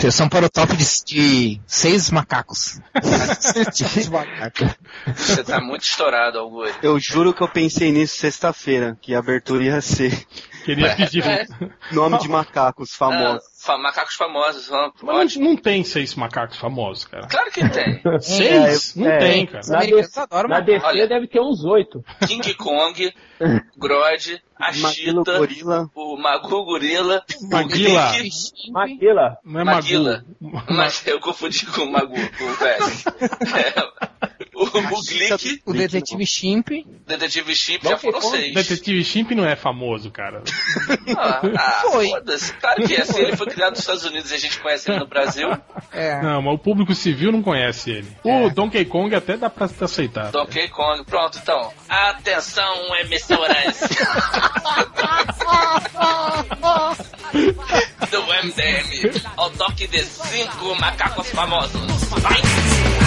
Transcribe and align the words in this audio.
Atenção 0.00 0.30
para 0.30 0.46
o 0.46 0.48
top 0.48 0.74
de, 0.78 0.86
de 1.04 1.60
seis 1.66 2.10
macacos. 2.10 2.80
seis 3.70 4.08
macacos. 4.08 4.66
Você 5.14 5.44
tá 5.44 5.60
muito 5.60 5.82
estourado, 5.82 6.38
Augusto. 6.38 6.78
Eu 6.82 6.98
juro 6.98 7.34
que 7.34 7.42
eu 7.42 7.48
pensei 7.48 7.92
nisso 7.92 8.16
sexta-feira, 8.16 8.96
que 8.98 9.14
a 9.14 9.18
abertura 9.18 9.62
ia 9.62 9.80
ser. 9.82 10.26
Queria 10.64 10.94
pedir 10.96 11.26
é. 11.26 11.46
nome 11.92 12.18
de 12.18 12.28
macacos 12.28 12.94
famosos. 12.94 13.44
Fa 13.58 13.78
macacos 13.78 14.14
famosos. 14.14 14.70
Mas 15.02 15.36
não, 15.36 15.50
não, 15.50 15.56
tem 15.56 15.84
seis 15.84 16.14
macacos 16.14 16.56
famosos, 16.56 17.04
cara. 17.04 17.26
Claro 17.26 17.50
que 17.50 17.68
tem. 17.68 18.00
seis? 18.20 18.96
É, 18.96 19.00
não 19.00 19.10
é, 19.10 19.18
tem, 19.18 19.46
cara. 19.46 19.66
Na, 19.68 19.80
DC, 19.80 20.26
na 20.48 20.60
DC 20.60 20.86
Olha, 20.86 21.08
deve 21.08 21.26
ter 21.26 21.40
uns 21.40 21.64
oito. 21.64 22.04
King 22.26 22.54
Kong, 22.54 23.12
Grod, 23.76 24.42
a 24.56 24.72
Cheetah, 24.72 25.38
gorila. 25.38 25.90
o 25.94 26.16
Magu 26.16 26.64
Gorila, 26.64 27.24
Maguila. 27.50 28.12
Maguila. 28.70 29.38
Não 29.44 29.60
é 29.60 29.64
Maguila. 29.64 30.24
Mas 30.68 31.06
eu 31.06 31.20
confundi 31.20 31.66
com 31.66 31.82
o 31.82 31.92
Magu, 31.92 32.14
com 32.38 32.44
o 32.44 32.54
velho. 32.54 32.84
É, 34.19 34.19
o, 34.78 34.78
o 34.78 35.02
Glick. 35.02 35.62
O 35.64 35.72
Detetive 35.72 36.26
Chimp. 36.26 36.68
Detetive 37.06 37.54
Chimp 37.54 37.82
já 37.84 37.96
foram 37.98 38.20
seis. 38.20 38.54
Detetive 38.54 39.04
Chimp 39.04 39.30
não 39.32 39.46
é 39.46 39.56
famoso, 39.56 40.10
cara. 40.10 40.42
Ah, 41.16 41.40
ah 41.56 41.82
foda-se. 41.82 42.52
Claro 42.54 42.86
que 42.86 42.94
é. 42.94 43.04
Se 43.04 43.20
ele 43.20 43.36
foi 43.36 43.46
criado 43.46 43.70
nos 43.70 43.80
Estados 43.80 44.04
Unidos 44.04 44.30
e 44.30 44.34
a 44.34 44.38
gente 44.38 44.58
conhece 44.60 44.90
ele 44.90 45.00
no 45.00 45.06
Brasil. 45.06 45.48
É. 45.92 46.20
Não, 46.22 46.42
mas 46.42 46.54
o 46.54 46.58
público 46.58 46.94
civil 46.94 47.32
não 47.32 47.42
conhece 47.42 47.90
ele. 47.90 48.08
É. 48.24 48.46
O 48.46 48.50
Donkey 48.50 48.84
Kong 48.84 49.14
até 49.14 49.36
dá 49.36 49.50
pra 49.50 49.66
aceitar. 49.66 50.30
Donkey 50.30 50.68
Kong, 50.68 51.04
pronto, 51.04 51.38
então. 51.42 51.72
Atenção, 51.88 52.96
emissoras. 53.00 53.80
do 58.10 58.22
MDM 58.22 59.22
ao 59.36 59.50
toque 59.50 59.86
de 59.86 60.02
cinco 60.04 60.74
macacos 60.80 61.28
famosos. 61.30 61.80
Vai! 62.18 62.99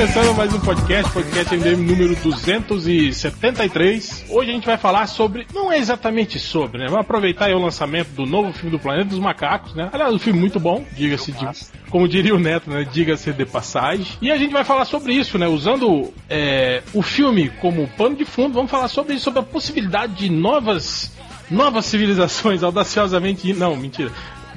Começando 0.00 0.34
mais 0.34 0.54
um 0.54 0.60
podcast, 0.60 1.12
podcast 1.12 1.54
MDM 1.54 1.82
número 1.82 2.16
273. 2.16 4.24
Hoje 4.30 4.50
a 4.50 4.54
gente 4.54 4.64
vai 4.64 4.78
falar 4.78 5.06
sobre, 5.06 5.46
não 5.52 5.70
é 5.70 5.76
exatamente 5.76 6.38
sobre, 6.38 6.78
né? 6.78 6.86
Vamos 6.86 7.02
aproveitar 7.02 7.50
o 7.50 7.58
lançamento 7.58 8.08
do 8.12 8.24
novo 8.24 8.50
filme 8.50 8.70
do 8.70 8.78
Planeta 8.78 9.10
dos 9.10 9.18
Macacos, 9.18 9.74
né? 9.74 9.90
Aliás, 9.92 10.14
um 10.14 10.18
filme 10.18 10.40
muito 10.40 10.58
bom, 10.58 10.86
diga-se 10.96 11.32
de, 11.32 11.46
como 11.90 12.08
diria 12.08 12.34
o 12.34 12.38
Neto, 12.38 12.70
né? 12.70 12.88
Diga-se 12.90 13.30
de 13.30 13.44
passagem. 13.44 14.06
E 14.22 14.32
a 14.32 14.38
gente 14.38 14.52
vai 14.52 14.64
falar 14.64 14.86
sobre 14.86 15.12
isso, 15.12 15.36
né? 15.36 15.46
Usando 15.46 16.10
é, 16.30 16.82
o 16.94 17.02
filme 17.02 17.50
como 17.60 17.86
pano 17.88 18.16
de 18.16 18.24
fundo, 18.24 18.54
vamos 18.54 18.70
falar 18.70 18.88
sobre 18.88 19.16
isso, 19.16 19.24
sobre 19.24 19.40
a 19.40 19.42
possibilidade 19.42 20.14
de 20.14 20.30
novas 20.30 21.12
novas 21.50 21.84
civilizações 21.84 22.62
audaciosamente. 22.64 23.52
Não, 23.52 23.76
mentira 23.76 24.10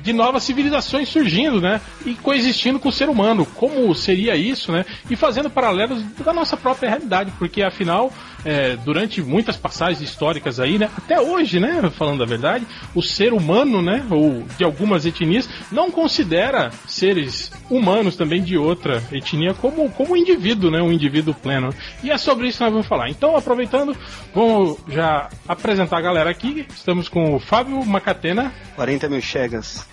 de 0.04 0.12
novas 0.12 0.44
civilizações 0.44 1.08
surgindo, 1.08 1.62
né? 1.62 1.80
E 2.06 2.14
coexistindo 2.16 2.80
com 2.80 2.90
o 2.90 2.92
ser 2.92 3.10
humano. 3.10 3.46
Como 3.46 3.96
seria 3.96 4.36
isso, 4.36 4.72
né? 4.72 4.86
E 5.10 5.16
fazendo 5.16 5.50
paralelos 5.50 6.04
da 6.24 6.34
nossa 6.34 6.58
própria 6.58 6.90
realidade, 6.90 7.32
porque 7.40 7.64
afinal 7.64 8.12
é, 8.46 8.76
durante 8.76 9.22
muitas 9.22 9.56
passagens 9.56 10.02
históricas 10.02 10.60
aí, 10.60 10.78
né? 10.78 10.90
Até 10.98 11.20
hoje, 11.20 11.60
né? 11.60 11.90
Falando 11.96 12.22
a 12.24 12.26
verdade, 12.26 12.66
o 12.94 13.02
ser 13.02 13.34
humano, 13.34 13.82
né? 13.82 14.06
Ou 14.10 14.44
de 14.58 14.64
algumas 14.64 15.06
etnias, 15.06 15.50
não 15.72 15.90
considera 15.90 16.70
seres 16.88 17.52
humanos 17.70 18.16
também 18.16 18.44
de 18.44 18.58
outra 18.58 19.02
etnia 19.12 19.54
como, 19.54 19.90
como 19.92 20.18
indivíduo, 20.18 20.70
né? 20.70 20.82
Um 20.82 20.92
indivíduo 20.92 21.34
pleno. 21.34 21.74
E 22.04 22.12
é 22.12 22.18
sobre 22.18 22.48
isso 22.48 22.58
que 22.58 22.64
nós 22.64 22.74
vamos 22.74 22.88
falar. 22.88 23.10
Então, 23.10 23.36
aproveitando, 23.38 23.96
vamos 24.34 24.78
já 24.90 25.30
apresentar 25.48 25.98
a 25.98 26.02
galera 26.02 26.30
aqui. 26.30 26.66
Estamos 26.76 27.08
com 27.08 27.36
o 27.36 27.40
Fábio 27.40 27.84
Macatena. 27.86 28.54
40 28.76 29.08
mil 29.08 29.22
chegas. 29.22 29.88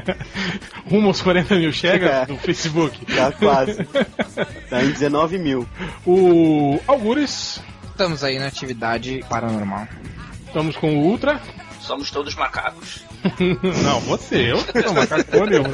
Rumo 0.88 1.08
aos 1.08 1.20
40 1.22 1.54
mil 1.56 1.72
chegas 1.72 2.10
é. 2.10 2.26
no 2.26 2.38
Facebook. 2.38 2.98
Já 3.08 3.32
quase. 3.32 3.84
Tá 4.68 4.82
em 4.82 4.90
19 4.90 5.38
mil. 5.38 5.68
O 6.06 6.80
Algures 6.86 7.60
estamos 8.00 8.24
aí 8.24 8.38
na 8.38 8.46
atividade 8.46 9.22
paranormal. 9.28 9.86
Estamos 10.46 10.74
com 10.76 10.96
o 10.96 11.02
Ultra. 11.02 11.38
Somos 11.80 12.10
todos 12.10 12.34
macacos. 12.34 13.02
não, 13.84 14.00
você, 14.00 14.52
eu 14.52 14.56
não 14.56 14.82
sou 14.82 14.94
macaco 14.94 15.44
nenhum. 15.44 15.64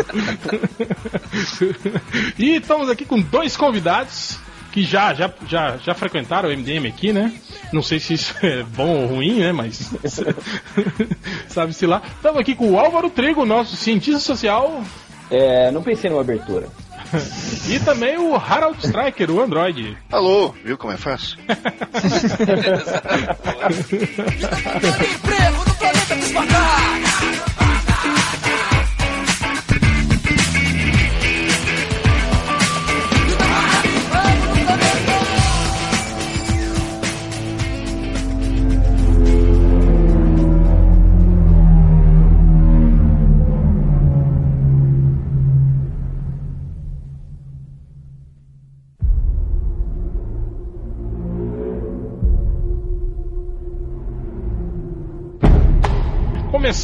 e 2.36 2.56
estamos 2.56 2.90
aqui 2.90 3.04
com 3.04 3.20
dois 3.20 3.56
convidados 3.56 4.40
que 4.76 4.82
já, 4.82 5.14
já, 5.14 5.32
já, 5.48 5.78
já 5.78 5.94
frequentaram 5.94 6.50
o 6.50 6.52
MDM 6.52 6.86
aqui, 6.86 7.10
né? 7.10 7.32
Não 7.72 7.82
sei 7.82 7.98
se 7.98 8.12
isso 8.12 8.34
é 8.44 8.62
bom 8.62 9.04
ou 9.04 9.06
ruim, 9.06 9.38
né? 9.38 9.50
Mas 9.50 9.90
sabe-se 11.48 11.86
lá. 11.86 12.02
Estamos 12.14 12.38
aqui 12.38 12.54
com 12.54 12.72
o 12.72 12.78
Álvaro 12.78 13.08
Trigo, 13.08 13.46
nosso 13.46 13.74
cientista 13.74 14.20
social. 14.20 14.82
É, 15.30 15.70
não 15.70 15.82
pensei 15.82 16.10
numa 16.10 16.20
abertura. 16.20 16.68
e 17.70 17.80
também 17.80 18.18
o 18.18 18.36
Harold 18.36 18.78
Striker, 18.84 19.30
o 19.30 19.40
Android. 19.40 19.96
Alô, 20.12 20.54
viu 20.62 20.76
como 20.76 20.92
é 20.92 20.98
fácil? 20.98 21.38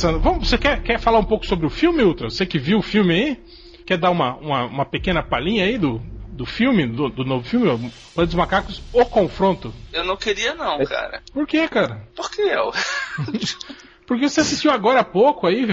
Começando. 0.03 0.21
Vamos, 0.21 0.49
você 0.49 0.59
quer, 0.59 0.83
quer 0.83 0.99
falar 0.99 1.19
um 1.21 1.25
pouco 1.25 1.47
sobre 1.47 1.67
o 1.67 1.71
filme, 1.71 2.03
Ultra? 2.03 2.29
Você 2.29 2.45
que 2.45 2.59
viu 2.59 2.79
o 2.79 2.83
filme 2.83 3.15
aí? 3.15 3.41
Quer 3.87 3.99
dar 3.99 4.11
uma, 4.11 4.35
uma, 4.37 4.65
uma 4.65 4.85
pequena 4.85 5.23
palhinha 5.23 5.65
aí 5.65 5.79
do, 5.79 6.01
do 6.33 6.45
filme, 6.45 6.87
do, 6.87 7.09
do 7.09 7.25
novo 7.25 7.45
filme, 7.45 7.67
Planeta 7.67 8.27
dos 8.27 8.35
Macacos, 8.35 8.83
O 8.93 9.05
Confronto? 9.05 9.73
Eu 9.93 10.05
não 10.05 10.17
queria 10.17 10.55
não, 10.55 10.85
cara. 10.85 11.23
Por 11.33 11.47
que, 11.47 11.69
cara? 11.69 12.09
Por 12.17 12.31
que 12.31 12.43
eu? 12.43 12.73
Porque 14.07 14.29
você 14.29 14.41
assistiu 14.41 14.73
agora 14.73 15.01
há 15.01 15.05
pouco 15.05 15.47
aí, 15.47 15.65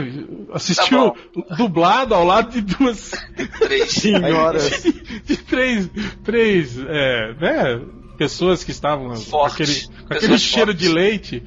assistiu 0.53 1.12
tá 1.12 1.56
dublado 1.56 2.13
ao 2.13 2.23
lado 2.23 2.51
de 2.51 2.62
duas 2.62 3.12
três 3.59 3.89
senhoras, 3.91 4.84
de, 4.84 5.19
de, 5.22 5.38
três, 5.38 5.89
três, 6.23 6.78
é, 6.78 7.34
né, 7.34 7.81
pessoas 8.18 8.63
que 8.63 8.72
estavam 8.72 9.13
com 9.13 9.44
aquele, 9.44 9.88
com 10.07 10.13
aquele 10.13 10.38
cheiro 10.38 10.72
fortes. 10.72 10.88
de 10.88 10.94
leite. 10.94 11.44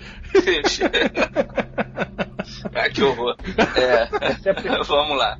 Ah, 2.75 2.89
que 2.91 3.03
horror. 3.03 3.37
É, 3.77 4.09
vamos 4.85 5.17
lá. 5.17 5.39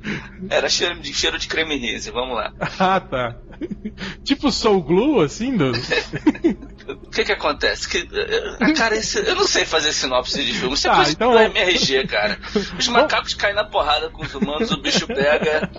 Era 0.49 0.69
cheiro 0.69 0.99
de, 0.99 1.13
cheiro 1.13 1.37
de 1.37 1.47
creme 1.47 1.77
rise, 1.77 2.11
vamos 2.11 2.35
lá. 2.35 2.53
Ah, 2.79 2.99
tá. 2.99 3.35
Tipo 4.23 4.51
Soul 4.51 4.81
Glue, 4.81 5.21
assim, 5.21 5.55
do... 5.55 5.71
O 6.87 7.09
que 7.09 7.23
que 7.23 7.31
acontece? 7.31 7.87
Que, 7.87 7.99
eh, 7.99 8.73
cara, 8.73 8.95
esse, 8.95 9.17
eu 9.19 9.35
não 9.35 9.47
sei 9.47 9.65
fazer 9.65 9.93
sinopse 9.93 10.43
de 10.43 10.53
filme. 10.53 10.73
Isso 10.73 10.89
é 10.89 11.11
então... 11.11 11.31
do 11.31 11.39
MRG, 11.39 12.07
cara. 12.07 12.37
Os 12.77 12.87
macacos 12.89 13.33
caem 13.33 13.55
na 13.55 13.63
porrada 13.63 14.09
com 14.09 14.23
os 14.23 14.33
humanos, 14.35 14.69
o 14.71 14.81
bicho 14.81 15.07
pega. 15.07 15.69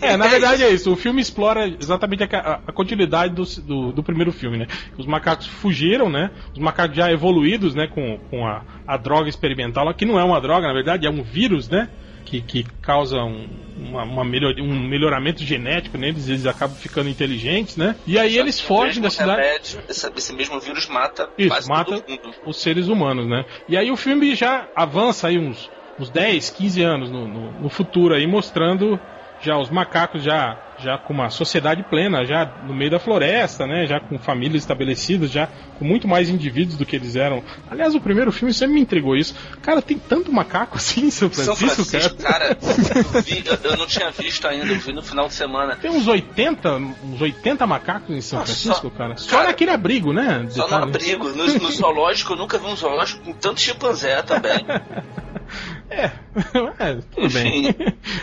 É, 0.00 0.16
na 0.16 0.26
verdade 0.28 0.62
é 0.62 0.70
isso. 0.70 0.92
O 0.92 0.96
filme 0.96 1.20
explora 1.20 1.66
exatamente 1.66 2.22
a, 2.22 2.60
a 2.66 2.72
continuidade 2.72 3.34
do, 3.34 3.44
do, 3.62 3.92
do, 3.92 4.02
primeiro 4.02 4.32
filme, 4.32 4.58
né? 4.58 4.66
Os 4.96 5.06
macacos 5.06 5.46
fugiram, 5.46 6.08
né? 6.08 6.30
Os 6.52 6.58
macacos 6.58 6.96
já 6.96 7.10
evoluídos, 7.10 7.74
né? 7.74 7.88
Com, 7.88 8.18
com 8.30 8.45
a, 8.46 8.96
droga 8.96 9.28
experimental, 9.28 9.92
que 9.94 10.04
não 10.04 10.18
é 10.18 10.24
uma 10.24 10.40
droga, 10.40 10.66
na 10.66 10.72
verdade, 10.72 11.06
é 11.06 11.10
um 11.10 11.22
vírus, 11.22 11.68
né? 11.68 11.88
Que, 12.24 12.40
que 12.40 12.64
causa 12.82 13.18
um, 13.18 13.48
uma, 13.76 14.02
uma 14.02 14.24
melhor, 14.24 14.52
um 14.58 14.88
melhoramento 14.88 15.44
genético 15.44 15.96
neles, 15.96 16.28
eles 16.28 16.44
acabam 16.44 16.76
ficando 16.76 17.08
inteligentes, 17.08 17.76
né? 17.76 17.94
E 18.04 18.18
aí 18.18 18.34
Só 18.34 18.40
eles 18.40 18.60
fogem 18.60 19.00
da 19.00 19.10
cidade. 19.10 19.42
Remédio, 19.42 19.80
esse, 19.88 20.12
esse, 20.16 20.32
mesmo 20.32 20.58
vírus 20.58 20.88
mata 20.88 21.30
Isso, 21.38 21.68
mata 21.68 22.02
os 22.44 22.60
seres 22.60 22.88
humanos, 22.88 23.28
né? 23.28 23.44
E 23.68 23.76
aí 23.76 23.92
o 23.92 23.96
filme 23.96 24.34
já 24.34 24.68
avança 24.74 25.28
aí 25.28 25.38
uns, 25.38 25.70
uns 26.00 26.10
10, 26.10 26.50
15 26.50 26.82
anos 26.82 27.10
no, 27.10 27.28
no, 27.28 27.52
no 27.60 27.68
futuro 27.68 28.12
aí, 28.14 28.26
mostrando 28.26 28.98
já 29.40 29.56
os 29.56 29.70
macacos 29.70 30.24
já 30.24 30.58
já 30.78 30.98
com 30.98 31.12
uma 31.12 31.30
sociedade 31.30 31.82
plena, 31.84 32.24
já 32.24 32.44
no 32.66 32.74
meio 32.74 32.90
da 32.90 32.98
floresta, 32.98 33.66
né? 33.66 33.86
Já 33.86 34.00
com 34.00 34.18
famílias 34.18 34.62
estabelecidas, 34.62 35.30
já 35.30 35.48
com 35.78 35.84
muito 35.84 36.06
mais 36.06 36.28
indivíduos 36.28 36.76
do 36.76 36.84
que 36.84 36.96
eles 36.96 37.16
eram. 37.16 37.42
Aliás, 37.70 37.94
o 37.94 38.00
primeiro 38.00 38.30
filme 38.32 38.52
sempre 38.52 38.74
me 38.74 38.80
entregou 38.80 39.16
isso. 39.16 39.34
Cara, 39.62 39.80
tem 39.80 39.98
tanto 39.98 40.32
macaco 40.32 40.76
assim 40.76 41.06
em 41.06 41.10
São 41.10 41.30
Francisco, 41.30 41.66
São 41.66 41.84
Francisco 41.84 42.16
cara. 42.22 42.54
cara 42.54 42.58
eu, 43.14 43.22
vi, 43.22 43.44
eu, 43.46 43.70
eu, 43.70 43.76
não 43.76 43.86
tinha 43.86 44.10
visto 44.10 44.46
ainda, 44.46 44.66
eu 44.66 44.78
vi 44.78 44.92
no 44.92 45.02
final 45.02 45.28
de 45.28 45.34
semana. 45.34 45.76
Tem 45.76 45.90
uns 45.90 46.06
80, 46.06 46.76
uns 46.76 47.20
80 47.20 47.66
macacos 47.66 48.14
em 48.14 48.20
São 48.20 48.44
Francisco, 48.44 48.90
só, 48.90 48.90
cara. 48.90 49.16
Só 49.16 49.30
cara, 49.30 49.48
naquele 49.48 49.70
abrigo, 49.70 50.12
né? 50.12 50.46
Só 50.50 50.68
no 50.68 50.76
abrigo. 50.76 51.28
No, 51.30 51.46
no 51.46 51.70
zoológico, 51.70 52.32
eu 52.32 52.36
nunca 52.36 52.58
vi 52.58 52.66
um 52.66 52.76
zoológico 52.76 53.24
com 53.24 53.32
tanto 53.32 53.60
chimpanzé 53.60 54.22
também. 54.22 54.64
É, 55.88 56.04
é 56.78 56.94
tudo 57.14 57.32
bem. 57.32 57.74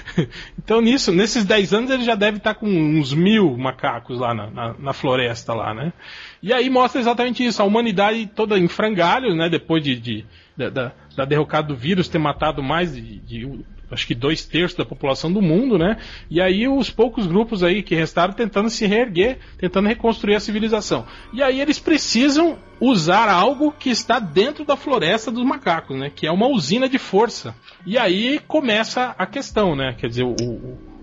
então 0.57 0.81
nisso, 0.81 1.12
nesses 1.12 1.45
10 1.45 1.74
anos 1.74 1.92
ele 1.92 2.04
já 2.04 2.15
deve 2.15 2.38
estar 2.38 2.56
com 2.56 2.68
uns 2.68 3.13
mil 3.13 3.57
macacos 3.57 4.19
lá 4.19 4.33
na, 4.33 4.50
na, 4.50 4.75
na, 4.77 4.94
floresta 4.94 5.54
lá, 5.54 5.74
né? 5.74 5.94
E 6.42 6.51
aí 6.51 6.69
mostra 6.69 7.00
exatamente 7.00 7.45
isso, 7.45 7.62
a 7.62 7.65
humanidade 7.65 8.27
toda 8.27 8.57
em 8.60 8.68
frangalhos, 8.68 9.36
né? 9.36 9.50
Depois 9.50 9.83
de, 9.83 10.00
de 10.00 10.25
da, 10.56 10.92
da, 11.15 11.25
derrocada 11.25 11.68
do 11.68 11.75
vírus 11.75 12.07
ter 12.07 12.19
matado 12.19 12.62
mais 12.62 12.94
de, 12.94 13.19
de 13.19 13.65
acho 13.94 14.07
que 14.07 14.16
dois 14.16 14.45
terços 14.45 14.78
da 14.78 14.84
população 14.84 15.31
do 15.31 15.42
mundo, 15.42 15.78
né? 15.78 15.98
E 16.30 16.42
aí 16.42 16.68
os 16.68 16.90
poucos 16.90 17.28
grupos 17.28 17.63
aí 17.63 17.84
que 17.84 17.95
restaram 17.95 18.34
tentando 18.34 18.69
se 18.69 18.86
reerguer, 18.86 19.38
tentando 19.57 19.88
reconstruir 19.88 20.36
a 20.36 20.40
civilização. 20.40 21.06
E 21.31 21.42
aí 21.42 21.62
eles 21.62 21.80
precisam 21.80 22.57
usar 22.80 23.30
algo 23.30 23.72
que 23.72 23.90
está 23.90 24.19
dentro 24.19 24.66
da 24.66 24.75
floresta 24.75 25.31
dos 25.31 25.45
macacos, 25.45 25.98
né? 25.98 26.12
Que 26.13 26.28
é 26.28 26.31
uma 26.31 26.48
usina 26.48 26.90
de 26.90 26.98
força. 26.98 27.56
E 27.86 27.98
aí 27.98 28.40
começa 28.48 29.16
a 29.18 29.25
questão, 29.25 29.75
né? 29.75 29.96
Quer 29.98 30.07
dizer, 30.07 30.24
o, 30.24 30.36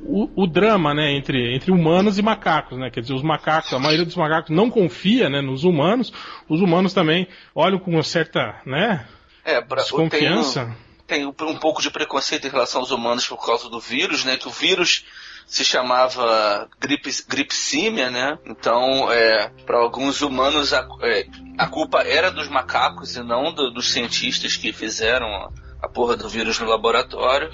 o, 0.02 0.30
o, 0.34 0.46
drama, 0.46 0.92
né, 0.92 1.12
entre, 1.12 1.54
entre 1.54 1.70
humanos 1.70 2.18
e 2.18 2.22
macacos, 2.22 2.78
né? 2.78 2.90
Quer 2.90 3.00
dizer, 3.00 3.14
os 3.14 3.22
macacos, 3.22 3.72
a 3.72 3.78
maioria 3.78 4.04
dos 4.04 4.16
macacos 4.16 4.50
não 4.50 4.68
confia, 4.68 5.30
né, 5.30 5.40
nos 5.40 5.64
humanos. 5.64 6.12
Os 6.48 6.60
humanos 6.60 6.92
também 6.92 7.28
olham 7.54 7.78
com 7.78 7.92
uma 7.92 8.02
certa, 8.02 8.60
né, 8.66 9.06
é, 9.44 9.60
pra, 9.60 9.82
desconfiança 9.82 10.74
tem 11.10 11.26
um 11.26 11.56
pouco 11.58 11.82
de 11.82 11.90
preconceito 11.90 12.46
em 12.46 12.50
relação 12.50 12.80
aos 12.80 12.92
humanos 12.92 13.26
por 13.26 13.44
causa 13.44 13.68
do 13.68 13.80
vírus, 13.80 14.24
né? 14.24 14.36
Que 14.36 14.46
o 14.46 14.52
vírus 14.52 15.04
se 15.44 15.64
chamava 15.64 16.68
gripe, 16.78 17.10
gripsímia, 17.28 18.08
né? 18.08 18.38
Então, 18.46 19.10
é, 19.10 19.50
para 19.66 19.78
alguns 19.78 20.22
humanos 20.22 20.72
a, 20.72 20.86
é, 21.02 21.26
a, 21.58 21.66
culpa 21.66 22.02
era 22.02 22.30
dos 22.30 22.48
macacos 22.48 23.16
e 23.16 23.22
não 23.24 23.52
do, 23.52 23.72
dos 23.72 23.90
cientistas 23.90 24.56
que 24.56 24.72
fizeram 24.72 25.26
a, 25.26 25.50
a 25.82 25.88
porra 25.88 26.16
do 26.16 26.28
vírus 26.28 26.60
no 26.60 26.68
laboratório. 26.68 27.50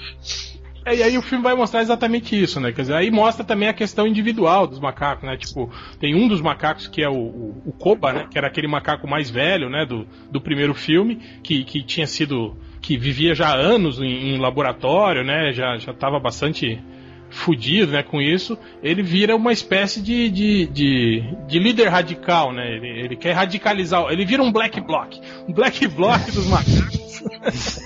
É, 0.85 0.95
e 0.95 1.01
aí 1.03 1.17
o 1.17 1.21
filme 1.23 1.43
vai 1.43 1.55
mostrar 1.55 1.81
exatamente 1.81 2.39
isso, 2.39 2.59
né? 2.59 2.71
Quer 2.71 2.81
dizer, 2.81 2.93
aí 2.93 3.09
mostra 3.09 3.43
também 3.43 3.67
a 3.67 3.73
questão 3.73 4.05
individual 4.05 4.67
dos 4.67 4.79
macacos, 4.79 5.27
né? 5.27 5.35
Tipo, 5.35 5.71
tem 5.99 6.13
um 6.13 6.27
dos 6.27 6.39
macacos 6.39 6.87
que 6.87 7.01
é 7.01 7.09
o, 7.09 7.17
o, 7.17 7.63
o 7.65 7.71
Koba, 7.73 8.13
né? 8.13 8.27
Que 8.29 8.37
era 8.37 8.47
aquele 8.47 8.67
macaco 8.67 9.07
mais 9.07 9.31
velho, 9.31 9.69
né? 9.71 9.85
Do, 9.85 10.07
do 10.31 10.39
primeiro 10.39 10.75
filme, 10.75 11.15
que, 11.43 11.63
que 11.63 11.83
tinha 11.83 12.05
sido 12.05 12.55
que 12.87 12.97
vivia 12.97 13.35
já 13.35 13.53
anos 13.53 13.99
em, 13.99 14.35
em 14.35 14.37
laboratório, 14.37 15.21
né? 15.21 15.51
Já 15.51 15.77
já 15.77 15.91
estava 15.91 16.17
bastante 16.21 16.79
fudido, 17.29 17.91
né, 17.91 18.01
com 18.01 18.21
isso, 18.21 18.57
ele 18.81 19.03
vira 19.03 19.35
uma 19.35 19.51
espécie 19.51 20.01
de, 20.01 20.29
de, 20.29 20.65
de, 20.67 21.23
de 21.45 21.59
líder 21.59 21.89
radical, 21.89 22.53
né? 22.53 22.65
Ele, 22.77 22.87
ele, 22.87 23.15
quer 23.17 23.33
radicalizar, 23.33 24.05
ele 24.09 24.25
vira 24.25 24.41
um 24.41 24.49
black 24.49 24.79
bloc, 24.79 25.19
um 25.45 25.51
black 25.51 25.85
bloc 25.89 26.21
dos 26.31 26.47
macacos. 26.47 27.83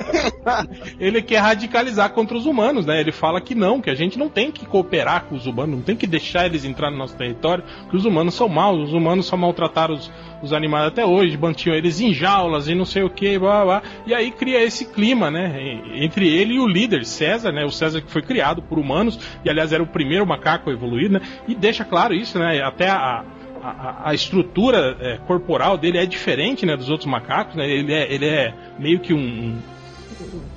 ele 0.99 1.23
quer 1.23 1.39
radicalizar 1.39 2.11
contra 2.11 2.37
os 2.37 2.45
humanos, 2.45 2.85
né? 2.85 3.01
Ele 3.01 3.11
fala 3.11 3.41
que 3.41 3.55
não, 3.55 3.81
que 3.81 3.89
a 3.89 3.95
gente 3.95 4.19
não 4.19 4.29
tem 4.29 4.51
que 4.51 4.67
cooperar 4.67 5.25
com 5.25 5.33
os 5.33 5.47
humanos, 5.47 5.75
não 5.75 5.83
tem 5.83 5.95
que 5.95 6.05
deixar 6.05 6.45
eles 6.45 6.63
entrar 6.63 6.91
no 6.91 6.97
nosso 6.97 7.17
território, 7.17 7.63
que 7.89 7.95
os 7.95 8.05
humanos 8.05 8.35
são 8.35 8.47
maus, 8.47 8.89
os 8.89 8.93
humanos 8.93 9.25
só 9.25 9.35
maltrataram 9.35 9.95
os, 9.95 10.11
os 10.41 10.53
animais 10.53 10.87
até 10.87 11.05
hoje, 11.05 11.37
mantinham 11.37 11.75
eles 11.75 11.99
em 11.99 12.13
jaulas 12.13 12.67
e 12.67 12.75
não 12.75 12.85
sei 12.85 13.03
o 13.03 13.09
que, 13.09 13.37
blá, 13.37 13.63
blá, 13.63 13.83
e 14.05 14.13
aí 14.13 14.31
cria 14.31 14.63
esse 14.63 14.85
clima, 14.85 15.29
né, 15.29 15.81
entre 15.95 16.27
ele 16.27 16.55
e 16.55 16.59
o 16.59 16.67
líder, 16.67 17.05
César, 17.05 17.51
né, 17.51 17.63
o 17.63 17.71
César 17.71 18.01
que 18.01 18.11
foi 18.11 18.21
criado 18.21 18.61
por 18.61 18.79
humanos, 18.79 19.19
e 19.43 19.49
aliás 19.49 19.71
era 19.71 19.83
o 19.83 19.87
primeiro 19.87 20.25
macaco 20.25 20.71
evoluído, 20.71 21.15
né, 21.15 21.21
e 21.47 21.55
deixa 21.55 21.85
claro 21.85 22.13
isso, 22.13 22.39
né, 22.39 22.61
até 22.61 22.89
a, 22.89 23.23
a, 23.63 24.09
a, 24.09 24.13
estrutura 24.13 24.97
é, 24.99 25.17
corporal 25.17 25.77
dele 25.77 25.97
é 25.97 26.05
diferente 26.05 26.65
né, 26.65 26.75
dos 26.75 26.89
outros 26.89 27.07
macacos, 27.07 27.55
né? 27.55 27.69
ele, 27.69 27.93
é, 27.93 28.11
ele 28.11 28.25
é 28.25 28.53
meio 28.79 28.99
que 28.99 29.13
um, 29.13 29.57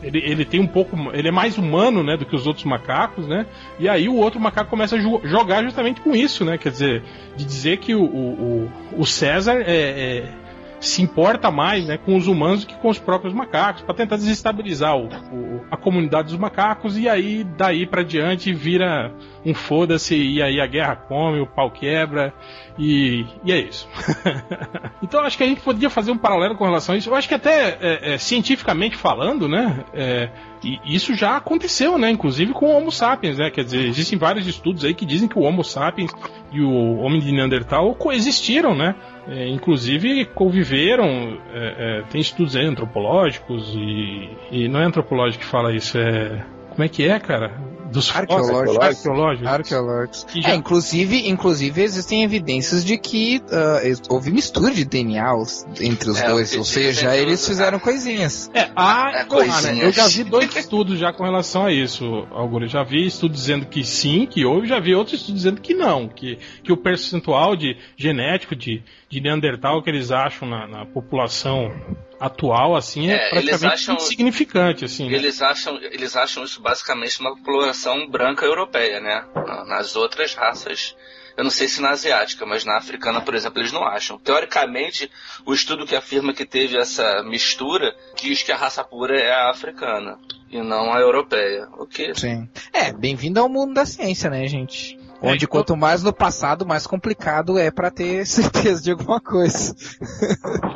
ele, 0.02 0.19
ele 0.19 0.44
tem 0.44 0.61
um 0.61 0.66
pouco. 0.66 0.96
Ele 1.12 1.28
é 1.28 1.32
mais 1.32 1.58
humano, 1.58 2.02
né, 2.02 2.16
do 2.16 2.26
que 2.26 2.34
os 2.34 2.46
outros 2.46 2.64
macacos, 2.64 3.26
né? 3.26 3.46
E 3.78 3.88
aí 3.88 4.08
o 4.08 4.16
outro 4.16 4.40
macaco 4.40 4.70
começa 4.70 4.96
a 4.96 5.00
jogar 5.00 5.62
justamente 5.62 6.00
com 6.00 6.14
isso, 6.14 6.44
né? 6.44 6.58
Quer 6.58 6.70
dizer, 6.70 7.02
de 7.37 7.44
dizer 7.44 7.78
que 7.78 7.94
o, 7.94 8.05
o, 8.05 8.70
o 8.96 9.06
César 9.06 9.62
é, 9.66 9.76
é, 9.76 10.25
se 10.87 11.03
importa 11.03 11.51
mais 11.51 11.87
né, 11.87 11.99
com 11.99 12.17
os 12.17 12.27
humanos 12.27 12.61
do 12.61 12.67
que 12.67 12.77
com 12.77 12.89
os 12.89 12.99
próprios 12.99 13.35
macacos, 13.35 13.83
para 13.83 13.95
tentar 13.95 14.17
desestabilizar 14.17 14.97
o, 14.97 15.07
o, 15.07 15.65
a 15.71 15.77
comunidade 15.77 16.29
dos 16.29 16.39
macacos, 16.39 16.99
e 16.99 17.09
aí 17.09 17.45
daí 17.57 17.87
para 17.87 18.03
diante 18.03 18.53
vira 18.53 19.13
um 19.45 19.55
foda-se, 19.55 20.17
e 20.17 20.43
aí 20.43 20.61
a 20.61 20.67
guerra 20.67 20.97
come, 20.97 21.41
o 21.41 21.47
pau 21.47 21.71
quebra, 21.71 22.33
e, 22.79 23.25
e 23.45 23.53
é 23.53 23.59
isso. 23.59 23.89
então 25.03 25.21
acho 25.21 25.37
que 25.37 25.45
a 25.45 25.47
gente 25.47 25.61
poderia 25.61 25.91
fazer 25.91 26.11
um 26.11 26.19
paralelo 26.19 26.57
com 26.57 26.65
relação 26.65 26.95
a 26.95 26.99
isso. 26.99 27.09
Eu 27.09 27.15
acho 27.15 27.29
que 27.29 27.35
até 27.35 27.79
é, 27.81 28.15
é, 28.15 28.19
cientificamente 28.19 28.97
falando, 28.97 29.49
né? 29.49 29.85
É, 29.93 30.31
isso 30.85 31.15
já 31.15 31.37
aconteceu, 31.37 31.99
né? 31.99 32.11
Inclusive 32.11 32.53
com 32.53 32.67
o 32.67 32.77
Homo 32.77 32.91
sapiens, 32.91 33.39
né? 33.39 33.51
Quer 33.51 33.65
dizer, 33.65 33.87
existem 33.87 34.19
vários 34.19 34.47
estudos 34.47 34.85
aí 34.85 34.95
que 34.95 35.05
dizem 35.05 35.29
que 35.29 35.39
o 35.39 35.43
Homo 35.43 35.63
sapiens 35.63 36.11
e 36.53 36.61
o 36.61 36.97
homem 36.97 37.21
de 37.21 37.31
Neandertal 37.33 37.95
coexistiram, 37.95 38.75
né? 38.75 38.95
É, 39.29 39.49
inclusive 39.49 40.26
conviveram. 40.26 41.38
É, 41.53 42.00
é, 42.00 42.03
tem 42.11 42.21
estudos 42.21 42.56
antropológicos 42.56 43.75
e, 43.75 44.29
e 44.50 44.69
não 44.69 44.81
é 44.81 44.85
antropológico 44.85 45.44
que 45.44 45.50
fala 45.50 45.75
isso, 45.75 45.99
é 45.99 46.44
como 46.75 46.82
é 46.82 46.88
que 46.88 47.05
é, 47.05 47.21
cara? 47.21 47.53
Dos 47.91 48.15
arqueológicos. 48.15 48.79
Arqueológicos. 48.79 49.47
arqueológicos. 49.47 50.26
Já... 50.35 50.50
É, 50.50 50.55
inclusive, 50.56 51.29
inclusive 51.29 51.82
existem 51.82 52.25
evidências 52.25 52.85
de 52.85 52.99
que 52.99 53.41
uh, 53.47 54.12
houve 54.12 54.32
mistura 54.32 54.73
de 54.73 54.85
DNA 54.85 55.32
entre 55.81 56.11
os 56.11 56.21
é, 56.21 56.26
dois, 56.26 56.56
ou 56.56 56.65
seja, 56.65 57.17
eles 57.17 57.47
fizeram 57.47 57.79
coisinhas. 57.79 58.50
É, 58.53 58.71
há, 58.75 59.12
é, 59.15 59.25
porra, 59.25 59.73
eu 59.81 59.93
já 59.93 60.09
vi 60.09 60.25
dois 60.25 60.56
estudos 60.56 60.99
já 60.99 61.12
com 61.12 61.23
relação 61.23 61.67
a 61.67 61.73
isso, 61.73 62.26
Augusto. 62.32 62.67
Já 62.69 62.82
vi 62.82 63.06
estudos 63.06 63.38
dizendo 63.38 63.67
que 63.67 63.85
sim, 63.85 64.26
que 64.26 64.44
houve, 64.44 64.67
já 64.67 64.81
vi 64.81 64.94
outros 64.94 65.21
estudos 65.21 65.43
dizendo 65.43 65.61
que 65.61 65.75
não, 65.75 66.09
que, 66.09 66.38
que 66.65 66.73
o 66.73 66.76
percentual 66.76 67.55
de 67.55 67.76
genético 67.97 68.56
de, 68.56 68.82
de 69.14 69.20
Neandertal 69.20 69.81
que 69.81 69.88
eles 69.88 70.11
acham 70.11 70.49
na, 70.49 70.66
na 70.66 70.87
população 70.87 71.70
atual, 72.19 72.75
assim, 72.75 73.11
é, 73.11 73.14
é 73.14 73.31
praticamente 73.31 73.66
acham, 73.66 73.94
insignificante, 73.94 74.84
assim. 74.84 75.08
Né? 75.08 75.14
Eles, 75.14 75.38
né? 75.38 75.46
acham, 75.46 75.78
eles 75.81 76.16
acham 76.16 76.43
isso 76.43 76.61
basicamente 76.61 77.20
uma 77.20 77.37
população 77.37 78.08
branca 78.08 78.44
europeia, 78.44 79.00
né? 79.00 79.25
Nas 79.66 79.94
outras 79.94 80.35
raças, 80.35 80.97
eu 81.37 81.44
não 81.44 81.50
sei 81.50 81.68
se 81.68 81.80
na 81.80 81.90
asiática, 81.90 82.44
mas 82.44 82.64
na 82.64 82.76
africana, 82.76 83.21
por 83.21 83.37
exemplo, 83.37 83.61
eles 83.61 83.71
não 83.71 83.85
acham. 83.85 84.18
Teoricamente, 84.18 85.09
o 85.47 85.54
estudo 85.54 85.87
que 85.87 85.94
afirma 85.94 86.35
que 86.35 86.44
teve 86.44 86.76
essa 86.76 87.23
mistura 87.23 87.94
diz 88.21 88.42
que 88.42 88.50
a 88.50 88.56
raça 88.56 88.83
pura 88.83 89.16
é 89.16 89.30
a 89.30 89.50
africana 89.50 90.18
e 90.50 90.61
não 90.61 90.92
a 90.92 90.99
europeia. 90.99 91.68
O 91.78 91.87
que? 91.87 92.14
Sim. 92.14 92.49
É, 92.73 92.92
bem-vindo 92.92 93.38
ao 93.38 93.49
mundo 93.49 93.75
da 93.75 93.87
ciência, 93.87 94.28
né, 94.28 94.44
gente? 94.49 94.99
Onde 95.25 95.47
quanto 95.47 95.76
mais 95.76 96.02
no 96.02 96.12
passado, 96.12 96.66
mais 96.66 96.87
complicado 96.87 97.59
é 97.59 97.71
para 97.71 97.90
ter 97.90 98.25
certeza 98.26 98.83
de 98.83 98.90
alguma 98.90 99.21
coisa. 99.21 99.75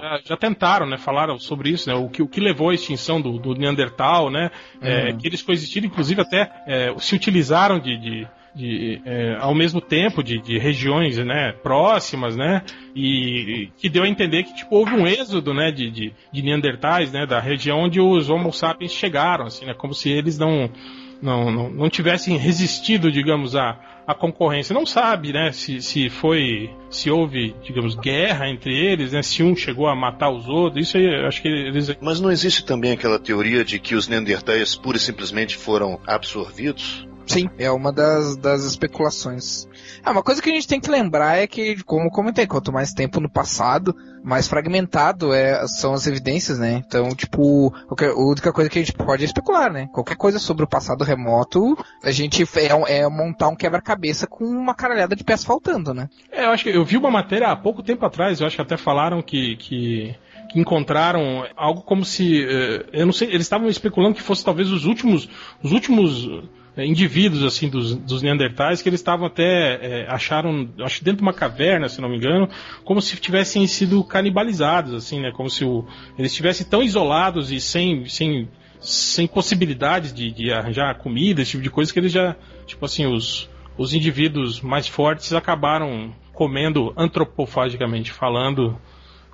Já, 0.00 0.20
já, 0.24 0.36
tentaram, 0.36 0.86
né? 0.86 0.96
Falaram 0.96 1.38
sobre 1.38 1.70
isso, 1.70 1.88
né? 1.88 1.94
O 1.94 2.08
que, 2.08 2.22
o 2.22 2.28
que 2.28 2.40
levou 2.40 2.70
à 2.70 2.74
extinção 2.74 3.20
do, 3.20 3.38
do 3.38 3.54
Neandertal, 3.54 4.30
né? 4.30 4.50
É, 4.80 5.10
uhum. 5.10 5.18
que 5.18 5.26
eles 5.26 5.42
coexistiram, 5.42 5.86
inclusive 5.86 6.20
até 6.20 6.50
é, 6.66 6.94
se 6.98 7.14
utilizaram 7.14 7.78
de, 7.78 7.98
de, 7.98 8.28
de 8.54 9.02
é, 9.04 9.36
ao 9.40 9.54
mesmo 9.54 9.80
tempo 9.80 10.22
de, 10.22 10.40
de, 10.40 10.58
regiões 10.58 11.18
né, 11.18 11.52
próximas, 11.62 12.36
né? 12.36 12.62
E 12.94 13.70
que 13.76 13.88
deu 13.88 14.04
a 14.04 14.08
entender 14.08 14.44
que 14.44 14.54
tipo, 14.54 14.74
houve 14.74 14.94
um 14.94 15.06
êxodo 15.06 15.52
né, 15.52 15.70
de, 15.70 15.90
de, 15.90 16.12
de 16.32 16.42
Neandertais, 16.42 17.12
né? 17.12 17.26
Da 17.26 17.38
região 17.38 17.80
onde 17.80 18.00
os 18.00 18.30
Homo 18.30 18.52
sapiens 18.52 18.92
chegaram, 18.92 19.46
assim, 19.46 19.66
né? 19.66 19.74
Como 19.74 19.92
se 19.92 20.10
eles 20.10 20.38
não, 20.38 20.70
não, 21.20 21.50
não, 21.50 21.70
não 21.70 21.90
tivessem 21.90 22.36
resistido, 22.36 23.10
digamos, 23.10 23.54
a 23.54 23.78
a 24.08 24.14
concorrência 24.14 24.72
não 24.72 24.86
sabe, 24.86 25.34
né, 25.34 25.52
se, 25.52 25.82
se 25.82 26.08
foi, 26.08 26.70
se 26.88 27.10
houve, 27.10 27.54
digamos, 27.62 27.94
guerra 27.94 28.48
entre 28.48 28.74
eles, 28.74 29.12
né, 29.12 29.22
se 29.22 29.42
um 29.42 29.54
chegou 29.54 29.86
a 29.86 29.94
matar 29.94 30.30
os 30.30 30.48
outros, 30.48 30.88
isso 30.88 30.96
aí, 30.96 31.26
acho 31.26 31.42
que 31.42 31.48
eles... 31.48 31.94
Mas 32.00 32.18
não 32.18 32.30
existe 32.30 32.64
também 32.64 32.92
aquela 32.92 33.18
teoria 33.18 33.62
de 33.62 33.78
que 33.78 33.94
os 33.94 34.08
Neandertais 34.08 34.74
pura 34.74 34.96
e 34.96 35.00
simplesmente 35.00 35.58
foram 35.58 36.00
absorvidos? 36.06 37.06
Sim, 37.28 37.50
é 37.58 37.70
uma 37.70 37.92
das, 37.92 38.36
das 38.36 38.64
especulações. 38.64 39.68
Ah, 40.02 40.10
uma 40.12 40.22
coisa 40.22 40.40
que 40.40 40.48
a 40.48 40.52
gente 40.52 40.66
tem 40.66 40.80
que 40.80 40.90
lembrar 40.90 41.36
é 41.36 41.46
que, 41.46 41.82
como 41.84 42.10
comentei, 42.10 42.46
quanto 42.46 42.72
mais 42.72 42.92
tempo 42.92 43.20
no 43.20 43.28
passado, 43.28 43.94
mais 44.24 44.48
fragmentado 44.48 45.34
é, 45.34 45.66
são 45.68 45.92
as 45.92 46.06
evidências, 46.06 46.58
né? 46.58 46.82
Então, 46.86 47.10
tipo, 47.10 47.72
a 47.88 48.18
única 48.18 48.50
coisa 48.50 48.70
que 48.70 48.78
a 48.78 48.82
gente 48.82 48.94
pode 48.94 49.22
é 49.22 49.26
especular, 49.26 49.70
né? 49.70 49.88
Qualquer 49.92 50.16
coisa 50.16 50.38
sobre 50.38 50.64
o 50.64 50.68
passado 50.68 51.04
remoto, 51.04 51.76
a 52.02 52.10
gente 52.10 52.42
é, 52.42 52.98
é 52.98 53.08
montar 53.08 53.48
um 53.48 53.56
quebra-cabeça 53.56 54.26
com 54.26 54.44
uma 54.44 54.74
caralhada 54.74 55.14
de 55.14 55.22
peças 55.22 55.44
faltando, 55.44 55.92
né? 55.92 56.08
É, 56.32 56.46
eu 56.46 56.50
acho 56.50 56.64
que 56.64 56.70
eu 56.70 56.84
vi 56.84 56.96
uma 56.96 57.10
matéria 57.10 57.48
há 57.48 57.56
pouco 57.56 57.82
tempo 57.82 58.06
atrás, 58.06 58.40
eu 58.40 58.46
acho 58.46 58.56
que 58.56 58.62
até 58.62 58.76
falaram 58.76 59.20
que, 59.20 59.56
que 59.56 60.16
que 60.48 60.58
encontraram 60.58 61.46
algo 61.54 61.82
como 61.82 62.06
se 62.06 62.42
eh, 62.42 62.86
eu 62.92 63.04
não 63.04 63.12
sei 63.12 63.28
eles 63.28 63.42
estavam 63.42 63.68
especulando 63.68 64.14
que 64.14 64.22
fosse 64.22 64.42
talvez 64.42 64.70
os 64.70 64.86
últimos 64.86 65.28
os 65.62 65.72
últimos 65.72 66.26
indivíduos 66.84 67.42
assim 67.44 67.68
dos, 67.68 67.94
dos 67.94 68.22
neandertais 68.22 68.82
que 68.82 68.88
eles 68.88 69.00
estavam 69.00 69.26
até 69.26 69.78
é, 69.80 70.06
acharam 70.08 70.68
acho 70.80 71.02
dentro 71.02 71.18
de 71.18 71.22
uma 71.22 71.32
caverna 71.32 71.88
se 71.88 72.00
não 72.00 72.08
me 72.08 72.16
engano 72.16 72.48
como 72.84 73.00
se 73.00 73.16
tivessem 73.16 73.66
sido 73.66 74.02
canibalizados 74.04 74.94
assim 74.94 75.20
né? 75.20 75.32
Como 75.32 75.50
se 75.50 75.64
o, 75.64 75.84
eles 76.18 76.32
estivessem 76.32 76.66
tão 76.66 76.82
isolados 76.82 77.50
e 77.50 77.60
sem 77.60 78.06
sem 78.06 78.48
sem 78.80 79.26
possibilidades 79.26 80.12
de, 80.12 80.30
de 80.30 80.52
arranjar 80.52 80.94
comida 80.98 81.42
esse 81.42 81.52
tipo 81.52 81.62
de 81.62 81.70
coisa 81.70 81.92
que 81.92 81.98
eles 81.98 82.12
já 82.12 82.36
tipo 82.66 82.84
assim 82.84 83.06
os 83.06 83.48
os 83.76 83.94
indivíduos 83.94 84.60
mais 84.60 84.88
fortes 84.88 85.32
acabaram 85.32 86.12
comendo 86.32 86.92
antropofagicamente 86.96 88.12
falando 88.12 88.78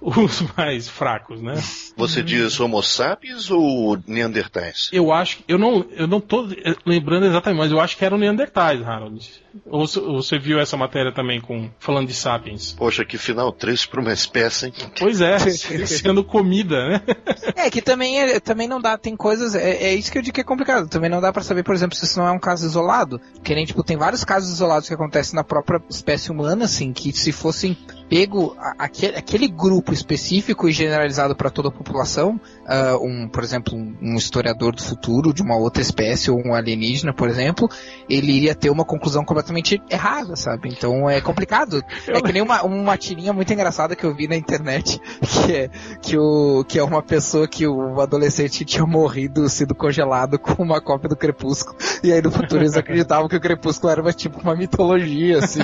os 0.23 0.42
mais 0.54 0.88
fracos, 0.88 1.40
né? 1.40 1.54
Você 1.96 2.23
diz 2.23 2.61
Homo 2.61 2.82
sapiens 2.82 3.50
ou 3.50 3.99
Neandertais? 4.06 4.90
Eu 4.92 5.12
acho, 5.12 5.38
eu 5.49 5.58
não, 5.58 5.87
eu 5.92 6.06
não 6.06 6.20
tô 6.20 6.46
lembrando 6.84 7.26
exatamente, 7.26 7.58
mas 7.58 7.73
eu 7.73 7.80
acho 7.80 7.96
que 7.96 8.04
eram 8.04 8.18
Neandertais, 8.18 8.82
Harold. 8.82 9.44
Ou 9.66 9.87
você 9.87 10.38
viu 10.38 10.58
essa 10.58 10.76
matéria 10.76 11.12
também 11.12 11.40
com 11.40 11.70
falando 11.78 12.08
de 12.08 12.14
sapiens? 12.14 12.73
Poxa, 12.73 13.04
que 13.04 13.16
final 13.16 13.50
triste 13.52 13.88
para 13.88 14.00
uma 14.00 14.12
espécie, 14.12 14.66
hein? 14.66 14.73
Pois 14.99 15.20
é, 15.20 15.38
sendo 15.87 16.23
comida, 16.23 16.88
né? 16.88 17.02
É 17.56 17.70
que 17.70 17.80
também, 17.80 18.20
é, 18.20 18.40
também 18.40 18.68
não 18.68 18.80
dá, 18.80 18.99
tem 18.99 19.16
coisas, 19.16 19.54
é, 19.54 19.84
é, 19.84 19.94
isso 19.94 20.11
que 20.11 20.18
eu 20.18 20.23
digo 20.23 20.34
que 20.34 20.40
é 20.40 20.44
complicado. 20.44 20.88
Também 20.88 21.08
não 21.08 21.20
dá 21.20 21.32
para 21.32 21.42
saber, 21.42 21.62
por 21.62 21.75
exemplo, 21.75 21.96
se 21.96 22.04
isso 22.04 22.18
não 22.18 22.26
é 22.26 22.32
um 22.32 22.38
caso 22.38 22.66
isolado. 22.66 23.20
Que 23.42 23.54
nem, 23.54 23.64
tipo, 23.64 23.82
tem 23.82 23.96
vários 23.96 24.25
casos 24.25 24.50
isolados 24.50 24.88
que 24.88 24.94
acontecem 24.94 25.34
na 25.34 25.44
própria 25.44 25.80
espécie 25.88 26.30
humana, 26.30 26.64
assim, 26.64 26.92
que 26.92 27.12
se 27.12 27.32
fossem 27.32 27.76
pego 28.08 28.56
aquele, 28.78 29.16
aquele 29.16 29.49
grupo 29.49 29.92
específico 29.92 30.68
e 30.68 30.73
generalizado 30.73 31.34
para 31.34 31.50
toda 31.50 31.68
a 31.68 31.73
população, 31.73 32.40
uh, 32.62 33.04
um, 33.04 33.28
por 33.28 33.42
exemplo, 33.42 33.75
um, 33.75 33.96
um, 34.00 34.14
historiador 34.16 34.75
do 34.75 34.82
futuro 34.82 35.32
de 35.32 35.42
uma 35.42 35.56
outra 35.56 35.82
espécie 35.82 36.30
ou 36.30 36.38
um 36.38 36.54
alienígena, 36.54 37.12
por 37.12 37.28
exemplo, 37.28 37.68
ele 38.08 38.32
iria 38.32 38.54
ter 38.54 38.70
uma 38.70 38.84
conclusão 38.84 39.25
completamente 39.25 39.82
errada, 39.90 40.37
sabe? 40.37 40.68
Então 40.68 41.08
é 41.08 41.20
complicado. 41.20 41.82
É 42.06 42.20
que 42.20 42.32
nem 42.32 42.42
uma, 42.42 42.62
uma 42.62 42.96
tirinha 42.96 43.32
muito 43.32 43.52
engraçada 43.52 43.96
que 43.96 44.04
eu 44.04 44.14
vi 44.14 44.28
na 44.28 44.37
internet, 44.37 45.00
que 45.20 45.52
é, 45.52 45.70
que, 46.00 46.18
o, 46.18 46.64
que 46.64 46.78
é 46.78 46.84
uma 46.84 47.02
pessoa 47.02 47.49
que 47.49 47.66
o 47.66 48.00
adolescente 48.00 48.64
tinha 48.64 48.87
morrido, 48.87 49.49
sido 49.49 49.75
congelado 49.75 50.38
com 50.38 50.62
uma 50.62 50.80
cópia 50.80 51.08
do 51.08 51.16
Crepúsculo. 51.16 51.76
E 52.02 52.12
aí 52.12 52.20
no 52.20 52.30
futuro 52.30 52.62
eles 52.62 52.76
acreditavam 52.76 53.28
que 53.28 53.37
o 53.37 53.40
Crepúsculo 53.40 53.90
era 53.90 54.00
uma, 54.00 54.12
tipo 54.12 54.40
uma 54.40 54.54
mitologia, 54.54 55.38
assim. 55.38 55.61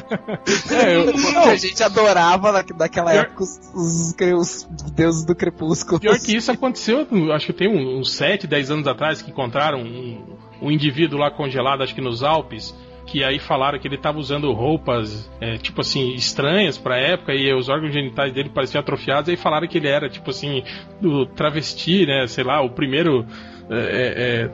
É, 0.71 0.97
eu, 0.97 1.11
a 1.51 1.57
gente 1.57 1.83
adorava 1.83 2.30
na, 2.39 2.65
naquela 2.79 3.11
Pior... 3.11 3.25
época 3.25 3.43
os, 3.43 3.59
os, 3.75 4.15
os, 4.19 4.91
deuses 4.93 5.25
do 5.25 5.35
Crepúsculo. 5.35 6.01
Pior 6.01 6.19
que 6.19 6.37
isso 6.37 6.51
aconteceu, 6.51 7.07
acho 7.33 7.47
que 7.47 7.53
tem 7.53 7.69
uns 7.69 8.13
7, 8.13 8.47
10 8.47 8.71
anos 8.71 8.87
atrás 8.87 9.23
que 9.23 9.31
encontraram 9.31 9.81
um, 9.81 10.37
um 10.63 10.71
indivíduo 10.71 11.19
lá 11.19 11.31
congelado, 11.31 11.83
acho 11.83 11.95
que 11.95 12.01
nos 12.01 12.23
Alpes 12.23 12.75
que 13.11 13.25
aí 13.25 13.41
falaram 13.41 13.77
que 13.79 13.89
ele 13.89 13.97
estava 13.97 14.19
usando 14.19 14.53
roupas, 14.53 15.29
é, 15.41 15.59
tipo 15.59 15.81
assim, 15.81 16.15
estranhas 16.15 16.79
pra 16.79 16.97
época, 16.97 17.35
e 17.35 17.53
os 17.53 17.69
órgãos 17.69 17.93
genitais 17.93 18.33
dele 18.33 18.51
pareciam 18.51 18.81
atrofiados, 18.81 19.27
e 19.27 19.33
aí 19.33 19.37
falaram 19.37 19.67
que 19.67 19.79
ele 19.79 19.89
era, 19.89 20.09
tipo 20.09 20.31
assim, 20.31 20.63
do 21.01 21.27
travesti, 21.27 22.07
né, 22.07 22.29
sei 22.29 22.45
lá, 22.45 22.63
o 22.63 22.71
primeiro 22.71 23.27
é, 23.69 24.49
é, 24.49 24.51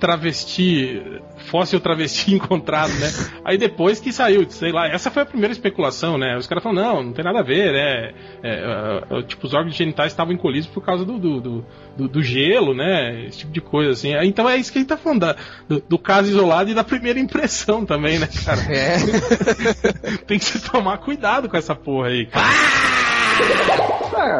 travesti, 0.00 1.20
fóssil 1.50 1.78
travesti 1.78 2.32
encontrado, 2.34 2.92
né? 2.94 3.12
Aí 3.44 3.58
depois 3.58 4.00
que 4.00 4.12
saiu, 4.12 4.48
sei 4.48 4.72
lá, 4.72 4.88
essa 4.88 5.10
foi 5.10 5.22
a 5.22 5.26
primeira 5.26 5.52
especulação, 5.52 6.16
né? 6.16 6.36
Os 6.36 6.46
caras 6.46 6.64
falaram, 6.64 6.94
não, 6.94 7.02
não 7.04 7.12
tem 7.12 7.24
nada 7.24 7.40
a 7.40 7.42
ver, 7.42 7.72
né? 7.72 8.12
É, 8.42 9.04
é, 9.10 9.22
tipo, 9.22 9.46
os 9.46 9.52
órgãos 9.54 9.76
genitais 9.76 10.12
estavam 10.12 10.32
encolhidos 10.32 10.68
por 10.68 10.82
causa 10.82 11.04
do, 11.04 11.18
do, 11.18 11.40
do, 11.96 12.08
do, 12.08 12.22
gelo, 12.22 12.74
né? 12.74 13.26
Esse 13.26 13.40
tipo 13.40 13.52
de 13.52 13.60
coisa, 13.60 13.92
assim. 13.92 14.12
Então 14.24 14.48
é 14.48 14.56
isso 14.56 14.72
que 14.72 14.78
a 14.78 14.80
gente 14.80 14.88
tá 14.88 14.96
falando, 14.96 15.20
da, 15.20 15.36
do, 15.68 15.80
do, 15.86 15.98
caso 15.98 16.30
isolado 16.30 16.70
e 16.70 16.74
da 16.74 16.82
primeira 16.82 17.20
impressão 17.20 17.84
também, 17.84 18.18
né, 18.18 18.28
cara? 18.44 18.60
É. 18.72 20.16
tem 20.26 20.38
que 20.38 20.44
se 20.44 20.60
tomar 20.70 20.98
cuidado 20.98 21.48
com 21.48 21.56
essa 21.56 21.74
porra 21.74 22.08
aí, 22.08 22.26
cara. 22.26 22.46
Ah, 22.46 23.09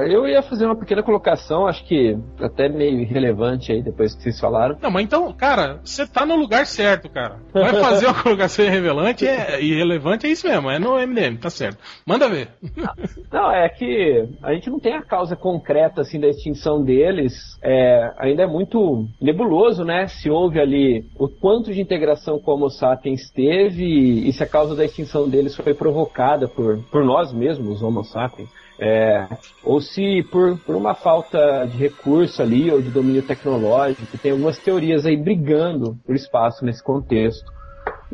eu 0.09 0.27
ia 0.27 0.43
fazer 0.43 0.67
uma 0.67 0.77
pequena 0.77 1.03
colocação, 1.03 1.67
acho 1.67 1.85
que 1.85 2.17
até 2.41 2.69
meio 2.69 3.01
irrelevante 3.01 3.73
aí 3.73 3.83
depois 3.83 4.15
que 4.15 4.23
vocês 4.23 4.41
falaram. 4.41 4.77
Não, 4.81 4.91
mas 4.91 5.05
então, 5.05 5.33
cara, 5.33 5.81
você 5.85 6.07
tá 6.07 6.25
no 6.25 6.37
lugar 6.37 6.67
certo, 6.67 7.09
cara. 7.09 7.37
Vai 7.53 7.73
fazer 7.75 8.07
uma 8.07 8.15
colocação 8.23 8.65
irrelevante, 8.65 9.27
é 9.27 9.63
irrelevante, 9.63 10.27
é 10.27 10.31
isso 10.31 10.47
mesmo, 10.47 10.71
é 10.71 10.79
no 10.79 10.95
MDM, 10.95 11.37
tá 11.39 11.51
certo. 11.51 11.79
Manda 12.07 12.29
ver. 12.29 12.49
Não, 13.31 13.51
é 13.51 13.69
que 13.69 14.29
a 14.43 14.53
gente 14.53 14.69
não 14.69 14.81
tem 14.81 14.95
a 14.95 15.03
causa 15.03 15.37
concreta 15.37 16.01
assim 16.01 16.19
da 16.19 16.29
extinção 16.29 16.83
deles. 16.83 17.33
É, 17.63 18.13
ainda 18.19 18.43
é 18.43 18.47
muito 18.47 19.07
nebuloso, 19.21 19.85
né? 19.85 20.09
Se 20.09 20.29
houve 20.29 20.59
ali 20.61 21.05
o 21.17 21.29
quanto 21.29 21.73
de 21.73 21.81
integração 21.81 22.39
com 22.39 22.51
o 22.51 22.55
Homo 22.55 22.71
sapiens 22.71 23.31
teve 23.31 23.85
e 23.85 24.33
se 24.33 24.43
a 24.43 24.49
causa 24.49 24.75
da 24.75 24.85
extinção 24.85 25.29
deles 25.29 25.55
foi 25.55 25.75
provocada 25.75 26.49
por, 26.49 26.83
por 26.91 27.05
nós 27.05 27.33
mesmos, 27.33 27.83
Homo 27.83 28.03
sapiens. 28.05 28.49
É, 28.83 29.29
ou 29.63 29.79
se 29.79 30.23
por, 30.33 30.57
por 30.61 30.75
uma 30.75 30.95
falta 30.95 31.67
de 31.67 31.77
recurso 31.77 32.41
ali 32.41 32.71
ou 32.71 32.81
de 32.81 32.89
domínio 32.89 33.21
tecnológico, 33.21 34.17
tem 34.17 34.31
algumas 34.31 34.57
teorias 34.57 35.05
aí 35.05 35.19
brigando 35.19 35.99
por 36.07 36.17
espaço 36.17 36.65
nesse 36.65 36.83
contexto. 36.83 37.45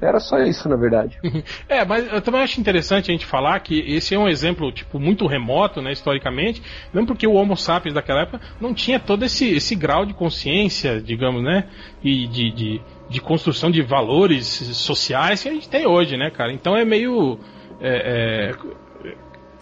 Era 0.03 0.19
só 0.19 0.39
isso, 0.41 0.69
na 0.69 0.77
verdade. 0.77 1.19
é, 1.69 1.85
mas 1.85 2.13
eu 2.13 2.21
também 2.21 2.43
acho 2.43 2.61
interessante 2.61 3.11
a 3.11 3.15
gente 3.15 3.25
falar 3.25 3.59
que 3.61 3.79
esse 3.81 4.15
é 4.15 4.19
um 4.19 4.29
exemplo, 4.29 4.71
tipo, 4.73 4.99
muito 4.99 5.27
remoto, 5.27 5.81
né, 5.81 5.93
historicamente, 5.93 6.61
mesmo 6.93 7.07
porque 7.07 7.27
o 7.27 7.35
Homo 7.35 7.57
sapiens 7.57 7.95
daquela 7.95 8.23
época 8.23 8.41
não 8.61 8.75
tinha 8.75 8.99
todo 8.99 9.25
esse, 9.25 9.49
esse 9.55 9.75
grau 9.77 10.05
de 10.05 10.13
consciência, 10.13 11.01
digamos, 11.01 11.43
né, 11.43 11.69
e 12.03 12.27
de, 12.27 12.51
de, 12.51 12.81
de 13.09 13.21
construção 13.21 13.71
de 13.71 13.83
valores 13.83 14.47
sociais 14.47 15.45
que 15.45 15.49
a 15.49 15.53
gente 15.53 15.69
tem 15.69 15.87
hoje, 15.87 16.17
né, 16.17 16.29
cara? 16.29 16.53
Então 16.53 16.77
é 16.77 16.85
meio... 16.85 17.39
É, 17.81 18.51
é, 18.53 18.86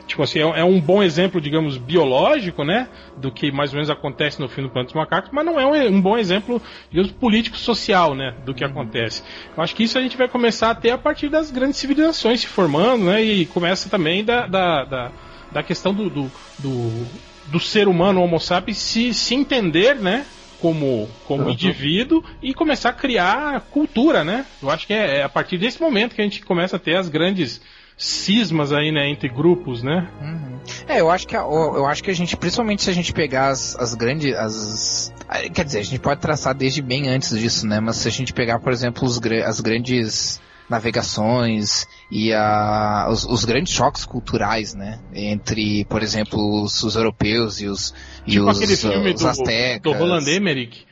tipo 0.07 0.23
assim, 0.23 0.39
é, 0.39 0.61
é, 0.61 0.65
um 0.65 0.81
bom 0.81 1.03
exemplo, 1.03 1.41
digamos, 1.41 1.77
biológico, 1.77 2.65
né? 2.65 2.89
Do 3.17 3.31
que 3.31 3.51
mais 3.51 3.71
ou 3.71 3.77
menos 3.77 3.91
acontece 3.91 4.41
no 4.41 4.49
fim 4.49 4.63
do 4.63 4.69
Planeta 4.69 4.93
dos 4.93 4.95
Macacos, 4.95 5.31
mas 5.33 5.45
não 5.45 5.59
é 5.59 5.67
um, 5.67 5.97
um, 5.97 6.01
bom 6.01 6.17
exemplo, 6.17 6.61
digamos, 6.91 7.13
político-social, 7.13 8.15
né? 8.15 8.35
Do 8.45 8.55
que 8.55 8.65
uhum. 8.65 8.71
acontece. 8.71 9.23
Eu 9.57 9.63
acho 9.63 9.75
que 9.75 9.85
isso 9.85 9.99
a 9.99 10.03
gente 10.03 10.17
vai 10.17 10.29
começar 10.29 10.71
a 10.71 10.75
ter 10.75 10.91
a 10.91 10.99
partir 10.99 11.29
das 11.29 11.51
grandes 11.51 11.79
civilizações 11.79 12.41
se 12.41 12.47
formando, 12.47 13.05
né? 13.05 13.23
E 13.23 13.47
começa 13.47 13.89
também 13.89 14.25
da, 14.25 14.47
da, 14.47 14.85
da, 14.85 15.13
da 15.53 15.63
questão 15.63 15.95
do, 15.95 16.11
do, 16.11 16.31
do, 16.59 17.07
do, 17.47 17.61
ser 17.61 17.89
humano, 17.89 18.23
Homo 18.23 18.39
sapiens, 18.39 18.79
se, 18.79 19.15
se 19.15 19.35
entender, 19.35 19.97
né? 19.97 20.27
Como, 20.61 21.11
como 21.27 21.45
uhum. 21.45 21.51
indivíduo 21.51 22.25
e 22.43 22.55
começar 22.55 22.89
a 22.89 22.93
criar 22.95 23.61
cultura, 23.71 24.25
né? 24.25 24.47
Eu 24.63 24.71
acho 24.71 24.87
que 24.87 24.95
é, 24.95 25.19
é 25.19 25.23
a 25.23 25.29
partir 25.29 25.59
desse 25.59 25.81
momento 25.81 26.15
que 26.15 26.23
a 26.23 26.25
gente 26.25 26.43
começa 26.43 26.77
a 26.77 26.79
ter 26.79 26.97
as 26.97 27.09
grandes 27.09 27.61
cismas 27.97 28.73
aí, 28.73 28.91
né, 28.91 29.09
entre 29.09 29.29
grupos, 29.29 29.83
né? 29.83 30.09
Uhum. 30.21 30.59
É, 30.89 31.01
eu 31.01 31.11
acho 31.11 31.27
que 31.27 31.37
a, 31.37 31.41
eu 31.41 31.87
acho 31.87 32.03
que 32.03 32.11
a 32.11 32.15
gente, 32.15 32.37
principalmente 32.37 32.83
se 32.83 32.91
a 32.91 32.93
gente 32.93 33.13
pegar 33.13 33.49
as, 33.49 33.77
as 33.77 33.95
grandes, 33.95 34.35
as, 34.35 35.13
quer 35.53 35.65
dizer, 35.65 35.79
a 35.81 35.85
gente 35.85 36.01
pode 36.01 36.21
traçar 36.21 36.55
desde 36.55 36.83
bem 36.83 37.09
antes 37.09 37.39
disso, 37.39 37.67
né? 37.67 37.81
Mas 37.81 37.97
se 37.97 38.09
a 38.09 38.11
gente 38.11 38.33
pegar, 38.33 38.59
por 38.59 38.73
exemplo, 38.73 39.07
os, 39.07 39.21
as 39.45 39.61
grandes 39.61 40.41
navegações 40.69 41.87
e 42.11 42.33
a, 42.33 43.07
os, 43.11 43.25
os, 43.25 43.45
grandes 43.45 43.73
choques 43.73 44.05
culturais, 44.05 44.75
né? 44.75 44.99
Entre, 45.13 45.85
por 45.85 46.03
exemplo, 46.03 46.63
os, 46.63 46.83
os 46.83 46.97
europeus 46.97 47.61
e 47.61 47.67
os, 47.67 47.95
tipo 48.25 48.31
e 48.31 48.41
os, 48.41 48.57
aquele 48.57 48.77
filme 48.77 49.13
os 49.13 49.21
do, 49.21 49.81
do 49.83 49.93
Roland 49.93 50.27
Emmerich, 50.27 50.87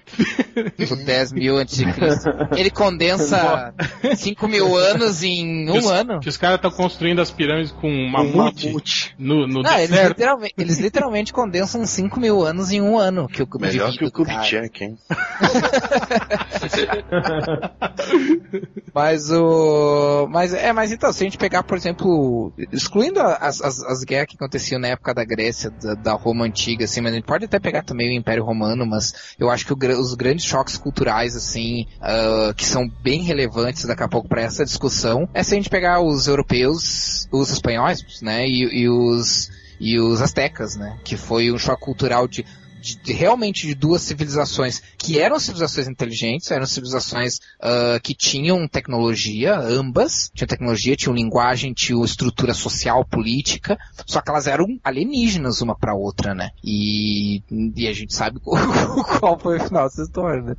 Tipo 0.76 0.97
10 0.97 1.32
mil 1.32 1.56
antes 1.56 1.76
de 1.76 1.90
Cristo. 1.92 2.30
Ele 2.56 2.71
condensa 2.71 3.75
5 4.14 4.49
mil 4.49 4.76
anos 4.76 5.23
em 5.23 5.71
um 5.71 5.78
os, 5.78 5.90
ano. 5.90 6.21
Que 6.21 6.28
os 6.28 6.37
caras 6.37 6.56
estão 6.56 6.71
construindo 6.71 7.21
as 7.21 7.30
pirâmides 7.30 7.73
com 7.73 7.88
um 7.88 8.11
mamute, 8.11 8.66
um 8.66 8.71
mamute. 8.71 9.14
no, 9.18 9.47
no 9.47 9.62
Não, 9.62 9.78
eles 9.78 9.90
literalmente, 9.90 10.54
eles 10.59 10.78
literalmente, 10.78 11.32
condensam 11.32 11.87
5 11.87 12.21
mil 12.21 12.44
anos 12.44 12.73
em 12.73 12.80
um 12.80 12.99
ano. 12.99 13.28
Que 13.28 13.42
o 13.42 13.49
Melhor 13.59 13.92
que 13.92 14.04
o 14.04 14.11
Kubitschek, 14.11 14.85
hein? 14.85 14.99
mas 18.94 19.30
o. 19.30 20.26
Mas 20.30 20.52
é, 20.52 20.73
mas 20.73 20.92
então, 20.92 21.12
se 21.12 21.23
a 21.23 21.26
gente 21.26 21.38
pegar, 21.38 21.62
por 21.62 21.76
exemplo, 21.76 22.52
excluindo 22.73 23.21
as, 23.21 23.61
as, 23.61 23.82
as 23.82 24.04
guerras 24.04 24.28
que 24.28 24.37
aconteciam 24.37 24.80
na 24.80 24.88
época 24.88 25.14
da 25.14 25.25
Grécia, 25.25 25.71
da, 25.71 25.94
da 25.94 26.12
Roma 26.12 26.44
antiga, 26.44 26.85
assim, 26.85 27.00
mas 27.00 27.14
gente 27.14 27.25
pode 27.25 27.44
até 27.44 27.59
pegar 27.59 27.82
também 27.82 28.09
o 28.09 28.12
Império 28.12 28.44
Romano, 28.44 28.87
mas 28.87 29.35
eu 29.38 29.50
acho 29.50 29.66
que 29.66 29.73
o, 29.73 29.76
os 29.94 30.14
grandes 30.14 30.44
choques 30.44 30.76
culturais, 30.76 31.37
assim, 31.37 31.87
uh, 32.00 32.54
que 32.54 32.64
são 32.64 32.88
bem 33.02 33.22
relevantes 33.22 33.84
daqui 33.84 34.02
a 34.02 34.08
pouco 34.08 34.28
para 34.28 34.42
essa 34.42 34.64
discussão, 34.64 35.28
é 35.32 35.42
se 35.42 35.54
a 35.54 35.56
gente 35.56 35.70
pegar 35.70 36.00
os 36.00 36.26
europeus, 36.26 37.28
os 37.30 37.50
espanhóis, 37.50 38.20
né, 38.22 38.46
e, 38.46 38.82
e 38.82 38.88
os 38.88 39.50
e 39.82 39.99
os 39.99 40.22
astecas, 40.22 40.76
né? 40.76 40.96
Que 41.02 41.16
foi 41.16 41.50
um 41.50 41.58
choque 41.58 41.82
cultural 41.82 42.28
de 42.28 42.46
de, 42.82 42.96
de, 42.98 43.12
realmente 43.12 43.66
de 43.66 43.74
duas 43.74 44.02
civilizações 44.02 44.82
que 44.98 45.18
eram 45.18 45.38
civilizações 45.38 45.88
inteligentes, 45.88 46.50
eram 46.50 46.66
civilizações 46.66 47.36
uh, 47.60 48.00
que 48.02 48.14
tinham 48.14 48.66
tecnologia, 48.66 49.56
ambas, 49.56 50.30
tinham 50.34 50.48
tecnologia, 50.48 50.96
tinham 50.96 51.14
linguagem, 51.14 51.72
tinham 51.72 52.04
estrutura 52.04 52.52
social, 52.52 53.04
política, 53.04 53.78
só 54.04 54.20
que 54.20 54.30
elas 54.30 54.46
eram 54.46 54.66
alienígenas 54.82 55.60
uma 55.60 55.76
para 55.76 55.94
outra, 55.94 56.34
né? 56.34 56.50
E, 56.62 57.42
e 57.76 57.86
a 57.86 57.92
gente 57.92 58.12
sabe 58.12 58.40
qual 58.42 59.38
foi 59.38 59.58
o 59.58 59.64
final 59.64 59.84
dessa 59.84 60.02
história, 60.02 60.42
né? 60.42 60.56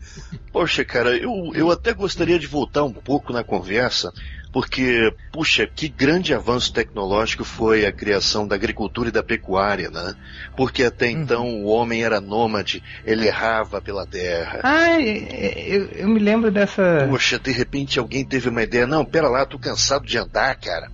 Poxa, 0.51 0.85
cara, 0.85 1.15
eu, 1.17 1.51
eu 1.53 1.69
até 1.69 1.93
gostaria 1.93 2.39
de 2.39 2.47
voltar 2.47 2.83
um 2.83 2.93
pouco 2.93 3.33
na 3.33 3.43
conversa 3.43 4.13
porque, 4.53 5.11
puxa, 5.31 5.65
que 5.65 5.89
grande 5.89 6.31
avanço 6.31 6.71
tecnológico 6.71 7.43
foi 7.43 7.87
a 7.87 7.91
criação 7.91 8.47
da 8.47 8.53
agricultura 8.53 9.09
e 9.09 9.11
da 9.11 9.23
pecuária, 9.23 9.89
né? 9.89 10.13
Porque 10.55 10.83
até 10.83 11.07
uhum. 11.07 11.11
então 11.11 11.47
o 11.63 11.65
homem 11.65 12.03
era 12.03 12.21
nômade, 12.21 12.83
ele 13.03 13.25
errava 13.25 13.81
pela 13.81 14.05
terra. 14.05 14.59
Ah, 14.63 15.01
eu, 15.01 15.87
eu 15.87 16.07
me 16.07 16.19
lembro 16.19 16.51
dessa. 16.51 17.07
Poxa, 17.09 17.39
de 17.39 17.51
repente 17.51 17.97
alguém 17.97 18.23
teve 18.23 18.47
uma 18.47 18.61
ideia, 18.61 18.85
não, 18.85 19.03
pera 19.03 19.27
lá, 19.27 19.43
tô 19.43 19.57
cansado 19.57 20.05
de 20.05 20.19
andar, 20.19 20.55
cara. 20.59 20.91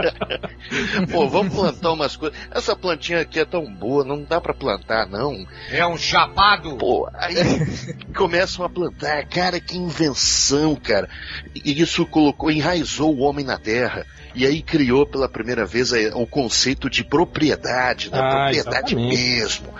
Pô, 1.10 1.26
vamos 1.30 1.54
plantar 1.54 1.92
umas 1.92 2.14
coisas. 2.14 2.38
Essa 2.50 2.76
plantinha 2.76 3.22
aqui 3.22 3.40
é 3.40 3.44
tão 3.46 3.64
boa, 3.72 4.04
não 4.04 4.22
dá 4.22 4.38
para 4.38 4.52
plantar, 4.52 5.06
não. 5.06 5.46
É 5.70 5.86
um 5.86 5.96
chapado! 5.96 6.76
Pô, 6.76 7.08
aí 7.14 7.34
começam 8.14 8.66
a 8.66 8.68
plantar, 8.68 9.26
cara, 9.28 9.58
que 9.58 9.78
invenção, 9.78 10.76
cara. 10.76 11.08
E 11.54 11.80
isso 11.80 12.04
colocou 12.04 12.49
enraizou 12.50 13.14
o 13.14 13.20
homem 13.20 13.44
na 13.44 13.58
terra 13.58 14.06
e 14.34 14.46
aí 14.46 14.62
criou 14.62 15.06
pela 15.06 15.28
primeira 15.28 15.66
vez 15.66 15.92
o 16.14 16.26
conceito 16.26 16.88
de 16.88 17.02
propriedade, 17.02 18.10
da 18.10 18.18
ah, 18.18 18.30
propriedade 18.30 18.94
exatamente. 18.94 19.16
mesmo. 19.16 19.74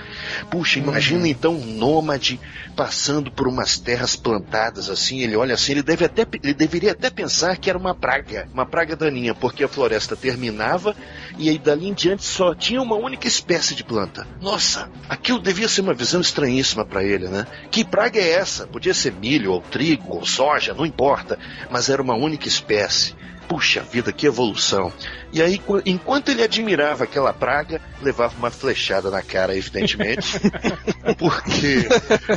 Puxa, 0.50 0.78
imagina 0.78 1.20
uhum. 1.20 1.26
então 1.26 1.54
um 1.54 1.64
nômade 1.64 2.40
passando 2.76 3.30
por 3.30 3.48
umas 3.48 3.78
terras 3.78 4.16
plantadas 4.16 4.88
assim, 4.88 5.20
ele 5.20 5.36
olha 5.36 5.54
assim, 5.54 5.72
ele 5.72 5.82
deve 5.82 6.04
até 6.04 6.26
ele 6.42 6.54
deveria 6.54 6.92
até 6.92 7.10
pensar 7.10 7.56
que 7.56 7.68
era 7.68 7.78
uma 7.78 7.94
praga, 7.94 8.48
uma 8.52 8.64
praga 8.64 8.96
daninha, 8.96 9.34
porque 9.34 9.64
a 9.64 9.68
floresta 9.68 10.16
terminava 10.16 10.94
e 11.38 11.48
aí 11.48 11.58
dali 11.58 11.88
em 11.88 11.94
diante 11.94 12.24
só 12.24 12.54
tinha 12.54 12.80
uma 12.80 12.96
única 12.96 13.26
espécie 13.26 13.74
de 13.74 13.84
planta. 13.84 14.26
Nossa, 14.40 14.90
aquilo 15.08 15.40
devia 15.40 15.68
ser 15.68 15.80
uma 15.80 15.94
visão 15.94 16.20
estranhíssima 16.20 16.84
para 16.84 17.04
ele, 17.04 17.28
né? 17.28 17.46
Que 17.70 17.84
praga 17.84 18.18
é 18.18 18.30
essa? 18.30 18.66
Podia 18.66 18.94
ser 18.94 19.12
milho 19.12 19.52
ou 19.52 19.60
trigo 19.60 20.16
ou 20.16 20.24
soja, 20.24 20.74
não 20.74 20.86
importa, 20.86 21.38
mas 21.70 21.88
era 21.88 22.02
uma 22.02 22.14
única 22.14 22.48
espécie. 22.48 23.14
Puxa 23.50 23.82
vida, 23.82 24.12
que 24.12 24.28
evolução. 24.28 24.92
E 25.32 25.42
aí, 25.42 25.60
enquanto 25.84 26.28
ele 26.28 26.40
admirava 26.40 27.02
aquela 27.02 27.32
praga, 27.32 27.80
levava 28.00 28.32
uma 28.38 28.48
flechada 28.48 29.10
na 29.10 29.22
cara, 29.22 29.56
evidentemente. 29.56 30.38
porque 31.18 31.88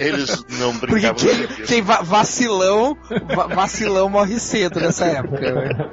eles 0.02 0.44
não 0.58 0.76
brincavam 0.76 1.14
porque 1.14 1.48
quem, 1.48 1.66
quem 1.66 1.82
vacilão, 1.84 2.98
vacilão 3.54 4.10
morre 4.10 4.40
cedo 4.40 4.80
nessa 4.80 5.06
época. 5.06 5.52
Né? 5.52 5.92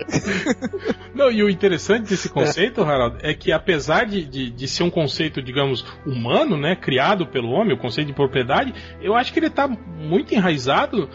Não, 1.14 1.30
e 1.30 1.42
o 1.42 1.50
interessante 1.50 2.08
desse 2.08 2.30
conceito, 2.30 2.82
Harald, 2.82 3.18
é 3.20 3.34
que 3.34 3.52
apesar 3.52 4.06
de, 4.06 4.24
de, 4.24 4.50
de, 4.50 4.68
ser 4.68 4.84
um 4.84 4.90
conceito, 4.90 5.42
digamos, 5.42 5.84
humano, 6.06 6.56
né, 6.56 6.74
criado 6.74 7.26
pelo 7.26 7.50
homem, 7.50 7.74
o 7.74 7.78
conceito 7.78 8.06
de 8.06 8.14
propriedade, 8.14 8.72
eu 9.02 9.14
acho 9.14 9.34
que 9.34 9.38
ele 9.38 9.48
está 9.48 9.68
muito 9.68 10.34
enraizado 10.34 11.10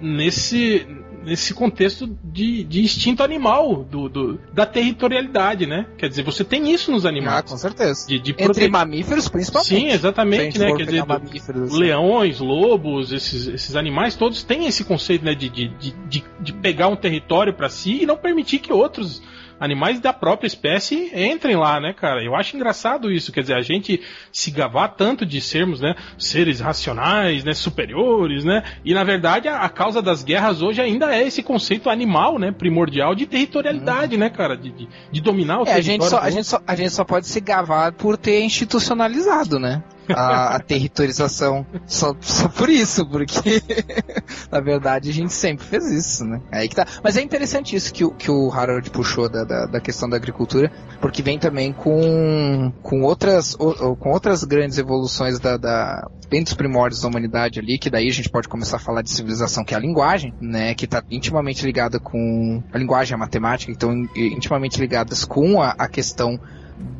nesse 0.00 0.86
nesse 1.24 1.54
contexto 1.54 2.06
de, 2.24 2.64
de 2.64 2.82
instinto 2.82 3.22
animal 3.22 3.84
do, 3.84 4.08
do, 4.08 4.40
da 4.52 4.64
territorialidade, 4.64 5.66
né? 5.66 5.86
Quer 5.96 6.08
dizer, 6.08 6.22
você 6.22 6.44
tem 6.44 6.72
isso 6.72 6.90
nos 6.90 7.04
animais. 7.04 7.38
Ah, 7.38 7.42
com 7.42 7.56
certeza. 7.56 8.06
De, 8.06 8.18
de 8.18 8.32
prote... 8.32 8.50
Entre 8.50 8.68
mamíferos, 8.68 9.28
principalmente. 9.28 9.68
Sim, 9.68 9.88
exatamente, 9.88 10.58
né? 10.58 10.74
Quer 10.74 10.84
dizer, 10.84 11.04
assim. 11.08 11.78
leões, 11.78 12.40
lobos, 12.40 13.12
esses, 13.12 13.46
esses 13.46 13.76
animais 13.76 14.16
todos 14.16 14.42
têm 14.42 14.66
esse 14.66 14.84
conceito, 14.84 15.24
né? 15.24 15.34
De, 15.34 15.48
de, 15.48 15.68
de, 16.08 16.24
de 16.40 16.52
pegar 16.52 16.88
um 16.88 16.96
território 16.96 17.52
para 17.52 17.68
si 17.68 18.02
e 18.02 18.06
não 18.06 18.16
permitir 18.16 18.58
que 18.58 18.72
outros 18.72 19.22
animais 19.60 20.00
da 20.00 20.12
própria 20.12 20.46
espécie 20.46 21.10
entrem 21.14 21.56
lá, 21.56 21.80
né, 21.80 21.92
cara? 21.92 22.22
Eu 22.22 22.34
acho 22.34 22.56
engraçado 22.56 23.10
isso, 23.10 23.32
quer 23.32 23.42
dizer, 23.42 23.54
a 23.54 23.62
gente 23.62 24.00
se 24.32 24.50
gavar 24.50 24.94
tanto 24.94 25.26
de 25.26 25.40
sermos, 25.40 25.80
né, 25.80 25.94
seres 26.18 26.60
racionais, 26.60 27.44
né, 27.44 27.52
superiores, 27.52 28.44
né? 28.44 28.62
E 28.84 28.94
na 28.94 29.04
verdade 29.04 29.48
a, 29.48 29.60
a 29.62 29.68
causa 29.68 30.00
das 30.00 30.22
guerras 30.22 30.62
hoje 30.62 30.80
ainda 30.80 31.14
é 31.14 31.26
esse 31.26 31.42
conceito 31.42 31.90
animal, 31.90 32.38
né, 32.38 32.52
primordial 32.52 33.14
de 33.14 33.26
territorialidade, 33.26 34.16
hum. 34.16 34.18
né, 34.18 34.30
cara, 34.30 34.56
de, 34.56 34.70
de, 34.70 34.88
de 35.10 35.20
dominar 35.20 35.60
o 35.60 35.62
é, 35.62 35.74
território. 35.74 35.80
A 35.80 35.82
gente, 35.82 36.06
só, 36.06 36.18
a, 36.18 36.30
gente 36.30 36.46
só, 36.46 36.62
a 36.66 36.74
gente 36.74 36.90
só 36.90 37.04
pode 37.04 37.26
se 37.26 37.40
gavar 37.40 37.92
por 37.92 38.16
ter 38.16 38.42
institucionalizado, 38.42 39.58
né? 39.58 39.82
A, 40.14 40.56
a 40.56 40.60
territorização 40.60 41.66
só, 41.86 42.14
só 42.20 42.48
por 42.48 42.68
isso, 42.68 43.06
porque 43.06 43.62
na 44.50 44.60
verdade 44.60 45.10
a 45.10 45.12
gente 45.12 45.32
sempre 45.32 45.64
fez 45.64 45.90
isso, 45.90 46.24
né? 46.24 46.40
Aí 46.50 46.68
que 46.68 46.74
tá. 46.74 46.86
Mas 47.02 47.16
é 47.16 47.22
interessante 47.22 47.76
isso 47.76 47.92
que, 47.92 48.04
o, 48.04 48.10
que 48.10 48.30
o 48.30 48.50
Harold 48.52 48.90
puxou 48.90 49.28
da, 49.28 49.44
da, 49.44 49.66
da 49.66 49.80
questão 49.80 50.08
da 50.08 50.16
agricultura, 50.16 50.70
porque 51.00 51.22
vem 51.22 51.38
também 51.38 51.72
com, 51.72 52.72
com, 52.82 53.02
outras, 53.02 53.54
com 53.54 54.10
outras 54.10 54.44
grandes 54.44 54.78
evoluções 54.78 55.38
da, 55.38 55.56
da, 55.56 56.08
bem 56.28 56.42
dos 56.42 56.54
primórdios 56.54 57.02
da 57.02 57.08
humanidade 57.08 57.58
ali, 57.58 57.78
que 57.78 57.90
daí 57.90 58.08
a 58.08 58.12
gente 58.12 58.28
pode 58.28 58.48
começar 58.48 58.76
a 58.76 58.80
falar 58.80 59.02
de 59.02 59.10
civilização, 59.10 59.64
que 59.64 59.74
é 59.74 59.76
a 59.76 59.80
linguagem, 59.80 60.32
né? 60.40 60.74
Que 60.74 60.84
está 60.84 61.02
intimamente 61.10 61.64
ligada 61.64 61.98
com 61.98 62.62
a 62.72 62.78
linguagem 62.78 63.14
a 63.14 63.18
matemática, 63.18 63.72
então 63.72 63.92
intimamente 64.16 64.80
ligadas 64.80 65.24
com 65.24 65.60
a, 65.60 65.70
a 65.70 65.88
questão 65.88 66.38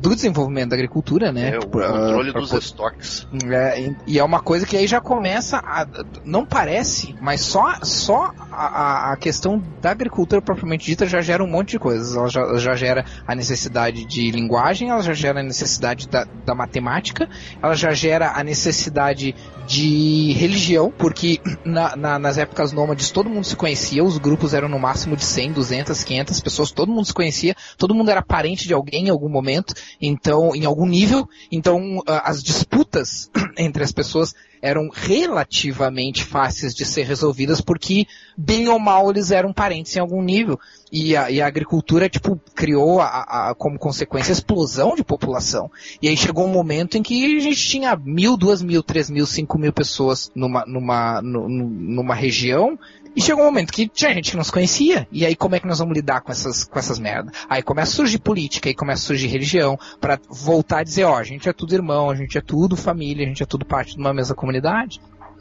do 0.01 0.15
desenvolvimento 0.15 0.69
da 0.69 0.75
agricultura, 0.75 1.31
né? 1.31 1.55
É, 1.55 1.57
o 1.57 1.67
controle 1.67 2.29
uh, 2.29 2.33
dos 2.33 2.53
estoques. 2.53 3.27
É, 3.51 3.93
e 4.07 4.17
é 4.17 4.23
uma 4.23 4.39
coisa 4.39 4.65
que 4.65 4.77
aí 4.77 4.87
já 4.87 5.01
começa 5.01 5.57
a. 5.57 5.85
Não 6.23 6.45
parece, 6.45 7.15
mas 7.21 7.41
só, 7.41 7.75
só 7.83 8.33
a, 8.51 9.13
a 9.13 9.17
questão 9.17 9.61
da 9.81 9.91
agricultura 9.91 10.41
propriamente 10.41 10.85
dita 10.85 11.05
já 11.05 11.21
gera 11.21 11.43
um 11.43 11.47
monte 11.47 11.71
de 11.71 11.79
coisas. 11.79 12.15
Ela 12.15 12.29
já, 12.29 12.57
já 12.57 12.75
gera 12.75 13.05
a 13.27 13.35
necessidade 13.35 14.05
de 14.05 14.31
linguagem, 14.31 14.89
ela 14.89 15.01
já 15.01 15.13
gera 15.13 15.41
a 15.41 15.43
necessidade 15.43 16.07
da, 16.07 16.25
da 16.45 16.55
matemática, 16.55 17.29
ela 17.61 17.75
já 17.75 17.91
gera 17.91 18.31
a 18.35 18.43
necessidade 18.43 19.35
de 19.69 20.33
religião, 20.33 20.91
porque 20.97 21.39
na, 21.63 21.95
na, 21.95 22.19
nas 22.19 22.37
épocas 22.37 22.71
nômades 22.71 23.11
todo 23.11 23.29
mundo 23.29 23.45
se 23.45 23.55
conhecia, 23.55 24.03
os 24.03 24.17
grupos 24.17 24.53
eram 24.53 24.67
no 24.67 24.79
máximo 24.79 25.15
de 25.15 25.23
100, 25.23 25.53
200, 25.53 26.03
500 26.03 26.39
pessoas, 26.41 26.71
todo 26.71 26.91
mundo 26.91 27.05
se 27.05 27.13
conhecia, 27.13 27.55
todo 27.77 27.93
mundo 27.93 28.09
era 28.09 28.21
parente 28.21 28.67
de 28.67 28.73
alguém 28.73 29.07
em 29.07 29.09
algum 29.09 29.29
momento, 29.29 29.68
então, 30.01 30.55
em 30.55 30.65
algum 30.65 30.85
nível, 30.85 31.27
então 31.51 32.01
as 32.07 32.43
disputas 32.43 33.29
entre 33.57 33.83
as 33.83 33.91
pessoas 33.91 34.33
eram 34.61 34.89
relativamente 34.91 36.23
fáceis 36.23 36.73
de 36.73 36.85
ser 36.85 37.03
resolvidas 37.03 37.61
porque, 37.61 38.05
bem 38.37 38.67
ou 38.67 38.79
mal, 38.79 39.09
eles 39.09 39.31
eram 39.31 39.53
parentes 39.53 39.95
em 39.95 39.99
algum 39.99 40.21
nível. 40.21 40.59
E 40.91 41.15
a, 41.15 41.29
e 41.29 41.41
a 41.41 41.47
agricultura, 41.47 42.09
tipo, 42.09 42.39
criou 42.55 42.99
a, 42.99 43.49
a, 43.49 43.55
como 43.55 43.77
consequência 43.77 44.31
a 44.31 44.33
explosão 44.33 44.95
de 44.95 45.03
população. 45.03 45.71
E 46.01 46.07
aí 46.07 46.17
chegou 46.17 46.45
um 46.45 46.51
momento 46.51 46.97
em 46.97 47.03
que 47.03 47.37
a 47.37 47.39
gente 47.39 47.63
tinha 47.63 47.95
mil, 47.95 48.35
duas 48.35 48.61
mil, 48.61 48.81
três 48.81 49.09
mil, 49.09 49.25
cinco 49.25 49.57
mil 49.57 49.71
pessoas 49.71 50.31
numa, 50.35 50.65
numa, 50.65 51.21
numa 51.21 52.15
região 52.15 52.77
e 53.15 53.21
chegou 53.21 53.43
um 53.43 53.47
momento 53.47 53.73
que 53.73 53.87
tinha 53.87 54.13
gente 54.13 54.31
que 54.31 54.37
não 54.37 54.43
se 54.43 54.51
conhecia. 54.51 55.07
E 55.11 55.25
aí 55.25 55.35
como 55.35 55.55
é 55.55 55.59
que 55.59 55.67
nós 55.67 55.79
vamos 55.79 55.95
lidar 55.95 56.21
com 56.21 56.31
essas, 56.31 56.63
com 56.63 56.77
essas 56.77 56.99
merdas? 56.99 57.33
Aí 57.49 57.61
começa 57.61 57.91
a 57.91 57.95
surgir 57.95 58.19
política, 58.19 58.69
aí 58.69 58.75
começa 58.75 59.03
a 59.03 59.07
surgir 59.07 59.27
religião, 59.27 59.77
para 59.99 60.19
voltar 60.29 60.79
a 60.79 60.83
dizer, 60.83 61.05
ó, 61.05 61.17
a 61.17 61.23
gente 61.23 61.47
é 61.47 61.53
tudo 61.53 61.73
irmão, 61.73 62.09
a 62.09 62.15
gente 62.15 62.37
é 62.37 62.41
tudo 62.41 62.75
família, 62.75 63.25
a 63.25 63.27
gente 63.27 63.43
é 63.43 63.45
tudo 63.45 63.65
parte 63.65 63.95
de 63.95 63.99
uma 63.99 64.13
mesma 64.13 64.35
comunidade 64.35 64.99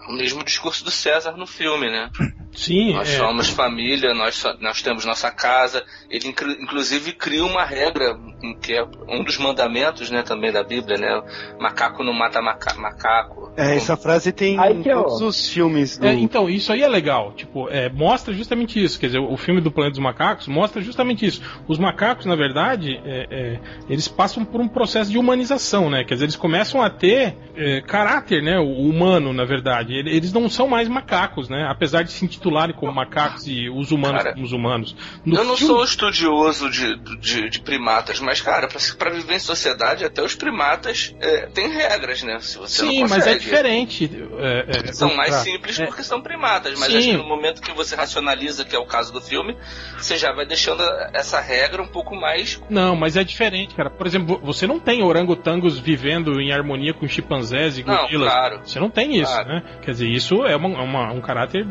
o 0.09 0.13
mesmo 0.13 0.43
discurso 0.43 0.85
do 0.85 0.91
César 0.91 1.33
no 1.33 1.47
filme, 1.47 1.91
né? 1.91 2.09
Sim. 2.53 2.95
Nós 2.95 3.09
é. 3.11 3.19
somos 3.19 3.49
família, 3.51 4.15
nós, 4.15 4.43
nós 4.61 4.81
temos 4.81 5.05
nossa 5.05 5.31
casa. 5.31 5.85
Ele 6.11 6.29
inclusive 6.29 7.13
cria 7.13 7.45
uma 7.45 7.65
regra 7.65 8.19
que 8.61 8.73
é 8.73 8.85
um 9.09 9.23
dos 9.23 9.37
mandamentos, 9.37 10.11
né, 10.11 10.23
também 10.23 10.51
da 10.51 10.65
Bíblia, 10.65 10.97
né? 10.99 11.23
Macaco 11.61 12.03
não 12.03 12.13
mata 12.13 12.41
maca 12.41 12.75
macaco. 12.75 13.53
É, 13.57 13.77
essa 13.77 13.97
frase 13.97 14.33
tem 14.33 14.57
em 14.57 14.83
todos 14.83 15.21
os 15.21 15.49
filmes. 15.49 15.99
Do... 15.99 16.07
É, 16.07 16.15
então, 16.15 16.49
isso 16.49 16.73
aí 16.73 16.83
é 16.83 16.89
legal. 16.89 17.33
Tipo, 17.35 17.69
é, 17.69 17.91
mostra 17.91 18.33
justamente 18.33 18.83
isso. 18.83 18.99
Quer 18.99 19.07
dizer, 19.07 19.19
o 19.19 19.37
filme 19.37 19.61
do 19.61 19.71
Planeta 19.71 19.93
dos 19.93 20.03
Macacos 20.03 20.49
mostra 20.49 20.81
justamente 20.81 21.27
isso. 21.27 21.43
Os 21.69 21.79
macacos, 21.79 22.25
na 22.25 22.35
verdade, 22.35 23.01
é, 23.05 23.27
é, 23.31 23.61
eles 23.89 24.09
passam 24.09 24.45
por 24.45 24.61
um 24.61 24.69
processo 24.69 25.11
de 25.11 25.19
humanização, 25.19 25.91
né? 25.91 26.03
Quer 26.05 26.15
dizer, 26.15 26.25
eles 26.27 26.37
começam 26.37 26.83
a 26.83 26.89
ter 26.89 27.37
é, 27.57 27.81
caráter, 27.83 28.43
né? 28.43 28.59
O 28.59 28.89
humano, 28.89 29.33
na 29.33 29.45
verdade 29.45 29.98
Eles 29.99 30.33
não 30.33 30.49
são 30.49 30.69
mais 30.69 30.89
macacos, 30.89 31.49
né? 31.49 31.67
Apesar 31.69 32.03
de 32.03 32.13
se 32.13 32.25
intitularem 32.25 32.75
como 32.75 32.93
macacos 32.93 33.47
e 33.47 33.69
os 33.69 33.91
humanos 33.91 34.23
cara, 34.23 34.33
como 34.35 34.45
os 34.45 34.53
humanos. 34.53 34.97
No 35.25 35.37
eu 35.37 35.45
não 35.45 35.57
filme... 35.57 35.75
sou 35.75 35.85
estudioso 35.85 36.71
de, 36.71 36.97
de, 37.19 37.51
de, 37.51 37.61
primatas, 37.61 38.21
mas, 38.21 38.41
cara, 38.41 38.69
para 38.99 39.11
viver 39.11 39.35
em 39.35 39.39
sociedade, 39.39 40.05
até 40.05 40.23
os 40.23 40.35
primatas 40.35 41.15
é, 41.21 41.47
têm 41.47 41.69
regras, 41.69 42.23
né? 42.23 42.39
Se 42.41 42.59
você 42.59 42.87
Sim, 42.87 43.07
mas 43.09 43.27
é 43.27 43.37
diferente. 43.37 44.11
É, 44.39 44.89
é, 44.89 44.93
são 44.93 45.15
mais 45.15 45.31
pra... 45.31 45.39
simples 45.41 45.79
é. 45.79 45.87
porque 45.87 46.03
são 46.03 46.21
primatas, 46.21 46.79
mas 46.79 46.91
Sim. 46.91 46.99
acho 46.99 47.09
que 47.09 47.17
no 47.17 47.27
momento 47.27 47.61
que 47.61 47.73
você 47.73 47.95
racionaliza, 47.95 48.65
que 48.65 48.75
é 48.75 48.79
o 48.79 48.87
caso 48.87 49.13
do 49.13 49.21
filme, 49.21 49.57
você 49.97 50.17
já 50.17 50.33
vai 50.33 50.47
deixando 50.47 50.83
essa 51.13 51.41
regra 51.41 51.83
um 51.83 51.89
pouco 51.89 52.15
mais. 52.15 52.61
Não, 52.71 52.95
mas 52.95 53.17
é 53.17 53.25
diferente, 53.25 53.75
cara. 53.75 53.91
Por 53.91 54.07
exemplo, 54.07 54.41
você 54.43 54.67
não 54.67 54.79
tem 54.79 55.03
orangotangos 55.03 55.79
vivendo 55.79 56.41
em 56.41 56.53
harmonia 56.53 56.95
com 56.95 57.07
chimpanzés 57.07 57.79
e 57.79 57.83
gorilas. 57.83 58.11
Não, 58.11 58.19
claro. 58.19 58.61
Você 58.65 58.81
não 58.81 58.91
tem 58.91 59.21
isso, 59.21 59.33
claro. 59.33 59.49
né? 59.49 59.63
Quer 59.89 59.93
dizer, 59.93 60.09
isso 60.11 60.45
é 60.45 60.55
uma, 60.55 60.83
uma, 60.83 61.13
um 61.15 61.21
caráter 61.23 61.67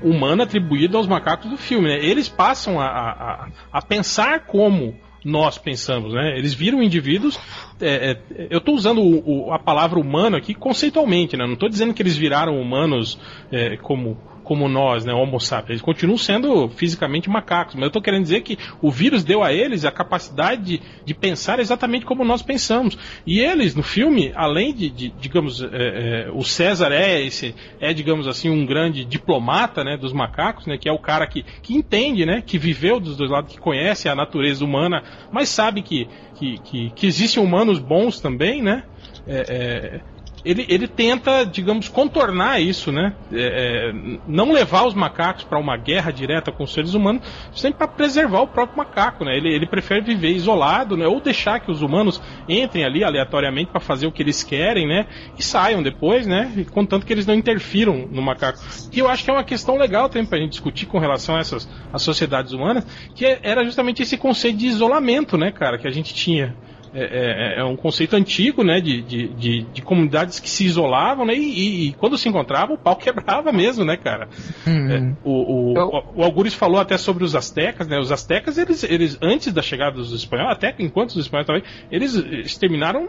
humano 0.00 0.44
atribuído 0.44 0.96
aos 0.96 1.08
macacos 1.08 1.50
do 1.50 1.56
filme, 1.56 1.88
né? 1.88 1.98
Eles 2.00 2.28
passam 2.28 2.80
a, 2.80 2.86
a, 2.86 3.48
a 3.72 3.82
pensar 3.82 4.46
como 4.46 4.94
nós 5.24 5.58
pensamos, 5.58 6.14
né? 6.14 6.38
Eles 6.38 6.54
viram 6.54 6.80
indivíduos. 6.80 7.36
É, 7.80 8.12
é, 8.12 8.46
eu 8.48 8.58
estou 8.58 8.76
usando 8.76 9.00
o, 9.00 9.48
o, 9.48 9.52
a 9.52 9.58
palavra 9.58 9.98
humano 9.98 10.36
aqui 10.36 10.54
conceitualmente, 10.54 11.36
né? 11.36 11.46
Não 11.46 11.54
estou 11.54 11.68
dizendo 11.68 11.92
que 11.92 12.00
eles 12.00 12.16
viraram 12.16 12.60
humanos 12.60 13.18
é, 13.50 13.76
como 13.78 14.16
como 14.48 14.66
nós, 14.66 15.04
né, 15.04 15.12
Homo 15.12 15.38
sapiens, 15.38 15.68
eles 15.68 15.82
continuam 15.82 16.16
sendo 16.16 16.70
fisicamente 16.70 17.28
macacos, 17.28 17.74
mas 17.74 17.82
eu 17.82 17.88
estou 17.88 18.00
querendo 18.00 18.22
dizer 18.22 18.40
que 18.40 18.56
o 18.80 18.90
vírus 18.90 19.22
deu 19.22 19.44
a 19.44 19.52
eles 19.52 19.84
a 19.84 19.90
capacidade 19.90 20.62
de, 20.62 20.82
de, 21.04 21.12
pensar 21.12 21.60
exatamente 21.60 22.06
como 22.06 22.24
nós 22.24 22.40
pensamos. 22.40 22.96
E 23.26 23.40
eles, 23.40 23.74
no 23.74 23.82
filme, 23.82 24.32
além 24.34 24.72
de, 24.72 24.88
de 24.88 25.10
digamos, 25.10 25.62
é, 25.62 25.66
é, 25.70 26.30
o 26.32 26.42
César 26.42 26.90
é 26.92 27.20
esse, 27.20 27.54
é, 27.78 27.92
digamos 27.92 28.26
assim, 28.26 28.48
um 28.48 28.64
grande 28.64 29.04
diplomata, 29.04 29.84
né, 29.84 29.98
dos 29.98 30.14
macacos, 30.14 30.66
né, 30.66 30.78
que 30.78 30.88
é 30.88 30.92
o 30.92 30.98
cara 30.98 31.26
que, 31.26 31.44
que 31.62 31.74
entende, 31.74 32.24
né, 32.24 32.40
que 32.40 32.56
viveu 32.56 32.98
dos 32.98 33.18
dois 33.18 33.30
lados, 33.30 33.52
que 33.52 33.60
conhece 33.60 34.08
a 34.08 34.14
natureza 34.14 34.64
humana, 34.64 35.02
mas 35.30 35.50
sabe 35.50 35.82
que, 35.82 36.08
que, 36.36 36.56
que, 36.60 36.90
que 36.96 37.06
existem 37.06 37.42
humanos 37.42 37.78
bons 37.78 38.18
também, 38.18 38.62
né, 38.62 38.84
é, 39.26 40.00
é 40.06 40.17
ele, 40.48 40.64
ele 40.66 40.88
tenta, 40.88 41.44
digamos, 41.44 41.90
contornar 41.90 42.58
isso, 42.58 42.90
né? 42.90 43.12
É, 43.30 43.90
é, 43.90 44.18
não 44.26 44.50
levar 44.50 44.86
os 44.86 44.94
macacos 44.94 45.44
para 45.44 45.58
uma 45.58 45.76
guerra 45.76 46.10
direta 46.10 46.50
com 46.50 46.64
os 46.64 46.72
seres 46.72 46.94
humanos, 46.94 47.20
sempre 47.52 47.76
para 47.76 47.88
preservar 47.88 48.40
o 48.40 48.46
próprio 48.46 48.78
macaco, 48.78 49.26
né? 49.26 49.36
Ele, 49.36 49.52
ele 49.52 49.66
prefere 49.66 50.00
viver 50.00 50.30
isolado, 50.30 50.96
né? 50.96 51.06
Ou 51.06 51.20
deixar 51.20 51.60
que 51.60 51.70
os 51.70 51.82
humanos 51.82 52.18
entrem 52.48 52.82
ali 52.82 53.04
aleatoriamente 53.04 53.70
para 53.70 53.78
fazer 53.78 54.06
o 54.06 54.12
que 54.12 54.22
eles 54.22 54.42
querem, 54.42 54.88
né? 54.88 55.06
E 55.38 55.42
saiam 55.42 55.82
depois, 55.82 56.26
né? 56.26 56.50
Contanto 56.70 57.04
que 57.04 57.12
eles 57.12 57.26
não 57.26 57.34
interfiram 57.34 58.08
no 58.10 58.22
macaco. 58.22 58.58
E 58.90 58.98
eu 58.98 59.06
acho 59.06 59.24
que 59.24 59.30
é 59.30 59.34
uma 59.34 59.44
questão 59.44 59.76
legal 59.76 60.08
também 60.08 60.26
para 60.26 60.38
a 60.38 60.40
gente 60.40 60.52
discutir 60.52 60.86
com 60.86 60.98
relação 60.98 61.36
a 61.36 61.40
essas 61.40 61.68
as 61.92 62.00
sociedades 62.00 62.52
humanas, 62.52 62.86
que 63.14 63.26
é, 63.26 63.38
era 63.42 63.62
justamente 63.64 64.02
esse 64.02 64.16
conceito 64.16 64.56
de 64.56 64.66
isolamento, 64.66 65.36
né, 65.36 65.52
cara, 65.52 65.76
que 65.76 65.86
a 65.86 65.90
gente 65.90 66.14
tinha. 66.14 66.56
É, 67.00 67.58
é, 67.58 67.60
é, 67.60 67.64
um 67.64 67.76
conceito 67.76 68.16
antigo, 68.16 68.64
né, 68.64 68.80
de, 68.80 69.00
de, 69.02 69.28
de, 69.28 69.62
de, 69.72 69.82
comunidades 69.82 70.40
que 70.40 70.50
se 70.50 70.64
isolavam, 70.64 71.24
né, 71.24 71.34
e, 71.34 71.88
e, 71.88 71.92
quando 71.92 72.18
se 72.18 72.28
encontravam, 72.28 72.74
o 72.74 72.78
pau 72.78 72.96
quebrava 72.98 73.52
mesmo, 73.52 73.84
né, 73.84 73.96
cara. 73.96 74.28
Uhum. 74.66 74.90
É, 74.90 75.16
o, 75.24 75.74
o, 75.74 76.02
o 76.16 76.24
Algures 76.24 76.54
falou 76.54 76.80
até 76.80 76.98
sobre 76.98 77.22
os 77.22 77.36
astecas, 77.36 77.86
né, 77.86 77.98
os 78.00 78.10
astecas, 78.10 78.58
eles, 78.58 78.82
eles 78.82 79.16
antes 79.22 79.52
da 79.52 79.62
chegada 79.62 79.96
dos 79.96 80.12
espanhóis, 80.12 80.50
até 80.50 80.74
enquanto 80.80 81.10
os 81.10 81.18
espanhóis 81.18 81.46
também, 81.46 81.62
eles 81.90 82.14
exterminaram 82.14 83.06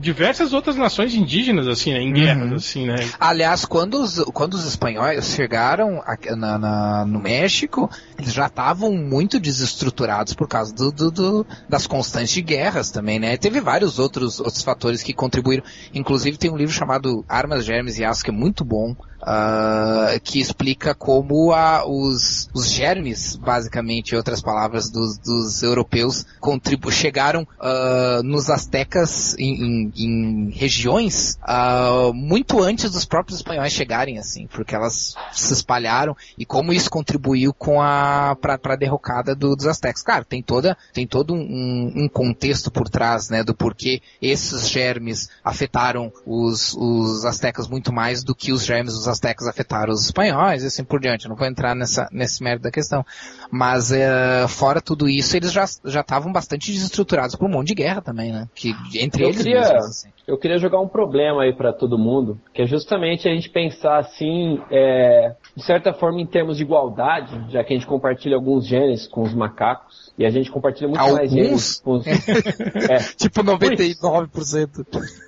diversas 0.00 0.52
outras 0.52 0.76
nações 0.76 1.14
indígenas, 1.14 1.68
assim, 1.68 1.92
né, 1.92 2.00
em 2.00 2.12
guerras, 2.12 2.50
uhum. 2.50 2.56
assim, 2.56 2.86
né. 2.86 2.96
Aliás, 3.18 3.64
quando 3.64 4.02
os, 4.02 4.18
quando 4.32 4.54
os 4.54 4.64
espanhóis 4.64 5.26
chegaram 5.26 6.02
na, 6.36 6.58
na, 6.58 7.04
no 7.04 7.20
México, 7.20 7.90
eles 8.18 8.32
já 8.32 8.46
estavam 8.46 8.92
muito 8.92 9.38
desestruturados 9.38 10.32
por 10.32 10.48
causa 10.48 10.74
do, 10.74 10.90
do, 10.90 11.10
do, 11.10 11.46
das 11.68 11.86
constantes 11.86 12.42
guerras 12.42 12.90
também, 12.90 13.18
né. 13.18 13.36
Teve 13.36 13.60
vários 13.60 13.98
outros, 13.98 14.40
outros 14.40 14.62
fatores 14.62 15.02
que 15.02 15.12
contribuíram. 15.12 15.62
Inclusive 15.92 16.38
tem 16.38 16.50
um 16.50 16.56
livro 16.56 16.74
chamado 16.74 17.24
Armas, 17.28 17.64
Germes 17.64 17.98
e 17.98 18.04
Aço, 18.04 18.24
que 18.24 18.30
é 18.30 18.32
muito 18.32 18.64
bom, 18.64 18.96
Uh, 19.20 20.18
que 20.22 20.40
explica 20.40 20.94
como 20.94 21.52
a, 21.52 21.86
os, 21.86 22.48
os 22.54 22.70
germes, 22.70 23.36
basicamente, 23.36 24.12
em 24.12 24.16
outras 24.16 24.40
palavras, 24.40 24.90
dos, 24.90 25.18
dos 25.18 25.62
europeus 25.62 26.24
contribu 26.40 26.90
chegaram 26.90 27.42
uh, 27.42 28.22
nos 28.22 28.48
astecas 28.48 29.36
em, 29.38 29.90
em, 29.92 29.92
em 29.96 30.50
regiões 30.50 31.38
uh, 31.42 32.12
muito 32.14 32.62
antes 32.62 32.90
dos 32.90 33.04
próprios 33.04 33.40
espanhóis 33.40 33.72
chegarem, 33.72 34.18
assim, 34.18 34.46
porque 34.46 34.74
elas 34.74 35.14
se 35.32 35.52
espalharam 35.52 36.16
e 36.38 36.44
como 36.44 36.72
isso 36.72 36.90
contribuiu 36.90 37.52
com 37.52 37.80
a 37.80 38.36
para 38.40 38.58
a 38.64 38.76
derrocada 38.76 39.34
do, 39.34 39.54
dos 39.54 39.66
astecas. 39.66 40.02
Claro, 40.02 40.24
tem 40.24 40.42
toda 40.42 40.76
tem 40.92 41.06
todo 41.06 41.34
um, 41.34 41.92
um, 41.94 42.08
contexto 42.08 42.70
por 42.70 42.88
trás, 42.88 43.28
né, 43.28 43.42
do 43.42 43.54
porquê 43.54 44.00
esses 44.20 44.68
germes 44.68 45.28
afetaram 45.44 46.12
os, 46.26 46.74
os 46.74 47.24
astecas 47.24 47.68
muito 47.68 47.92
mais 47.92 48.22
do 48.22 48.34
que 48.34 48.52
os 48.52 48.64
germes 48.64 48.94
dos 48.94 49.08
astecas 49.10 49.46
afetaram 49.46 49.92
os 49.92 50.04
espanhóis 50.04 50.62
e 50.62 50.66
assim 50.66 50.84
por 50.84 51.00
diante. 51.00 51.28
não 51.28 51.36
vou 51.36 51.46
entrar 51.46 51.74
nessa, 51.74 52.08
nesse 52.10 52.42
mérito 52.42 52.62
da 52.62 52.70
questão. 52.70 53.04
Mas 53.50 53.90
uh, 53.90 54.48
fora 54.48 54.80
tudo 54.80 55.08
isso, 55.08 55.36
eles 55.36 55.52
já 55.52 55.66
já 55.84 56.00
estavam 56.00 56.32
bastante 56.32 56.72
desestruturados 56.72 57.36
por 57.36 57.46
um 57.46 57.52
monte 57.52 57.68
de 57.68 57.74
guerra 57.74 58.00
também, 58.00 58.32
né? 58.32 58.48
Que 58.54 58.74
entre 58.94 59.24
eu 59.24 59.28
eles 59.28 59.42
queria, 59.42 59.60
mesmos, 59.60 59.84
assim. 59.84 60.08
Eu 60.26 60.38
queria 60.38 60.58
jogar 60.58 60.80
um 60.80 60.88
problema 60.88 61.42
aí 61.42 61.52
para 61.52 61.72
todo 61.72 61.98
mundo, 61.98 62.40
que 62.54 62.62
é 62.62 62.66
justamente 62.66 63.28
a 63.28 63.34
gente 63.34 63.50
pensar 63.50 63.98
assim, 63.98 64.60
é, 64.70 65.34
de 65.56 65.64
certa 65.64 65.92
forma 65.92 66.20
em 66.20 66.26
termos 66.26 66.56
de 66.56 66.62
igualdade, 66.62 67.50
já 67.50 67.64
que 67.64 67.72
a 67.72 67.76
gente 67.76 67.86
compartilha 67.86 68.36
alguns 68.36 68.66
genes 68.66 69.08
com 69.08 69.22
os 69.22 69.34
macacos, 69.34 70.12
e 70.20 70.26
a 70.26 70.30
gente 70.30 70.50
compartilha 70.50 70.86
muito 70.86 71.00
Alguns? 71.00 71.16
mais 71.16 71.30
genes 71.30 71.80
com 71.80 71.92
os... 71.92 72.06
é. 72.06 72.98
Tipo 73.16 73.42
99%. 73.42 74.68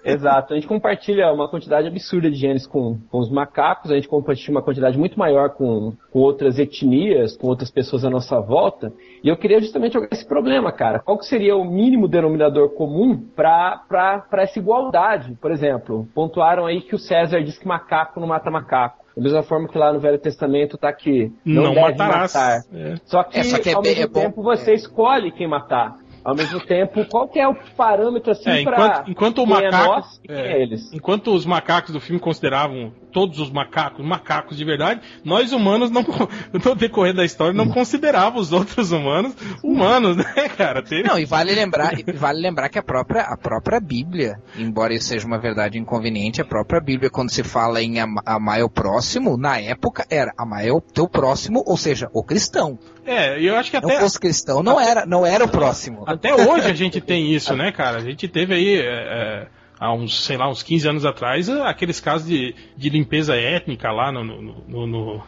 Exato. 0.04 0.52
A 0.52 0.56
gente 0.56 0.66
compartilha 0.66 1.32
uma 1.32 1.48
quantidade 1.48 1.88
absurda 1.88 2.30
de 2.30 2.36
genes 2.36 2.66
com, 2.66 2.98
com 3.10 3.18
os 3.18 3.30
macacos, 3.30 3.71
a 3.84 3.94
gente 3.94 4.08
compartilha 4.08 4.52
uma 4.52 4.62
quantidade 4.62 4.98
muito 4.98 5.18
maior 5.18 5.50
com, 5.50 5.92
com 6.10 6.18
outras 6.18 6.58
etnias, 6.58 7.36
com 7.36 7.46
outras 7.46 7.70
pessoas 7.70 8.04
à 8.04 8.10
nossa 8.10 8.40
volta. 8.40 8.92
E 9.22 9.28
eu 9.28 9.36
queria 9.36 9.60
justamente 9.60 9.94
jogar 9.94 10.08
esse 10.10 10.26
problema, 10.26 10.72
cara. 10.72 10.98
Qual 11.00 11.18
que 11.18 11.26
seria 11.26 11.56
o 11.56 11.64
mínimo 11.64 12.08
denominador 12.08 12.70
comum 12.70 13.16
para 13.36 14.24
essa 14.38 14.58
igualdade? 14.58 15.36
Por 15.40 15.50
exemplo, 15.50 16.08
pontuaram 16.14 16.66
aí 16.66 16.80
que 16.80 16.94
o 16.94 16.98
César 16.98 17.42
diz 17.42 17.58
que 17.58 17.66
macaco 17.66 18.20
não 18.20 18.26
mata 18.26 18.50
macaco. 18.50 19.02
Da 19.16 19.22
mesma 19.22 19.42
forma 19.42 19.68
que 19.68 19.76
lá 19.76 19.92
no 19.92 20.00
Velho 20.00 20.18
Testamento 20.18 20.76
está 20.76 20.92
que 20.92 21.30
não, 21.44 21.64
não 21.64 21.74
deve 21.74 21.98
matarás. 21.98 22.34
matar. 22.34 22.62
É. 22.72 22.94
Só 23.04 23.22
que, 23.22 23.38
é, 23.38 23.44
só 23.44 23.58
que 23.58 23.68
é, 23.68 23.74
ao 23.74 23.82
mesmo 23.82 24.04
é 24.04 24.08
tempo 24.08 24.42
você 24.42 24.72
escolhe 24.72 25.30
quem 25.30 25.46
matar. 25.46 25.96
Ao 26.24 26.34
mesmo 26.34 26.60
tempo, 26.60 27.04
qual 27.06 27.28
que 27.28 27.38
é 27.38 27.48
o 27.48 27.54
parâmetro 27.76 28.30
assim 28.30 28.48
é, 28.48 28.62
enquanto, 28.62 29.10
enquanto 29.10 29.42
o 29.42 29.46
macaco, 29.46 29.74
é 29.74 29.86
nós 29.86 30.20
e 30.22 30.28
quem 30.28 30.36
é 30.36 30.62
eles? 30.62 30.92
Enquanto 30.92 31.34
os 31.34 31.44
macacos 31.44 31.92
do 31.92 32.00
filme 32.00 32.20
consideravam 32.20 32.92
todos 33.12 33.38
os 33.38 33.50
macacos, 33.50 34.04
macacos 34.04 34.56
de 34.56 34.64
verdade, 34.64 35.00
nós 35.24 35.52
humanos 35.52 35.90
não, 35.90 36.02
no 36.52 36.74
decorrer 36.74 37.14
da 37.14 37.24
história, 37.24 37.52
não 37.52 37.68
considerávamos 37.68 38.46
os 38.48 38.52
outros 38.52 38.92
humanos 38.92 39.34
humanos, 39.62 40.16
né, 40.34 40.48
cara? 40.56 40.82
Teve... 40.82 41.02
Não, 41.02 41.18
e 41.18 41.24
vale 41.24 41.54
lembrar, 41.54 41.92
vale 42.14 42.40
lembrar 42.40 42.68
que 42.68 42.78
a 42.78 42.82
própria, 42.82 43.22
a 43.22 43.36
própria 43.36 43.80
Bíblia, 43.80 44.40
embora 44.56 44.94
isso 44.94 45.06
seja 45.06 45.26
uma 45.26 45.38
verdade 45.38 45.78
inconveniente, 45.78 46.40
a 46.40 46.44
própria 46.44 46.80
Bíblia, 46.80 47.10
quando 47.10 47.30
se 47.30 47.42
fala 47.42 47.82
em 47.82 47.96
amar 48.00 48.62
o 48.62 48.70
próximo, 48.70 49.36
na 49.36 49.58
época 49.58 50.06
era 50.10 50.32
amar 50.38 50.66
o 50.70 50.80
teu 50.80 51.08
próximo, 51.08 51.62
ou 51.66 51.76
seja, 51.76 52.08
o 52.12 52.22
cristão. 52.22 52.78
É, 53.04 53.40
eu 53.40 53.56
acho 53.56 53.70
que 53.70 53.76
até. 53.76 53.94
Não 53.94 54.00
fosse 54.00 54.18
cristão, 54.18 54.62
não 54.62 54.80
era, 54.80 55.04
não 55.04 55.26
era 55.26 55.44
o 55.44 55.48
próximo. 55.48 56.04
Até 56.06 56.34
hoje 56.34 56.68
a 56.68 56.74
gente 56.74 57.00
tem 57.00 57.34
isso, 57.34 57.54
né, 57.56 57.72
cara? 57.72 57.98
A 57.98 58.04
gente 58.04 58.28
teve 58.28 58.54
aí. 58.54 58.78
É, 58.78 59.48
é 59.48 59.62
há 59.82 59.92
uns, 59.92 60.24
sei 60.24 60.36
lá, 60.36 60.48
uns 60.48 60.62
15 60.62 60.88
anos 60.88 61.04
atrás, 61.04 61.48
aqueles 61.48 61.98
casos 61.98 62.28
de, 62.28 62.54
de 62.76 62.88
limpeza 62.88 63.34
étnica 63.34 63.90
lá 63.90 64.12
no, 64.12 64.22
no, 64.22 64.64
no, 64.68 64.86
no 64.86 65.24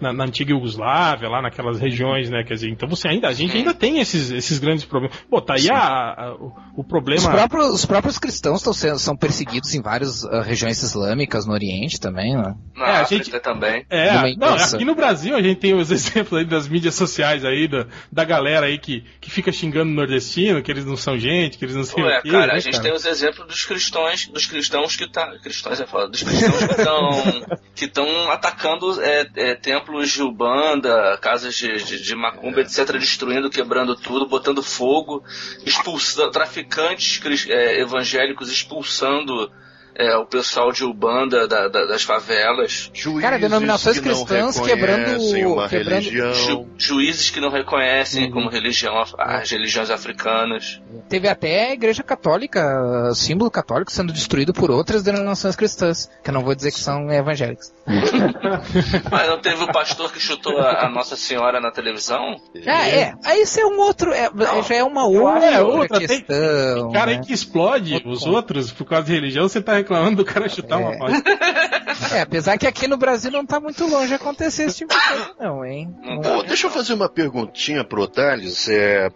na, 0.00 0.12
na, 0.12 0.24
antiga 0.24 0.52
Iugoslávia, 0.52 1.28
lá 1.28 1.42
naquelas 1.42 1.78
regiões, 1.78 2.30
né? 2.30 2.42
Quer 2.44 2.54
dizer, 2.54 2.70
então 2.70 2.88
você 2.88 3.08
ainda, 3.08 3.28
a 3.28 3.32
gente 3.32 3.56
ainda 3.56 3.74
tem 3.74 4.00
esses, 4.00 4.30
esses 4.30 4.58
grandes 4.58 4.84
problemas. 4.84 5.16
Pô, 5.28 5.40
tá 5.40 5.54
aí 5.54 5.70
a, 5.70 5.76
a, 5.76 6.34
o, 6.34 6.52
o, 6.76 6.84
problema. 6.84 7.20
Os 7.20 7.26
próprios, 7.26 7.66
os 7.72 7.86
próprios 7.86 8.18
cristãos 8.18 8.60
estão 8.60 8.72
sendo, 8.72 8.98
são 8.98 9.16
perseguidos 9.16 9.74
em 9.74 9.82
várias 9.82 10.24
uh, 10.24 10.40
regiões 10.40 10.82
islâmicas 10.82 11.46
no 11.46 11.52
Oriente 11.52 12.00
também, 12.00 12.36
né? 12.36 12.54
Na 12.76 12.86
é, 12.86 12.96
a 12.96 13.04
gente 13.04 13.30
também. 13.40 13.84
É, 13.90 14.34
não, 14.36 14.54
aqui 14.54 14.84
no 14.84 14.94
Brasil 14.94 15.36
a 15.36 15.42
gente 15.42 15.58
tem 15.58 15.74
os 15.74 15.90
exemplos 15.92 16.32
aí 16.38 16.44
das 16.44 16.68
mídias 16.68 16.94
sociais 16.94 17.44
aí, 17.44 17.68
da, 17.68 17.86
da 18.10 18.24
galera 18.24 18.66
aí 18.66 18.78
que, 18.78 19.04
que 19.20 19.30
fica 19.30 19.52
xingando 19.52 19.90
o 19.90 19.94
nordestino, 19.94 20.62
que 20.62 20.70
eles 20.70 20.84
não 20.84 20.96
são 20.96 21.18
gente, 21.18 21.58
que 21.58 21.64
eles 21.64 21.76
não 21.76 21.84
são. 21.84 22.02
Ué, 22.02 22.22
cara, 22.22 22.46
né, 22.46 22.52
a 22.54 22.58
gente 22.58 22.72
cara? 22.72 22.84
tem 22.84 22.92
os 22.92 23.04
exemplos 23.04 23.46
dos 23.46 23.64
cristãos, 23.64 24.26
dos 24.26 24.46
cristãos 24.46 24.96
que 24.96 25.10
tá. 25.10 25.30
Cristãos 25.42 25.80
é 25.80 25.86
foda, 25.86 26.08
dos 26.08 26.22
cristãos 26.22 26.64
que 26.64 26.72
estão 26.72 27.60
que 27.74 27.84
estão 27.86 28.30
atacando 28.30 29.00
é, 29.02 29.26
é, 29.36 29.54
templos 29.54 29.89
de 29.90 30.22
Ubanda, 30.22 31.18
casas 31.18 31.54
de, 31.56 31.76
de, 31.84 32.02
de 32.02 32.14
macumba, 32.14 32.60
etc., 32.60 32.92
destruindo, 32.92 33.50
quebrando 33.50 33.96
tudo, 33.96 34.26
botando 34.26 34.62
fogo, 34.62 35.22
expulsando, 35.64 36.30
traficantes 36.30 37.20
é, 37.48 37.80
evangélicos 37.80 38.50
expulsando 38.50 39.50
é, 39.94 40.16
o 40.16 40.26
pessoal 40.26 40.72
de 40.72 40.84
Ubanda 40.84 41.46
da, 41.46 41.68
da, 41.68 41.86
das 41.86 42.02
favelas. 42.02 42.90
Juízes 42.92 43.22
Cara, 43.22 43.38
denominações 43.38 43.98
que 43.98 44.02
cristãs 44.02 44.58
quebrando, 44.58 45.20
uma 45.46 45.68
quebrando 45.68 46.02
religião. 46.02 46.34
Ju, 46.34 46.66
juízes 46.78 47.30
que 47.30 47.40
não 47.40 47.50
reconhecem 47.50 48.26
uhum. 48.26 48.32
como 48.32 48.48
religião 48.48 48.94
as 49.18 49.50
religiões 49.50 49.90
africanas. 49.90 50.80
Teve 51.08 51.28
até 51.28 51.70
a 51.70 51.72
igreja 51.72 52.02
católica, 52.02 53.12
símbolo 53.14 53.50
católico, 53.50 53.90
sendo 53.90 54.12
destruído 54.12 54.52
por 54.52 54.70
outras 54.70 55.02
denominações 55.02 55.56
cristãs, 55.56 56.10
que 56.22 56.30
eu 56.30 56.34
não 56.34 56.42
vou 56.42 56.54
dizer 56.54 56.72
que 56.72 56.80
são 56.80 57.10
evangélicas. 57.10 57.72
Mas 59.10 59.28
não 59.28 59.40
teve 59.40 59.64
o 59.64 59.72
pastor 59.72 60.12
que 60.12 60.20
chutou 60.20 60.58
a, 60.58 60.86
a 60.86 60.88
Nossa 60.88 61.16
Senhora 61.16 61.60
na 61.60 61.70
televisão? 61.70 62.36
Ah, 62.66 62.88
é. 62.88 63.14
Aí 63.24 63.42
isso 63.42 63.60
é 63.60 63.66
um 63.66 63.78
outro. 63.78 64.12
É, 64.12 64.30
já 64.66 64.76
é 64.76 64.84
uma 64.84 65.06
outra, 65.06 65.44
é, 65.44 65.60
outra 65.60 65.98
questão. 65.98 66.26
Tem, 66.26 66.82
tem 66.82 66.92
cara 66.92 67.12
né? 67.12 67.20
que 67.24 67.32
explode 67.32 68.02
os 68.06 68.24
outros 68.24 68.72
por 68.72 68.84
causa 68.84 69.06
de 69.06 69.12
religião, 69.12 69.48
você 69.48 69.60
tá 69.60 69.79
reclamando 69.80 70.16
do 70.16 70.24
cara 70.24 70.48
chutar 70.48 70.80
é. 70.80 70.84
uma 70.84 70.96
voz. 70.96 71.22
É, 72.12 72.22
apesar 72.22 72.56
que 72.56 72.66
aqui 72.66 72.88
no 72.88 72.96
Brasil 72.96 73.30
não 73.30 73.44
tá 73.44 73.60
muito 73.60 73.86
longe 73.86 74.14
acontecer 74.14 74.64
esse 74.64 74.78
tipo 74.78 74.94
de 74.94 75.08
coisa, 75.08 75.34
não, 75.38 75.64
hein? 75.64 75.94
Pô, 76.22 76.42
deixa 76.42 76.66
eu 76.66 76.70
fazer 76.70 76.94
uma 76.94 77.08
perguntinha 77.08 77.84
pro 77.84 78.08
Thales. 78.08 78.68
É, 78.68 79.10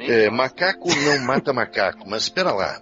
é, 0.00 0.30
macaco 0.30 0.88
não 0.88 1.18
mata 1.24 1.52
macaco, 1.52 2.08
mas 2.08 2.24
espera 2.24 2.52
lá. 2.52 2.80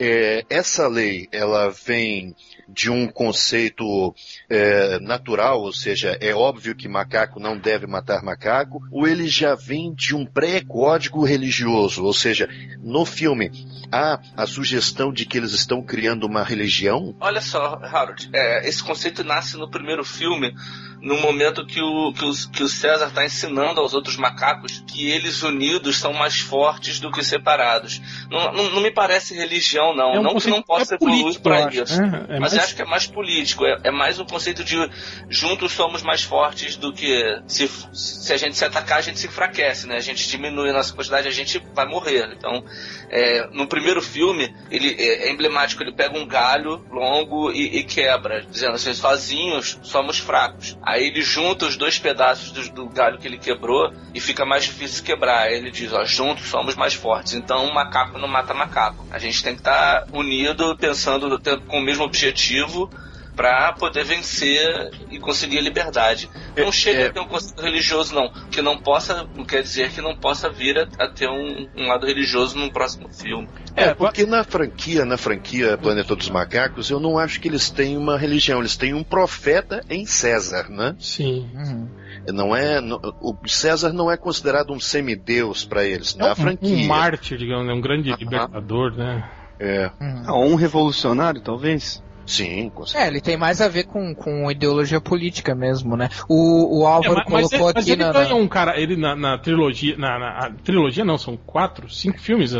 É, 0.00 0.44
essa 0.50 0.88
lei, 0.88 1.28
ela 1.30 1.70
vem 1.70 2.34
de 2.68 2.90
um 2.90 3.06
conceito 3.06 4.14
é, 4.52 5.00
natural, 5.00 5.62
ou 5.62 5.72
seja, 5.72 6.18
é 6.20 6.34
óbvio 6.34 6.74
que 6.74 6.86
macaco 6.86 7.40
não 7.40 7.56
deve 7.56 7.86
matar 7.86 8.22
macaco, 8.22 8.82
ou 8.90 9.08
ele 9.08 9.26
já 9.26 9.54
vem 9.54 9.94
de 9.94 10.14
um 10.14 10.26
pré-código 10.26 11.24
religioso, 11.24 12.04
ou 12.04 12.12
seja, 12.12 12.46
no 12.82 13.06
filme 13.06 13.50
há 13.90 14.20
a 14.36 14.46
sugestão 14.46 15.10
de 15.10 15.24
que 15.24 15.38
eles 15.38 15.52
estão 15.52 15.82
criando 15.82 16.24
uma 16.24 16.44
religião? 16.44 17.16
Olha 17.18 17.40
só, 17.40 17.80
Harold, 17.82 18.28
é, 18.34 18.68
esse 18.68 18.82
conceito 18.82 19.24
nasce 19.24 19.56
no 19.56 19.70
primeiro 19.70 20.04
filme 20.04 20.54
no 21.02 21.20
momento 21.20 21.66
que 21.66 21.82
o, 21.82 22.12
que 22.12 22.24
o, 22.24 22.32
que 22.52 22.62
o 22.62 22.68
César 22.68 23.08
está 23.08 23.24
ensinando 23.24 23.80
aos 23.80 23.92
outros 23.92 24.16
macacos 24.16 24.82
que 24.86 25.10
eles 25.10 25.42
unidos 25.42 25.98
são 25.98 26.12
mais 26.12 26.38
fortes 26.38 27.00
do 27.00 27.10
que 27.10 27.24
separados. 27.24 28.00
Não, 28.30 28.52
não, 28.52 28.70
não 28.70 28.80
me 28.80 28.90
parece 28.90 29.34
religião, 29.34 29.94
não. 29.94 30.14
É 30.14 30.20
um 30.20 30.22
não 30.22 30.36
que 30.36 30.48
não 30.48 30.62
possa 30.62 30.94
é 30.94 30.96
evoluir 30.96 31.40
para 31.40 31.68
isso. 31.68 32.00
É, 32.00 32.36
é 32.36 32.40
mas 32.40 32.52
mais... 32.52 32.64
acho 32.64 32.76
que 32.76 32.82
é 32.82 32.84
mais 32.84 33.06
político. 33.06 33.66
É, 33.66 33.80
é, 33.84 33.90
mais 33.90 34.20
um 34.20 34.24
conceito 34.24 34.41
de 34.64 34.90
juntos 35.28 35.72
somos 35.72 36.02
mais 36.02 36.22
fortes 36.22 36.76
do 36.76 36.92
que 36.92 37.40
se, 37.46 37.68
se 37.92 38.32
a 38.32 38.36
gente 38.36 38.56
se 38.56 38.64
atacar, 38.64 38.98
a 38.98 39.02
gente 39.02 39.18
se 39.18 39.26
enfraquece, 39.26 39.86
né? 39.86 39.96
A 39.96 40.00
gente 40.00 40.28
diminui 40.28 40.70
a 40.70 40.72
nossa 40.72 40.92
quantidade, 40.94 41.28
a 41.28 41.32
gente 41.32 41.58
vai 41.74 41.86
morrer. 41.86 42.34
Então, 42.36 42.64
é, 43.10 43.46
no 43.52 43.66
primeiro 43.66 44.00
filme, 44.00 44.54
ele 44.70 44.96
é, 44.98 45.28
é 45.28 45.30
emblemático. 45.30 45.82
Ele 45.82 45.92
pega 45.92 46.18
um 46.18 46.26
galho 46.26 46.84
longo 46.90 47.50
e, 47.52 47.78
e 47.78 47.84
quebra, 47.84 48.42
dizendo 48.42 48.74
assim, 48.74 48.94
sozinhos 48.94 49.78
somos 49.82 50.18
fracos. 50.18 50.78
Aí 50.82 51.08
ele 51.08 51.22
junta 51.22 51.66
os 51.66 51.76
dois 51.76 51.98
pedaços 51.98 52.50
do, 52.50 52.68
do, 52.70 52.88
galho 52.88 53.18
que 53.18 53.26
ele 53.26 53.38
quebrou 53.38 53.92
e 54.14 54.20
fica 54.20 54.44
mais 54.44 54.64
difícil 54.64 55.04
quebrar. 55.04 55.42
Aí 55.42 55.56
ele 55.56 55.70
diz, 55.70 55.92
ó, 55.92 56.04
juntos 56.04 56.48
somos 56.48 56.74
mais 56.74 56.94
fortes. 56.94 57.34
Então 57.34 57.66
um 57.66 57.74
macaco 57.74 58.18
não 58.18 58.28
mata 58.28 58.54
macaco. 58.54 59.06
A 59.10 59.18
gente 59.18 59.42
tem 59.42 59.54
que 59.54 59.60
estar 59.60 60.06
tá 60.06 60.06
unido, 60.12 60.76
pensando 60.76 61.40
com 61.66 61.78
o 61.78 61.82
mesmo 61.82 62.04
objetivo 62.04 62.90
para 63.34 63.72
poder 63.72 64.04
vencer 64.04 64.90
e 65.10 65.18
conseguir 65.18 65.58
a 65.58 65.62
liberdade. 65.62 66.28
Não 66.56 66.68
é, 66.68 66.72
chega 66.72 67.00
é... 67.00 67.06
a 67.06 67.12
ter 67.12 67.20
um 67.20 67.28
conceito 67.28 67.62
religioso, 67.62 68.14
não. 68.14 68.30
Que 68.50 68.60
não 68.60 68.78
possa, 68.78 69.26
não 69.36 69.44
quer 69.44 69.62
dizer 69.62 69.90
que 69.90 70.00
não 70.00 70.16
possa 70.16 70.50
vir 70.50 70.78
a, 70.78 71.04
a 71.04 71.08
ter 71.08 71.28
um, 71.28 71.68
um, 71.76 71.88
lado 71.88 72.06
religioso 72.06 72.56
num 72.58 72.68
próximo 72.68 73.08
filme. 73.08 73.48
É, 73.74 73.94
porque 73.94 74.26
na 74.26 74.44
franquia, 74.44 75.04
na 75.04 75.16
franquia 75.16 75.78
Planeta 75.78 76.14
dos 76.14 76.28
Macacos, 76.28 76.90
eu 76.90 77.00
não 77.00 77.18
acho 77.18 77.40
que 77.40 77.48
eles 77.48 77.70
têm 77.70 77.96
uma 77.96 78.18
religião, 78.18 78.60
eles 78.60 78.76
têm 78.76 78.92
um 78.92 79.02
profeta 79.02 79.82
em 79.88 80.04
César, 80.04 80.68
né? 80.68 80.94
Sim. 80.98 81.50
Uhum. 81.54 81.88
Não 82.28 82.54
é, 82.54 82.80
o 83.20 83.36
César 83.46 83.92
não 83.92 84.10
é 84.10 84.16
considerado 84.16 84.72
um 84.72 84.78
semideus 84.78 85.64
para 85.64 85.84
eles, 85.84 86.14
na 86.14 86.28
é 86.28 86.32
um, 86.32 86.36
franquia. 86.36 86.76
Um 86.76 86.86
mártir, 86.86 87.38
digamos, 87.38 87.66
né? 87.66 87.72
um 87.72 87.80
grande 87.80 88.14
libertador, 88.14 88.94
né? 88.94 89.28
É. 89.58 89.90
Uhum. 90.00 90.22
Ah, 90.26 90.38
um 90.38 90.54
revolucionário, 90.54 91.40
talvez. 91.40 92.02
Sim, 92.32 92.70
com 92.70 92.86
certeza. 92.86 93.04
É, 93.04 93.08
ele 93.08 93.20
tem 93.20 93.36
mais 93.36 93.60
a 93.60 93.68
ver 93.68 93.84
com, 93.84 94.14
com 94.14 94.50
ideologia 94.50 95.00
política 95.00 95.54
mesmo, 95.54 95.96
né? 95.96 96.08
O, 96.26 96.80
o 96.80 96.86
Álvaro 96.86 97.20
é, 97.20 97.24
mas, 97.28 97.48
colocou 97.48 97.72
mas 97.74 97.84
aqui 97.84 97.92
ele, 97.92 98.04
na. 98.04 98.34
um 98.34 98.48
cara, 98.48 98.80
ele 98.80 98.96
na, 98.96 99.14
na 99.14 99.38
trilogia. 99.38 99.96
Na, 99.98 100.18
na 100.18 100.50
trilogia 100.64 101.04
não, 101.04 101.18
são 101.18 101.36
quatro, 101.36 101.90
cinco 101.90 102.18
filmes. 102.18 102.52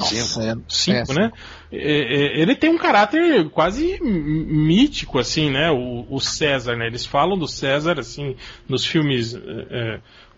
Cinco, 0.00 0.40
é, 0.40 0.56
cinco 0.68 1.12
é, 1.12 1.14
né? 1.14 1.32
É, 1.70 1.78
é, 1.78 2.40
ele 2.40 2.56
tem 2.56 2.70
um 2.70 2.78
caráter 2.78 3.48
quase 3.50 4.00
mítico, 4.02 5.18
assim, 5.18 5.48
né? 5.48 5.70
O, 5.70 6.06
o, 6.10 6.20
César, 6.20 6.76
né? 6.76 6.88
Eles 6.88 7.06
falam 7.06 7.38
do 7.38 7.46
César, 7.46 8.00
assim, 8.00 8.34
nos 8.68 8.84
filmes. 8.84 9.34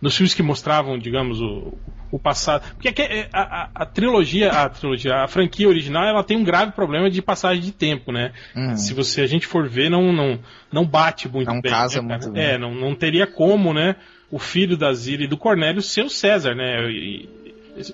É, 0.01 0.05
nos 0.05 0.17
filmes 0.17 0.35
que 0.35 0.43
mostravam, 0.43 0.99
digamos, 0.99 1.41
o, 1.41 1.79
o 2.11 2.19
passado. 2.19 2.63
Porque 2.75 2.89
a, 3.33 3.41
a, 3.41 3.71
a, 3.75 3.87
trilogia, 3.87 4.51
a 4.51 4.69
trilogia, 4.69 5.17
a 5.17 5.29
franquia 5.29 5.69
original, 5.69 6.05
ela 6.05 6.25
tem 6.25 6.37
um 6.37 6.45
grave 6.45 6.73
problema 6.73 7.11
de 7.11 7.23
passagem 7.23 7.63
de 7.63 7.73
tempo, 7.73 8.13
né? 8.13 8.33
Uhum. 8.57 8.77
Se 8.77 8.95
você 8.95 9.21
a 9.23 9.27
gente 9.27 9.47
for 9.47 9.69
ver, 9.69 9.91
não 9.91 10.13
não, 10.13 10.39
não 10.73 10.85
bate 10.85 11.29
muito 11.29 11.49
não 11.49 11.61
bem. 11.61 11.71
Casa 11.71 12.03
né, 12.03 12.09
muito 12.09 12.33
bem. 12.33 12.43
É, 12.43 12.59
não, 12.59 12.75
não 12.75 12.95
teria 12.95 13.27
como, 13.27 13.73
né? 13.73 13.97
O 14.31 14.39
filho 14.39 14.77
da 14.77 14.93
Zira 14.93 15.25
e 15.25 15.27
do 15.27 15.37
Cornélio 15.37 15.83
ser 15.83 16.05
o 16.05 16.11
César, 16.11 16.55
né? 16.55 16.91
E, 16.91 17.41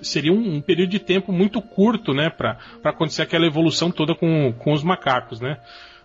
seria 0.01 0.33
um, 0.33 0.55
um, 0.55 0.61
período 0.61 0.89
de 0.89 0.99
tempo 0.99 1.31
muito 1.31 1.61
curto, 1.61 2.13
né, 2.13 2.29
para 2.29 2.57
acontecer 2.83 3.21
aquela 3.21 3.45
evolução 3.45 3.91
toda 3.91 4.15
com, 4.15 4.53
com 4.53 4.73
os 4.73 4.83
macacos, 4.83 5.39
né? 5.39 5.57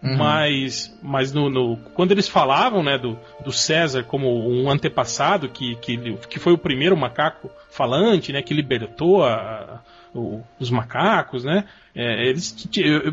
Uhum. 0.03 0.17
Mas, 0.17 0.93
mas 1.01 1.33
no, 1.33 1.49
no, 1.49 1.77
quando 1.95 2.11
eles 2.11 2.29
falavam 2.29 2.83
né, 2.83 2.99
do, 2.99 3.17
do 3.45 3.53
César 3.53 4.03
como 4.03 4.29
um 4.49 4.69
antepassado, 4.69 5.49
que, 5.49 5.77
que, 5.77 6.17
que 6.29 6.41
foi 6.41 6.53
o 6.53 6.59
primeiro 6.59 6.97
macaco 6.97 7.49
falante, 7.71 8.33
né, 8.33 8.43
que 8.43 8.53
libertou 8.53 9.25
a, 9.25 9.81
o, 10.15 10.41
os 10.59 10.71
macacos, 10.71 11.45
né? 11.45 11.65
É, 11.95 12.27
eles 12.27 12.55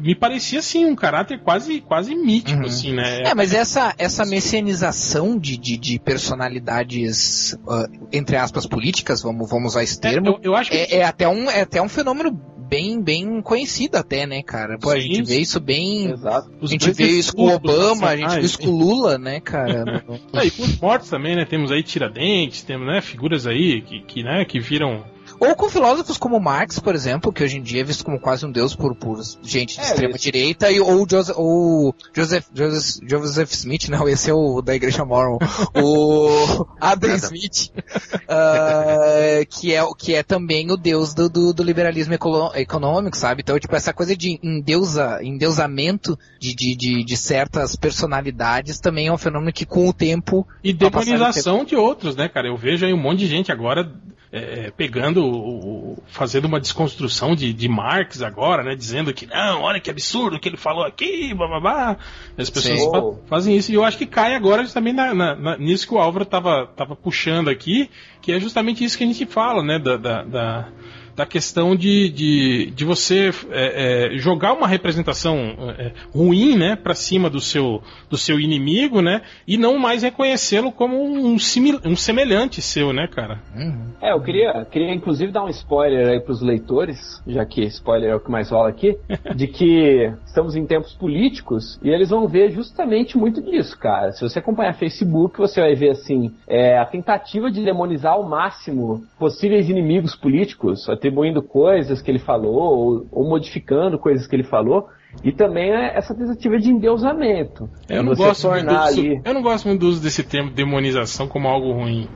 me 0.02 0.16
parecia 0.16 0.60
assim 0.60 0.86
um 0.86 0.96
caráter 0.96 1.40
quase 1.40 1.82
quase 1.82 2.16
mítico, 2.16 2.62
uhum. 2.62 2.66
assim, 2.66 2.94
né? 2.94 3.24
É, 3.24 3.34
mas 3.34 3.54
essa 3.54 3.94
essa 3.98 4.26
messianização 4.26 5.38
de, 5.38 5.58
de, 5.58 5.78
de 5.78 6.00
personalidades 6.00 7.54
uh, 7.66 8.08
entre 8.12 8.38
aspas 8.38 8.66
políticas, 8.66 9.22
vamos 9.22 9.50
vamos 9.50 9.74
usar 9.74 9.84
esse 9.84 9.98
é, 9.98 10.02
termo, 10.02 10.28
é, 10.28 10.32
eu, 10.32 10.40
eu 10.44 10.56
acho 10.56 10.72
que... 10.72 10.78
é, 10.78 10.98
é, 10.98 11.04
até 11.04 11.28
um 11.28 11.50
é 11.50 11.62
até 11.62 11.82
um 11.82 11.90
fenômeno 11.90 12.40
bem, 12.70 13.02
bem 13.02 13.42
conhecido 13.42 13.98
até, 13.98 14.28
né, 14.28 14.44
cara? 14.44 14.78
Pô, 14.78 14.92
a 14.92 15.00
gente 15.00 15.24
vê 15.24 15.40
isso 15.40 15.60
bem. 15.60 16.12
Exato. 16.12 16.52
A 16.62 16.66
gente 16.68 16.92
vê 16.92 17.08
isso 17.08 17.36
com 17.36 17.48
o 17.48 17.54
Obama, 17.54 18.08
a 18.08 18.16
gente 18.16 18.36
vê 18.36 18.42
isso 18.42 18.60
com 18.60 18.68
o 18.68 18.78
Lula, 18.78 19.18
né, 19.18 19.40
cara? 19.40 20.06
é, 20.34 20.46
e 20.46 20.52
com 20.52 20.64
os 20.64 20.80
mortos 20.80 21.10
também, 21.10 21.36
né? 21.36 21.46
Temos 21.46 21.72
aí 21.72 21.82
Tiradentes, 21.82 22.62
temos, 22.64 22.88
né, 22.88 23.02
figuras 23.02 23.48
aí 23.48 23.82
que, 23.82 24.02
que, 24.02 24.24
né, 24.24 24.46
que 24.46 24.60
viram 24.60 25.04
ou 25.40 25.56
com 25.56 25.70
filósofos 25.70 26.18
como 26.18 26.40
Marx, 26.40 26.80
por 26.80 26.94
exemplo, 26.94 27.32
que 27.32 27.44
hoje 27.44 27.58
em 27.58 27.62
dia 27.62 27.82
é 27.82 27.84
visto 27.84 28.04
como 28.04 28.20
quase 28.20 28.46
um 28.46 28.52
deus 28.52 28.76
por, 28.76 28.96
por 28.96 29.20
gente 29.42 29.76
de 29.76 29.82
é, 29.82 29.84
extrema 29.84 30.16
esse... 30.16 30.24
direita, 30.24 30.72
e, 30.72 30.80
ou, 30.80 31.08
Joseph, 31.10 31.38
ou 31.38 31.96
Joseph, 32.14 32.46
Joseph, 32.54 33.00
Joseph 33.10 33.52
Smith, 33.54 33.88
não, 33.90 34.08
esse 34.08 34.30
é 34.30 34.34
o 34.34 34.62
da 34.62 34.76
Igreja 34.76 35.06
Mormon, 35.06 35.40
o 35.76 36.66
Adam 36.82 37.16
Smith, 37.16 37.72
uh, 38.14 39.46
que, 39.50 39.74
é, 39.74 39.82
que 39.98 40.14
é 40.14 40.24
também 40.24 40.70
o 40.72 40.78
deus 40.78 41.14
do, 41.14 41.30
do, 41.30 41.54
do 41.54 41.64
liberalismo 41.64 42.14
econômico, 42.14 43.16
sabe? 43.16 43.42
Então, 43.42 43.58
tipo, 43.60 43.76
essa 43.76 43.94
coisa 43.94 44.16
de 44.16 44.40
endeusa, 44.44 45.20
endeusamento 45.24 46.18
de, 46.40 46.54
de, 46.54 46.76
de, 46.76 47.04
de 47.04 47.18
certas 47.18 47.76
personalidades 47.76 48.80
também 48.80 49.08
é 49.08 49.14
um 49.14 49.18
fenômeno 49.18 49.54
que 49.54 49.66
com 49.66 49.88
o 49.88 49.94
tempo... 49.94 50.46
E 50.64 50.74
demonização 50.74 51.60
tempo... 51.60 51.70
de 51.70 51.76
outros, 51.76 52.16
né, 52.16 52.28
cara? 52.28 52.48
Eu 52.48 52.58
vejo 52.58 52.86
aí 52.86 52.94
um 52.94 53.02
monte 53.02 53.20
de 53.20 53.28
gente 53.28 53.52
agora 53.52 53.90
é, 54.32 54.68
é, 54.68 54.72
pegando, 54.72 55.26
o, 55.26 56.04
fazendo 56.08 56.46
uma 56.46 56.60
desconstrução 56.60 57.36
de, 57.36 57.52
de 57.52 57.68
Marx 57.68 58.22
agora, 58.22 58.64
né? 58.64 58.76
Dizendo 58.76 59.12
que 59.12 59.26
não, 59.26 59.64
olha 59.64 59.80
que 59.80 59.90
absurdo 59.90 60.38
o 60.38 60.40
que 60.40 60.48
ele 60.48 60.58
falou 60.58 60.84
aqui, 60.84 61.34
blá. 61.34 61.98
As 62.38 62.50
pessoas 62.50 62.84
fa 62.84 63.28
fazem 63.28 63.58
isso. 63.58 63.72
E 63.72 63.76
eu 63.76 63.84
acho 63.84 63.98
que 63.98 64.06
cai 64.06 64.36
agora 64.36 64.68
também 64.68 64.94
na, 64.94 65.16
na, 65.16 65.36
na, 65.36 65.58
nisso 65.58 65.88
que 65.88 65.94
o 65.96 65.98
Álvaro 65.98 66.24
estava 66.24 66.68
tava 66.68 66.96
puxando 66.96 67.50
aqui, 67.50 67.90
que 68.22 68.32
é 68.32 68.40
justamente 68.40 68.84
isso 68.84 68.98
que 68.98 69.04
a 69.04 69.08
gente 69.08 69.26
fala, 69.26 69.64
né? 69.64 69.80
da, 69.80 69.98
da, 69.98 70.24
da 70.24 70.70
da 71.16 71.26
questão 71.26 71.76
de, 71.76 72.10
de, 72.10 72.72
de 72.72 72.86
você 72.86 73.32
é, 73.52 74.14
é, 74.14 74.18
jogar 74.18 74.54
uma 74.54 74.68
representação 74.68 75.38
é, 75.78 75.92
ruim, 76.14 76.58
né, 76.58 76.76
para 76.76 76.94
cima 76.94 77.30
do 77.30 77.40
seu, 77.40 77.82
do 78.10 78.18
seu 78.18 78.40
inimigo, 78.40 79.02
né, 79.02 79.22
e 79.48 79.58
não 79.58 79.78
mais 79.78 80.04
reconhecê-lo 80.04 80.72
como 80.72 81.04
um, 81.04 81.38
simil, 81.38 81.80
um 81.86 81.96
semelhante 81.96 82.62
seu, 82.62 82.94
né, 82.94 83.08
cara? 83.08 83.40
Uhum. 83.56 83.94
É, 84.02 84.12
eu 84.14 84.22
queria, 84.22 84.66
queria 84.66 84.94
inclusive 84.94 85.32
dar 85.32 85.44
um 85.44 85.50
spoiler 85.50 86.10
aí 86.10 86.20
pros 86.20 86.42
leitores, 86.42 87.22
já 87.28 87.46
que 87.46 87.64
spoiler 87.66 88.12
é 88.12 88.16
o 88.16 88.20
que 88.20 88.32
mais 88.32 88.50
rola 88.50 88.70
aqui, 88.70 88.98
de 89.36 89.48
que 89.48 90.12
estamos 90.26 90.56
em 90.56 90.66
tempos 90.66 90.94
políticos 90.94 91.80
e 91.84 91.90
eles 91.90 92.10
vão 92.10 92.28
ver 92.28 92.52
justamente 92.52 93.18
muito 93.18 93.42
disso, 93.42 93.78
cara. 93.78 94.12
Se 94.12 94.22
você 94.22 94.40
acompanhar 94.40 94.74
Facebook, 94.74 95.38
você 95.38 95.62
vai 95.62 95.76
ver 95.76 95.92
assim, 95.92 96.34
é, 96.48 96.78
a 96.78 96.86
tentativa 96.86 97.52
de 97.52 97.64
demonizar 97.64 98.14
ao 98.14 98.28
máximo 98.28 99.04
possíveis 99.18 99.70
inimigos 99.70 100.16
políticos, 100.16 100.88
até 100.90 101.09
atribuindo 101.10 101.42
coisas 101.42 102.02
que 102.02 102.12
ele 102.12 102.20
falou 102.20 102.56
ou, 102.56 103.08
ou 103.12 103.28
modificando 103.28 103.98
coisas 103.98 104.28
que 104.28 104.36
ele 104.36 104.44
falou 104.44 104.88
E 105.24 105.32
também 105.32 105.72
é 105.72 105.98
essa 105.98 106.14
tentativa 106.14 106.60
de 106.60 106.70
endeusamento. 106.70 107.68
Eu 107.90 108.04
não, 108.04 108.14
gosto 108.14 108.48
muito, 108.50 108.70
ali... 108.70 109.20
eu 109.26 109.34
não 109.34 109.42
gosto 109.42 109.68
muito 109.68 109.80
do 109.82 109.88
uso 109.88 110.00
desse 110.02 110.24
termo 110.24 110.52
demonização 110.52 111.28
como 111.28 111.48
algo 111.48 111.72
ruim. 111.72 112.08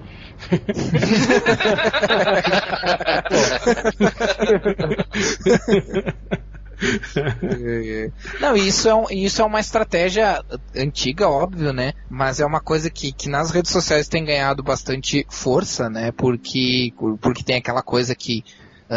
Não, 8.42 8.56
isso 8.56 8.90
é, 8.90 8.96
um, 8.96 9.06
isso 9.10 9.42
é 9.42 9.46
uma 9.46 9.60
estratégia 9.60 10.44
antiga, 10.76 11.30
óbvio, 11.30 11.72
né? 11.72 11.94
Mas 12.10 12.40
é 12.40 12.46
uma 12.46 12.60
coisa 12.60 12.90
que, 12.90 13.12
que 13.12 13.30
nas 13.30 13.52
redes 13.52 13.72
sociais 13.72 14.08
tem 14.08 14.26
ganhado 14.26 14.64
bastante 14.64 15.26
força, 15.30 15.90
né? 15.90 16.12
Porque, 16.12 16.94
porque 17.22 17.44
tem 17.44 17.56
aquela 17.56 17.82
coisa 17.82 18.16
que 18.16 18.44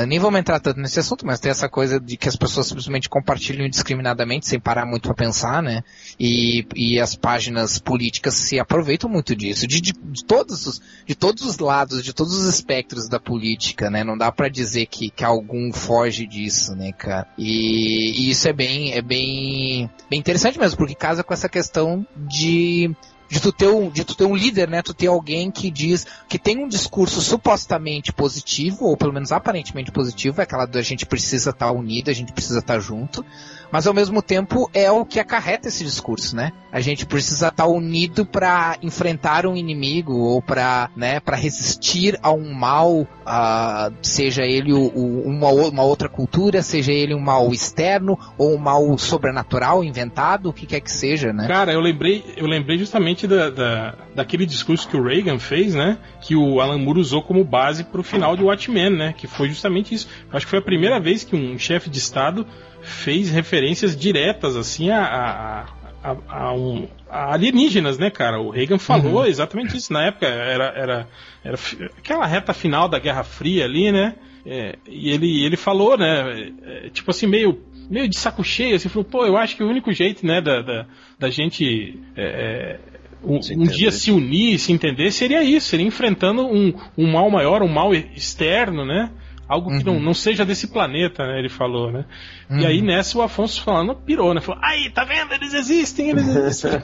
nem 0.04 0.18
vamos 0.18 0.40
entrar 0.40 0.60
tanto 0.60 0.80
nesse 0.80 0.98
assunto, 0.98 1.24
mas 1.24 1.38
tem 1.38 1.50
essa 1.50 1.68
coisa 1.68 2.00
de 2.00 2.16
que 2.16 2.28
as 2.28 2.36
pessoas 2.36 2.66
simplesmente 2.66 3.08
compartilham 3.08 3.64
indiscriminadamente, 3.64 4.46
sem 4.46 4.58
parar 4.58 4.84
muito 4.84 5.04
para 5.04 5.14
pensar, 5.14 5.62
né? 5.62 5.82
E, 6.18 6.66
e 6.74 7.00
as 7.00 7.14
páginas 7.14 7.78
políticas 7.78 8.34
se 8.34 8.58
aproveitam 8.58 9.08
muito 9.08 9.34
disso, 9.34 9.66
de, 9.66 9.80
de, 9.80 9.92
de, 9.92 10.24
todos 10.24 10.66
os, 10.66 10.82
de 11.06 11.14
todos 11.14 11.44
os 11.44 11.58
lados, 11.58 12.02
de 12.02 12.12
todos 12.12 12.34
os 12.34 12.46
espectros 12.46 13.08
da 13.08 13.20
política, 13.20 13.88
né? 13.88 14.02
Não 14.02 14.18
dá 14.18 14.32
para 14.32 14.48
dizer 14.48 14.86
que, 14.86 15.08
que 15.08 15.24
algum 15.24 15.72
foge 15.72 16.26
disso, 16.26 16.74
né, 16.74 16.92
cara? 16.92 17.28
E, 17.38 18.26
e 18.26 18.30
isso 18.30 18.48
é 18.48 18.52
bem, 18.52 18.92
é 18.92 19.00
bem, 19.00 19.88
bem 20.10 20.18
interessante 20.18 20.58
mesmo, 20.58 20.76
porque 20.76 20.94
casa 20.94 21.22
com 21.22 21.32
essa 21.32 21.48
questão 21.48 22.04
de 22.16 22.90
de 23.28 23.40
tu 23.40 23.52
ter 23.52 23.68
um, 23.68 23.90
de 23.90 24.04
tu 24.04 24.14
ter 24.14 24.24
um 24.24 24.34
líder, 24.34 24.68
né? 24.68 24.82
Tu 24.82 24.94
ter 24.94 25.06
alguém 25.08 25.50
que 25.50 25.70
diz 25.70 26.06
que 26.28 26.38
tem 26.38 26.58
um 26.58 26.68
discurso 26.68 27.20
supostamente 27.20 28.12
positivo, 28.12 28.86
ou 28.86 28.96
pelo 28.96 29.12
menos 29.12 29.32
aparentemente 29.32 29.90
positivo, 29.90 30.40
é 30.40 30.44
aquela 30.44 30.66
do 30.66 30.78
a 30.78 30.82
gente 30.82 31.06
precisa 31.06 31.50
estar 31.50 31.66
tá 31.66 31.72
unido, 31.72 32.10
a 32.10 32.14
gente 32.14 32.32
precisa 32.32 32.58
estar 32.58 32.74
tá 32.74 32.80
junto, 32.80 33.24
mas 33.70 33.86
ao 33.86 33.94
mesmo 33.94 34.22
tempo 34.22 34.70
é 34.72 34.90
o 34.90 35.04
que 35.04 35.18
acarreta 35.18 35.68
esse 35.68 35.84
discurso, 35.84 36.36
né? 36.36 36.52
A 36.70 36.80
gente 36.80 37.06
precisa 37.06 37.48
estar 37.48 37.64
tá 37.64 37.66
unido 37.66 38.26
para 38.26 38.76
enfrentar 38.82 39.46
um 39.46 39.56
inimigo 39.56 40.12
ou 40.14 40.42
para, 40.42 40.90
né, 40.94 41.20
para 41.20 41.36
resistir 41.36 42.18
a 42.22 42.30
um 42.30 42.52
mal, 42.52 43.00
uh, 43.00 43.94
seja 44.02 44.42
ele 44.42 44.72
o, 44.72 44.92
o, 44.94 45.22
uma, 45.22 45.48
uma 45.50 45.82
outra 45.82 46.08
cultura, 46.08 46.62
seja 46.62 46.92
ele 46.92 47.14
um 47.14 47.20
mal 47.20 47.50
externo 47.52 48.18
ou 48.36 48.54
um 48.54 48.58
mal 48.58 48.96
sobrenatural 48.98 49.82
inventado, 49.82 50.50
o 50.50 50.52
que 50.52 50.66
quer 50.66 50.80
que 50.80 50.92
seja, 50.92 51.32
né? 51.32 51.46
Cara, 51.46 51.72
eu 51.72 51.80
lembrei, 51.80 52.24
eu 52.36 52.46
lembrei 52.46 52.78
justamente 52.78 53.15
da, 53.24 53.50
da 53.50 53.94
daquele 54.16 54.44
discurso 54.44 54.88
que 54.88 54.96
o 54.96 55.02
Reagan 55.04 55.38
fez, 55.38 55.76
né? 55.76 55.96
Que 56.20 56.34
o 56.34 56.60
Alan 56.60 56.78
Moore 56.78 56.98
usou 56.98 57.22
como 57.22 57.44
base 57.44 57.84
para 57.84 58.00
o 58.00 58.04
final 58.04 58.36
de 58.36 58.42
Watchmen, 58.42 58.90
né? 58.90 59.14
Que 59.16 59.28
foi 59.28 59.48
justamente 59.48 59.94
isso. 59.94 60.08
Acho 60.32 60.44
que 60.44 60.50
foi 60.50 60.58
a 60.58 60.62
primeira 60.62 60.98
vez 60.98 61.22
que 61.22 61.36
um 61.36 61.56
chefe 61.56 61.88
de 61.88 61.98
Estado 61.98 62.44
fez 62.82 63.30
referências 63.30 63.96
diretas 63.96 64.56
assim 64.56 64.90
a, 64.90 65.04
a, 65.04 66.10
a, 66.10 66.16
a, 66.28 66.52
um, 66.52 66.88
alienígenas, 67.08 67.98
né, 67.98 68.10
cara? 68.10 68.40
O 68.40 68.50
Reagan 68.50 68.78
falou 68.78 69.20
uhum. 69.20 69.26
exatamente 69.26 69.76
isso 69.76 69.92
na 69.92 70.06
época. 70.06 70.26
Era, 70.26 70.72
era, 70.76 71.08
era 71.44 71.58
aquela 71.96 72.26
reta 72.26 72.52
final 72.52 72.88
da 72.88 72.98
Guerra 72.98 73.22
Fria 73.22 73.64
ali, 73.64 73.92
né? 73.92 74.16
É, 74.44 74.76
e 74.88 75.10
ele, 75.10 75.44
ele 75.44 75.56
falou, 75.56 75.96
né? 75.98 76.52
É, 76.62 76.90
tipo 76.90 77.10
assim, 77.10 77.26
meio, 77.26 77.60
meio 77.90 78.08
de 78.08 78.16
saco 78.16 78.44
cheio, 78.44 78.76
assim, 78.76 78.88
falou, 78.88 79.04
pô, 79.04 79.26
eu 79.26 79.36
acho 79.36 79.56
que 79.56 79.62
o 79.64 79.68
único 79.68 79.92
jeito, 79.92 80.24
né, 80.24 80.40
da, 80.40 80.62
da, 80.62 80.86
da 81.18 81.28
gente. 81.28 81.98
É, 82.16 82.78
é 82.92 82.95
um, 83.22 83.36
um, 83.36 83.64
dia 83.64 83.90
se 83.90 84.10
unir, 84.10 84.58
se 84.58 84.72
entender, 84.72 85.10
seria 85.10 85.42
isso, 85.42 85.68
seria 85.68 85.86
enfrentando 85.86 86.46
um, 86.46 86.72
um 86.96 87.10
mal 87.10 87.30
maior, 87.30 87.62
um 87.62 87.68
mal 87.68 87.94
externo, 87.94 88.84
né? 88.84 89.10
Algo 89.48 89.70
que 89.70 89.88
uhum. 89.88 89.94
não, 89.94 90.00
não 90.00 90.14
seja 90.14 90.44
desse 90.44 90.66
planeta, 90.66 91.24
né? 91.24 91.38
Ele 91.38 91.48
falou, 91.48 91.92
né? 91.92 92.04
Uhum. 92.50 92.58
E 92.58 92.66
aí 92.66 92.82
nessa 92.82 93.16
o 93.16 93.22
Afonso 93.22 93.62
falando 93.62 93.94
pirou, 93.94 94.34
né? 94.34 94.40
Falou, 94.40 94.60
aí, 94.62 94.90
tá 94.90 95.04
vendo? 95.04 95.32
Eles 95.32 95.54
existem, 95.54 96.10
eles 96.10 96.26
existem. 96.28 96.72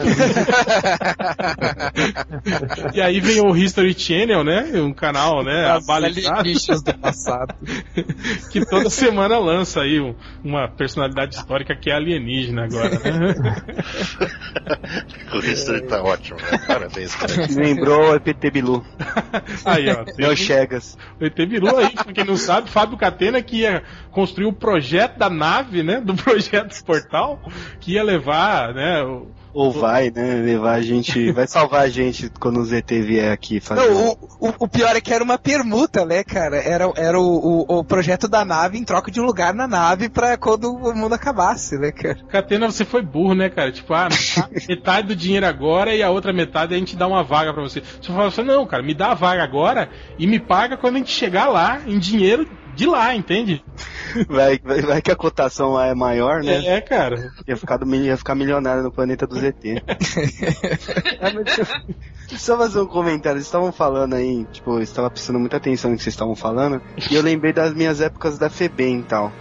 e 2.94 3.00
aí 3.00 3.18
vem 3.20 3.40
o 3.40 3.56
History 3.56 3.94
Channel, 3.94 4.44
né? 4.44 4.70
Um 4.76 4.92
canal, 4.92 5.44
né? 5.44 5.70
As 5.70 5.88
abalizado. 5.88 6.48
do 6.84 6.98
passado. 6.98 7.54
que 8.50 8.64
toda 8.64 8.88
semana 8.88 9.38
lança 9.38 9.82
aí 9.82 9.98
uma 10.42 10.68
personalidade 10.68 11.36
histórica 11.36 11.76
que 11.76 11.90
é 11.90 11.94
alienígena 11.94 12.64
agora, 12.64 12.90
né? 12.90 13.34
o 15.34 15.38
History 15.38 15.86
tá 15.86 16.02
ótimo, 16.02 16.38
né? 16.38 16.58
Parabéns, 16.66 17.14
cara. 17.14 17.32
Lembrou 17.50 18.12
o 18.12 18.14
EPT 18.14 18.50
Bilu. 18.50 18.84
aí, 19.64 19.90
ó. 19.90 20.04
Meu 20.16 20.36
Chegas. 20.36 20.96
O 21.20 21.24
ET 21.24 21.36
Bilu 21.36 21.76
aí, 21.76 21.92
pra 21.92 22.12
quem 22.12 22.24
não 22.24 22.36
sabe, 22.36 22.62
sabe, 22.62 22.70
Fábio 22.70 22.98
Catena 22.98 23.42
que 23.42 23.58
ia 23.58 23.82
construir 24.10 24.46
o 24.46 24.52
projeto 24.52 25.18
da 25.18 25.28
nave, 25.52 25.82
né? 25.82 26.00
Do 26.00 26.14
projeto 26.16 26.82
Portal, 26.84 27.40
que 27.80 27.92
ia 27.92 28.02
levar, 28.02 28.74
né? 28.74 29.02
O, 29.02 29.26
ou 29.54 29.70
vai, 29.70 30.10
né? 30.10 30.36
Levar 30.36 30.74
a 30.74 30.80
gente. 30.80 31.30
Vai 31.30 31.46
salvar 31.46 31.82
a 31.82 31.88
gente 31.88 32.30
quando 32.40 32.58
o 32.58 32.64
ZT 32.64 33.02
vier 33.02 33.30
aqui 33.30 33.60
fazer. 33.60 33.86
Não, 33.86 34.08
o, 34.08 34.48
o, 34.48 34.54
o, 34.60 34.68
pior 34.68 34.96
é 34.96 35.00
que 35.00 35.12
era 35.12 35.22
uma 35.22 35.36
permuta, 35.36 36.06
né, 36.06 36.24
cara? 36.24 36.56
Era, 36.56 36.90
era 36.96 37.20
o, 37.20 37.66
o, 37.66 37.78
o, 37.78 37.84
projeto 37.84 38.26
da 38.26 38.46
nave 38.46 38.78
em 38.78 38.84
troca 38.84 39.10
de 39.10 39.20
um 39.20 39.24
lugar 39.24 39.52
na 39.52 39.68
nave 39.68 40.08
pra 40.08 40.38
quando 40.38 40.74
o 40.74 40.94
mundo 40.94 41.14
acabasse, 41.14 41.76
né, 41.76 41.92
cara? 41.92 42.18
Catena, 42.30 42.70
você 42.70 42.84
foi 42.84 43.02
burro, 43.02 43.34
né, 43.34 43.50
cara? 43.50 43.70
Tipo, 43.70 43.92
ah, 43.92 44.08
metade 44.66 45.08
do 45.08 45.16
dinheiro 45.16 45.46
agora 45.46 45.94
e 45.94 46.02
a 46.02 46.08
outra 46.08 46.32
metade 46.32 46.74
a 46.74 46.78
gente 46.78 46.96
dá 46.96 47.06
uma 47.06 47.22
vaga 47.22 47.52
pra 47.52 47.62
você. 47.62 47.80
Você 47.80 48.06
falou 48.06 48.28
assim, 48.28 48.42
não, 48.42 48.66
cara, 48.66 48.82
me 48.82 48.94
dá 48.94 49.10
a 49.10 49.14
vaga 49.14 49.42
agora 49.42 49.90
e 50.18 50.26
me 50.26 50.40
paga 50.40 50.78
quando 50.78 50.94
a 50.94 50.98
gente 50.98 51.12
chegar 51.12 51.48
lá 51.48 51.82
em 51.86 51.98
dinheiro 51.98 52.48
de 52.74 52.86
lá, 52.86 53.14
entende? 53.14 53.62
Vai, 54.28 54.58
vai, 54.62 54.80
vai, 54.82 55.02
que 55.02 55.10
a 55.10 55.16
cotação 55.16 55.72
lá 55.72 55.86
é 55.86 55.94
maior, 55.94 56.42
né? 56.42 56.64
É, 56.66 56.80
cara. 56.80 57.32
Ia 57.46 57.56
ficar, 57.56 57.76
do, 57.76 57.94
ia 57.94 58.16
ficar 58.16 58.34
milionário 58.34 58.82
no 58.82 58.92
planeta 58.92 59.26
do 59.26 59.36
ZT. 59.36 59.82
Só 62.36 62.56
fazer 62.56 62.80
um 62.80 62.86
comentário, 62.86 63.38
vocês 63.38 63.46
estavam 63.46 63.70
falando 63.70 64.14
aí, 64.14 64.46
tipo, 64.52 64.78
eu 64.78 64.82
estava 64.82 65.10
prestando 65.10 65.38
muita 65.38 65.58
atenção 65.58 65.90
no 65.90 65.96
que 65.96 66.02
vocês 66.02 66.14
estavam 66.14 66.34
falando, 66.34 66.80
e 67.10 67.14
eu 67.14 67.22
lembrei 67.22 67.52
das 67.52 67.74
minhas 67.74 68.00
épocas 68.00 68.38
da 68.38 68.48
FEBEM 68.48 69.00
e 69.00 69.02
tal. 69.02 69.32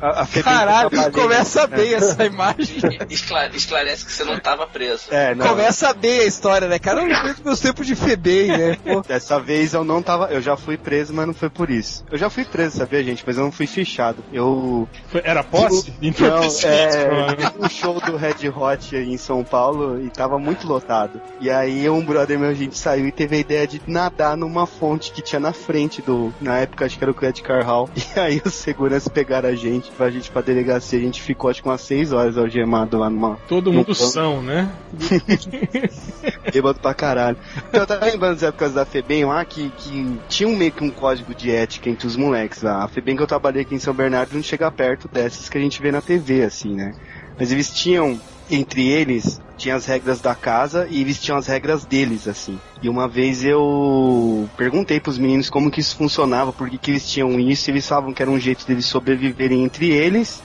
A, 0.00 0.22
a 0.22 0.26
FEBEM 0.26 0.52
Caralho, 0.52 0.90
começa 1.10 1.66
né? 1.66 1.76
bem 1.76 1.94
essa 1.94 2.24
imagem. 2.24 2.78
Esclare, 3.10 3.56
esclarece 3.56 4.04
que 4.04 4.12
você 4.12 4.24
não 4.24 4.34
estava 4.34 4.66
preso. 4.66 5.06
É, 5.10 5.34
não. 5.34 5.48
Começa 5.48 5.92
bem 5.92 6.20
a 6.20 6.24
história, 6.24 6.68
né, 6.68 6.78
cara? 6.78 7.00
Eu 7.00 7.06
lembro 7.08 7.34
dos 7.34 7.42
meus 7.42 7.60
tempos 7.60 7.86
de 7.86 7.96
FEBEM, 7.96 8.48
né? 8.48 8.76
Pô. 8.84 9.00
Dessa 9.00 9.40
vez 9.40 9.74
eu 9.74 9.82
não 9.82 10.00
tava, 10.00 10.26
eu 10.26 10.40
já 10.40 10.56
fui 10.56 10.76
preso, 10.76 11.12
mas 11.12 11.26
não 11.26 11.34
foi 11.34 11.50
por 11.50 11.68
isso. 11.68 12.04
Eu 12.10 12.16
já 12.16 12.30
fui 12.30 12.44
preso, 12.44 12.78
sabia, 12.78 13.02
gente? 13.02 13.24
Mas 13.26 13.36
eu 13.36 13.42
não 13.42 13.52
fui 13.52 13.66
fichado. 13.66 14.07
Eu. 14.32 14.88
Foi, 15.08 15.22
era 15.24 15.42
posse? 15.42 15.92
Não, 16.00 16.42
é. 16.68 17.64
um 17.64 17.68
show 17.68 18.00
do 18.00 18.16
Red 18.16 18.48
Hot 18.48 18.96
em 18.96 19.16
São 19.16 19.44
Paulo 19.44 20.00
e 20.02 20.10
tava 20.10 20.38
muito 20.38 20.66
lotado. 20.66 21.20
E 21.40 21.50
aí 21.50 21.88
um 21.88 22.04
brother 22.04 22.38
meu, 22.38 22.50
a 22.50 22.54
gente 22.54 22.76
saiu 22.76 23.06
e 23.06 23.12
teve 23.12 23.36
a 23.36 23.38
ideia 23.38 23.66
de 23.66 23.80
nadar 23.86 24.36
numa 24.36 24.66
fonte 24.66 25.12
que 25.12 25.22
tinha 25.22 25.40
na 25.40 25.52
frente 25.52 26.02
do. 26.02 26.32
Na 26.40 26.58
época 26.58 26.84
acho 26.84 26.96
que 26.96 27.04
era 27.04 27.10
o 27.10 27.14
Credit 27.14 27.42
Car 27.42 27.64
Hall. 27.64 27.88
E 28.16 28.20
aí 28.20 28.42
os 28.44 28.54
seguranças 28.54 29.08
pegaram 29.08 29.48
a 29.48 29.54
gente, 29.54 29.90
pra 29.90 30.10
gente 30.10 30.30
pra 30.30 30.40
delegacia. 30.40 30.98
A 30.98 31.02
gente 31.02 31.20
ficou 31.20 31.50
acho 31.50 31.62
que 31.62 31.68
umas 31.68 31.82
6 31.82 32.12
horas 32.12 32.38
algemado 32.38 32.98
lá 32.98 33.10
numa. 33.10 33.36
Todo 33.46 33.72
mundo 33.72 33.94
são, 33.94 34.42
né? 34.42 34.70
Bêbado 36.52 36.80
pra 36.80 36.94
caralho. 36.94 37.36
Então 37.68 37.80
eu 37.80 37.86
tava 37.86 38.06
lembrando 38.06 38.34
das 38.34 38.42
épocas 38.42 38.72
da 38.72 38.84
FEBEM 38.84 39.26
lá 39.26 39.44
que, 39.44 39.70
que 39.70 40.18
tinha 40.28 40.48
um 40.48 40.56
meio 40.56 40.72
que 40.72 40.82
um 40.82 40.90
código 40.90 41.34
de 41.34 41.50
ética 41.50 41.88
entre 41.90 42.06
os 42.06 42.16
moleques 42.16 42.62
lá. 42.62 42.84
A 42.84 42.88
FEBEM 42.88 43.16
que 43.16 43.22
eu 43.22 43.26
trabalhei 43.26 43.62
aqui 43.62 43.74
em 43.74 43.78
São 43.78 43.94
Bernardo 43.98 44.34
não 44.34 44.42
chega 44.42 44.70
perto 44.70 45.08
dessas 45.08 45.48
que 45.48 45.58
a 45.58 45.60
gente 45.60 45.82
vê 45.82 45.90
na 45.90 46.00
TV, 46.00 46.44
assim, 46.44 46.76
né? 46.76 46.94
Mas 47.36 47.50
eles 47.50 47.68
tinham, 47.72 48.20
entre 48.48 48.86
eles, 48.86 49.40
tinha 49.56 49.74
as 49.74 49.86
regras 49.86 50.20
da 50.20 50.36
casa 50.36 50.86
e 50.88 51.00
eles 51.00 51.20
tinham 51.20 51.36
as 51.36 51.48
regras 51.48 51.84
deles, 51.84 52.28
assim. 52.28 52.60
E 52.80 52.88
uma 52.88 53.08
vez 53.08 53.44
eu 53.44 54.48
perguntei 54.56 55.00
pros 55.00 55.18
meninos 55.18 55.50
como 55.50 55.68
que 55.68 55.80
isso 55.80 55.96
funcionava, 55.96 56.52
por 56.52 56.70
que 56.70 56.92
eles 56.92 57.10
tinham 57.10 57.40
isso, 57.40 57.68
e 57.68 57.72
eles 57.72 57.88
falavam 57.88 58.14
que 58.14 58.22
era 58.22 58.30
um 58.30 58.38
jeito 58.38 58.64
deles 58.64 58.86
sobreviverem 58.86 59.64
entre 59.64 59.90
eles. 59.90 60.40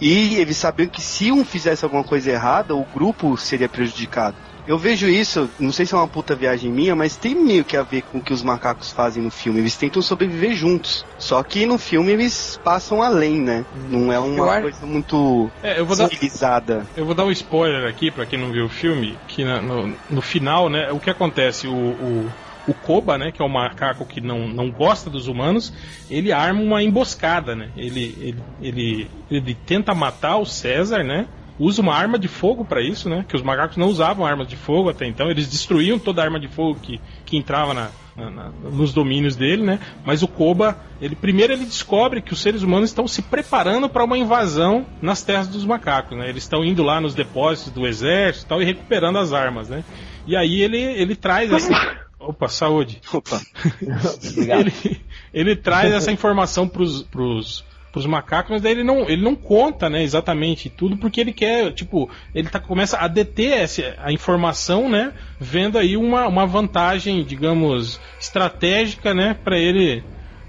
E 0.00 0.34
eles 0.34 0.56
sabiam 0.56 0.88
que 0.88 1.00
se 1.00 1.30
um 1.30 1.44
fizesse 1.44 1.84
alguma 1.84 2.02
coisa 2.02 2.32
errada, 2.32 2.74
o 2.74 2.84
grupo 2.84 3.36
seria 3.36 3.68
prejudicado. 3.68 4.36
Eu 4.66 4.76
vejo 4.78 5.08
isso, 5.08 5.48
não 5.60 5.70
sei 5.70 5.86
se 5.86 5.94
é 5.94 5.96
uma 5.96 6.08
puta 6.08 6.34
viagem 6.34 6.72
minha, 6.72 6.96
mas 6.96 7.16
tem 7.16 7.34
meio 7.34 7.64
que 7.64 7.76
a 7.76 7.82
ver 7.82 8.02
com 8.02 8.18
o 8.18 8.20
que 8.20 8.32
os 8.32 8.42
macacos 8.42 8.90
fazem 8.90 9.22
no 9.22 9.30
filme. 9.30 9.60
Eles 9.60 9.76
tentam 9.76 10.02
sobreviver 10.02 10.54
juntos. 10.54 11.04
Só 11.18 11.42
que 11.42 11.66
no 11.66 11.78
filme 11.78 12.12
eles 12.12 12.60
passam 12.64 13.00
além, 13.00 13.40
né? 13.40 13.64
Não 13.88 14.12
é 14.12 14.18
uma 14.18 14.60
coisa 14.60 14.84
muito 14.84 15.50
é, 15.62 15.78
eu 15.78 15.86
vou 15.86 15.96
civilizada. 15.96 16.78
Dar, 16.78 16.86
eu 16.96 17.06
vou 17.06 17.14
dar 17.14 17.24
um 17.24 17.30
spoiler 17.30 17.88
aqui 17.88 18.10
para 18.10 18.26
quem 18.26 18.38
não 18.38 18.50
viu 18.50 18.64
o 18.66 18.68
filme, 18.68 19.16
que 19.28 19.44
na, 19.44 19.60
no, 19.62 19.94
no, 20.10 20.20
final, 20.20 20.68
né, 20.68 20.90
o 20.90 20.98
que 20.98 21.10
acontece? 21.10 21.68
o, 21.68 21.72
o 21.72 22.30
o 22.66 22.74
Koba, 22.74 23.16
né, 23.16 23.30
que 23.30 23.40
é 23.40 23.44
o 23.44 23.48
macaco 23.48 24.04
que 24.04 24.20
não, 24.20 24.48
não 24.48 24.70
gosta 24.70 25.08
dos 25.08 25.28
humanos, 25.28 25.72
ele 26.10 26.32
arma 26.32 26.60
uma 26.60 26.82
emboscada, 26.82 27.54
né? 27.54 27.70
Ele, 27.76 28.16
ele, 28.18 28.42
ele, 28.60 29.10
ele 29.30 29.54
tenta 29.54 29.94
matar 29.94 30.36
o 30.38 30.44
César, 30.44 31.04
né? 31.04 31.26
Usa 31.58 31.82
uma 31.82 31.94
arma 31.94 32.18
de 32.18 32.28
fogo 32.28 32.64
para 32.64 32.82
isso, 32.82 33.08
né? 33.08 33.24
Que 33.28 33.36
os 33.36 33.42
macacos 33.42 33.76
não 33.76 33.88
usavam 33.88 34.26
armas 34.26 34.48
de 34.48 34.56
fogo 34.56 34.88
até 34.88 35.06
então. 35.06 35.30
Eles 35.30 35.48
destruíam 35.48 35.98
toda 35.98 36.20
a 36.20 36.24
arma 36.24 36.38
de 36.38 36.48
fogo 36.48 36.78
que, 36.80 37.00
que 37.24 37.36
entrava 37.36 37.72
na, 37.72 37.90
na, 38.16 38.30
na, 38.30 38.48
nos 38.48 38.92
domínios 38.92 39.36
dele, 39.36 39.62
né? 39.62 39.78
Mas 40.04 40.22
o 40.22 40.28
Koba, 40.28 40.78
ele 41.00 41.14
primeiro 41.14 41.52
ele 41.52 41.64
descobre 41.64 42.20
que 42.20 42.32
os 42.32 42.40
seres 42.40 42.62
humanos 42.62 42.90
estão 42.90 43.06
se 43.06 43.22
preparando 43.22 43.88
para 43.88 44.04
uma 44.04 44.18
invasão 44.18 44.86
nas 45.00 45.22
terras 45.22 45.48
dos 45.48 45.64
macacos, 45.64 46.16
né? 46.16 46.28
Eles 46.28 46.42
estão 46.42 46.64
indo 46.64 46.82
lá 46.82 47.00
nos 47.00 47.14
depósitos 47.14 47.72
do 47.72 47.86
exército 47.86 48.46
e 48.46 48.48
tal 48.48 48.62
e 48.62 48.64
recuperando 48.64 49.18
as 49.18 49.32
armas, 49.32 49.68
né? 49.68 49.84
E 50.26 50.36
aí 50.36 50.60
ele, 50.60 50.78
ele 50.78 51.14
traz 51.14 51.52
essa. 51.52 51.72
Opa, 52.18 52.48
saúde. 52.48 53.00
Opa. 53.12 53.40
ele, 54.34 55.00
ele 55.32 55.54
traz 55.54 55.92
essa 55.92 56.10
informação 56.10 56.66
pros, 56.66 57.02
pros, 57.02 57.64
pros 57.96 58.04
macacos, 58.04 58.50
mas 58.50 58.60
daí 58.60 58.72
ele 58.72 58.84
não, 58.84 59.08
ele 59.08 59.22
não 59.22 59.34
conta, 59.34 59.88
né, 59.88 60.02
exatamente 60.02 60.68
tudo, 60.68 60.98
porque 60.98 61.18
ele 61.18 61.32
quer, 61.32 61.72
tipo, 61.72 62.10
ele 62.34 62.46
tá, 62.46 62.60
começa 62.60 62.98
a 62.98 63.08
deter 63.08 63.52
essa, 63.54 63.94
a 63.96 64.12
informação, 64.12 64.86
né, 64.86 65.14
vendo 65.40 65.78
aí 65.78 65.96
uma, 65.96 66.26
uma 66.26 66.46
vantagem, 66.46 67.24
digamos, 67.24 67.98
estratégica, 68.20 69.14
né, 69.14 69.34
para 69.42 69.58
ele 69.58 70.04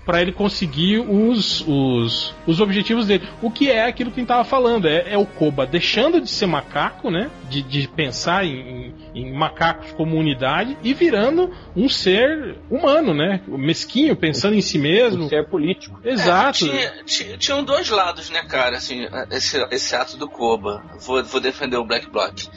para 0.08 0.22
ele 0.22 0.32
conseguir 0.32 1.00
os, 1.00 1.60
os, 1.68 2.34
os 2.48 2.62
objetivos 2.62 3.06
dele. 3.06 3.28
O 3.42 3.52
que 3.52 3.70
é 3.70 3.84
aquilo 3.84 4.10
que 4.10 4.22
a 4.22 4.22
gente 4.22 4.32
estava 4.32 4.46
falando? 4.46 4.88
É, 4.88 5.14
é, 5.14 5.18
o 5.18 5.26
Koba 5.26 5.68
deixando 5.68 6.22
de 6.22 6.30
ser 6.30 6.46
macaco, 6.46 7.12
né? 7.12 7.30
De, 7.50 7.62
de 7.62 7.90
pensar 7.90 8.46
em, 8.46 8.56
em, 8.56 8.96
em, 9.14 9.34
macacos 9.34 9.92
como 9.92 10.18
unidade 10.18 10.78
e 10.82 10.94
virando 10.94 11.54
um 11.76 11.90
ser 11.90 12.58
humano, 12.70 13.14
né? 13.14 13.42
Mesquinho, 13.46 14.16
pensando 14.16 14.56
em 14.56 14.62
si 14.62 14.80
mesmo. 14.80 15.26
Um 15.26 15.30
ser 15.30 15.46
político. 15.50 16.00
Exato. 16.02 16.66
É, 16.66 16.70
tinha, 16.70 17.04
tinha, 17.04 17.38
tinham 17.38 17.64
dois 17.64 17.90
lados, 17.90 18.30
né, 18.30 18.44
cara? 18.44 18.78
Assim, 18.78 19.06
esse, 19.30 19.58
esse 19.72 19.94
ato 19.94 20.16
do 20.16 20.30
Koba. 20.30 20.84
Vou, 21.02 21.22
vou 21.22 21.42
defender 21.42 21.76
o 21.76 21.84
Black 21.84 22.10
Block. 22.10 22.48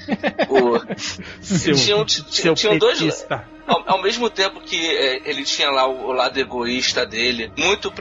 o, 0.49 0.79
seu, 1.43 1.75
tinham, 1.75 2.05
tinham, 2.05 2.55
tinham 2.55 2.79
dois 2.79 3.01
lados 3.01 3.27
ao, 3.71 3.85
ao, 3.87 4.03
mesmo 4.03 4.29
tempo 4.29 4.61
que 4.61 4.77
é, 4.77 5.23
ele 5.25 5.45
tinha 5.45 5.71
lá 5.71 5.87
o, 5.87 6.09
o, 6.09 6.13
lado 6.13 6.39
egoísta 6.39 7.07
dele, 7.07 7.53
muito 7.57 7.93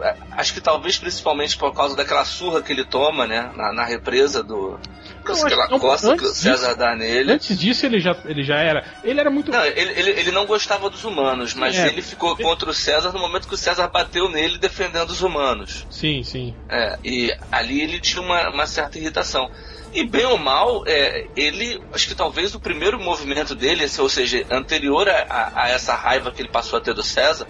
é, 0.00 0.16
acho 0.32 0.54
que 0.54 0.60
talvez 0.60 0.98
principalmente 0.98 1.56
por 1.56 1.72
causa 1.74 1.94
daquela 1.94 2.24
surra 2.24 2.62
que 2.62 2.72
ele 2.72 2.84
toma, 2.84 3.26
né, 3.26 3.50
na, 3.54 3.72
na 3.72 3.84
represa 3.84 4.42
do 4.42 4.78
aquela 5.18 5.68
costa 5.68 6.16
que 6.16 6.24
o 6.24 6.28
César 6.28 6.68
disso, 6.68 6.78
dá 6.78 6.96
nele. 6.96 7.32
Antes 7.32 7.58
disso 7.58 7.86
ele 7.86 8.00
já, 8.00 8.16
ele 8.24 8.42
já 8.42 8.56
era, 8.56 8.84
ele 9.02 9.20
era 9.20 9.30
muito 9.30 9.50
Não, 9.50 9.64
ele, 9.64 9.92
ele, 9.96 10.10
ele 10.10 10.30
não 10.30 10.46
gostava 10.46 10.88
dos 10.88 11.04
humanos, 11.04 11.54
mas 11.54 11.76
é. 11.76 11.88
ele 11.88 12.02
ficou 12.02 12.36
contra 12.36 12.70
o 12.70 12.74
César 12.74 13.12
no 13.12 13.18
momento 13.18 13.48
que 13.48 13.54
o 13.54 13.58
César 13.58 13.88
bateu 13.88 14.28
nele 14.28 14.58
defendendo 14.58 15.10
os 15.10 15.22
humanos. 15.22 15.86
Sim, 15.90 16.22
sim. 16.22 16.54
É, 16.68 16.98
e 17.04 17.34
ali 17.50 17.80
ele 17.80 18.00
tinha 18.00 18.22
uma, 18.22 18.50
uma 18.50 18.66
certa 18.66 18.98
irritação. 18.98 19.50
E 19.92 20.04
bem 20.04 20.26
ou 20.26 20.36
mal, 20.36 20.84
é, 20.86 21.26
ele, 21.34 21.82
acho 21.92 22.06
que 22.08 22.14
talvez 22.14 22.54
o 22.54 22.60
primeiro 22.60 23.00
movimento 23.00 23.54
dele, 23.54 23.86
ou 23.98 24.08
seja, 24.08 24.44
anterior 24.50 25.08
a, 25.08 25.52
a, 25.54 25.68
essa 25.70 25.94
raiva 25.94 26.30
que 26.30 26.42
ele 26.42 26.50
passou 26.50 26.78
a 26.78 26.82
ter 26.82 26.92
do 26.92 27.02
César, 27.02 27.46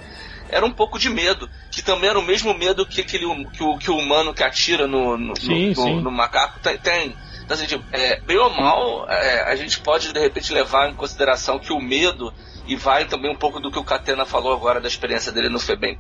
era 0.49 0.65
um 0.65 0.71
pouco 0.71 0.99
de 0.99 1.11
medo, 1.11 1.49
que 1.71 1.83
também 1.83 2.09
era 2.09 2.19
o 2.19 2.23
mesmo 2.23 2.55
medo 2.55 2.87
que, 2.87 3.01
aquele, 3.01 3.27
que, 3.47 3.63
o, 3.63 3.77
que 3.77 3.91
o 3.91 3.97
humano 3.97 4.33
que 4.33 4.43
atira 4.43 4.87
no, 4.87 5.17
no, 5.17 5.37
sim, 5.37 5.69
no, 5.69 5.75
sim. 5.75 5.95
no, 5.97 6.03
no 6.03 6.11
macaco 6.11 6.59
tem. 6.61 7.15
Então, 7.49 7.57
assim, 7.57 7.67
tipo, 7.67 7.83
é, 7.93 8.21
bem 8.21 8.37
ou 8.37 8.51
mal, 8.51 9.09
é, 9.09 9.51
a 9.51 9.57
gente 9.57 9.81
pode 9.81 10.13
de 10.13 10.21
repente 10.21 10.53
levar 10.53 10.91
em 10.91 10.95
consideração 10.95 11.59
que 11.59 11.73
o 11.73 11.81
medo 11.81 12.31
e 12.67 12.77
vai 12.77 13.07
também 13.07 13.31
um 13.31 13.35
pouco 13.35 13.59
do 13.59 13.71
que 13.71 13.79
o 13.79 13.85
Catena 13.85 14.27
falou 14.27 14.53
agora 14.53 14.83
da 14.83 14.87
experiência 14.87 15.33
dele 15.33 15.49
no 15.49 15.59
FEBEM. 15.59 15.99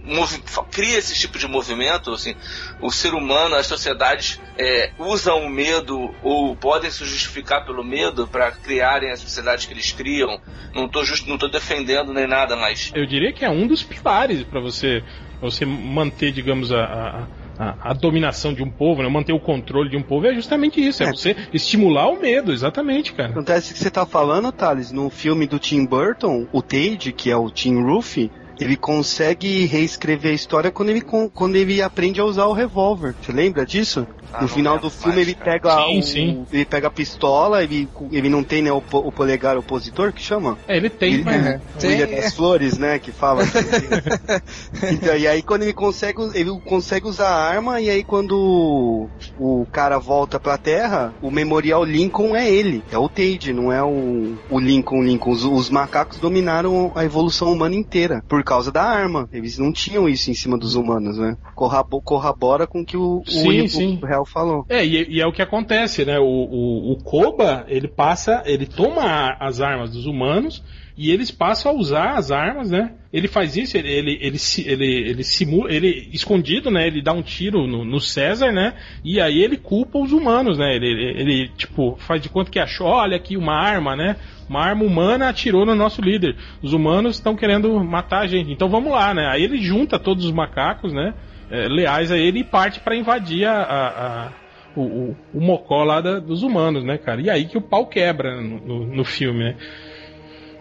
Cria 0.70 0.99
esse 0.99 1.18
tipo 1.18 1.38
de 1.38 1.49
movimento, 1.49 2.12
assim, 2.12 2.34
o 2.82 2.90
ser 2.90 3.14
humano, 3.14 3.55
as 3.55 3.66
sociedades 3.66 4.38
é, 4.59 4.90
usam 4.99 5.46
o 5.46 5.49
medo 5.49 6.14
ou 6.22 6.55
podem 6.55 6.90
se 6.90 7.03
justificar 7.07 7.64
pelo 7.64 7.82
medo 7.82 8.28
para 8.28 8.53
criarem 8.53 9.11
as 9.11 9.20
sociedades 9.20 9.64
que 9.64 9.72
eles 9.72 9.90
criam. 9.90 10.38
Não 10.74 10.84
estou 10.84 11.03
não 11.26 11.38
tô 11.38 11.49
defendendo 11.49 12.12
nem 12.12 12.26
nada, 12.26 12.57
mas 12.57 12.92
eu 12.94 13.07
diria 13.07 13.32
que 13.32 13.42
é 13.42 13.49
um 13.49 13.66
dos 13.66 13.82
pilares 13.82 14.42
para 14.42 14.61
você 14.61 15.03
você 15.40 15.64
manter, 15.64 16.32
digamos, 16.32 16.72
a, 16.72 16.82
a 16.82 17.26
a, 17.59 17.90
a, 17.90 17.92
dominação 17.92 18.54
de 18.54 18.62
um 18.62 18.70
povo, 18.70 19.02
né? 19.02 19.09
manter 19.09 19.32
o 19.32 19.40
controle 19.40 19.90
de 19.90 19.96
um 19.96 20.02
povo 20.02 20.26
é 20.26 20.34
justamente 20.34 20.80
isso, 20.80 21.02
é, 21.02 21.06
é 21.06 21.11
você 21.11 21.36
estimular 21.52 22.09
o 22.09 22.20
medo, 22.20 22.52
exatamente, 22.52 23.12
cara. 23.12 23.30
Acontece 23.30 23.72
que 23.72 23.80
você 23.80 23.90
tá 23.90 24.06
falando, 24.06 24.52
Thales, 24.52 24.92
no 24.92 25.11
filme 25.11 25.46
do 25.46 25.59
Tim 25.59 25.84
Burton, 25.84 26.46
o 26.52 26.62
Tade, 26.62 27.12
que 27.12 27.30
é 27.30 27.36
o 27.36 27.50
Tim 27.50 27.82
Ruffy, 27.82 28.30
ele 28.61 28.76
consegue 28.76 29.66
reescrever 29.66 30.32
a 30.32 30.34
história 30.34 30.70
quando 30.70 30.90
ele, 30.90 31.00
quando 31.00 31.56
ele 31.56 31.80
aprende 31.82 32.20
a 32.20 32.24
usar 32.24 32.46
o 32.46 32.52
revólver. 32.52 33.14
Você 33.22 33.32
lembra 33.32 33.64
disso? 33.64 34.06
Ah, 34.32 34.42
no 34.42 34.48
final 34.48 34.78
do 34.78 34.90
filme 34.90 35.20
ele 35.22 35.34
pega 35.34 35.74
sim, 35.74 35.98
o, 35.98 36.02
sim. 36.02 36.46
ele 36.52 36.64
pega 36.64 36.88
a 36.88 36.90
pistola, 36.90 37.62
ele, 37.62 37.88
ele 38.12 38.28
não 38.28 38.44
tem 38.44 38.61
né, 38.61 38.70
o, 38.70 38.82
o 38.92 39.11
polegar 39.11 39.56
opositor 39.56 40.12
que 40.12 40.20
chama? 40.20 40.59
É, 40.68 40.76
ele 40.76 40.90
tem, 40.90 41.14
ele, 41.14 41.24
mas 41.24 41.46
é, 41.46 41.61
tem. 41.78 41.92
Ilha 41.92 42.06
das 42.06 42.34
Flores, 42.34 42.76
né, 42.76 42.98
que 42.98 43.11
fala. 43.11 43.42
então, 44.92 45.16
e 45.16 45.26
aí 45.26 45.42
quando 45.42 45.62
ele 45.62 45.72
consegue, 45.72 46.20
ele 46.34 46.50
consegue 46.61 47.06
usar 47.06 47.28
a 47.28 47.48
arma 47.48 47.80
e 47.80 47.88
aí 47.88 48.04
quando 48.04 49.09
o, 49.38 49.62
o 49.62 49.66
cara 49.72 49.98
volta 49.98 50.38
pra 50.38 50.59
Terra, 50.59 51.14
o 51.22 51.30
Memorial 51.30 51.82
Lincoln 51.82 52.36
é 52.36 52.50
ele, 52.50 52.84
é 52.92 52.98
o 52.98 53.09
Tade, 53.09 53.54
não 53.54 53.72
é 53.72 53.82
o, 53.82 54.36
o 54.50 54.59
Lincoln 54.59 55.02
Lincoln. 55.02 55.30
Os, 55.30 55.44
os 55.44 55.70
macacos 55.70 56.18
dominaram 56.18 56.92
a 56.94 57.04
evolução 57.04 57.52
humana 57.52 57.74
inteira 57.74 58.22
por 58.28 58.44
causa 58.49 58.72
da 58.72 58.82
arma. 58.82 59.28
Eles 59.30 59.59
não 59.59 59.70
tinham 59.72 60.09
isso 60.09 60.30
em 60.30 60.34
cima 60.34 60.57
dos 60.57 60.74
humanos, 60.74 61.18
né? 61.18 61.36
Corrabo, 61.55 62.01
corrobora 62.01 62.66
com 62.66 62.84
que 62.84 62.96
o, 62.96 63.22
sim, 63.26 63.62
o, 63.62 63.68
sim. 63.68 63.99
o 64.03 64.07
Real 64.07 64.24
falou. 64.24 64.64
É, 64.68 64.84
e, 64.84 65.16
e, 65.16 65.20
é 65.20 65.26
o 65.26 65.32
que 65.32 65.42
acontece, 65.42 66.05
né? 66.05 66.18
O, 66.18 66.24
o, 66.24 66.92
o 66.92 66.96
Koba, 67.05 67.66
ele 67.68 67.86
passa, 67.86 68.42
ele 68.46 68.64
toma 68.64 69.36
as 69.38 69.61
armas 69.61 69.90
dos 69.90 70.07
humanos 70.07 70.62
e 70.99 71.12
eles 71.12 71.30
passam 71.30 71.70
a 71.70 71.74
usar 71.76 72.16
as 72.16 72.32
armas, 72.32 72.70
né? 72.70 72.94
Ele 73.12 73.28
faz 73.28 73.57
isso, 73.57 73.76
ele, 73.76 73.88
ele, 73.88 74.18
ele, 74.20 74.38
ele, 74.66 75.11
ele 75.11 75.24
simula, 75.24 75.72
ele 75.72 76.09
escondido, 76.12 76.72
né? 76.72 76.88
Ele 76.88 77.01
dá 77.01 77.12
um 77.12 77.22
tiro 77.22 77.68
no, 77.68 77.84
no, 77.84 78.01
César, 78.01 78.51
né? 78.51 78.74
E 79.05 79.20
aí 79.20 79.40
ele 79.40 79.57
culpa 79.57 79.96
os 79.99 80.11
humanos, 80.11 80.59
né? 80.59 80.74
Ele, 80.74 80.88
ele, 80.88 81.20
ele, 81.20 81.49
tipo, 81.57 81.96
faz 82.01 82.20
de 82.20 82.28
conta 82.28 82.51
que 82.51 82.59
achou, 82.59 82.88
olha 82.88 83.16
aqui 83.16 83.36
uma 83.36 83.55
arma, 83.55 83.94
né? 83.94 84.16
Uma 84.49 84.62
arma 84.62 84.84
humana 84.84 85.28
atirou 85.28 85.66
no 85.66 85.74
nosso 85.74 86.01
líder. 86.01 86.36
Os 86.62 86.72
humanos 86.72 87.16
estão 87.16 87.36
querendo 87.36 87.82
matar 87.84 88.20
a 88.20 88.26
gente. 88.26 88.51
Então 88.51 88.68
vamos 88.68 88.90
lá, 88.90 89.12
né? 89.12 89.26
Aí 89.26 89.42
ele 89.42 89.59
junta 89.59 89.99
todos 89.99 90.24
os 90.24 90.32
macacos, 90.32 90.92
né? 90.92 91.14
é, 91.51 91.66
leais 91.68 92.11
a 92.11 92.16
ele 92.16 92.40
e 92.40 92.44
parte 92.44 92.80
para 92.80 92.96
invadir 92.96 93.46
a, 93.46 93.62
a, 93.62 93.88
a 94.26 94.32
o, 94.76 94.82
o, 94.82 95.16
o, 95.34 95.40
mocó 95.40 95.82
lá 95.82 96.01
da, 96.01 96.20
dos 96.20 96.42
humanos, 96.42 96.84
né, 96.84 96.99
cara? 96.99 97.20
E 97.20 97.28
aí 97.28 97.46
que 97.46 97.59
o 97.59 97.61
pau 97.61 97.86
quebra 97.86 98.40
no, 98.40 98.61
no, 98.61 98.86
no 98.86 99.05
filme, 99.05 99.44
né? 99.44 99.57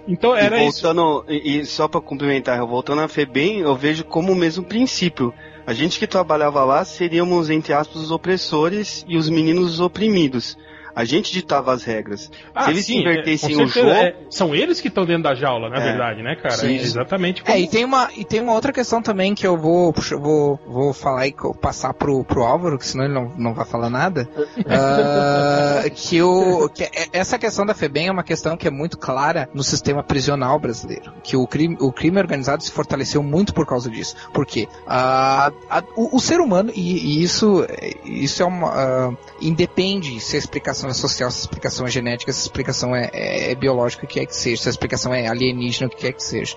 Então 0.07 0.35
era 0.35 0.57
e 0.57 0.63
voltando, 0.63 1.25
isso. 1.27 1.47
E, 1.47 1.59
e 1.59 1.65
só 1.65 1.87
para 1.87 2.01
complementar, 2.01 2.65
voltando 2.65 3.01
a 3.01 3.07
FEBEM, 3.07 3.59
eu 3.59 3.75
vejo 3.75 4.05
como 4.05 4.31
o 4.31 4.35
mesmo 4.35 4.63
princípio. 4.63 5.33
A 5.67 5.73
gente 5.73 5.99
que 5.99 6.07
trabalhava 6.07 6.63
lá 6.63 6.85
seríamos, 6.85 7.49
entre 7.49 7.73
aspas, 7.73 8.01
os 8.01 8.11
opressores 8.11 9.05
e 9.07 9.17
os 9.17 9.29
meninos 9.29 9.73
os 9.73 9.79
oprimidos. 9.81 10.57
A 10.97 11.05
gente 11.05 11.31
ditava 11.31 11.71
as 11.71 11.83
regras. 11.83 12.31
Ah, 12.55 12.63
Se 12.63 12.71
eles 12.71 12.85
sim, 12.87 13.01
invertessem 13.01 13.53
é, 13.53 13.63
o 13.63 13.67
jogo. 13.67 13.87
É, 13.87 14.15
são 14.31 14.55
eles 14.55 14.81
que 14.81 14.87
estão 14.87 15.05
dentro 15.05 15.21
da 15.21 15.35
jaula, 15.35 15.69
na 15.69 15.77
é, 15.77 15.79
verdade, 15.79 16.23
né, 16.23 16.35
cara? 16.35 16.55
Sim. 16.55 16.69
É 16.69 16.81
exatamente 16.81 17.43
como... 17.43 17.55
É, 17.55 17.61
e 17.61 17.67
tem, 17.67 17.85
uma, 17.85 18.09
e 18.17 18.25
tem 18.25 18.41
uma 18.41 18.53
outra 18.53 18.73
questão 18.73 18.99
também 18.99 19.35
que 19.35 19.45
eu 19.45 19.55
vou, 19.55 19.93
vou, 20.19 20.59
vou 20.65 20.93
falar 20.93 21.27
e 21.27 21.35
passar 21.61 21.93
pro, 21.93 22.23
pro 22.23 22.41
Álvaro, 22.41 22.79
que 22.79 22.87
senão 22.87 23.05
ele 23.05 23.13
não, 23.13 23.31
não 23.37 23.53
vai 23.53 23.63
falar 23.63 23.91
nada. 23.91 24.27
uh, 24.35 25.87
que, 25.93 26.19
o, 26.19 26.67
que 26.67 26.85
é, 26.85 26.89
essa 27.13 27.37
questão 27.37 27.63
da 27.63 27.75
FEBEM 27.75 28.07
é 28.07 28.11
uma 28.11 28.23
questão 28.23 28.57
que 28.57 28.67
é 28.67 28.71
muito 28.71 28.97
clara 28.97 29.47
no 29.53 29.61
sistema 29.61 30.01
prisional 30.01 30.57
brasileiro. 30.57 31.13
Que 31.21 31.37
o 31.37 31.45
crime, 31.45 31.77
o 31.79 31.91
crime 31.91 32.17
organizado 32.17 32.63
se 32.63 32.71
fortaleceu 32.71 33.21
muito 33.21 33.53
por 33.53 33.67
causa 33.67 33.87
disso. 33.87 34.15
Por 34.33 34.47
quê? 34.47 34.67
Uh, 34.87 35.53
a, 35.69 35.83
o, 35.95 36.17
o, 36.17 36.19
ser 36.19 36.39
humano, 36.39 36.71
e, 36.73 37.19
e, 37.19 37.23
isso, 37.23 37.63
isso 38.03 38.41
é 38.41 38.45
uma. 38.47 39.09
Uh, 39.09 39.17
independe 39.39 40.19
se 40.19 40.35
a 40.35 40.39
explicação 40.39 40.86
é 40.89 40.93
social, 40.93 41.29
se 41.31 41.37
a 41.37 41.41
explicação 41.41 41.85
é 41.85 41.89
genética, 41.89 42.31
se 42.31 42.39
a 42.39 42.43
explicação 42.43 42.95
é, 42.95 43.09
é, 43.13 43.51
é 43.51 43.55
biológica, 43.55 44.05
o 44.05 44.07
que 44.07 44.19
quer 44.19 44.25
que 44.25 44.35
seja, 44.35 44.63
se 44.63 44.69
a 44.69 44.71
explicação 44.71 45.13
é 45.13 45.27
alienígena, 45.27 45.87
o 45.87 45.89
que 45.89 45.97
quer 45.97 46.13
que 46.13 46.23
seja. 46.23 46.55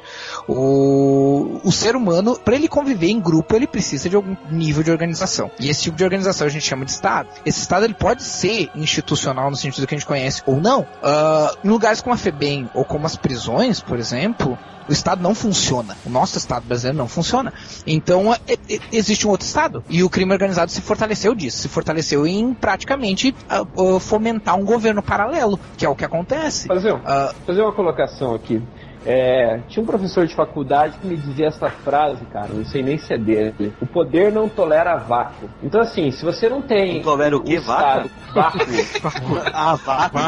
O, 0.49 1.61
o 1.65 1.73
ser 1.73 1.97
humano, 1.97 2.39
para 2.39 2.55
ele 2.55 2.69
conviver 2.69 3.09
em 3.09 3.21
grupo, 3.21 3.55
ele 3.55 3.67
precisa 3.67 4.09
de 4.09 4.17
algum 4.17 4.37
nível 4.51 4.83
de 4.83 4.91
organização. 4.91 5.51
E 5.59 5.69
esse 5.69 5.83
tipo 5.83 5.97
de 5.97 6.05
organização 6.05 6.47
a 6.47 6.51
gente 6.51 6.67
chama 6.67 6.85
de 6.85 6.93
Estado. 6.93 7.29
Esse 7.45 7.61
Estado 7.61 7.85
ele 7.85 7.95
pode 7.95 8.23
ser 8.23 8.71
institucional 8.75 9.51
no 9.51 9.57
sentido 9.57 9.87
que 9.87 9.95
a 9.95 9.99
gente 9.99 10.07
conhece 10.07 10.43
ou 10.47 10.61
não. 10.61 10.83
Uh, 10.83 11.57
em 11.65 11.69
lugares 11.69 12.01
como 12.01 12.15
a 12.15 12.19
FEBEM 12.19 12.71
ou 12.75 12.85
como 12.85 13.07
as 13.07 13.17
prisões, 13.17 13.81
por 13.81 13.99
exemplo, 13.99 14.59
o 14.91 14.93
Estado 14.93 15.23
não 15.23 15.37
funciona. 15.37 15.97
O 16.05 16.11
nosso 16.11 16.37
Estado 16.37 16.65
brasileiro 16.67 16.99
não 16.99 17.07
funciona. 17.07 17.53
Então, 17.87 18.35
é, 18.35 18.39
é, 18.49 18.81
existe 18.93 19.25
um 19.27 19.31
outro 19.31 19.47
Estado. 19.47 19.85
E 19.89 20.03
o 20.03 20.11
crime 20.11 20.33
organizado 20.33 20.71
se 20.71 20.81
fortaleceu 20.81 21.33
disso. 21.33 21.59
Se 21.59 21.69
fortaleceu 21.69 22.27
em 22.27 22.53
praticamente 22.53 23.35
uh, 23.77 23.97
uh, 23.97 24.01
fomentar 24.21 24.59
um 24.59 24.65
governo 24.65 25.03
paralelo, 25.03 25.59
que 25.79 25.87
é 25.87 25.89
o 25.89 25.97
que 25.97 26.05
acontece. 26.05 26.69
Fazer, 26.69 26.93
uh, 26.93 27.35
fazer 27.47 27.63
uma 27.63 27.73
colocação 27.73 28.35
aqui. 28.35 28.63
É, 29.07 29.61
tinha 29.67 29.83
um 29.83 29.87
professor 29.87 30.27
de 30.27 30.35
faculdade 30.35 30.99
que 30.99 31.07
me 31.07 31.17
dizia 31.17 31.47
essa 31.47 31.71
frase, 31.71 32.23
cara, 32.27 32.49
não 32.53 32.67
sei 32.67 32.83
nem 32.83 32.99
se 32.99 33.15
é 33.15 33.17
dele. 33.17 33.73
O 33.81 33.87
poder 33.87 34.31
não 34.31 34.47
tolera 34.47 34.95
vácuo. 34.97 35.49
Então, 35.63 35.81
assim, 35.81 36.11
se 36.11 36.23
você 36.23 36.51
não 36.51 36.61
tem. 36.61 36.97
Não 36.97 37.05
tolera 37.05 37.35
o 37.35 37.43
quê? 37.43 37.55
Estado, 37.55 38.11
vácuo. 38.35 38.61
ah, 39.55 39.75
vácuo. 39.77 40.19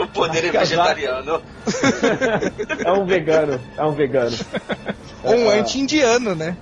o 0.02 0.08
poder 0.08 0.46
é 0.46 0.50
vegetariano. 0.50 1.42
é 2.82 2.90
um 2.90 3.04
vegano. 3.04 3.60
É 3.76 3.84
um 3.84 3.92
vegano. 3.92 4.36
Ou 5.22 5.34
um 5.34 5.50
anti-indiano, 5.50 6.34
né? 6.34 6.56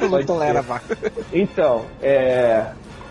não 0.00 0.24
tolera 0.26 0.60
vácuo. 0.60 0.96
Então, 1.32 1.86
é 2.02 2.66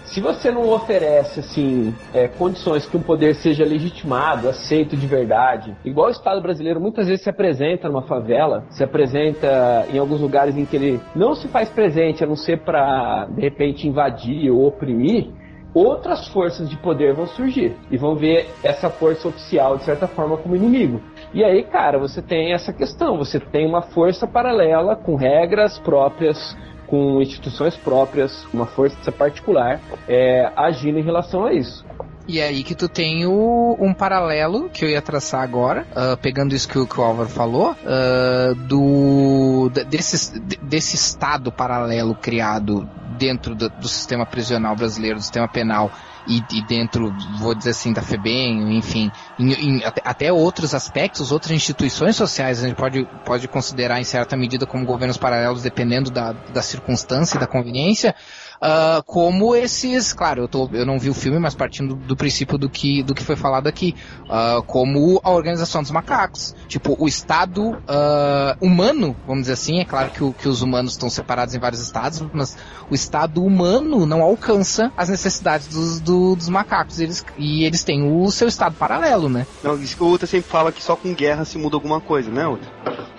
se 0.08 0.22
você 0.22 0.52
não 0.52 0.70
oferece 0.70 1.40
assim 1.40 1.94
é, 2.14 2.28
condições 2.28 2.86
que 2.86 2.96
um 2.96 3.02
poder 3.02 3.36
seja 3.36 3.64
legitimado, 3.66 4.50
aceito 4.50 4.96
de 4.96 5.06
verdade, 5.06 5.76
igual 5.84 6.08
o 6.08 6.12
Estado 6.12 6.42
brasileiro 6.42 6.80
muitas 6.80 7.08
vezes 7.08 7.24
se 7.24 7.30
apresenta 7.30 7.88
numa 7.88 8.04
favela, 8.04 8.66
se 8.70 8.84
apresenta 8.84 9.86
em 9.92 9.98
alguns 9.98 10.22
lugares 10.22 10.56
em 10.56 10.66
que 10.66 10.76
ele 10.76 11.02
não 11.16 11.36
se 11.36 11.48
faz 11.48 11.70
presente, 11.70 12.24
a 12.24 12.28
não 12.28 12.36
ser 12.36 12.60
para 12.60 13.26
de 13.26 13.42
repente 13.42 13.88
invadir 13.88 14.50
ou 14.50 14.66
oprimir, 14.66 15.30
outras 15.74 16.28
forças 16.30 16.70
de 16.70 16.78
poder 16.78 17.14
vão 17.14 17.28
surgir 17.28 17.76
e 17.92 17.98
vão 17.98 18.16
ver 18.16 18.50
essa 18.64 18.90
força 18.90 19.28
oficial 19.28 19.78
de 19.78 19.84
certa 19.84 20.08
forma 20.08 20.38
como 20.38 20.56
inimigo. 20.56 21.02
E 21.34 21.44
aí, 21.44 21.64
cara, 21.64 22.00
você 22.00 22.22
tem 22.22 22.54
essa 22.54 22.72
questão, 22.72 23.18
você 23.18 23.40
tem 23.40 23.68
uma 23.68 23.82
força 23.82 24.26
paralela 24.26 24.96
com 24.96 25.16
regras 25.16 25.78
próprias, 25.80 26.58
com 26.88 27.22
instituições 27.22 27.76
próprias, 27.76 28.48
uma 28.54 28.66
força 28.66 29.12
particular, 29.12 29.80
é, 30.08 30.52
agindo 30.56 30.98
em 30.98 31.04
relação 31.04 31.46
a 31.46 31.54
isso. 31.54 31.86
E 32.28 32.40
é 32.40 32.48
aí 32.48 32.62
que 32.62 32.76
tu 32.76 32.90
tem 32.90 33.26
o, 33.26 33.78
um 33.80 33.94
paralelo 33.94 34.70
que 34.70 34.84
eu 34.84 34.90
ia 34.90 35.02
traçar 35.02 35.42
agora, 35.42 35.88
uh, 35.92 36.18
pegando 36.18 36.54
isso 36.54 36.68
que 36.68 36.78
o, 36.78 36.86
que 36.86 37.00
o 37.00 37.04
Álvaro 37.04 37.30
falou, 37.30 37.72
uh, 37.72 38.54
do, 38.54 39.70
desse, 39.70 40.38
desse 40.62 40.98
estado 40.98 41.54
paralelo 41.54 42.14
criado 42.16 42.88
dentro 43.18 43.56
do, 43.56 43.70
do 43.70 43.88
sistema 43.88 44.26
prisional 44.26 44.76
brasileiro, 44.76 45.16
do 45.16 45.22
sistema 45.22 45.48
penal, 45.48 45.90
e, 46.28 46.44
e, 46.52 46.62
dentro, 46.62 47.16
vou 47.40 47.56
dizer 47.56 47.72
assim, 47.72 47.94
da 47.94 48.02
FEBEM, 48.02 48.78
enfim, 48.78 49.12
em, 49.40 49.54
em, 49.54 49.82
até, 50.04 50.32
outros 50.32 50.74
aspectos, 50.76 51.32
outras 51.32 51.52
instituições 51.52 52.16
sociais, 52.16 52.64
a 52.64 52.68
gente 52.68 52.76
pode, 52.76 53.08
pode 53.26 53.48
considerar 53.48 54.00
em 54.00 54.04
certa 54.04 54.36
medida 54.36 54.66
como 54.66 54.86
governos 54.86 55.18
paralelos, 55.18 55.62
dependendo 55.62 56.12
da, 56.12 56.34
da 56.34 56.62
circunstância 56.62 57.38
e 57.38 57.40
da 57.40 57.48
conveniência, 57.48 58.14
uh, 58.62 59.04
como 59.04 59.56
esses, 59.56 60.14
claro, 60.14 60.44
eu, 60.44 60.48
tô, 60.48 60.70
eu 60.74 60.86
não 60.86 61.00
vi 61.00 61.10
o 61.10 61.14
filme, 61.14 61.40
mas 61.40 61.56
partindo 61.56 61.96
do, 61.96 62.08
do 62.08 62.16
princípio 62.16 62.58
do 62.58 62.70
que, 62.70 63.04
do 63.04 63.14
que 63.14 63.24
foi 63.24 63.36
falado 63.36 63.68
aqui, 63.68 63.96
uh, 64.26 64.62
como 64.64 65.20
a 65.24 65.32
organização 65.32 65.82
dos 65.82 65.92
macacos. 65.92 66.56
Tipo, 66.68 66.96
o 67.00 67.08
estado 67.08 67.72
uh, 67.72 68.58
humano, 68.62 69.16
vamos 69.26 69.44
dizer 69.44 69.54
assim, 69.54 69.80
é 69.80 69.86
claro 69.86 70.12
que, 70.12 70.24
o, 70.24 70.34
que 70.34 70.48
os 70.48 70.62
humanos 70.62 70.94
estão 70.94 71.10
separados 71.10 71.56
em 71.56 71.60
vários 71.60 71.82
estados, 71.82 72.24
mas 72.34 72.58
o 72.90 72.96
estado 72.96 73.44
humano 73.44 74.06
não 74.06 74.22
alcança 74.22 74.92
as 74.96 75.10
necessidades 75.10 75.68
dos, 75.68 76.00
do, 76.00 76.36
dos 76.36 76.50
macacos. 76.50 77.00
Eles, 77.00 77.26
e 77.38 77.64
eles 77.64 77.84
têm 77.84 78.04
o 78.04 78.30
seu 78.32 78.48
estado 78.48 78.76
paralelo, 78.76 79.30
né? 79.30 79.46
Não, 79.64 79.76
isso 79.76 79.96
que 79.96 80.04
o 80.04 80.12
Uta 80.12 80.26
sempre 80.26 80.50
fala 80.50 80.72
que 80.72 80.82
só 80.82 80.96
com 80.96 81.14
guerra 81.14 81.46
se 81.46 81.58
muda 81.58 81.76
alguma 81.76 82.00
coisa, 82.02 82.30
né, 82.32 82.48
Uta? 82.48 82.68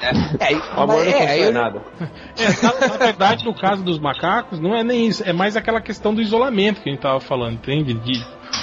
É, 0.01 0.53
é, 0.53 0.57
o 0.57 0.81
amor 0.81 1.05
não 1.05 1.13
é, 1.13 1.39
eu... 1.41 1.53
nada. 1.53 1.83
É, 2.39 2.63
na, 2.63 2.89
na, 2.89 2.97
verdade, 2.97 3.45
no 3.45 3.55
caso 3.55 3.83
dos 3.83 3.99
macacos, 3.99 4.61
não 4.61 4.75
é 4.75 4.85
nem 4.85 5.07
isso. 5.07 5.28
É 5.29 5.33
mais 5.33 5.59
aquela 5.59 5.83
questão 5.83 6.15
do 6.15 6.23
isolamento 6.23 6.81
que 6.81 6.89
a 6.89 6.93
gente 6.93 7.03
tava 7.03 7.21
falando, 7.21 7.57
entende? 7.57 7.93
De, 7.93 8.19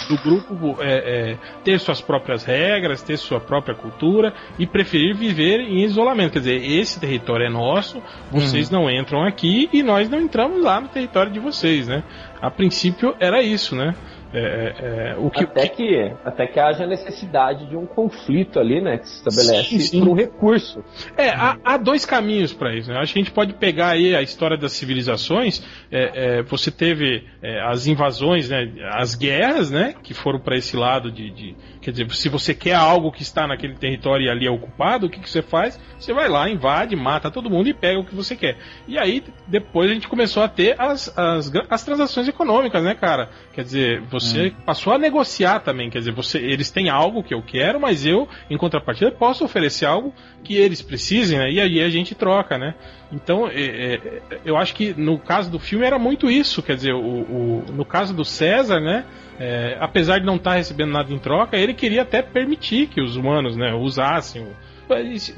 do 0.09 0.17
grupo 0.23 0.81
é, 0.81 1.33
é, 1.33 1.37
ter 1.63 1.79
suas 1.79 2.01
próprias 2.01 2.43
regras, 2.43 3.03
ter 3.03 3.17
sua 3.17 3.39
própria 3.39 3.75
cultura 3.75 4.33
e 4.57 4.65
preferir 4.65 5.15
viver 5.15 5.59
em 5.59 5.83
isolamento. 5.83 6.33
Quer 6.33 6.39
dizer, 6.39 6.65
esse 6.65 6.99
território 6.99 7.45
é 7.45 7.49
nosso, 7.51 8.01
vocês 8.31 8.71
uhum. 8.71 8.81
não 8.81 8.89
entram 8.89 9.23
aqui 9.23 9.69
e 9.71 9.83
nós 9.83 10.09
não 10.09 10.19
entramos 10.19 10.63
lá 10.63 10.81
no 10.81 10.87
território 10.87 11.31
de 11.31 11.39
vocês, 11.39 11.87
né? 11.87 12.03
A 12.41 12.49
princípio 12.49 13.15
era 13.19 13.43
isso, 13.43 13.75
né? 13.75 13.93
É, 14.37 14.39
é, 14.39 15.11
é, 15.11 15.15
o 15.17 15.29
que, 15.29 15.45
até, 15.45 15.65
que, 15.69 16.11
até 16.25 16.45
que 16.45 16.59
haja 16.59 16.85
necessidade 16.85 17.69
de 17.69 17.77
um 17.77 17.85
conflito 17.85 18.59
ali, 18.59 18.81
né? 18.81 18.97
Que 18.97 19.07
se 19.07 19.15
estabelece 19.25 19.69
sim, 19.69 19.79
sim. 19.79 19.99
por 19.99 20.09
um 20.09 20.13
recurso. 20.13 20.83
É, 21.15 21.29
há, 21.29 21.57
há 21.63 21.77
dois 21.77 22.05
caminhos 22.05 22.51
para 22.51 22.75
isso. 22.75 22.91
Né? 22.91 22.99
Acho 22.99 23.13
que 23.13 23.19
a 23.19 23.23
gente 23.23 23.31
pode 23.31 23.53
pegar 23.53 23.91
aí 23.91 24.13
a 24.13 24.21
história 24.21 24.57
das 24.57 24.73
civilizações. 24.73 25.63
É, 25.89 26.39
é, 26.39 26.43
você 26.43 26.69
teve 26.69 27.23
é, 27.41 27.61
as 27.61 27.87
invasões, 27.87 28.49
né? 28.49 28.69
As 28.91 29.15
guerras, 29.15 29.71
né? 29.71 29.95
Que 30.03 30.13
foram 30.13 30.39
para 30.39 30.57
esse 30.57 30.75
lado 30.75 31.09
de, 31.09 31.31
de, 31.31 31.55
Quer 31.85 31.91
dizer, 31.91 32.11
se 32.15 32.29
você 32.29 32.55
quer 32.55 32.73
algo 32.73 33.11
que 33.11 33.21
está 33.21 33.45
naquele 33.45 33.75
território 33.75 34.25
e 34.25 34.29
ali 34.29 34.47
é 34.47 34.49
ocupado, 34.49 35.05
o 35.05 35.09
que, 35.09 35.19
que 35.19 35.29
você 35.29 35.43
faz? 35.43 35.79
Você 35.99 36.13
vai 36.13 36.27
lá, 36.27 36.49
invade, 36.49 36.95
mata 36.95 37.29
todo 37.29 37.47
mundo 37.47 37.69
e 37.69 37.75
pega 37.75 37.99
o 37.99 38.03
que 38.03 38.15
você 38.15 38.35
quer. 38.35 38.57
E 38.87 38.97
aí, 38.97 39.23
depois 39.47 39.91
a 39.91 39.93
gente 39.93 40.07
começou 40.07 40.41
a 40.41 40.47
ter 40.49 40.81
as, 40.81 41.15
as, 41.15 41.51
as 41.69 41.83
transações 41.85 42.27
econômicas, 42.27 42.83
né, 42.83 42.95
cara? 42.95 43.29
Quer 43.53 43.63
dizer, 43.63 44.01
você 44.01 44.47
hum. 44.47 44.63
passou 44.65 44.93
a 44.93 44.97
negociar 44.97 45.59
também, 45.59 45.91
quer 45.91 45.99
dizer, 45.99 46.11
você, 46.11 46.39
eles 46.39 46.71
têm 46.71 46.89
algo 46.89 47.21
que 47.21 47.35
eu 47.35 47.43
quero, 47.43 47.79
mas 47.79 48.03
eu, 48.03 48.27
em 48.49 48.57
contrapartida, 48.57 49.11
posso 49.11 49.45
oferecer 49.45 49.85
algo 49.85 50.11
que 50.43 50.55
eles 50.55 50.81
precisem, 50.81 51.37
né? 51.37 51.51
E 51.51 51.61
aí 51.61 51.83
a 51.83 51.89
gente 51.89 52.15
troca, 52.15 52.57
né? 52.57 52.73
Então, 53.11 53.47
é, 53.47 53.95
é, 53.95 54.21
eu 54.43 54.57
acho 54.57 54.73
que 54.73 54.93
no 54.93 55.19
caso 55.19 55.49
do 55.49 55.59
filme 55.59 55.85
era 55.85 55.99
muito 55.99 56.29
isso, 56.29 56.61
quer 56.61 56.75
dizer, 56.75 56.93
o, 56.93 56.99
o 56.99 57.65
no 57.71 57.85
caso 57.85 58.13
do 58.13 58.25
César, 58.25 58.79
né? 58.79 59.05
É, 59.39 59.77
apesar 59.79 60.19
de 60.19 60.25
não 60.25 60.37
estar 60.37 60.51
tá 60.51 60.57
recebendo 60.57 60.91
nada 60.91 61.11
em 61.13 61.19
troca, 61.19 61.57
ele 61.57 61.73
queria 61.73 62.03
até 62.03 62.21
permitir 62.21 62.87
que 62.87 63.01
os 63.01 63.15
humanos, 63.15 63.57
né, 63.57 63.73
usassem 63.73 64.43
o, 64.43 64.55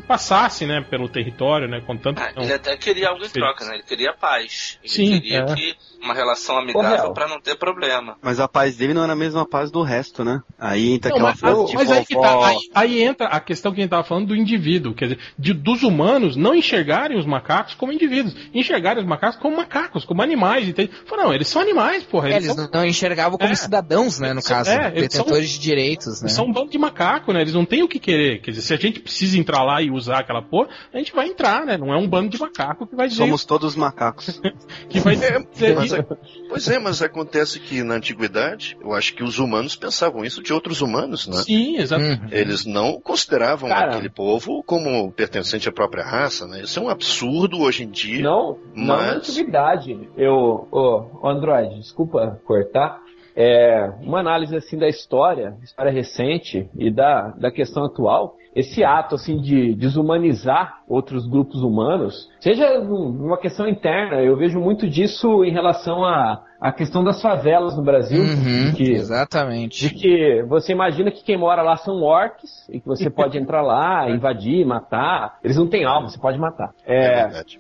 passasse, 0.08 0.66
né, 0.66 0.86
pelo 0.88 1.08
território, 1.08 1.68
né, 1.68 1.82
com 1.86 1.98
tanto... 1.98 2.22
Ah, 2.22 2.32
ele 2.36 2.54
até 2.54 2.76
queria 2.78 3.10
algo 3.10 3.26
em 3.26 3.30
troca, 3.30 3.66
né, 3.66 3.76
ele 3.76 3.84
queria 3.84 4.14
paz. 4.14 4.78
Ele 4.84 4.92
Sim, 4.92 5.20
queria 5.20 5.40
é. 5.40 5.56
que 5.56 5.76
uma 6.02 6.14
relação 6.14 6.58
amigável 6.58 7.14
para 7.14 7.28
não 7.28 7.40
ter 7.40 7.58
problema. 7.58 8.18
Mas 8.22 8.40
a 8.40 8.48
paz 8.48 8.78
dele 8.78 8.94
não 8.94 9.04
era 9.04 9.14
a 9.14 9.16
mesma 9.16 9.46
paz 9.46 9.72
do 9.72 9.82
resto, 9.82 10.24
né? 10.24 10.42
Aí 10.58 10.94
entra 10.94 11.10
não, 11.10 11.18
aquela 11.18 11.32
mas, 11.32 11.40
frase 11.40 11.76
mas 11.76 11.92
aí, 11.92 12.06
tá, 12.06 12.48
aí, 12.48 12.58
aí, 12.74 13.04
entra 13.04 13.28
a 13.28 13.40
questão 13.40 13.72
que 13.72 13.80
a 13.80 13.84
gente 13.84 13.92
tava 13.92 14.04
falando 14.04 14.28
do 14.28 14.36
indivíduo, 14.36 14.94
quer 14.94 15.06
dizer, 15.06 15.20
de, 15.38 15.54
dos 15.54 15.84
humanos 15.84 16.36
não 16.36 16.56
enxergarem 16.56 17.18
os 17.18 17.26
macacos 17.26 17.74
como 17.76 17.92
indivíduos, 17.92 18.36
enxergarem 18.54 19.02
os 19.02 19.08
macacos 19.08 19.40
como 19.40 19.58
macacos, 19.58 20.06
como 20.06 20.22
animais, 20.22 20.68
entende? 20.68 20.92
Fala, 21.06 21.24
não, 21.24 21.34
eles 21.34 21.48
são 21.48 21.62
animais, 21.62 22.04
porra. 22.04 22.30
Eles, 22.30 22.48
é, 22.48 22.52
eles 22.52 22.56
são... 22.56 22.70
não 22.74 22.86
enxergavam 22.86 23.38
como 23.38 23.52
é, 23.52 23.56
cidadãos, 23.56 24.20
né, 24.20 24.34
no 24.34 24.42
caso, 24.42 24.70
é, 24.70 24.92
detentores 24.92 25.50
são, 25.50 25.58
de 25.58 25.60
direitos, 25.60 26.22
né? 26.22 26.30
São 26.30 26.46
um 26.46 26.52
bando 26.52 26.70
de 26.70 26.78
macaco, 26.78 27.34
né? 27.34 27.42
Eles 27.42 27.54
não 27.54 27.66
têm 27.66 27.84
o 27.84 27.88
que 27.88 28.00
querer, 28.00 28.42
quer 28.42 28.52
dizer, 28.52 28.62
se 28.62 28.74
a 28.74 28.78
gente 28.78 29.00
precisa 29.00 29.38
entrar 29.38 29.64
lá 29.64 29.82
e 29.82 29.90
usar 29.92 30.20
aquela 30.20 30.42
porra, 30.42 30.70
a 30.94 30.98
gente 30.98 31.14
vai 31.14 31.28
entrar, 31.28 31.66
né? 31.66 31.78
Não 31.78 31.94
é 31.94 31.98
um 31.98 32.08
bando 32.08 32.30
de 32.30 32.40
macaco 32.40 32.86
que 32.86 32.96
vai 32.96 33.08
dizer... 33.08 33.24
Somos 33.24 33.46
todos 33.46 33.76
macacos. 33.76 34.40
que 34.90 35.00
vai 35.00 35.16
dizer... 35.16 35.48
É, 35.94 36.02
pois 36.50 36.68
é, 36.68 36.80
mas 36.80 37.02
acontece 37.02 37.60
que 37.60 37.84
na 37.84 37.96
antiguidade, 37.96 38.78
eu 38.82 38.94
acho 38.94 39.14
que 39.14 39.24
os 39.24 39.40
humanos 39.40 39.76
pensavam 39.76 40.24
isso 40.24 40.42
de 40.42 40.54
outros 40.54 40.82
humanos, 40.82 41.28
né? 41.28 41.38
Sim, 41.38 41.78
exatamente. 41.78 42.24
Uhum. 42.24 42.30
Eles 42.32 42.66
não 42.66 43.00
consideravam 43.00 43.70
Cara, 43.70 43.94
aquele 43.94 44.10
povo 44.10 44.64
como 44.64 45.12
pertencente 45.12 45.70
à 45.70 45.72
própria 45.72 46.04
raça, 46.04 46.48
né? 46.48 46.62
Isso 46.62 46.80
é 46.80 46.82
um 46.82 46.90
absurdo 46.90 47.62
hoje 47.62 47.84
em 47.84 47.90
dia. 47.90 48.24
Não, 48.24 48.58
mas... 48.76 48.88
não 48.88 48.98
na 48.98 49.12
antiguidade. 49.14 50.10
Eu, 50.18 50.68
oh, 50.72 51.28
Android, 51.28 51.76
desculpa 51.80 52.40
cortar. 52.46 53.02
É, 53.40 53.94
uma 54.02 54.20
análise 54.20 54.56
assim 54.56 54.80
da 54.80 54.88
história, 54.88 55.56
história 55.62 55.92
recente 55.92 56.68
e 56.76 56.90
da, 56.90 57.30
da 57.38 57.52
questão 57.52 57.86
atual, 57.86 58.36
esse 58.58 58.84
ato 58.84 59.16
assim 59.16 59.38
de 59.38 59.76
desumanizar 59.76 60.80
outros 60.88 61.28
grupos 61.28 61.62
humanos, 61.62 62.28
seja 62.40 62.80
numa 62.80 63.38
questão 63.38 63.68
interna, 63.68 64.22
eu 64.22 64.36
vejo 64.36 64.60
muito 64.60 64.90
disso 64.90 65.46
em 65.46 65.52
relação 65.52 66.04
a 66.04 66.44
a 66.60 66.72
questão 66.72 67.04
das 67.04 67.22
favelas 67.22 67.78
no 67.78 67.84
Brasil. 67.84 68.20
Uhum, 68.20 68.74
que, 68.74 68.92
exatamente. 68.92 69.88
De 69.88 69.94
que 69.94 70.44
você 70.50 70.72
imagina 70.72 71.12
que 71.12 71.24
quem 71.24 71.38
mora 71.38 71.62
lá 71.62 71.78
são 71.78 72.02
orcs 72.02 72.68
e 72.68 72.80
que 72.80 72.88
você 72.88 73.12
pode 73.12 73.38
entrar 73.38 73.62
lá, 73.62 74.10
invadir, 74.12 74.66
matar. 74.66 75.38
Eles 75.44 75.56
não 75.56 75.68
têm 75.68 75.86
alma, 75.86 76.10
você 76.10 76.20
pode 76.20 76.40
matar. 76.40 76.72
É, 76.84 77.06
é 77.06 77.24
verdade. 77.26 77.60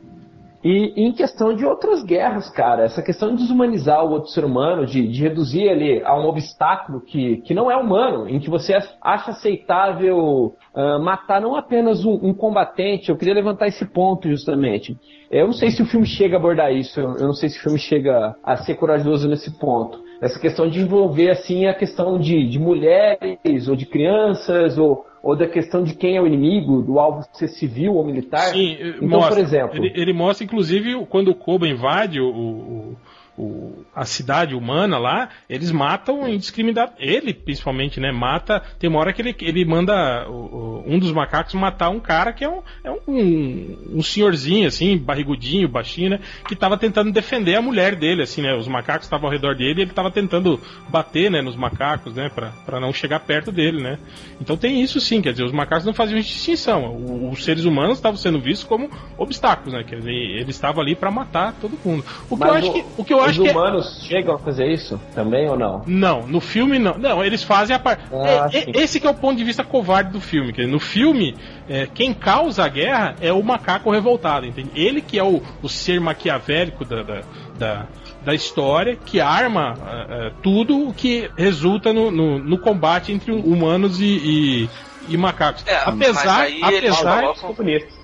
E, 0.63 0.93
em 0.95 1.11
questão 1.11 1.53
de 1.55 1.63
outras 1.65 2.03
guerras, 2.03 2.49
cara, 2.49 2.83
essa 2.83 3.01
questão 3.01 3.29
de 3.29 3.43
desumanizar 3.43 4.03
o 4.03 4.11
outro 4.11 4.29
ser 4.29 4.43
humano, 4.43 4.85
de, 4.85 5.07
de 5.07 5.21
reduzir 5.21 5.61
ele 5.61 6.03
a 6.03 6.15
um 6.19 6.25
obstáculo 6.25 6.99
que, 7.01 7.37
que 7.37 7.53
não 7.53 7.69
é 7.69 7.77
humano, 7.77 8.27
em 8.27 8.39
que 8.39 8.49
você 8.49 8.73
acha 9.01 9.31
aceitável 9.31 10.55
uh, 10.75 10.99
matar 10.99 11.39
não 11.39 11.55
apenas 11.55 12.03
um, 12.03 12.13
um, 12.13 12.33
combatente, 12.33 13.09
eu 13.09 13.17
queria 13.17 13.35
levantar 13.35 13.67
esse 13.67 13.85
ponto 13.85 14.27
justamente. 14.27 14.97
Eu 15.29 15.45
não 15.45 15.53
sei 15.53 15.69
se 15.69 15.81
o 15.81 15.85
filme 15.85 16.05
chega 16.05 16.37
a 16.37 16.39
abordar 16.39 16.73
isso, 16.73 16.99
eu 16.99 17.27
não 17.27 17.33
sei 17.33 17.49
se 17.49 17.59
o 17.59 17.63
filme 17.63 17.79
chega 17.79 18.35
a 18.43 18.57
ser 18.57 18.75
corajoso 18.75 19.29
nesse 19.29 19.51
ponto. 19.59 20.07
Essa 20.19 20.39
questão 20.39 20.67
de 20.67 20.79
envolver, 20.79 21.29
assim, 21.29 21.67
a 21.67 21.73
questão 21.75 22.17
de, 22.17 22.49
de 22.49 22.57
mulheres, 22.57 23.67
ou 23.67 23.75
de 23.75 23.85
crianças, 23.85 24.75
ou, 24.77 25.05
ou 25.21 25.35
da 25.35 25.47
questão 25.47 25.83
de 25.83 25.93
quem 25.93 26.15
é 26.15 26.21
o 26.21 26.27
inimigo, 26.27 26.81
do 26.81 26.99
alvo 26.99 27.25
ser 27.33 27.47
civil 27.47 27.95
ou 27.95 28.05
militar. 28.05 28.51
Sim, 28.51 28.77
então, 28.79 29.07
mostra, 29.07 29.35
por 29.35 29.41
exemplo. 29.41 29.77
Ele, 29.77 29.93
ele, 29.95 30.13
mostra, 30.13 30.45
inclusive, 30.45 31.05
quando 31.07 31.29
o 31.29 31.35
Koba 31.35 31.67
invade 31.67 32.19
o, 32.19 32.29
o, 32.29 32.97
o, 33.37 33.85
a 33.95 34.03
cidade 34.03 34.55
humana 34.55 34.97
lá, 34.97 35.29
eles 35.47 35.71
matam 35.71 36.27
indiscriminadamente. 36.27 37.03
Ele, 37.03 37.33
principalmente, 37.33 37.99
né? 37.99 38.11
Mata. 38.11 38.61
Tem 38.79 38.89
uma 38.89 38.99
hora 38.99 39.13
que 39.13 39.21
ele, 39.21 39.35
ele 39.41 39.63
manda 39.63 40.27
o, 40.27 40.83
um 40.87 40.97
dos 40.97 41.11
macacos 41.11 41.53
matar 41.53 41.89
um 41.89 41.99
cara 41.99 42.33
que 42.33 42.43
é 42.43 42.49
um, 42.49 42.61
é 42.83 42.91
um, 42.91 43.97
um 43.97 44.01
senhorzinho, 44.01 44.67
assim, 44.67 44.97
barrigudinho, 44.97 45.67
baixinho, 45.67 46.11
né? 46.11 46.19
Que 46.47 46.55
tava 46.55 46.77
tentando 46.77 47.11
defender 47.11 47.55
a 47.55 47.61
mulher 47.61 47.95
dele, 47.95 48.23
assim, 48.23 48.41
né? 48.41 48.55
Os 48.55 48.67
macacos 48.67 49.05
estavam 49.05 49.27
ao 49.27 49.31
redor 49.31 49.55
dele 49.55 49.81
e 49.81 49.83
ele 49.83 49.91
tava 49.91 50.09
tentando 50.09 50.59
bater, 50.89 51.29
né? 51.29 51.41
Nos 51.41 51.55
macacos, 51.55 52.15
né? 52.15 52.29
Pra, 52.33 52.49
pra 52.65 52.79
não 52.79 52.91
chegar 52.91 53.19
perto 53.19 53.51
dele, 53.51 53.81
né? 53.81 53.99
Então 54.41 54.57
tem 54.57 54.81
isso 54.81 54.99
sim, 54.99 55.21
quer 55.21 55.31
dizer, 55.31 55.43
os 55.43 55.51
macacos 55.51 55.85
não 55.85 55.93
faziam 55.93 56.19
distinção. 56.19 56.85
O, 56.95 57.29
os 57.29 57.43
seres 57.43 57.65
humanos 57.65 57.97
estavam 57.97 58.17
sendo 58.17 58.39
vistos 58.39 58.67
como 58.67 58.89
obstáculos, 59.15 59.73
né? 59.73 59.83
Quer 59.83 59.97
dizer, 59.97 60.11
eles 60.11 60.55
estavam 60.55 60.81
ali 60.81 60.95
para 60.95 61.11
matar 61.11 61.53
todo 61.61 61.77
mundo. 61.85 62.03
O 62.29 62.35
que 62.35 62.43
Mas 62.43 62.49
eu 62.49 62.55
acho 62.55 62.69
o, 62.69 62.73
que, 62.73 62.85
o 62.97 63.05
que 63.05 63.13
eu 63.13 63.26
acho 63.29 63.41
que 63.41 63.47
é 63.47 63.51
humanos 63.51 63.99
é... 64.03 64.05
chegam 64.07 64.35
a 64.35 64.39
fazer 64.39 64.71
isso 64.71 64.99
também 65.13 65.49
ou 65.49 65.57
não? 65.57 65.81
Não, 65.85 66.27
no 66.27 66.39
filme 66.39 66.79
não. 66.79 66.97
Não, 66.97 67.23
eles 67.23 67.43
fazem 67.43 67.75
a 67.75 67.79
parte. 67.79 68.03
Ah, 68.11 68.49
é, 68.51 68.59
é, 68.59 68.83
esse 68.83 68.99
que 68.99 69.07
é 69.07 69.09
o 69.09 69.13
ponto 69.13 69.37
de 69.37 69.43
vista 69.43 69.63
covarde 69.63 70.11
do 70.11 70.21
filme. 70.21 70.53
Quer 70.53 70.67
no 70.67 70.79
filme, 70.79 71.35
é, 71.69 71.87
quem 71.87 72.13
causa 72.13 72.63
a 72.63 72.67
guerra 72.67 73.15
é 73.21 73.31
o 73.31 73.41
macaco 73.41 73.91
revoltado, 73.91 74.45
entende? 74.45 74.71
Ele 74.75 75.01
que 75.01 75.17
é 75.17 75.23
o, 75.23 75.41
o 75.61 75.69
ser 75.69 75.99
maquiavélico 75.99 76.85
da, 76.85 77.03
da, 77.03 77.21
da 77.57 77.85
da 78.25 78.33
história 78.33 78.97
que 78.97 79.21
arma 79.21 79.73
uh, 79.73 80.27
uh, 80.27 80.31
tudo 80.43 80.89
o 80.89 80.93
que 80.93 81.31
resulta 81.37 81.93
no, 81.93 82.11
no, 82.11 82.37
no, 82.37 82.57
combate 82.57 83.13
entre 83.13 83.31
humanos 83.31 84.01
e, 84.01 84.05
e, 84.05 84.69
e 85.07 85.15
macacos. 85.15 85.63
É, 85.65 85.77
apesar, 85.85 86.47
apesar, 86.61 87.23
apesar 87.23 87.96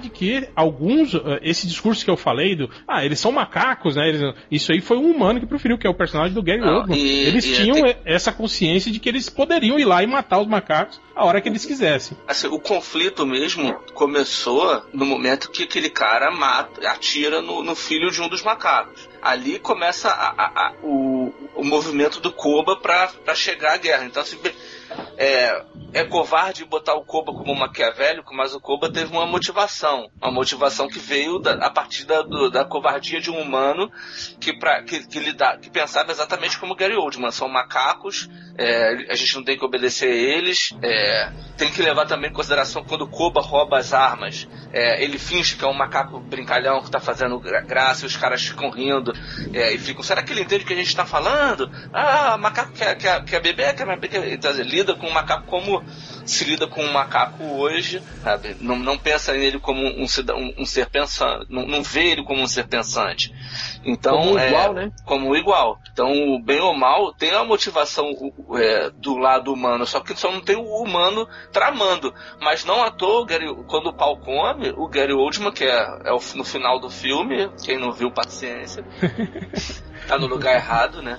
de 0.00 0.10
que 0.10 0.48
alguns, 0.54 1.14
uh, 1.14 1.38
esse 1.42 1.66
discurso 1.66 2.04
que 2.04 2.10
eu 2.10 2.16
falei 2.16 2.56
do, 2.56 2.70
ah, 2.86 3.04
eles 3.04 3.20
são 3.20 3.32
macacos, 3.32 3.96
né? 3.96 4.08
Eles, 4.08 4.34
isso 4.50 4.72
aí 4.72 4.80
foi 4.80 4.96
um 4.96 5.10
humano 5.10 5.40
que 5.40 5.46
preferiu, 5.46 5.78
que 5.78 5.86
é 5.86 5.90
o 5.90 5.94
personagem 5.94 6.34
do 6.34 6.42
Gary 6.42 6.62
Oldman. 6.62 6.98
Eles 6.98 7.44
e 7.44 7.54
tinham 7.54 7.74
tem... 7.74 7.96
essa 8.04 8.32
consciência 8.32 8.90
de 8.90 8.98
que 8.98 9.08
eles 9.08 9.28
poderiam 9.28 9.78
ir 9.78 9.84
lá 9.84 10.02
e 10.02 10.06
matar 10.06 10.40
os 10.40 10.46
macacos 10.46 11.00
a 11.14 11.24
hora 11.24 11.40
que 11.40 11.48
eles 11.48 11.64
quisessem. 11.64 12.16
Assim, 12.28 12.46
o 12.48 12.58
conflito 12.58 13.26
mesmo 13.26 13.74
começou 13.94 14.82
no 14.92 15.06
momento 15.06 15.50
que 15.50 15.64
aquele 15.64 15.88
cara 15.88 16.30
mata, 16.30 16.86
atira 16.88 17.40
no, 17.40 17.62
no 17.62 17.74
filho 17.74 18.10
de 18.10 18.20
um 18.20 18.28
dos 18.28 18.42
macacos 18.42 19.08
ali 19.26 19.58
começa 19.58 20.08
a, 20.08 20.28
a, 20.28 20.68
a, 20.68 20.72
o, 20.82 21.32
o 21.56 21.64
movimento 21.64 22.20
do 22.20 22.30
Koba 22.30 22.76
para 22.76 23.34
chegar 23.34 23.74
à 23.74 23.76
guerra. 23.76 24.04
Então, 24.04 24.22
assim, 24.22 24.38
é, 25.16 25.64
é 25.92 26.04
covarde 26.04 26.64
botar 26.64 26.94
o 26.94 27.04
Koba 27.04 27.32
como 27.32 27.54
maquiavélico, 27.54 28.34
mas 28.34 28.54
o 28.54 28.60
Koba 28.60 28.92
teve 28.92 29.10
uma 29.12 29.26
motivação. 29.26 30.10
Uma 30.20 30.30
motivação 30.30 30.88
que 30.88 30.98
veio 30.98 31.38
da, 31.38 31.52
a 31.54 31.70
partir 31.70 32.04
da, 32.04 32.22
do, 32.22 32.50
da 32.50 32.64
covardia 32.64 33.20
de 33.20 33.30
um 33.30 33.40
humano 33.40 33.90
que, 34.38 34.52
pra, 34.58 34.82
que, 34.82 35.06
que, 35.06 35.18
lida, 35.18 35.56
que 35.56 35.70
pensava 35.70 36.10
exatamente 36.10 36.58
como 36.58 36.74
Gary 36.74 36.94
Oldman. 36.94 37.30
São 37.30 37.48
macacos, 37.48 38.28
é, 38.58 39.10
a 39.10 39.14
gente 39.14 39.36
não 39.36 39.44
tem 39.44 39.58
que 39.58 39.64
obedecer 39.64 40.10
a 40.10 40.14
eles. 40.14 40.74
É, 40.82 41.32
tem 41.56 41.70
que 41.70 41.80
levar 41.80 42.06
também 42.06 42.30
em 42.30 42.34
consideração 42.34 42.84
quando 42.84 43.02
o 43.02 43.08
Koba 43.08 43.40
rouba 43.40 43.78
as 43.78 43.94
armas. 43.94 44.46
É, 44.72 45.02
ele 45.02 45.18
finge 45.18 45.56
que 45.56 45.64
é 45.64 45.68
um 45.68 45.74
macaco 45.74 46.20
brincalhão 46.20 46.80
que 46.80 46.86
está 46.86 47.00
fazendo 47.00 47.40
graça 47.40 48.04
e 48.04 48.06
os 48.06 48.16
caras 48.16 48.44
ficam 48.44 48.70
rindo 48.70 49.12
é, 49.54 49.72
e 49.72 49.78
ficam, 49.78 50.02
será 50.02 50.22
que 50.22 50.32
ele 50.32 50.42
entende 50.42 50.64
o 50.64 50.66
que 50.66 50.74
a 50.74 50.76
gente 50.76 50.88
está 50.88 51.06
falando? 51.06 51.70
Ah, 51.92 52.36
macaco 52.36 52.72
quer, 52.72 52.96
quer, 52.96 53.24
quer 53.24 53.40
beber, 53.40 53.74
quer 53.74 53.86
beber. 53.86 54.32
Então, 54.32 54.52
lida 54.86 54.94
com 54.94 55.08
o 55.08 55.12
macaco 55.12 55.46
como 55.46 55.82
se 56.24 56.44
lida 56.44 56.66
com 56.66 56.82
um 56.82 56.92
macaco 56.92 57.44
hoje, 57.44 58.02
sabe? 58.22 58.56
Não, 58.60 58.76
não 58.76 58.98
pensa 58.98 59.32
nele 59.32 59.58
como 59.58 59.80
um, 59.80 60.04
um, 60.04 60.54
um 60.58 60.66
ser 60.66 60.88
pensante, 60.88 61.46
não, 61.48 61.66
não, 61.66 61.82
vê 61.82 62.12
ele 62.12 62.24
como 62.24 62.42
um 62.42 62.46
ser 62.46 62.66
pensante. 62.66 63.32
Então, 63.84 64.18
como 64.18 64.38
é, 64.38 64.48
igual, 64.48 64.72
né? 64.72 64.92
Como 65.04 65.36
igual. 65.36 65.78
Então, 65.92 66.40
bem 66.42 66.60
ou 66.60 66.76
mal, 66.76 67.12
tem 67.14 67.30
a 67.30 67.44
motivação 67.44 68.12
é, 68.54 68.90
do 68.90 69.16
lado 69.16 69.52
humano, 69.52 69.86
só 69.86 70.00
que 70.00 70.18
só 70.18 70.30
não 70.30 70.40
tem 70.40 70.56
o 70.56 70.82
humano 70.82 71.28
tramando. 71.52 72.12
Mas 72.40 72.64
não 72.64 72.82
à 72.82 72.90
toa, 72.90 73.24
Gary, 73.24 73.46
quando 73.68 73.88
o 73.88 73.94
pau 73.94 74.16
come, 74.16 74.70
o 74.76 74.88
Gary 74.88 75.12
Oldman, 75.12 75.52
que 75.52 75.64
é, 75.64 75.98
é 76.04 76.12
o, 76.12 76.20
no 76.34 76.44
final 76.44 76.80
do 76.80 76.90
filme, 76.90 77.50
quem 77.64 77.78
não 77.78 77.92
viu, 77.92 78.10
paciência. 78.10 78.84
tá 80.06 80.18
no 80.18 80.26
lugar 80.26 80.54
errado, 80.54 81.02
né? 81.02 81.18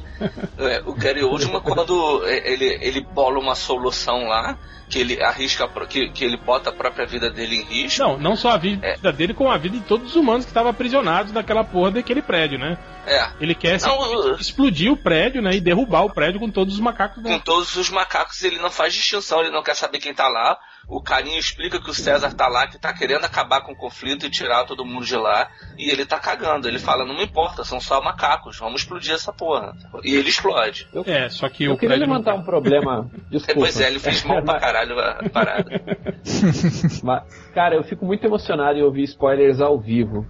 É, 0.58 0.82
o 0.86 0.94
Gary 0.94 1.24
Oldman, 1.24 1.62
quando 1.62 2.26
ele, 2.28 2.78
ele 2.82 3.02
bola 3.02 3.40
uma 3.40 3.56
solução 3.56 4.28
lá, 4.28 4.58
que 4.90 5.00
ele 5.00 5.22
arrisca, 5.22 5.68
que, 5.88 6.10
que 6.10 6.24
ele 6.24 6.38
bota 6.38 6.70
a 6.70 6.74
própria 6.74 7.06
vida 7.06 7.30
dele 7.30 7.58
em 7.58 7.64
risco. 7.64 8.02
Não, 8.02 8.18
não 8.18 8.36
só 8.36 8.52
a 8.52 8.58
vida 8.58 8.88
é. 8.88 9.12
dele, 9.12 9.34
como 9.34 9.52
a 9.52 9.58
vida 9.58 9.78
de 9.78 9.84
todos 9.84 10.12
os 10.12 10.16
humanos 10.16 10.46
que 10.46 10.52
estavam 10.52 10.72
aprisionados 10.72 11.32
naquela 11.34 11.64
porra 11.64 11.92
daquele 11.92 12.22
prédio, 12.22 12.58
né? 12.58 12.78
É. 13.06 13.30
Ele 13.40 13.54
quer 13.54 13.80
não, 13.82 14.36
explodir 14.36 14.92
o 14.92 14.98
prédio, 14.98 15.42
né? 15.42 15.52
E 15.56 15.60
derrubar 15.60 16.06
o 16.06 16.14
prédio 16.14 16.40
com 16.40 16.50
todos 16.50 16.74
os 16.74 16.80
macacos. 16.80 17.22
Com 17.22 17.40
todos 17.40 17.76
os 17.76 17.90
macacos, 17.90 18.42
ele 18.44 18.60
não 18.60 18.72
faz 18.72 18.94
distinção, 18.94 19.42
ele 19.42 19.52
não 19.52 19.64
quer 19.64 19.76
saber 19.76 20.00
quem 20.00 20.14
tá 20.14 20.28
lá 20.28 20.58
o 20.88 21.02
carinho 21.02 21.38
explica 21.38 21.82
que 21.82 21.90
o 21.90 21.94
César 21.94 22.34
tá 22.34 22.48
lá, 22.48 22.66
que 22.66 22.80
tá 22.80 22.94
querendo 22.94 23.26
acabar 23.26 23.62
com 23.62 23.74
o 23.74 23.76
conflito 23.76 24.26
e 24.26 24.30
tirar 24.30 24.66
todo 24.66 24.86
mundo 24.86 25.06
de 25.06 25.16
lá, 25.16 25.50
e 25.78 25.90
ele 25.90 26.06
tá 26.06 26.18
cagando. 26.18 26.68
Ele 26.68 26.80
fala, 26.80 27.06
não 27.06 27.16
me 27.16 27.26
importa, 27.26 27.66
são 27.66 27.80
só 27.80 28.02
macacos, 28.02 28.58
vamos 28.58 28.82
explodir 28.82 29.14
essa 29.14 29.34
porra. 29.34 29.74
E 30.04 30.16
ele 30.16 30.30
explode. 30.30 30.88
Eu, 30.94 31.04
é, 31.06 31.28
só 31.30 31.50
que 31.50 31.66
eu 31.66 31.74
o 31.74 31.78
queria 31.78 31.98
levantar 31.98 32.36
um 32.36 32.44
problema. 32.44 33.10
Desculpa. 33.30 33.58
Pois 33.68 33.82
é, 33.82 33.88
ele 33.88 34.00
fez 34.00 34.24
mal 34.24 34.42
pra 34.44 34.60
caralho 34.60 34.98
a 34.98 35.30
parada. 35.30 35.70
Mas, 37.04 37.24
cara, 37.54 37.76
eu 37.76 37.84
fico 37.84 38.06
muito 38.06 38.26
emocionado 38.26 38.78
em 38.78 38.84
ouvir 38.84 39.04
spoilers 39.04 39.60
ao 39.60 39.78
vivo. 39.80 40.26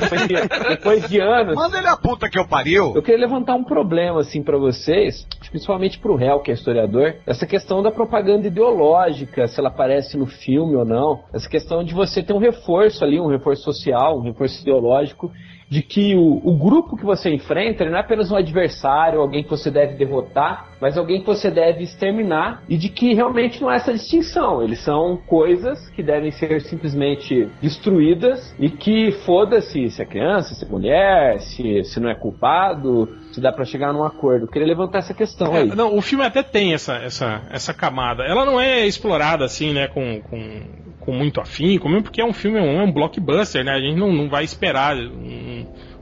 depois, 0.00 0.28
de, 0.28 0.68
depois 0.68 1.08
de 1.08 1.20
anos. 1.20 1.56
Manda 1.56 1.78
ele 1.78 1.88
a 1.88 1.96
puta 1.96 2.28
que 2.28 2.38
eu 2.38 2.46
pariu! 2.46 2.92
Eu 2.94 3.02
queria 3.02 3.18
levantar 3.18 3.54
um 3.54 3.64
problema, 3.64 4.20
assim, 4.20 4.42
para 4.42 4.58
vocês, 4.58 5.26
principalmente 5.50 5.98
pro 5.98 6.14
réu, 6.14 6.40
que 6.40 6.50
é 6.50 6.54
historiador, 6.54 7.16
essa 7.26 7.46
questão 7.46 7.82
da 7.82 7.90
propaganda 7.90 8.46
ideológica 8.46 9.23
se 9.26 9.58
ela 9.58 9.68
aparece 9.68 10.16
no 10.16 10.26
filme 10.26 10.74
ou 10.76 10.84
não. 10.84 11.24
Essa 11.32 11.48
questão 11.48 11.84
de 11.84 11.94
você 11.94 12.22
ter 12.22 12.32
um 12.32 12.38
reforço 12.38 13.04
ali, 13.04 13.20
um 13.20 13.28
reforço 13.28 13.62
social, 13.62 14.18
um 14.18 14.22
reforço 14.22 14.60
ideológico, 14.62 15.30
de 15.74 15.82
que 15.82 16.14
o, 16.14 16.40
o 16.44 16.56
grupo 16.56 16.96
que 16.96 17.04
você 17.04 17.34
enfrenta 17.34 17.84
não 17.84 17.96
é 17.96 18.00
apenas 18.00 18.30
um 18.30 18.36
adversário, 18.36 19.20
alguém 19.20 19.42
que 19.42 19.50
você 19.50 19.72
deve 19.72 19.94
derrotar, 19.94 20.68
mas 20.80 20.96
alguém 20.96 21.18
que 21.18 21.26
você 21.26 21.50
deve 21.50 21.82
exterminar 21.82 22.62
e 22.68 22.76
de 22.76 22.88
que 22.88 23.12
realmente 23.12 23.60
não 23.60 23.68
há 23.68 23.74
essa 23.74 23.92
distinção. 23.92 24.62
Eles 24.62 24.78
são 24.78 25.16
coisas 25.26 25.88
que 25.90 26.00
devem 26.00 26.30
ser 26.30 26.60
simplesmente 26.60 27.48
destruídas 27.60 28.54
e 28.56 28.70
que 28.70 29.10
foda-se 29.26 29.90
se 29.90 30.00
é 30.00 30.04
criança, 30.04 30.54
se 30.54 30.64
é 30.64 30.68
mulher, 30.68 31.40
se, 31.40 31.82
se 31.82 31.98
não 31.98 32.08
é 32.08 32.14
culpado, 32.14 33.08
se 33.32 33.40
dá 33.40 33.50
para 33.50 33.64
chegar 33.64 33.92
num 33.92 34.04
acordo. 34.04 34.44
Eu 34.44 34.48
queria 34.48 34.68
levantar 34.68 34.98
essa 34.98 35.12
questão 35.12 35.56
é, 35.56 35.62
aí. 35.62 35.74
Não, 35.74 35.96
o 35.96 36.00
filme 36.00 36.24
até 36.24 36.44
tem 36.44 36.72
essa, 36.72 36.98
essa, 36.98 37.42
essa 37.50 37.74
camada. 37.74 38.22
Ela 38.22 38.44
não 38.44 38.60
é 38.60 38.86
explorada 38.86 39.44
assim, 39.44 39.72
né, 39.72 39.88
com, 39.88 40.20
com, 40.20 40.62
com 41.00 41.12
muito 41.12 41.40
afinco, 41.40 41.88
mesmo 41.88 42.04
porque 42.04 42.20
é 42.20 42.24
um 42.24 42.32
filme, 42.32 42.58
é 42.58 42.62
um, 42.62 42.80
é 42.80 42.84
um 42.84 42.92
blockbuster, 42.92 43.64
né? 43.64 43.72
A 43.72 43.80
gente 43.80 43.98
não, 43.98 44.12
não 44.12 44.28
vai 44.28 44.44
esperar 44.44 44.96
um, 44.96 45.43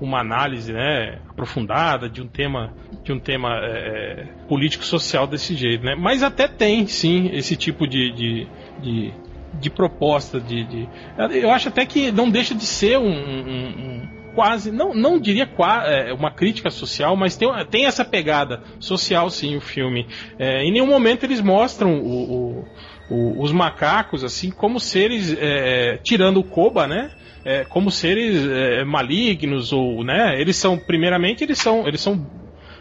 uma 0.05 0.20
análise 0.20 0.72
né, 0.72 1.18
aprofundada 1.28 2.09
de 2.09 2.20
um 2.20 2.26
tema 2.26 2.72
de 3.03 3.12
um 3.12 3.18
tema 3.18 3.59
é, 3.59 3.66
é, 3.66 4.24
político-social 4.48 5.26
desse 5.26 5.57
jeito, 5.57 5.84
né? 5.84 5.94
Mas 5.96 6.22
até 6.22 6.46
tem, 6.46 6.86
sim, 6.86 7.30
esse 7.32 7.57
tipo 7.57 7.86
de, 7.86 8.12
de, 8.12 8.48
de, 8.80 9.14
de 9.61 9.70
proposta 9.70 10.40
de, 10.40 10.64
de, 10.64 10.88
Eu 11.32 11.50
acho 11.50 11.68
até 11.68 11.84
que 11.84 12.12
não 12.12 12.30
deixa 12.30 12.55
de 12.55 12.64
ser 12.64 12.98
um, 12.98 13.11
um, 13.11 13.48
um 13.48 14.09
quase, 14.34 14.70
não, 14.70 14.94
não 14.94 15.18
diria 15.18 15.46
qua, 15.46 15.84
é, 15.86 16.12
uma 16.12 16.30
crítica 16.30 16.70
social, 16.70 17.16
mas 17.16 17.36
tem, 17.36 17.48
tem 17.70 17.86
essa 17.86 18.05
pegada 18.05 18.62
social, 18.78 19.28
sim, 19.30 19.57
o 19.57 19.61
filme. 19.61 20.07
É, 20.38 20.62
em 20.62 20.72
nenhum 20.72 20.86
momento 20.86 21.24
eles 21.24 21.40
mostram 21.40 22.00
o, 22.00 22.32
o, 22.32 22.64
o, 23.11 23.42
os 23.42 23.53
macacos 23.53 24.24
assim 24.24 24.50
como 24.50 24.78
seres 24.80 25.36
é, 25.38 25.98
tirando 26.03 26.38
o 26.38 26.44
Koba, 26.44 26.86
né? 26.86 27.11
É, 27.45 27.64
como 27.64 27.90
seres 27.90 28.47
é, 28.47 28.84
malignos 28.84 29.72
ou, 29.72 30.05
né? 30.05 30.40
Eles 30.40 30.57
são, 30.57 30.78
primeiramente, 30.78 31.43
eles 31.43 31.59
são, 31.59 31.86
eles 31.88 32.01
são 32.01 32.26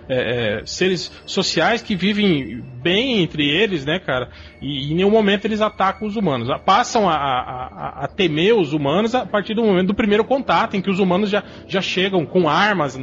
é, 0.08 0.60
é, 0.60 0.66
seres 0.66 1.12
sociais 1.26 1.82
que 1.82 1.96
vivem 1.96 2.62
bem 2.82 3.22
entre 3.22 3.48
eles, 3.50 3.86
né, 3.86 4.00
cara? 4.00 4.30
E, 4.62 4.92
em 4.92 4.96
nenhum 4.96 5.10
momento 5.10 5.46
eles 5.46 5.60
atacam 5.60 6.08
os 6.08 6.16
humanos. 6.16 6.48
Passam 6.64 7.10
a, 7.10 7.16
a, 7.16 8.04
a, 8.04 8.08
temer 8.08 8.54
os 8.56 8.74
humanos 8.74 9.16
a 9.16 9.26
partir 9.26 9.56
do 9.56 9.64
momento 9.64 9.88
do 9.88 9.96
primeiro 9.96 10.24
contato, 10.24 10.78
em 10.78 10.82
que 10.82 10.90
os 10.90 11.00
humanos 11.00 11.30
já, 11.30 11.44
já 11.68 11.82
chegam 11.82 12.26
com 12.26 12.48
armas 12.48 12.96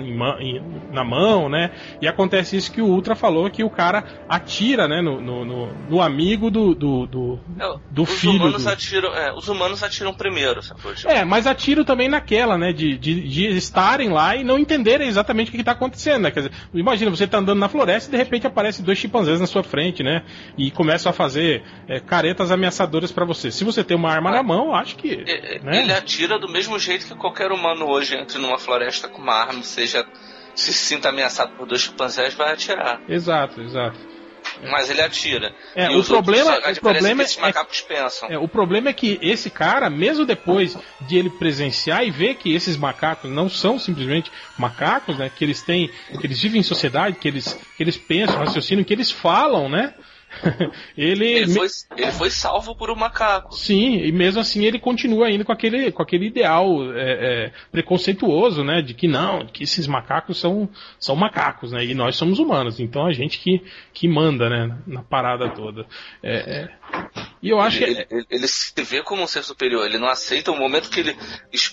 na 0.93 1.05
mão, 1.05 1.49
né? 1.49 1.73
E 2.01 2.07
acontece 2.07 2.57
isso 2.57 2.71
que 2.71 2.81
o 2.81 2.87
Ultra 2.87 3.17
falou, 3.17 3.51
que 3.51 3.65
o 3.65 3.71
cara 3.71 4.05
atira, 4.29 4.87
né, 4.87 5.03
no, 5.03 5.21
no, 5.21 5.69
no, 5.91 6.01
amigo 6.01 6.51
do, 6.51 6.75
do, 6.75 7.07
do, 7.07 7.41
do 7.91 8.03
os 8.03 8.11
filho. 8.11 8.37
Humanos 8.37 8.65
do... 8.65 8.71
Atiram, 8.71 9.15
é, 9.15 9.33
os 9.33 9.49
humanos 9.49 9.83
atiram 9.83 10.15
primeiro, 10.15 10.63
sacou? 10.63 10.93
É, 11.07 11.25
mas 11.25 11.47
atiram 11.47 11.85
também 11.85 12.09
naquela, 12.09 12.57
né, 12.57 12.73
de, 12.73 12.97
de, 12.97 13.29
de 13.29 13.47
estarem 13.57 14.11
lá 14.11 14.37
e 14.37 14.45
não 14.45 14.59
entenderem 14.59 15.09
exatamente 15.09 15.49
o 15.49 15.51
que 15.53 15.59
está 15.59 15.73
acontecendo, 15.73 16.23
né? 16.23 16.31
Quer 16.31 16.41
dizer, 16.41 16.53
imagina, 16.73 17.11
você 17.11 17.27
tá 17.27 17.39
andando 17.39 17.59
na 17.59 17.69
floresta 17.69 18.09
e 18.09 18.13
de 18.13 18.17
repente 18.17 18.47
aparece 18.47 18.83
dois 18.83 18.99
chimpanzés 18.99 19.41
na 19.41 19.47
sua 19.47 19.65
frente, 19.65 20.05
né? 20.05 20.23
E 20.57 20.71
começam 20.71 21.11
a 21.11 21.13
fazer 21.13 21.48
fazer 21.49 21.63
é, 21.89 22.01
caretas 22.01 22.51
ameaçadoras 22.51 23.11
para 23.11 23.25
você. 23.25 23.51
Se 23.51 23.65
você 23.65 23.83
tem 23.83 23.97
uma 23.97 24.11
arma 24.11 24.31
na 24.31 24.43
mão, 24.43 24.75
acho 24.75 24.97
que. 24.97 25.25
É, 25.27 25.59
né? 25.61 25.83
Ele 25.83 25.93
atira 25.93 26.39
do 26.39 26.49
mesmo 26.49 26.79
jeito 26.79 27.07
que 27.07 27.15
qualquer 27.15 27.51
humano 27.51 27.87
hoje 27.87 28.15
entre 28.17 28.39
numa 28.39 28.59
floresta 28.59 29.09
com 29.09 29.23
uma 29.23 29.35
arma, 29.35 29.63
seja 29.63 30.07
se 30.55 30.73
sinta 30.73 31.09
ameaçado 31.11 31.53
por 31.53 31.67
dois 31.67 31.83
chimpanzés, 31.83 32.35
vai 32.35 32.53
atirar. 32.53 33.01
Exato, 33.09 33.61
exato. 33.61 33.97
Mas 34.71 34.91
ele 34.91 35.01
atira. 35.01 35.55
É, 35.75 35.89
o 35.91 36.03
problema, 36.03 36.55
outros, 36.55 36.79
o 36.79 36.81
problema 36.81 37.23
é 37.23 37.25
que 37.25 37.31
esses 37.31 37.37
macacos 37.37 37.85
é, 37.89 37.95
pensam. 37.95 38.29
É, 38.31 38.39
o 38.39 38.49
problema 38.49 38.89
é 38.89 38.93
que 38.93 39.19
esse 39.23 39.51
cara, 39.51 39.89
mesmo 39.89 40.25
depois 40.25 40.77
de 41.03 41.17
ele 41.17 41.31
presenciar 41.31 42.05
e 42.05 42.11
ver 42.11 42.35
que 42.37 42.53
esses 42.53 42.77
macacos 42.77 43.31
não 43.31 43.49
são 43.49 43.79
simplesmente 43.79 44.33
macacos, 44.59 45.17
né, 45.17 45.31
que 45.35 45.45
eles 45.45 45.63
têm, 45.63 45.89
que 46.19 46.27
eles 46.27 46.41
vivem 46.41 46.61
em 46.61 46.65
sociedade, 46.65 47.17
que 47.17 47.29
eles, 47.29 47.53
que 47.77 47.83
eles 47.83 47.97
pensam, 47.97 48.39
raciocinam, 48.39 48.83
que 48.83 48.93
eles 48.93 49.11
falam, 49.11 49.69
né? 49.69 49.95
ele, 50.97 51.27
ele, 51.27 51.55
foi, 51.55 51.67
ele 51.97 52.13
foi 52.13 52.31
salvo 52.31 52.75
por 52.75 52.91
um 52.91 52.95
macaco. 52.95 53.55
Sim, 53.55 53.97
e 53.99 54.13
mesmo 54.13 54.41
assim 54.41 54.65
ele 54.65 54.79
continua 54.79 55.27
ainda 55.27 55.45
com 55.45 55.53
aquele, 55.53 55.91
com 55.93 56.03
aquele 56.03 56.27
ideal 56.27 56.67
é, 56.95 57.47
é, 57.47 57.53
preconceituoso, 57.71 58.63
né? 58.65 58.83
De 58.83 58.95
que 58.95 59.09
não, 59.09 59.47
que 59.47 59.65
esses 59.65 59.87
macacos 59.87 60.39
são, 60.39 60.69
são 60.99 61.17
macacos, 61.17 61.73
né? 61.73 61.85
E 61.85 61.95
nós 61.95 62.17
somos 62.17 62.39
humanos, 62.39 62.81
então 62.81 63.07
a 63.07 63.13
gente 63.13 63.39
que, 63.39 63.63
que 63.93 64.09
manda, 64.09 64.49
né? 64.49 64.79
Na 64.87 65.03
parada 65.03 65.49
toda. 65.51 65.87
É, 66.23 66.37
é. 66.37 66.69
e 67.43 67.51
eu 67.51 67.61
acho 67.61 67.83
ele, 67.83 68.05
que. 68.05 68.15
Ele, 68.15 68.27
ele, 68.31 68.49
se 68.49 68.73
vê 68.83 69.03
como 69.03 69.23
um 69.23 69.27
ser 69.27 69.45
superior, 69.45 69.85
ele 69.85 69.99
não 69.99 70.09
aceita 70.09 70.51
o 70.51 70.59
momento 70.59 70.91
que, 70.91 71.01
ele, 71.01 71.17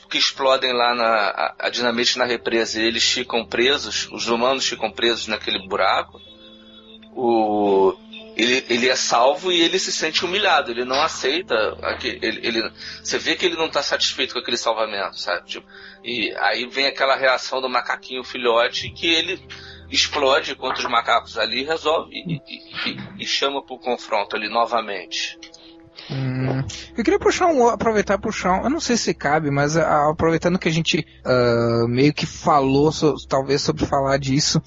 que 0.09 0.18
explodem 0.18 0.74
lá 0.74 0.95
na, 0.95 1.05
a, 1.05 1.55
a 1.59 1.70
dinamite 1.70 2.18
na 2.18 2.26
represa 2.26 2.82
e 2.82 2.86
eles 2.86 3.09
ficam 3.09 3.45
presos, 3.45 4.09
os 4.11 4.28
humanos 4.28 4.68
ficam 4.68 4.91
presos 4.91 5.28
naquele 5.28 5.68
buraco. 5.68 6.20
O, 7.18 7.95
ele, 8.36 8.66
ele 8.70 8.90
é 8.90 8.96
salvo 8.96 9.52
e 9.52 9.62
ele 9.62 9.80
se 9.80 9.92
sente 9.92 10.26
humilhado, 10.26 10.72
ele 10.72 10.84
não 10.84 11.02
aceita, 11.02 11.56
ele, 12.04 12.40
ele, 12.46 12.72
você 13.02 13.18
vê 13.18 13.36
que 13.36 13.46
ele 13.46 13.56
não 13.56 13.68
está 13.68 13.82
satisfeito 13.82 14.34
com 14.34 14.40
aquele 14.40 14.58
salvamento, 14.58 15.18
sabe? 15.20 15.48
Tipo, 15.48 15.68
e 16.04 16.36
aí 16.38 16.68
vem 16.68 16.88
aquela 16.88 17.16
reação 17.16 17.62
do 17.62 17.70
macaquinho 17.70 18.24
filhote 18.24 18.92
que 18.92 19.08
ele 19.08 19.42
explode 19.90 20.56
contra 20.56 20.80
os 20.80 20.90
macacos 20.90 21.38
ali 21.38 21.64
resolve 21.64 22.12
e, 22.14 22.36
e, 22.36 23.24
e, 23.24 23.26
chama 23.26 23.64
para 23.64 23.76
o 23.76 23.80
confronto 23.80 24.36
ali 24.36 24.50
novamente. 24.50 25.38
Hum, 26.10 26.64
eu 26.96 27.04
queria 27.04 27.18
puxar 27.18 27.48
um, 27.48 27.68
aproveitar 27.68 28.20
puxar 28.20 28.60
um, 28.60 28.64
eu 28.66 28.70
não 28.70 28.80
sei 28.80 28.98
se 28.98 29.14
cabe, 29.14 29.50
mas 29.50 29.76
uh, 29.76 29.80
aproveitando 30.12 30.60
que 30.60 30.68
a 30.68 30.72
gente 30.72 31.06
uh, 31.26 31.88
meio 31.88 32.14
que 32.14 32.26
falou, 32.26 32.92
so, 32.92 33.16
talvez 33.28 33.62
sobre 33.62 33.86
falar 33.86 34.18
disso, 34.18 34.62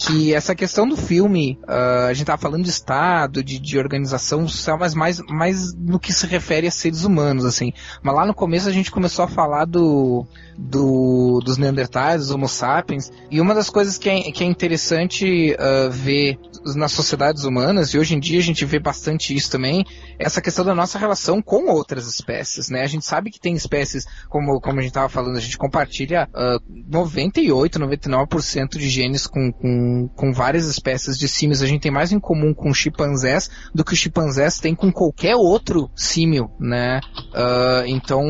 que 0.00 0.34
essa 0.34 0.54
questão 0.54 0.88
do 0.88 0.96
filme, 0.96 1.58
uh, 1.62 2.08
a 2.08 2.12
gente 2.12 2.26
tava 2.26 2.40
falando 2.40 2.64
de 2.64 2.70
Estado, 2.70 3.42
de, 3.42 3.58
de 3.58 3.78
organização 3.78 4.46
social, 4.48 4.78
mas 4.78 4.94
mais, 4.94 5.20
mais 5.28 5.74
no 5.74 5.98
que 5.98 6.12
se 6.12 6.26
refere 6.26 6.66
a 6.66 6.70
seres 6.70 7.04
humanos, 7.04 7.44
assim. 7.44 7.72
Mas 8.02 8.14
lá 8.14 8.26
no 8.26 8.34
começo 8.34 8.68
a 8.68 8.72
gente 8.72 8.90
começou 8.90 9.24
a 9.24 9.28
falar 9.28 9.64
do, 9.64 10.26
do, 10.56 11.40
dos 11.44 11.56
Neandertais, 11.56 12.22
dos 12.22 12.30
Homo 12.30 12.48
sapiens. 12.48 13.10
E 13.30 13.40
uma 13.40 13.54
das 13.54 13.70
coisas 13.70 13.98
que 13.98 14.08
é, 14.08 14.20
que 14.32 14.44
é 14.44 14.46
interessante 14.46 15.54
uh, 15.54 15.90
ver 15.90 16.38
nas 16.76 16.92
sociedades 16.92 17.44
humanas, 17.44 17.90
e 17.90 17.98
hoje 17.98 18.14
em 18.14 18.20
dia 18.20 18.38
a 18.38 18.42
gente 18.42 18.64
vê 18.64 18.78
bastante 18.78 19.34
isso 19.34 19.50
também, 19.50 19.84
é 20.18 20.26
essa 20.26 20.40
questão 20.40 20.64
da 20.64 20.74
nossa 20.74 20.98
relação 20.98 21.42
com 21.42 21.70
outras 21.70 22.06
espécies, 22.06 22.68
né? 22.68 22.82
A 22.82 22.86
gente 22.86 23.04
sabe 23.04 23.30
que 23.30 23.40
tem 23.40 23.54
espécies, 23.54 24.06
como, 24.28 24.60
como 24.60 24.78
a 24.78 24.82
gente 24.82 24.90
estava 24.90 25.08
falando, 25.08 25.36
a 25.36 25.40
gente 25.40 25.58
compartilha 25.58 26.28
uh, 26.32 26.62
98, 26.88 27.78
99% 27.78 28.78
de 28.78 28.88
genes 28.88 29.26
com, 29.26 29.52
com, 29.62 30.08
com 30.16 30.32
várias 30.32 30.66
espécies 30.66 31.16
de 31.16 31.28
símios. 31.28 31.62
A 31.62 31.66
gente 31.66 31.82
tem 31.82 31.92
mais 31.92 32.10
em 32.10 32.18
comum 32.18 32.52
com 32.52 32.74
chimpanzés 32.74 33.48
do 33.72 33.84
que 33.84 33.92
os 33.92 33.98
chimpanzés 33.98 34.58
têm 34.58 34.74
com 34.74 34.90
qualquer 34.90 35.36
outro 35.36 35.88
símio, 35.94 36.50
né? 36.58 37.00
Uh, 37.32 37.86
então, 37.86 38.24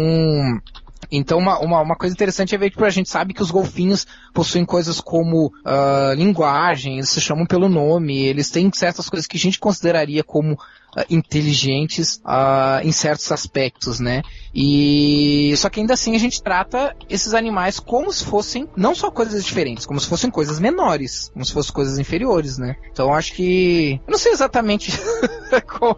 então, 1.11 1.39
uma, 1.39 1.59
uma, 1.59 1.80
uma, 1.80 1.97
coisa 1.97 2.14
interessante 2.14 2.55
é 2.55 2.59
ver 2.59 2.70
que 2.70 2.85
a 2.85 2.91
gente 2.91 3.09
sabe 3.09 3.33
que 3.33 3.43
os 3.43 3.51
golfinhos 3.51 4.07
possuem 4.35 4.64
coisas 4.64 5.01
como 5.01 5.47
uh, 5.47 6.14
linguagem, 6.14 6.97
eles 6.97 7.09
se 7.09 7.20
chamam 7.20 7.47
pelo 7.47 7.68
nome, 7.68 8.24
eles 8.24 8.51
têm 8.51 8.70
certas 8.72 9.09
coisas 9.09 9.26
que 9.26 9.39
a 9.39 9.41
gente 9.41 9.59
consideraria 9.59 10.22
como 10.22 10.59
inteligentes 11.09 12.16
uh, 12.24 12.84
em 12.84 12.93
certos 12.93 13.30
aspectos, 13.32 13.99
né? 13.99 14.22
E 14.55 15.55
só 15.57 15.70
que 15.70 15.80
ainda 15.80 15.95
assim 15.95 16.14
a 16.14 16.18
gente 16.18 16.43
trata 16.43 16.95
esses 17.09 17.32
animais 17.32 17.80
como 17.80 18.12
se 18.12 18.24
fossem 18.24 18.68
não 18.76 18.95
só 18.95 19.11
coisas 19.11 19.45
diferentes, 19.45 19.86
como 19.86 19.99
se 19.99 20.07
fossem 20.07 20.30
coisas 20.30 20.61
menores, 20.61 21.30
como 21.32 21.45
se 21.45 21.53
fossem 21.53 21.72
coisas 21.72 21.99
inferiores, 21.99 22.59
né? 22.59 22.76
Então 22.90 23.14
acho 23.14 23.32
que 23.32 24.01
eu 24.07 24.11
não 24.11 24.18
sei 24.18 24.32
exatamente 24.32 24.93
como 25.78 25.97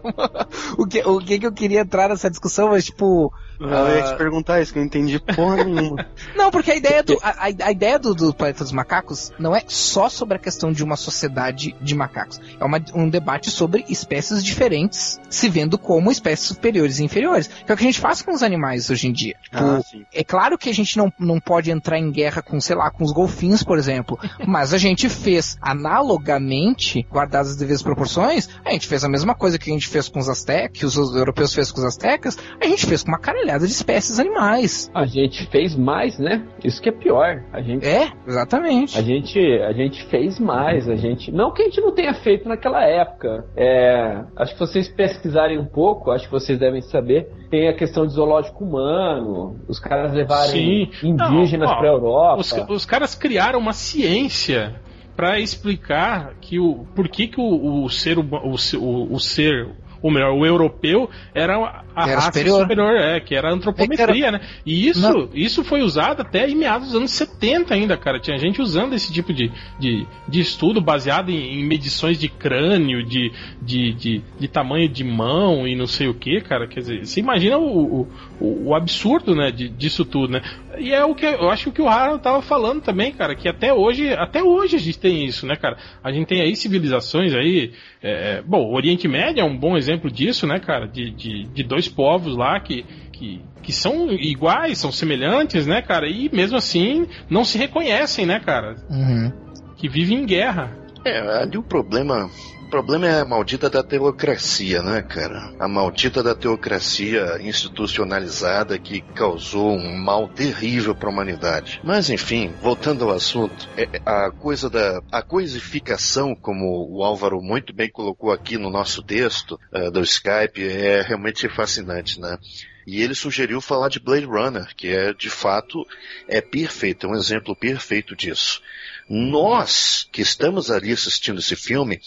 o 0.77 0.87
que 0.87 1.01
o 1.05 1.19
que 1.19 1.45
eu 1.45 1.51
queria 1.51 1.81
entrar 1.81 2.09
nessa 2.09 2.29
discussão, 2.29 2.69
mas 2.69 2.85
tipo 2.85 3.33
eu 3.59 3.69
ia 3.69 4.03
te 4.03 4.17
perguntar 4.17 4.61
isso, 4.61 4.73
que 4.73 4.79
eu 4.79 4.81
não 4.81 4.87
entendi 4.87 5.19
porra 5.19 5.63
nenhuma. 5.63 6.05
Não, 6.35 6.51
porque 6.51 6.71
a 6.71 6.75
ideia, 6.75 7.01
do, 7.01 7.17
a, 7.21 7.45
a 7.45 7.71
ideia 7.71 7.97
do, 7.97 8.13
do 8.13 8.33
Planeta 8.33 8.63
dos 8.63 8.73
Macacos 8.73 9.31
não 9.39 9.55
é 9.55 9.63
só 9.67 10.09
sobre 10.09 10.35
a 10.35 10.39
questão 10.39 10.71
de 10.71 10.83
uma 10.83 10.97
sociedade 10.97 11.75
de 11.81 11.95
macacos. 11.95 12.39
É 12.59 12.65
uma, 12.65 12.83
um 12.93 13.09
debate 13.09 13.49
sobre 13.49 13.85
espécies 13.87 14.43
diferentes 14.43 14.84
diferentes, 14.85 15.19
se 15.29 15.49
vendo 15.49 15.77
como 15.77 16.11
espécies 16.11 16.47
superiores 16.47 16.99
e 16.99 17.03
inferiores. 17.03 17.47
Que 17.47 17.71
é 17.71 17.75
o 17.75 17.77
que 17.77 17.83
a 17.83 17.87
gente 17.87 17.99
faz 17.99 18.21
com 18.21 18.31
os 18.31 18.43
animais 18.43 18.89
hoje 18.89 19.07
em 19.07 19.11
dia. 19.11 19.35
Ah, 19.51 19.79
tipo, 19.83 20.05
é 20.13 20.23
claro 20.23 20.57
que 20.57 20.69
a 20.69 20.73
gente 20.73 20.97
não, 20.97 21.11
não 21.19 21.39
pode 21.39 21.71
entrar 21.71 21.99
em 21.99 22.11
guerra 22.11 22.41
com, 22.41 22.59
sei 22.59 22.75
lá, 22.75 22.89
com 22.89 23.03
os 23.03 23.11
golfinhos, 23.11 23.63
por 23.63 23.77
exemplo. 23.77 24.17
mas 24.47 24.73
a 24.73 24.77
gente 24.77 25.09
fez 25.09 25.57
analogamente, 25.61 27.05
guardadas 27.11 27.51
as 27.51 27.57
devidas 27.57 27.83
proporções, 27.83 28.49
a 28.63 28.71
gente 28.71 28.87
fez 28.87 29.03
a 29.03 29.09
mesma 29.09 29.35
coisa 29.35 29.57
que 29.57 29.69
a 29.69 29.73
gente 29.73 29.87
fez 29.87 30.07
com 30.07 30.19
os 30.19 30.29
astecas, 30.29 30.79
que 30.79 30.85
os 30.85 30.95
europeus 31.15 31.53
fez 31.53 31.71
com 31.71 31.79
os 31.79 31.85
astecas, 31.85 32.37
a 32.61 32.65
gente 32.65 32.85
fez 32.85 33.03
com 33.03 33.09
uma 33.09 33.19
caralhada 33.19 33.65
de 33.65 33.73
espécies 33.73 34.19
animais. 34.19 34.89
A 34.93 35.05
gente 35.05 35.45
fez 35.49 35.75
mais, 35.75 36.17
né? 36.17 36.45
Isso 36.63 36.81
que 36.81 36.89
é 36.89 36.91
pior. 36.91 37.43
A 37.51 37.61
gente 37.61 37.85
É, 37.85 38.11
exatamente. 38.27 38.97
A 38.97 39.01
gente 39.01 39.39
a 39.39 39.73
gente 39.73 40.05
fez 40.09 40.39
mais, 40.39 40.87
a 40.89 40.95
gente 40.95 41.31
não 41.31 41.51
que 41.51 41.61
a 41.61 41.65
gente 41.65 41.81
não 41.81 41.93
tenha 41.93 42.13
feito 42.13 42.47
naquela 42.47 42.83
época. 42.83 43.45
É, 43.55 44.23
acho 44.35 44.53
que 44.53 44.59
você 44.59 44.74
vocês 44.75 44.89
pesquisarem 44.89 45.57
um 45.57 45.65
pouco, 45.65 46.11
acho 46.11 46.25
que 46.25 46.31
vocês 46.31 46.59
devem 46.59 46.81
saber, 46.81 47.29
tem 47.49 47.69
a 47.69 47.73
questão 47.73 48.05
de 48.05 48.13
zoológico 48.13 48.65
humano, 48.65 49.55
os 49.69 49.79
caras 49.79 50.13
levarem 50.13 50.91
Sim. 50.91 51.09
indígenas 51.09 51.69
para 51.69 51.89
a 51.89 51.93
Europa. 51.93 52.41
Os, 52.41 52.51
os 52.69 52.85
caras 52.85 53.15
criaram 53.15 53.57
uma 53.57 53.71
ciência 53.71 54.75
para 55.15 55.39
explicar 55.39 56.33
que 56.41 56.59
o 56.59 56.85
por 56.93 57.07
que, 57.07 57.27
que 57.27 57.39
o, 57.39 57.85
o 57.85 57.89
ser 57.89 58.19
o, 58.19 58.21
o, 58.21 59.13
o 59.13 59.19
ser 59.19 59.69
ou 60.05 60.11
melhor, 60.11 60.33
o 60.33 60.45
europeu 60.45 61.09
era 61.33 61.83
a 61.95 62.03
era 62.03 62.15
raça 62.15 62.27
superior. 62.27 62.61
superior. 62.61 62.95
é, 62.95 63.19
que 63.19 63.33
era 63.33 63.49
a 63.49 63.53
antropometria, 63.53 64.27
era... 64.27 64.37
né? 64.37 64.47
E 64.63 64.87
isso, 64.87 65.29
isso 65.33 65.63
foi 65.63 65.81
usado 65.81 66.21
até 66.21 66.47
em 66.47 66.53
meados 66.53 66.89
dos 66.89 66.95
anos 66.95 67.11
70 67.11 67.73
ainda, 67.73 67.97
cara. 67.97 68.19
Tinha 68.19 68.37
gente 68.37 68.61
usando 68.61 68.93
esse 68.93 69.11
tipo 69.11 69.33
de, 69.33 69.51
de, 69.79 70.05
de 70.27 70.39
estudo 70.39 70.79
baseado 70.79 71.31
em, 71.31 71.59
em 71.59 71.65
medições 71.65 72.19
de 72.19 72.29
crânio, 72.29 73.03
de, 73.03 73.31
de, 73.59 73.93
de, 73.93 74.21
de, 74.39 74.47
tamanho 74.47 74.87
de 74.87 75.03
mão 75.03 75.67
e 75.67 75.75
não 75.75 75.87
sei 75.87 76.07
o 76.07 76.13
que, 76.13 76.39
cara. 76.41 76.67
Quer 76.67 76.81
dizer, 76.81 77.05
você 77.07 77.19
imagina 77.19 77.57
o, 77.57 78.07
o, 78.39 78.67
o 78.67 78.75
absurdo, 78.75 79.33
né, 79.33 79.49
de, 79.49 79.69
disso 79.69 80.05
tudo, 80.05 80.33
né? 80.33 80.41
E 80.77 80.93
é 80.93 81.03
o 81.03 81.15
que 81.15 81.25
eu 81.25 81.49
acho 81.49 81.71
que 81.71 81.81
o 81.81 81.87
Harold 81.87 82.21
tava 82.21 82.41
falando 82.41 82.81
também, 82.81 83.11
cara, 83.11 83.33
que 83.33 83.47
até 83.47 83.73
hoje, 83.73 84.13
até 84.13 84.43
hoje 84.43 84.75
a 84.75 84.79
gente 84.79 84.99
tem 84.99 85.25
isso, 85.25 85.47
né, 85.47 85.55
cara? 85.55 85.77
A 86.03 86.11
gente 86.11 86.27
tem 86.27 86.41
aí 86.41 86.55
civilizações 86.55 87.33
aí, 87.33 87.71
é, 88.03 88.37
é 88.37 88.41
bom, 88.41 88.61
o 88.61 88.75
Oriente 88.75 89.07
Médio 89.07 89.41
é 89.41 89.43
um 89.43 89.57
bom 89.57 89.77
exemplo 89.77 89.94
disso, 90.11 90.45
né, 90.45 90.59
cara? 90.59 90.87
De, 90.87 91.09
de, 91.11 91.43
de 91.43 91.63
dois 91.63 91.87
povos 91.87 92.35
lá 92.35 92.59
que, 92.59 92.83
que, 93.11 93.41
que 93.61 93.71
são 93.71 94.11
iguais, 94.11 94.77
são 94.77 94.91
semelhantes, 94.91 95.65
né, 95.65 95.81
cara? 95.81 96.07
E 96.07 96.29
mesmo 96.33 96.57
assim 96.57 97.07
não 97.29 97.43
se 97.43 97.57
reconhecem, 97.57 98.25
né, 98.25 98.39
cara? 98.39 98.75
Uhum. 98.89 99.31
Que 99.77 99.89
vivem 99.89 100.19
em 100.19 100.25
guerra. 100.25 100.75
É, 101.05 101.19
ali 101.43 101.57
o 101.57 101.63
problema 101.63 102.29
o 102.65 102.67
problema 102.67 103.07
é 103.07 103.21
a 103.21 103.25
maldita 103.25 103.69
da 103.69 103.83
teocracia, 103.83 104.81
né, 104.81 105.03
cara? 105.03 105.53
A 105.59 105.67
maldita 105.67 106.23
da 106.23 106.33
teocracia 106.33 107.37
institucionalizada 107.39 108.79
que 108.79 109.01
causou 109.01 109.77
um 109.77 109.95
mal 109.95 110.27
terrível 110.27 110.95
para 110.95 111.07
a 111.07 111.11
humanidade. 111.11 111.79
Mas 111.83 112.09
enfim, 112.09 112.51
voltando 112.61 113.05
ao 113.05 113.11
assunto, 113.11 113.69
é, 113.77 113.83
é 113.83 114.01
a 114.03 114.31
coisa 114.31 114.67
da 114.67 114.99
a 115.11 115.21
coisificação, 115.21 116.35
como 116.35 116.89
o 116.89 117.03
Álvaro 117.03 117.39
muito 117.39 117.71
bem 117.71 117.89
colocou 117.89 118.31
aqui 118.31 118.57
no 118.57 118.71
nosso 118.71 119.03
texto 119.03 119.59
uh, 119.71 119.91
do 119.91 120.01
Skype, 120.01 120.67
é 120.67 121.03
realmente 121.03 121.47
fascinante, 121.47 122.19
né? 122.19 122.39
E 122.87 123.01
ele 123.01 123.15
sugeriu 123.15 123.61
falar 123.61 123.89
de 123.89 123.99
Blade 123.99 124.25
Runner, 124.25 124.75
que 124.75 124.89
é 124.89 125.13
de 125.13 125.29
fato 125.29 125.85
é 126.27 126.39
perfeito, 126.39 127.05
é 127.05 127.09
um 127.09 127.15
exemplo 127.15 127.55
perfeito 127.55 128.15
disso. 128.15 128.61
Nós 129.09 130.07
que 130.11 130.21
estamos 130.21 130.71
ali 130.71 130.91
assistindo 130.91 131.39
esse 131.39 131.55
filme 131.55 131.99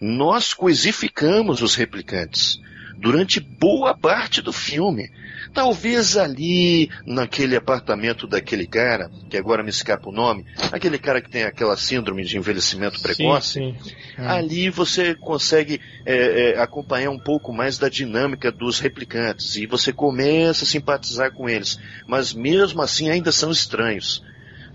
Nós 0.00 0.52
coisificamos 0.52 1.62
os 1.62 1.74
replicantes 1.74 2.60
durante 2.98 3.40
boa 3.40 3.96
parte 3.96 4.40
do 4.40 4.52
filme. 4.52 5.10
Talvez 5.52 6.16
ali, 6.16 6.90
naquele 7.06 7.56
apartamento 7.56 8.26
daquele 8.26 8.66
cara, 8.66 9.10
que 9.30 9.36
agora 9.36 9.62
me 9.62 9.70
escapa 9.70 10.08
o 10.08 10.12
nome, 10.12 10.44
aquele 10.72 10.98
cara 10.98 11.20
que 11.20 11.30
tem 11.30 11.44
aquela 11.44 11.76
síndrome 11.76 12.24
de 12.24 12.36
envelhecimento 12.36 13.00
precoce, 13.00 13.52
sim, 13.54 13.76
sim. 13.82 13.94
É. 14.18 14.26
ali 14.26 14.68
você 14.70 15.14
consegue 15.14 15.80
é, 16.04 16.54
é, 16.54 16.60
acompanhar 16.60 17.10
um 17.10 17.18
pouco 17.18 17.52
mais 17.52 17.78
da 17.78 17.88
dinâmica 17.88 18.50
dos 18.50 18.80
replicantes 18.80 19.56
e 19.56 19.66
você 19.66 19.92
começa 19.92 20.64
a 20.64 20.66
simpatizar 20.66 21.32
com 21.32 21.48
eles, 21.48 21.78
mas 22.06 22.34
mesmo 22.34 22.82
assim 22.82 23.08
ainda 23.08 23.32
são 23.32 23.50
estranhos. 23.50 24.22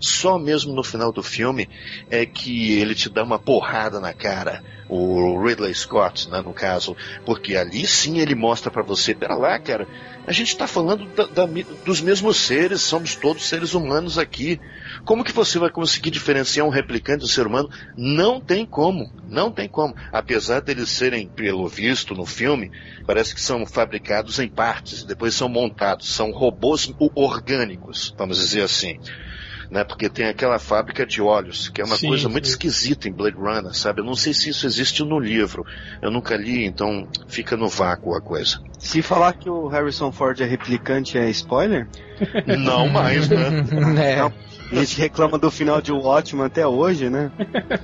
Só 0.02 0.36
mesmo 0.36 0.74
no 0.74 0.82
final 0.82 1.12
do 1.12 1.22
filme 1.22 1.68
é 2.10 2.26
que 2.26 2.72
ele 2.72 2.92
te 2.92 3.08
dá 3.08 3.22
uma 3.22 3.38
porrada 3.38 4.00
na 4.00 4.12
cara, 4.12 4.60
o 4.88 5.40
Ridley 5.40 5.72
Scott, 5.72 6.28
né, 6.28 6.42
no 6.42 6.52
caso, 6.52 6.96
porque 7.24 7.54
ali 7.56 7.86
sim 7.86 8.18
ele 8.18 8.34
mostra 8.34 8.68
para 8.68 8.82
você, 8.82 9.14
pera 9.14 9.36
lá, 9.36 9.56
cara, 9.60 9.86
a 10.26 10.32
gente 10.32 10.48
está 10.48 10.66
falando 10.66 11.06
da, 11.14 11.26
da, 11.26 11.48
dos 11.84 12.00
mesmos 12.00 12.36
seres, 12.36 12.82
somos 12.82 13.14
todos 13.14 13.48
seres 13.48 13.74
humanos 13.74 14.18
aqui. 14.18 14.60
Como 15.04 15.22
que 15.22 15.32
você 15.32 15.56
vai 15.56 15.70
conseguir 15.70 16.10
diferenciar 16.10 16.66
um 16.66 16.70
replicante 16.70 17.20
do 17.20 17.28
ser 17.28 17.46
humano? 17.46 17.70
Não 17.96 18.40
tem 18.40 18.66
como, 18.66 19.12
não 19.28 19.52
tem 19.52 19.68
como. 19.68 19.94
Apesar 20.12 20.60
deles 20.60 20.90
serem, 20.90 21.28
pelo 21.28 21.68
visto 21.68 22.12
no 22.12 22.26
filme, 22.26 22.72
parece 23.06 23.34
que 23.34 23.40
são 23.40 23.64
fabricados 23.64 24.40
em 24.40 24.48
partes, 24.48 25.04
depois 25.04 25.32
são 25.32 25.48
montados, 25.48 26.12
são 26.12 26.32
robôs 26.32 26.92
orgânicos, 27.14 28.12
vamos 28.18 28.38
dizer 28.38 28.62
assim 28.62 28.98
né? 29.72 29.84
Porque 29.84 30.10
tem 30.10 30.26
aquela 30.26 30.58
fábrica 30.58 31.06
de 31.06 31.22
óleos, 31.22 31.70
que 31.70 31.80
é 31.80 31.84
uma 31.84 31.96
sim, 31.96 32.08
coisa 32.08 32.28
muito 32.28 32.46
sim. 32.46 32.52
esquisita 32.52 33.08
em 33.08 33.12
Blade 33.12 33.38
Runner, 33.38 33.72
sabe? 33.72 34.02
Eu 34.02 34.04
não 34.04 34.14
sei 34.14 34.34
se 34.34 34.50
isso 34.50 34.66
existe 34.66 35.02
no 35.02 35.18
livro. 35.18 35.64
Eu 36.02 36.10
nunca 36.10 36.36
li, 36.36 36.66
então 36.66 37.08
fica 37.26 37.56
no 37.56 37.70
vácuo 37.70 38.14
a 38.14 38.20
coisa. 38.20 38.60
Se 38.78 39.00
falar 39.00 39.32
que 39.32 39.48
o 39.48 39.68
Harrison 39.68 40.12
Ford 40.12 40.38
é 40.42 40.44
replicante 40.44 41.16
é 41.16 41.30
spoiler? 41.30 41.88
Não 42.58 42.86
mais, 42.88 43.30
né? 43.30 43.64
é. 43.98 44.16
Não. 44.16 44.32
A 44.72 44.74
gente 44.76 44.98
reclama 44.98 45.38
do 45.38 45.50
final 45.50 45.80
de 45.80 45.92
Watchmen 45.92 46.46
até 46.46 46.66
hoje, 46.66 47.08
né? 47.08 47.30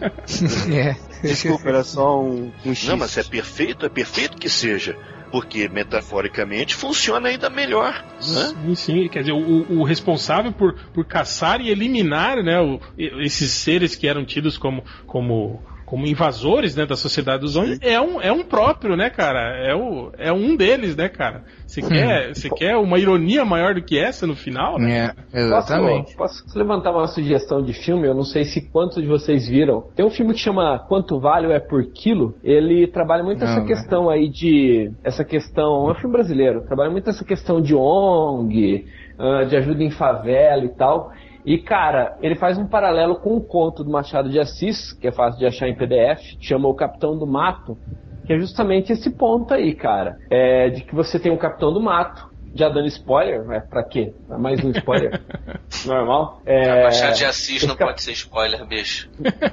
é. 0.72 0.97
Desculpa, 1.22 1.68
era 1.68 1.84
só 1.84 2.22
um, 2.22 2.53
um 2.64 2.74
X. 2.74 2.89
Não, 2.89 2.97
mas 2.99 3.16
é 3.16 3.22
perfeito, 3.22 3.86
é 3.86 3.89
perfeito 3.89 4.36
que 4.36 4.49
seja 4.49 4.97
porque 5.31 5.68
metaforicamente 5.68 6.74
funciona 6.74 7.29
ainda 7.29 7.49
melhor. 7.51 7.93
Né? 7.95 8.20
Sim, 8.20 8.74
sim. 8.74 9.09
Quer 9.09 9.20
dizer, 9.20 9.33
o, 9.33 9.66
o, 9.72 9.85
responsável 9.85 10.53
por, 10.53 10.74
por 10.93 11.05
caçar 11.05 11.61
e 11.61 11.70
eliminar 11.70 12.43
né, 12.43 12.61
o, 12.61 12.81
esses 12.97 13.51
seres 13.53 13.95
que 13.95 14.07
eram 14.07 14.24
tidos 14.24 14.57
como, 14.59 14.85
como 15.07 15.62
como 15.89 16.07
invasores 16.07 16.76
né, 16.76 16.84
da 16.84 16.97
sociedade 16.97 17.41
dos 17.41 17.57
homens, 17.57 17.78
é 17.80 17.99
um, 17.99 18.20
é 18.20 18.30
um 18.30 18.45
próprio, 18.45 18.95
né, 18.95 19.09
cara? 19.09 19.57
É, 19.57 19.74
o, 19.74 20.12
é 20.18 20.30
um 20.30 20.55
deles, 20.55 20.95
né, 20.95 21.09
cara? 21.09 21.45
Você 21.66 21.80
quer, 21.80 22.34
você 22.34 22.51
quer 22.51 22.76
uma 22.76 22.99
ironia 22.99 23.43
maior 23.43 23.74
do 23.74 23.82
que 23.82 23.99
essa 23.99 24.26
no 24.26 24.36
final, 24.36 24.78
né? 24.78 25.12
É, 25.32 25.41
exatamente. 25.41 26.14
Posso, 26.14 26.45
posso, 26.45 26.59
levantar 26.59 26.91
uma 26.91 27.07
sugestão 27.07 27.62
de 27.62 27.72
filme? 27.72 28.07
Eu 28.07 28.14
não 28.14 28.22
sei 28.22 28.45
se 28.45 28.61
quantos 28.70 29.03
de 29.03 29.09
vocês 29.09 29.49
viram. 29.49 29.84
Tem 29.97 30.05
um 30.05 30.11
filme 30.11 30.34
que 30.34 30.41
chama 30.41 30.78
Quanto 30.78 31.18
Vale 31.18 31.51
é 31.53 31.59
por 31.59 31.82
Quilo. 31.86 32.34
Ele 32.45 32.86
trabalha 32.86 33.22
muito 33.24 33.43
não, 33.43 33.51
essa 33.51 33.64
questão 33.64 34.11
aí 34.11 34.28
de. 34.28 34.93
Essa 35.03 35.24
questão. 35.24 35.89
É 35.89 35.93
um 35.93 35.95
filme 35.95 36.12
brasileiro. 36.12 36.66
Trabalha 36.66 36.91
muito 36.91 37.09
essa 37.09 37.24
questão 37.24 37.62
de 37.62 37.74
ONG, 37.74 38.84
ah, 39.18 39.45
de 39.45 39.57
ajuda 39.57 39.82
em 39.82 39.91
favela 39.91 40.64
e 40.64 40.68
tal. 40.68 41.12
E, 41.49 41.57
cara, 41.57 42.18
ele 42.20 42.34
faz 42.34 42.59
um 42.59 42.66
paralelo 42.66 43.16
com 43.16 43.34
um 43.34 43.40
conto 43.40 43.82
do 43.82 43.90
Machado 43.90 44.28
de 44.28 44.38
Assis, 44.38 44.92
que 44.92 45.09
é 45.09 45.11
fácil 45.11 45.38
de 45.38 45.46
achar 45.46 45.66
em 45.66 45.74
PDF, 45.74 46.36
chama 46.38 46.68
O 46.68 46.74
Capitão 46.74 47.16
do 47.16 47.26
Mato, 47.26 47.78
que 48.26 48.34
é 48.34 48.38
justamente 48.38 48.92
esse 48.92 49.09
ponto 49.09 49.55
aí, 49.55 49.74
cara. 49.74 50.18
É 50.30 50.68
de 50.68 50.82
que 50.82 50.94
você 50.94 51.18
tem 51.18 51.32
um 51.32 51.38
Capitão 51.38 51.72
do 51.72 51.80
Mato, 51.80 52.28
já 52.55 52.68
dando 52.68 52.86
spoiler, 52.88 53.51
é 53.51 53.61
pra 53.61 53.82
quê? 53.82 54.12
É 54.30 54.36
mais 54.36 54.62
um 54.62 54.70
spoiler. 54.72 55.22
Normal. 55.86 56.42
É... 56.44 56.84
Machado 56.84 57.16
de 57.16 57.24
Assis 57.24 57.62
não 57.62 57.76
cap... 57.76 57.92
pode 57.92 58.03
ser 58.03 58.12
spoiler, 58.12 58.66
bicho. 58.66 59.09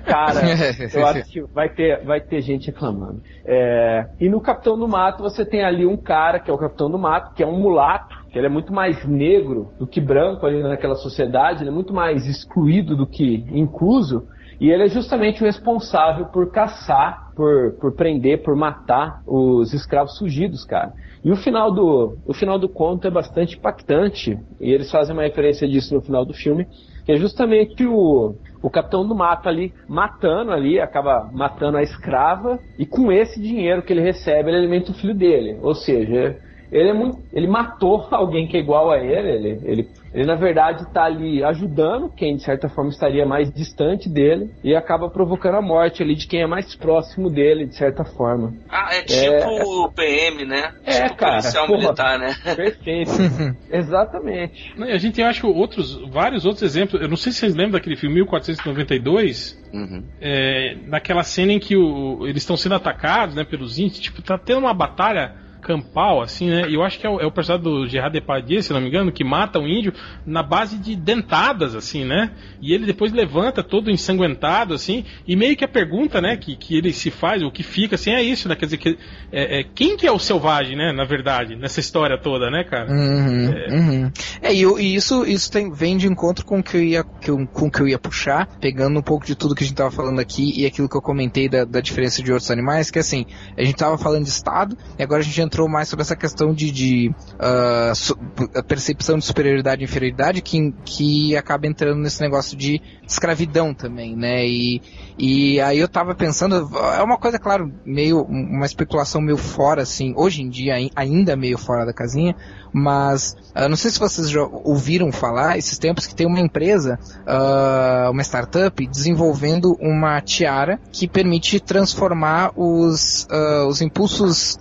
Cara, 0.05 0.41
eu 0.93 1.07
acho 1.07 1.31
que 1.31 1.41
vai 1.43 1.69
ter, 1.69 2.03
vai 2.03 2.19
ter 2.19 2.41
gente 2.41 2.67
reclamando. 2.67 3.21
É... 3.45 4.05
E 4.19 4.27
no 4.27 4.41
Capitão 4.41 4.77
do 4.77 4.85
Mato 4.85 5.23
você 5.23 5.45
tem 5.45 5.63
ali 5.63 5.85
um 5.85 5.95
cara, 5.95 6.41
que 6.41 6.51
é 6.51 6.53
o 6.53 6.57
Capitão 6.57 6.91
do 6.91 6.99
Mato, 6.99 7.33
que 7.33 7.41
é 7.41 7.47
um 7.47 7.57
mulato, 7.57 8.24
que 8.35 8.39
ele 8.39 8.47
é 8.47 8.49
muito 8.49 8.73
mais 8.73 9.05
negro 9.05 9.69
do 9.79 9.87
que 9.87 10.01
branco 10.01 10.45
ali 10.45 10.61
naquela 10.61 10.95
sociedade, 10.95 11.63
ele 11.63 11.69
é 11.69 11.73
muito 11.73 11.93
mais 11.93 12.27
excluído 12.27 12.93
do 12.93 13.07
que 13.07 13.45
incluso, 13.49 14.27
e 14.59 14.69
ele 14.69 14.83
é 14.83 14.87
justamente 14.89 15.41
o 15.41 15.45
responsável 15.45 16.25
por 16.25 16.51
caçar, 16.51 17.31
por, 17.33 17.77
por 17.79 17.95
prender, 17.95 18.43
por 18.43 18.53
matar 18.53 19.21
os 19.25 19.73
escravos 19.73 20.17
fugidos, 20.17 20.65
cara. 20.65 20.91
E 21.23 21.31
o 21.31 21.37
final 21.37 21.71
do, 21.71 22.17
o 22.27 22.33
final 22.33 22.59
do 22.59 22.67
conto 22.67 23.07
é 23.07 23.09
bastante 23.09 23.57
impactante, 23.57 24.37
e 24.59 24.69
eles 24.69 24.91
fazem 24.91 25.15
uma 25.15 25.23
referência 25.23 25.65
disso 25.65 25.95
no 25.95 26.01
final 26.01 26.25
do 26.25 26.33
filme, 26.33 26.67
que 27.05 27.13
é 27.13 27.15
justamente 27.15 27.85
o, 27.85 28.35
o 28.61 28.69
capitão 28.69 29.07
do 29.07 29.15
mato 29.15 29.47
ali 29.47 29.73
matando 29.87 30.51
ali, 30.51 30.77
acaba 30.77 31.29
matando 31.31 31.77
a 31.77 31.83
escrava, 31.83 32.59
e 32.77 32.85
com 32.85 33.13
esse 33.13 33.41
dinheiro 33.41 33.81
que 33.81 33.93
ele 33.93 34.01
recebe, 34.01 34.49
ele 34.49 34.57
alimenta 34.57 34.91
o 34.91 34.95
filho 34.95 35.15
dele. 35.15 35.57
Ou 35.61 35.73
seja, 35.73 36.37
ele 36.71 36.89
é 36.89 36.93
muito. 36.93 37.19
Ele 37.31 37.47
matou 37.47 38.07
alguém 38.11 38.47
que 38.47 38.57
é 38.57 38.59
igual 38.59 38.91
a 38.91 38.97
ele. 38.97 39.29
Ele, 39.29 39.59
ele, 39.63 39.89
ele 40.13 40.25
na 40.25 40.35
verdade 40.35 40.83
está 40.83 41.03
ali 41.03 41.43
ajudando 41.43 42.09
quem 42.09 42.35
de 42.35 42.43
certa 42.43 42.69
forma 42.69 42.89
estaria 42.89 43.25
mais 43.25 43.51
distante 43.51 44.09
dele 44.09 44.49
e 44.63 44.75
acaba 44.75 45.09
provocando 45.09 45.55
a 45.55 45.61
morte 45.61 46.01
ali 46.01 46.15
de 46.15 46.27
quem 46.27 46.41
é 46.41 46.47
mais 46.47 46.75
próximo 46.75 47.29
dele, 47.29 47.65
de 47.65 47.75
certa 47.75 48.03
forma. 48.03 48.53
Ah, 48.69 48.89
é 48.93 49.01
tipo 49.01 49.87
é, 49.87 49.91
PM, 49.95 50.45
né? 50.45 50.73
É, 50.85 51.03
tipo 51.03 51.17
cara. 51.17 51.41
Policial 51.41 51.67
porra, 51.67 51.79
militar, 51.79 52.19
né? 52.19 52.35
Perfeito. 52.55 53.11
Exatamente. 53.69 54.73
A 54.79 54.97
gente 54.97 55.21
acha 55.21 55.45
outros, 55.47 55.95
vários 56.09 56.45
outros 56.45 56.63
exemplos. 56.63 57.01
Eu 57.01 57.09
não 57.09 57.17
sei 57.17 57.31
se 57.31 57.39
vocês 57.39 57.55
lembram 57.55 57.73
daquele 57.73 57.95
filme 57.95 58.15
1492. 58.15 59.63
Uhum. 59.73 60.03
É, 60.21 60.77
naquela 60.87 61.23
cena 61.23 61.51
em 61.51 61.59
que 61.59 61.75
o, 61.75 62.25
eles 62.25 62.41
estão 62.41 62.55
sendo 62.55 62.75
atacados, 62.75 63.35
né, 63.35 63.43
pelos 63.43 63.77
índios, 63.77 63.99
tipo, 63.99 64.21
tá 64.21 64.37
tendo 64.37 64.59
uma 64.59 64.73
batalha 64.73 65.44
campal, 65.65 66.21
assim, 66.21 66.47
né? 66.47 66.69
E 66.69 66.75
eu 66.75 66.83
acho 66.83 66.99
que 66.99 67.07
é 67.07 67.09
o, 67.09 67.19
é 67.19 67.25
o 67.25 67.31
personagem 67.31 67.63
do 67.63 67.87
Gerard 67.87 68.13
Depardieu, 68.13 68.61
se 68.61 68.71
não 68.71 68.79
me 68.79 68.87
engano, 68.87 69.11
que 69.11 69.23
mata 69.23 69.57
um 69.57 69.67
índio 69.67 69.91
na 70.23 70.43
base 70.43 70.77
de 70.77 70.95
dentadas, 70.95 71.73
assim, 71.73 72.05
né? 72.05 72.31
E 72.61 72.71
ele 72.71 72.85
depois 72.85 73.11
levanta 73.11 73.63
todo 73.63 73.89
ensanguentado, 73.89 74.75
assim, 74.75 75.03
e 75.27 75.35
meio 75.35 75.57
que 75.57 75.65
a 75.65 75.67
pergunta, 75.67 76.21
né, 76.21 76.37
que, 76.37 76.55
que 76.55 76.77
ele 76.77 76.93
se 76.93 77.09
faz, 77.09 77.41
o 77.41 77.49
que 77.49 77.63
fica, 77.63 77.95
assim, 77.95 78.11
é 78.11 78.21
isso, 78.21 78.47
né? 78.47 78.55
Quer 78.55 78.65
dizer, 78.65 78.77
que, 78.77 78.97
é, 79.31 79.61
é 79.61 79.63
quem 79.63 79.97
que 79.97 80.05
é 80.05 80.11
o 80.11 80.19
selvagem, 80.19 80.77
né, 80.77 80.91
na 80.91 81.03
verdade, 81.03 81.55
nessa 81.55 81.79
história 81.79 82.17
toda, 82.21 82.51
né, 82.51 82.63
cara? 82.63 82.91
Uhum, 82.91 83.51
é, 83.51 83.73
uhum. 83.73 84.11
é 84.41 84.53
e, 84.53 84.63
e, 84.63 84.95
isso, 84.95 85.25
isso 85.25 85.51
tem, 85.51 85.71
vem 85.71 85.97
de 85.97 86.07
encontro 86.07 86.45
com 86.45 86.59
o 86.59 86.63
que 86.63 86.77
eu 86.77 86.83
ia, 86.83 87.03
que 87.03 87.31
eu, 87.31 87.47
com 87.47 87.71
que 87.71 87.81
eu 87.81 87.87
ia 87.87 87.97
puxar, 87.97 88.47
pegando 88.59 88.99
um 88.99 89.03
pouco 89.03 89.25
de 89.25 89.35
tudo 89.35 89.55
que 89.55 89.63
a 89.63 89.67
gente 89.67 89.75
tava 89.75 89.91
falando 89.91 90.19
aqui 90.19 90.53
e 90.55 90.65
aquilo 90.65 90.87
que 90.87 90.95
eu 90.95 91.01
comentei 91.01 91.49
da, 91.49 91.65
da 91.65 91.81
diferença 91.81 92.21
de 92.21 92.31
outros 92.31 92.51
animais, 92.51 92.91
que 92.91 92.99
assim, 92.99 93.25
a 93.57 93.63
gente 93.63 93.75
tava 93.75 93.97
falando 93.97 94.23
de 94.23 94.29
Estado, 94.29 94.77
e 94.97 95.03
agora 95.03 95.21
a 95.21 95.23
gente 95.23 95.41
entrou 95.41 95.54
entrou 95.55 95.69
mais 95.69 95.87
sobre 95.87 96.01
essa 96.01 96.17
questão 96.17 96.53
de, 96.53 96.69
de 96.69 97.15
uh, 97.35 98.63
percepção 98.63 99.17
de 99.17 99.23
superioridade 99.23 99.81
e 99.81 99.85
inferioridade 99.85 100.41
que, 100.41 100.73
que 100.83 101.37
acaba 101.37 101.65
entrando 101.65 102.01
nesse 102.01 102.19
negócio 102.19 102.57
de 102.57 102.81
escravidão 103.07 103.73
também, 103.73 104.17
né? 104.17 104.45
E, 104.45 104.81
e 105.17 105.61
aí 105.61 105.79
eu 105.79 105.87
tava 105.87 106.13
pensando, 106.13 106.69
é 106.97 107.01
uma 107.01 107.17
coisa, 107.17 107.39
claro, 107.39 107.71
meio, 107.85 108.23
uma 108.23 108.65
especulação 108.65 109.21
meio 109.21 109.37
fora, 109.37 109.83
assim, 109.83 110.13
hoje 110.17 110.41
em 110.41 110.49
dia 110.49 110.75
ainda 110.93 111.37
meio 111.37 111.57
fora 111.57 111.85
da 111.85 111.93
casinha, 111.93 112.35
mas 112.77 113.37
uh, 113.55 113.69
não 113.69 113.77
sei 113.77 113.89
se 113.89 113.97
vocês 113.97 114.29
já 114.29 114.43
ouviram 114.43 115.09
falar 115.09 115.57
esses 115.57 115.77
tempos 115.77 116.05
que 116.05 116.13
tem 116.13 116.27
uma 116.27 116.41
empresa, 116.41 116.99
uh, 117.21 118.11
uma 118.11 118.21
startup, 118.21 118.85
desenvolvendo 118.85 119.77
uma 119.79 120.19
tiara 120.19 120.77
que 120.91 121.07
permite 121.07 121.61
transformar 121.61 122.51
os, 122.53 123.29
uh, 123.31 123.65
os 123.65 123.81
impulsos 123.81 124.59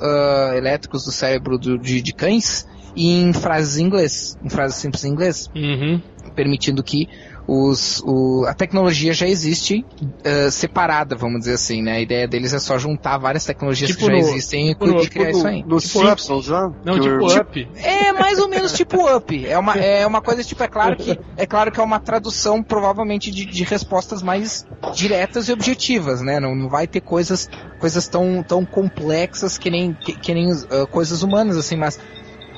elétricos 0.57 1.05
do 1.05 1.11
cérebro 1.11 1.59
do, 1.59 1.77
de, 1.77 2.01
de, 2.01 2.13
cães 2.13 2.69
em 2.97 3.33
frases 3.33 3.79
em 3.79 3.87
inglês, 3.87 4.39
em 4.45 4.49
frases 4.49 4.77
simples 4.77 5.05
em 5.05 5.09
inglês, 5.09 5.51
uhum. 5.53 6.01
permitindo 6.37 6.85
que 6.85 7.09
os, 7.47 8.03
o, 8.07 8.45
a 8.47 8.55
tecnologia 8.55 9.13
já 9.13 9.29
existe 9.29 9.85
uh, 10.03 10.51
separada, 10.51 11.15
vamos 11.15 11.41
dizer 11.41 11.55
assim, 11.55 11.83
né? 11.83 11.93
A 11.93 12.01
ideia 12.01 12.27
deles 12.27 12.55
é 12.55 12.59
só 12.59 12.79
juntar 12.79 13.19
várias 13.19 13.45
tecnologias 13.45 13.91
tipo 13.91 14.01
que 14.01 14.07
já 14.07 14.13
no, 14.13 14.19
existem 14.19 14.69
tipo 14.69 14.85
e, 14.85 15.09
criar 15.09 15.27
tipo 15.27 15.39
isso 15.39 15.47
aí. 15.47 15.63
No 15.63 15.79
tipo 15.79 16.07
Simpsons, 16.07 16.49
né? 16.49 16.73
Não, 16.85 16.99
tipo 16.99 17.25
o 17.25 17.37
Up. 17.37 17.69
É 17.77 18.13
mais 18.13 18.39
ou 18.39 18.49
menos 18.49 18.73
tipo 18.73 19.15
Up. 19.15 19.47
É 19.47 19.59
uma, 19.59 19.75
é 19.75 20.07
uma 20.07 20.23
coisa, 20.23 20.43
tipo, 20.43 20.63
é 20.63 20.69
claro 20.69 20.97
que 20.97 21.19
é 21.37 21.47
claro 21.47 21.71
que 21.71 21.81
é 21.81 21.83
uma 21.83 22.01
tradução 22.01 22.63
provavelmente 22.63 23.31
de, 23.31 23.45
de 23.45 23.65
respostas 23.65 24.23
mais 24.23 24.67
diretas 24.95 25.49
e 25.49 25.53
objetivas, 25.53 26.23
né? 26.23 26.41
Não, 26.41 26.55
não 26.55 26.69
vai 26.69 26.87
ter 26.87 27.01
coisas, 27.01 27.49
coisas 27.79 28.09
tão, 28.09 28.43
tão 28.43 28.65
complexas 28.65 29.59
que 29.59 29.71
nem, 29.71 29.93
que, 29.93 30.15
que 30.15 30.33
nem 30.33 30.51
uh, 30.51 30.87
coisas 30.91 31.23
humanas, 31.23 31.57
assim, 31.57 31.77
mas 31.77 31.99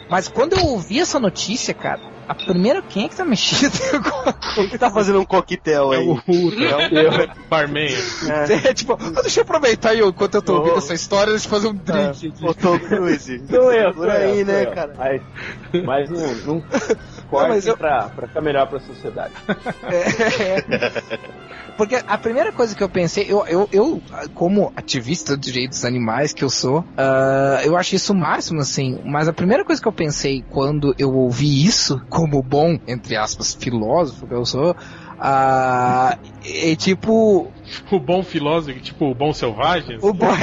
mas 0.09 0.29
quando 0.29 0.55
eu 0.55 0.67
ouvi 0.67 1.01
essa 1.01 1.19
notícia, 1.19 1.75
cara, 1.75 2.01
a 2.29 2.35
primeira, 2.35 2.83
quem 2.83 3.05
é 3.05 3.09
que 3.09 3.17
tá 3.17 3.25
mexendo? 3.25 3.73
Quem 4.55 4.69
que 4.69 4.79
tá 4.79 4.91
fazendo 4.91 5.21
um 5.21 5.25
coquetel 5.25 5.93
aí? 5.93 5.99
É 5.99 6.03
o 6.03 6.15
Hulk, 6.15 6.67
é 6.67 7.25
o 7.25 7.31
barman. 7.49 7.89
É, 8.49 8.75
tipo, 8.75 8.97
deixa 9.23 9.41
eu 9.41 9.43
aproveitar 9.43 9.91
aí 9.91 10.01
enquanto 10.01 10.35
eu 10.35 10.43
tô 10.43 10.57
ouvindo 10.57 10.75
oh. 10.75 10.79
essa 10.79 10.95
história, 10.95 11.33
deixa 11.33 11.47
eu 11.47 11.51
fazer 11.51 11.69
um 11.69 11.75
drink 11.75 12.29
aqui. 12.29 12.45
Ô, 12.45 12.55
Tom 12.55 12.79
Cruise. 12.79 13.43
Sou 13.49 13.73
eu, 13.73 13.95
Por 13.95 14.11
aí, 14.11 14.41
eu, 14.41 14.47
né, 14.47 14.65
eu. 14.65 14.73
cara? 14.73 14.93
Mas, 14.97 15.23
mas 15.85 16.11
não, 16.11 16.35
não 16.57 16.65
corte 17.27 17.67
eu... 17.67 17.77
pra, 17.77 18.09
pra 18.09 18.27
ficar 18.29 18.41
melhor 18.41 18.69
pra 18.69 18.81
sociedade. 18.81 19.33
É. 19.87 21.37
Porque 21.77 21.97
a 22.07 22.19
primeira 22.19 22.51
coisa 22.53 22.75
que 22.75 22.83
eu 22.83 22.89
pensei, 22.89 23.27
eu, 23.29 23.47
eu, 23.47 23.69
eu 23.71 24.03
como 24.35 24.73
ativista 24.75 25.37
dos 25.37 25.47
direitos 25.47 25.85
animais 25.85 26.33
que 26.33 26.43
eu 26.43 26.49
sou, 26.49 26.81
uh, 26.81 27.61
eu 27.63 27.77
acho 27.77 27.95
isso 27.95 28.13
o 28.13 28.17
máximo, 28.17 28.61
assim. 28.61 28.99
Mas 29.05 29.29
a 29.29 29.33
primeira 29.33 29.65
coisa 29.65 29.81
que 29.81 29.87
eu 29.87 29.93
pensei 29.93 30.43
quando 30.51 30.95
eu 30.99 31.15
ouvi 31.15 31.65
isso, 31.65 32.01
como 32.09 32.43
bom, 32.43 32.79
entre 32.87 33.17
aspas, 33.17 33.55
filósofo 33.55 34.27
que 34.27 34.35
eu 34.35 34.47
sou, 34.47 34.71
uh, 34.71 36.19
é 36.45 36.77
tipo. 36.77 37.53
O 37.91 38.01
bom 38.01 38.23
filósofo, 38.23 38.81
tipo 38.81 39.11
o 39.11 39.15
bom 39.15 39.33
selvagem? 39.35 39.99
O 40.01 40.13
bom. 40.15 40.27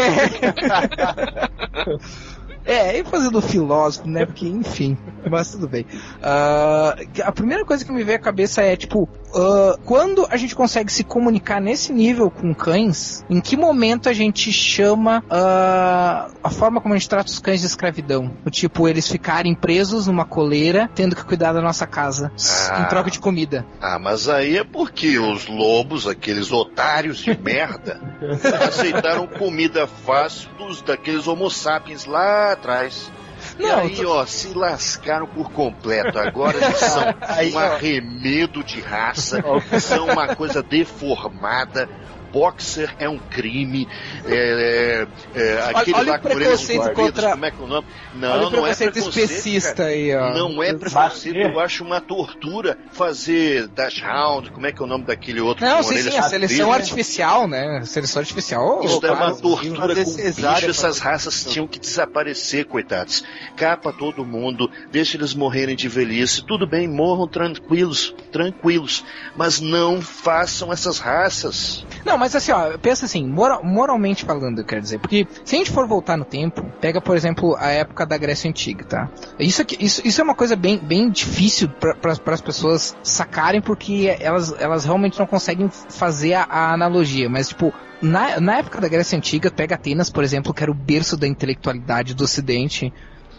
É, 2.66 3.00
e 3.00 3.04
fazendo 3.04 3.42
filósofo, 3.42 4.08
né? 4.08 4.26
Porque, 4.26 4.48
enfim, 4.48 4.98
mas 5.30 5.52
tudo 5.52 5.68
bem. 5.68 5.86
Uh, 6.20 7.22
a 7.24 7.32
primeira 7.32 7.66
coisa 7.66 7.84
que 7.84 7.92
me 7.92 8.04
veio 8.04 8.18
à 8.18 8.22
cabeça 8.22 8.62
é, 8.62 8.76
tipo, 8.76 9.10
uh, 9.34 9.78
quando 9.86 10.26
a 10.30 10.38
gente 10.38 10.56
consegue 10.56 10.92
se 10.92 11.04
comunicar 11.04 11.60
nesse 11.60 11.92
nível 11.92 12.30
com 12.30 12.54
cães, 12.54 13.26
em 13.30 13.42
que 13.42 13.58
momento 13.58 14.08
a 14.10 14.14
gente 14.14 14.52
chama 14.52 15.20
uh, 15.26 16.34
a 16.44 16.50
forma 16.50 16.80
como 16.80 16.94
a 16.94 16.98
gente 16.98 17.10
trata 17.10 17.30
os 17.30 17.40
cães 17.40 17.62
de 17.62 17.68
escravidão? 17.68 18.32
O 18.46 18.50
tipo, 18.50 18.88
eles 18.88 19.08
ficarem 19.08 19.54
presos 19.56 20.08
numa 20.08 20.26
coleira, 20.26 20.90
tendo 20.94 21.16
que 21.16 21.24
cuidar 21.24 21.54
da 21.54 21.62
nossa 21.62 21.88
casa, 21.88 22.32
ah, 22.70 22.82
em 22.82 22.86
troca 22.88 23.10
de 23.10 23.20
comida. 23.20 23.66
Ah, 23.82 24.00
mas 24.00 24.30
aí 24.30 24.58
é 24.58 24.64
porque 24.64 25.18
os 25.18 25.48
lobos, 25.48 26.08
aqueles 26.08 26.52
otários 26.52 27.18
de 27.18 27.38
merda, 27.38 28.00
aceitaram 28.68 29.28
comida 29.28 29.88
fácil 29.88 30.50
dos 30.58 30.82
daqueles 30.82 31.28
homo 31.28 31.50
sapiens 31.50 32.06
lá 32.06 32.52
atrás. 32.54 33.12
Não, 33.58 33.68
e 33.68 33.72
aí, 33.72 33.96
tô... 33.96 34.12
ó, 34.12 34.26
se 34.26 34.54
lascaram 34.54 35.28
por 35.28 35.52
completo. 35.52 36.18
Agora 36.18 36.58
eles 36.58 36.78
são 36.78 37.16
aí, 37.22 37.54
um 37.54 37.60
arremedo 37.60 38.64
de 38.64 38.82
raça, 38.82 39.44
são 39.80 40.08
uma 40.08 40.36
coisa 40.36 40.62
deformada, 40.64 41.90
boxer 42.34 42.94
é 42.98 43.08
um 43.08 43.20
crime. 43.20 43.88
É, 44.26 45.08
é, 45.36 45.40
é, 45.40 45.62
aquele 45.76 45.98
olha, 45.98 46.12
olha 46.14 46.20
o 46.20 46.22
preconceito 46.22 46.94
contra... 46.94 47.32
como 47.32 47.46
é 47.46 47.52
que 47.52 47.62
é 47.62 47.64
o 47.64 47.68
nome? 47.68 47.88
Não, 48.16 48.32
olha 48.32 48.50
não 48.50 48.68
é 48.68 48.76
preconceito 48.76 48.98
especista 48.98 49.84
aí, 49.84 50.16
ó. 50.16 50.34
Não 50.34 50.64
é 50.64 50.74
preconceito, 50.74 51.38
eu 51.38 51.60
acho 51.60 51.84
uma 51.84 52.02
tortura 52.02 52.78
fazer 52.92 53.68
dash 53.68 54.02
round, 54.02 54.50
como 54.52 54.66
é 54.66 54.72
que 54.72 54.82
é 54.82 54.86
o 54.86 54.88
nome 54.88 55.06
daquele 55.06 55.40
outro? 55.40 55.64
Não, 55.64 55.84
sim, 55.84 56.02
sim, 56.02 56.18
a 56.18 56.24
seleção 56.24 56.70
né? 56.70 56.76
artificial, 56.76 57.48
né? 57.48 57.80
A 57.82 57.86
seleção 57.86 58.20
artificial. 58.22 58.84
Isso 58.84 59.06
é 59.06 59.12
uma 59.12 59.36
tortura 59.36 59.96
com 59.96 60.16
bicho, 60.16 60.70
essas 60.70 61.00
raças 61.00 61.46
tinham 61.46 61.68
que 61.68 61.80
desaparecer, 61.80 62.66
coitados. 62.66 63.24
Capa 63.56 63.94
todo 63.94 64.26
mundo, 64.26 64.70
deixa 64.92 65.18
eles 65.18 65.34
morrerem 65.36 65.76
de 65.76 65.88
velhice, 65.88 66.44
tudo 66.44 66.66
bem, 66.66 66.88
morram 66.88 67.28
tranquilos, 67.28 68.16
tranquilos, 68.32 69.04
mas 69.36 69.60
não 69.60 70.02
façam 70.02 70.72
essas 70.72 70.98
raças. 70.98 71.86
Não, 72.06 72.18
mas 72.24 72.34
assim, 72.38 72.54
ó, 72.54 72.78
pensa 72.78 73.04
assim, 73.04 73.28
moral, 73.28 73.62
moralmente 73.66 74.24
falando, 74.24 74.64
quer 74.64 74.80
dizer, 74.80 74.98
porque 74.98 75.28
se 75.44 75.56
a 75.56 75.58
gente 75.58 75.70
for 75.70 75.86
voltar 75.86 76.16
no 76.16 76.24
tempo, 76.24 76.66
pega, 76.80 77.02
por 77.02 77.18
exemplo, 77.18 77.54
a 77.60 77.68
época 77.68 78.06
da 78.06 78.18
Grécia 78.18 78.50
Antiga, 78.50 78.86
tá? 78.86 79.10
Isso, 79.38 79.62
aqui, 79.62 79.76
isso, 79.78 80.02
isso 80.08 80.22
é 80.22 80.24
uma 80.24 80.34
coisa 80.34 80.56
bem, 80.56 80.78
bem 80.78 81.12
difícil 81.12 81.68
para 81.68 82.34
as 82.34 82.40
pessoas 82.40 82.96
sacarem, 83.04 83.60
porque 83.60 84.16
elas, 84.22 84.56
elas 84.58 84.86
realmente 84.86 85.20
não 85.20 85.26
conseguem 85.26 85.70
fazer 85.70 86.36
a, 86.36 86.44
a 86.44 86.74
analogia, 86.74 87.28
mas 87.30 87.50
tipo, 87.50 87.74
na, 88.02 88.40
na 88.40 88.60
época 88.60 88.80
da 88.80 88.88
Grécia 88.88 89.18
Antiga, 89.18 89.52
pega 89.52 89.76
Atenas, 89.76 90.10
por 90.10 90.24
exemplo, 90.24 90.54
que 90.54 90.64
era 90.64 90.72
o 90.72 90.74
berço 90.74 91.18
da 91.18 91.28
intelectualidade 91.28 92.14
do 92.14 92.24
Ocidente, 92.24 92.94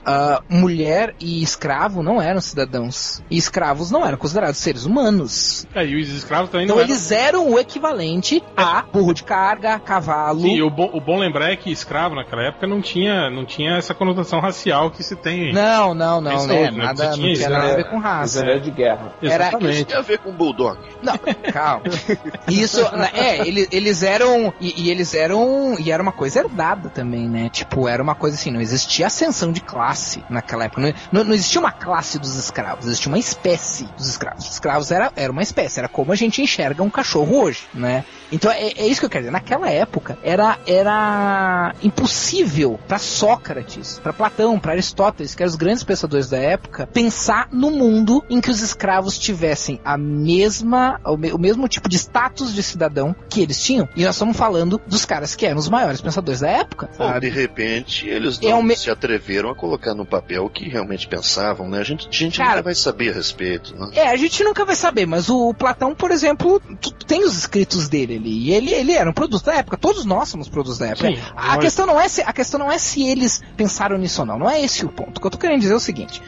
uh, 0.07 0.43
mulher 0.49 1.15
e 1.21 1.43
escravo 1.43 2.03
não 2.03 2.21
eram 2.21 2.41
cidadãos. 2.41 3.23
E 3.31 3.37
escravos 3.37 3.91
não 3.91 4.07
eram 4.07 4.17
considerados 4.17 4.59
seres 4.59 4.85
humanos. 4.85 5.67
É, 5.75 5.85
e 5.85 6.01
os 6.01 6.09
escravos 6.09 6.51
também 6.51 6.65
então 6.65 6.77
não 6.77 6.83
eles 6.83 7.11
eram 7.11 7.51
o 7.51 7.59
equivalente 7.59 8.43
a 8.57 8.83
burro 8.83 9.15
de 9.15 9.25
carga, 9.25 9.79
cavalo. 9.79 10.41
Sim, 10.41 10.61
o 10.63 10.71
bom, 10.71 10.91
o 10.93 11.01
bom 11.01 11.19
lembrar 11.19 11.51
é 11.51 11.57
que 11.57 11.71
escravo 11.71 12.15
naquela 12.15 12.43
época 12.43 12.67
não 12.67 12.81
tinha, 12.81 13.31
não 13.31 13.45
tinha 13.45 13.77
essa 13.77 13.95
conotação 13.95 14.41
racial 14.41 14.91
que 14.91 15.03
se 15.03 15.17
tem. 15.17 15.53
Não, 15.53 15.95
não, 15.95 16.21
não, 16.21 16.47
né? 16.47 16.63
Hoje, 16.63 16.77
Nada, 16.77 17.09
não 17.09 17.15
tinha, 17.15 17.49
nada 17.49 17.73
a 17.73 17.77
ver 17.77 17.91
com 17.91 17.99
raça. 17.99 18.41
Era 18.41 18.61
de 18.61 18.71
guerra. 18.71 19.13
Era, 19.23 19.49
Exatamente. 19.49 19.77
Isso 19.77 19.85
tem 19.87 19.97
a 19.97 20.01
ver 20.03 20.19
com 20.19 20.33
bulldog. 20.33 20.79
Não, 21.03 21.19
calma. 21.53 21.85
Isso, 22.49 22.83
né, 22.97 23.11
é, 23.15 23.47
eles, 23.47 23.69
eles 23.71 24.03
eram 24.03 24.53
e, 24.61 24.85
e, 24.85 24.91
eles 24.91 25.15
eram 25.15 25.77
e 25.79 25.91
era 25.91 26.03
uma 26.03 26.13
coisa 26.13 26.41
herdada 26.41 26.89
também, 26.89 27.29
né? 27.29 27.49
Tipo, 27.49 27.89
era 27.89 28.03
uma 28.03 28.15
coisa 28.15 28.37
assim, 28.37 28.51
não 28.51 28.61
existia 28.61 29.07
ascensão 29.07 29.53
de 29.53 29.61
classe 29.61 29.94
classe 29.95 30.25
naquela 30.29 30.65
época. 30.65 30.95
Não, 31.13 31.25
não, 31.25 31.35
existia 31.35 31.61
uma 31.61 31.71
classe 31.71 32.19
dos 32.19 32.37
escravos, 32.37 32.87
existia 32.87 33.11
uma 33.11 33.19
espécie 33.19 33.85
dos 33.97 34.09
escravos. 34.09 34.45
Os 34.45 34.53
escravos 34.53 34.91
era, 34.91 35.13
era 35.15 35.31
uma 35.31 35.43
espécie, 35.43 35.79
era 35.79 35.89
como 35.89 36.13
a 36.13 36.17
gente 36.17 36.43
enxerga 36.43 36.83
um 36.83 36.91
cachorro 36.91 37.43
hoje, 37.43 37.63
né? 37.73 38.05
Então 38.33 38.51
é, 38.51 38.73
é 38.77 38.87
isso 38.87 39.01
que 39.01 39.07
eu 39.07 39.11
quero 39.11 39.23
dizer. 39.23 39.33
Naquela 39.33 39.71
época 39.71 40.19
era, 40.23 40.59
era 40.67 41.75
impossível 41.83 42.79
para 42.89 42.99
Sócrates, 42.99 44.01
para 44.01 44.13
Platão, 44.13 44.59
para 44.59 44.73
Aristóteles, 44.73 45.35
que 45.35 45.43
eram 45.43 45.51
os 45.51 45.57
grandes 45.57 45.85
pensadores 45.85 46.29
da 46.29 46.39
época, 46.39 46.87
pensar 46.87 47.49
no 47.53 47.71
mundo 47.71 48.25
em 48.29 48.41
que 48.41 48.51
os 48.51 48.61
escravos 48.61 49.19
tivessem 49.19 49.81
a 49.85 49.97
mesma, 49.97 51.01
o, 51.05 51.17
me, 51.17 51.33
o 51.33 51.39
mesmo 51.39 51.69
tipo 51.69 51.89
de 51.89 51.97
status 51.97 52.53
de 52.53 52.63
cidadão 52.63 53.15
que 53.29 53.41
eles 53.41 53.63
tinham. 53.63 53.89
E 53.95 54.05
nós 54.05 54.17
estamos 54.17 54.37
falando 54.37 54.81
dos 54.87 55.05
caras 55.05 55.37
que 55.37 55.47
eram 55.47 55.59
os 55.59 55.69
maiores 55.69 56.01
pensadores 56.01 56.41
da 56.41 56.49
época. 56.49 56.91
Ou 56.99 57.21
de 57.21 57.29
repente 57.29 58.09
eles 58.09 58.41
é 58.43 58.51
não 58.51 58.61
é 58.61 58.63
me... 58.63 58.77
se 58.77 58.91
atreveram 58.91 59.51
a 59.51 59.55
colocar 59.55 59.84
colocar 59.85 59.95
no 59.95 60.07
papel 60.07 60.47
o 60.47 60.51
que 60.51 60.69
realmente 60.69 61.07
pensavam, 61.07 61.69
né? 61.69 61.79
A 61.79 61.85
gente, 61.85 62.09
a 62.09 62.13
gente 62.13 62.39
Cara, 62.39 62.51
nunca 62.51 62.63
vai 62.63 62.75
saber 62.75 63.11
a 63.11 63.13
respeito, 63.13 63.77
né? 63.77 63.91
É, 63.93 64.09
a 64.09 64.17
gente 64.17 64.43
nunca 64.43 64.65
vai 64.65 64.75
saber, 64.75 65.07
mas 65.07 65.29
o 65.29 65.53
Platão, 65.53 65.95
por 65.95 66.11
exemplo, 66.11 66.61
tem 67.07 67.23
os 67.25 67.37
escritos 67.37 67.89
dele 67.89 68.17
ali. 68.17 68.49
E 68.49 68.53
ele, 68.53 68.73
ele 68.73 68.93
era 68.93 69.09
um 69.09 69.13
produto 69.13 69.45
da 69.45 69.55
época, 69.55 69.77
todos 69.77 70.05
nós 70.05 70.29
somos 70.29 70.49
produtos 70.49 70.79
da 70.79 70.87
época. 70.87 71.09
Sim, 71.09 71.19
a, 71.37 71.59
questão 71.59 71.87
não 71.87 72.01
é 72.01 72.09
se, 72.09 72.23
a 72.23 72.33
questão 72.33 72.59
não 72.59 72.73
é 72.73 72.79
se 72.79 73.07
eles 73.07 73.43
pensaram 73.57 73.99
nisso 73.99 74.23
ou 74.23 74.27
não, 74.27 74.39
não 74.39 74.51
é 74.51 74.63
esse 74.63 74.85
o 74.85 74.89
ponto. 74.89 75.19
O 75.19 75.21
que 75.21 75.27
eu 75.27 75.31
tô 75.31 75.39
querendo 75.39 75.61
dizer 75.61 75.75
é 75.75 75.77
o 75.77 75.81
seguinte. 75.81 76.23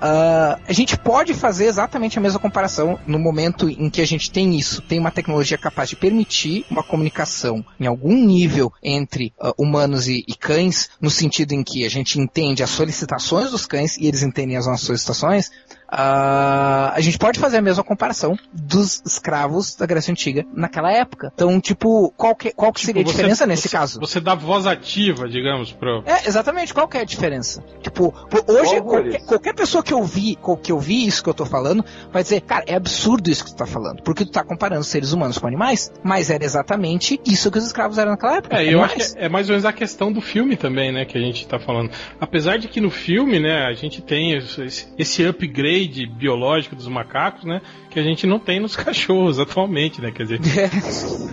Uh, 0.00 0.58
a 0.66 0.72
gente 0.72 0.96
pode 0.96 1.34
fazer 1.34 1.66
exatamente 1.66 2.18
a 2.18 2.22
mesma 2.22 2.40
comparação 2.40 2.98
no 3.06 3.18
momento 3.18 3.68
em 3.68 3.90
que 3.90 4.00
a 4.00 4.06
gente 4.06 4.30
tem 4.30 4.58
isso, 4.58 4.80
tem 4.80 4.98
uma 4.98 5.10
tecnologia 5.10 5.58
capaz 5.58 5.90
de 5.90 5.96
permitir 5.96 6.64
uma 6.70 6.82
comunicação 6.82 7.62
em 7.78 7.86
algum 7.86 8.14
nível 8.14 8.72
entre 8.82 9.34
uh, 9.38 9.52
humanos 9.58 10.08
e, 10.08 10.24
e, 10.26 10.34
cães, 10.34 10.88
no 11.00 11.10
sentido 11.10 11.52
em 11.52 11.62
que 11.62 11.84
a 11.84 11.90
gente 11.90 12.18
entende 12.18 12.62
as 12.62 12.70
solicitações 12.70 13.50
dos 13.50 13.66
cães 13.66 13.98
e 13.98 14.06
eles 14.06 14.22
entendem 14.22 14.56
as 14.56 14.66
nossas 14.66 14.86
solicitações, 14.86 15.50
Uh, 15.92 16.94
a 16.94 17.00
gente 17.00 17.18
pode 17.18 17.40
fazer 17.40 17.56
a 17.56 17.62
mesma 17.62 17.82
comparação 17.82 18.38
dos 18.52 19.02
escravos 19.04 19.74
da 19.74 19.86
Grécia 19.86 20.12
Antiga 20.12 20.46
naquela 20.54 20.92
época. 20.92 21.32
Então, 21.34 21.60
tipo, 21.60 22.12
qual 22.16 22.34
que, 22.36 22.52
qual 22.52 22.72
que 22.72 22.80
tipo, 22.80 22.86
seria 22.86 23.02
a 23.02 23.04
diferença 23.04 23.44
nesse 23.44 23.68
você, 23.68 23.76
caso? 23.76 23.98
Você 23.98 24.20
dá 24.20 24.36
voz 24.36 24.66
ativa, 24.66 25.28
digamos, 25.28 25.72
pro... 25.72 26.04
É, 26.06 26.28
exatamente, 26.28 26.72
qual 26.72 26.86
que 26.86 26.96
é 26.96 27.00
a 27.00 27.04
diferença? 27.04 27.64
Tipo, 27.82 28.14
hoje, 28.46 28.80
qualquer, 28.80 29.26
qualquer, 29.26 29.54
pessoa 29.54 29.82
que 29.82 29.92
ouvir, 29.92 30.38
que 30.62 30.72
ouvir 30.72 31.08
isso 31.08 31.24
que 31.24 31.28
eu 31.28 31.34
tô 31.34 31.44
falando, 31.44 31.84
vai 32.12 32.22
dizer, 32.22 32.40
cara, 32.42 32.64
é 32.68 32.76
absurdo 32.76 33.28
isso 33.28 33.44
que 33.44 33.50
tu 33.50 33.56
tá 33.56 33.66
falando, 33.66 34.00
porque 34.02 34.24
tu 34.24 34.30
tá 34.30 34.44
comparando 34.44 34.84
seres 34.84 35.12
humanos 35.12 35.38
com 35.38 35.48
animais, 35.48 35.92
mas 36.04 36.30
era 36.30 36.44
exatamente 36.44 37.20
isso 37.26 37.50
que 37.50 37.58
os 37.58 37.66
escravos 37.66 37.98
eram 37.98 38.12
naquela 38.12 38.36
época. 38.36 38.62
É, 38.62 38.72
eu 38.72 38.82
acho 38.82 38.94
que 38.94 39.18
é, 39.18 39.24
é 39.24 39.28
mais 39.28 39.48
ou 39.48 39.54
menos 39.54 39.64
a 39.64 39.72
questão 39.72 40.12
do 40.12 40.20
filme 40.20 40.56
também, 40.56 40.92
né, 40.92 41.04
que 41.04 41.18
a 41.18 41.20
gente 41.20 41.46
tá 41.48 41.58
falando. 41.58 41.90
Apesar 42.20 42.58
de 42.58 42.68
que 42.68 42.80
no 42.80 42.90
filme, 42.90 43.40
né, 43.40 43.66
a 43.66 43.72
gente 43.72 44.00
tem 44.00 44.36
esse, 44.36 44.86
esse 44.96 45.24
upgrade 45.24 45.79
upgrade 45.82 46.06
biológico 46.06 46.76
dos 46.76 46.86
macacos, 46.88 47.44
né? 47.44 47.60
Que 47.90 47.98
a 47.98 48.02
gente 48.02 48.26
não 48.26 48.38
tem 48.38 48.60
nos 48.60 48.76
cachorros 48.76 49.38
atualmente, 49.38 50.00
né? 50.00 50.10
Quer 50.10 50.24
dizer. 50.24 50.40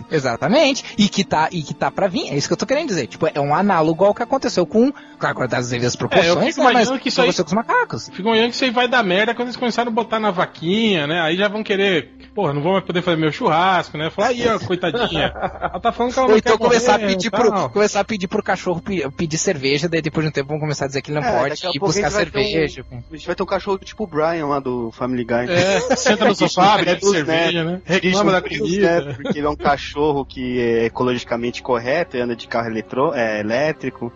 É, 0.09 0.15
exatamente. 0.15 0.83
E 0.97 1.07
que 1.07 1.23
tá, 1.23 1.49
e 1.51 1.61
que 1.61 1.73
tá 1.73 1.91
pra 1.91 2.07
vir. 2.07 2.29
É 2.31 2.35
isso 2.35 2.47
que 2.47 2.53
eu 2.53 2.57
tô 2.57 2.65
querendo 2.65 2.87
dizer. 2.87 3.07
Tipo, 3.07 3.27
é 3.33 3.39
um 3.39 3.53
análogo 3.53 4.03
ao 4.05 4.13
que 4.13 4.23
aconteceu 4.23 4.65
com, 4.65 4.91
claro, 5.19 5.47
das 5.47 5.69
devidas 5.69 5.95
proporções, 5.95 6.27
é, 6.27 6.31
eu 6.31 6.41
fico 6.53 6.63
né, 6.67 6.73
mas 6.73 6.89
que 6.99 7.09
isso 7.09 7.21
aí, 7.21 7.33
com 7.33 7.43
os 7.43 7.53
macacos. 7.53 8.09
Fico 8.09 8.21
imaginando 8.27 8.49
que 8.49 8.55
isso 8.55 8.63
aí 8.65 8.71
vai 8.71 8.87
dar 8.87 9.03
merda 9.03 9.33
quando 9.35 9.47
eles 9.47 9.57
começaram 9.57 9.91
a 9.91 9.93
botar 9.93 10.19
na 10.19 10.31
vaquinha, 10.31 11.05
né? 11.07 11.21
Aí 11.21 11.35
já 11.37 11.47
vão 11.47 11.63
querer 11.63 12.11
porra, 12.33 12.53
não 12.53 12.61
vou 12.61 12.73
mais 12.73 12.85
poder 12.85 13.01
fazer 13.01 13.17
meu 13.17 13.31
churrasco, 13.31 13.97
né? 13.97 14.11
Falar, 14.11 14.27
aí, 14.27 14.47
ó, 14.47 14.59
coitadinha. 14.65 15.33
Ela 15.35 15.79
tá 15.79 15.91
falando 15.91 16.13
que 16.13 16.19
ela 16.19 16.27
não 16.27 16.33
Ou 16.33 16.37
então 16.37 16.55
quer 16.57 16.63
começar 16.63 16.95
a 16.95 16.97
morrer, 16.99 17.07
pedir 17.13 17.31
tal. 17.31 17.41
pro, 17.41 17.69
começar 17.71 17.99
a 17.99 18.03
pedir 18.03 18.27
pro 18.27 18.43
cachorro 18.43 18.79
pe- 18.81 19.09
pedir 19.11 19.37
cerveja, 19.39 19.89
daí 19.89 20.01
depois 20.03 20.23
de 20.23 20.29
um 20.29 20.31
tempo 20.31 20.49
vão 20.49 20.59
começar 20.59 20.85
a 20.85 20.87
dizer 20.87 21.01
que 21.01 21.09
ele 21.11 21.19
não 21.19 21.27
É, 21.27 21.31
pode 21.39 21.65
a 21.65 21.69
ir 21.73 21.79
buscar 21.79 22.07
a 22.07 22.09
ter 22.11 22.15
um- 22.15 22.19
cerveja. 22.19 22.85
A 22.91 23.15
gente 23.15 23.25
vai 23.25 23.35
ter 23.35 23.41
um 23.43 23.45
cachorro 23.47 23.79
tipo 23.79 24.03
o 24.03 24.07
Brian 24.07 24.36
lá 24.43 24.59
do 24.59 24.91
Family 24.91 25.23
Guy. 25.23 25.49
É, 25.49 25.79
senta 25.95 26.25
no 26.25 26.35
sofá, 26.35 26.77
bebe 26.77 26.99
Frios, 26.99 27.11
cerveja, 27.11 27.63
né? 27.63 27.81
Reclama 27.83 28.17
Frios, 28.19 28.31
da 28.31 28.41
Frios, 28.41 28.59
comida. 28.59 29.01
né? 29.01 29.13
Porque 29.13 29.39
ele 29.39 29.47
é 29.47 29.49
um 29.49 29.55
cachorro 29.55 30.25
que 30.25 30.59
é 30.59 30.85
ecologicamente 30.85 31.61
correto 31.61 32.17
e 32.17 32.21
anda 32.21 32.35
de 32.35 32.47
carro 32.47 32.67
eletro, 32.67 33.13
é, 33.13 33.39
elétrico. 33.39 34.11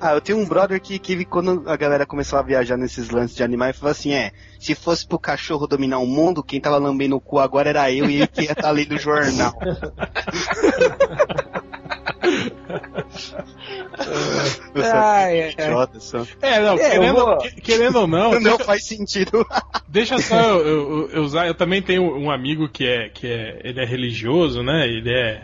Ah, 0.00 0.14
eu 0.14 0.20
tenho 0.20 0.38
um 0.38 0.46
brother 0.46 0.80
que, 0.80 0.98
que 0.98 1.24
quando 1.24 1.64
a 1.66 1.76
galera 1.76 2.06
começou 2.06 2.38
a 2.38 2.42
viajar 2.42 2.76
nesses 2.76 3.10
lances 3.10 3.36
de 3.36 3.42
animais, 3.42 3.76
falou 3.76 3.92
assim, 3.92 4.12
é, 4.12 4.32
se 4.58 4.74
fosse 4.74 5.06
pro 5.06 5.18
cachorro 5.18 5.66
dominar 5.66 5.98
o 5.98 6.06
mundo, 6.06 6.42
quem 6.42 6.60
tava 6.60 6.78
lambendo 6.78 7.16
o 7.16 7.20
cu 7.20 7.38
agora 7.38 7.70
era 7.70 7.90
eu 7.90 8.08
e 8.08 8.16
ele 8.16 8.26
que 8.26 8.42
ia 8.42 8.52
estar 8.52 8.70
lendo 8.70 8.94
o 8.94 8.98
jornal. 8.98 9.52
Ai, 14.92 15.50
idiota, 15.50 16.00
só. 16.00 16.26
É, 16.42 16.60
não, 16.60 16.74
É, 16.78 16.90
querendo, 16.90 17.14
vou- 17.14 17.38
que- 17.38 17.60
querendo 17.60 17.96
ou 18.00 18.06
não, 18.06 18.32
Não 18.40 18.42
deixa, 18.42 18.64
faz 18.64 18.84
sentido. 18.84 19.46
deixa 19.88 20.18
só 20.18 20.38
eu, 20.40 20.66
eu- 20.66 21.10
eu 21.12 21.22
usar. 21.22 21.46
Eu 21.46 21.54
também 21.54 21.80
tenho 21.82 22.02
um 22.02 22.30
amigo 22.30 22.68
que 22.68 22.84
é, 22.86 23.08
que 23.08 23.26
é, 23.26 23.60
ele 23.64 23.80
é 23.80 23.84
religioso, 23.84 24.62
né? 24.62 24.86
Ele 24.86 25.10
é, 25.10 25.42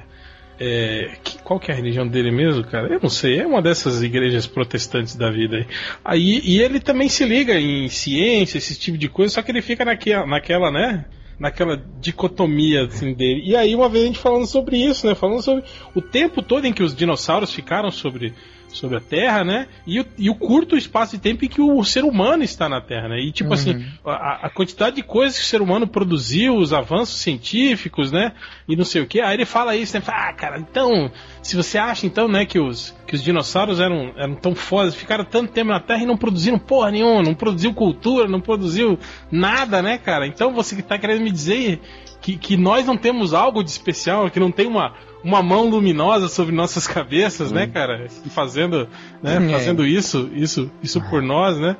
é, 0.61 1.11
que- 1.24 1.38
qual 1.42 1.59
que 1.59 1.70
é 1.70 1.74
a 1.74 1.76
religião 1.76 2.07
dele 2.07 2.30
mesmo, 2.30 2.62
cara? 2.64 2.88
Eu 2.92 3.00
não 3.03 3.11
sei. 3.11 3.40
É 3.40 3.46
uma 3.46 3.62
dessas 3.62 4.03
igrejas 4.03 4.46
protestantes 4.46 5.16
da 5.16 5.30
vida 5.30 5.57
aí. 5.57 5.66
aí 6.05 6.40
e 6.44 6.61
ele 6.61 6.78
também 6.80 7.09
se 7.09 7.24
liga 7.24 7.55
em 7.59 7.88
ciência, 7.88 8.59
esse 8.59 8.78
tipo 8.78 8.98
de 8.98 9.09
coisa, 9.09 9.34
só 9.34 9.42
que 9.42 9.50
ele 9.50 9.62
fica 9.62 9.84
naquela, 9.84 10.26
naquela 10.26 10.70
né? 10.70 11.05
Naquela 11.43 11.76
dicotomia 12.01 12.84
assim, 12.84 13.12
dele. 13.12 13.43
E 13.45 13.57
aí, 13.57 13.74
uma 13.74 13.88
vez 13.88 14.05
a 14.05 14.07
gente 14.07 14.18
falando 14.20 14.47
sobre 14.47 14.76
isso, 14.76 15.09
né? 15.09 15.14
Falando 15.16 15.43
sobre 15.43 15.64
o 15.93 16.01
tempo 16.01 16.40
todo 16.40 16.64
em 16.66 16.72
que 16.72 16.84
os 16.84 16.95
dinossauros 16.95 17.53
ficaram 17.53 17.90
sobre, 17.90 18.32
sobre 18.68 18.97
a 18.97 19.01
Terra, 19.01 19.43
né? 19.43 19.66
E 19.84 19.99
o, 19.99 20.07
e 20.16 20.30
o 20.30 20.36
curto 20.36 20.76
espaço 20.76 21.16
de 21.16 21.20
tempo 21.20 21.45
em 21.45 21.49
que 21.49 21.61
o 21.61 21.82
ser 21.82 22.05
humano 22.05 22.45
está 22.45 22.68
na 22.68 22.80
Terra, 22.80 23.09
né? 23.09 23.20
E 23.20 23.32
tipo 23.32 23.53
assim, 23.53 23.84
a, 24.05 24.47
a 24.47 24.51
quantidade 24.51 24.95
de 24.95 25.03
coisas 25.03 25.36
que 25.36 25.45
o 25.45 25.49
ser 25.49 25.61
humano 25.61 25.84
produziu, 25.84 26.55
os 26.55 26.72
avanços 26.72 27.20
científicos, 27.20 28.12
né? 28.12 28.34
E 28.68 28.76
não 28.76 28.84
sei 28.84 29.03
o 29.03 29.07
que. 29.09 29.20
Aí 29.20 29.34
ele 29.34 29.45
fala 29.45 29.74
isso, 29.74 29.97
né? 29.97 30.01
Fala, 30.01 30.28
ah, 30.28 30.32
cara, 30.34 30.61
então, 30.61 31.11
se 31.43 31.57
você 31.57 31.76
acha 31.76 32.07
então, 32.07 32.28
né, 32.28 32.47
que 32.47 32.61
os, 32.61 32.95
que 33.12 33.16
os 33.16 33.22
dinossauros 33.22 33.78
eram, 33.78 34.10
eram 34.16 34.34
tão 34.34 34.54
fodas, 34.54 34.94
ficaram 34.94 35.22
tanto 35.22 35.52
tempo 35.52 35.70
na 35.70 35.78
Terra 35.78 36.02
e 36.02 36.06
não 36.06 36.16
produziram 36.16 36.58
porra 36.58 36.90
nenhuma, 36.90 37.22
não 37.22 37.34
produziu 37.34 37.74
cultura, 37.74 38.26
não 38.26 38.40
produziu 38.40 38.98
nada, 39.30 39.82
né, 39.82 39.98
cara? 39.98 40.26
Então 40.26 40.54
você 40.54 40.74
que 40.74 40.80
tá 40.80 40.96
querendo 40.96 41.20
me 41.20 41.30
dizer 41.30 41.78
que, 42.22 42.38
que 42.38 42.56
nós 42.56 42.86
não 42.86 42.96
temos 42.96 43.34
algo 43.34 43.62
de 43.62 43.68
especial, 43.68 44.30
que 44.30 44.40
não 44.40 44.50
tem 44.50 44.66
uma, 44.66 44.94
uma 45.22 45.42
mão 45.42 45.68
luminosa 45.68 46.26
sobre 46.26 46.54
nossas 46.54 46.86
cabeças, 46.88 47.52
né, 47.52 47.66
cara? 47.66 48.08
Fazendo, 48.30 48.88
né, 49.22 49.36
É. 49.36 49.52
fazendo 49.52 49.84
isso, 49.84 50.30
isso, 50.32 50.70
isso 50.82 50.98
por 51.10 51.20
nós, 51.20 51.58
né? 51.58 51.76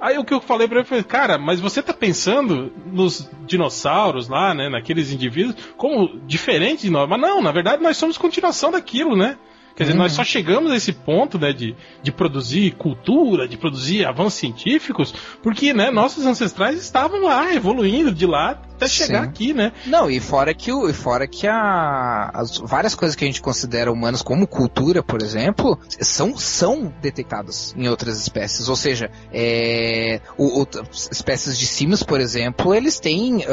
Aí 0.00 0.16
o 0.18 0.24
que 0.24 0.34
eu 0.34 0.40
falei 0.40 0.68
pra 0.68 0.78
ele 0.78 0.86
foi, 0.86 1.02
cara, 1.02 1.36
mas 1.36 1.58
você 1.58 1.82
tá 1.82 1.92
pensando 1.92 2.72
nos 2.92 3.28
dinossauros 3.44 4.28
lá, 4.28 4.54
né, 4.54 4.68
naqueles 4.68 5.10
indivíduos, 5.10 5.56
como 5.76 6.20
diferentes 6.28 6.82
de 6.82 6.90
nós. 6.90 7.08
Mas 7.08 7.20
não, 7.20 7.42
na 7.42 7.50
verdade 7.50 7.82
nós 7.82 7.96
somos 7.96 8.16
continuação 8.16 8.70
daquilo, 8.70 9.16
né? 9.16 9.36
Quer 9.76 9.84
dizer, 9.84 9.94
nós 9.94 10.12
só 10.12 10.24
chegamos 10.24 10.72
a 10.72 10.76
esse 10.76 10.90
ponto, 10.90 11.38
né, 11.38 11.52
de, 11.52 11.76
de 12.02 12.10
produzir 12.10 12.72
cultura, 12.76 13.46
de 13.46 13.58
produzir 13.58 14.06
avanços 14.06 14.40
científicos, 14.40 15.12
porque, 15.42 15.74
né, 15.74 15.90
nossos 15.90 16.24
ancestrais 16.24 16.80
estavam 16.80 17.24
lá, 17.24 17.54
evoluindo 17.54 18.10
de 18.10 18.24
lá 18.24 18.58
até 18.76 18.88
chegar 18.88 19.22
Sim. 19.22 19.28
aqui, 19.28 19.52
né? 19.52 19.72
Não, 19.86 20.10
e 20.10 20.20
fora 20.20 20.54
que, 20.54 20.72
o, 20.72 20.88
e 20.88 20.92
fora 20.92 21.26
que 21.26 21.46
a, 21.46 22.30
as 22.34 22.58
várias 22.58 22.94
coisas 22.94 23.16
que 23.16 23.24
a 23.24 23.26
gente 23.26 23.40
considera 23.42 23.90
humanas, 23.92 24.22
como 24.22 24.46
cultura, 24.46 25.02
por 25.02 25.22
exemplo, 25.22 25.78
são, 26.00 26.36
são 26.36 26.92
detectadas 27.00 27.74
em 27.76 27.88
outras 27.88 28.20
espécies. 28.20 28.68
Ou 28.68 28.76
seja, 28.76 29.10
é, 29.32 30.20
o, 30.38 30.62
o- 30.62 30.68
espécies 31.10 31.58
de 31.58 31.66
sims, 31.66 32.02
por 32.02 32.20
exemplo, 32.20 32.74
eles 32.74 33.00
têm 33.00 33.44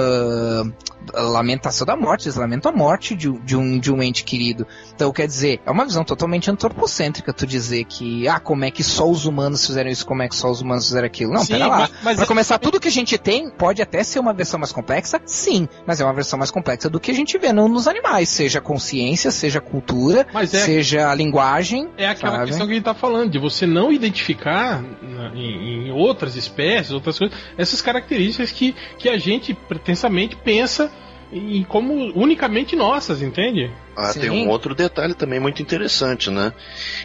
a 1.13 1.21
lamentação 1.21 1.86
da 1.86 1.95
morte, 1.95 2.26
eles 2.28 2.36
lamentam 2.38 2.71
a 2.71 2.76
morte 2.76 3.15
de, 3.15 3.30
um- 3.30 3.39
de, 3.43 3.55
um, 3.57 3.78
de 3.80 3.91
um 3.91 4.01
ente 4.01 4.24
querido. 4.24 4.65
Então, 4.95 5.11
quer 5.11 5.28
dizer, 5.28 5.59
é 5.65 5.71
uma 5.71 5.86
visão 5.86 6.03
totalmente 6.03 6.49
antropocêntrica 6.49 7.34
tu 7.34 7.45
dizer 7.45 7.84
que, 7.86 8.28
ah, 8.28 8.39
como 8.39 8.63
é 8.65 8.71
que 8.71 8.84
só 8.84 9.09
os 9.09 9.26
humanos 9.26 9.65
fizeram 9.65 9.89
isso, 9.89 10.05
como 10.05 10.21
é 10.21 10.30
que 10.30 10.36
só 10.36 10.49
os 10.49 10.61
humanos 10.61 10.86
fizeram 10.86 11.05
aquilo. 11.05 11.34
Não, 11.34 11.43
Sim, 11.43 11.53
pera 11.53 11.67
lá. 11.67 11.78
mas- 11.80 11.91
mas 12.03 12.17
pra 12.17 12.26
começar, 12.26 12.57
tudo 12.57 12.80
que 12.80 12.88
a 12.88 12.91
gente 12.91 13.17
tem 13.17 13.49
pode 13.49 13.82
até 13.82 14.03
ser 14.03 14.19
uma 14.19 14.34
versão 14.34 14.59
mais 14.59 14.71
complexa, 14.71 15.12
sim, 15.26 15.68
mas 15.86 15.99
é 16.01 16.03
uma 16.05 16.14
versão 16.14 16.38
mais 16.38 16.51
complexa 16.51 16.89
do 16.89 16.99
que 16.99 17.11
a 17.11 17.14
gente 17.14 17.38
vê 17.38 17.51
no- 17.53 17.68
nos 17.68 17.88
animais, 17.88 18.30
seja 18.30 18.59
consciência, 18.61 19.32
seja 19.32 19.59
cultura, 19.61 20.26
é, 20.53 20.59
seja 20.59 21.09
a 21.09 21.16
linguagem. 21.16 21.89
É 21.97 22.07
aquela 22.07 22.34
sabe? 22.38 22.47
questão 22.47 22.66
que 22.68 22.72
a 22.74 22.76
gente 22.76 22.86
tá 22.86 22.93
falando, 22.93 23.32
de 23.32 23.39
você 23.39 23.66
não 23.66 23.91
identificar 23.91 24.82
na- 25.01 25.32
em, 25.36 25.88
em 25.88 25.91
outras 25.91 26.36
espécies, 26.36 26.91
outras 26.91 27.18
coisas, 27.18 27.38
essas 27.57 27.82
características 27.82 28.51
que, 28.51 28.76
que 28.97 29.09
a 29.09 29.18
gente 29.18 29.53
pretensamente 29.53 30.36
pensa 30.36 30.91
em 31.32 31.64
como 31.64 31.93
unicamente 32.16 32.76
nossas, 32.76 33.22
entende? 33.22 33.72
Ah, 33.95 34.11
Sim. 34.13 34.19
tem 34.21 34.29
um 34.31 34.49
outro 34.49 34.73
detalhe 34.73 35.13
também 35.13 35.39
muito 35.39 35.61
interessante, 35.61 36.29
né? 36.31 36.51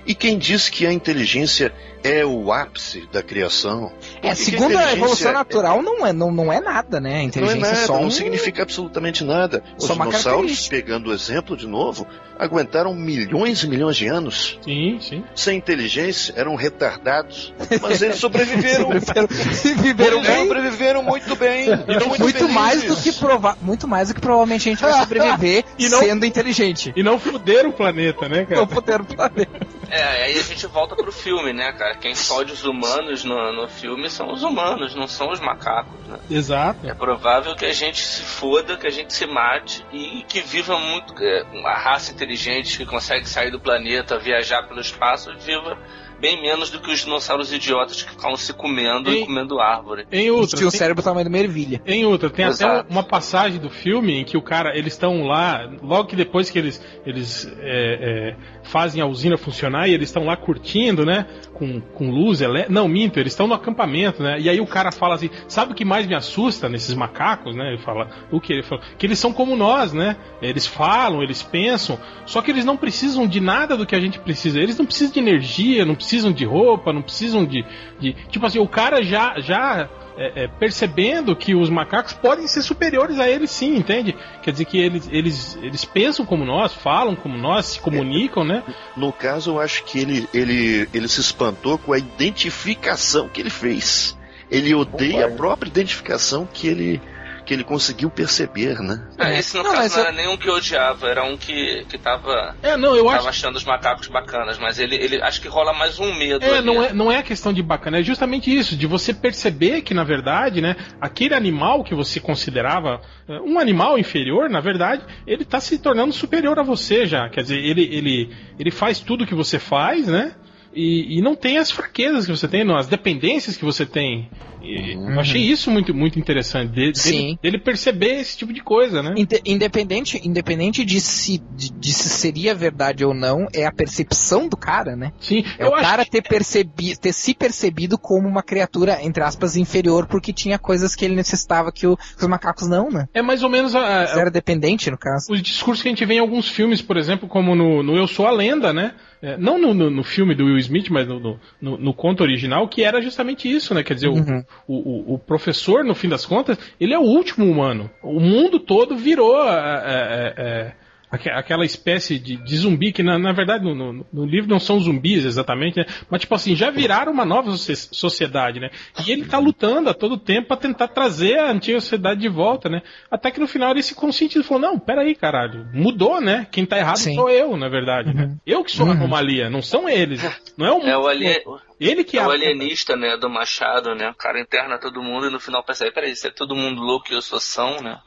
E 0.07 0.15
quem 0.15 0.39
diz 0.39 0.69
que 0.69 0.87
a 0.87 0.93
inteligência 0.93 1.73
é 2.03 2.25
o 2.25 2.53
ápice 2.53 3.09
da 3.13 3.23
criação? 3.23 3.93
É, 4.23 4.35
segundo 4.35 4.63
a 4.65 4.67
inteligência 4.75 4.97
evolução 4.97 5.31
é- 5.31 5.35
natural, 5.35 5.83
não 5.83 6.07
é, 6.07 6.13
não, 6.13 6.31
não 6.31 6.53
é 6.53 6.61
nada, 6.61 7.01
né? 7.01 7.11
A 7.11 7.13
Não 7.15 7.21
é 7.21 7.25
inteligência 7.25 7.67
é 7.67 7.73
nada, 7.73 7.87
só 7.87 7.95
não 8.01 8.05
um... 8.07 8.11
significa 8.11 8.63
absolutamente 8.63 9.25
nada. 9.25 9.63
Os 9.77 9.85
Só 9.87 9.93
dinossauros, 9.95 10.69
pegando 10.69 11.11
o 11.11 11.13
exemplo 11.15 11.57
de 11.57 11.67
novo, 11.67 12.07
aguentaram 12.39 12.95
milhões 12.95 13.63
e 13.65 13.69
milhões 13.69 13.97
de 13.97 14.07
anos. 14.07 14.59
Sim, 14.63 14.99
sim. 15.01 15.25
Sem 15.35 15.59
inteligência, 15.59 16.33
eram 16.37 16.55
retardados. 16.55 17.53
Mas 17.83 18.01
eles 18.01 18.17
sobreviveram. 18.21 18.91
Viveram 18.91 20.19
Eles 20.19 20.27
bem. 20.29 20.47
sobreviveram 20.47 21.03
muito 21.03 21.37
bem. 21.37 21.69
Eram 21.87 22.17
Muito 22.19 22.49
mais 22.49 22.83
do 22.85 22.97
que 22.97 23.13
prova 23.13 23.59
muito 23.61 23.89
mais 23.89 24.09
do 24.09 24.15
que 24.15 24.21
provavelmente 24.21 24.69
a 24.69 24.73
gente 24.73 24.81
vai 24.81 24.93
sobreviver 25.01 25.65
E 25.79 25.89
não- 25.89 25.99
sendo 26.01 26.25
inteligente. 26.25 26.78
E 26.95 27.03
não 27.03 27.19
fuderam 27.19 27.71
o 27.71 27.73
planeta, 27.73 28.29
né, 28.29 28.45
cara? 28.45 28.61
Não 28.61 28.67
poder 28.67 29.03
planeta. 29.05 29.67
É, 29.91 30.25
aí 30.25 30.39
a 30.39 30.43
gente 30.43 30.67
volta 30.67 30.95
pro 30.95 31.11
filme, 31.11 31.53
né, 31.53 31.73
cara? 31.73 31.97
Quem 31.97 32.15
fode 32.15 32.53
os 32.53 32.65
humanos 32.65 33.25
no, 33.25 33.53
no 33.53 33.69
filme 33.69 34.11
são 34.11 34.33
os 34.33 34.43
humanos, 34.43 34.95
não 34.95 35.09
são 35.09 35.31
os 35.31 35.41
macacos, 35.41 35.99
né? 36.07 36.19
Exato. 36.31 36.87
É 36.87 36.95
provável 36.95 37.57
que 37.57 37.65
a 37.65 37.73
gente 37.73 38.05
se 38.05 38.23
foda, 38.23 38.77
que 38.77 38.87
a 38.87 38.91
gente 38.91 39.15
se 39.15 39.27
mate 39.27 39.85
e 39.93 40.25
que 40.29 40.41
viva 40.41 40.79
muito. 40.79 41.15
é, 41.23 41.43
Uma 41.53 41.75
raça 41.75 42.13
inteligente 42.13 42.77
que 42.77 42.85
consegue 42.85 43.29
sair 43.29 43.51
do 43.51 43.59
planeta, 43.59 44.19
viajar 44.19 44.63
pelo 44.69 44.81
espaço, 44.81 45.35
viva 45.39 45.79
bem 46.21 46.41
menos 46.41 46.71
do 46.71 46.81
que 46.81 46.91
os 46.91 47.01
dinossauros 47.01 47.53
idiotas 47.53 48.03
que 48.03 48.11
ficam 48.11 48.37
se 48.37 48.53
comendo 48.53 49.11
Ei. 49.11 49.23
e 49.23 49.27
comendo 49.27 49.61
árvore. 49.61 50.07
Em 50.11 50.31
outra, 50.31 50.57
Tinha 50.57 50.69
o 50.69 50.71
tem- 50.71 50.79
cérebro 50.79 51.03
tamanho 51.03 51.25
de 51.25 51.29
uma 51.35 51.39
ervilha. 51.39 51.81
Em 51.87 52.05
outra, 52.05 52.29
tem 52.29 52.45
até 52.45 52.55
Exato. 52.55 52.91
uma 52.91 53.03
passagem 53.03 53.59
do 53.61 53.71
filme 53.71 54.21
em 54.21 54.25
que 54.25 54.37
o 54.37 54.43
cara, 54.43 54.77
eles 54.77 54.95
estão 54.95 55.23
lá, 55.25 55.69
logo 55.83 56.09
que 56.09 56.17
depois 56.17 56.51
que 56.51 56.59
eles, 56.59 56.83
eles 57.07 57.47
é, 57.61 58.35
é, 58.35 58.37
fazem 58.65 59.01
a 59.01 59.07
usina 59.07 59.39
funcionar 59.39 59.89
e 59.89 59.95
eles 59.95 60.09
estão 60.09 60.25
lá 60.25 60.37
curtindo, 60.37 61.05
né? 61.05 61.27
Com, 61.55 61.81
com 61.81 62.11
luz, 62.11 62.41
ele... 62.41 62.67
não, 62.69 62.89
minto, 62.89 63.19
eles 63.19 63.33
estão 63.33 63.47
no 63.47 63.55
acampamento, 63.55 64.23
né? 64.23 64.39
E 64.41 64.49
aí 64.49 64.61
o 64.61 64.67
cara 64.67 64.91
fala 64.91 65.15
assim: 65.15 65.31
sabe 65.47 65.73
o 65.73 65.75
que 65.75 65.85
mais 65.85 66.07
me 66.07 66.15
assusta 66.15 66.69
nesses 66.69 66.95
macacos, 66.95 67.55
né? 67.55 67.69
Ele 67.69 67.79
fala: 67.83 68.09
o 68.31 68.41
que? 68.41 68.53
Ele 68.53 68.63
fala: 68.63 68.81
que 68.99 69.07
eles 69.07 69.19
são 69.19 69.33
como 69.33 69.57
nós, 69.57 69.93
né? 69.93 70.17
Eles 70.43 70.67
falam, 70.67 71.23
eles 71.23 71.43
pensam, 71.43 71.99
só 72.27 72.43
que 72.43 72.51
eles 72.51 72.65
não 72.65 72.77
precisam 72.77 73.27
de 73.27 73.41
nada 73.41 73.77
do 73.77 73.87
que 73.87 73.95
a 73.95 74.01
gente 74.01 74.19
precisa. 74.19 74.61
Eles 74.61 74.79
não 74.79 74.87
precisam 74.87 75.13
de 75.13 75.19
energia, 75.21 75.85
não 75.85 75.95
precisam 75.95 76.08
de 76.35 76.45
roupa, 76.45 76.93
não 76.93 77.03
precisam 77.03 77.45
de. 77.45 77.65
de... 77.99 78.15
Tipo 78.29 78.47
assim, 78.47 78.59
o 78.59 78.69
cara 78.69 79.03
já. 79.03 79.39
já 79.41 79.89
é, 80.21 80.45
é, 80.45 80.49
percebendo 80.49 81.37
que 81.37 81.55
os 81.55 81.71
macacos 81.71 82.13
podem 82.13 82.49
ser 82.49 82.63
superiores 82.63 83.21
a 83.21 83.29
eles 83.31 83.53
sim, 83.53 83.77
entende? 83.77 84.17
Quer 84.43 84.51
dizer 84.51 84.65
que 84.65 84.77
eles, 84.77 85.09
eles, 85.13 85.57
eles 85.63 85.85
pensam 85.85 86.27
como 86.27 86.45
nós, 86.45 86.75
falam 86.75 87.15
como 87.15 87.39
nós, 87.39 87.67
se 87.67 87.81
comunicam, 87.81 88.45
né? 88.45 88.65
No 88.97 89.13
caso, 89.13 89.53
eu 89.53 89.61
acho 89.61 89.85
que 89.85 90.01
ele, 90.01 90.29
ele, 90.35 90.89
ele 90.93 91.07
se 91.07 91.21
espantou 91.21 91.79
com 91.79 91.93
a 91.93 91.99
identificação 91.99 93.29
que 93.29 93.41
ele 93.41 93.49
fez. 93.49 94.19
Ele 94.51 94.75
odeia 94.75 95.27
a 95.27 95.31
própria 95.31 95.69
identificação 95.69 96.49
que 96.53 96.67
ele, 96.67 97.01
que 97.49 97.55
ele 97.55 97.65
conseguiu 97.65 98.11
perceber, 98.11 98.79
né? 98.81 99.09
É, 99.19 99.35
É. 99.35 99.39
esse 99.39 99.57
no 99.57 99.63
Não, 99.63 99.73
caso 99.73 99.97
não 99.97 100.03
eu- 100.03 100.09
era 100.09 100.17
nenhum 100.17 100.37
que 100.37 100.51
odiava, 100.51 101.09
era 101.09 101.25
um 101.25 101.35
que, 101.35 101.83
que 101.89 101.97
tava, 101.97 102.55
É, 102.63 102.77
não, 102.77 102.95
eu 102.95 103.09
acho. 103.09 103.17
tava 103.19 103.31
achando 103.31 103.57
os 103.57 103.65
macacos 103.65 104.07
bacanas, 104.09 104.59
mas 104.59 104.79
ele, 104.79 104.97
ele 104.97 105.23
acho 105.23 105.41
que 105.41 105.49
rola 105.49 105.73
mais 105.73 105.99
um 105.99 106.15
medo. 106.15 106.45
É, 106.45 106.59
ali. 106.59 106.67
não 106.67 106.83
é, 106.85 106.93
não 106.93 107.11
é 107.11 107.17
a 107.17 107.23
questão 107.23 107.51
de 107.51 107.63
bacana, 107.63 108.01
é 108.01 108.03
justamente 108.03 108.55
isso, 108.55 108.77
de 108.77 108.87
você 108.87 109.15
perceber 109.15 109.81
que, 109.81 109.95
na 109.95 110.05
verdade, 110.05 110.61
né, 110.61 110.77
aquele 111.01 111.35
animal 111.35 111.83
que 111.83 111.95
você 111.95 112.21
considerava 112.21 113.01
eh, 113.27 113.41
um 113.41 113.59
animal 113.59 113.99
inferior, 113.99 114.51
na 114.51 114.61
verdade, 114.61 115.03
ele 115.27 115.43
está 115.45 115.59
se 115.59 115.79
tornando 115.79 116.13
superior 116.13 116.59
a 116.59 116.63
você 116.63 117.07
já. 117.07 117.31
Quer 117.31 117.41
dizer, 117.43 117.59
ele, 117.65 117.83
ele, 117.91 118.37
ele 118.59 118.71
faz 118.71 119.01
tudo 119.01 119.27
que 119.27 119.35
você 119.35 119.59
faz, 119.59 120.07
né? 120.07 120.35
e, 120.75 121.19
e 121.19 121.23
não 121.23 121.35
tem 121.35 121.57
as 121.59 121.71
fraquezas 121.71 122.25
que 122.27 122.31
você 122.31 122.47
tem, 122.47 122.63
não, 122.63 122.77
as 122.77 122.87
dependências 122.87 123.57
que 123.57 123.65
você 123.65 123.85
tem. 123.87 124.29
E 124.63 124.97
uhum. 124.97 125.13
Eu 125.13 125.21
achei 125.21 125.43
isso 125.43 125.71
muito, 125.71 125.95
muito 125.95 126.19
interessante, 126.19 126.71
de, 126.73 126.93
dele, 126.93 127.39
dele, 127.43 127.59
perceber 127.59 128.21
esse 128.21 128.37
tipo 128.37 128.53
de 128.53 128.63
coisa, 128.63 129.03
né? 129.03 129.15
Independente, 129.45 130.21
independente 130.25 130.85
de 130.85 131.01
se, 131.01 131.39
de, 131.55 131.71
de, 131.73 131.93
se 131.93 132.09
seria 132.09 132.55
verdade 132.55 133.05
ou 133.05 133.15
não, 133.15 133.47
é 133.55 133.67
a 133.67 133.73
percepção 133.73 134.49
do 134.49 134.57
cara, 134.57 134.97
né? 134.97 135.13
Sim. 135.21 135.45
É 135.59 135.67
o 135.67 135.73
cara 135.73 136.05
ter, 136.05 136.23
percebi, 136.23 136.97
ter 136.97 137.13
se 137.13 137.35
percebido 137.35 137.99
como 137.99 138.29
uma 138.29 138.43
criatura, 138.43 138.99
entre 139.03 139.23
aspas, 139.23 139.57
inferior, 139.57 140.07
porque 140.07 140.33
tinha 140.33 140.59
coisas 140.59 140.95
que 140.95 141.05
ele 141.05 141.15
necessitava 141.15 141.73
que, 141.73 141.87
o, 141.87 141.97
que 141.97 142.23
os 142.23 142.29
macacos 142.29 142.69
não, 142.69 142.91
né? 142.91 143.09
É 143.15 143.23
mais 143.23 143.43
ou 143.43 143.51
menos 143.51 143.75
a, 143.75 143.81
a, 143.81 144.03
era 144.21 144.31
dependente, 144.31 144.91
no 144.91 144.99
caso. 144.99 145.33
Os 145.33 145.43
discursos 145.43 145.83
que 145.83 145.89
a 145.89 145.93
gente 145.93 146.05
vê 146.05 146.15
em 146.15 146.21
alguns 146.21 146.49
filmes, 146.49 146.83
por 146.83 146.97
exemplo, 146.97 147.29
como 147.29 147.55
no, 147.55 147.83
no 147.83 147.97
Eu 147.97 148.07
Sou 148.07 148.27
a 148.27 148.31
Lenda, 148.31 148.73
né? 148.73 148.95
É, 149.21 149.37
não 149.37 149.59
no, 149.59 149.75
no, 149.75 149.91
no, 149.91 150.05
filme 150.05 150.33
do 150.35 150.45
Will 150.45 150.59
Smith, 150.59 150.91
mas 150.91 151.09
no, 151.09 151.19
no, 151.61 151.77
no, 151.77 151.93
conto 151.93 152.23
original, 152.23 152.69
que 152.69 152.85
era 152.85 153.03
justamente 153.03 153.51
isso, 153.51 153.75
né? 153.75 153.83
Quer 153.83 153.95
dizer, 153.95 154.09
uhum. 154.09 154.45
O, 154.67 155.15
o, 155.15 155.19
professor, 155.19 155.85
no 155.85 155.95
fim 155.95 156.09
das 156.09 156.27
contas, 156.27 156.59
ele 156.81 156.95
é 156.95 156.99
o 156.99 157.03
último 157.03 157.47
humano. 157.47 157.91
O 158.03 158.21
mundo 158.21 158.59
todo 158.59 158.97
virou. 158.97 159.41
É, 159.49 159.55
é, 159.85 160.35
é 160.37 160.88
aquela 161.11 161.65
espécie 161.65 162.19
de, 162.19 162.37
de 162.37 162.57
zumbi 162.57 162.93
que 162.93 163.03
na, 163.03 163.19
na 163.19 163.33
verdade 163.33 163.65
no, 163.65 163.75
no, 163.75 164.07
no, 164.13 164.27
livro 164.27 164.49
não 164.49 164.61
são 164.61 164.79
zumbis 164.79 165.25
exatamente, 165.25 165.79
né? 165.79 165.87
mas 166.11 166.21
tipo 166.21 166.35
assim, 166.35 166.55
já 166.55 166.71
viraram 166.71 167.13
uma 167.13 167.25
nova 167.25 167.51
sociedade, 167.57 168.61
né? 168.61 168.71
E 169.07 169.11
ele 169.11 169.25
tá 169.25 169.39
lutando 169.39 169.89
a 169.89 169.95
todo 169.95 170.19
tempo 170.19 170.49
para 170.49 170.57
tentar 170.57 170.89
trazer 170.89 171.39
a 171.39 171.51
antiga 171.51 171.81
sociedade 171.81 172.21
de 172.21 172.29
volta, 172.29 172.69
né? 172.69 172.83
Até 173.11 173.31
que 173.31 173.41
no 173.41 173.49
final 173.49 173.71
ele 173.71 173.83
se 173.83 173.95
conscientizou 173.95 174.43
e 174.43 174.47
falou: 174.47 174.63
"Não, 174.63 174.79
peraí, 174.79 175.15
caralho, 175.15 175.67
mudou, 175.73 176.21
né? 176.21 176.47
Quem 176.51 176.67
tá 176.67 176.79
errado 176.79 176.99
Sim. 176.99 177.15
sou 177.15 177.31
eu, 177.31 177.57
na 177.57 177.69
verdade, 177.69 178.15
né? 178.15 178.23
uhum. 178.23 178.29
né? 178.29 178.37
Eu 178.47 178.63
que 178.63 178.71
sou 178.71 178.87
uhum. 178.87 178.93
a 178.93 178.95
anomalia, 178.95 179.49
não 179.51 179.63
são 179.63 179.89
eles. 179.89 180.23
Não 180.57 180.67
é 180.67 180.73
o 180.73 180.79
mundo. 180.79 180.89
É 180.89 180.99
o 180.99 181.07
alien... 181.07 181.37
Ele 181.81 182.03
que 182.03 182.19
é 182.19 182.27
o 182.27 182.31
alienista, 182.31 182.97
né, 182.97 183.17
do 183.17 183.31
Machado, 183.31 183.95
né? 183.95 184.11
O 184.11 184.15
cara 184.15 184.41
interna 184.41 184.79
todo 184.79 185.03
mundo 185.03 185.29
e 185.29 185.31
no 185.31 185.39
final 185.39 185.63
percebe, 185.63 185.93
peraí, 185.93 186.15
se 186.17 186.27
é 186.27 186.31
todo 186.31 186.57
mundo 186.57 186.83
louco 186.83 187.07
e 187.11 187.15
eu 187.15 187.23
sou 187.23 187.39
são, 187.39 187.81
né? 187.81 188.01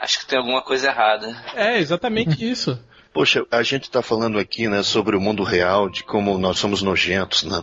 Acho 0.00 0.20
que 0.20 0.26
tem 0.26 0.38
alguma 0.38 0.62
coisa 0.62 0.88
errada. 0.88 1.36
É, 1.54 1.78
exatamente 1.78 2.42
isso. 2.48 2.78
Poxa, 3.12 3.46
a 3.50 3.62
gente 3.62 3.84
está 3.84 4.02
falando 4.02 4.40
aqui, 4.40 4.66
né, 4.66 4.82
sobre 4.82 5.16
o 5.16 5.20
mundo 5.20 5.44
real, 5.44 5.88
de 5.88 6.02
como 6.02 6.36
nós 6.36 6.58
somos 6.58 6.82
nojentos, 6.82 7.44
né? 7.44 7.62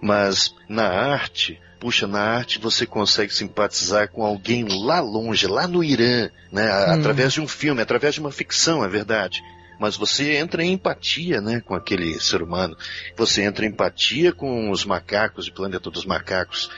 Mas 0.00 0.54
na 0.68 0.86
arte, 0.86 1.60
puxa, 1.80 2.06
na 2.06 2.20
arte 2.20 2.60
você 2.60 2.86
consegue 2.86 3.34
simpatizar 3.34 4.08
com 4.08 4.24
alguém 4.24 4.64
lá 4.64 5.00
longe, 5.00 5.48
lá 5.48 5.66
no 5.66 5.82
Irã, 5.82 6.30
né? 6.52 6.72
Hum. 6.72 6.92
Através 7.00 7.32
de 7.32 7.40
um 7.40 7.48
filme, 7.48 7.82
através 7.82 8.14
de 8.14 8.20
uma 8.20 8.30
ficção, 8.30 8.84
é 8.84 8.88
verdade. 8.88 9.42
Mas 9.78 9.96
você 9.96 10.36
entra 10.36 10.64
em 10.64 10.72
empatia, 10.72 11.40
né, 11.40 11.60
com 11.60 11.74
aquele 11.74 12.18
ser 12.20 12.40
humano. 12.40 12.76
Você 13.16 13.42
entra 13.42 13.66
em 13.66 13.68
empatia 13.68 14.32
com 14.32 14.70
os 14.70 14.84
macacos, 14.84 15.44
de 15.44 15.52
Planeta 15.52 15.90
dos 15.90 16.06
Macacos 16.06 16.70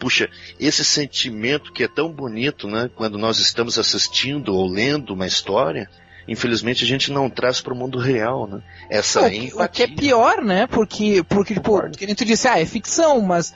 puxa, 0.00 0.30
esse 0.58 0.84
sentimento 0.84 1.72
que 1.72 1.84
é 1.84 1.88
tão 1.88 2.10
bonito, 2.10 2.66
né, 2.66 2.90
quando 2.96 3.18
nós 3.18 3.38
estamos 3.38 3.78
assistindo 3.78 4.54
ou 4.54 4.66
lendo 4.66 5.12
uma 5.12 5.26
história, 5.26 5.88
infelizmente 6.26 6.84
a 6.84 6.86
gente 6.86 7.10
não 7.10 7.28
traz 7.28 7.60
para 7.60 7.74
o 7.74 7.76
mundo 7.76 7.98
real, 7.98 8.46
né? 8.46 8.62
Essa 8.88 9.26
o, 9.26 9.30
que, 9.30 9.52
o 9.54 9.68
que 9.68 9.82
é 9.82 9.86
pior, 9.88 10.42
né? 10.42 10.66
Porque, 10.68 11.22
porque 11.28 11.54
tipo, 11.54 11.90
que 11.90 12.06
nem 12.06 12.14
tu 12.14 12.24
disse, 12.24 12.46
ah, 12.46 12.60
é 12.60 12.64
ficção, 12.64 13.20
mas 13.20 13.52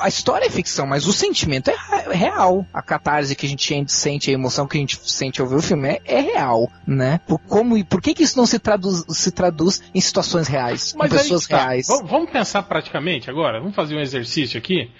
a 0.00 0.08
história 0.08 0.46
é 0.46 0.50
ficção, 0.50 0.86
mas 0.86 1.06
o 1.06 1.12
sentimento 1.12 1.70
é, 1.70 1.76
real. 2.12 2.64
A 2.72 2.80
catarse 2.80 3.34
que 3.34 3.44
a 3.44 3.48
gente 3.48 3.92
sente, 3.92 4.30
a 4.30 4.34
emoção 4.34 4.68
que 4.68 4.78
a 4.78 4.80
gente 4.80 4.98
sente 5.10 5.40
ao 5.40 5.48
ver 5.48 5.56
o 5.56 5.62
filme 5.62 5.88
é, 5.88 6.00
é 6.04 6.20
real, 6.20 6.70
né? 6.86 7.20
Por, 7.26 7.38
como, 7.40 7.84
por 7.84 8.00
que, 8.00 8.14
que 8.14 8.22
isso 8.22 8.38
não 8.38 8.46
se 8.46 8.58
traduz, 8.58 9.04
se 9.08 9.32
traduz 9.32 9.82
em 9.92 10.00
situações 10.00 10.46
reais, 10.46 10.94
mas 10.96 11.12
em 11.12 11.16
pessoas 11.16 11.46
tá. 11.46 11.56
reais? 11.56 11.86
Vamos 12.04 12.30
pensar 12.30 12.62
praticamente 12.62 13.28
agora, 13.28 13.58
vamos 13.58 13.74
fazer 13.74 13.96
um 13.96 14.00
exercício 14.00 14.56
aqui. 14.56 14.90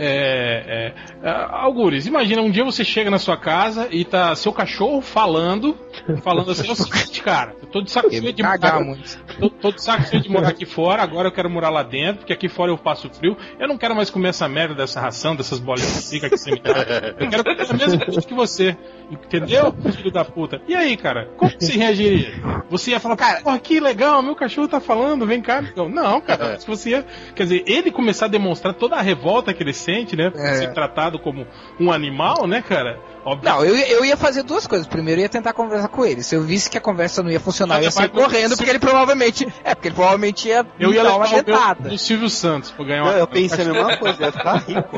É, 0.00 0.92
é, 1.22 1.28
é, 1.28 1.46
Algures, 1.50 2.06
imagina 2.06 2.40
um 2.40 2.50
dia 2.50 2.64
você 2.64 2.84
chega 2.84 3.10
na 3.10 3.18
sua 3.18 3.36
casa 3.36 3.88
e 3.90 4.04
tá 4.04 4.32
seu 4.36 4.52
cachorro 4.52 5.00
falando, 5.00 5.76
falando 6.22 6.52
assim, 6.52 6.70
o 6.70 6.76
seguinte, 6.76 7.20
cara, 7.20 7.56
eu 7.60 7.66
tô 7.66 7.82
de 7.82 7.90
saco 7.90 8.08
cheio 8.08 8.32
de 8.32 8.40
morar, 8.40 8.80
muito. 8.80 9.18
Tô, 9.38 9.50
tô, 9.50 9.72
de 9.72 9.82
saco 9.82 10.04
cheio 10.04 10.22
de 10.22 10.28
morar 10.28 10.48
aqui 10.48 10.64
fora, 10.64 11.02
agora 11.02 11.28
eu 11.28 11.32
quero 11.32 11.50
morar 11.50 11.70
lá 11.70 11.82
dentro, 11.82 12.18
porque 12.18 12.32
aqui 12.32 12.48
fora 12.48 12.70
eu 12.70 12.78
passo 12.78 13.10
frio, 13.10 13.36
eu 13.58 13.68
não 13.68 13.76
quero 13.76 13.94
mais 13.94 14.08
comer 14.08 14.28
essa 14.28 14.48
merda 14.48 14.74
dessa 14.74 15.00
ração, 15.00 15.34
dessas 15.34 15.58
bolinhas 15.58 16.10
de 16.10 16.20
que 16.20 16.28
você 16.28 16.52
me 16.52 16.60
dá. 16.60 16.72
Eu 17.18 17.28
quero 17.28 17.44
comer 17.44 17.70
a 17.70 17.74
mesma 17.74 18.04
coisa 18.04 18.22
que 18.22 18.34
você. 18.34 18.76
Entendeu, 19.10 19.72
filho 19.92 20.10
da 20.10 20.24
puta? 20.24 20.60
E 20.68 20.74
aí, 20.74 20.96
cara, 20.96 21.30
como 21.36 21.50
você 21.58 21.72
reagiria? 21.72 22.32
Você 22.68 22.90
ia 22.90 23.00
falar, 23.00 23.16
cara, 23.16 23.40
porra, 23.40 23.58
que 23.58 23.80
legal, 23.80 24.22
meu 24.22 24.36
cachorro 24.36 24.68
tá 24.68 24.80
falando, 24.80 25.26
vem 25.26 25.40
cá, 25.40 25.58
amigão. 25.58 25.88
Não, 25.88 26.20
cara, 26.20 26.58
se 26.60 26.66
você 26.66 26.90
ia. 26.90 27.06
Quer 27.34 27.44
dizer, 27.44 27.64
ele 27.66 27.90
começar 27.90 28.26
a 28.26 28.28
demonstrar 28.28 28.74
toda 28.74 28.96
a 28.96 29.00
revolta 29.00 29.54
que 29.54 29.62
ele 29.62 29.72
né? 30.16 30.30
É. 30.34 30.54
Ser 30.54 30.72
tratado 30.72 31.18
como 31.18 31.46
um 31.80 31.90
animal, 31.90 32.46
né, 32.46 32.62
cara? 32.62 32.98
Óbvio. 33.28 33.50
Não, 33.50 33.62
eu, 33.62 33.76
eu 33.76 34.04
ia 34.04 34.16
fazer 34.16 34.42
duas 34.42 34.66
coisas. 34.66 34.86
Primeiro, 34.86 35.20
eu 35.20 35.24
ia 35.24 35.28
tentar 35.28 35.52
conversar 35.52 35.88
com 35.88 36.04
ele. 36.04 36.22
Se 36.22 36.34
eu 36.34 36.42
visse 36.42 36.70
que 36.70 36.78
a 36.78 36.80
conversa 36.80 37.22
não 37.22 37.30
ia 37.30 37.38
funcionar, 37.38 37.76
eu 37.76 37.82
ia 37.84 37.90
sair 37.90 38.08
correndo, 38.08 38.56
porque 38.56 38.70
ele 38.70 38.78
provavelmente. 38.78 39.46
É, 39.62 39.74
porque 39.74 39.88
ele 39.88 39.94
provavelmente 39.94 40.48
ia. 40.48 40.66
Eu 40.78 40.94
ia 40.94 41.02
dar 41.02 41.16
uma 41.16 41.28
dentada. 41.28 41.90
Do 41.90 41.98
Silvio 41.98 42.30
Santos 42.30 42.70
pra 42.70 42.84
ganhar 42.86 43.02
uma. 43.02 43.12
Não, 43.12 43.18
eu 43.18 43.26
pensei 43.26 43.64
a 43.64 43.68
mesma 43.68 43.96
coisa, 43.98 44.24
ia 44.24 44.32
ficar 44.32 44.56
rico. 44.56 44.96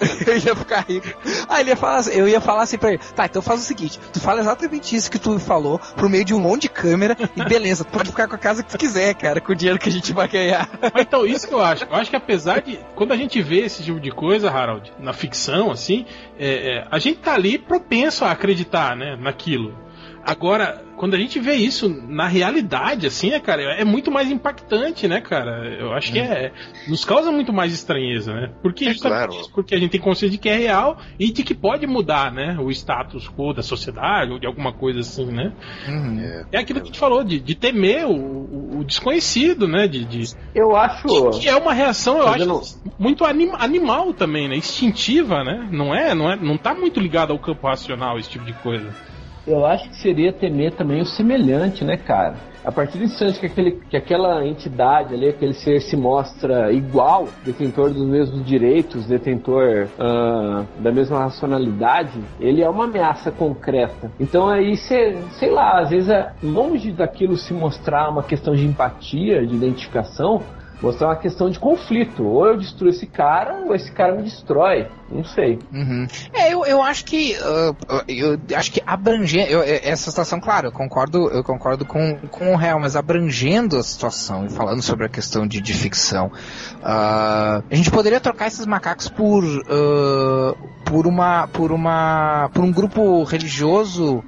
eu 0.26 0.36
ia 0.36 0.56
ficar 0.56 0.84
rico. 0.88 1.08
Aí 1.48 1.62
ele 1.62 1.70
ia 1.70 1.76
falar 1.76 1.96
assim, 1.98 2.12
eu 2.12 2.28
ia 2.28 2.40
falar 2.40 2.62
assim 2.62 2.78
pra 2.78 2.90
ele, 2.90 3.00
tá, 3.14 3.26
então 3.26 3.42
faz 3.42 3.60
o 3.60 3.64
seguinte, 3.64 3.98
tu 4.12 4.20
fala 4.20 4.40
exatamente 4.40 4.94
isso 4.94 5.10
que 5.10 5.18
tu 5.18 5.38
falou, 5.38 5.80
por 5.96 6.08
meio 6.08 6.24
de 6.24 6.34
um 6.34 6.40
monte 6.40 6.62
de 6.62 6.68
câmera, 6.68 7.16
e 7.36 7.44
beleza, 7.44 7.84
tu 7.84 7.90
pode 7.90 8.10
ficar 8.10 8.28
com 8.28 8.34
a 8.34 8.38
casa 8.38 8.62
que 8.62 8.70
tu 8.70 8.78
quiser, 8.78 9.14
cara, 9.14 9.40
com 9.40 9.52
o 9.52 9.54
dinheiro 9.54 9.78
que 9.78 9.88
a 9.88 9.92
gente 9.92 10.12
vai 10.12 10.28
ganhar. 10.28 10.68
Mas 10.94 11.02
então, 11.02 11.26
isso 11.26 11.46
que 11.46 11.54
eu 11.54 11.62
acho. 11.62 11.84
Eu 11.84 11.94
acho 11.94 12.10
que 12.10 12.16
apesar 12.16 12.60
de. 12.60 12.78
Quando 12.94 13.12
a 13.12 13.16
gente 13.16 13.40
vê 13.42 13.60
esse 13.60 13.82
tipo 13.82 14.00
de 14.00 14.10
coisa, 14.10 14.50
Harold, 14.50 14.92
na 14.98 15.12
ficção, 15.12 15.70
assim, 15.70 16.06
é, 16.38 16.78
é, 16.78 16.86
a 16.90 16.98
gente 16.98 17.09
tá 17.14 17.34
ali 17.34 17.58
propenso 17.58 18.24
a 18.24 18.30
acreditar, 18.30 18.96
né, 18.96 19.16
naquilo. 19.16 19.76
Agora, 20.30 20.84
quando 20.96 21.14
a 21.14 21.18
gente 21.18 21.40
vê 21.40 21.54
isso 21.54 21.88
na 21.88 22.28
realidade, 22.28 23.04
assim, 23.04 23.30
né, 23.30 23.40
cara, 23.40 23.62
é 23.62 23.84
muito 23.84 24.12
mais 24.12 24.30
impactante, 24.30 25.08
né, 25.08 25.20
cara? 25.20 25.66
Eu 25.76 25.92
acho 25.92 26.12
que 26.12 26.20
é. 26.20 26.52
Nos 26.86 27.04
causa 27.04 27.32
muito 27.32 27.52
mais 27.52 27.72
estranheza, 27.72 28.32
né? 28.32 28.52
Porque 28.62 28.84
é 28.84 28.94
claro. 28.94 29.32
porque 29.52 29.74
a 29.74 29.78
gente 29.78 29.90
tem 29.90 30.00
consciência 30.00 30.30
de 30.30 30.38
que 30.38 30.48
é 30.48 30.56
real 30.56 30.98
e 31.18 31.32
de 31.32 31.42
que 31.42 31.52
pode 31.52 31.84
mudar, 31.84 32.30
né? 32.30 32.56
O 32.60 32.70
status 32.70 33.28
quo 33.28 33.52
da 33.52 33.60
sociedade 33.60 34.30
ou 34.30 34.38
de 34.38 34.46
alguma 34.46 34.72
coisa 34.72 35.00
assim, 35.00 35.26
né? 35.26 35.52
Uhum. 35.88 36.20
É, 36.20 36.44
é 36.52 36.58
aquilo 36.60 36.78
que 36.78 36.84
a 36.84 36.90
gente 36.92 37.00
falou, 37.00 37.24
de, 37.24 37.40
de 37.40 37.56
temer 37.56 38.06
o, 38.06 38.12
o, 38.12 38.78
o, 38.78 38.84
desconhecido, 38.84 39.66
né? 39.66 39.88
De, 39.88 40.04
de, 40.04 40.32
eu 40.54 40.76
acho. 40.76 41.08
Que, 41.08 41.40
que 41.40 41.48
é 41.48 41.56
uma 41.56 41.72
reação, 41.72 42.18
eu 42.18 42.24
Fazendo... 42.28 42.60
acho, 42.60 42.80
muito 42.96 43.24
anim, 43.24 43.50
animal 43.58 44.14
também, 44.14 44.48
né? 44.48 44.54
Instintiva, 44.54 45.42
né? 45.42 45.68
Não 45.72 45.92
é, 45.92 46.14
não 46.14 46.30
é, 46.30 46.36
não 46.36 46.56
tá 46.56 46.72
muito 46.72 47.00
ligado 47.00 47.32
ao 47.32 47.38
campo 47.40 47.66
racional 47.66 48.16
esse 48.16 48.30
tipo 48.30 48.44
de 48.44 48.52
coisa. 48.52 48.94
Eu 49.46 49.64
acho 49.64 49.88
que 49.88 49.96
seria 49.96 50.32
temer 50.32 50.72
também 50.72 51.00
o 51.00 51.06
semelhante, 51.06 51.84
né, 51.84 51.96
cara? 51.96 52.34
A 52.62 52.70
partir 52.70 52.98
do 52.98 53.04
instante 53.04 53.40
que, 53.40 53.46
aquele, 53.46 53.70
que 53.88 53.96
aquela 53.96 54.46
entidade 54.46 55.14
ali, 55.14 55.28
aquele 55.28 55.54
ser 55.54 55.80
se 55.80 55.96
mostra 55.96 56.70
igual, 56.70 57.26
detentor 57.42 57.90
dos 57.90 58.06
mesmos 58.06 58.44
direitos, 58.44 59.06
detentor 59.06 59.88
uh, 59.98 60.66
da 60.78 60.92
mesma 60.92 61.20
racionalidade, 61.20 62.20
ele 62.38 62.62
é 62.62 62.68
uma 62.68 62.84
ameaça 62.84 63.30
concreta. 63.30 64.10
Então 64.20 64.46
aí, 64.46 64.76
cê, 64.76 65.16
sei 65.38 65.50
lá, 65.50 65.80
às 65.80 65.88
vezes 65.88 66.10
é 66.10 66.32
longe 66.42 66.92
daquilo 66.92 67.36
se 67.38 67.54
mostrar 67.54 68.10
uma 68.10 68.22
questão 68.22 68.54
de 68.54 68.66
empatia, 68.66 69.46
de 69.46 69.54
identificação, 69.54 70.42
mostrar 70.82 71.08
uma 71.08 71.16
questão 71.16 71.50
de 71.50 71.58
conflito. 71.58 72.24
Ou 72.24 72.46
eu 72.46 72.58
destruo 72.58 72.88
esse 72.88 73.06
cara, 73.06 73.62
ou 73.66 73.74
esse 73.74 73.90
cara 73.92 74.14
me 74.14 74.22
destrói. 74.22 74.88
Não 75.10 75.24
sei. 75.24 75.58
Uhum. 75.72 76.06
É, 76.32 76.52
eu, 76.52 76.64
eu 76.64 76.82
acho 76.82 77.04
que. 77.04 77.34
Uh, 77.34 77.76
eu 78.08 78.56
acho 78.56 78.70
que 78.70 78.82
abrangendo. 78.86 79.50
Eu, 79.50 79.62
essa 79.62 80.10
situação, 80.10 80.40
claro, 80.40 80.68
eu 80.68 80.72
concordo, 80.72 81.28
eu 81.30 81.42
concordo 81.42 81.84
com, 81.84 82.16
com 82.30 82.52
o 82.52 82.56
real, 82.56 82.78
mas 82.78 82.94
abrangendo 82.94 83.76
a 83.76 83.82
situação 83.82 84.46
e 84.46 84.50
falando 84.50 84.82
sobre 84.82 85.06
a 85.06 85.08
questão 85.08 85.46
de, 85.46 85.60
de 85.60 85.74
ficção. 85.74 86.26
Uh, 86.26 87.62
a 87.68 87.74
gente 87.74 87.90
poderia 87.90 88.20
trocar 88.20 88.46
esses 88.46 88.66
macacos 88.66 89.08
por. 89.08 89.44
Uh, 89.44 90.56
por 90.84 91.06
uma. 91.06 91.48
por 91.48 91.72
uma. 91.72 92.48
por 92.52 92.64
um 92.64 92.72
grupo 92.72 93.22
religioso 93.24 94.24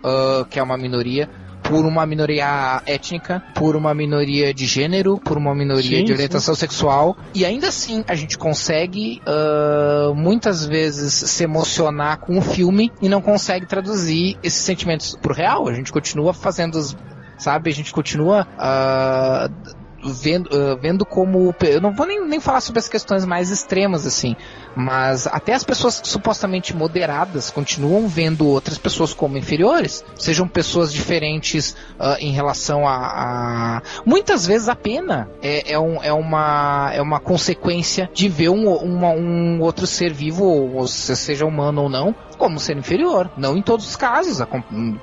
que 0.50 0.58
é 0.58 0.62
uma 0.62 0.76
minoria 0.76 1.28
por 1.62 1.86
uma 1.86 2.04
minoria 2.04 2.82
étnica, 2.86 3.42
por 3.54 3.76
uma 3.76 3.94
minoria 3.94 4.52
de 4.52 4.66
gênero, 4.66 5.18
por 5.18 5.36
uma 5.36 5.54
minoria 5.54 5.98
sim, 5.98 6.04
de 6.04 6.12
orientação 6.12 6.54
sim. 6.54 6.60
sexual. 6.60 7.16
E 7.34 7.44
ainda 7.44 7.68
assim 7.68 8.04
a 8.08 8.14
gente 8.14 8.36
consegue 8.36 9.22
uh, 9.26 10.14
muitas 10.14 10.66
vezes 10.66 11.12
se 11.14 11.44
emocionar 11.44 12.18
com 12.18 12.38
o 12.38 12.42
filme 12.42 12.92
e 13.00 13.08
não 13.08 13.20
consegue 13.20 13.66
traduzir 13.66 14.36
esses 14.42 14.62
sentimentos 14.62 15.16
pro 15.20 15.34
real. 15.34 15.68
A 15.68 15.74
gente 15.74 15.92
continua 15.92 16.32
fazendo 16.32 16.76
os 16.76 16.96
sabe? 17.38 17.70
A 17.70 17.74
gente 17.74 17.92
continua 17.92 18.46
uh, 18.56 19.81
vendo, 20.04 20.46
uh, 20.48 20.76
vendo 20.76 21.04
como. 21.04 21.54
Eu 21.60 21.80
não 21.80 21.92
vou 21.92 22.06
nem, 22.06 22.26
nem 22.26 22.40
falar 22.40 22.60
sobre 22.60 22.78
as 22.78 22.88
questões 22.88 23.24
mais 23.24 23.50
extremas, 23.50 24.06
assim, 24.06 24.36
mas 24.74 25.26
até 25.26 25.54
as 25.54 25.64
pessoas 25.64 26.00
supostamente 26.04 26.74
moderadas 26.74 27.50
continuam 27.50 28.08
vendo 28.08 28.46
outras 28.46 28.78
pessoas 28.78 29.12
como 29.14 29.36
inferiores, 29.38 30.04
sejam 30.16 30.48
pessoas 30.48 30.92
diferentes 30.92 31.76
uh, 31.98 32.16
em 32.18 32.32
relação 32.32 32.86
a, 32.86 32.96
a, 32.96 33.82
Muitas 34.04 34.46
vezes 34.46 34.68
a 34.68 34.76
pena 34.76 35.28
é, 35.42 35.72
é, 35.72 35.78
um, 35.78 36.02
é, 36.02 36.12
uma, 36.12 36.90
é 36.94 37.02
uma 37.02 37.20
consequência 37.20 38.10
de 38.12 38.28
ver 38.28 38.48
um, 38.48 38.68
uma, 38.68 39.10
um 39.10 39.60
outro 39.60 39.86
ser 39.86 40.12
vivo, 40.12 40.44
ou 40.44 40.86
seja 40.86 41.46
humano 41.46 41.82
ou 41.82 41.88
não, 41.88 42.14
como 42.38 42.58
ser 42.58 42.76
inferior. 42.76 43.30
Não 43.36 43.56
em 43.56 43.62
todos 43.62 43.86
os 43.86 43.96
casos, 43.96 44.44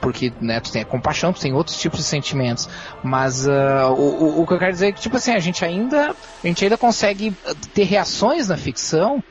porque 0.02 0.34
né, 0.42 0.60
tu 0.60 0.72
tem 0.72 0.82
a 0.82 0.86
compaixão, 0.86 1.32
tu 1.32 1.40
tem 1.40 1.54
outros 1.54 1.80
tipos 1.80 2.00
de 2.00 2.06
sentimentos. 2.06 2.68
Mas 3.04 3.48
uh, 3.48 3.94
o, 3.98 4.42
o, 4.42 4.48
que 4.48 4.54
eu 4.54 4.60
quero 4.60 4.72
dizer 4.72 4.89
que, 4.94 5.02
tipo 5.02 5.18
assim, 5.18 5.32
a 5.32 5.40
gente 5.40 5.64
ainda, 5.64 6.12
a 6.44 6.48
gente 6.48 6.64
ainda 6.64 6.78
consegue 6.78 7.34
ter 7.74 7.84
reações 7.84 8.48
na 8.48 8.58
ficção 8.58 9.24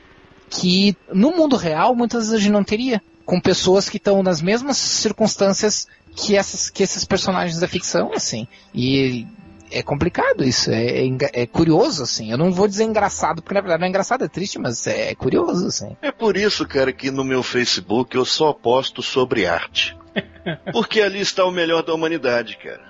que 0.50 0.96
no 1.12 1.30
mundo 1.32 1.56
real 1.56 1.94
muitas 1.94 2.24
vezes 2.24 2.34
a 2.34 2.38
gente 2.38 2.52
não 2.52 2.64
teria. 2.64 3.02
Com 3.24 3.38
pessoas 3.38 3.90
que 3.90 3.98
estão 3.98 4.22
nas 4.22 4.40
mesmas 4.40 4.78
circunstâncias 4.78 5.86
que, 6.16 6.34
essas, 6.34 6.70
que 6.70 6.82
esses 6.82 7.04
personagens 7.04 7.60
da 7.60 7.68
ficção, 7.68 8.10
assim. 8.14 8.48
E 8.74 9.26
é 9.70 9.82
complicado 9.82 10.42
isso, 10.44 10.70
é, 10.70 11.06
é, 11.06 11.16
é, 11.42 11.46
curioso, 11.46 12.02
assim. 12.02 12.30
Eu 12.30 12.38
não 12.38 12.50
vou 12.50 12.66
dizer 12.66 12.84
engraçado, 12.84 13.42
porque 13.42 13.54
na 13.54 13.60
verdade 13.60 13.80
não 13.80 13.86
é 13.86 13.90
engraçado, 13.90 14.24
é 14.24 14.28
triste, 14.28 14.58
mas 14.58 14.86
é, 14.86 15.10
é 15.10 15.14
curioso, 15.14 15.66
assim. 15.66 15.94
É 16.00 16.10
por 16.10 16.38
isso, 16.38 16.66
cara, 16.66 16.90
que 16.90 17.10
no 17.10 17.22
meu 17.22 17.42
Facebook 17.42 18.16
eu 18.16 18.24
só 18.24 18.52
posto 18.52 19.02
sobre 19.02 19.46
arte. 19.46 19.96
Porque 20.72 21.00
ali 21.02 21.20
está 21.20 21.44
o 21.44 21.50
melhor 21.52 21.82
da 21.82 21.92
humanidade, 21.94 22.56
cara. 22.56 22.80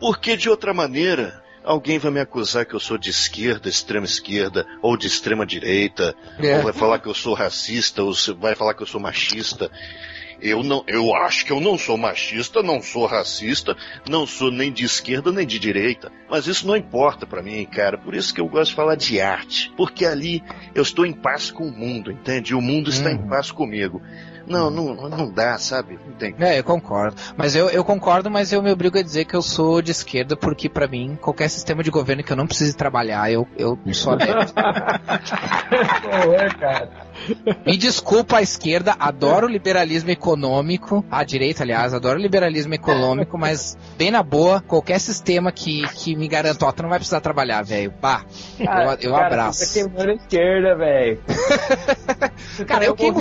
Porque 0.00 0.36
de 0.36 0.50
outra 0.50 0.74
maneira, 0.74 1.43
alguém 1.64 1.98
vai 1.98 2.12
me 2.12 2.20
acusar 2.20 2.66
que 2.66 2.74
eu 2.74 2.80
sou 2.80 2.98
de 2.98 3.10
esquerda, 3.10 3.68
extrema 3.68 4.04
esquerda, 4.04 4.66
ou 4.82 4.96
de 4.96 5.06
extrema 5.06 5.46
direita, 5.46 6.14
é. 6.38 6.58
ou 6.58 6.62
vai 6.62 6.72
falar 6.72 6.98
que 6.98 7.08
eu 7.08 7.14
sou 7.14 7.34
racista, 7.34 8.02
ou 8.02 8.12
vai 8.38 8.54
falar 8.54 8.74
que 8.74 8.82
eu 8.82 8.86
sou 8.86 9.00
machista. 9.00 9.70
Eu 10.40 10.62
não, 10.62 10.84
eu 10.86 11.14
acho 11.14 11.46
que 11.46 11.52
eu 11.52 11.60
não 11.60 11.78
sou 11.78 11.96
machista, 11.96 12.62
não 12.62 12.82
sou 12.82 13.06
racista, 13.06 13.74
não 14.06 14.26
sou 14.26 14.50
nem 14.50 14.70
de 14.70 14.84
esquerda 14.84 15.32
nem 15.32 15.46
de 15.46 15.58
direita. 15.58 16.12
Mas 16.28 16.46
isso 16.46 16.66
não 16.66 16.76
importa 16.76 17.26
para 17.26 17.42
mim, 17.42 17.64
cara. 17.64 17.96
Por 17.96 18.14
isso 18.14 18.34
que 18.34 18.40
eu 18.40 18.48
gosto 18.48 18.70
de 18.70 18.76
falar 18.76 18.96
de 18.96 19.20
arte, 19.20 19.72
porque 19.76 20.04
ali 20.04 20.42
eu 20.74 20.82
estou 20.82 21.06
em 21.06 21.12
paz 21.12 21.50
com 21.50 21.66
o 21.66 21.72
mundo, 21.72 22.12
entende? 22.12 22.54
O 22.54 22.60
mundo 22.60 22.90
está 22.90 23.10
em 23.10 23.26
paz 23.26 23.50
comigo. 23.50 24.02
Não, 24.46 24.70
não, 24.70 24.94
não 25.08 25.30
dá, 25.30 25.58
sabe? 25.58 25.98
Não 26.06 26.12
tem. 26.14 26.34
É, 26.38 26.58
eu 26.58 26.64
concordo. 26.64 27.16
Mas 27.36 27.54
eu, 27.54 27.70
eu 27.70 27.84
concordo, 27.84 28.30
mas 28.30 28.52
eu 28.52 28.62
me 28.62 28.70
obrigo 28.70 28.98
a 28.98 29.02
dizer 29.02 29.24
que 29.24 29.34
eu 29.34 29.42
sou 29.42 29.80
de 29.80 29.90
esquerda, 29.90 30.36
porque 30.36 30.68
para 30.68 30.86
mim, 30.86 31.18
qualquer 31.20 31.48
sistema 31.48 31.82
de 31.82 31.90
governo 31.90 32.22
que 32.22 32.32
eu 32.32 32.36
não 32.36 32.46
precise 32.46 32.76
trabalhar, 32.76 33.30
eu, 33.32 33.48
eu 33.56 33.78
sou 33.92 34.12
adepto. 34.12 34.52
é, 36.38 36.48
cara. 36.58 36.90
Me 37.64 37.76
desculpa 37.76 38.38
a 38.38 38.42
esquerda, 38.42 38.94
adoro 38.98 39.46
o 39.46 39.50
liberalismo 39.50 40.10
econômico, 40.10 41.04
a 41.10 41.24
direita, 41.24 41.62
aliás, 41.62 41.94
adoro 41.94 42.18
o 42.18 42.22
liberalismo 42.22 42.74
econômico, 42.74 43.38
mas 43.38 43.78
bem 43.96 44.10
na 44.10 44.22
boa, 44.22 44.60
qualquer 44.60 44.98
sistema 44.98 45.52
que, 45.52 45.82
que 45.94 46.16
me 46.16 46.28
garanta, 46.28 46.66
ó, 46.66 46.72
tu 46.72 46.82
não 46.82 46.90
vai 46.90 46.98
precisar 46.98 47.20
trabalhar, 47.20 47.62
velho. 47.62 47.92
Pá, 47.92 48.24
eu, 48.58 48.66
eu 49.00 49.12
cara, 49.12 49.26
abraço. 49.26 49.64
Você 49.64 49.84
tá 49.84 49.88
queimando 49.88 50.10
a 50.10 50.14
esquerda, 50.14 50.76
velho. 50.76 51.20
cara, 52.66 52.84
eu 52.84 52.94
queimo. 52.94 53.20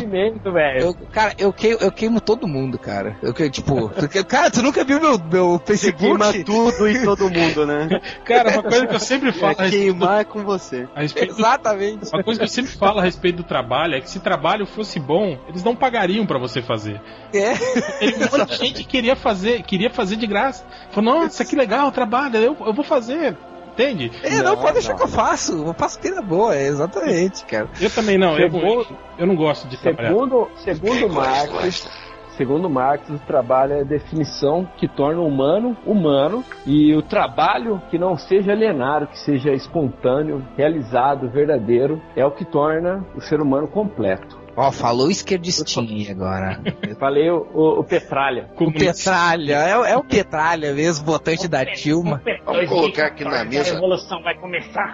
Eu, 0.80 0.94
cara, 1.14 1.36
eu 1.38 1.54
queimo, 1.54 1.78
eu 1.80 1.92
queimo 1.92 2.20
todo 2.20 2.48
mundo, 2.48 2.78
cara. 2.80 3.16
Eu 3.22 3.34
tipo, 3.50 3.90
cara, 4.28 4.50
tu 4.50 4.62
nunca 4.62 4.84
viu 4.84 5.00
meu, 5.00 5.20
meu 5.20 5.62
Facebook? 5.64 6.18
Você 6.18 6.44
queima 6.44 6.44
tudo 6.44 6.90
e 6.90 7.04
todo 7.04 7.30
mundo, 7.30 7.66
né? 7.66 7.88
Cara, 8.26 8.54
uma 8.54 8.64
coisa 8.64 8.88
que 8.88 8.96
eu 8.96 9.00
sempre 9.00 9.32
falo. 9.32 9.56
É 9.60 9.70
queimar 9.70 10.22
é 10.22 10.24
com 10.24 10.44
você. 10.44 10.88
Exatamente. 10.96 12.06
Do, 12.06 12.10
uma 12.16 12.24
coisa 12.24 12.40
que 12.40 12.46
eu 12.46 12.50
sempre 12.50 12.72
falo 12.72 13.00
a 13.00 13.04
respeito 13.04 13.38
do 13.38 13.44
trabalho 13.44 13.96
é 13.96 14.02
que 14.02 14.10
se 14.10 14.20
trabalho 14.20 14.66
fosse 14.66 15.00
bom, 15.00 15.38
eles 15.48 15.64
não 15.64 15.76
pagariam 15.76 16.26
para 16.26 16.40
você 16.40 16.62
fazer. 16.62 17.02
É. 17.34 17.56
Tem 18.00 18.16
um 18.16 18.38
monte 18.38 18.52
de 18.52 18.56
gente 18.56 18.84
que 18.84 18.86
queria 18.86 19.16
fazer, 19.16 19.62
queria 19.64 19.90
fazer 19.90 20.16
de 20.16 20.26
graça. 20.26 20.66
Falou, 20.92 21.20
nossa, 21.20 21.46
que 21.46 21.56
legal, 21.56 21.92
trabalho, 21.92 22.38
eu, 22.38 22.58
eu 22.66 22.74
vou 22.74 22.84
fazer. 22.84 23.38
Entende? 23.74 24.12
É, 24.24 24.38
não, 24.38 24.56
não 24.56 24.58
pode 24.58 24.74
deixar 24.74 24.92
não. 24.92 24.98
que 24.98 25.04
eu 25.04 25.08
faço. 25.08 25.66
Eu 25.66 25.74
faço 25.74 26.00
pena 26.00 26.22
boa, 26.22 26.56
é, 26.56 26.68
exatamente, 26.68 27.44
cara. 27.50 27.68
Eu 27.82 27.90
também 27.90 28.18
não, 28.18 28.36
segundo, 28.36 28.66
eu, 28.66 28.88
eu 29.18 29.28
não 29.28 29.36
gosto 29.36 29.68
de 29.68 29.78
trabalhar. 29.78 30.10
Segundo, 30.10 30.48
segundo 30.58 31.10
Marx, 31.10 31.90
segundo 32.38 32.70
Marx, 32.70 33.10
o 33.10 33.18
trabalho 33.20 33.74
é 33.74 33.82
a 33.82 33.84
definição 33.84 34.68
que 34.78 34.88
torna 34.88 35.22
o 35.22 35.28
humano 35.28 35.76
humano 35.86 36.46
e 36.68 36.94
o 36.96 37.02
trabalho 37.02 37.82
que 37.90 37.98
não 37.98 38.16
seja 38.16 38.52
alienado, 38.52 39.08
que 39.08 39.18
seja 39.20 39.52
espontâneo, 39.52 40.46
realizado, 40.56 41.30
verdadeiro, 41.30 42.00
é 42.16 42.24
o 42.24 42.32
que 42.32 42.46
torna 42.46 43.04
o 43.16 43.22
ser 43.22 43.42
humano 43.42 43.68
completo. 43.68 44.43
Ó, 44.56 44.68
oh, 44.68 44.72
falou 44.72 45.10
esquerdistinha 45.10 46.12
agora. 46.12 46.62
Eu 46.88 46.96
falei 46.96 47.30
o, 47.32 47.48
o, 47.54 47.80
o 47.80 47.84
Petralha. 47.84 48.52
O 48.60 48.72
Petralha, 48.72 49.56
é, 49.56 49.92
é, 49.92 49.98
o 49.98 50.04
Petralha 50.04 50.74
mesmo, 50.74 51.06
votante 51.06 51.48
da 51.48 51.64
Dilma. 51.64 52.22
Vamos 52.46 52.70
colocar 52.70 53.08
aqui 53.08 53.24
na 53.24 53.44
mesa. 53.44 53.72
A 53.72 53.74
revolução 53.74 54.22
vai 54.22 54.36
começar. 54.36 54.94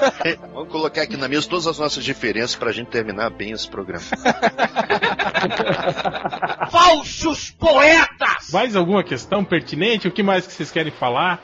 Vamos 0.52 0.70
colocar 0.70 1.02
aqui 1.02 1.16
na 1.16 1.26
mesa 1.26 1.48
todas 1.48 1.66
as 1.66 1.78
nossas 1.78 2.04
diferenças 2.04 2.54
pra 2.54 2.70
gente 2.70 2.88
terminar 2.88 3.30
bem 3.30 3.52
esse 3.52 3.68
programa. 3.68 4.04
Falsos 6.70 7.50
poetas! 7.52 8.50
Mais 8.52 8.76
alguma 8.76 9.02
questão 9.02 9.42
pertinente? 9.42 10.06
O 10.06 10.12
que 10.12 10.22
mais 10.22 10.46
que 10.46 10.52
vocês 10.52 10.70
querem 10.70 10.92
falar? 10.92 11.42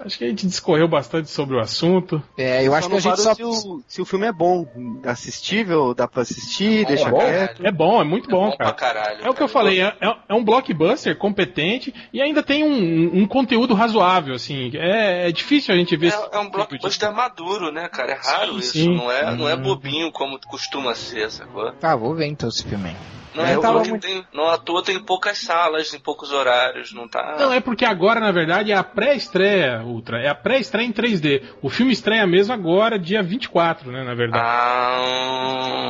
Acho 0.00 0.18
que 0.18 0.24
a 0.24 0.28
gente 0.28 0.46
discorreu 0.46 0.88
bastante 0.88 1.30
sobre 1.30 1.56
o 1.56 1.60
assunto. 1.60 2.22
É, 2.36 2.66
eu 2.66 2.74
acho 2.74 2.88
que 2.88 2.96
a 2.96 3.00
gente 3.00 3.20
só. 3.20 3.34
Se 3.34 3.44
o, 3.44 3.82
se 3.86 4.02
o 4.02 4.04
filme 4.04 4.26
é 4.26 4.32
bom, 4.32 4.66
assistível, 5.04 5.94
dá 5.94 6.08
pra 6.08 6.22
assistir, 6.22 6.82
é 6.82 6.84
deixa 6.86 7.10
bom, 7.10 7.18
quieto. 7.18 7.66
É 7.66 7.72
bom, 7.72 8.00
é 8.00 8.04
muito 8.04 8.28
é 8.28 8.32
bom, 8.32 8.56
cara. 8.56 8.72
Caralho, 8.72 9.24
é 9.24 9.30
o 9.30 9.34
que 9.34 9.42
eu 9.42 9.48
falei, 9.48 9.80
é, 9.80 9.96
é, 10.00 10.16
é, 10.28 10.34
um 10.34 10.44
blockbuster 10.44 11.16
competente 11.16 11.94
e 12.12 12.20
ainda 12.20 12.42
tem 12.42 12.64
um, 12.64 13.22
um 13.22 13.26
conteúdo 13.26 13.74
razoável, 13.74 14.34
assim. 14.34 14.70
É, 14.74 15.28
é, 15.28 15.32
difícil 15.32 15.74
a 15.74 15.78
gente 15.78 15.96
ver. 15.96 16.12
É, 16.12 16.36
é 16.36 16.38
um 16.38 16.50
blockbuster 16.50 17.10
de... 17.10 17.14
maduro, 17.14 17.70
né, 17.70 17.88
cara? 17.88 18.12
É 18.12 18.14
raro 18.14 18.54
sim, 18.54 18.58
isso. 18.58 18.72
Sim. 18.72 18.96
Não, 18.96 19.10
é, 19.10 19.36
não 19.36 19.48
é 19.48 19.56
bobinho 19.56 20.10
como 20.12 20.38
costuma 20.46 20.94
ser, 20.94 21.30
sacou? 21.30 21.72
Ah, 21.82 21.96
vou 21.96 22.14
ver 22.14 22.26
então 22.26 22.48
esse 22.48 22.64
filme 22.64 22.90
aí. 22.90 22.96
Não, 23.34 23.44
é, 23.44 23.52
é 23.52 23.88
muito... 23.88 23.98
tem, 23.98 24.24
não 24.32 24.48
à 24.48 24.56
toa 24.56 24.82
tem 24.82 24.98
poucas 25.00 25.38
salas, 25.38 25.92
em 25.92 25.98
poucos 25.98 26.30
horários, 26.30 26.92
não 26.92 27.08
tá. 27.08 27.36
Não, 27.38 27.52
é 27.52 27.60
porque 27.60 27.84
agora, 27.84 28.20
na 28.20 28.30
verdade, 28.30 28.70
é 28.70 28.76
a 28.76 28.84
pré-estreia, 28.84 29.82
Ultra. 29.84 30.20
É 30.20 30.28
a 30.28 30.34
pré-estreia 30.34 30.86
em 30.86 30.92
3D. 30.92 31.42
O 31.62 31.68
filme 31.68 31.92
estreia 31.92 32.26
mesmo 32.26 32.52
agora, 32.52 32.98
dia 32.98 33.22
24, 33.22 33.90
né, 33.90 34.02
na 34.04 34.14
verdade. 34.14 34.44
Ah. 34.46 35.84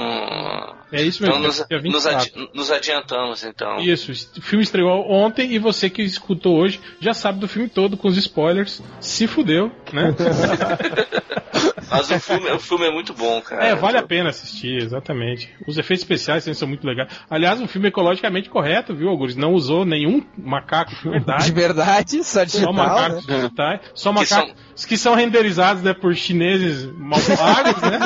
É 0.92 1.02
isso 1.02 1.22
mesmo. 1.22 1.38
Então 1.38 1.48
nos, 1.48 1.58
nos, 1.82 2.06
adi 2.06 2.48
nos, 2.54 2.70
adiantamos, 2.70 3.42
então. 3.42 3.80
Isso, 3.80 4.12
o 4.12 4.42
filme 4.42 4.62
estreou 4.62 5.10
ontem 5.10 5.52
e 5.52 5.58
você 5.58 5.90
que 5.90 6.02
escutou 6.02 6.56
hoje 6.56 6.80
já 7.00 7.12
sabe 7.12 7.40
do 7.40 7.48
filme 7.48 7.68
todo 7.68 7.96
com 7.96 8.06
os 8.06 8.16
spoilers. 8.16 8.80
Se 9.00 9.26
fudeu, 9.26 9.72
né? 9.92 10.14
Mas 11.90 12.10
o 12.10 12.20
filme, 12.20 12.50
o 12.50 12.58
filme 12.58 12.86
é 12.86 12.90
muito 12.90 13.12
bom, 13.12 13.40
cara. 13.40 13.66
É, 13.66 13.74
vale 13.74 13.98
a 13.98 14.02
pena 14.02 14.30
assistir, 14.30 14.82
exatamente. 14.82 15.52
Os 15.66 15.78
efeitos 15.78 16.02
especiais 16.02 16.44
são 16.56 16.66
muito 16.66 16.86
legais. 16.86 17.08
Aliás, 17.30 17.60
um 17.60 17.68
filme 17.68 17.88
ecologicamente 17.88 18.48
correto, 18.48 18.94
viu, 18.94 19.08
Augusto? 19.08 19.38
Não 19.38 19.52
usou 19.52 19.84
nenhum 19.84 20.24
macaco 20.36 20.94
de 20.94 21.10
verdade. 21.10 21.44
De 21.44 21.52
verdade, 21.52 22.24
só 22.24 22.44
digital. 22.44 22.66
Só 22.66 22.72
macacos 22.72 23.26
né? 23.26 23.36
digitais. 23.36 23.80
Só 23.94 24.12
macacos 24.12 24.52
que 24.52 24.73
são, 24.74 24.88
que 24.88 24.96
são 24.96 25.14
renderizados 25.14 25.82
né, 25.82 25.94
por 25.94 26.14
chineses 26.14 26.86
mal 26.96 27.20
pagos, 27.20 27.82
né? 27.82 27.98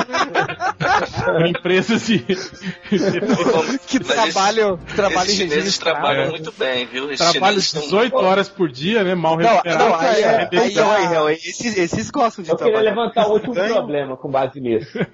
Empresas 1.49 2.07
de. 2.07 2.19
que 3.87 3.99
trabalham, 4.01 4.79
trabalham 4.95 5.31
em 5.31 5.49
regime 5.49 5.73
trabalham 5.79 6.31
muito 6.31 6.53
bem, 6.57 6.87
viu? 6.87 7.09
Trabalham 7.17 7.59
18 7.59 8.17
horas 8.17 8.49
por 8.49 8.69
dia, 8.69 9.03
né? 9.05 9.15
Mal 9.15 9.37
remunerado. 9.37 9.79
Não, 9.79 9.95
aí, 9.95 10.23
é, 10.23 10.49
aí, 10.53 10.79
aí, 10.79 11.17
aí, 11.17 11.35
esses, 11.35 11.77
esses 11.77 12.11
gostam 12.11 12.45
de 12.45 12.51
Eu 12.51 12.57
queria 12.57 12.81
levantar 12.81 13.29
o 13.29 13.33
último 13.33 13.55
problema 13.55 14.17
com 14.17 14.31
base 14.31 14.61
nisso. 14.61 14.99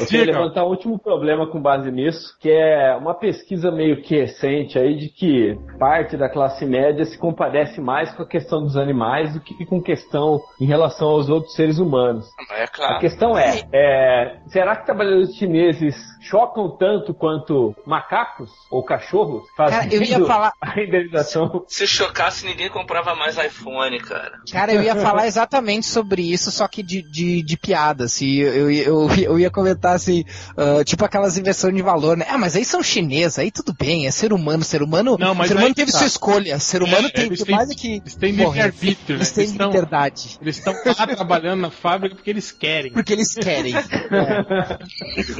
Eu 0.00 0.06
queria 0.06 0.26
levantar 0.26 0.64
o 0.64 0.68
último 0.68 0.98
problema 0.98 1.46
com 1.46 1.60
base 1.60 1.90
nisso, 1.90 2.36
que 2.40 2.50
é 2.50 2.94
uma 2.96 3.14
pesquisa 3.14 3.70
meio 3.70 4.02
que 4.02 4.16
recente 4.16 4.78
aí 4.78 4.96
de 4.96 5.08
que 5.08 5.58
parte 5.78 6.16
da 6.16 6.28
classe 6.28 6.64
média 6.64 7.04
se 7.04 7.18
compadece 7.18 7.80
mais 7.80 8.12
com 8.12 8.22
a 8.22 8.26
questão 8.26 8.62
dos 8.62 8.76
animais 8.76 9.32
do 9.34 9.40
que 9.40 9.64
com 9.66 9.80
questão 9.82 10.40
em 10.60 10.66
relação 10.66 10.79
aos 10.82 11.28
outros 11.28 11.54
seres 11.54 11.78
humanos. 11.78 12.28
É 12.50 12.66
claro. 12.66 12.96
A 12.96 12.98
questão 12.98 13.36
é, 13.36 13.62
é 13.72 14.40
será 14.46 14.76
que 14.76 14.86
trabalhadores 14.86 15.34
chineses 15.36 15.96
chocam 16.20 16.76
tanto 16.76 17.14
quanto 17.14 17.74
macacos 17.86 18.50
ou 18.70 18.84
cachorros 18.84 19.44
fazendo 19.56 19.80
Cara, 19.80 19.94
eu 19.94 20.02
ia 20.02 20.24
falar... 20.26 20.52
a 20.60 20.70
renderização. 20.70 21.64
Se 21.66 21.86
chocasse, 21.86 22.44
ninguém 22.44 22.68
comprava 22.68 23.14
mais 23.14 23.36
iPhone, 23.38 23.98
cara. 24.00 24.32
Cara, 24.52 24.72
eu 24.72 24.82
ia 24.82 24.94
falar 24.96 25.26
exatamente 25.28 25.86
sobre 25.86 26.22
isso, 26.22 26.50
só 26.50 26.68
que 26.68 26.82
de, 26.82 27.02
de, 27.02 27.42
de 27.42 27.56
piada, 27.56 28.04
assim. 28.04 28.36
Eu, 28.36 28.70
eu, 28.70 29.08
eu 29.16 29.38
ia 29.38 29.50
comentar 29.50 29.94
assim, 29.94 30.24
uh, 30.56 30.84
tipo 30.84 31.04
aquelas 31.04 31.38
inversões 31.38 31.74
de 31.74 31.82
valor, 31.82 32.16
né? 32.16 32.26
Ah, 32.28 32.38
mas 32.38 32.54
aí 32.56 32.64
são 32.64 32.82
chineses, 32.82 33.38
aí 33.38 33.50
tudo 33.50 33.72
bem, 33.72 34.06
é 34.06 34.10
ser 34.10 34.32
humano. 34.32 34.62
Ser 34.62 34.82
humano, 34.82 35.16
Não, 35.18 35.34
mas 35.34 35.48
ser 35.48 35.56
humano 35.56 35.74
teve 35.74 35.90
tá. 35.90 35.98
sua 35.98 36.06
escolha. 36.06 36.58
Ser 36.58 36.82
humano 36.82 37.08
É, 37.08 37.10
tem 37.10 37.26
eles 37.26 37.42
tem 37.42 37.54
mais 37.54 37.70
é 37.70 37.74
que. 37.74 37.96
eles 37.96 38.14
têm 38.14 38.32
livre-arbítrio, 38.32 39.16
né? 39.16 39.22
Eles 39.22 39.32
têm 39.32 39.42
Eles 39.44 39.52
estão- 39.52 39.66
liberdade. 39.68 40.38
Eles 40.40 40.58
estão 40.58 40.74
lá 40.84 41.06
trabalhando 41.06 41.60
na 41.60 41.70
fábrica 41.70 42.14
porque 42.14 42.30
eles 42.30 42.52
querem. 42.52 42.92
Porque 42.92 43.12
eles 43.12 43.34
querem. 43.34 43.74
É. 44.10 44.78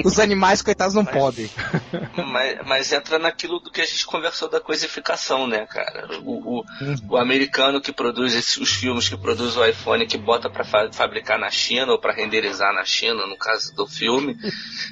Os 0.05 0.19
animais, 0.19 0.63
coitados, 0.71 0.95
não 0.95 1.05
podem. 1.05 1.51
Mas, 2.31 2.59
mas 2.67 2.93
entra 2.93 3.19
naquilo 3.19 3.59
do 3.61 3.71
que 3.71 3.81
a 3.81 3.87
gente 3.87 4.05
conversou 4.07 4.49
da 4.49 4.61
coisificação, 4.61 5.47
né, 5.47 5.67
cara? 5.67 6.09
O, 6.23 6.61
o, 6.61 6.65
o 7.11 7.17
americano 7.17 7.81
que 7.81 7.93
produz 7.93 8.35
esses, 8.35 8.57
os 8.59 8.71
filmes, 8.71 9.09
que 9.09 9.17
produz 9.17 9.57
o 9.57 9.65
iPhone, 9.65 10.07
que 10.07 10.17
bota 10.19 10.49
pra 10.51 10.65
fa 10.65 10.89
fabricar 10.93 11.39
na 11.39 11.51
China 11.51 11.93
ou 11.93 11.99
pra 11.99 12.13
renderizar 12.13 12.73
na 12.75 12.85
China, 12.85 13.27
no 13.27 13.37
caso 13.37 13.75
do 13.75 13.87
filme, 13.87 14.37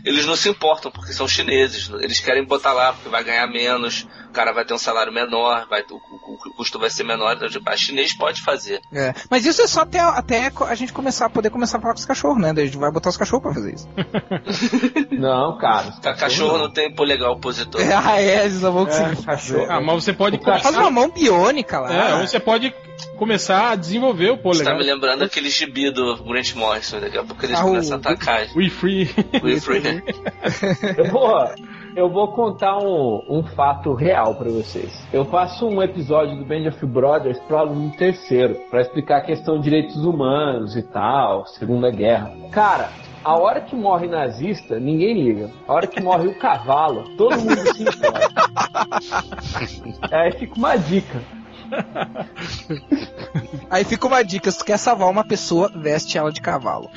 eles 0.04 0.26
não 0.26 0.34
se 0.36 0.48
importam 0.48 0.90
porque 0.90 1.12
são 1.12 1.28
chineses. 1.28 1.90
Eles 2.00 2.18
querem 2.20 2.44
botar 2.44 2.72
lá 2.72 2.92
porque 2.92 3.08
vai 3.08 3.22
ganhar 3.22 3.46
menos, 3.46 4.06
o 4.28 4.32
cara 4.32 4.52
vai 4.52 4.64
ter 4.64 4.74
um 4.74 4.78
salário 4.78 5.12
menor, 5.12 5.66
vai, 5.68 5.82
o, 5.90 5.94
o- 5.94 6.38
o 6.48 6.54
custo 6.54 6.78
vai 6.78 6.90
ser 6.90 7.04
menor. 7.04 7.34
Então, 7.36 7.48
tipo, 7.48 7.68
a 7.70 7.76
chinês 7.76 8.16
pode 8.16 8.42
fazer. 8.42 8.80
É. 8.92 9.14
Mas 9.30 9.44
isso 9.46 9.62
é 9.62 9.66
só 9.66 9.82
até, 9.82 10.00
até 10.00 10.50
a 10.68 10.74
gente 10.74 10.92
começar, 10.92 11.28
poder 11.30 11.50
começar 11.50 11.78
a 11.78 11.80
falar 11.80 11.94
com 11.94 12.00
os 12.00 12.06
cachorros, 12.06 12.40
né? 12.40 12.50
A 12.50 12.64
gente 12.64 12.76
vai 12.78 12.90
botar 12.90 13.10
os 13.10 13.16
cachorros 13.16 13.42
pra 13.42 13.54
fazer 13.54 13.74
isso. 13.74 13.88
Não, 15.12 15.56
cara. 15.58 15.67
Ca- 16.02 16.14
Cachorro 16.14 16.58
não 16.58 16.70
tem 16.70 16.90
polegar 16.92 17.30
opositor. 17.30 17.80
ah, 17.94 18.20
é, 18.20 18.44
eles 18.44 18.60
não 18.62 18.72
vão 18.72 18.86
conseguir. 18.86 19.20
É, 19.20 19.24
cachorro. 19.24 19.66
Ah, 19.68 19.80
mas 19.80 20.04
você 20.04 20.12
pode 20.12 20.38
cara 20.38 20.58
Faz 20.60 20.74
começar. 20.74 20.80
uma 20.82 20.90
mão 20.90 21.10
biônica 21.10 21.78
lá. 21.80 21.92
É, 21.92 22.14
ou 22.14 22.26
você 22.26 22.40
pode 22.40 22.72
começar 23.16 23.70
a 23.70 23.74
desenvolver 23.76 24.30
o 24.30 24.36
Você 24.36 24.64
tá 24.64 24.70
polegar. 24.72 24.76
me 24.78 24.84
lembrando 24.84 25.22
aquele 25.24 25.50
gibi 25.50 25.90
do 25.90 26.16
Grant 26.24 26.54
Morrison, 26.54 27.00
daqui 27.00 27.18
a 27.18 27.24
pouco 27.24 27.44
eles 27.44 27.56
Ah, 27.58 27.64
o- 27.64 27.68
começam 27.68 27.96
a 27.96 28.00
atacar. 28.00 28.46
We 28.56 28.68
free. 28.70 29.08
We 29.42 29.60
free. 29.60 30.02
Eu 30.96 31.04
vou, 31.10 31.48
eu 31.96 32.08
vou 32.10 32.28
contar 32.32 32.76
um, 32.78 33.22
um 33.28 33.42
fato 33.54 33.94
real 33.94 34.34
pra 34.34 34.48
vocês. 34.50 34.90
Eu 35.12 35.24
faço 35.24 35.66
um 35.66 35.82
episódio 35.82 36.36
do 36.36 36.44
Band 36.44 36.68
of 36.68 36.84
Brothers 36.86 37.38
pro 37.40 37.56
aluno 37.58 37.90
terceiro, 37.96 38.56
pra 38.70 38.80
explicar 38.80 39.18
a 39.18 39.20
questão 39.22 39.56
de 39.58 39.64
direitos 39.64 39.96
humanos 40.04 40.76
e 40.76 40.82
tal, 40.82 41.46
Segunda 41.46 41.90
Guerra. 41.90 42.32
Cara, 42.50 42.90
a 43.24 43.36
hora 43.36 43.60
que 43.60 43.74
morre 43.76 44.06
nazista, 44.06 44.78
ninguém 44.78 45.14
liga. 45.14 45.50
A 45.66 45.74
hora 45.74 45.86
que 45.86 46.00
morre 46.02 46.28
o 46.28 46.38
cavalo, 46.38 47.04
todo 47.16 47.36
mundo 47.38 47.74
se 47.74 47.82
importa. 47.88 48.28
Aí 50.10 50.32
fica 50.32 50.54
uma 50.56 50.76
dica. 50.76 51.20
Aí 53.70 53.84
fica 53.84 54.06
uma 54.06 54.22
dica: 54.24 54.50
se 54.50 54.58
tu 54.58 54.64
quer 54.64 54.78
salvar 54.78 55.08
uma 55.08 55.26
pessoa, 55.26 55.70
veste 55.74 56.16
ela 56.16 56.32
de 56.32 56.40
cavalo. 56.40 56.90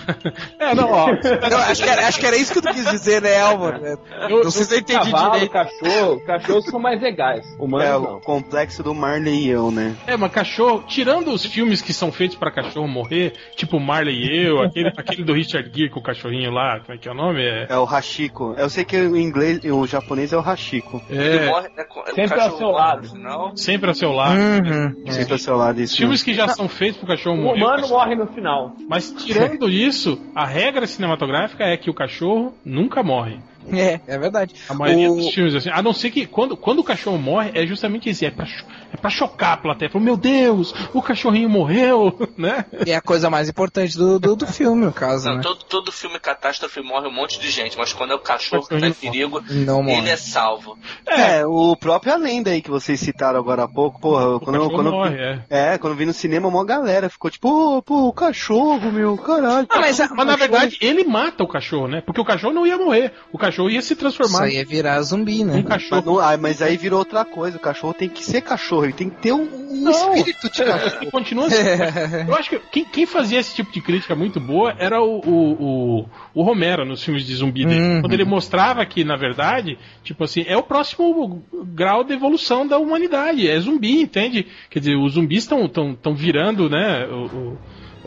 É, 0.60 0.74
não, 0.74 0.90
ó. 0.92 1.08
Não, 1.08 1.58
acho, 1.60 1.84
que 1.84 1.90
era, 1.90 2.08
acho 2.08 2.20
que 2.20 2.26
era 2.26 2.38
isso 2.38 2.54
que 2.54 2.62
tu 2.62 2.72
quis 2.74 2.86
dizer, 2.90 3.22
né, 3.22 3.40
Álvaro? 3.42 3.82
Eu- 4.30 4.44
não 4.44 4.52
sei 4.52 4.64
se 4.66 4.76
eu 4.76 4.80
entendi 4.80 5.12
Cavalo, 5.12 5.32
direito. 5.34 5.52
cachorro, 5.52 6.22
cachorros 6.26 6.66
são 6.66 6.80
mais 6.80 7.02
legais. 7.02 7.46
Humanos 7.60 7.88
É 7.88 7.92
não. 7.92 8.18
o 8.18 8.22
complexo 8.22 8.82
do 8.84 8.94
Marley 8.94 9.46
e 9.46 9.50
eu, 9.50 9.72
né? 9.72 9.96
É, 10.08 10.16
mas 10.16 10.32
cachorro, 10.32 10.84
tirando 10.88 11.32
os 11.32 11.46
filmes 11.46 11.82
que 11.82 11.94
são 11.94 12.12
feitos 12.12 12.38
pra 12.38 12.52
cachorro 12.52 12.88
morrer, 12.88 13.34
tipo 13.56 13.80
Marley 13.80 14.16
e 14.16 14.46
eu, 14.48 14.62
aquele, 14.62 14.90
aquele 14.96 15.24
do 15.24 15.34
Richard 15.34 15.70
Gere 15.74 15.90
com 15.90 16.00
o 16.00 16.04
cachorrinho 16.04 16.52
lá, 16.52 16.80
como 16.80 16.94
é 16.94 16.98
que 16.98 17.08
é 17.08 17.12
o 17.12 17.16
nome? 17.16 17.42
É. 17.44 17.68
É 17.70 17.78
o 17.78 17.84
Hashiko. 17.84 18.56
Eu 18.58 18.70
sei 18.70 18.86
que 18.86 18.98
o 18.98 19.18
inglês, 19.18 19.60
o 19.66 19.86
japonês 19.86 20.32
é 20.32 20.38
o 20.38 20.42
Hashiko. 20.42 21.02
Ele 21.10 21.38
é 21.38 21.46
morre, 21.48 21.70
né, 21.76 21.86
Sempre 22.16 22.40
ao 22.40 22.58
seu 22.58 22.70
lado. 22.70 23.10
Final. 23.10 23.58
sempre 23.58 23.90
ao 23.90 23.96
seu 23.96 24.12
lado. 24.12 24.40
Uhum. 24.62 25.04
Ao 25.32 25.38
seu 25.38 25.56
lado 25.56 25.80
filmes 25.88 26.24
que 26.24 26.34
já 26.34 26.48
são 26.50 26.68
feitos 26.68 26.98
pro 26.98 27.08
cachorro 27.08 27.38
O 27.38 27.44
morrer. 27.44 27.64
humano 27.64 27.88
morre 27.88 28.16
no 28.16 28.28
final. 28.28 28.76
Mas 28.88 29.12
tirando 29.12 29.70
isso, 29.70 30.22
a 30.36 30.46
regra 30.46 30.86
cinematográfica 30.88 31.64
é 31.64 31.78
que 31.78 31.90
o 31.90 31.94
cachorro 31.94 32.54
nunca 32.66 33.02
morre. 33.04 33.40
É, 33.72 34.00
é 34.08 34.18
verdade. 34.18 34.56
A 34.70 34.74
maioria 34.74 35.12
O- 35.12 35.16
dos 35.16 35.34
filmes, 35.34 35.56
assim, 35.56 35.70
a 35.70 35.82
não 35.82 35.94
ser 35.94 36.12
que 36.12 36.26
quando, 36.26 36.56
quando 36.58 36.80
o 36.80 36.84
cachorro 36.84 37.18
morre, 37.18 37.52
é 37.54 37.66
justamente 37.66 38.10
isso, 38.10 38.26
é 38.26 38.32
pra, 38.32 38.46
é 38.94 38.98
pra 38.98 39.10
chocar 39.10 39.54
a 39.54 39.58
plateia. 39.58 39.90
Fala, 39.90 40.04
meu 40.04 40.18
Deus, 40.18 40.74
o 40.94 41.02
cachorrinho 41.02 41.50
morreu, 41.50 42.18
né? 42.38 42.66
É 42.86 42.96
a 42.96 43.02
coisa 43.02 43.30
mais 43.30 43.50
importante 43.50 43.98
do, 43.98 44.20
do, 44.20 44.36
do 44.36 44.48
filme, 44.48 44.86
no 44.86 44.92
caso, 44.94 45.28
Não, 45.30 45.36
né? 45.38 45.42
todo, 45.44 45.64
todo 45.66 45.92
filme 45.92 46.20
catástrofe 46.20 46.82
morre 46.82 47.08
um 47.08 47.14
monte 47.14 47.40
de 47.40 47.50
gente, 47.50 47.78
mas 47.78 47.94
quando 47.94 48.12
é 48.12 48.16
o 48.16 48.20
cachorro 48.20 48.68
que 48.68 48.80
tá 48.80 48.88
em 48.88 48.94
perigo, 48.94 49.42
Não 49.50 49.84
morre. 49.84 49.98
ele 49.98 50.10
é 50.10 50.18
salvo. 50.18 50.78
É, 51.08 51.46
o 51.46 51.76
próprio 51.76 52.14
Além 52.14 52.44
aí 52.48 52.62
que 52.62 52.70
vocês 52.70 53.00
citaram 53.00 53.40
agora 53.40 53.64
há 53.64 53.68
pouco, 53.68 54.00
porra, 54.00 54.36
O 54.36 54.40
quando 54.40 54.56
eu, 54.56 54.62
cachorro 54.62 54.76
quando 54.76 54.88
eu- 54.88 54.92
morre, 54.94 55.16
é. 55.18 55.40
É, 55.50 55.78
quando 55.78 55.94
eu 55.94 55.98
vi 55.98 56.06
no 56.06 56.14
cinema, 56.14 56.48
uma 56.48 56.66
galera 56.66 57.10
ficou 57.10 57.30
tipo, 57.30 57.48
pô, 57.50 57.82
pô, 57.82 58.08
o 58.08 58.14
cachorro, 58.14 58.92
meu, 58.92 59.18
caralho. 59.18 59.68
Ah, 59.70 59.80
mas, 59.80 60.00
a- 60.00 60.10
Mas 60.14 60.26
na 60.28 60.36
verdade, 60.36 60.78
ele 60.82 61.04
mata 61.04 61.44
o 61.44 61.48
cachorro, 61.48 61.88
né? 61.88 62.02
Porque 62.02 62.20
o 62.22 62.26
cachorro 62.26 62.54
não 62.54 62.66
ia 62.66 62.78
morrer. 62.78 63.14
O 63.32 63.38
cachorro 63.38 63.51
ia 63.70 63.82
se 63.82 63.94
Isso 63.94 63.96
transformar 63.96 64.44
aí 64.44 64.58
é 64.58 64.64
virar 64.64 65.02
zumbi, 65.02 65.44
né? 65.44 65.56
Mas, 65.56 65.66
cachorro. 65.66 66.04
não, 66.06 66.20
ah, 66.20 66.38
mas 66.38 66.62
aí 66.62 66.78
virou 66.78 67.00
outra 67.00 67.26
coisa, 67.26 67.58
o 67.58 67.60
cachorro 67.60 67.94
tem 67.94 68.10
que 68.10 68.24
ser 68.24 68.42
cachorro, 68.42 68.86
ele 68.86 68.94
tem 68.94 69.10
que 69.10 69.18
ter 69.18 69.32
um, 69.34 69.42
um 69.72 69.90
espírito 69.90 70.50
de 70.52 70.64
cachorro. 70.64 70.98
Ele 71.02 71.12
continua 71.12 71.48
assim. 71.48 71.58
Eu 72.28 72.36
acho 72.36 72.50
que 72.50 72.60
quem, 72.72 72.86
quem 72.86 73.06
fazia 73.06 73.40
esse 73.40 73.56
tipo 73.56 73.72
de 73.72 73.82
crítica 73.82 74.16
muito 74.16 74.40
boa 74.40 74.74
era 74.78 75.02
o, 75.02 75.20
o, 75.20 75.52
o, 76.02 76.06
o 76.34 76.44
Romero 76.44 76.86
nos 76.86 77.04
filmes 77.04 77.26
de 77.26 77.36
zumbi 77.36 77.66
dele. 77.66 77.80
Uhum. 77.82 78.02
Quando 78.02 78.14
ele 78.14 78.26
mostrava 78.26 78.86
que, 78.86 79.04
na 79.04 79.16
verdade, 79.16 79.78
tipo 80.04 80.24
assim, 80.24 80.44
é 80.48 80.56
o 80.58 80.64
próximo 80.64 81.44
grau 81.74 82.04
de 82.04 82.14
evolução 82.14 82.66
da 82.66 82.78
humanidade. 82.78 83.48
É 83.48 83.60
zumbi, 83.60 84.02
entende? 84.02 84.46
Quer 84.70 84.80
dizer, 84.80 84.96
os 84.96 85.14
zumbis 85.14 85.44
estão 85.44 85.68
tão, 85.68 85.94
tão 85.94 86.14
virando, 86.16 86.70
né? 86.70 87.06
O, 87.08 87.26
o- 87.26 87.58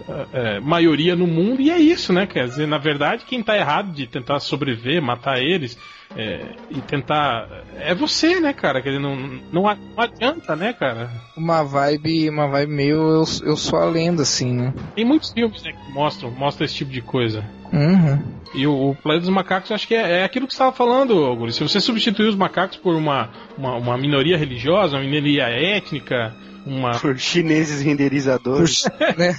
é, 0.08 0.56
é, 0.56 0.60
maioria 0.60 1.14
no 1.14 1.26
mundo 1.26 1.60
e 1.60 1.70
é 1.70 1.78
isso, 1.78 2.12
né? 2.12 2.26
Quer 2.26 2.46
dizer, 2.46 2.66
na 2.66 2.78
verdade, 2.78 3.24
quem 3.24 3.42
tá 3.42 3.56
errado 3.56 3.92
de 3.92 4.06
tentar 4.06 4.40
sobreviver, 4.40 5.00
matar 5.00 5.40
eles 5.40 5.78
é, 6.16 6.44
e 6.70 6.80
tentar. 6.80 7.48
É 7.78 7.94
você, 7.94 8.40
né, 8.40 8.52
cara? 8.52 8.82
Quer 8.82 8.90
dizer, 8.90 9.02
não, 9.02 9.16
não, 9.52 9.68
adianta, 9.96 10.54
né, 10.56 10.72
cara? 10.72 11.10
Uma 11.36 11.62
vibe, 11.62 12.28
uma 12.28 12.46
vibe 12.48 12.72
meio 12.72 12.96
eu, 12.96 13.24
eu 13.44 13.56
sou 13.56 13.78
a 13.78 13.84
lenda, 13.84 14.22
assim, 14.22 14.52
né? 14.52 14.74
Tem 14.94 15.04
muitos 15.04 15.32
filmes 15.32 15.62
né, 15.62 15.72
que 15.72 15.92
mostram, 15.92 16.30
mostram 16.30 16.64
esse 16.64 16.74
tipo 16.74 16.90
de 16.90 17.00
coisa. 17.00 17.44
Uhum. 17.72 18.22
E 18.54 18.66
o, 18.66 18.90
o 18.90 18.94
Planeta 18.94 19.26
dos 19.26 19.34
Macacos, 19.34 19.72
acho 19.72 19.88
que 19.88 19.94
é, 19.94 20.20
é 20.20 20.24
aquilo 20.24 20.46
que 20.46 20.52
você 20.52 20.56
estava 20.56 20.72
falando, 20.72 21.34
Guri. 21.36 21.52
Se 21.52 21.62
você 21.62 21.80
substituir 21.80 22.28
os 22.28 22.36
macacos 22.36 22.76
por 22.76 22.94
uma, 22.94 23.30
uma, 23.58 23.74
uma 23.76 23.98
minoria 23.98 24.36
religiosa, 24.36 24.96
uma 24.96 25.02
minoria 25.02 25.44
étnica, 25.48 26.34
uma 26.64 26.98
Por 26.98 27.18
chineses 27.18 27.80
renderizadores. 27.82 28.84
né? 29.16 29.36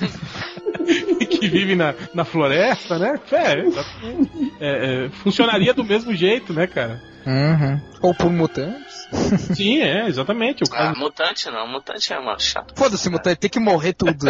que 1.29 1.47
vive 1.47 1.75
na, 1.75 1.93
na 2.13 2.23
floresta, 2.23 2.97
né? 2.99 3.19
É, 3.31 3.59
exatamente. 3.59 4.53
É, 4.59 5.05
é, 5.05 5.09
funcionaria 5.09 5.73
do 5.73 5.83
mesmo 5.83 6.13
jeito, 6.13 6.53
né, 6.53 6.67
cara? 6.67 7.01
Uhum. 7.25 7.81
Ou 8.01 8.13
por 8.13 8.31
mutantes. 8.31 9.07
Sim, 9.55 9.81
é, 9.81 10.07
exatamente. 10.07 10.63
O 10.63 10.67
Ah, 10.67 10.77
cara, 10.77 10.93
mutante 10.93 11.49
não, 11.49 11.67
mutante 11.67 12.13
é 12.13 12.19
uma 12.19 12.37
chata. 12.37 12.75
Foda-se, 12.75 13.09
mutante, 13.09 13.37
tem 13.37 13.49
que 13.49 13.59
morrer 13.59 13.93
tudo. 13.93 14.13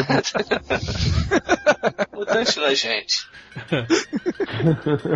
Mutante 2.13 2.57
não 2.57 2.67
é 2.67 2.75
gente. 2.75 3.27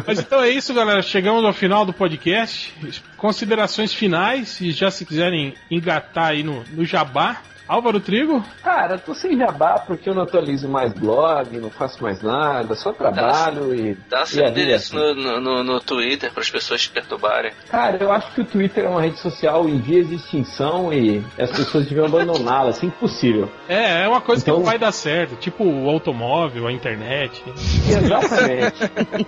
Mas 0.06 0.20
então 0.20 0.44
é 0.44 0.50
isso, 0.50 0.74
galera. 0.74 1.02
Chegamos 1.02 1.46
ao 1.46 1.54
final 1.54 1.86
do 1.86 1.94
podcast. 1.94 2.74
Considerações 3.16 3.94
finais, 3.94 4.60
e 4.60 4.72
já 4.72 4.92
se 4.92 5.06
quiserem 5.06 5.54
engatar 5.72 6.32
aí 6.32 6.44
no, 6.44 6.64
no 6.72 6.84
jabá. 6.86 7.42
Álvaro 7.70 8.00
Trigo? 8.00 8.44
Cara, 8.64 8.96
eu 8.96 9.00
tô 9.00 9.14
sem 9.14 9.38
jabá 9.38 9.78
porque 9.78 10.10
eu 10.10 10.16
não 10.16 10.24
atualizo 10.24 10.68
mais 10.68 10.92
blog, 10.92 11.56
não 11.60 11.70
faço 11.70 12.02
mais 12.02 12.20
nada, 12.24 12.74
só 12.74 12.92
trabalho 12.92 13.76
e. 13.76 13.96
Dá 14.10 14.24
e 14.24 14.26
seu 14.28 14.38
vida 14.46 14.48
é 14.48 14.50
endereço 14.50 14.98
assim. 14.98 15.22
no, 15.22 15.40
no, 15.40 15.64
no, 15.64 15.80
Twitter 15.80 16.32
para 16.32 16.42
as 16.42 16.50
pessoas 16.50 16.82
te 16.82 16.90
perturbarem. 16.90 17.52
Cara, 17.70 17.98
eu 18.02 18.12
acho 18.12 18.34
que 18.34 18.42
o 18.42 18.46
Twitter 18.46 18.86
é 18.86 18.90
uma 18.90 19.02
rede 19.02 19.20
social 19.20 19.70
em 19.70 19.78
vias 19.78 20.08
de 20.10 20.16
extinção 20.16 20.92
e 20.92 21.24
as 21.38 21.52
pessoas 21.52 21.86
deviam 21.86 22.08
abandoná-la 22.08 22.72
assim 22.72 22.90
que 22.90 22.98
possível. 22.98 23.48
É, 23.68 24.02
é 24.04 24.08
uma 24.08 24.20
coisa 24.22 24.44
que 24.44 24.50
Então- 24.50 24.60
não 24.62 24.66
vai 24.66 24.80
dar 24.80 24.92
certo, 24.92 25.36
tipo 25.36 25.64
o 25.64 25.88
automóvel, 25.90 26.66
a 26.66 26.72
internet. 26.72 27.44
Exatamente. 27.88 28.80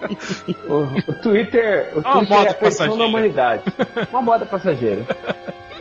o, 0.68 1.12
o 1.12 1.14
Twitter, 1.22 1.92
o 1.96 2.00
É 2.00 2.02
Twitter 2.02 2.30
moda 2.38 2.48
é 2.48 2.52
a 2.52 2.54
passageira. 2.56 2.98
da 2.98 3.06
humanidade. 3.06 3.64
Uma 4.12 4.22
moda 4.24 4.46
passageira. 4.48 5.06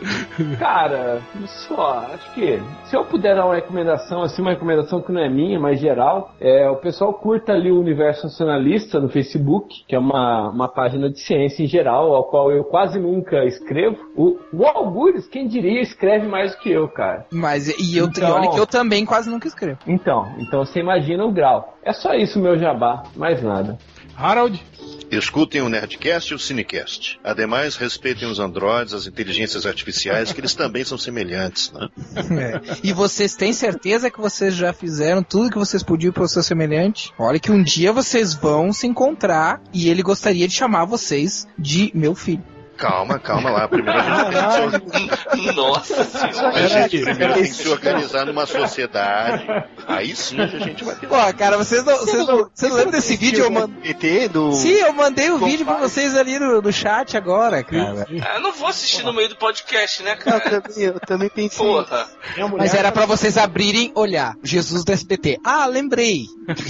Cara, 0.57 1.21
só, 1.67 2.07
acho 2.13 2.33
que 2.33 2.50
se 2.85 2.95
eu 2.95 3.05
puder 3.05 3.35
dar 3.35 3.45
uma 3.45 3.55
recomendação, 3.55 4.21
assim, 4.21 4.41
uma 4.41 4.51
recomendação 4.51 5.01
que 5.01 5.11
não 5.11 5.21
é 5.21 5.29
minha, 5.29 5.59
mas 5.59 5.79
geral, 5.79 6.33
é 6.39 6.69
o 6.69 6.75
pessoal 6.77 7.13
curta 7.13 7.53
ali 7.53 7.71
o 7.71 7.79
Universo 7.79 8.23
Nacionalista 8.23 8.99
no 8.99 9.09
Facebook, 9.09 9.83
que 9.87 9.95
é 9.95 9.99
uma, 9.99 10.49
uma 10.49 10.67
página 10.67 11.09
de 11.09 11.19
ciência 11.19 11.63
em 11.63 11.67
geral, 11.67 12.13
ao 12.13 12.25
qual 12.25 12.51
eu 12.51 12.63
quase 12.63 12.99
nunca 12.99 13.45
escrevo. 13.45 13.97
O, 14.15 14.37
o 14.53 14.65
Algures, 14.65 15.27
quem 15.27 15.47
diria, 15.47 15.81
escreve 15.81 16.27
mais 16.27 16.51
do 16.53 16.57
que 16.59 16.71
eu, 16.71 16.87
cara. 16.87 17.25
Mas, 17.31 17.67
e, 17.67 17.97
eu, 17.97 18.05
e 18.05 18.09
Então- 18.09 18.35
olha 18.35 18.49
que 18.49 18.59
eu 18.59 18.67
também 18.67 19.05
quase 19.05 19.29
nunca 19.29 19.47
escrevo. 19.47 19.79
Então, 19.87 20.25
então 20.39 20.65
você 20.65 20.79
imagina 20.79 21.25
o 21.25 21.31
grau. 21.31 21.77
É 21.83 21.93
só 21.93 22.13
isso, 22.13 22.39
meu 22.39 22.57
jabá, 22.57 23.03
mais 23.15 23.41
nada. 23.43 23.77
Harold? 24.17 24.63
Escutem 25.11 25.61
o 25.61 25.67
Nerdcast 25.67 26.31
e 26.31 26.35
o 26.35 26.39
Cinecast. 26.39 27.19
Ademais, 27.21 27.75
respeitem 27.75 28.29
os 28.29 28.39
androides, 28.39 28.93
as 28.93 29.07
inteligências 29.07 29.65
artificiais, 29.65 30.31
que 30.31 30.39
eles 30.39 30.55
também 30.55 30.85
são 30.85 30.97
semelhantes, 30.97 31.71
né? 31.71 31.89
É. 32.15 32.77
E 32.81 32.93
vocês 32.93 33.35
têm 33.35 33.51
certeza 33.51 34.09
que 34.09 34.21
vocês 34.21 34.55
já 34.55 34.71
fizeram 34.71 35.21
tudo 35.21 35.49
que 35.49 35.57
vocês 35.57 35.83
podiam 35.83 36.13
para 36.13 36.23
o 36.23 36.27
seu 36.27 36.41
semelhante? 36.41 37.11
Olha 37.19 37.39
que 37.39 37.51
um 37.51 37.61
dia 37.61 37.91
vocês 37.91 38.33
vão 38.33 38.71
se 38.71 38.87
encontrar 38.87 39.61
e 39.73 39.89
ele 39.89 40.01
gostaria 40.01 40.47
de 40.47 40.53
chamar 40.53 40.85
vocês 40.85 41.45
de 41.59 41.91
meu 41.93 42.15
filho. 42.15 42.43
Calma, 42.81 43.19
calma 43.19 43.51
lá. 43.51 43.67
Primeiro 43.67 43.99
a 43.99 44.69
gente 44.69 44.79
tem 44.89 45.07
que 45.07 45.15
se... 45.17 45.51
Nossa 45.53 46.03
senhora. 46.03 46.49
A 46.49 46.67
gente 46.67 47.01
primeiro 47.01 47.33
tem 47.35 47.43
que 47.43 47.49
se 47.49 47.69
organizar 47.69 48.25
numa 48.25 48.45
sociedade. 48.47 49.45
Aí 49.87 50.15
sim 50.15 50.39
a 50.41 50.47
gente 50.47 50.83
vai 50.83 50.95
ter. 50.95 51.07
Pô, 51.07 51.15
cara, 51.37 51.57
vocês 51.57 51.83
não, 51.83 51.95
vocês 51.97 52.25
não, 52.27 52.49
vocês 52.53 52.71
não 52.71 52.77
lembram 52.77 52.91
desse 52.91 53.15
vídeo? 53.15 53.43
Eu 53.45 53.51
mandei. 53.51 53.91
ET 53.91 54.31
do. 54.31 54.51
Sim, 54.53 54.71
eu 54.73 54.93
mandei 54.93 55.29
o 55.29 55.37
vídeo 55.37 55.65
pra 55.65 55.75
vocês 55.77 56.15
ali 56.15 56.39
no, 56.39 56.59
no 56.61 56.73
chat 56.73 57.15
agora, 57.15 57.63
cara. 57.63 58.07
Ah, 58.23 58.35
Eu 58.35 58.41
não 58.41 58.51
vou 58.51 58.67
assistir 58.67 59.03
no 59.03 59.13
meio 59.13 59.29
do 59.29 59.35
podcast, 59.35 60.01
né, 60.03 60.13
Eu 60.13 60.17
cara? 60.17 60.61
também, 60.61 60.83
eu 60.83 60.99
também 61.01 61.29
pensei. 61.29 61.65
Porra. 61.65 62.07
Mas 62.57 62.73
era 62.73 62.91
pra 62.91 63.05
vocês 63.05 63.37
abrirem, 63.37 63.91
olhar. 63.95 64.35
Jesus 64.43 64.83
do 64.83 64.91
SBT. 64.91 65.39
Ah, 65.43 65.65
lembrei. 65.67 66.25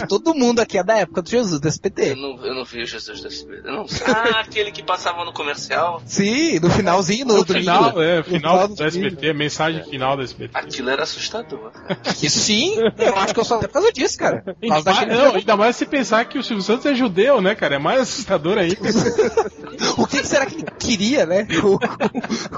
Todo 0.09 0.33
mundo 0.35 0.59
aqui 0.59 0.77
é 0.77 0.83
da 0.83 0.97
época 0.97 1.21
do 1.21 1.29
Jesus 1.29 1.59
do 1.61 1.65
Eu 1.67 1.69
SBT. 1.69 2.15
não, 2.15 2.45
eu 2.45 2.53
não 2.53 2.65
vi 2.65 2.81
o 2.83 2.85
Jesus 2.85 3.23
SBT. 3.23 3.67
Eu 3.67 3.73
não 3.73 3.85
Ah, 4.07 4.39
aquele 4.41 4.71
que 4.71 4.83
passava 4.83 5.23
no 5.23 5.31
comercial. 5.33 6.00
Sim, 6.05 6.59
no 6.59 6.69
finalzinho 6.69 7.25
do 7.25 7.33
No 7.35 7.45
domingo. 7.45 7.59
final, 7.71 8.01
é, 8.01 8.23
final 8.23 8.67
do 8.67 8.75
do 8.75 8.83
SBT, 8.83 9.33
mensagem 9.33 9.83
final 9.83 10.15
do 10.17 10.23
SBT. 10.23 10.51
Aquilo 10.57 10.89
era 10.89 11.03
assustador. 11.03 11.71
cara. 11.71 11.99
Isso 12.21 12.39
sim, 12.39 12.75
eu 12.97 13.15
acho 13.17 13.33
que 13.33 13.39
eu 13.39 13.45
sou 13.45 13.57
até 13.57 13.67
por 13.67 13.73
causa 13.73 13.91
disso, 13.93 14.17
cara. 14.17 14.43
Ainda 14.61 14.93
mais, 14.93 15.07
não, 15.07 15.35
ainda 15.35 15.57
mais 15.57 15.75
se 15.75 15.85
pensar 15.85 16.25
que 16.25 16.37
o 16.37 16.43
Silvio 16.43 16.63
Santos 16.63 16.85
é 16.85 16.93
judeu, 16.95 17.39
né, 17.41 17.55
cara? 17.55 17.75
É 17.75 17.79
mais 17.79 18.01
assustador 18.01 18.57
ainda. 18.57 18.75
O 19.97 20.05
que, 20.05 20.19
que 20.21 20.27
será 20.27 20.45
que 20.45 20.55
ele 20.55 20.65
queria, 20.77 21.25
né? 21.25 21.47
Com, 21.59 21.77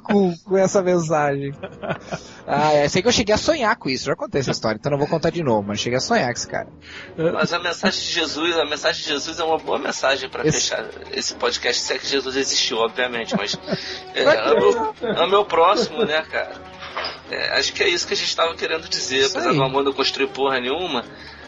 com- 0.02 0.38
com- 0.38 0.58
essa 0.58 0.82
mensagem. 0.82 1.54
Ah, 2.46 2.74
é, 2.74 2.90
sei 2.90 3.02
que 3.02 3.08
eu 3.08 3.12
cheguei 3.12 3.34
a 3.34 3.38
sonhar 3.38 3.76
com 3.78 3.90
isso. 3.90 4.06
Já 4.06 4.16
contei 4.16 4.42
essa 4.42 4.52
história, 4.52 4.78
então 4.78 4.92
não 4.92 4.98
vou 5.00 5.08
contar 5.08 5.30
de 5.30 5.42
novo, 5.42 5.64
mas 5.66 5.80
cheguei 5.80 5.98
a 5.98 6.02
sonhar 6.02 6.26
com 6.28 6.32
esse 6.34 6.48
cara. 6.48 6.68
Mas 7.34 7.54
a 7.54 7.60
mensagem 7.60 8.00
de 8.02 8.12
Jesus, 8.12 8.58
a 8.58 8.66
mensagem 8.66 9.02
de 9.04 9.08
Jesus 9.10 9.40
é 9.40 9.44
uma 9.44 9.58
boa 9.58 9.80
mensagem 9.80 10.30
pra 10.30 10.46
Esse- 10.46 10.60
fechar 10.70 10.86
esse 11.14 11.34
podcast, 11.36 11.82
se 11.82 11.94
é 11.94 11.98
que 11.98 12.08
Jesus 12.08 12.36
existiu, 12.36 12.78
obviamente, 12.80 13.33
mas 13.38 13.60
é, 14.16 14.24
ame, 14.24 14.64
o, 14.64 15.24
ame 15.24 15.36
o 15.36 15.46
próximo, 15.46 16.04
né, 16.06 16.22
cara? 16.24 16.54
É, 17.32 17.58
acho 17.58 17.74
que 17.74 17.82
é 17.84 17.88
isso 17.90 18.06
que 18.08 18.14
a 18.14 18.18
gente 18.18 18.36
tava 18.36 18.54
querendo 18.56 18.88
dizer, 18.88 19.20
Isso 19.22 19.32
apesar 19.38 19.52
aí. 19.52 19.58
do 19.58 19.64
amor 19.64 19.84
não 19.84 19.94
construir 19.94 20.28
porra 20.28 20.60
nenhuma. 20.60 21.04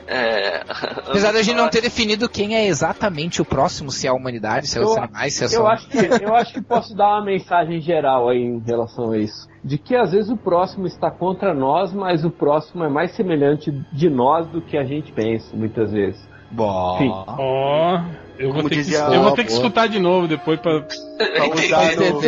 É, 0.07 0.61
Apesar 1.07 1.31
da 1.31 1.41
gente 1.41 1.55
não 1.55 1.67
ter 1.67 1.81
definido 1.81 2.29
quem 2.29 2.55
é 2.55 2.65
exatamente 2.67 3.41
o 3.41 3.45
próximo, 3.45 3.91
se 3.91 4.05
é 4.05 4.09
a 4.09 4.13
humanidade, 4.13 4.67
se 4.67 4.77
é 4.77 4.81
os 4.81 4.91
Eu- 4.95 5.03
animais, 5.03 5.33
se 5.33 5.43
é 5.43 5.45
Eu 5.47 5.49
só. 5.49 5.67
acho, 5.67 5.87
que, 5.89 5.97
eu 5.97 6.35
acho 6.35 6.53
que 6.53 6.61
posso 6.61 6.95
dar 6.95 7.07
uma 7.09 7.25
mensagem 7.25 7.81
geral 7.81 8.29
aí 8.29 8.37
em 8.39 8.59
relação 8.59 9.11
a 9.11 9.17
isso. 9.17 9.47
De 9.63 9.77
que 9.79 9.95
às 9.95 10.11
vezes 10.11 10.29
o 10.29 10.37
próximo 10.37 10.85
está 10.85 11.09
contra 11.09 11.53
nós, 11.55 11.91
mas 11.91 12.23
o 12.23 12.29
próximo 12.29 12.83
é 12.83 12.89
mais 12.89 13.15
semelhante 13.15 13.71
de 13.91 14.09
nós 14.09 14.47
do 14.47 14.61
que 14.61 14.77
a 14.77 14.83
gente 14.83 15.11
pensa, 15.11 15.55
muitas 15.55 15.91
vezes. 15.91 16.21
Bom. 16.51 16.97
Sim. 16.99 17.09
Ó, 17.11 17.99
eu 18.37 18.53
vou 18.53 18.63
que, 18.63 18.75
dizia 18.75 18.99
eu 18.99 19.21
vou 19.23 19.31
ter 19.33 19.43
que 19.45 19.51
escutar 19.51 19.87
de 19.87 19.99
novo 19.99 20.27
depois 20.27 20.59
pra. 20.59 20.81
Pra 20.81 21.47
usar, 21.53 21.95
no, 21.95 22.19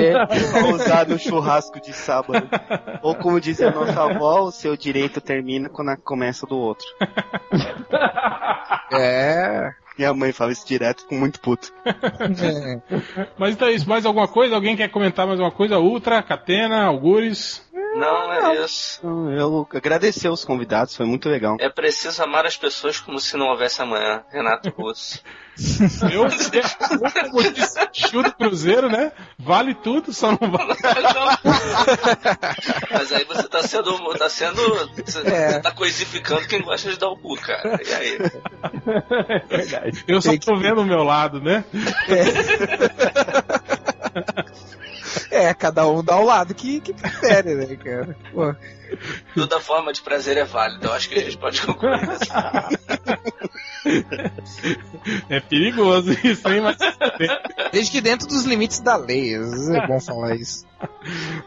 pra 0.48 0.65
usar 0.73 1.07
no 1.07 1.19
churrasco 1.19 1.81
de 1.81 1.94
sábado. 1.94 2.48
Ou 3.02 3.15
como 3.15 3.39
dizia 3.39 3.68
a 3.69 3.72
nossa 3.72 4.03
avó, 4.03 4.44
o 4.44 4.52
seu 4.52 4.76
direito 4.77 5.19
termina 5.22 5.69
quando 5.69 5.89
a- 5.89 5.98
começa 5.98 6.45
o 6.45 6.49
do 6.49 6.57
outro. 6.57 6.85
É. 8.94 9.72
Minha 9.98 10.14
mãe 10.14 10.31
fala 10.31 10.52
isso 10.52 10.65
direto 10.68 11.06
com 11.07 11.15
muito 11.15 11.39
puto. 11.39 11.73
Mas 13.38 13.53
então 13.56 13.68
é 13.68 13.72
isso, 13.72 13.89
mais 13.89 14.06
alguma 14.06 14.27
coisa? 14.27 14.53
Alguém 14.56 14.76
quer 14.77 14.89
comentar 14.89 15.26
mais 15.26 15.39
alguma 15.39 15.56
coisa? 15.56 15.80
Ultra, 15.80 16.22
Catena, 16.22 16.84
Algures? 16.85 17.66
Não, 17.98 18.34
é 18.34 18.64
isso. 18.64 19.02
Eu 19.32 19.68
agradecer 19.74 20.30
os 20.30 20.45
convidados, 20.45 20.95
foi 20.95 21.06
muito 21.06 21.28
legal. 21.30 21.57
É 21.60 21.69
preciso 21.69 22.22
amar 22.24 22.45
as 22.45 22.56
pessoas 22.57 22.99
como 22.99 23.19
se 23.19 23.36
não 23.38 23.48
houvesse 23.48 23.82
amanhã. 23.82 24.24
Renato 24.32 24.69
Russo. 24.69 25.22
Eu, 26.14 26.26
eu 26.26 27.32
como 27.32 27.52
disse, 27.52 28.11
do 28.11 28.32
Cruzeiro, 28.34 28.90
né? 28.91 29.11
Vale 29.40 29.74
tudo, 29.74 30.14
só 30.14 30.30
não 30.32 30.52
vale. 30.52 30.76
Mas 32.91 33.11
aí 33.11 33.26
você 33.26 33.48
tá 33.48 33.64
sendo. 33.64 33.91
Tá 34.19 34.30
sendo. 34.30 34.61
Você 35.03 35.28
É. 35.28 35.57
tá 35.60 35.72
coisificando 35.72 36.48
quem 36.48 36.61
gosta 36.61 36.91
de 36.91 36.99
dar 36.99 37.10
o 37.10 37.18
cu, 37.18 37.36
cara. 37.38 37.80
E 37.84 37.91
aí? 37.91 38.18
É 39.40 39.40
verdade. 39.57 40.03
Eu 40.07 40.22
só 40.22 40.38
tô 40.38 40.56
vendo 40.57 40.82
o 40.82 40.86
meu 40.86 41.02
lado, 41.02 41.41
né? 41.41 41.65
É, 42.07 42.24
cada 45.57 45.88
um 45.88 46.03
dá 46.03 46.18
o 46.18 46.26
lado 46.26 46.53
que, 46.53 46.80
que 46.81 46.94
prefere, 46.94 47.56
né, 47.56 47.76
cara? 47.76 48.15
Pô. 48.34 48.56
Toda 49.35 49.60
forma 49.60 49.91
de 49.91 50.02
prazer 50.02 50.38
é 50.38 50.45
válida. 50.45 50.88
Eu 50.88 50.94
acho 50.94 51.10
que 51.10 51.15
a 51.15 51.22
gente 51.23 51.38
pode 51.38 51.61
concluir 51.61 51.99
isso. 52.03 52.31
É 55.30 55.39
perigoso 55.39 56.11
isso, 56.23 56.48
hein? 56.49 56.60
Mas, 56.61 56.77
Desde 57.72 57.91
que 57.91 58.02
dentro 58.02 58.27
dos 58.27 58.44
limites 58.44 58.80
da 58.81 58.98
lei, 58.98 59.35
é 59.35 59.88
bom 59.88 59.99
falar 59.99 60.35
isso. 60.35 60.65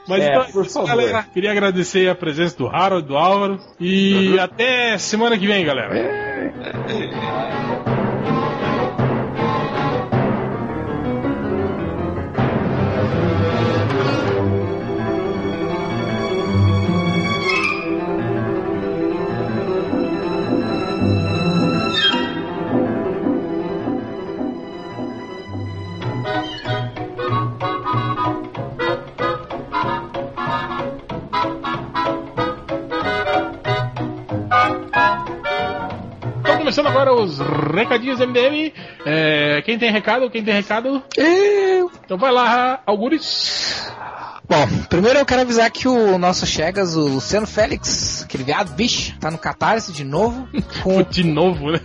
mas 0.09 0.22
É, 0.22 0.28
então, 0.30 0.42
é 0.42 0.52
por 0.52 0.64
favor. 0.64 0.88
galera. 0.88 1.26
Queria 1.34 1.51
agradecer 1.51 2.09
a 2.09 2.14
presença 2.14 2.56
do 2.56 2.66
Harold, 2.68 3.06
do 3.06 3.16
Álvaro. 3.16 3.59
E 3.78 4.38
até 4.38 4.97
semana 4.97 5.38
que 5.38 5.47
vem, 5.47 5.64
galera. 5.66 5.94
Então, 6.56 7.99
começando 36.61 36.89
agora 36.89 37.15
os 37.15 37.39
recadinhos 37.74 38.20
MDM. 38.20 38.73
É, 39.07 39.62
quem 39.62 39.78
tem 39.78 39.91
recado? 39.91 40.31
Quem 40.31 40.45
tem 40.45 40.53
recado? 40.53 41.03
Eu. 41.16 41.91
Então 42.05 42.19
vai 42.19 42.31
lá, 42.31 42.81
Algures. 42.85 43.91
Bom, 44.47 44.66
primeiro 44.91 45.19
eu 45.19 45.24
quero 45.24 45.41
avisar 45.41 45.70
que 45.70 45.89
o 45.89 46.19
nosso 46.19 46.45
Chegas, 46.45 46.97
o 46.97 47.07
Luciano 47.07 47.47
Félix, 47.47 48.24
aquele 48.24 48.45
viado 48.45 48.73
bicho, 48.74 49.16
tá 49.19 49.31
no 49.31 49.39
Catarse 49.39 49.91
de 49.91 50.05
novo. 50.05 50.47
Com... 50.82 51.03
De 51.03 51.24
novo, 51.24 51.70
né? 51.70 51.81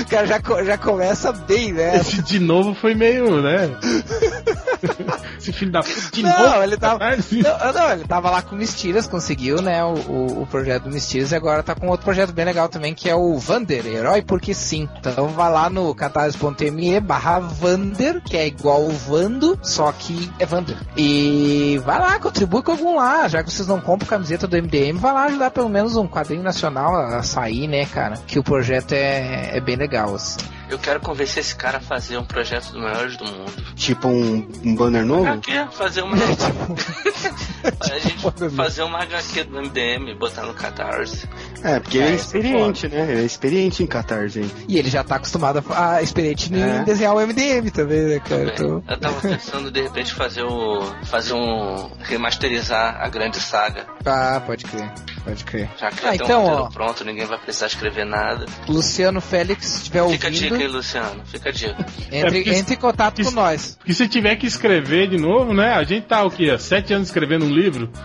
O 0.00 0.04
cara 0.10 0.26
já, 0.26 0.40
já 0.64 0.78
começa 0.78 1.32
bem, 1.32 1.72
né? 1.72 1.96
Esse 1.96 2.22
de 2.22 2.40
novo 2.40 2.74
foi 2.74 2.94
meio, 2.96 3.40
né? 3.40 3.70
Esse 5.40 5.52
filho 5.52 5.72
da 5.72 5.82
puta 5.82 6.10
de 6.12 6.22
Não, 6.22 6.38
novo. 6.50 6.62
ele 6.62 6.76
tava-. 6.76 7.00
Não, 7.30 7.72
não, 7.72 7.92
ele 7.92 8.04
tava 8.04 8.30
lá 8.30 8.42
com 8.42 8.54
o 8.54 8.58
Mistiras, 8.58 9.06
conseguiu, 9.06 9.62
né, 9.62 9.82
o, 9.84 9.94
o, 9.94 10.42
o 10.42 10.46
projeto 10.46 10.84
do 10.84 10.90
Mistiras 10.90 11.32
e 11.32 11.34
agora 11.34 11.62
tá 11.62 11.74
com 11.74 11.88
outro 11.88 12.04
projeto 12.04 12.32
bem 12.32 12.44
legal 12.44 12.68
também, 12.68 12.94
que 12.94 13.08
é 13.08 13.14
o 13.14 13.38
Vander, 13.38 13.86
Herói 13.86 14.22
Porque 14.22 14.52
Sim. 14.52 14.88
Então 14.98 15.28
vai 15.28 15.50
lá 15.50 15.70
no 15.70 15.94
catarse.me 15.94 17.00
barra 17.00 17.38
Vander, 17.40 18.20
que 18.22 18.36
é 18.36 18.46
igual 18.46 18.82
o 18.84 18.90
Vando, 18.90 19.58
só 19.62 19.90
que 19.92 20.30
é 20.38 20.44
Vander. 20.44 20.76
E 20.96 21.80
vai 21.84 21.98
lá, 21.98 22.18
contribui 22.18 22.62
com 22.62 22.72
algum 22.72 22.96
lá, 22.96 23.26
já 23.28 23.42
que 23.42 23.50
vocês 23.50 23.66
não 23.66 23.80
compram 23.80 24.08
camiseta 24.08 24.46
do 24.46 24.56
MDM, 24.56 24.98
vai 24.98 25.12
lá 25.12 25.24
ajudar 25.24 25.50
pelo 25.50 25.68
menos 25.68 25.96
um 25.96 26.06
quadrinho 26.06 26.42
nacional 26.42 26.94
a 26.94 27.22
sair, 27.22 27.66
né, 27.66 27.86
cara, 27.86 28.16
que 28.26 28.38
o 28.38 28.42
projeto 28.42 28.92
é, 28.92 29.56
é 29.56 29.60
bem 29.60 29.76
legal, 29.76 30.14
assim. 30.14 30.38
Eu 30.70 30.78
quero 30.78 31.00
convencer 31.00 31.40
esse 31.40 31.54
cara 31.54 31.78
a 31.78 31.80
fazer 31.80 32.16
um 32.16 32.24
projeto 32.24 32.70
dos 32.72 32.80
maiores 32.80 33.16
do 33.16 33.24
mundo. 33.24 33.52
Tipo 33.74 34.08
um, 34.08 34.48
um 34.64 34.74
banner 34.74 35.04
novo? 35.04 35.26
HQ, 35.26 35.68
fazer 35.72 36.02
uma. 36.02 36.16
a 37.80 37.98
gente 37.98 38.50
fazer 38.54 38.82
uma 38.82 39.02
HQ 39.02 39.44
do 39.44 39.60
MDM, 39.60 40.14
botar 40.18 40.42
no 40.46 40.54
Catarse. 40.54 41.28
É, 41.62 41.78
porque 41.80 41.98
ele 41.98 42.06
é 42.06 42.08
É, 42.08 42.12
é 42.12 42.14
experiente, 42.14 42.88
né? 42.88 43.10
Ele 43.10 43.20
é 43.22 43.24
experiente 43.24 43.82
em 43.82 43.86
Catarse, 43.86 44.40
hein? 44.40 44.50
E 44.68 44.78
ele 44.78 44.88
já 44.88 45.02
tá 45.04 45.16
acostumado 45.16 45.62
a, 45.70 45.96
a 45.96 46.02
experiente 46.02 46.52
em 46.52 46.60
É. 46.62 46.84
desenhar 46.84 47.14
o 47.14 47.20
MDM 47.20 47.70
também, 47.70 48.02
né, 48.02 48.20
cara? 48.20 48.52
Também. 48.52 48.54
Então... 48.54 48.84
Eu 48.88 48.98
tava 48.98 49.20
pensando 49.20 49.70
de 49.70 49.82
repente 49.82 50.14
fazer 50.14 50.42
o. 50.44 50.80
fazer 51.04 51.34
um. 51.34 51.90
remasterizar 52.00 52.96
a 53.00 53.08
grande 53.08 53.40
saga. 53.40 53.86
Ah, 54.04 54.40
pode 54.46 54.64
crer, 54.64 54.90
pode 55.24 55.44
crer. 55.44 55.68
Já 55.78 55.90
que 55.90 56.06
Ah, 56.06 56.14
então, 56.14 56.44
um 56.44 56.48
ó. 56.48 56.68
pronto, 56.70 57.04
ninguém 57.04 57.26
vai 57.26 57.38
precisar 57.38 57.66
escrever 57.66 58.04
nada. 58.06 58.46
Luciano 58.68 59.20
Félix, 59.20 59.66
se 59.66 59.76
estiver 59.78 60.06
Fica 60.08 60.28
a 60.28 60.30
dica, 60.30 60.44
ouvindo, 60.54 60.62
hein, 60.62 60.68
Luciano? 60.68 61.22
Fica 61.26 61.48
a 61.48 61.52
dica. 61.52 61.86
entre, 62.10 62.18
É 62.18 62.24
porque- 62.30 62.50
entre 62.50 62.74
em 62.74 62.78
contato 62.78 63.22
com 63.24 63.30
nós. 63.30 63.76
Porque 63.78 63.94
se 63.94 64.08
tiver 64.08 64.36
que 64.36 64.46
escrever 64.46 65.08
de 65.08 65.16
novo, 65.18 65.52
né? 65.54 65.72
A 65.74 65.82
gente 65.84 66.06
tá 66.06 66.22
o 66.24 66.30
quê? 66.30 66.56
Sete 66.58 66.92
anos 66.92 67.08
escrevendo 67.08 67.44
um 67.44 67.50
livro? 67.50 67.90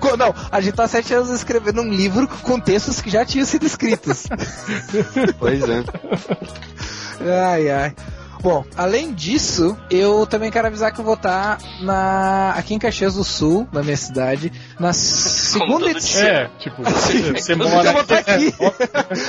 Co- 0.00 0.16
não, 0.16 0.34
a 0.50 0.60
gente 0.60 0.74
tá 0.74 0.86
sete 0.88 1.14
anos 1.14 1.30
escrevendo 1.30 1.80
um 1.82 1.88
livro 1.88 2.26
com 2.42 2.58
textos 2.60 3.00
que 3.00 3.10
já 3.10 3.24
tinham 3.24 3.46
sido 3.46 3.64
escritos. 3.66 4.26
pois 5.38 5.62
é. 5.68 5.84
Ai, 7.52 7.70
ai. 7.70 7.94
Bom, 8.42 8.64
além 8.76 9.12
disso, 9.14 9.76
eu 9.88 10.26
também 10.26 10.50
quero 10.50 10.66
avisar 10.66 10.92
que 10.92 11.00
eu 11.00 11.04
vou 11.04 11.14
estar 11.14 11.58
na, 11.80 12.50
aqui 12.56 12.74
em 12.74 12.78
Caxias 12.78 13.14
do 13.14 13.22
Sul, 13.22 13.68
na 13.72 13.84
minha 13.84 13.96
cidade, 13.96 14.52
na 14.82 14.92
segunda 14.92 15.88
edição. 15.88 16.26
É, 16.26 16.50
tipo, 16.58 16.82
você, 16.82 17.32
você 17.32 17.54
mora 17.54 17.88
eu 17.88 17.92
vou 17.92 18.02
estar 18.02 18.18
aqui. 18.18 18.54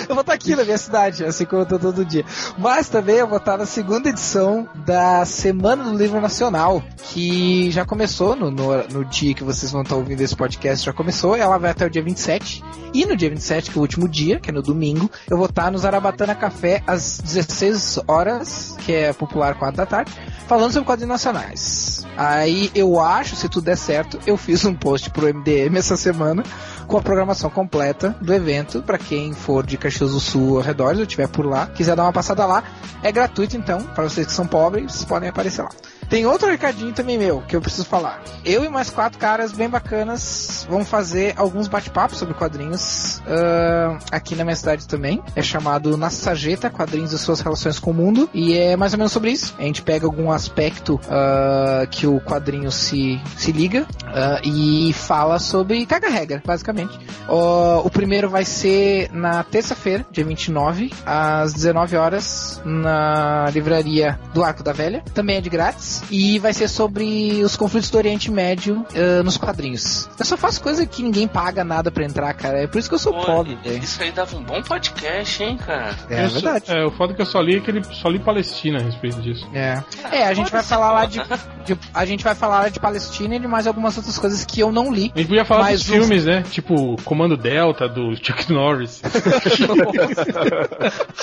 eu 0.10 0.16
vou 0.16 0.22
estar 0.22 0.34
aqui 0.34 0.56
na 0.56 0.64
minha 0.64 0.78
cidade, 0.78 1.24
assim 1.24 1.46
como 1.46 1.62
eu 1.62 1.66
tô 1.68 1.78
todo 1.78 2.04
dia. 2.04 2.26
Mas 2.58 2.90
também 2.90 3.18
eu 3.18 3.28
vou 3.28 3.38
estar 3.38 3.58
na 3.58 3.66
segunda 3.68 4.10
edição 4.10 4.68
da 4.84 5.24
Semana 5.26 5.84
do 5.84 5.96
Livro 5.96 6.20
Nacional, 6.20 6.84
que 7.12 7.70
já 7.70 7.86
começou 7.86 8.36
no, 8.36 8.50
no, 8.50 8.84
no 8.88 9.06
dia 9.06 9.36
que 9.36 9.44
vocês 9.44 9.72
vão 9.72 9.84
estar 9.84 9.96
ouvindo 9.96 10.22
esse 10.22 10.36
podcast, 10.36 10.84
já 10.84 10.92
começou, 10.92 11.36
ela 11.36 11.60
vai 11.60 11.70
até 11.70 11.86
o 11.86 11.90
dia 11.90 12.02
27. 12.02 12.64
E 12.94 13.06
no 13.06 13.16
dia 13.16 13.30
27, 13.30 13.72
que 13.72 13.78
é 13.78 13.80
o 13.80 13.82
último 13.82 14.08
dia, 14.08 14.40
que 14.40 14.50
é 14.50 14.54
no 14.54 14.62
domingo, 14.62 15.10
eu 15.30 15.38
vou 15.38 15.46
estar 15.46 15.72
no 15.72 15.78
Zarabatana 15.78 16.34
Café 16.34 16.82
às 16.88 17.20
16 17.20 18.00
horas, 18.08 18.76
que 18.86 18.92
é 18.92 19.14
popular 19.14 19.56
4 19.56 19.78
da 19.78 19.86
tarde, 19.86 20.12
falando 20.54 20.72
sobre 20.72 20.86
quadrinhos 20.86 21.10
nacionais. 21.10 22.06
Aí 22.16 22.70
eu 22.76 23.00
acho, 23.00 23.36
se 23.36 23.50
tudo 23.50 23.66
der 23.66 23.78
certo, 23.78 24.20
eu 24.28 24.38
fiz 24.38 24.64
um 24.66 24.76
post 24.76 25.10
pro 25.10 25.28
MDM 25.28 25.78
essa 25.78 25.98
semana 25.98 26.44
com 26.88 26.98
a 26.98 27.02
programação 27.02 27.50
completa 27.50 28.16
do 28.22 28.34
evento 28.34 28.82
para 28.84 28.98
quem 28.98 29.34
for 29.34 29.66
de 29.66 29.78
Caxias 29.78 30.12
do 30.12 30.20
Sul 30.20 30.58
ao 30.58 30.64
redor, 30.64 30.96
se 30.96 31.02
estiver 31.02 31.28
por 31.28 31.46
lá, 31.46 31.66
quiser 31.68 31.96
dar 31.96 32.04
uma 32.04 32.14
passada 32.14 32.46
lá, 32.46 32.64
é 33.02 33.12
gratuito 33.12 33.58
então, 33.58 33.82
para 33.82 34.04
vocês 34.04 34.28
que 34.28 34.34
são 34.34 34.46
pobres, 34.46 35.04
podem 35.06 35.30
aparecer 35.30 35.64
lá. 35.64 35.72
Tem 36.14 36.28
outro 36.28 36.48
recadinho 36.48 36.94
também 36.94 37.18
meu 37.18 37.42
que 37.42 37.56
eu 37.56 37.60
preciso 37.60 37.86
falar. 37.86 38.22
Eu 38.46 38.64
e 38.64 38.70
mais 38.70 38.92
quatro 38.92 39.18
caras 39.18 39.52
bem 39.52 39.68
bacanas 39.68 40.64
vão 40.70 40.86
fazer 40.86 41.34
alguns 41.36 41.68
bate-papos 41.68 42.20
sobre 42.20 42.36
quadrinhos 42.36 43.18
uh, 43.22 43.98
aqui 44.12 44.36
na 44.36 44.44
minha 44.44 44.56
cidade 44.56 44.88
também. 44.88 45.24
É 45.36 45.42
chamado 45.42 45.98
Na 45.98 46.12
Sageta 46.12 46.70
Quadrinhos 46.70 47.14
e 47.14 47.18
Suas 47.18 47.40
Relações 47.40 47.80
com 47.80 47.90
o 47.90 47.94
Mundo. 47.96 48.30
E 48.32 48.56
é 48.56 48.78
mais 48.78 48.94
ou 48.94 49.00
menos 49.00 49.12
sobre 49.12 49.32
isso. 49.32 49.56
A 49.58 49.64
gente 49.64 49.82
pega 49.82 50.06
algum 50.06 50.32
aspecto 50.32 51.02
uh, 51.06 51.88
que 51.90 52.06
o 52.06 52.22
quadrinho 52.22 52.72
se, 52.72 53.20
se 53.36 53.52
liga 53.52 53.88
uh, 54.04 54.48
e 54.48 54.94
fala 54.94 55.40
sobre 55.40 55.84
caga-regra, 55.84 56.44
basicamente. 56.46 56.96
o 57.28 57.90
primeiro 57.90 58.30
vai 58.30 58.46
ser 58.46 59.10
na 59.12 59.44
terça-feira, 59.44 60.06
dia 60.12 60.24
29, 60.24 60.94
às 61.08 61.54
19 61.54 61.98
horas, 61.98 62.62
na 62.64 63.50
livraria 63.50 64.20
do 64.32 64.44
Arco 64.44 64.62
da 64.62 64.74
Velha. 64.74 65.04
Também 65.16 65.38
é 65.38 65.42
de 65.42 65.50
grátis 65.50 66.03
e 66.10 66.40
vai 66.40 66.54
ser 66.54 66.68
sobre 66.68 67.42
os 67.44 67.56
conflitos 67.56 67.90
do 67.90 67.98
Oriente 67.98 68.32
Médio 68.32 68.86
uh, 68.96 69.24
nos 69.24 69.38
quadrinhos. 69.38 70.10
Eu 70.18 70.26
só 70.26 70.38
faço 70.38 70.62
coisa 70.62 70.86
que 70.86 71.04
ninguém 71.04 71.28
paga 71.28 71.64
nada 71.64 71.92
pra 71.92 72.06
entrar, 72.06 72.34
cara. 72.34 72.60
É 72.64 72.68
por 72.68 72.80
isso 72.80 72.90
que 72.90 72.96
eu 72.96 73.00
sou 73.00 73.14
Pô, 73.14 73.26
pobre. 73.26 73.58
Isso 73.82 74.02
aí 74.02 74.12
dava 74.12 74.36
um 74.36 74.44
bom 74.44 74.62
podcast, 74.62 75.44
hein, 75.44 75.58
cara? 75.58 75.96
É, 76.10 76.24
é 76.24 76.28
verdade. 76.28 76.72
é, 76.72 76.86
o 76.86 76.92
foda 76.92 77.14
é 77.14 77.16
que 77.16 77.22
eu 77.22 77.26
só 77.26 77.42
li 77.42 77.58
aquele 77.58 77.84
só 77.84 78.10
li 78.10 78.20
Palestina 78.20 78.80
a 78.80 78.82
respeito 78.82 79.22
disso. 79.22 79.48
É. 79.54 79.84
É, 80.12 80.26
a 80.26 80.34
gente 80.34 80.52
vai 80.52 80.64
falar 80.64 80.92
lá 80.92 81.06
de, 81.06 81.20
de, 81.66 81.78
a 81.94 82.06
gente 82.06 82.24
vai 82.24 82.36
falar 82.36 82.70
de 82.70 82.80
Palestina 82.80 83.36
e 83.36 83.40
de 83.40 83.48
mais 83.48 83.68
algumas 83.68 83.98
outras 83.98 84.18
coisas 84.18 84.46
que 84.46 84.60
eu 84.60 84.72
não 84.72 84.92
li. 84.92 85.12
A 85.16 85.20
gente 85.20 85.28
podia 85.28 85.46
falar 85.46 85.72
dos 85.72 85.84
filmes, 85.84 86.26
né? 86.26 86.44
Tipo 86.50 86.96
Comando 87.04 87.38
Delta 87.38 87.88
do 87.88 88.16
Chuck 88.22 88.52
Norris. 88.52 89.02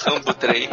Rambo 0.05 0.35
3. 0.35 0.69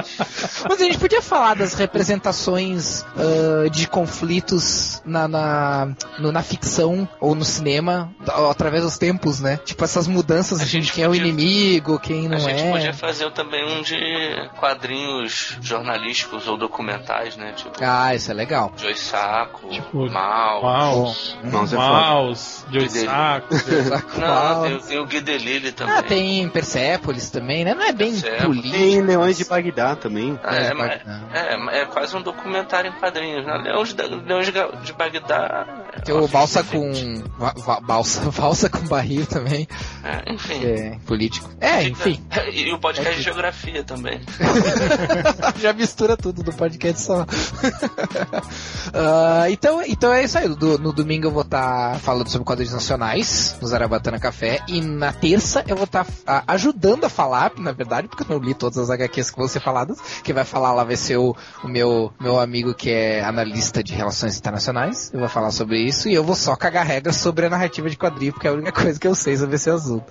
Mas 0.69 0.81
a 0.81 0.83
gente 0.83 0.97
podia 0.97 1.21
falar 1.21 1.55
das 1.55 1.73
representações 1.73 3.05
uh, 3.15 3.69
de 3.69 3.87
conflitos 3.97 5.01
na, 5.03 5.27
na, 5.27 5.95
no, 6.19 6.31
na 6.31 6.43
ficção 6.43 7.09
ou 7.19 7.33
no 7.33 7.43
cinema 7.43 8.13
através 8.47 8.83
dos 8.83 8.95
tempos, 8.95 9.39
né? 9.39 9.57
Tipo 9.57 9.83
essas 9.83 10.07
mudanças 10.07 10.59
de 10.59 10.71
quem 10.81 10.81
podia, 10.81 11.05
é 11.05 11.09
o 11.09 11.15
inimigo, 11.15 11.99
quem 11.99 12.29
não 12.29 12.37
é. 12.37 12.45
A 12.45 12.49
gente 12.49 12.61
é. 12.61 12.71
podia 12.71 12.93
fazer 12.93 13.31
também 13.31 13.65
um 13.65 13.81
de 13.81 14.49
quadrinhos 14.59 15.57
jornalísticos 15.61 16.47
ou 16.47 16.57
documentais, 16.57 17.35
né? 17.37 17.53
Tipo, 17.53 17.71
ah, 17.81 18.13
isso 18.13 18.29
é 18.29 18.35
legal. 18.35 18.71
Joy 18.77 18.95
Saco, 18.95 19.67
tipo, 19.69 20.07
Maus. 20.11 21.35
Maus, 21.43 21.73
Maus, 21.73 22.65
Joy 22.71 22.89
Saco. 22.89 23.47
Não, 24.19 24.61
tem, 24.61 24.79
tem 24.79 24.99
o 24.99 25.07
Guidelili 25.07 25.71
também. 25.71 25.95
Ah, 25.95 26.03
tem 26.03 26.49
Persepolis 26.49 27.31
também, 27.31 27.65
né? 27.65 27.73
Não 27.73 27.83
é 27.83 27.91
bem 27.91 28.13
político. 28.21 28.77
Tem 28.77 29.01
Leões 29.01 29.37
de 29.37 29.45
Bagdá 29.45 29.95
também. 29.95 30.39
Ah, 30.43 30.55
é, 30.55 30.67
é, 30.67 31.55
é, 31.55 31.81
é, 31.81 31.85
quase 31.85 32.15
um 32.15 32.21
documentário 32.21 32.91
em 32.91 32.93
quadrinhos, 32.93 33.43
né? 33.43 33.57
Leões 33.77 33.93
de, 33.93 34.03
Leões 34.07 34.51
de 34.83 34.93
Bagdá. 34.93 35.86
Tem 36.03 36.15
o 36.15 36.27
Balsa 36.27 36.63
com. 36.63 36.91
balsa, 37.83 38.31
balsa 38.31 38.69
com 38.69 38.85
barril 38.87 39.25
também. 39.25 39.67
É, 40.03 40.33
enfim. 40.33 40.65
É, 40.65 40.97
político. 41.05 41.49
É, 41.59 41.83
enfim. 41.83 42.23
E 42.53 42.71
o 42.71 42.79
podcast 42.79 43.13
é 43.13 43.17
de 43.17 43.23
geografia 43.23 43.83
também. 43.83 44.21
Já 45.59 45.73
mistura 45.73 46.15
tudo 46.15 46.43
do 46.43 46.53
podcast 46.53 47.01
só. 47.01 47.21
uh, 47.21 47.25
então, 49.51 49.81
então 49.83 50.13
é 50.13 50.23
isso 50.23 50.37
aí. 50.37 50.47
Do, 50.47 50.77
no 50.77 50.93
domingo 50.93 51.27
eu 51.27 51.31
vou 51.31 51.41
estar 51.43 51.93
tá 51.93 51.99
falando 51.99 52.29
sobre 52.29 52.45
quadrinhos 52.45 52.73
nacionais 52.73 53.57
no 53.61 53.67
Zarabatana 53.67 54.19
Café. 54.19 54.59
E 54.67 54.81
na 54.81 55.11
terça 55.11 55.63
eu 55.67 55.75
vou 55.75 55.85
estar 55.85 56.05
tá, 56.25 56.43
ajudando 56.47 57.05
a 57.05 57.09
falar, 57.09 57.51
na 57.57 57.71
verdade, 57.71 58.07
porque 58.07 58.23
eu 58.23 58.27
não 58.37 58.43
li 58.43 58.53
todas 58.53 58.77
as 58.77 58.89
HQs 58.89 59.31
que 59.31 59.37
vão 59.37 59.47
ser 59.47 59.59
faladas. 59.59 59.97
Quem 60.23 60.33
vai 60.33 60.45
falar 60.45 60.73
lá 60.73 60.83
vai 60.83 60.95
ser 60.95 61.17
o, 61.17 61.35
o 61.63 61.67
meu, 61.67 62.13
meu 62.19 62.39
amigo 62.39 62.73
que 62.73 62.89
é 62.89 63.23
analista 63.23 63.83
de 63.83 63.93
relações 63.93 64.37
internacionais. 64.37 65.11
Eu 65.13 65.19
vou 65.19 65.29
falar 65.29 65.51
sobre 65.51 65.86
isso 65.87 66.09
e 66.09 66.13
eu 66.13 66.23
vou 66.23 66.35
só 66.35 66.55
cagar 66.55 66.85
regras 66.85 67.17
sobre 67.17 67.45
a 67.45 67.49
narrativa 67.49 67.89
de 67.89 67.97
quadrinho, 67.97 68.33
porque 68.33 68.47
é 68.47 68.49
a 68.49 68.53
única 68.53 68.71
coisa 68.79 68.99
que 68.99 69.07
eu 69.07 69.15
sei 69.15 69.37
sobre 69.37 69.55
esse 69.55 69.69
assunto. 69.69 70.05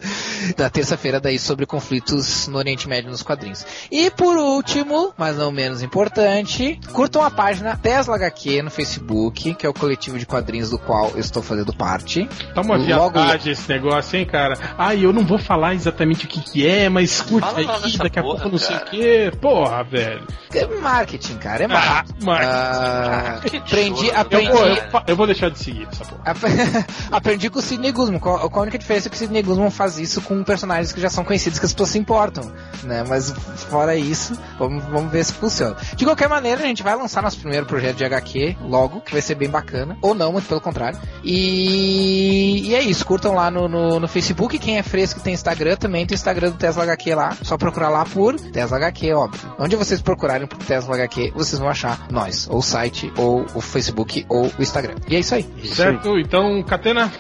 Na 0.57 0.71
terça-feira 0.71 1.21
daí 1.21 1.39
sobre 1.39 1.67
conflitos 1.67 2.49
no 2.49 2.59
Oriente 2.59 2.89
Médio 2.89 3.11
nos 3.11 3.23
quadrinhos. 3.23 3.65
E 3.91 4.11
por 4.11 4.37
último, 4.37 5.13
mas 5.17 5.37
não 5.37 5.53
menos 5.53 5.83
importante, 5.83 6.81
curtam 6.93 7.23
a 7.23 7.31
página 7.31 7.77
Tesla 7.77 8.17
HQ 8.17 8.63
no 8.63 8.71
Facebook, 8.71 9.55
que 9.55 9.67
é 9.67 9.69
o 9.69 9.75
coletivo 9.75 10.19
de 10.19 10.27
quadrinhos 10.27 10.71
do 10.71 10.79
qual 10.79 11.11
eu 11.11 11.21
estou 11.21 11.43
fazendo 11.43 11.73
parte. 11.75 12.29
Tá 12.55 12.61
uma 12.61 12.77
Logo... 12.77 13.23
viagem 13.23 13.53
esse 13.53 13.69
negócio, 13.69 14.19
hein, 14.19 14.27
cara? 14.27 14.59
Ah, 14.79 14.95
eu 14.95 15.13
não 15.13 15.25
vou 15.25 15.39
falar 15.39 15.75
exatamente 15.75 16.25
o 16.25 16.29
que 16.29 16.41
que 16.41 16.67
é, 16.67 16.89
mas 16.89 17.21
curte 17.21 17.49
aí, 17.57 17.97
daqui 17.99 18.19
a 18.19 18.23
pouco 18.23 18.49
não 18.49 18.59
sei 18.59 18.77
o 18.77 18.81
que. 18.81 19.33
Porra, 19.41 19.83
velho. 19.85 20.27
É 20.55 20.67
marketing, 20.67 21.37
cara, 21.37 21.65
é 21.65 21.67
marketing. 21.67 22.19
Ah, 22.23 22.25
marketing. 22.25 23.57
Ah, 23.57 23.61
aprendi, 23.61 24.11
aprendi. 24.11 24.47
Eu 24.47 24.57
vou, 24.57 24.67
eu, 24.67 25.03
eu 25.09 25.17
vou, 25.17 25.27
deixar 25.27 25.51
de 25.51 25.59
seguir 25.67 25.89
essa 25.91 26.05
porra. 26.05 26.23
aprendi 27.11 27.51
com 27.51 27.59
o 27.59 27.63
Sidney 27.63 27.93
Guzman. 27.93 28.19
Qual, 28.19 28.51
a 28.53 28.61
única 28.61 28.79
diferença 28.79 29.09
é 29.09 29.11
que 29.11 29.17
o 29.17 29.19
Sidney 29.19 29.43
Guzman 29.43 29.71
faz 29.71 29.99
isso 29.99 30.21
com 30.21 30.43
personagens 30.45 30.93
que 30.93 31.01
já 31.01 31.11
são 31.11 31.25
conhecidos, 31.25 31.59
que 31.59 31.67
as 31.67 31.73
pessoas 31.73 31.91
se 31.91 31.99
importam, 31.99 32.53
né? 32.85 33.05
Mas 33.09 33.31
fora 33.69 33.97
isso, 33.97 34.39
vamos, 34.59 34.85
vamos 34.85 35.11
ver 35.11 35.25
se 35.25 35.33
funciona. 35.33 35.77
De 35.95 36.05
qualquer 36.05 36.29
maneira, 36.29 36.63
a 36.63 36.67
gente 36.67 36.83
vai 36.83 36.95
lançar 36.95 37.23
nosso 37.23 37.39
primeiro 37.39 37.67
projeto 37.67 37.97
de 37.97 38.05
HQ 38.05 38.57
logo, 38.63 39.01
que 39.01 39.13
vai 39.13 39.21
ser 39.21 39.35
bem 39.35 39.49
bacana. 39.49 39.97
Ou 40.01 40.15
não, 40.15 40.33
muito 40.33 40.49
pelo 40.49 40.61
contrário. 40.61 40.99
E, 41.25 42.69
e 42.69 42.75
é 42.75 42.83
isso, 42.83 43.05
curtam 43.05 43.35
lá 43.35 43.51
no, 43.51 43.69
no, 43.69 44.01
no 44.01 44.09
Facebook. 44.09 44.59
Quem 44.59 44.79
é 44.79 44.83
fresco 44.83 45.21
tem 45.21 45.35
Instagram 45.35 45.77
também, 45.77 46.07
tem 46.07 46.15
o 46.15 46.19
Instagram 46.19 46.51
do 46.51 46.57
Tesla 46.57 46.85
HQ 46.85 47.15
lá. 47.15 47.37
Só 47.43 47.57
procurar 47.57 47.89
lá 47.89 48.05
por 48.05 48.39
Tesla 48.39 48.77
HQ, 48.77 49.13
óbvio. 49.13 49.55
Onde 49.59 49.77
vocês 49.77 50.01
procurarem 50.01 50.47
por 50.47 50.59
Tesla 50.59 50.95
HQ, 50.95 51.33
vocês 51.35 51.59
vão 51.59 51.69
achar 51.69 52.07
nós, 52.11 52.49
ou 52.49 52.59
o 52.59 52.63
site, 52.63 53.13
ou 53.17 53.45
o 53.55 53.61
Facebook, 53.61 54.25
ou 54.29 54.51
o 54.59 54.63
Instagram. 54.63 54.95
E 55.09 55.17
é 55.17 55.21
isso 55.21 55.35
aí. 55.35 55.47
Certo, 55.65 56.19
então, 56.19 56.63
Catena. 56.63 57.13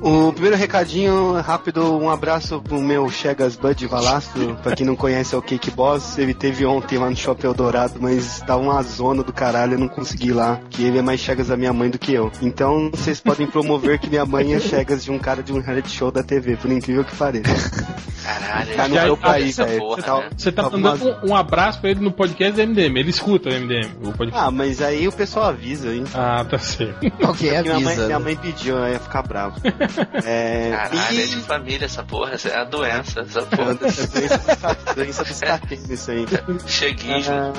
O 0.00 0.32
primeiro 0.32 0.56
recadinho 0.56 1.40
rápido, 1.40 1.96
um 1.96 2.10
abraço 2.10 2.60
pro 2.60 2.80
meu 2.80 3.08
Chegas 3.08 3.56
Bud 3.56 3.86
Valastro, 3.86 4.56
pra 4.62 4.74
quem 4.74 4.86
não 4.86 4.96
conhece 4.96 5.34
é 5.34 5.38
o 5.38 5.42
Cake 5.42 5.70
Boss, 5.70 6.18
ele 6.18 6.34
teve 6.34 6.66
ontem 6.66 6.98
lá 6.98 7.08
no 7.08 7.16
Shopping 7.16 7.46
Eldorado, 7.46 7.94
mas 8.00 8.40
tá 8.40 8.56
uma 8.56 8.82
zona 8.82 9.22
do 9.22 9.32
caralho, 9.32 9.74
eu 9.74 9.78
não 9.78 9.88
consegui 9.88 10.28
ir 10.28 10.32
lá, 10.32 10.60
que 10.70 10.84
ele 10.84 10.98
é 10.98 11.02
mais 11.02 11.20
Chegas 11.20 11.48
da 11.48 11.56
minha 11.56 11.72
mãe 11.72 11.88
do 11.88 11.98
que 11.98 12.12
eu. 12.12 12.32
Então 12.40 12.90
vocês 12.92 13.20
podem 13.20 13.46
promover 13.46 13.98
que 13.98 14.08
minha 14.08 14.26
mãe 14.26 14.54
é 14.54 14.60
Chegas 14.60 15.04
de 15.04 15.10
um 15.10 15.18
cara 15.18 15.42
de 15.42 15.52
um 15.52 15.60
reality 15.60 15.90
show 15.90 16.10
da 16.10 16.22
TV, 16.22 16.56
por 16.56 16.70
incrível 16.70 17.04
que 17.04 17.14
pareça. 17.14 17.84
Caralho, 18.22 18.76
tá 18.76 18.88
no 18.88 18.94
meu 18.94 19.16
país, 19.16 19.56
velho. 19.56 19.86
Você 19.88 20.02
tá, 20.02 20.28
você 20.36 20.52
tá, 20.52 20.62
tá 20.64 20.70
mandando 20.70 21.08
uma... 21.08 21.26
um 21.26 21.36
abraço 21.36 21.80
pra 21.80 21.90
ele 21.90 22.00
no 22.00 22.12
podcast 22.12 22.52
do 22.52 22.68
MDM, 22.68 22.98
ele 22.98 23.10
escuta 23.10 23.48
o 23.48 23.52
MDM, 23.52 23.90
o 24.02 24.12
podcast. 24.12 24.46
Ah, 24.46 24.50
mas 24.50 24.80
aí 24.80 25.08
o 25.08 25.12
pessoal 25.12 25.46
avisa, 25.46 25.94
hein? 25.94 26.04
Ah, 26.14 26.44
tá 26.44 26.58
certo. 26.58 27.04
Ok, 27.22 27.56
avisa. 27.56 27.62
Minha 27.62 27.80
mãe, 27.80 27.96
minha 27.96 28.18
mãe 28.18 28.36
pediu, 28.36 28.76
eu 28.78 28.92
ia 28.92 28.98
ficar 28.98 29.22
bravo. 29.22 29.60
É, 30.24 30.70
Caralho, 30.70 31.18
e... 31.18 31.22
é 31.22 31.26
de 31.26 31.36
família 31.40 31.84
essa 31.84 32.02
porra, 32.04 32.32
essa 32.32 32.48
é 32.48 32.56
a 32.56 32.64
doença, 32.64 33.20
essa 33.20 33.42
porra. 33.42 33.74
doença, 33.74 34.94
doença 34.94 35.24
dos 35.24 35.40
caquinhos 35.40 35.90
isso 35.90 36.10
aí. 36.10 36.26
Cheguismo. 36.66 37.32
Ah, 37.34 37.52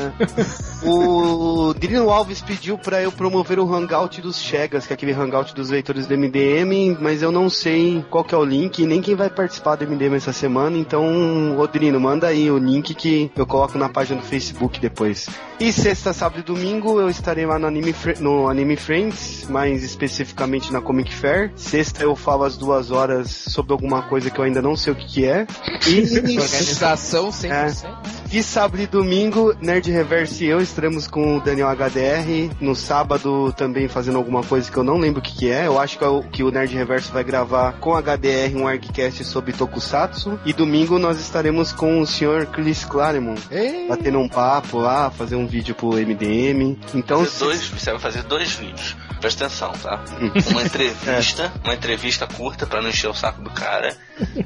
o 0.85 1.73
Drino 1.73 2.09
Alves 2.09 2.41
pediu 2.41 2.77
pra 2.77 3.01
eu 3.01 3.11
promover 3.11 3.59
o 3.59 3.73
Hangout 3.73 4.21
dos 4.21 4.41
Chegas, 4.41 4.87
que 4.87 4.93
é 4.93 4.95
aquele 4.95 5.11
Hangout 5.11 5.53
dos 5.53 5.69
leitores 5.69 6.07
do 6.07 6.17
MDM, 6.17 6.97
mas 7.01 7.21
eu 7.21 7.31
não 7.31 7.49
sei 7.49 8.05
qual 8.09 8.23
que 8.23 8.33
é 8.33 8.37
o 8.37 8.45
link, 8.45 8.85
nem 8.85 9.01
quem 9.01 9.15
vai 9.15 9.29
participar 9.29 9.75
do 9.75 9.85
MDM 9.85 10.15
essa 10.15 10.31
semana 10.31 10.53
semana, 10.53 10.77
então, 10.77 11.55
Rodrino, 11.55 11.99
manda 11.99 12.27
aí 12.27 12.49
o 12.49 12.57
link 12.57 12.93
que 12.93 13.31
eu 13.35 13.45
coloco 13.45 13.77
na 13.77 13.89
página 13.89 14.21
do 14.21 14.27
Facebook 14.27 14.79
depois. 14.79 15.27
E 15.59 15.71
sexta, 15.71 16.13
sábado 16.13 16.41
e 16.41 16.43
domingo 16.43 16.99
eu 16.99 17.09
estarei 17.09 17.45
lá 17.45 17.57
no 17.57 17.67
Anime, 17.67 17.95
no 18.19 18.47
Anime 18.47 18.75
Friends, 18.75 19.47
mais 19.49 19.83
especificamente 19.83 20.71
na 20.71 20.81
Comic 20.81 21.13
Fair. 21.13 21.51
Sexta 21.55 22.02
eu 22.03 22.15
falo 22.15 22.43
às 22.43 22.57
duas 22.57 22.91
horas 22.91 23.29
sobre 23.29 23.73
alguma 23.73 24.01
coisa 24.03 24.29
que 24.29 24.39
eu 24.39 24.43
ainda 24.43 24.61
não 24.61 24.75
sei 24.75 24.93
o 24.93 24.95
que, 24.95 25.05
que 25.05 25.25
é. 25.25 25.45
E 25.87 26.37
organização 26.39 27.29
100%. 27.29 27.49
É. 27.51 28.22
E 28.33 28.41
sábado 28.41 28.81
e 28.81 28.87
domingo, 28.87 29.55
Nerd 29.61 29.91
Reverse 29.91 30.43
e 30.43 30.47
eu 30.47 30.59
estaremos 30.59 31.05
com 31.05 31.37
o 31.37 31.39
Daniel 31.39 31.67
HDR. 31.69 32.51
No 32.59 32.75
sábado 32.75 33.53
também 33.55 33.87
fazendo 33.87 34.17
alguma 34.17 34.41
coisa 34.41 34.71
que 34.71 34.75
eu 34.75 34.83
não 34.83 34.97
lembro 34.97 35.19
o 35.19 35.23
que, 35.23 35.35
que 35.35 35.51
é. 35.51 35.67
Eu 35.67 35.79
acho 35.79 35.99
que, 35.99 36.03
é 36.03 36.07
o, 36.07 36.23
que 36.23 36.41
o 36.41 36.49
Nerd 36.49 36.73
Reverso 36.73 37.13
vai 37.13 37.23
gravar 37.23 37.73
com 37.73 37.95
HDR 37.95 38.57
um 38.57 38.67
argcast 38.67 39.23
sobre 39.23 39.53
Tokusatsu. 39.53 40.39
E 40.43 40.51
domingo 40.51 40.97
nós 40.97 41.19
estaremos 41.19 41.71
com 41.71 42.01
o 42.01 42.07
senhor 42.07 42.47
Chris 42.47 42.83
Claremont. 42.83 43.39
Batendo 43.87 44.17
um 44.17 44.27
papo 44.27 44.79
lá, 44.79 45.11
fazer 45.11 45.35
um 45.35 45.45
vídeo 45.45 45.75
pro 45.75 45.89
MDM. 45.89 46.75
Então. 46.95 47.23
Fazer 47.23 47.45
dois, 47.45 47.67
você 47.67 47.91
vai 47.91 47.99
fazer 47.99 48.23
dois 48.23 48.51
vídeos. 48.53 48.95
Presta 49.23 49.45
atenção, 49.45 49.71
tá? 49.71 50.03
Uma 50.51 50.63
entrevista, 50.67 51.43
é. 51.43 51.51
uma 51.63 51.73
entrevista 51.73 52.27
curta 52.27 52.67
para 52.67 52.81
não 52.81 52.89
encher 52.89 53.09
o 53.09 53.13
saco 53.13 53.41
do 53.41 53.49
cara. 53.51 53.95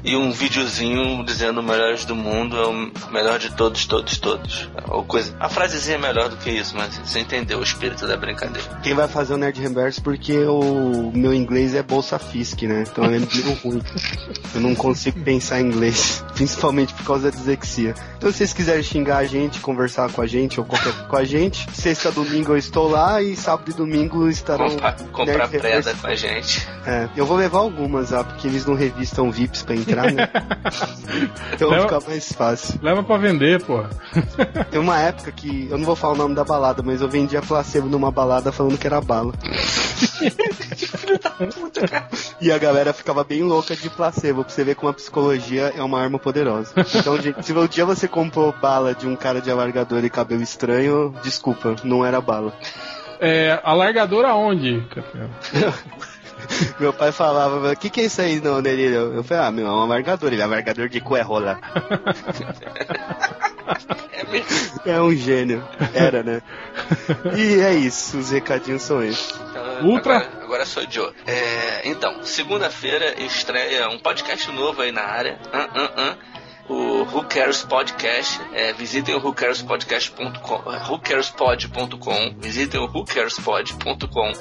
E 0.04 0.14
um 0.14 0.30
videozinho 0.30 1.24
dizendo 1.24 1.58
o 1.58 1.62
melhores 1.64 2.04
do 2.04 2.14
mundo 2.14 2.56
é 2.56 2.66
o 2.66 3.10
melhor 3.10 3.40
de 3.40 3.54
todos, 3.56 3.77
todos, 3.86 4.18
todos. 4.18 4.68
Ou 4.88 5.04
coisa. 5.04 5.34
A 5.40 5.48
frasezinha 5.48 5.96
é 5.96 6.00
melhor 6.00 6.28
do 6.28 6.36
que 6.36 6.50
isso, 6.50 6.76
mas 6.76 6.96
você 6.98 7.20
entendeu 7.20 7.58
o 7.58 7.62
espírito 7.62 8.06
da 8.06 8.16
brincadeira. 8.16 8.68
Quem 8.82 8.94
vai 8.94 9.08
fazer 9.08 9.34
o 9.34 9.36
Nerd 9.36 9.60
Reverso 9.60 10.02
porque 10.02 10.36
o 10.38 11.12
meu 11.14 11.34
inglês 11.34 11.74
é 11.74 11.82
bolsa 11.82 12.18
Fisk, 12.18 12.62
né? 12.62 12.84
Então 12.90 13.04
é 13.04 13.18
meio 13.18 13.54
ruim. 13.62 13.82
Eu 14.54 14.60
não 14.60 14.74
consigo 14.74 15.20
pensar 15.20 15.60
em 15.60 15.66
inglês, 15.66 16.24
principalmente 16.34 16.94
por 16.94 17.04
causa 17.04 17.30
da 17.30 17.36
dislexia. 17.36 17.94
Então 18.16 18.30
se 18.30 18.38
vocês 18.38 18.52
quiserem 18.52 18.82
xingar 18.82 19.18
a 19.18 19.24
gente, 19.24 19.60
conversar 19.60 20.10
com 20.10 20.22
a 20.22 20.26
gente 20.26 20.58
ou 20.58 20.66
qualquer 20.66 20.92
com 21.06 21.16
a 21.16 21.24
gente, 21.24 21.66
sexta 21.72 22.10
domingo 22.10 22.52
eu 22.52 22.56
estou 22.56 22.88
lá 22.88 23.22
e 23.22 23.36
sábado 23.36 23.70
e 23.70 23.74
domingo 23.74 24.28
estarão 24.28 24.70
comprar, 24.70 24.96
comprar 25.12 25.48
preda 25.48 25.94
com 25.94 26.06
a 26.06 26.14
gente. 26.14 26.66
É, 26.86 27.08
eu 27.16 27.26
vou 27.26 27.36
levar 27.36 27.58
algumas 27.58 28.10
lá, 28.10 28.24
porque 28.24 28.46
eles 28.46 28.64
não 28.64 28.74
revistam 28.74 29.30
VIPs 29.30 29.62
pra 29.62 29.74
entrar, 29.74 30.12
né? 30.12 30.28
então 31.52 31.68
leva, 31.68 31.82
fica 31.82 32.10
mais 32.10 32.32
fácil. 32.32 32.78
Leva 32.82 33.02
pra 33.02 33.16
vender, 33.16 33.62
pô. 33.68 33.84
Tem 34.72 34.80
uma 34.80 34.98
época 34.98 35.30
que, 35.30 35.68
eu 35.70 35.76
não 35.76 35.84
vou 35.84 35.94
falar 35.94 36.14
o 36.14 36.16
nome 36.16 36.34
da 36.34 36.42
balada, 36.42 36.82
mas 36.82 37.02
eu 37.02 37.08
vendia 37.08 37.42
placebo 37.42 37.86
numa 37.86 38.10
balada 38.10 38.50
falando 38.50 38.78
que 38.78 38.86
era 38.86 38.98
bala. 38.98 39.34
e 42.40 42.50
a 42.50 42.56
galera 42.56 42.94
ficava 42.94 43.22
bem 43.22 43.42
louca 43.42 43.76
de 43.76 43.90
placebo, 43.90 44.42
pra 44.42 44.52
você 44.52 44.64
ver 44.64 44.74
como 44.74 44.90
a 44.90 44.94
psicologia 44.94 45.70
é 45.76 45.82
uma 45.82 46.00
arma 46.00 46.18
poderosa. 46.18 46.72
Então, 46.94 47.20
gente, 47.20 47.44
se 47.44 47.52
um 47.52 47.66
dia 47.66 47.84
você 47.84 48.08
comprou 48.08 48.52
bala 48.52 48.94
de 48.94 49.06
um 49.06 49.14
cara 49.14 49.42
de 49.42 49.50
alargador 49.50 50.02
e 50.02 50.08
cabelo 50.08 50.42
estranho, 50.42 51.14
desculpa, 51.22 51.76
não 51.84 52.06
era 52.06 52.22
bala. 52.22 52.54
É, 53.20 53.60
alargador 53.62 54.24
aonde, 54.24 54.80
Café? 54.88 55.28
meu 56.78 56.92
pai 56.92 57.12
falava, 57.12 57.72
o 57.72 57.76
que, 57.76 57.90
que 57.90 58.00
é 58.00 58.04
isso 58.04 58.20
aí, 58.20 58.40
não, 58.40 58.60
dele? 58.62 58.94
Eu 58.94 59.22
falei, 59.24 59.44
ah, 59.44 59.50
meu, 59.50 59.66
é 59.66 59.70
um 59.70 59.82
alargador. 59.82 60.32
Ele 60.32 60.40
é 60.40 60.44
alargador 60.44 60.88
de 60.88 61.00
cu 61.00 61.16
é 61.16 61.22
rola. 61.22 61.58
é 64.84 65.00
um 65.00 65.14
gênio. 65.14 65.66
Era, 65.94 66.22
né? 66.22 66.42
E 67.36 67.60
é 67.60 67.74
isso, 67.74 68.18
os 68.18 68.30
recadinhos 68.30 68.82
são 68.82 69.02
esses. 69.02 69.34
Então, 69.50 69.88
Ultra. 69.88 70.16
Agora, 70.16 70.44
agora 70.44 70.66
sou 70.66 70.82
o 70.82 70.90
Joe. 70.90 71.12
É, 71.26 71.88
então, 71.88 72.22
segunda-feira 72.22 73.20
estreia 73.22 73.88
um 73.88 73.98
podcast 73.98 74.50
novo 74.52 74.82
aí 74.82 74.92
na 74.92 75.02
área. 75.02 75.38
Uh, 75.52 75.58
uh, 75.58 76.12
uh 76.12 76.37
o 76.68 77.02
Who 77.02 77.24
Cares 77.24 77.62
Podcast. 77.62 78.40
É, 78.52 78.72
visitem 78.72 79.14
o 79.14 79.18
whocarespodcast.com, 79.18 80.62
whocarespod.com. 80.88 82.34
Visitem 82.38 82.80
o 82.80 82.84
whocarespod.com. 82.84 84.32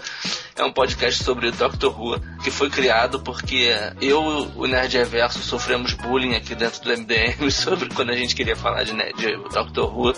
É 0.56 0.64
um 0.64 0.72
podcast 0.72 1.24
sobre 1.24 1.52
Doctor 1.52 2.00
Who 2.00 2.20
que 2.44 2.50
foi 2.50 2.70
criado 2.70 3.20
porque 3.20 3.70
eu 4.02 4.22
o 4.56 4.66
Nerd 4.66 4.98
Reverso 4.98 5.40
sofremos 5.40 5.94
bullying 5.94 6.36
aqui 6.36 6.56
dentro 6.56 6.82
do 6.82 6.98
MDM 6.98 7.50
sobre 7.52 7.90
quando 7.94 8.10
a 8.10 8.16
gente 8.16 8.36
queria 8.36 8.56
falar 8.56 8.84
de, 8.84 8.94
de 8.94 9.38
Doctor 9.54 9.96
Who. 9.96 10.14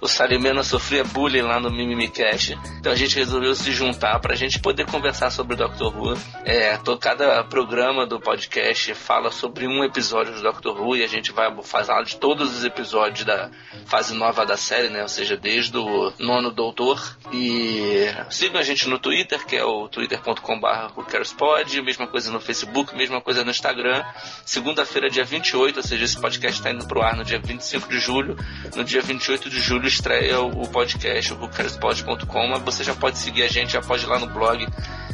O 0.00 0.06
Salimena 0.06 0.62
sofria 0.62 1.04
bullying 1.04 1.42
lá 1.42 1.58
no 1.58 1.70
Mimimicast. 1.70 2.58
Então 2.78 2.92
a 2.92 2.96
gente 2.96 3.16
resolveu 3.16 3.54
se 3.54 3.72
juntar 3.72 4.18
para 4.20 4.34
a 4.34 4.36
gente 4.36 4.58
poder 4.58 4.86
conversar 4.86 5.30
sobre 5.30 5.56
Doctor 5.56 5.96
Who. 5.96 6.18
É, 6.44 6.76
todo, 6.76 6.98
cada 6.98 7.42
programa 7.44 8.06
do 8.06 8.20
podcast 8.20 8.94
fala 8.94 9.30
sobre 9.30 9.66
um 9.66 9.82
episódio 9.82 10.34
do 10.34 10.42
Doctor 10.42 10.78
Who 10.78 10.96
e 10.96 11.02
a 11.02 11.08
gente 11.08 11.32
vai 11.32 11.47
falar 11.62 12.02
de 12.02 12.16
todos 12.16 12.56
os 12.56 12.64
episódios 12.64 13.24
da 13.24 13.50
fase 13.86 14.14
nova 14.14 14.44
da 14.44 14.56
série, 14.56 14.88
né? 14.88 15.02
Ou 15.02 15.08
seja, 15.08 15.36
desde 15.36 15.76
o 15.76 16.12
nono 16.18 16.50
Doutor. 16.50 17.16
E 17.32 18.06
sigam 18.30 18.60
a 18.60 18.64
gente 18.64 18.88
no 18.88 18.98
Twitter, 18.98 19.44
que 19.46 19.56
é 19.56 19.64
o 19.64 19.88
twitter.com.br 19.88 21.82
mesma 21.82 22.06
coisa 22.06 22.30
no 22.30 22.40
Facebook, 22.40 22.94
mesma 22.94 23.20
coisa 23.20 23.44
no 23.44 23.50
Instagram. 23.50 24.04
Segunda-feira, 24.44 25.08
dia 25.08 25.24
28, 25.24 25.76
ou 25.76 25.82
seja, 25.82 26.04
esse 26.04 26.20
podcast 26.20 26.60
está 26.60 26.70
indo 26.70 26.86
pro 26.86 27.02
ar 27.02 27.16
no 27.16 27.24
dia 27.24 27.38
25 27.38 27.88
de 27.88 27.98
julho. 27.98 28.36
No 28.76 28.84
dia 28.84 29.00
28 29.00 29.50
de 29.50 29.60
julho 29.60 29.86
estreia 29.86 30.40
o 30.40 30.68
podcast, 30.68 31.32
o 31.32 31.40
whocarespod.com. 31.40 32.58
Você 32.64 32.84
já 32.84 32.94
pode 32.94 33.18
seguir 33.18 33.42
a 33.42 33.48
gente, 33.48 33.72
já 33.72 33.80
pode 33.80 34.04
ir 34.04 34.08
lá 34.08 34.18
no 34.18 34.28
blog 34.28 34.66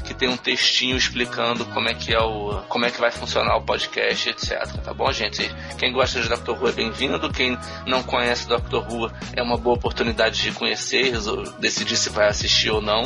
que 0.04 0.12
tem 0.12 0.28
um 0.28 0.36
textinho 0.36 0.96
explicando 0.96 1.64
como 1.66 1.88
é 1.88 1.94
que 1.94 2.14
é 2.14 2.20
o 2.20 2.62
como 2.68 2.84
é 2.84 2.90
que 2.90 3.00
vai 3.00 3.10
funcionar 3.10 3.56
o 3.56 3.62
podcast, 3.62 4.28
etc. 4.28 4.66
Tá 4.82 4.92
bom, 4.92 5.10
gente? 5.10 5.50
Quem 5.78 5.92
gosta 5.92 6.20
de 6.20 6.23
Dr. 6.28 6.52
Who 6.52 6.68
é 6.68 6.72
bem-vindo. 6.72 7.30
Quem 7.30 7.58
não 7.86 8.02
conhece 8.02 8.48
Dr. 8.48 8.76
Who 8.88 9.10
é 9.34 9.42
uma 9.42 9.56
boa 9.56 9.76
oportunidade 9.76 10.40
de 10.40 10.52
conhecer, 10.52 11.14
decidir 11.58 11.96
se 11.96 12.10
vai 12.10 12.28
assistir 12.28 12.70
ou 12.70 12.80
não. 12.80 13.02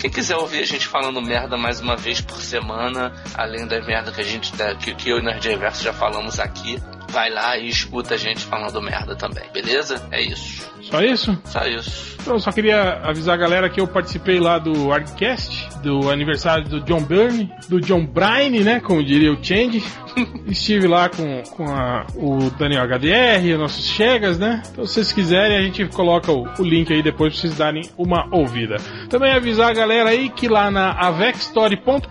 Quem 0.00 0.10
quiser 0.10 0.36
ouvir 0.36 0.60
a 0.60 0.66
gente 0.66 0.86
falando 0.86 1.20
merda 1.22 1.56
mais 1.56 1.80
uma 1.80 1.96
vez 1.96 2.20
por 2.20 2.40
semana, 2.40 3.12
além 3.34 3.66
da 3.66 3.80
merda 3.80 4.10
que 4.10 4.20
a 4.20 4.24
gente 4.24 4.52
que, 4.80 4.94
que 4.94 5.10
eu 5.10 5.18
e 5.18 5.22
Nerd 5.22 5.46
Reverso 5.48 5.82
já 5.84 5.92
falamos 5.92 6.40
aqui, 6.40 6.82
vai 7.08 7.30
lá 7.30 7.56
e 7.56 7.68
escuta 7.68 8.14
a 8.14 8.16
gente 8.16 8.44
falando 8.44 8.80
merda 8.80 9.14
também, 9.14 9.48
beleza? 9.52 10.06
É 10.10 10.20
isso. 10.20 10.70
Só 10.92 11.00
isso? 11.00 11.38
Só 11.46 11.64
isso. 11.64 12.12
Então, 12.20 12.34
eu 12.34 12.40
só 12.40 12.52
queria 12.52 13.00
avisar 13.02 13.34
a 13.34 13.38
galera 13.38 13.68
que 13.70 13.80
eu 13.80 13.88
participei 13.88 14.38
lá 14.38 14.58
do 14.58 14.92
Artcast, 14.92 15.68
do 15.82 16.10
aniversário 16.10 16.68
do 16.68 16.80
John 16.82 17.02
Byrne, 17.02 17.50
do 17.68 17.80
John 17.80 18.04
Bryan, 18.04 18.62
né? 18.62 18.78
Como 18.78 19.02
diria 19.02 19.32
o 19.32 19.42
Change. 19.42 19.82
Estive 20.46 20.86
lá 20.86 21.08
com, 21.08 21.42
com 21.56 21.64
a, 21.64 22.06
o 22.14 22.50
Daniel 22.50 22.84
HDR, 22.84 23.58
nossos 23.58 23.86
Chegas, 23.86 24.38
né? 24.38 24.62
Então, 24.70 24.86
se 24.86 24.94
vocês 24.94 25.12
quiserem, 25.12 25.56
a 25.56 25.62
gente 25.62 25.84
coloca 25.86 26.30
o, 26.30 26.46
o, 26.58 26.62
link 26.62 26.92
aí 26.92 27.02
depois 27.02 27.32
pra 27.32 27.40
vocês 27.40 27.56
darem 27.56 27.82
uma 27.96 28.28
ouvida. 28.30 28.76
Também 29.08 29.32
avisar 29.32 29.70
a 29.70 29.74
galera 29.74 30.10
aí 30.10 30.28
que 30.28 30.46
lá 30.46 30.70
na 30.70 30.92
avexstory.com.br 30.92 32.08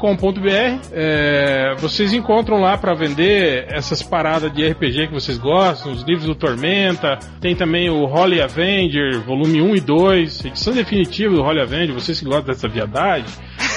é, 0.92 1.76
vocês 1.78 2.12
encontram 2.14 2.60
lá 2.60 2.78
para 2.78 2.94
vender 2.94 3.68
essas 3.70 4.02
paradas 4.02 4.52
de 4.52 4.68
RPG 4.68 5.08
que 5.08 5.14
vocês 5.14 5.38
gostam, 5.38 5.92
os 5.92 6.02
livros 6.04 6.26
do 6.26 6.36
Tormenta, 6.36 7.20
tem 7.40 7.56
também 7.56 7.90
o 7.90 8.06
Holy 8.06 8.42
Avenger, 8.72 9.20
volume 9.22 9.62
1 9.62 9.76
e 9.76 9.82
2, 9.82 10.46
edição 10.46 10.74
definitiva 10.74 11.36
do 11.36 11.44
Holy 11.44 11.60
Avenger, 11.60 11.94
vocês 11.94 12.20
que 12.20 12.26
gostam 12.26 12.46
dessa 12.46 12.70
viadagem. 12.70 13.28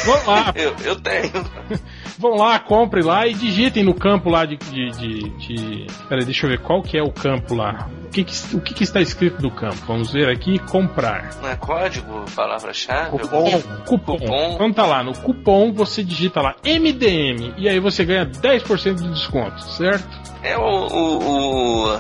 Vão 0.05 0.27
lá. 0.27 0.53
eu, 0.55 0.75
eu 0.85 1.01
tenho. 1.01 1.33
Vão 2.17 2.37
lá, 2.37 2.61
comprem 2.61 3.03
lá 3.03 3.27
e 3.27 3.35
digitem 3.35 3.83
no 3.83 3.93
campo 3.93 4.31
lá 4.31 4.45
de. 4.45 4.57
de, 4.57 4.91
de, 4.91 5.31
de... 5.31 5.87
Peraí, 6.09 6.25
deixa 6.25 6.47
eu 6.47 6.51
ver 6.51 6.61
qual 6.61 6.81
que 6.81 6.97
é 6.97 7.03
o 7.03 7.11
campo 7.11 7.57
lá. 7.57 7.91
O 8.05 8.11
que, 8.11 8.23
que 8.23 8.57
o 8.57 8.61
que, 8.61 8.73
que, 8.73 8.85
está 8.85 9.01
escrito 9.01 9.43
no 9.43 9.51
campo? 9.51 9.79
Vamos 9.89 10.13
ver 10.13 10.29
aqui, 10.29 10.61
comprar. 10.61 11.35
Não 11.43 11.49
é 11.49 11.57
código, 11.57 12.25
palavra-chave? 12.37 13.11
Cupom, 13.11 13.51
cupom. 13.85 14.19
cupom. 14.19 14.53
Então 14.55 14.73
tá 14.73 14.87
lá, 14.87 15.03
no 15.03 15.13
cupom 15.13 15.73
você 15.73 16.05
digita 16.05 16.41
lá 16.41 16.55
MDM 16.65 17.55
e 17.59 17.69
aí 17.69 17.81
você 17.81 18.05
ganha 18.05 18.25
10% 18.25 18.95
de 18.95 19.09
desconto, 19.09 19.61
certo? 19.73 20.09
É 20.41 20.57
o, 20.57 20.63
o, 20.63 21.89
o 21.89 21.99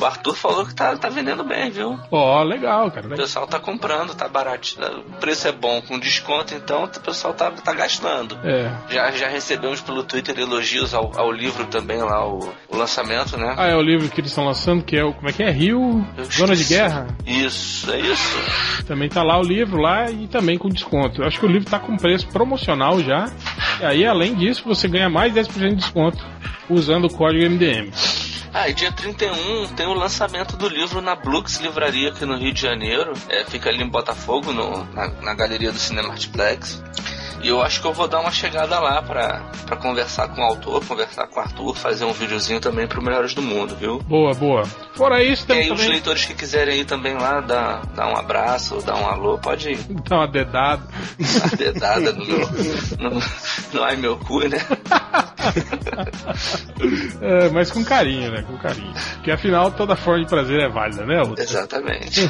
o 0.00 0.04
Arthur 0.04 0.34
falou 0.34 0.66
que 0.66 0.74
tá, 0.74 0.96
tá 0.96 1.08
vendendo 1.08 1.44
bem, 1.44 1.70
viu? 1.70 1.98
Ó, 2.10 2.40
oh, 2.40 2.42
legal, 2.42 2.90
cara. 2.90 3.06
O 3.06 3.16
pessoal 3.16 3.46
tá 3.46 3.58
comprando, 3.58 4.14
tá 4.14 4.28
barato. 4.28 4.76
O 5.08 5.16
preço 5.18 5.48
é 5.48 5.52
bom, 5.52 5.80
com 5.82 5.98
desconto, 5.98 6.54
então 6.54 6.84
o 6.84 7.00
pessoal 7.00 7.34
tá, 7.34 7.50
tá 7.50 7.72
gastando. 7.72 8.38
É. 8.44 8.70
Já, 8.88 9.10
já 9.12 9.28
recebemos 9.28 9.80
pelo 9.80 10.02
Twitter 10.02 10.38
elogios 10.38 10.94
ao, 10.94 11.18
ao 11.18 11.30
livro 11.30 11.66
também 11.66 11.98
lá, 11.98 12.26
o, 12.26 12.52
o 12.68 12.76
lançamento, 12.76 13.36
né? 13.36 13.54
Ah, 13.56 13.68
é 13.68 13.76
o 13.76 13.82
livro 13.82 14.08
que 14.08 14.20
eles 14.20 14.30
estão 14.30 14.44
lançando, 14.44 14.82
que 14.84 14.96
é 14.96 15.04
o. 15.04 15.12
Como 15.12 15.28
é 15.28 15.32
que 15.32 15.42
é? 15.42 15.50
Rio 15.50 16.04
Zona 16.32 16.56
de 16.56 16.64
Guerra? 16.64 17.06
Isso, 17.26 17.90
é 17.90 18.00
isso. 18.00 18.84
Também 18.86 19.08
tá 19.08 19.22
lá 19.22 19.38
o 19.38 19.42
livro 19.42 19.80
lá 19.80 20.10
e 20.10 20.26
também 20.26 20.58
com 20.58 20.68
desconto. 20.68 21.22
Eu 21.22 21.26
acho 21.26 21.38
que 21.38 21.46
o 21.46 21.48
livro 21.48 21.70
tá 21.70 21.78
com 21.78 21.96
preço 21.96 22.26
promocional 22.28 23.00
já. 23.00 23.30
E 23.80 23.84
aí, 23.84 24.06
além 24.06 24.34
disso, 24.34 24.62
você 24.64 24.88
ganha 24.88 25.08
mais 25.08 25.32
10% 25.32 25.68
de 25.70 25.74
desconto 25.76 26.24
usando 26.68 27.06
o 27.06 27.10
código 27.12 27.48
MDM. 27.48 27.90
Ah, 28.54 28.68
e 28.68 28.74
dia 28.74 28.92
31 28.92 29.68
tem 29.68 29.86
o 29.86 29.94
lançamento 29.94 30.58
do 30.58 30.68
livro 30.68 31.00
na 31.00 31.14
Blux 31.14 31.58
Livraria 31.58 32.10
aqui 32.10 32.26
no 32.26 32.36
Rio 32.36 32.52
de 32.52 32.60
Janeiro. 32.60 33.14
É, 33.28 33.44
fica 33.44 33.70
ali 33.70 33.82
em 33.82 33.88
Botafogo, 33.88 34.52
no, 34.52 34.84
na, 34.92 35.08
na 35.08 35.34
galeria 35.34 35.72
do 35.72 35.78
Cinema 35.78 36.12
Artplex. 36.12 36.82
E 37.42 37.48
eu 37.48 37.60
acho 37.60 37.80
que 37.80 37.86
eu 37.88 37.92
vou 37.92 38.06
dar 38.06 38.20
uma 38.20 38.30
chegada 38.30 38.78
lá 38.78 39.02
pra, 39.02 39.40
pra 39.66 39.76
conversar 39.76 40.28
com 40.28 40.40
o 40.40 40.44
autor, 40.44 40.86
conversar 40.86 41.26
com 41.26 41.40
o 41.40 41.42
Arthur, 41.42 41.74
fazer 41.74 42.04
um 42.04 42.12
videozinho 42.12 42.60
também 42.60 42.86
pro 42.86 43.02
Melhores 43.02 43.34
do 43.34 43.42
Mundo, 43.42 43.74
viu? 43.74 43.98
Boa, 43.98 44.32
boa. 44.32 44.62
Fora 44.94 45.20
isso, 45.24 45.44
tem. 45.44 45.56
E 45.56 45.60
aí, 45.62 45.68
também... 45.68 45.84
os 45.84 45.90
leitores 45.90 46.24
que 46.24 46.34
quiserem 46.34 46.78
ir 46.80 46.84
também 46.84 47.14
lá, 47.14 47.40
dar, 47.40 47.84
dar 47.96 48.08
um 48.08 48.16
abraço, 48.16 48.80
dar 48.86 48.94
um 48.94 49.08
alô, 49.08 49.38
pode 49.38 49.70
ir. 49.70 49.78
Dá 50.08 50.18
uma 50.18 50.28
dedada. 50.28 50.84
Uma 51.18 51.56
dedada 51.56 52.12
no 52.12 52.24
meu. 52.24 52.48
No, 53.00 53.20
no 53.72 53.82
ai 53.82 53.96
meu 53.96 54.16
cu, 54.18 54.48
né? 54.48 54.58
é, 57.20 57.48
mas 57.48 57.70
com 57.70 57.84
carinho, 57.84 58.30
né? 58.30 58.42
Com 58.42 58.56
carinho. 58.58 58.92
Porque 59.14 59.30
afinal 59.30 59.70
toda 59.70 59.96
forma 59.96 60.24
de 60.24 60.30
prazer 60.30 60.60
é 60.60 60.68
válida, 60.68 61.04
né, 61.04 61.22
Lutz? 61.22 61.40
Exatamente. 61.40 62.20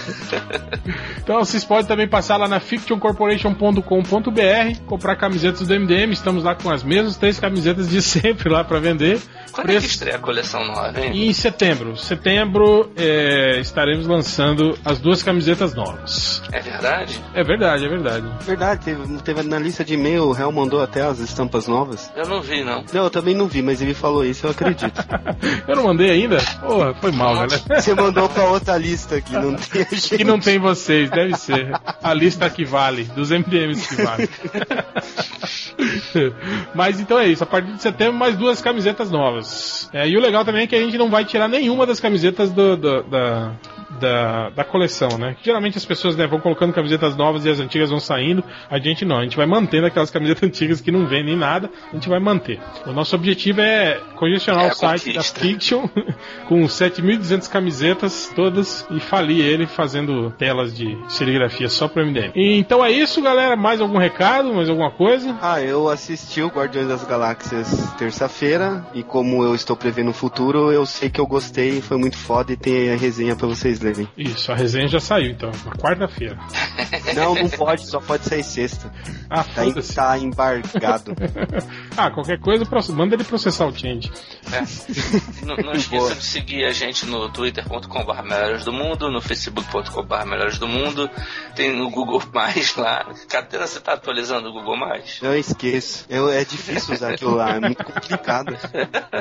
então 1.18 1.38
vocês 1.38 1.64
podem 1.64 1.86
também 1.86 2.08
passar 2.08 2.36
lá 2.36 2.48
na 2.48 2.60
fictioncorporation.com.br, 2.60 4.80
comprar 5.02 5.16
camisetas 5.16 5.66
do 5.66 5.74
MDM. 5.74 6.12
Estamos 6.12 6.44
lá 6.44 6.54
com 6.54 6.70
as 6.70 6.84
mesmas 6.84 7.16
três 7.16 7.40
camisetas 7.40 7.88
de 7.88 8.00
sempre 8.00 8.48
lá 8.48 8.62
para 8.62 8.78
vender. 8.78 9.20
Quando 9.50 9.66
Preço... 9.66 9.78
é 9.78 9.80
que 9.80 9.94
estreia 9.94 10.16
a 10.16 10.20
coleção 10.20 10.64
nova, 10.64 10.98
hein? 11.00 11.28
Em 11.28 11.32
setembro. 11.32 11.96
Setembro 11.96 12.90
é, 12.96 13.58
estaremos 13.58 14.06
lançando 14.06 14.78
as 14.84 15.00
duas 15.00 15.22
camisetas 15.22 15.74
novas. 15.74 16.40
É 16.52 16.60
verdade? 16.60 17.20
É 17.34 17.42
verdade, 17.42 17.84
é 17.84 17.88
verdade. 17.88 18.26
Verdade, 18.44 18.84
teve, 18.84 19.18
teve 19.18 19.42
na 19.42 19.58
lista 19.58 19.84
de 19.84 19.94
e-mail, 19.94 20.24
o 20.24 20.32
Real 20.32 20.52
mandou 20.52 20.80
até 20.80 21.02
as 21.02 21.18
estampas 21.18 21.66
novas. 21.66 22.10
Eu 22.16 22.28
não 22.28 22.40
vi, 22.40 22.62
não. 22.64 22.84
Não, 22.92 23.04
eu 23.04 23.10
também 23.10 23.34
não 23.34 23.46
vi, 23.46 23.60
mas 23.60 23.82
ele 23.82 23.94
falou 23.94 24.24
isso, 24.24 24.46
eu 24.46 24.50
acredito. 24.52 25.04
eu 25.66 25.76
não 25.76 25.84
mandei 25.84 26.10
ainda? 26.10 26.38
Porra, 26.60 26.94
foi 26.94 27.10
mal, 27.10 27.34
galera. 27.34 27.60
Você 27.80 27.94
mandou 27.94 28.28
pra 28.28 28.44
outra 28.44 28.78
lista 28.78 29.20
que 29.20 29.32
não 29.32 29.54
tem 29.56 29.84
gente. 29.90 30.16
Que 30.16 30.24
não 30.24 30.38
tem 30.38 30.58
vocês, 30.58 31.10
deve 31.10 31.34
ser. 31.36 31.72
A 32.02 32.14
lista 32.14 32.48
que 32.48 32.64
vale, 32.64 33.04
dos 33.04 33.30
MDMs 33.30 33.88
que 33.88 34.02
vale. 34.02 34.28
Mas 36.74 37.00
então 37.00 37.18
é 37.18 37.26
isso, 37.26 37.42
a 37.42 37.46
partir 37.46 37.72
de 37.72 37.82
setembro 37.82 38.14
mais 38.14 38.36
duas 38.36 38.60
camisetas 38.60 39.10
novas. 39.10 39.90
É, 39.92 40.08
e 40.08 40.16
o 40.16 40.20
legal 40.20 40.44
também 40.44 40.62
é 40.62 40.66
que 40.66 40.76
a 40.76 40.80
gente 40.80 40.96
não 40.98 41.10
vai 41.10 41.24
tirar 41.24 41.48
nenhuma 41.48 41.86
das 41.86 42.00
camisetas 42.00 42.50
do, 42.50 42.76
do, 42.76 43.02
da, 43.04 43.52
da, 44.00 44.50
da 44.50 44.64
coleção, 44.64 45.18
né? 45.18 45.36
Geralmente 45.42 45.78
as 45.78 45.84
pessoas 45.84 46.16
né, 46.16 46.26
vão 46.26 46.40
colocando 46.40 46.72
camisetas 46.72 47.16
novas 47.16 47.44
e 47.44 47.50
as 47.50 47.60
antigas 47.60 47.90
vão 47.90 48.00
saindo. 48.00 48.42
A 48.70 48.78
gente 48.78 49.04
não, 49.04 49.18
a 49.18 49.22
gente 49.22 49.36
vai 49.36 49.46
mantendo 49.46 49.86
aquelas 49.86 50.10
camisetas 50.10 50.42
antigas 50.48 50.80
que 50.80 50.90
não 50.90 51.06
vendem 51.06 51.36
nada, 51.36 51.70
a 51.90 51.94
gente 51.94 52.08
vai 52.08 52.18
manter. 52.18 52.60
O 52.86 52.92
nosso 52.92 53.14
objetivo 53.14 53.60
é 53.60 54.00
congestionar 54.16 54.66
é 54.66 54.72
o 54.72 54.74
site 54.74 55.12
da 55.12 55.22
Fiction 55.22 55.88
com 56.48 56.62
7.200 56.62 57.48
camisetas 57.48 58.32
todas 58.34 58.86
e 58.90 59.00
falir 59.00 59.44
ele 59.44 59.66
fazendo 59.66 60.30
telas 60.32 60.76
de 60.76 60.96
serigrafia 61.08 61.68
só 61.68 61.88
para 61.88 62.04
MDM. 62.04 62.32
E, 62.34 62.58
então 62.58 62.84
é 62.84 62.90
isso, 62.90 63.20
galera. 63.22 63.56
Mais 63.56 63.80
algum 63.80 63.98
recado? 63.98 64.52
Mais 64.52 64.68
alguma 64.82 64.90
coisa? 64.90 65.38
Ah, 65.40 65.60
eu 65.60 65.88
assisti 65.88 66.42
o 66.42 66.48
Guardiões 66.48 66.88
das 66.88 67.04
Galáxias 67.04 67.92
terça-feira 67.96 68.84
e 68.92 69.02
como 69.02 69.44
eu 69.44 69.54
estou 69.54 69.76
prevendo 69.76 70.10
o 70.10 70.14
futuro, 70.14 70.72
eu 70.72 70.84
sei 70.84 71.08
que 71.08 71.20
eu 71.20 71.26
gostei, 71.26 71.80
foi 71.80 71.96
muito 71.96 72.16
foda 72.16 72.52
e 72.52 72.56
tem 72.56 72.92
a 72.92 72.96
resenha 72.96 73.36
para 73.36 73.46
vocês 73.46 73.80
lerem. 73.80 74.08
Isso, 74.16 74.50
a 74.50 74.54
resenha 74.56 74.88
já 74.88 74.98
saiu 74.98 75.30
então, 75.30 75.50
na 75.64 75.72
quarta-feira. 75.72 76.38
Não, 77.14 77.34
não 77.34 77.48
pode, 77.50 77.86
só 77.86 78.00
pode 78.00 78.24
sair 78.24 78.42
sexta. 78.42 78.90
Ah, 79.28 79.44
tá, 79.44 79.62
tá 79.94 80.18
embargado. 80.18 81.12
ah, 81.96 82.10
qualquer 82.10 82.38
coisa, 82.38 82.64
manda 82.94 83.14
ele 83.14 83.24
processar 83.24 83.66
o 83.66 83.76
change. 83.76 84.10
É. 84.52 85.44
não, 85.44 85.56
não 85.56 85.72
esqueça 85.72 86.14
de 86.14 86.24
seguir 86.24 86.64
a 86.64 86.72
gente 86.72 87.04
no 87.06 87.28
twitter.com.br 87.30 88.22
melhores 88.22 88.64
do 88.64 88.72
mundo, 88.72 89.10
no 89.10 89.20
facebook.com.br 89.20 90.24
melhores 90.26 90.58
do 90.58 90.66
mundo, 90.66 91.10
tem 91.54 91.76
no 91.76 91.90
Google 91.90 92.22
Mais 92.32 92.74
lá. 92.76 93.06
Cadê 93.28 93.58
você 93.58 93.80
tá 93.80 93.92
atualizando 93.94 94.48
o 94.48 94.52
Google 94.52 94.61
Mais? 94.76 95.18
Eu 95.22 95.36
esqueço. 95.36 96.06
Eu, 96.08 96.28
é 96.28 96.44
difícil 96.44 96.94
usar 96.94 97.14
aquilo 97.14 97.34
lá, 97.34 97.56
é 97.56 97.60
muito 97.60 97.84
complicado. 97.84 98.56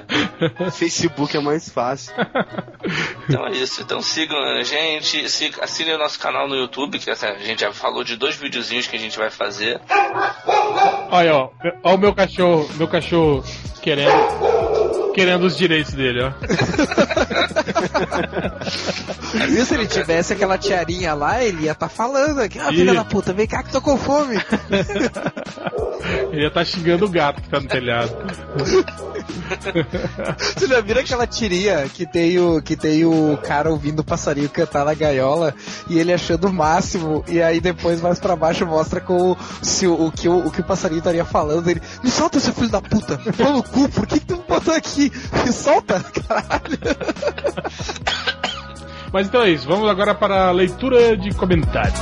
Facebook 0.71 1.35
é 1.35 1.39
mais 1.39 1.69
fácil. 1.69 2.13
Então 3.27 3.47
é 3.47 3.51
isso. 3.51 3.81
Então 3.81 4.01
sigam 4.01 4.37
a 4.37 4.63
gente, 4.63 5.25
assinem 5.61 5.95
o 5.95 5.97
nosso 5.97 6.19
canal 6.19 6.47
no 6.47 6.55
YouTube, 6.55 6.99
que 6.99 7.09
a 7.09 7.15
gente 7.39 7.61
já 7.61 7.73
falou 7.73 8.03
de 8.03 8.15
dois 8.15 8.35
videozinhos 8.35 8.87
que 8.87 8.95
a 8.95 8.99
gente 8.99 9.17
vai 9.17 9.29
fazer. 9.29 9.81
Olha, 11.09 11.35
ó, 11.35 11.49
ó 11.83 11.95
o 11.95 11.97
meu 11.97 12.13
cachorro, 12.13 12.69
meu 12.75 12.87
cachorro 12.87 13.43
querendo 13.81 14.61
querendo 15.13 15.43
os 15.45 15.55
direitos 15.57 15.93
dele, 15.93 16.21
ó. 16.23 16.31
Viu 19.47 19.65
se 19.65 19.73
ele 19.73 19.87
tivesse 19.87 20.33
aquela 20.33 20.57
tiarinha 20.57 21.13
lá, 21.13 21.43
ele 21.43 21.63
ia 21.65 21.71
estar 21.71 21.87
tá 21.87 21.93
falando 21.93 22.39
aqui, 22.39 22.59
ah, 22.59 22.67
filha 22.69 22.93
da 22.93 23.05
puta, 23.05 23.33
vem 23.33 23.47
cá 23.47 23.63
que 23.63 23.71
tô 23.71 23.81
com 23.81 23.97
fome. 23.97 24.35
ele 26.31 26.41
ia 26.41 26.47
estar 26.47 26.61
tá 26.61 26.65
xingando 26.65 27.05
o 27.05 27.09
gato 27.09 27.41
que 27.41 27.49
tá 27.49 27.59
no 27.59 27.67
telhado. 27.67 28.11
Você 30.37 30.67
já 30.67 30.81
viram 30.81 31.01
aquela 31.01 31.27
tirinha 31.27 31.87
que 31.89 32.05
tem 32.05 32.39
o, 32.39 32.61
que 32.61 32.75
tem 32.75 33.05
o 33.05 33.37
cara 33.37 33.69
ouvindo 33.69 33.99
o 33.99 34.03
passarinho 34.03 34.49
cantar 34.49 34.85
na 34.85 34.93
gaiola 34.93 35.53
e 35.89 35.99
ele 35.99 36.13
achando 36.13 36.47
o 36.47 36.53
máximo, 36.53 37.23
e 37.27 37.41
aí 37.41 37.59
depois 37.59 38.01
mais 38.01 38.19
pra 38.19 38.35
baixo 38.35 38.65
mostra 38.65 39.01
com 39.01 39.31
o, 39.31 39.37
se, 39.61 39.87
o, 39.87 40.07
o, 40.07 40.11
que, 40.11 40.27
o, 40.27 40.47
o 40.47 40.51
que 40.51 40.61
o 40.61 40.63
passarinho 40.63 40.99
estaria 40.99 41.25
falando. 41.25 41.69
Ele, 41.69 41.81
me 42.03 42.09
solta, 42.09 42.39
seu 42.39 42.53
filho 42.53 42.69
da 42.69 42.81
puta! 42.81 43.17
Pô 43.37 43.51
no 43.51 43.63
cu, 43.71 43.89
por 43.89 44.07
que, 44.07 44.19
que 44.19 44.25
tu 44.25 44.37
me 44.37 44.43
botou 44.47 44.73
aqui? 44.73 45.11
Me 45.43 45.51
solta, 45.51 46.03
caralho! 46.27 46.79
Mas 49.11 49.27
então 49.27 49.41
é 49.41 49.49
isso, 49.49 49.67
vamos 49.67 49.89
agora 49.89 50.15
para 50.15 50.47
a 50.47 50.51
leitura 50.51 51.17
de 51.17 51.33
comentários. 51.33 51.99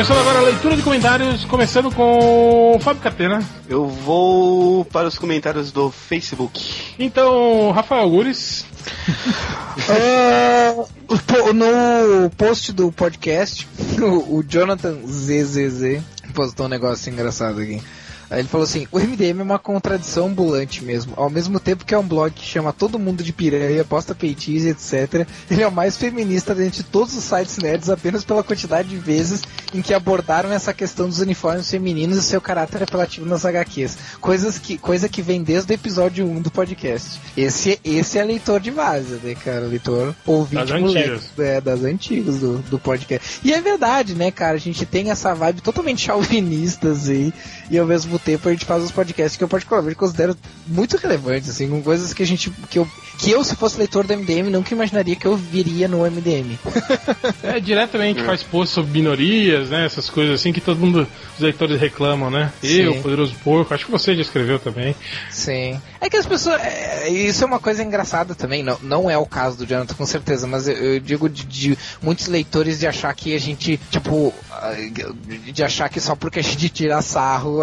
Começando 0.00 0.20
agora 0.20 0.38
a 0.38 0.42
leitura 0.42 0.76
de 0.76 0.82
comentários, 0.82 1.44
começando 1.44 1.94
com 1.94 2.74
o 2.74 2.80
Fábio 2.80 3.02
Catena. 3.02 3.46
Eu 3.68 3.86
vou 3.86 4.82
para 4.86 5.06
os 5.06 5.18
comentários 5.18 5.70
do 5.72 5.90
Facebook. 5.90 6.94
Então, 6.98 7.70
Rafael 7.70 8.08
Gures. 8.08 8.64
uh, 9.90 11.52
no 11.52 12.30
post 12.30 12.72
do 12.72 12.90
podcast, 12.90 13.68
o, 14.00 14.38
o 14.38 14.42
Jonathan 14.42 15.00
ZZZ 15.06 16.02
postou 16.32 16.64
um 16.64 16.70
negócio 16.70 17.12
engraçado 17.12 17.60
aqui. 17.60 17.82
Ele 18.30 18.48
falou 18.48 18.64
assim: 18.64 18.86
o 18.92 18.98
MDM 18.98 19.40
é 19.40 19.42
uma 19.42 19.58
contradição 19.58 20.26
ambulante 20.26 20.84
mesmo. 20.84 21.12
Ao 21.16 21.28
mesmo 21.28 21.58
tempo 21.58 21.84
que 21.84 21.94
é 21.94 21.98
um 21.98 22.06
blog 22.06 22.32
que 22.32 22.44
chama 22.44 22.72
todo 22.72 22.98
mundo 22.98 23.22
de 23.22 23.32
piranha, 23.32 23.84
posta 23.84 24.14
peitiz, 24.14 24.64
etc., 24.64 25.26
ele 25.50 25.62
é 25.62 25.68
o 25.68 25.72
mais 25.72 25.96
feminista 25.96 26.54
dentre 26.54 26.82
todos 26.82 27.16
os 27.16 27.24
sites 27.24 27.58
nerds 27.58 27.90
apenas 27.90 28.24
pela 28.24 28.44
quantidade 28.44 28.88
de 28.88 28.96
vezes 28.96 29.42
em 29.74 29.82
que 29.82 29.94
abordaram 29.94 30.52
essa 30.52 30.72
questão 30.72 31.08
dos 31.08 31.20
uniformes 31.20 31.68
femininos 31.70 32.18
e 32.18 32.22
seu 32.22 32.40
caráter 32.40 32.82
apelativo 32.82 33.26
nas 33.26 33.44
HQs. 33.44 33.98
Coisas 34.20 34.58
que, 34.58 34.78
coisa 34.78 35.08
que 35.08 35.22
vem 35.22 35.42
desde 35.42 35.72
o 35.72 35.74
episódio 35.74 36.26
1 36.26 36.40
do 36.42 36.50
podcast. 36.50 37.20
Esse, 37.36 37.80
esse 37.84 38.18
é 38.18 38.24
leitor 38.24 38.60
de 38.60 38.70
base, 38.70 39.14
né, 39.22 39.34
cara? 39.34 39.66
Leitor 39.66 40.14
ouvinte 40.26 40.66
das 40.66 40.80
moleque, 40.80 41.10
antigas. 41.10 41.30
É, 41.38 41.60
das 41.60 41.82
antigas 41.82 42.38
do, 42.38 42.58
do 42.58 42.78
podcast. 42.78 43.40
E 43.44 43.52
é 43.52 43.60
verdade, 43.60 44.14
né, 44.14 44.30
cara? 44.30 44.54
A 44.54 44.60
gente 44.60 44.84
tem 44.84 45.10
essa 45.10 45.34
vibe 45.34 45.60
totalmente 45.60 46.02
chauvinista, 46.02 46.90
assim, 46.90 47.32
e 47.70 47.78
ao 47.78 47.86
mesmo 47.86 48.19
tempo 48.20 48.48
a 48.48 48.52
gente 48.52 48.64
faz 48.64 48.82
os 48.82 48.90
podcasts 48.90 49.36
que 49.36 49.44
eu 49.44 49.48
particularmente 49.48 49.96
considero 49.96 50.36
muito 50.66 50.96
relevantes, 50.96 51.50
assim, 51.50 51.68
com 51.68 51.82
coisas 51.82 52.12
que 52.12 52.22
a 52.22 52.26
gente. 52.26 52.50
que 52.70 52.78
eu, 52.78 52.88
que 53.18 53.30
eu 53.30 53.42
se 53.44 53.56
fosse 53.56 53.78
leitor 53.78 54.06
do 54.06 54.16
MDM, 54.16 54.50
nunca 54.50 54.74
imaginaria 54.74 55.16
que 55.16 55.26
eu 55.26 55.36
viria 55.36 55.88
no 55.88 56.08
MDM. 56.08 56.58
é, 57.42 57.60
diretamente 57.60 58.20
é. 58.20 58.24
faz 58.24 58.42
post 58.42 58.74
sobre 58.74 58.92
minorias, 58.92 59.70
né? 59.70 59.84
Essas 59.84 60.08
coisas 60.08 60.34
assim 60.36 60.52
que 60.52 60.60
todo 60.60 60.78
mundo, 60.78 61.06
os 61.34 61.40
leitores 61.40 61.80
reclamam, 61.80 62.30
né? 62.30 62.52
Sim. 62.60 62.82
Eu, 62.82 63.02
Poderoso 63.02 63.34
Porco, 63.42 63.74
acho 63.74 63.86
que 63.86 63.90
você 63.90 64.14
já 64.14 64.22
escreveu 64.22 64.58
também. 64.58 64.94
Sim. 65.30 65.80
É 66.00 66.08
que 66.08 66.16
as 66.16 66.26
pessoas. 66.26 66.60
É, 66.62 67.08
isso 67.08 67.44
é 67.44 67.46
uma 67.46 67.58
coisa 67.58 67.82
engraçada 67.82 68.34
também, 68.34 68.62
não, 68.62 68.78
não 68.82 69.10
é 69.10 69.18
o 69.18 69.26
caso 69.26 69.58
do 69.58 69.66
Jonathan, 69.66 69.94
com 69.94 70.06
certeza, 70.06 70.46
mas 70.46 70.66
eu, 70.66 70.74
eu 70.74 71.00
digo 71.00 71.28
de, 71.28 71.44
de, 71.44 71.78
muitos 72.00 72.26
leitores 72.26 72.78
de 72.78 72.86
achar 72.86 73.12
que 73.14 73.34
a 73.34 73.38
gente, 73.38 73.78
tipo, 73.90 74.32
de 75.52 75.62
achar 75.62 75.88
que 75.88 76.00
só 76.00 76.14
porque 76.14 76.38
a 76.38 76.42
gente 76.42 76.68
tira 76.70 77.02
sarro, 77.02 77.60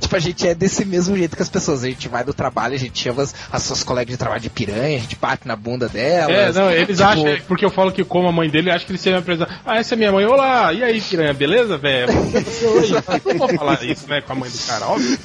tipo, 0.00 0.14
a 0.14 0.18
gente 0.18 0.46
é 0.46 0.54
desse 0.54 0.84
mesmo 0.84 1.16
jeito 1.16 1.36
que 1.36 1.42
as 1.42 1.48
pessoas. 1.48 1.82
A 1.82 1.88
gente 1.88 2.08
vai 2.08 2.24
do 2.24 2.34
trabalho, 2.34 2.74
a 2.74 2.78
gente 2.78 2.98
chama 2.98 3.22
as, 3.22 3.34
as 3.50 3.62
suas 3.62 3.82
colegas 3.82 4.12
de 4.12 4.18
trabalho 4.18 4.40
de 4.40 4.50
piranha, 4.50 4.98
a 4.98 5.00
gente 5.00 5.16
bate 5.16 5.46
na 5.46 5.56
bunda 5.56 5.88
delas. 5.88 6.56
É, 6.56 6.60
não, 6.60 6.70
eles 6.70 6.98
tipo... 6.98 7.08
acham, 7.08 7.38
porque 7.46 7.64
eu 7.64 7.70
falo 7.70 7.92
que 7.92 8.04
como 8.04 8.28
a 8.28 8.32
mãe 8.32 8.50
dele, 8.50 8.70
acho 8.70 8.84
que 8.84 8.92
eles 8.92 9.00
seriam 9.00 9.20
empresa. 9.20 9.48
Ah, 9.64 9.78
essa 9.78 9.94
é 9.94 9.96
minha 9.96 10.12
mãe, 10.12 10.26
olá, 10.26 10.72
e 10.72 10.82
aí, 10.82 11.00
piranha, 11.00 11.32
beleza, 11.32 11.78
velho? 11.78 12.12
Não 13.24 13.38
vou 13.38 13.48
falar 13.56 13.82
isso, 13.82 14.08
né, 14.08 14.20
com 14.20 14.32
a 14.32 14.36
mãe 14.36 14.50
do 14.50 14.58
cara, 14.58 14.86
óbvio. 14.86 15.18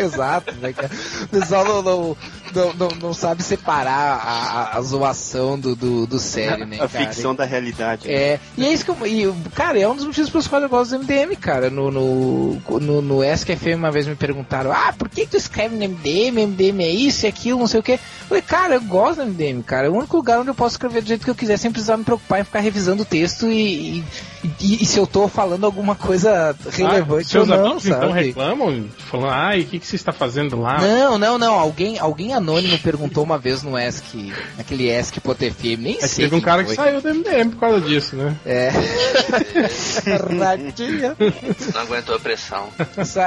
Exato, 0.00 0.54
né, 0.60 0.72
cara? 0.72 0.90
O 1.32 1.36
pessoal 1.64 1.82
não, 1.82 1.82
não, 1.82 2.16
não, 2.54 2.72
não, 2.74 2.88
não 3.00 3.14
sabe 3.14 3.42
separar 3.42 4.20
a, 4.22 4.78
a, 4.78 4.82
zoação 4.82 5.58
do, 5.58 5.74
do, 5.74 6.06
do 6.06 6.18
sério, 6.18 6.66
né? 6.66 6.76
A 6.76 6.88
cara? 6.88 7.06
ficção 7.06 7.34
da 7.34 7.44
realidade. 7.44 8.10
É. 8.10 8.38
E 8.56 8.64
é 8.64 8.72
isso 8.72 8.84
que 8.84 8.90
eu. 8.90 9.06
E, 9.06 9.32
cara, 9.54 9.78
é 9.78 9.88
um 9.88 9.96
dos 9.96 10.04
motivos 10.04 10.30
pelos 10.30 10.46
quais 10.46 10.62
eu 10.62 10.68
gosto 10.68 10.92
do 10.92 11.04
MDM, 11.04 11.34
cara. 11.36 11.70
No, 11.70 11.90
no, 11.90 12.60
no, 12.80 13.02
no 13.02 13.24
SQFM 13.24 13.76
uma 13.76 13.90
vez 13.90 14.06
me 14.06 14.14
perguntaram: 14.14 14.72
ah, 14.72 14.92
por 14.96 15.08
que 15.08 15.26
tu 15.26 15.36
escreve 15.36 15.74
no 15.74 15.88
MDM? 15.88 16.46
MDM 16.46 16.82
é 16.82 16.90
isso 16.90 17.26
e 17.26 17.28
aquilo, 17.28 17.58
não 17.58 17.66
sei 17.66 17.80
o 17.80 17.82
que. 17.82 17.92
Eu 17.92 18.28
falei, 18.28 18.42
cara, 18.42 18.74
eu 18.74 18.82
gosto 18.82 19.24
do 19.24 19.26
MDM, 19.26 19.62
cara. 19.62 19.86
É 19.86 19.90
o 19.90 19.94
único 19.94 20.16
lugar 20.16 20.38
onde 20.38 20.50
eu 20.50 20.54
posso 20.54 20.74
escrever 20.74 21.02
do 21.02 21.08
jeito 21.08 21.24
que 21.24 21.30
eu 21.30 21.34
quiser 21.34 21.56
sem 21.56 21.70
precisar 21.70 21.96
me 21.96 22.04
preocupar 22.04 22.40
em 22.40 22.44
ficar 22.44 22.60
revisando 22.60 23.02
o 23.02 23.06
texto 23.06 23.48
e, 23.48 23.98
e, 23.98 24.04
e, 24.60 24.82
e 24.82 24.86
se 24.86 24.98
eu 24.98 25.06
tô 25.06 25.28
falando 25.28 25.64
alguma 25.64 25.94
coisa 25.94 26.54
relevante 26.70 27.36
ah, 27.36 27.40
ou 27.40 27.46
não, 27.46 27.80
sabe? 27.80 27.96
Então 27.96 28.12
reclamam, 28.12 28.84
falando, 29.10 29.30
ai, 29.30 29.60
o 29.60 29.66
que, 29.66 29.78
que 29.78 29.86
você 29.86 29.96
está 29.96 30.12
fazendo 30.12 30.60
lá? 30.60 30.80
Não, 30.80 31.18
não, 31.18 31.38
não. 31.38 31.53
Alguém, 31.58 31.98
alguém 31.98 32.34
anônimo 32.34 32.78
perguntou 32.78 33.24
uma 33.24 33.38
vez 33.38 33.62
no 33.62 33.78
ESC, 33.78 34.32
naquele 34.56 34.90
ESC 34.90 35.20
PotFM, 35.20 35.78
nem 35.78 35.98
é 36.00 36.06
sei. 36.06 36.24
Teve 36.24 36.36
um 36.36 36.40
cara 36.40 36.64
foi. 36.64 36.76
que 36.76 36.82
saiu 36.82 37.00
do 37.00 37.14
MDM 37.14 37.50
por 37.50 37.60
causa 37.60 37.80
disso, 37.80 38.16
né? 38.16 38.36
É. 38.44 38.70
Radinha. 40.38 41.16
Não 41.74 41.80
aguentou 41.80 42.16
a 42.16 42.20
pressão. 42.20 42.68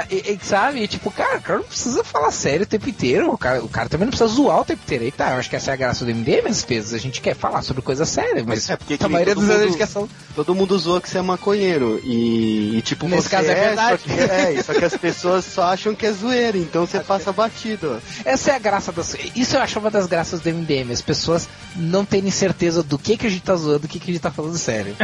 E, 0.09 0.37
sabe, 0.41 0.87
tipo, 0.87 1.11
cara, 1.11 1.37
o 1.37 1.41
cara 1.41 1.59
não 1.59 1.65
precisa 1.65 2.03
falar 2.03 2.31
sério 2.31 2.63
o 2.63 2.67
tempo 2.67 2.89
inteiro. 2.89 3.31
O 3.31 3.37
cara, 3.37 3.63
o 3.63 3.69
cara 3.69 3.89
também 3.89 4.05
não 4.05 4.11
precisa 4.11 4.29
zoar 4.33 4.61
o 4.61 4.65
tempo 4.65 4.81
inteiro. 4.83 5.05
E 5.05 5.11
tá, 5.11 5.31
eu 5.31 5.37
acho 5.37 5.49
que 5.49 5.55
essa 5.55 5.71
é 5.71 5.73
a 5.73 5.77
graça 5.77 6.05
do 6.05 6.13
MDM, 6.13 6.47
às 6.47 6.63
vezes. 6.63 6.93
A 6.93 6.97
gente 6.97 7.21
quer 7.21 7.35
falar 7.35 7.61
sobre 7.61 7.81
coisa 7.81 8.05
séria, 8.05 8.43
mas 8.45 8.69
é 8.69 8.75
porque 8.75 8.97
a 8.99 9.09
maioria 9.09 9.35
dos 9.35 9.43
mundo, 9.43 9.77
que 9.77 9.85
são... 9.85 10.09
Todo 10.35 10.53
mundo 10.53 10.77
zoa 10.77 11.01
que 11.01 11.09
você 11.09 11.17
é 11.17 11.21
maconheiro. 11.21 11.99
E, 12.03 12.77
e 12.77 12.81
tipo, 12.81 13.07
Nesse 13.07 13.29
caso 13.29 13.49
é, 13.49 13.51
é 13.51 13.67
verdade. 13.67 14.01
Só 14.01 14.07
que, 14.07 14.19
é, 14.19 14.63
só 14.63 14.73
que 14.73 14.85
as 14.85 14.97
pessoas 14.97 15.45
só 15.45 15.63
acham 15.63 15.95
que 15.95 16.05
é 16.05 16.11
zoeira, 16.11 16.57
então 16.57 16.85
você 16.85 16.99
passa 16.99 17.31
batido. 17.31 18.01
Essa 18.26 18.52
é 18.52 18.56
a 18.56 18.60
graça 18.60 18.91
das. 18.91 19.15
Isso 19.35 19.56
eu 19.56 19.61
acho 19.61 19.80
uma 19.80 19.89
das 19.89 20.07
graças 20.07 20.41
do 20.41 20.49
MDM. 20.49 20.91
As 20.91 21.02
pessoas 21.02 21.48
não 21.76 22.06
terem 22.06 22.31
certeza 22.31 22.84
do 22.84 22.98
que, 22.98 23.18
que 23.18 23.27
a 23.27 23.30
gente 23.30 23.44
tá 23.44 23.56
zoando, 23.56 23.80
do 23.80 23.88
que, 23.88 23.99
que 23.99 24.11
a 24.11 24.14
gente 24.14 24.22
tá 24.22 24.31
falando 24.31 24.57
sério. 24.57 24.95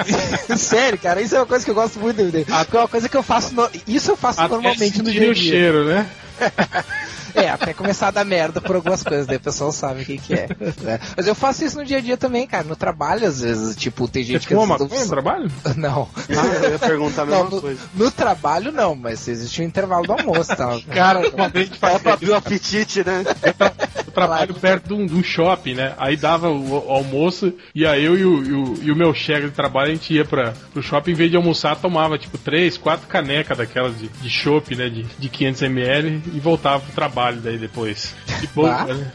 sério, 0.56 0.98
cara, 0.98 1.20
isso 1.20 1.34
é 1.34 1.38
uma 1.38 1.46
coisa 1.46 1.64
que 1.64 1.70
eu 1.70 1.74
gosto 1.74 1.98
muito 1.98 2.16
do 2.16 2.24
MDM. 2.24 2.46
é 2.50 2.76
uma 2.76 2.88
coisa 2.88 3.08
que 3.08 3.16
eu 3.16 3.22
faço. 3.22 3.54
No... 3.54 3.68
Isso 3.86 4.10
eu 4.10 4.16
faço 4.16 4.40
Até 4.40 4.52
normalmente 4.52 5.02
no 5.02 5.10
dia 5.10 5.20
a 5.20 5.24
dia. 5.24 5.32
o 5.32 5.34
cheiro, 5.34 5.84
né? 5.84 6.08
É, 7.34 7.48
até 7.48 7.72
começar 7.72 8.08
a 8.08 8.10
dar 8.10 8.24
merda 8.24 8.60
por 8.60 8.76
algumas 8.76 9.02
coisas, 9.02 9.26
daí 9.26 9.36
o 9.36 9.40
pessoal 9.40 9.72
sabe 9.72 10.02
o 10.02 10.04
que, 10.04 10.18
que 10.18 10.34
é. 10.34 10.48
Né? 10.82 11.00
Mas 11.16 11.26
eu 11.26 11.34
faço 11.34 11.64
isso 11.64 11.78
no 11.78 11.84
dia 11.84 11.98
a 11.98 12.00
dia 12.00 12.16
também, 12.16 12.46
cara. 12.46 12.64
No 12.64 12.76
trabalho, 12.76 13.26
às 13.26 13.40
vezes, 13.40 13.76
tipo, 13.76 14.06
tem 14.08 14.22
gente 14.22 14.42
Você 14.42 14.48
que. 14.48 14.54
Fuma 14.54 14.78
maconha 14.78 15.02
no 15.02 15.08
trabalho? 15.08 15.50
Não. 15.76 16.08
Ah, 16.16 16.64
eu 16.64 16.70
ia 16.72 16.78
perguntar 16.78 17.22
a 17.22 17.26
mesma 17.26 17.44
não, 17.44 17.50
no, 17.50 17.60
coisa. 17.60 17.80
No 17.94 18.10
trabalho, 18.10 18.72
não, 18.72 18.94
mas 18.94 19.26
existe 19.26 19.62
um 19.62 19.64
intervalo 19.64 20.06
do 20.06 20.12
almoço 20.12 20.54
tá? 20.54 20.78
Cara, 20.92 21.28
uma 21.30 21.48
vez 21.48 21.68
faz 21.70 22.00
pra 22.02 22.14
abrir 22.14 22.30
o 22.30 22.34
apetite, 22.34 23.04
né? 23.04 23.24
Eu, 23.42 24.12
trabalho 24.12 24.54
perto 24.54 24.88
de 24.88 24.94
um, 24.94 25.06
de 25.06 25.14
um, 25.14 25.22
shopping, 25.22 25.74
né? 25.74 25.94
Aí 25.98 26.16
dava 26.16 26.50
o, 26.50 26.86
o 26.86 26.90
almoço 26.90 27.52
e 27.74 27.86
aí 27.86 28.04
eu 28.04 28.18
e 28.18 28.24
o, 28.24 28.44
e 28.44 28.52
o, 28.52 28.74
e 28.82 28.92
o 28.92 28.96
meu 28.96 29.14
chefe 29.14 29.46
de 29.46 29.52
trabalho, 29.52 29.90
a 29.90 29.94
gente 29.94 30.12
ia 30.12 30.24
pra, 30.24 30.52
pro 30.72 30.82
shopping, 30.82 31.12
em 31.12 31.14
vez 31.14 31.30
de 31.30 31.36
almoçar, 31.36 31.76
tomava 31.76 32.18
tipo 32.18 32.36
três, 32.38 32.76
quatro 32.76 33.06
canecas 33.06 33.56
daquelas 33.56 33.98
de, 33.98 34.08
de 34.08 34.30
chopp, 34.30 34.74
né? 34.76 34.88
De, 34.88 35.02
de 35.02 35.28
500ml 35.28 36.20
e 36.34 36.40
voltava 36.40 36.80
pro 36.80 36.92
trabalho 36.92 37.21
daí 37.30 37.58
depois. 37.58 38.14
Bom, 38.54 38.68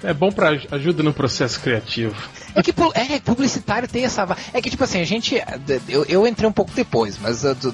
é 0.04 0.14
bom 0.14 0.32
pra 0.32 0.58
ajuda 0.72 1.04
no 1.04 1.14
processo 1.14 1.60
criativo. 1.60 2.16
É 2.58 2.64
que 2.64 2.74
é, 2.96 3.20
publicitário 3.20 3.88
tem 3.88 4.04
essa. 4.04 4.28
É 4.52 4.60
que, 4.60 4.72
tipo 4.72 4.84
assim, 4.84 5.00
a 5.00 5.06
gente. 5.06 5.40
Eu, 5.88 6.04
eu 6.06 6.26
entrei 6.26 6.50
um 6.50 6.52
pouco 6.52 6.72
depois, 6.74 7.16
mas 7.22 7.44
do, 7.44 7.72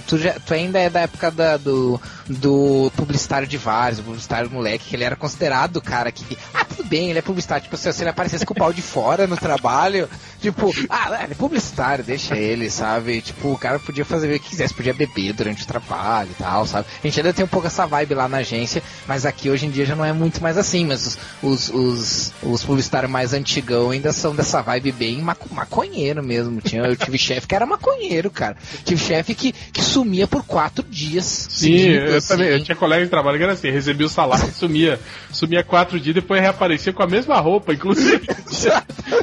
tu, 0.00 0.18
já, 0.18 0.32
tu, 0.40 0.52
ainda 0.52 0.80
é 0.80 0.90
da 0.90 1.02
época 1.02 1.30
da, 1.30 1.56
do, 1.56 2.00
do 2.26 2.90
publicitário 2.96 3.46
de 3.46 3.56
vários, 3.56 4.00
o 4.00 4.02
publicitário 4.02 4.50
moleque, 4.50 4.86
que 4.88 4.96
ele 4.96 5.04
era 5.04 5.14
considerado 5.14 5.76
o 5.76 5.80
cara 5.80 6.10
que. 6.10 6.36
Ah, 6.52 6.64
tudo 6.64 6.82
bem, 6.82 7.10
ele 7.10 7.20
é 7.20 7.22
publicitário. 7.22 7.62
Tipo, 7.62 7.76
se 7.76 7.88
ele 8.02 8.10
aparecesse 8.10 8.44
com 8.44 8.54
o 8.54 8.56
pau 8.56 8.72
de 8.72 8.82
fora 8.82 9.28
no 9.28 9.36
trabalho, 9.36 10.08
tipo, 10.40 10.74
ah, 10.90 11.20
ele 11.22 11.32
é 11.32 11.36
publicitário, 11.36 12.02
deixa 12.02 12.36
ele, 12.36 12.68
sabe? 12.70 13.20
Tipo, 13.20 13.52
o 13.52 13.58
cara 13.58 13.78
podia 13.78 14.04
fazer 14.04 14.34
o 14.34 14.40
que 14.40 14.48
quisesse, 14.48 14.74
podia 14.74 14.92
beber 14.92 15.32
durante 15.32 15.62
o 15.62 15.66
trabalho 15.66 16.30
e 16.32 16.42
tal, 16.42 16.66
sabe? 16.66 16.88
A 17.02 17.06
gente 17.06 17.20
ainda 17.20 17.32
tem 17.32 17.44
um 17.44 17.48
pouco 17.48 17.68
essa 17.68 17.86
vibe 17.86 18.14
lá 18.14 18.28
na 18.28 18.38
agência, 18.38 18.82
mas 19.06 19.24
aqui 19.24 19.48
hoje 19.48 19.66
em 19.66 19.70
dia 19.70 19.86
já 19.86 19.94
não 19.94 20.04
é 20.04 20.12
muito 20.12 20.42
mais 20.42 20.58
assim, 20.58 20.84
mas 20.84 21.06
os, 21.06 21.18
os, 21.40 21.68
os, 21.68 22.32
os 22.42 22.64
publicitários 22.64 23.10
mais 23.10 23.32
antigão 23.32 23.90
ainda 23.90 24.12
são 24.12 24.23
são 24.24 24.34
dessa 24.34 24.62
vibe 24.62 24.90
bem 24.92 25.22
maconheiro 25.50 26.22
mesmo. 26.22 26.58
Tinha, 26.62 26.82
eu 26.84 26.96
tive 26.96 27.18
chefe 27.18 27.46
que 27.46 27.54
era 27.54 27.66
maconheiro, 27.66 28.30
cara. 28.30 28.56
Tive 28.82 28.98
chefe 28.98 29.34
que, 29.34 29.52
que 29.52 29.82
sumia 29.82 30.26
por 30.26 30.42
quatro 30.46 30.82
dias. 30.82 31.26
Sim, 31.50 31.88
eu 31.88 32.16
assim. 32.16 32.28
também. 32.28 32.48
Eu 32.48 32.64
tinha 32.64 32.74
colega 32.74 33.04
de 33.04 33.10
trabalho 33.10 33.36
que 33.36 33.44
era 33.44 33.52
assim, 33.52 33.68
recebia 33.68 34.06
o 34.06 34.08
salário, 34.08 34.48
sumia, 34.56 34.98
sumia 35.30 35.62
quatro 35.62 36.00
dias, 36.00 36.14
depois 36.14 36.40
reaparecia 36.40 36.90
com 36.90 37.02
a 37.02 37.06
mesma 37.06 37.38
roupa, 37.38 37.74
inclusive. 37.74 38.26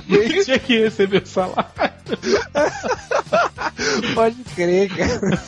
Tinha 0.46 0.60
que 0.60 0.80
receber 0.80 1.24
o 1.24 1.28
salário. 1.28 1.72
Pode 4.14 4.44
crer, 4.56 4.90
cara. 4.90 5.42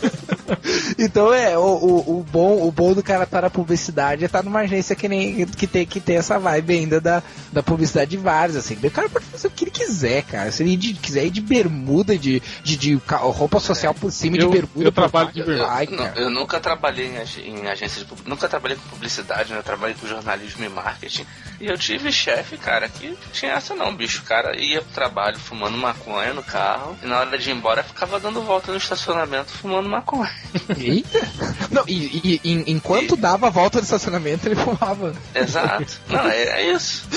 Então 0.98 1.34
é, 1.34 1.58
o, 1.58 1.62
o, 1.62 2.20
o, 2.20 2.24
bom, 2.24 2.68
o 2.68 2.72
bom 2.72 2.94
do 2.94 3.04
cara 3.04 3.24
estar 3.24 3.42
na 3.42 3.50
publicidade 3.50 4.24
é 4.24 4.26
estar 4.26 4.44
numa 4.44 4.62
agência 4.62 4.96
que, 4.96 5.08
nem, 5.08 5.46
que, 5.46 5.68
tem, 5.68 5.86
que 5.86 6.00
tem 6.00 6.18
essa 6.18 6.40
vibe 6.40 6.74
ainda 6.74 7.02
da, 7.02 7.24
da 7.52 7.64
publicidade 7.64 8.12
de 8.12 8.18
vários, 8.18 8.56
assim. 8.56 8.78
O 8.82 8.92
cara 8.92 9.10
pode 9.10 9.26
fazer 9.26 9.48
o 9.48 9.52
que 9.52 9.66
ele 9.66 9.72
quiser, 9.72 10.24
cara. 10.24 10.52
Se 10.52 10.64
ele 10.64 10.78
quiser 10.94 11.26
ir 11.26 11.32
de 11.32 11.42
bermuda, 11.42 12.18
de, 12.18 12.42
de, 12.64 12.78
de 12.78 13.02
roupa 13.10 13.60
social 13.60 13.94
por 13.94 14.12
cima 14.12 14.38
eu, 14.38 14.50
de 14.50 14.58
bermuda. 14.58 14.88
Eu 14.88 14.92
trabalho 14.92 15.32
de 15.32 15.44
bermuda. 15.44 15.70
Ai, 15.70 15.88
eu, 15.90 16.24
eu, 16.24 16.30
nunca 16.30 16.60
trabalhei 16.60 17.08
em, 17.08 17.50
em 17.50 17.68
agência 17.68 18.04
de 18.04 18.14
nunca 18.26 18.48
trabalhei 18.48 18.78
com 18.78 18.90
publicidade, 18.90 19.52
né? 19.52 19.60
Eu 19.60 19.64
trabalhei 19.64 19.96
com 20.00 20.08
jornalismo 20.08 20.64
e 20.64 20.70
marketing. 20.70 21.26
E 21.60 21.68
eu 21.68 21.78
tive 21.78 22.12
chefe, 22.12 22.58
cara, 22.58 22.88
que 22.90 23.18
tinha 23.32 23.54
essa 23.54 23.76
não, 23.76 23.96
bicho. 23.96 24.22
O 24.22 24.26
cara 24.26 24.60
ia 24.60 24.82
pro 24.82 24.94
trabalho 24.94 25.40
fumando 25.40 25.78
maconha 25.78 26.34
no 26.34 26.43
carro 26.44 26.96
e 27.02 27.06
na 27.06 27.20
hora 27.20 27.38
de 27.38 27.50
ir 27.50 27.54
embora 27.54 27.84
ficava 27.84 28.20
dando 28.20 28.42
volta 28.42 28.72
no 28.72 28.78
estacionamento 28.78 29.52
fumando 29.52 29.90
maconha. 29.90 30.32
Eita! 30.78 31.20
Não, 31.72 31.84
e, 31.88 32.40
e, 32.42 32.42
e 32.44 32.72
enquanto 32.72 33.16
e... 33.16 33.18
dava 33.18 33.48
a 33.48 33.50
volta 33.50 33.80
no 33.80 33.84
estacionamento 33.84 34.48
ele 34.48 34.56
fumava. 34.56 35.14
Exato. 35.34 36.00
Não, 36.08 36.28
é, 36.28 36.44
é 36.44 36.74
isso. 36.74 37.08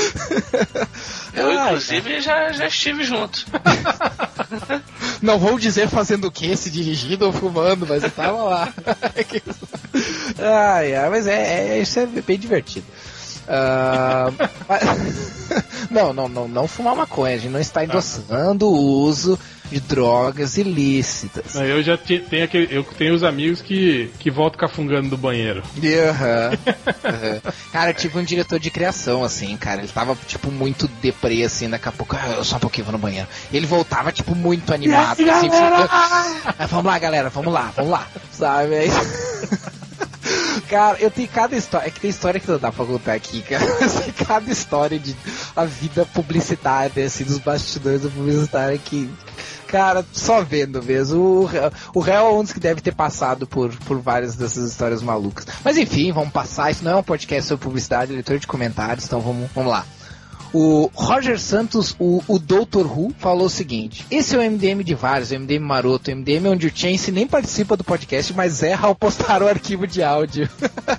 Eu, 1.34 1.50
Ai, 1.50 1.66
inclusive, 1.66 2.08
cara. 2.08 2.20
já, 2.20 2.52
já 2.52 2.66
estive 2.66 3.04
junto. 3.04 3.44
Não 5.20 5.38
vou 5.38 5.58
dizer 5.58 5.88
fazendo 5.88 6.26
o 6.26 6.30
que, 6.30 6.56
se 6.56 6.70
dirigindo 6.70 7.26
ou 7.26 7.32
fumando, 7.32 7.86
mas 7.86 8.02
eu 8.02 8.10
tava 8.10 8.42
lá. 8.42 8.72
ai, 10.38 10.94
ai, 10.94 11.10
mas 11.10 11.26
é, 11.26 11.76
é, 11.76 11.78
isso 11.80 11.98
é 11.98 12.06
bem 12.06 12.38
divertido. 12.38 12.86
Uh, 13.46 14.34
não, 15.90 16.12
não, 16.12 16.28
não, 16.28 16.48
não 16.48 16.68
fumar 16.68 16.96
maconha. 16.96 17.36
A 17.36 17.38
gente 17.38 17.52
não 17.52 17.60
está 17.60 17.84
endossando 17.84 18.66
o 18.66 18.76
uso 18.76 19.38
de 19.70 19.80
drogas 19.80 20.56
ilícitas. 20.56 21.54
Eu 21.54 21.82
já 21.82 21.96
tenho 21.96 22.44
aquele, 22.44 22.68
eu 22.70 22.84
tenho 22.84 23.14
os 23.14 23.22
amigos 23.22 23.60
que, 23.60 24.10
que 24.18 24.30
voltam 24.30 24.58
cafungando 24.58 25.10
do 25.10 25.16
banheiro. 25.16 25.62
Uhum. 25.76 25.82
uhum. 25.82 27.52
Cara, 27.72 27.90
eu 27.90 27.94
tive 27.94 28.18
um 28.18 28.24
diretor 28.24 28.58
de 28.58 28.70
criação, 28.70 29.24
assim, 29.24 29.56
cara. 29.56 29.80
Ele 29.80 29.88
tava, 29.88 30.16
tipo, 30.26 30.50
muito 30.50 30.88
deprê, 31.02 31.42
assim, 31.42 31.68
daqui 31.68 31.88
a 31.88 31.92
pouco, 31.92 32.16
ah, 32.16 32.34
eu 32.36 32.44
só 32.44 32.56
um 32.56 32.60
pouquinho 32.60 32.84
vou 32.84 32.92
no 32.92 32.98
banheiro. 32.98 33.26
Ele 33.52 33.66
voltava, 33.66 34.12
tipo, 34.12 34.34
muito 34.34 34.72
animado, 34.72 35.20
assim, 35.20 35.48
ah, 35.50 36.66
vamos 36.68 36.86
lá, 36.86 36.98
galera, 36.98 37.28
vamos 37.28 37.52
lá, 37.52 37.72
vamos 37.76 37.90
lá. 37.90 38.06
Sabe? 38.32 38.74
Aí... 38.76 38.90
Cara, 40.68 40.98
eu 41.00 41.10
tenho 41.10 41.28
cada 41.28 41.56
história. 41.56 41.86
É 41.86 41.90
que 41.90 42.00
tem 42.00 42.10
história 42.10 42.40
que 42.40 42.50
não 42.50 42.58
dá 42.58 42.72
pra 42.72 42.84
contar 42.84 43.14
aqui, 43.14 43.42
cara. 43.42 43.64
Cada 44.26 44.50
história 44.50 44.98
de 44.98 45.14
a 45.54 45.64
vida 45.64 46.04
publicitária, 46.06 47.04
assim, 47.04 47.24
dos 47.24 47.38
bastidores 47.38 48.02
do 48.02 48.10
publicitário 48.10 48.78
que. 48.78 49.10
Cara, 49.66 50.04
só 50.12 50.42
vendo 50.42 50.82
mesmo. 50.82 51.48
O, 51.94 51.98
o 51.98 52.00
réu 52.00 52.26
é 52.26 52.30
um 52.30 52.42
dos 52.42 52.52
que 52.52 52.60
deve 52.60 52.80
ter 52.80 52.94
passado 52.94 53.46
por, 53.46 53.74
por 53.78 53.98
várias 54.00 54.36
dessas 54.36 54.70
histórias 54.70 55.02
malucas. 55.02 55.46
Mas 55.64 55.76
enfim, 55.76 56.12
vamos 56.12 56.30
passar. 56.30 56.70
Isso 56.70 56.84
não 56.84 56.92
é 56.92 56.96
um 56.96 57.02
podcast 57.02 57.48
sobre 57.48 57.64
publicidade, 57.64 58.12
é 58.12 58.14
leitor 58.14 58.38
de 58.38 58.46
comentários, 58.46 59.04
então 59.06 59.20
vamos, 59.20 59.50
vamos 59.54 59.70
lá. 59.70 59.84
O 60.52 60.90
Roger 60.94 61.38
Santos, 61.38 61.94
o, 61.98 62.22
o 62.26 62.38
Dr. 62.38 62.86
Who, 62.86 63.12
falou 63.18 63.46
o 63.46 63.50
seguinte: 63.50 64.06
Esse 64.10 64.34
é 64.34 64.38
o 64.38 64.50
MDM 64.50 64.82
de 64.82 64.94
vários, 64.94 65.30
o 65.30 65.38
MDM 65.38 65.64
maroto, 65.64 66.10
o 66.10 66.16
MDM 66.16 66.48
onde 66.48 66.66
o 66.66 66.72
Chance 66.74 67.10
nem 67.12 67.26
participa 67.26 67.76
do 67.76 67.84
podcast, 67.84 68.32
mas 68.34 68.62
erra 68.62 68.88
ao 68.88 68.94
postar 68.94 69.42
o 69.42 69.48
arquivo 69.48 69.86
de 69.86 70.02
áudio. 70.02 70.48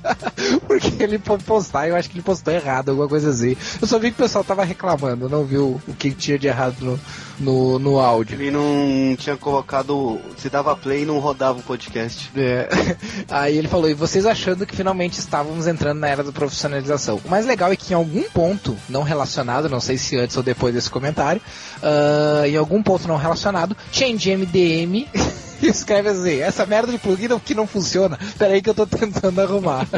Porque 0.67 1.01
ele 1.01 1.19
foi 1.19 1.37
postar, 1.39 1.87
eu 1.87 1.95
acho 1.95 2.09
que 2.09 2.15
ele 2.15 2.23
postou 2.23 2.53
errado, 2.53 2.89
alguma 2.89 3.07
coisa 3.07 3.29
assim. 3.29 3.55
Eu 3.81 3.87
só 3.87 3.97
vi 3.97 4.11
que 4.11 4.19
o 4.19 4.23
pessoal 4.23 4.43
tava 4.43 4.63
reclamando, 4.63 5.29
não 5.29 5.43
viu 5.43 5.81
o 5.87 5.93
que 5.93 6.11
tinha 6.11 6.37
de 6.37 6.47
errado 6.47 6.75
no, 6.81 6.99
no, 7.39 7.79
no 7.79 7.99
áudio. 7.99 8.39
Ele 8.39 8.51
não 8.51 9.15
tinha 9.15 9.37
colocado. 9.37 10.19
Se 10.37 10.49
dava 10.49 10.75
play 10.75 11.03
e 11.03 11.05
não 11.05 11.19
rodava 11.19 11.59
o 11.59 11.63
podcast. 11.63 12.31
É. 12.35 12.67
Aí 13.29 13.57
ele 13.57 13.67
falou, 13.67 13.89
e 13.89 13.93
vocês 13.93 14.25
achando 14.25 14.65
que 14.65 14.75
finalmente 14.75 15.19
estávamos 15.19 15.67
entrando 15.67 15.99
na 15.99 16.07
era 16.07 16.23
da 16.23 16.31
profissionalização. 16.31 17.19
O 17.23 17.29
mais 17.29 17.45
legal 17.45 17.71
é 17.71 17.75
que 17.75 17.93
em 17.93 17.95
algum 17.95 18.23
ponto, 18.23 18.75
não 18.89 19.03
relacionado, 19.03 19.69
não 19.69 19.79
sei 19.79 19.97
se 19.97 20.17
antes 20.17 20.35
ou 20.37 20.43
depois 20.43 20.73
desse 20.73 20.89
comentário, 20.89 21.41
uh, 21.77 22.45
em 22.45 22.55
algum 22.55 22.81
ponto 22.81 23.07
não 23.07 23.17
relacionado, 23.17 23.75
Change 23.91 24.27
MDM 25.67 25.67
escreve 25.67 26.09
assim, 26.09 26.39
essa 26.39 26.65
merda 26.65 26.91
de 26.91 26.97
plugin 26.97 27.27
que 27.39 27.53
não 27.55 27.67
funciona, 27.67 28.17
peraí 28.37 28.61
que 28.61 28.69
eu 28.69 28.75
tô 28.75 28.85
tentando 28.85 29.39
arrumar. 29.41 29.87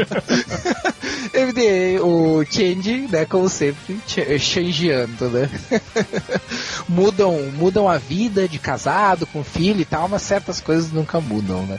MDM, 1.34 2.02
o 2.02 2.44
Change, 2.46 3.08
né, 3.10 3.26
como 3.26 3.48
sempre, 3.48 4.00
changeando, 4.40 5.30
né? 5.30 5.50
mudam, 6.88 7.52
mudam 7.54 7.88
a 7.88 7.98
vida 7.98 8.48
de 8.48 8.58
casado, 8.58 9.28
com 9.28 9.44
filho 9.44 9.82
e 9.82 9.86
tal, 9.86 10.08
mas 10.08 10.22
certas 10.22 10.60
coisas 10.60 10.92
nunca 10.92 11.22
mudam, 11.22 11.66
né? 11.66 11.78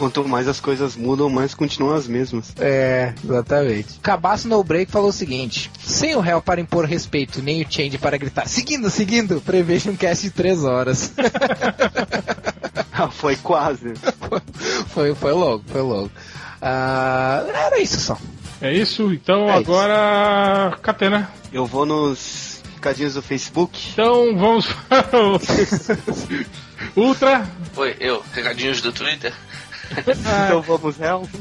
Quanto 0.00 0.26
mais 0.26 0.48
as 0.48 0.58
coisas 0.58 0.96
mudam, 0.96 1.28
mais 1.28 1.52
continuam 1.52 1.94
as 1.94 2.08
mesmas. 2.08 2.54
É, 2.58 3.12
exatamente. 3.22 4.00
Cabaço 4.00 4.48
No 4.48 4.64
Break 4.64 4.90
falou 4.90 5.10
o 5.10 5.12
seguinte: 5.12 5.70
sem 5.78 6.16
o 6.16 6.20
réu 6.20 6.40
para 6.40 6.58
impor 6.58 6.86
respeito, 6.86 7.42
nem 7.42 7.60
o 7.60 7.66
Change 7.70 7.98
para 7.98 8.16
gritar, 8.16 8.48
seguindo, 8.48 8.88
seguindo, 8.88 9.42
preveja 9.42 9.90
um 9.90 9.96
cast 9.96 10.24
de 10.24 10.30
3 10.30 10.64
horas. 10.64 11.12
foi 13.12 13.36
quase. 13.36 13.92
Foi, 14.88 15.14
foi 15.14 15.32
logo, 15.32 15.62
foi 15.66 15.82
logo. 15.82 16.06
Uh, 16.06 17.50
era 17.54 17.78
isso 17.78 18.00
só. 18.00 18.18
É 18.60 18.72
isso, 18.72 19.12
então 19.12 19.48
é 19.48 19.52
agora. 19.52 20.70
Isso. 20.72 20.80
Catena. 20.80 21.30
Eu 21.52 21.66
vou 21.66 21.86
nos 21.86 22.62
recadinhos 22.74 23.14
do 23.14 23.22
Facebook. 23.22 23.78
Então 23.92 24.36
vamos 24.36 24.66
para 24.88 25.06
o. 25.14 25.40
Ultra. 26.96 27.46
Foi, 27.72 27.96
eu. 28.00 28.22
Recadinhos 28.32 28.80
do 28.80 28.92
Twitter. 28.92 29.32
Então 29.90 30.62
vamos 30.62 30.96
réu. 30.96 31.28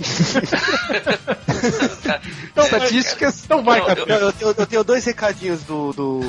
então, 2.52 2.64
Estatísticas. 2.64 3.44
Então 3.46 3.64
vai, 3.64 3.80
eu, 3.80 3.86
eu, 4.42 4.56
eu, 4.58 4.66
tenho 4.66 4.84
dois 4.84 5.06
recadinhos 5.06 5.64
do, 5.64 5.94
do, 5.94 6.22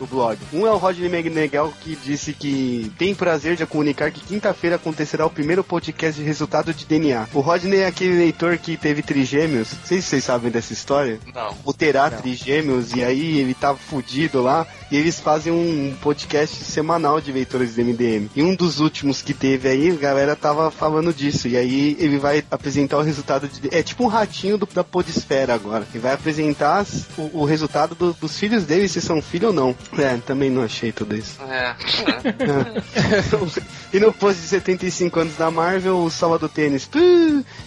do 0.00 0.06
blog. 0.06 0.38
Um 0.52 0.66
é 0.66 0.70
o 0.70 0.78
Rodney 0.78 1.08
Meneghel 1.08 1.72
que 1.80 1.94
disse 1.94 2.32
que 2.32 2.90
tem 2.98 3.14
prazer 3.14 3.54
de 3.54 3.66
comunicar 3.66 4.10
que 4.10 4.20
quinta-feira 4.20 4.76
acontecerá 4.76 5.26
o 5.26 5.30
primeiro 5.30 5.62
podcast 5.62 6.18
de 6.18 6.26
resultado 6.26 6.72
de 6.72 6.86
DNA. 6.86 7.28
O 7.34 7.40
Rodney 7.40 7.80
é 7.80 7.86
aquele 7.86 8.16
leitor 8.16 8.56
que 8.58 8.76
teve 8.76 9.02
trigêmeos. 9.02 9.72
Não 9.72 9.86
sei 9.86 10.00
se 10.00 10.08
vocês 10.08 10.24
sabem 10.24 10.50
dessa 10.50 10.72
história. 10.72 11.20
Não. 11.34 11.54
O 11.64 11.72
terá 11.72 12.10
não. 12.10 12.18
trigêmeos 12.18 12.94
e 12.94 13.04
aí 13.04 13.38
ele 13.38 13.54
tava 13.54 13.78
tá 13.78 13.84
fudido 13.84 14.42
lá 14.42 14.66
e 14.90 14.96
eles 14.96 15.20
fazem 15.20 15.52
um 15.52 15.94
podcast 16.00 16.64
semanal 16.64 17.20
de 17.20 17.30
leitores 17.30 17.74
de 17.74 17.84
MDM. 17.84 18.28
E 18.34 18.42
um 18.42 18.54
dos 18.54 18.80
últimos 18.80 19.22
que 19.22 19.34
teve 19.34 19.68
aí, 19.68 19.90
a 19.90 19.94
galera 19.94 20.34
tava 20.34 20.70
falando 20.70 21.12
disso. 21.12 21.46
E 21.46 21.56
aí 21.56 21.96
ele 22.00 22.18
vai 22.18 22.42
apresentar 22.50 22.98
o 22.98 23.02
resultado 23.02 23.46
de. 23.46 23.74
É 23.74 23.82
tipo 23.82 24.04
um 24.04 24.08
ratinho 24.08 24.58
do, 24.58 24.66
da 24.66 24.82
Podesfera 24.82 25.54
agora. 25.54 25.86
Ele 25.92 26.02
vai 26.02 26.12
apresentar 26.12 26.84
o, 27.16 27.40
o 27.40 27.44
resultado 27.44 27.94
do, 27.94 28.12
dos 28.14 28.38
filhos 28.38 28.64
dele, 28.64 28.88
se 28.88 29.00
são 29.00 29.22
filhos 29.22 29.48
ou 29.48 29.54
não. 29.54 29.76
É, 29.98 30.16
também 30.18 30.50
não 30.50 30.62
achei 30.62 30.92
tudo 30.92 31.16
isso. 31.16 31.38
É. 31.42 31.74
é. 31.74 32.76
e 33.96 34.00
no 34.00 34.12
post 34.12 34.40
de 34.40 34.46
75 34.46 35.20
anos 35.20 35.36
da 35.36 35.50
Marvel, 35.50 35.98
o 35.98 36.10
Salvador 36.10 36.48
Tênis. 36.48 36.88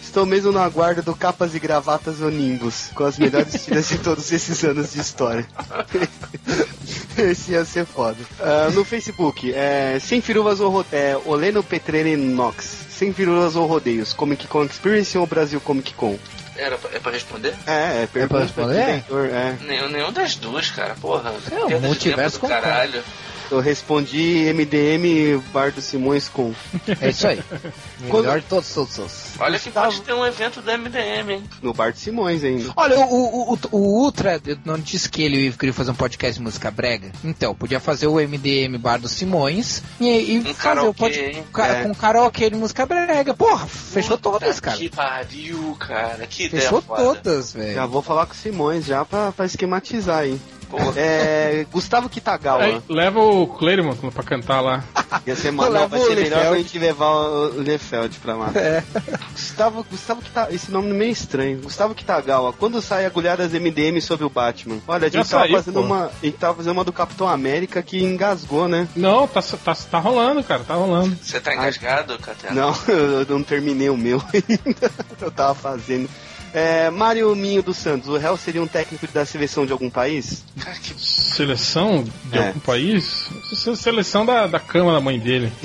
Estou 0.02 0.26
mesmo 0.26 0.52
na 0.52 0.68
guarda 0.70 1.02
do 1.02 1.16
Capas 1.16 1.54
e 1.56 1.60
Gravatas 1.60 2.22
Onimbus, 2.22 2.92
com 2.96 3.04
as 3.04 3.18
melhores 3.18 3.66
tiras 3.66 3.90
de 3.90 3.98
todos 3.98 4.32
esses 4.32 4.64
anos 4.64 4.94
de 4.94 5.02
história. 5.02 5.46
Esse 7.18 7.52
ia 7.52 7.64
ser 7.64 7.86
foda. 7.86 8.18
Uh, 8.40 8.72
no 8.72 8.84
Facebook, 8.84 9.54
é, 9.54 10.00
Sem 10.00 10.20
Firulas 10.20 10.60
ou 10.60 10.70
Rodeios, 10.72 10.94
é, 10.94 11.18
Oleno 11.26 11.64
Petrene 11.64 12.16
Nox. 12.16 12.66
Sem 12.90 13.14
Firulas 13.14 13.56
ou 13.56 13.68
Rodeios, 13.68 14.14
Comic 14.14 14.48
Con 14.48 14.66
Experience 14.66 15.18
ou 15.18 15.28
Brasil 15.28 15.60
Comic 15.60 15.94
Con? 15.94 16.18
Era, 16.56 16.80
é 16.94 17.00
pra 17.00 17.12
responder? 17.12 17.54
É, 17.66 17.72
é, 17.72 18.10
é 18.14 18.28
pra 18.28 18.42
responder? 18.42 19.04
é. 19.32 19.58
Nenhum, 19.62 19.90
nenhum 19.90 20.12
das 20.12 20.36
duas, 20.36 20.70
cara, 20.70 20.96
porra. 20.96 21.34
É, 21.52 21.76
o 21.76 21.82
multiverso 21.82 22.40
com 22.40 22.48
caralho. 22.48 23.04
Eu 23.52 23.60
respondi 23.60 24.52
MDM 24.54 25.42
Bar 25.52 25.72
do 25.72 25.82
Simões 25.82 26.28
com. 26.28 26.54
É 27.02 27.10
isso 27.10 27.28
aí. 27.28 27.44
Melhor 28.02 28.10
Quando... 28.10 28.42
de 28.42 28.48
todos, 28.48 28.74
todos, 28.74 28.96
todos. 28.96 29.24
Olha 29.40 29.60
que 29.60 29.72
pode 29.72 30.02
ter 30.02 30.14
um 30.14 30.26
evento 30.26 30.62
do 30.62 30.72
MDM, 30.78 31.32
hein? 31.32 31.44
No 31.62 31.74
Bar 31.74 31.92
de 31.92 32.00
Simões 32.00 32.44
ainda. 32.44 32.72
Olha, 32.76 33.00
o, 33.00 33.04
o, 33.04 33.54
o, 33.54 33.60
o 33.72 33.78
Ultra 34.04 34.42
não 34.66 34.78
disse 34.78 35.10
que 35.10 35.24
ele 35.24 35.52
queria 35.52 35.74
fazer 35.74 35.92
um 35.92 35.96
podcast 35.96 36.40
de 36.40 36.44
música 36.44 36.72
brega? 36.72 37.12
Então, 37.24 37.54
podia 37.54 37.80
fazer 37.80 38.08
o 38.08 38.16
MDM 38.16 38.78
Bar 38.78 39.00
do 39.00 39.08
Simões 39.08 39.82
e, 40.00 40.34
e 40.34 40.40
um 40.40 40.54
fazer 40.54 40.80
o 40.82 40.94
podcast 40.94 41.44
é. 41.56 41.84
com 41.84 41.94
karaokê 41.94 42.50
de 42.50 42.56
música 42.56 42.86
brega. 42.86 43.34
Porra, 43.34 43.68
fechou 43.68 44.18
Puta 44.18 44.40
todas, 44.40 44.60
cara. 44.60 44.78
Que 44.78 44.90
pariu, 44.90 45.76
cara. 45.80 46.26
Que 46.28 46.50
Fechou 46.50 46.80
ideia 46.80 46.98
todas, 46.98 47.54
velho. 47.54 47.74
Já 47.74 47.86
vou 47.86 48.02
falar 48.02 48.26
com 48.26 48.34
o 48.34 48.36
Simões 48.36 48.86
já 48.86 49.06
pra, 49.06 49.32
pra 49.32 49.46
esquematizar 49.46 50.20
aí. 50.20 50.40
É, 50.96 51.66
Gustavo 51.72 52.10
Kitagawa. 52.10 52.64
Aí, 52.64 52.82
leva 52.90 53.20
o 53.20 53.48
Claremont 53.48 54.00
pra 54.12 54.24
cantar 54.24 54.62
lá. 54.62 54.84
Ia 55.26 55.36
ser, 55.36 55.52
mano, 55.52 55.88
vai 55.88 56.00
ser 56.00 56.16
melhor 56.16 56.48
pra 56.48 56.58
gente 56.58 56.80
levar 56.80 57.10
o 57.10 57.62
Lefeld 57.62 58.20
pra 58.20 58.36
lá. 58.36 58.52
É. 58.56 58.84
Gustavo, 59.32 59.86
Gustavo 59.90 60.22
Kitagawa, 60.22 60.54
esse 60.54 60.72
nome 60.72 60.90
é 60.90 60.94
meio 60.94 61.12
estranho. 61.12 61.62
Gustavo 61.62 61.94
Kitagawa, 61.94 62.54
quando 62.54 62.82
sai 62.82 63.06
Agulhadas 63.06 63.52
MDM 63.54 64.00
sobre 64.02 64.26
o 64.26 64.30
Batman? 64.30 64.80
Olha, 64.88 65.08
a 65.08 65.10
gente, 65.10 65.30
tava 65.30 65.44
saiu, 65.44 65.56
fazendo 65.56 65.82
uma, 65.82 66.06
a 66.06 66.26
gente 66.26 66.38
tava 66.38 66.56
fazendo 66.56 66.74
uma 66.74 66.84
do 66.84 66.94
Capitão 66.94 67.28
América 67.28 67.82
que 67.82 68.04
engasgou, 68.04 68.68
né? 68.68 68.88
Não, 68.96 69.28
tá, 69.28 69.42
tá, 69.42 69.76
tá 69.76 70.00
rolando, 70.00 70.44
cara, 70.44 70.64
tá 70.64 70.74
rolando. 70.74 71.16
Você 71.22 71.40
tá 71.40 71.54
engasgado, 71.54 72.18
Catena? 72.20 72.54
Não, 72.54 72.76
eu 72.88 73.26
não 73.30 73.44
terminei 73.44 73.90
o 73.90 73.98
meu 73.98 74.22
ainda. 74.34 74.92
Eu 75.22 75.32
tava 75.32 75.54
fazendo. 75.54 76.10
É, 76.54 76.90
Mário 76.92 77.36
Minho 77.36 77.64
dos 77.64 77.78
Santos, 77.78 78.08
o 78.08 78.18
réu 78.18 78.38
seria 78.38 78.62
um 78.62 78.68
técnico 78.68 79.08
da 79.08 79.26
seleção 79.26 79.66
de 79.66 79.72
algum 79.72 79.90
país? 79.90 80.44
Seleção 80.98 82.06
de 82.26 82.38
é. 82.38 82.48
algum 82.48 82.60
país? 82.60 83.28
Seleção 83.76 84.24
da, 84.26 84.46
da 84.46 84.60
cama 84.60 84.94
da 84.94 85.02
mãe 85.02 85.20
dele. 85.20 85.52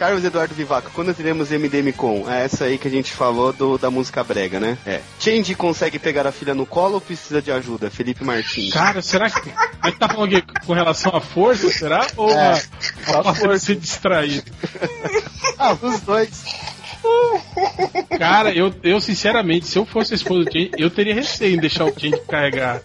Carlos 0.00 0.24
Eduardo 0.24 0.54
Vivaco, 0.54 0.90
quando 0.94 1.12
teremos 1.12 1.50
MDM 1.50 1.92
com? 1.92 2.24
É 2.26 2.44
essa 2.44 2.64
aí 2.64 2.78
que 2.78 2.88
a 2.88 2.90
gente 2.90 3.12
falou 3.12 3.52
do, 3.52 3.76
da 3.76 3.90
música 3.90 4.24
brega, 4.24 4.58
né? 4.58 4.78
É. 4.86 5.00
Change 5.18 5.54
consegue 5.54 5.98
pegar 5.98 6.26
a 6.26 6.32
filha 6.32 6.54
no 6.54 6.64
colo 6.64 6.94
ou 6.94 7.00
precisa 7.02 7.42
de 7.42 7.52
ajuda? 7.52 7.90
Felipe 7.90 8.24
Martins. 8.24 8.72
Cara, 8.72 9.02
será 9.02 9.28
que. 9.28 9.52
A 9.82 9.90
gente 9.90 9.98
tá 9.98 10.08
falando 10.08 10.34
aqui 10.34 10.52
com 10.64 10.72
relação 10.72 11.14
à 11.14 11.20
força, 11.20 11.70
será? 11.70 12.06
Ou 12.16 12.30
é, 12.30 12.62
a, 13.08 13.30
a 13.30 13.34
força 13.34 13.58
de 13.58 13.60
se 13.60 13.76
distrair? 13.76 14.42
ah, 15.58 15.76
os 15.80 16.00
dois. 16.00 16.44
Cara, 18.18 18.52
eu, 18.52 18.72
eu 18.82 19.00
sinceramente, 19.00 19.66
se 19.66 19.78
eu 19.78 19.86
fosse 19.86 20.12
a 20.12 20.16
esposa 20.16 20.44
do 20.44 20.52
Jane, 20.52 20.70
eu 20.76 20.90
teria 20.90 21.14
receio 21.14 21.54
em 21.56 21.60
deixar 21.60 21.84
o 21.84 21.94
Jane 21.96 22.20
carregar 22.28 22.82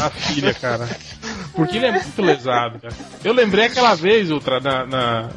a 0.00 0.10
filha, 0.10 0.52
cara. 0.54 0.88
Porque 1.54 1.76
ele 1.76 1.86
é 1.86 1.92
muito 1.92 2.22
lesado, 2.22 2.78
cara. 2.78 2.94
Eu 3.24 3.32
lembrei 3.32 3.66
aquela 3.66 3.94
vez, 3.94 4.30
Ultra, 4.30 4.60
na, 4.60 4.86
na 4.86 5.30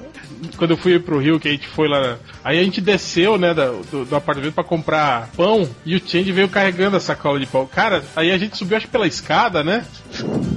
quando 0.57 0.71
eu 0.71 0.77
fui 0.77 0.99
pro 0.99 1.19
Rio, 1.19 1.39
que 1.39 1.47
a 1.47 1.51
gente 1.51 1.67
foi 1.67 1.87
lá. 1.87 2.17
Aí 2.43 2.59
a 2.59 2.63
gente 2.63 2.81
desceu, 2.81 3.37
né, 3.37 3.53
do, 3.53 4.05
do 4.05 4.15
apartamento 4.15 4.53
para 4.53 4.63
comprar 4.63 5.29
pão 5.35 5.69
e 5.85 5.95
o 5.95 6.01
Change 6.05 6.31
veio 6.31 6.49
carregando 6.49 6.97
a 6.97 6.99
sacola 6.99 7.39
de 7.39 7.45
pão. 7.45 7.65
Cara, 7.65 8.03
aí 8.15 8.31
a 8.31 8.37
gente 8.37 8.57
subiu, 8.57 8.77
acho 8.77 8.87
pela 8.87 9.07
escada, 9.07 9.63
né? 9.63 9.85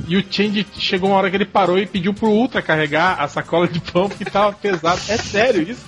E 0.08 0.16
o 0.16 0.24
Change 0.28 0.66
chegou 0.78 1.10
uma 1.10 1.18
hora 1.18 1.30
que 1.30 1.36
ele 1.36 1.44
parou 1.44 1.78
e 1.78 1.86
pediu 1.86 2.12
pro 2.12 2.28
Ultra 2.28 2.62
carregar 2.62 3.20
a 3.20 3.28
sacola 3.28 3.68
de 3.68 3.80
pão 3.80 4.08
porque 4.08 4.24
tava 4.24 4.52
pesado. 4.52 5.00
É 5.08 5.16
sério 5.16 5.62
isso? 5.62 5.84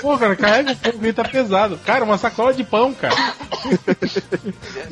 Pô, 0.00 0.18
cara, 0.18 0.36
carrega 0.36 0.72
o 0.72 0.76
pão 0.76 0.92
que 0.92 1.12
tá 1.12 1.24
pesado. 1.24 1.78
Cara, 1.84 2.04
uma 2.04 2.18
sacola 2.18 2.52
de 2.52 2.64
pão, 2.64 2.94
cara. 2.94 3.14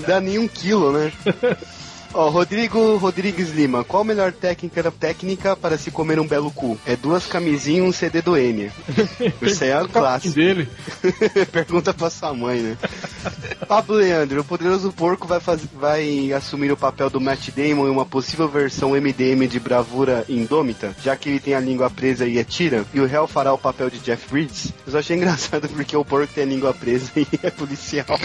Dá 0.06 0.20
nem 0.20 0.38
um 0.38 0.48
quilo, 0.48 0.92
né? 0.92 1.12
Ó, 2.14 2.28
Rodrigo 2.28 2.96
Rodrigues 2.96 3.50
Lima, 3.50 3.84
qual 3.84 4.02
a 4.02 4.04
melhor 4.04 4.32
técnica, 4.32 4.90
técnica 4.90 5.56
para 5.56 5.78
se 5.78 5.90
comer 5.90 6.20
um 6.20 6.26
belo 6.26 6.50
cu? 6.50 6.78
É 6.84 6.94
duas 6.94 7.26
camisinhas 7.26 7.78
e 7.78 7.80
um 7.80 7.92
CD 7.92 8.20
do 8.20 8.36
N. 8.36 8.70
Isso 9.40 9.64
aí 9.64 9.70
é 9.70 9.80
o 9.80 9.88
clássico. 9.88 10.34
dele. 10.34 10.68
Pergunta 11.50 11.94
pra 11.94 12.10
sua 12.10 12.34
mãe, 12.34 12.60
né? 12.60 12.76
Pablo 13.66 13.96
Leandro, 13.96 14.42
o 14.42 14.44
poderoso 14.44 14.92
porco 14.92 15.26
vai, 15.26 15.40
faz... 15.40 15.62
vai 15.72 16.32
assumir 16.32 16.70
o 16.70 16.76
papel 16.76 17.08
do 17.08 17.20
Matt 17.20 17.48
Damon 17.50 17.86
em 17.86 17.90
uma 17.90 18.04
possível 18.04 18.46
versão 18.46 18.90
MDM 18.90 19.46
de 19.48 19.58
bravura 19.58 20.24
indômita, 20.28 20.94
já 21.02 21.16
que 21.16 21.30
ele 21.30 21.40
tem 21.40 21.54
a 21.54 21.60
língua 21.60 21.88
presa 21.88 22.26
e 22.26 22.38
é 22.38 22.44
tira, 22.44 22.84
e 22.92 23.00
o 23.00 23.06
réu 23.06 23.26
fará 23.26 23.52
o 23.54 23.58
papel 23.58 23.88
de 23.88 23.98
Jeff 24.00 24.28
Bridges? 24.30 24.72
Eu 24.86 24.92
só 24.92 24.98
achei 24.98 25.16
engraçado 25.22 25.68
porque 25.68 25.96
o 25.96 26.04
porco 26.04 26.32
tem 26.34 26.44
a 26.44 26.46
língua 26.46 26.74
presa 26.74 27.10
e 27.16 27.26
é 27.42 27.50
policial. 27.50 28.18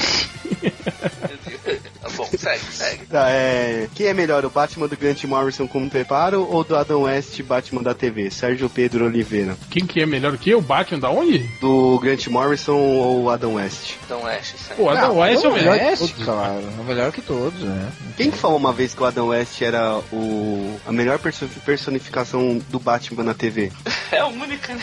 Bom, 2.32 2.38
segue, 2.38 2.64
segue. 2.72 3.06
Tá, 3.06 3.30
é... 3.30 3.88
Quem 3.96 4.08
é 4.08 4.14
melhor, 4.14 4.44
o 4.46 4.50
Batman 4.50 4.88
do 4.88 4.98
Grant 4.98 5.24
Morrison 5.26 5.68
como 5.68 5.90
preparo 5.90 6.48
ou 6.50 6.64
do 6.64 6.76
Adam 6.76 7.04
West 7.04 7.42
Batman 7.44 7.82
da 7.84 7.94
TV? 7.94 8.30
Sérgio 8.30 8.70
Pedro 8.70 9.06
Oliveira. 9.06 9.58
Quem 9.70 9.86
que 9.86 10.02
é 10.02 10.06
melhor 10.06 10.38
que 10.38 10.54
o 10.54 10.62
Batman 10.62 11.00
da 11.00 11.10
onde? 11.10 11.40
Do 11.62 12.00
Grant 12.00 12.28
Morrison 12.28 12.76
ou 12.78 13.30
Adam 13.30 13.56
West? 13.56 13.96
Adam 14.06 14.24
West, 14.24 14.56
segue. 14.58 14.82
Pô, 14.82 14.90
Adam 14.90 15.10
Não, 15.10 15.18
West 15.20 15.44
é 15.44 15.48
o 15.48 15.54
melhor. 15.54 15.78
West, 15.78 16.00
todos. 16.14 16.24
claro. 16.26 16.64
É 16.78 16.82
o 16.82 16.84
melhor 16.84 17.12
que 17.12 17.22
todos, 17.22 17.60
né? 17.62 17.92
Quem 18.16 18.32
que 18.32 18.38
falou 18.38 18.58
uma 18.58 18.74
vez 18.74 18.94
que 18.94 19.02
o 19.02 19.06
Adam 19.06 19.28
West 19.28 19.62
era 19.62 19.98
o... 20.12 20.78
a 20.86 20.92
melhor 20.92 21.20
perso- 21.20 21.48
personificação 21.66 22.60
do 22.70 22.80
Batman 22.80 23.24
na 23.24 23.34
TV? 23.34 23.72
É 24.10 24.20
a 24.20 24.28
única, 24.28 24.74
né? 24.74 24.80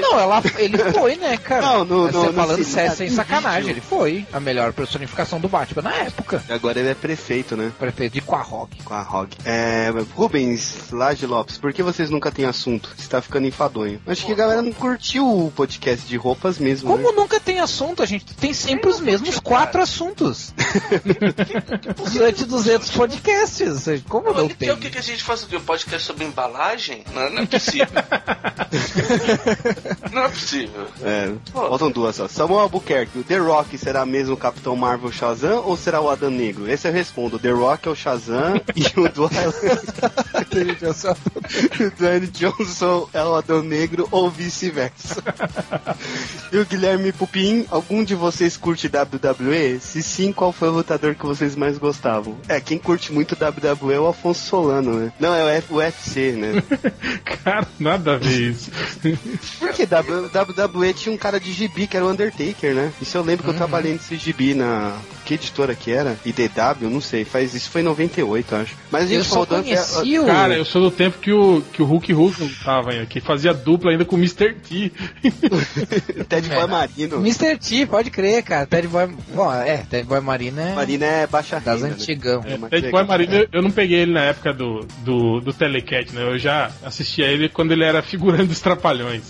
Não, 0.00 0.18
ela, 0.18 0.42
ele 0.56 0.78
foi, 0.92 1.16
né, 1.16 1.36
cara? 1.36 1.62
Não, 1.62 1.84
no- 1.84 2.02
Mas 2.04 2.14
no- 2.14 2.20
você 2.20 2.26
no 2.28 2.32
falando 2.32 2.64
sério, 2.64 2.96
sem 2.96 3.08
sacanagem, 3.10 3.60
vídeo. 3.62 3.72
ele 3.74 3.80
foi 3.80 4.26
a 4.32 4.40
melhor 4.40 4.72
personificação 4.72 5.40
do 5.40 5.48
Batman 5.48 5.82
na 5.82 5.94
época. 5.94 6.42
Agora 6.48 6.78
ele 6.78 6.88
é 6.88 6.94
prefeito, 6.94 7.56
né? 7.56 7.72
Prefeito 7.78 8.14
de 8.14 8.20
Quarrock. 8.22 8.82
Com 8.82 8.94
a 8.94 9.02
Hog. 9.02 9.30
É, 9.44 9.92
Rubens, 10.14 10.90
Laje 10.90 11.26
Lopes, 11.26 11.58
por 11.58 11.72
que 11.72 11.82
vocês 11.82 12.10
nunca 12.10 12.30
têm 12.30 12.44
assunto? 12.44 12.90
Você 12.96 13.08
tá 13.08 13.20
ficando 13.20 13.46
enfadonho. 13.46 14.00
Acho 14.06 14.24
que 14.26 14.32
a 14.32 14.36
galera 14.36 14.62
não 14.62 14.72
curtiu 14.72 15.26
o 15.26 15.50
podcast 15.54 16.06
de 16.06 16.16
roupas 16.16 16.58
mesmo, 16.58 16.90
Como 16.90 17.10
né? 17.10 17.16
nunca 17.16 17.38
tem 17.40 17.60
assunto, 17.60 18.02
a 18.02 18.06
gente 18.06 18.24
tem 18.34 18.52
sempre 18.52 18.88
os 18.88 19.00
mesmos 19.00 19.38
quatro 19.38 19.82
assuntos. 19.82 20.52
Durante 22.12 22.44
200 22.44 22.90
podcasts. 22.90 23.84
Como 24.08 24.32
não 24.32 24.44
Ele 24.44 24.54
tem? 24.54 24.68
quer 24.68 24.74
o 24.74 24.78
que, 24.78 24.90
que 24.90 24.98
a 24.98 25.02
gente 25.02 25.22
faz? 25.22 25.46
Um 25.52 25.60
podcast 25.60 26.06
sobre 26.06 26.24
embalagem? 26.24 27.04
Não, 27.14 27.30
não 27.30 27.42
é 27.42 27.46
possível. 27.46 27.86
não 30.12 30.24
é 30.24 30.28
possível. 30.28 30.86
É, 31.02 31.32
faltam 31.52 31.90
duas 31.90 32.16
só. 32.16 32.28
Samuel 32.28 32.60
Albuquerque, 32.60 33.18
o 33.18 33.24
The 33.24 33.38
Rock 33.38 33.78
será 33.78 34.04
mesmo 34.04 34.34
o 34.34 34.36
Capitão 34.36 34.76
Marvel 34.76 35.12
Shazam 35.12 35.62
ou 35.64 35.76
será 35.76 36.00
o 36.00 36.10
Adão 36.10 36.30
Negro? 36.30 36.70
Esse 36.70 36.88
eu 36.88 36.92
respondo. 36.92 37.36
O 37.36 37.38
The 37.38 37.50
Rock 37.50 37.88
é 37.88 37.90
o 37.90 37.94
Shazam 37.94 38.60
e 38.74 38.84
o 38.98 39.08
Dwayne 39.08 39.38
o 41.80 41.90
Dwayne 41.98 42.26
Johnson 42.28 43.08
é 43.12 43.22
o 43.22 43.34
Adão 43.34 43.62
Negro 43.62 44.08
ou 44.10 44.30
vice-versa. 44.30 45.22
e 46.52 46.58
o 46.58 46.66
Guilherme 46.66 47.12
Pupim, 47.12 47.66
algum 47.70 48.04
de 48.04 48.14
vocês 48.14 48.56
curte 48.56 48.88
WWE? 48.88 49.80
Se 49.80 50.02
sim, 50.02 50.32
qual 50.32 50.52
foi 50.52 50.68
o 50.68 50.72
lutador 50.72 51.14
que 51.14 51.26
vocês 51.26 51.56
mais 51.56 51.78
gostavam? 51.78 52.36
É, 52.48 52.60
quem 52.60 52.78
curte 52.78 53.12
muito 53.12 53.36
WWE 53.36 53.94
é 53.94 54.00
o 54.00 54.08
Afonso 54.08 54.44
Solano, 54.46 54.94
né? 54.94 55.12
Não, 55.18 55.34
é 55.34 55.62
o 55.70 55.74
UFC, 55.76 56.32
né? 56.32 56.62
Cara, 57.24 57.66
nada 57.78 58.14
a 58.14 58.18
ver 58.18 58.50
isso. 58.50 58.70
Porque 59.58 59.84
WWE 59.84 60.92
tinha 60.94 61.14
um 61.14 61.18
cara 61.18 61.38
de 61.40 61.52
gibi 61.52 61.86
que 61.86 61.96
era 61.96 62.04
o 62.06 62.10
Undertaker, 62.10 62.74
né? 62.74 62.92
Isso 63.00 63.16
eu 63.16 63.22
lembro 63.22 63.44
que 63.44 63.50
eu 63.50 63.54
trabalhei 63.54 63.92
nesse 63.92 64.16
gibi 64.16 64.54
na. 64.54 64.96
Que 65.24 65.34
editora 65.34 65.74
que 65.74 65.90
era? 65.92 66.16
IDW? 66.24 66.88
Não 66.90 67.00
sei. 67.02 67.24
Faz 67.24 67.54
isso 67.54 67.68
foi 67.70 67.82
em 67.82 67.84
98, 67.84 68.54
acho. 68.56 68.74
Mas 68.90 69.02
a 69.04 69.06
gente 69.06 69.16
Eu 69.18 69.24
só 69.24 69.44
conheci 69.44 70.18
o... 70.18 70.24
Cara, 70.24 70.56
eu 70.56 70.64
sou 70.64 70.80
do 70.80 70.90
tempo 70.90 71.18
que 71.18 71.30
o, 71.30 71.62
que 71.72 71.82
o 71.82 71.84
Hulk 71.84 72.14
Hogan 72.14 72.48
tava 72.64 72.92
aí, 72.92 73.04
que 73.06 73.20
fazia 73.20 73.52
dupla 73.52 73.90
ainda 73.90 74.06
com 74.06 74.16
o 74.16 74.18
Mr. 74.18 74.54
T. 74.54 74.90
Ted 76.28 76.48
Boy 76.48 76.58
É. 76.62 76.66
Marino. 76.66 77.16
Mr. 77.18 77.58
T, 77.58 77.84
pode 77.86 78.10
crer, 78.10 78.42
cara. 78.42 78.66
Ted 78.66 78.88
Boy... 78.88 79.06
Bom, 79.34 79.52
é, 79.52 79.78
Ted 79.78 80.06
Boy 80.06 80.20
Marina 80.20 80.62
é 80.62 80.74
Marino 80.74 81.04
é 81.04 81.26
baixa 81.26 81.60
das 81.60 81.82
renda, 81.82 81.88
né? 81.88 81.94
antigão. 82.00 82.42
É, 82.46 82.56
mas 82.56 82.70
Ted. 82.70 82.90
Boy 82.90 83.04
Marino, 83.04 83.34
eu- 83.34 83.48
eu 83.52 83.62
não 83.62 83.70
peguei 83.70 83.98
ele 84.00 84.12
na 84.12 84.22
época 84.24 84.52
do, 84.54 84.86
do, 85.04 85.40
do 85.40 85.52
Telecat, 85.52 86.10
né? 86.14 86.22
Eu 86.22 86.38
já 86.38 86.70
assistia 86.82 87.26
ele 87.26 87.48
quando 87.50 87.72
ele 87.72 87.84
era 87.84 88.02
figurante 88.02 88.46
dos 88.46 88.60
Trapalhões. 88.60 89.27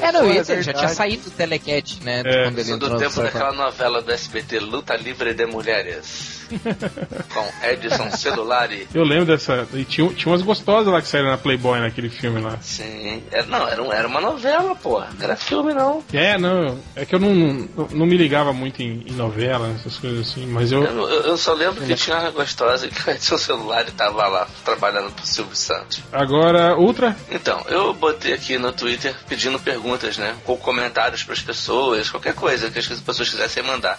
É, 0.00 0.12
não, 0.12 0.32
ia 0.32 0.40
é 0.40 0.62
já 0.62 0.72
tinha 0.72 0.88
saído 0.88 1.24
do 1.24 1.30
Telecat, 1.30 2.00
né? 2.02 2.22
É. 2.24 2.44
quando 2.44 2.58
ele 2.58 2.76
do 2.76 2.98
tempo 2.98 3.22
daquela 3.22 3.52
novela 3.52 4.02
do 4.02 4.10
SBT, 4.10 4.58
Luta 4.60 4.96
Livre 4.96 5.34
de 5.34 5.46
Mulheres. 5.46 6.39
Com 7.32 7.66
Edson 7.66 8.10
Celulari. 8.10 8.88
Eu 8.94 9.04
lembro 9.04 9.26
dessa. 9.26 9.66
E 9.72 9.84
tinha, 9.84 10.08
tinha 10.14 10.32
umas 10.32 10.42
gostosas 10.42 10.92
lá 10.92 11.00
que 11.00 11.08
saíram 11.08 11.30
na 11.30 11.38
Playboy 11.38 11.80
naquele 11.80 12.08
filme 12.08 12.40
lá. 12.40 12.58
Sim. 12.60 13.22
Era, 13.30 13.46
não, 13.46 13.68
era, 13.68 13.82
um- 13.82 13.92
era 13.92 14.08
uma 14.08 14.20
novela, 14.20 14.74
porra. 14.74 15.08
Não 15.16 15.24
era 15.24 15.36
filme, 15.36 15.72
não. 15.74 16.02
É, 16.12 16.36
não. 16.38 16.78
É 16.96 17.04
que 17.04 17.14
eu 17.14 17.18
não, 17.18 17.34
não, 17.34 17.88
não 17.90 18.06
me 18.06 18.16
ligava 18.16 18.52
muito 18.52 18.82
em, 18.82 19.04
em 19.06 19.12
novela, 19.12 19.70
essas 19.78 19.96
coisas 19.96 20.28
assim, 20.28 20.46
mas 20.46 20.72
eu. 20.72 20.82
Eu, 20.84 21.08
eu- 21.08 21.36
só 21.36 21.52
lembro 21.54 21.84
que 21.84 21.94
tinha 21.94 22.18
uma 22.18 22.30
gostosa 22.30 22.86
e 22.86 22.90
que 22.90 23.08
o 23.08 23.10
Edson 23.12 23.38
Celulari 23.38 23.90
tava 23.92 24.26
lá 24.26 24.46
trabalhando 24.64 25.10
pro 25.12 25.26
Silvio 25.26 25.56
Santos. 25.56 26.00
Agora, 26.12 26.74
outra. 26.76 27.16
Então, 27.30 27.64
eu 27.68 27.94
botei 27.94 28.32
aqui 28.34 28.58
no 28.58 28.72
Twitter 28.72 29.14
pedindo 29.28 29.58
perguntas, 29.58 30.18
né? 30.18 30.36
Com 30.44 30.56
comentários 30.56 31.22
pras 31.22 31.40
pessoas, 31.40 32.10
qualquer 32.10 32.34
coisa 32.34 32.70
que 32.70 32.78
as 32.78 32.86
pessoas 32.86 33.28
quisessem 33.30 33.62
mandar. 33.62 33.98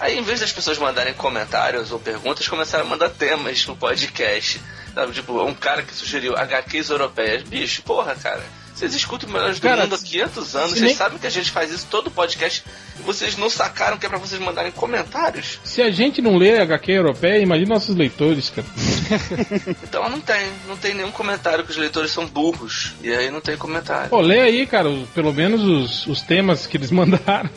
Aí, 0.00 0.18
em 0.18 0.22
vez 0.22 0.40
das 0.40 0.50
pessoas 0.50 0.78
mandarem 0.78 1.12
comentários 1.12 1.92
ou 1.92 2.00
perguntas, 2.00 2.48
começaram 2.48 2.86
a 2.86 2.88
mandar 2.88 3.10
temas 3.10 3.66
no 3.66 3.76
podcast. 3.76 4.58
Sabe, 4.94 5.12
tipo, 5.12 5.44
um 5.44 5.54
cara 5.54 5.82
que 5.82 5.94
sugeriu 5.94 6.34
HQs 6.34 6.88
europeias. 6.88 7.42
Bicho, 7.42 7.82
porra, 7.82 8.16
cara. 8.16 8.42
Vocês 8.80 8.94
escutam 8.94 9.28
o 9.28 9.32
Melhores 9.32 9.60
do 9.60 9.62
Cara, 9.68 9.82
Mundo 9.82 9.94
há 9.94 9.98
500 9.98 10.56
anos, 10.56 10.70
vocês 10.70 10.80
nem- 10.80 10.94
sabem 10.94 11.18
que 11.18 11.26
a 11.26 11.30
gente 11.30 11.50
faz 11.50 11.70
isso 11.70 11.86
todo 11.90 12.10
podcast 12.10 12.64
vocês 13.04 13.36
não 13.36 13.48
sacaram 13.50 13.96
que 13.98 14.06
é 14.06 14.08
pra 14.08 14.18
vocês 14.18 14.40
mandarem 14.40 14.70
comentários? 14.72 15.58
Se 15.64 15.82
a 15.82 15.90
gente 15.90 16.20
não 16.22 16.36
lê 16.36 16.58
HQ 16.58 16.92
europeia, 16.92 17.38
imagina 17.38 17.74
nossos 17.74 17.94
leitores, 17.96 18.50
cara. 18.50 18.66
Então 19.82 20.08
não 20.08 20.20
tem, 20.20 20.46
não 20.68 20.76
tem 20.76 20.94
nenhum 20.94 21.10
comentário 21.10 21.64
que 21.64 21.70
os 21.72 21.76
leitores 21.76 22.10
são 22.12 22.26
burros. 22.26 22.92
E 23.02 23.10
aí 23.12 23.30
não 23.30 23.40
tem 23.40 23.56
comentário. 23.56 24.08
Pô, 24.08 24.20
lê 24.20 24.40
aí, 24.40 24.66
cara, 24.66 24.88
pelo 25.14 25.32
menos 25.32 25.62
os, 25.62 26.06
os 26.06 26.20
temas 26.22 26.66
que 26.66 26.76
eles 26.76 26.90
mandaram. 26.92 27.50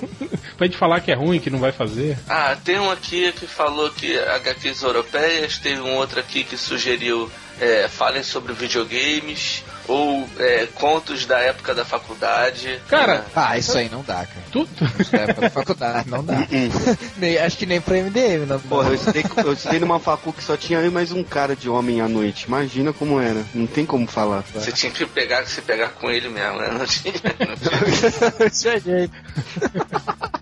pra 0.57 0.65
gente 0.65 0.77
falar 0.77 0.99
que 1.01 1.11
é 1.11 1.15
ruim, 1.15 1.39
que 1.39 1.49
não 1.49 1.59
vai 1.59 1.71
fazer. 1.71 2.17
Ah, 2.27 2.55
tem 2.63 2.79
um 2.79 2.89
aqui 2.89 3.31
que 3.33 3.45
falou 3.45 3.89
que 3.91 4.17
HQs 4.17 4.81
europeias, 4.81 5.57
teve 5.59 5.81
um 5.81 5.95
outro 5.95 6.19
aqui 6.19 6.43
que 6.43 6.57
sugeriu 6.57 7.29
é, 7.59 7.87
falem 7.87 8.23
sobre 8.23 8.53
videogames 8.53 9.63
ou 9.88 10.27
é, 10.39 10.68
contos 10.76 11.26
da 11.26 11.39
época 11.39 11.73
da 11.76 11.84
faculdade. 11.85 12.80
Cara, 12.88 13.15
né? 13.19 13.26
Ah, 13.35 13.57
isso 13.57 13.77
aí 13.77 13.89
não 13.89 14.01
dá, 14.01 14.26
cara. 14.26 14.45
Tu, 14.51 14.65
tu- 14.68 15.01
Isso 15.01 15.15
é 15.15 15.34
pra 15.34 15.49
faculdade, 15.49 16.10
não 16.10 16.23
dá. 16.23 16.35
Nem- 17.18 17.38
acho 17.38 17.57
que 17.57 17.65
nem 17.65 17.81
pra 17.81 17.97
MDM, 17.97 18.45
não 18.47 18.60
Porra, 18.60 18.89
eu 18.89 18.95
estudei, 18.95 19.23
eu 19.38 19.53
estudei 19.53 19.80
numa 19.80 19.99
facu 19.99 20.31
que 20.34 20.43
só 20.43 20.55
tinha 20.55 20.80
eu 20.80 20.88
e 20.88 20.89
mais 20.91 21.11
um 21.11 21.23
cara 21.23 21.55
de 21.55 21.69
homem 21.69 22.01
à 22.01 22.07
noite. 22.07 22.45
Imagina 22.47 22.93
como 22.93 23.19
era. 23.19 23.43
Não 23.53 23.68
tem 23.68 23.85
como 23.85 24.07
falar. 24.07 24.43
você 24.53 24.72
tinha 24.72 24.91
que 24.91 25.05
pegar, 25.05 25.45
se 25.45 25.61
pegar 25.61 25.89
com 25.89 26.10
ele 26.10 26.30
mesmo, 26.30 26.60
né? 26.60 26.69
Não 26.77 26.85
tinha, 26.85 27.14
não 27.39 28.49
tinha. 28.49 28.80
Jeito. 28.80 29.14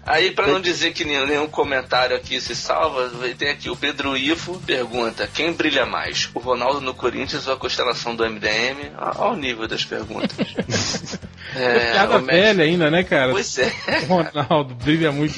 Aí, 0.05 0.31
pra 0.31 0.47
não 0.47 0.59
dizer 0.59 0.91
que 0.91 1.05
nenhum, 1.05 1.25
nenhum 1.25 1.47
comentário 1.47 2.15
aqui 2.15 2.41
se 2.41 2.53
salva, 2.55 3.09
tem 3.37 3.49
aqui 3.49 3.69
o 3.69 3.75
Pedro 3.75 4.17
Ifo 4.17 4.59
pergunta: 4.65 5.29
quem 5.33 5.53
brilha 5.53 5.85
mais, 5.85 6.29
o 6.33 6.39
Ronaldo 6.39 6.81
no 6.81 6.93
Corinthians 6.93 7.47
ou 7.47 7.53
a 7.53 7.57
constelação 7.57 8.15
do 8.15 8.25
MDM? 8.29 8.91
O 9.31 9.35
nível 9.35 9.67
das 9.67 9.85
perguntas. 9.85 10.37
É, 11.53 11.91
piada 11.91 12.17
o 12.17 12.21
velha 12.21 12.63
ainda, 12.63 12.89
né, 12.89 13.03
cara? 13.03 13.31
Pois 13.31 13.57
é. 13.57 13.73
O 14.07 14.15
Ronaldo 14.23 14.73
brilha 14.75 15.11
muito. 15.11 15.35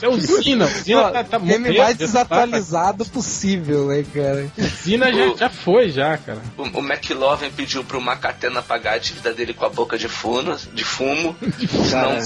É 0.00 0.08
o 0.08 0.18
Zina. 0.18 0.66
O 0.66 0.68
Zina 0.68 1.10
tá, 1.10 1.24
tá 1.24 1.38
Meme 1.38 1.58
morrendo, 1.58 1.78
mais 1.78 1.96
desatualizado 1.96 3.04
possível, 3.06 3.86
né, 3.86 4.04
cara? 4.14 4.48
tá. 4.56 4.62
Zina 4.62 5.12
já, 5.12 5.36
já 5.36 5.50
foi, 5.50 5.90
já, 5.90 6.16
cara. 6.18 6.40
O, 6.56 6.62
o 6.62 6.80
McLovin 6.80 7.50
pediu 7.50 7.82
pro 7.82 8.00
Macatena 8.00 8.62
pagar 8.62 8.94
a 8.94 8.98
dívida 8.98 9.32
dele 9.32 9.52
com 9.52 9.64
a 9.64 9.68
boca 9.68 9.98
de 9.98 10.08
fumo, 10.08 10.56
de 10.72 10.84
fumo 10.84 11.34
senão, 11.88 12.20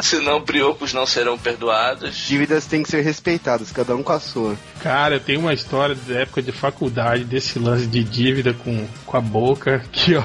senão 0.00 0.40
briocos 0.40 0.92
não 0.92 1.06
serão 1.06 1.36
perdoados. 1.36 2.14
Dívidas 2.14 2.66
têm 2.66 2.82
que 2.82 2.90
ser 2.90 3.02
respeitadas, 3.02 3.72
cada 3.72 3.96
um 3.96 4.02
com 4.02 4.12
a 4.12 4.20
sua. 4.20 4.56
Cara, 4.80 5.16
eu 5.16 5.20
tenho 5.20 5.40
uma 5.40 5.52
história 5.52 5.96
da 5.96 6.20
época 6.20 6.42
de 6.42 6.52
faculdade, 6.52 7.24
desse 7.24 7.58
lance 7.58 7.86
de 7.86 8.04
dívida 8.04 8.54
com, 8.54 8.86
com 9.04 9.16
a 9.16 9.20
boca, 9.20 9.67
que 9.92 10.14
ó. 10.16 10.24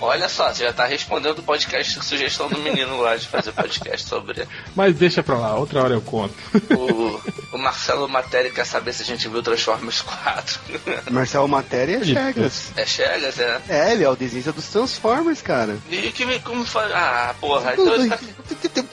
Olha 0.00 0.28
só, 0.28 0.52
você 0.52 0.64
já 0.64 0.72
tá 0.72 0.84
respondendo 0.86 1.38
o 1.38 1.42
podcast, 1.42 2.04
sugestão 2.04 2.48
do 2.48 2.58
menino 2.60 3.00
lá 3.00 3.16
de 3.16 3.26
fazer 3.26 3.52
podcast 3.52 4.08
sobre 4.08 4.46
Mas 4.74 4.94
deixa 4.96 5.22
pra 5.22 5.36
lá, 5.36 5.54
outra 5.54 5.82
hora 5.82 5.94
eu 5.94 6.00
conto. 6.00 6.34
o, 6.70 7.56
o 7.56 7.58
Marcelo 7.58 8.08
Matéria 8.08 8.50
quer 8.50 8.64
saber 8.66 8.92
se 8.92 9.02
a 9.02 9.06
gente 9.06 9.28
viu 9.28 9.42
Transformers 9.42 10.02
4. 10.02 10.60
Marcel 11.10 11.46
Matéria 11.48 11.98
é 11.98 12.04
Chegas. 12.04 12.72
é 12.76 12.86
Chegas, 12.86 13.38
é? 13.38 13.60
É, 13.68 13.92
ele 13.92 14.04
é 14.04 14.08
o 14.08 14.16
desenho 14.16 14.52
dos 14.52 14.66
Transformers, 14.68 15.42
cara. 15.42 15.78
E 15.90 16.10
que 16.12 16.38
como 16.40 16.64
faz? 16.64 16.90
Ah, 16.92 17.34
porra, 17.40 17.72
então 17.74 17.94
ele 17.94 18.08
tá... 18.08 18.18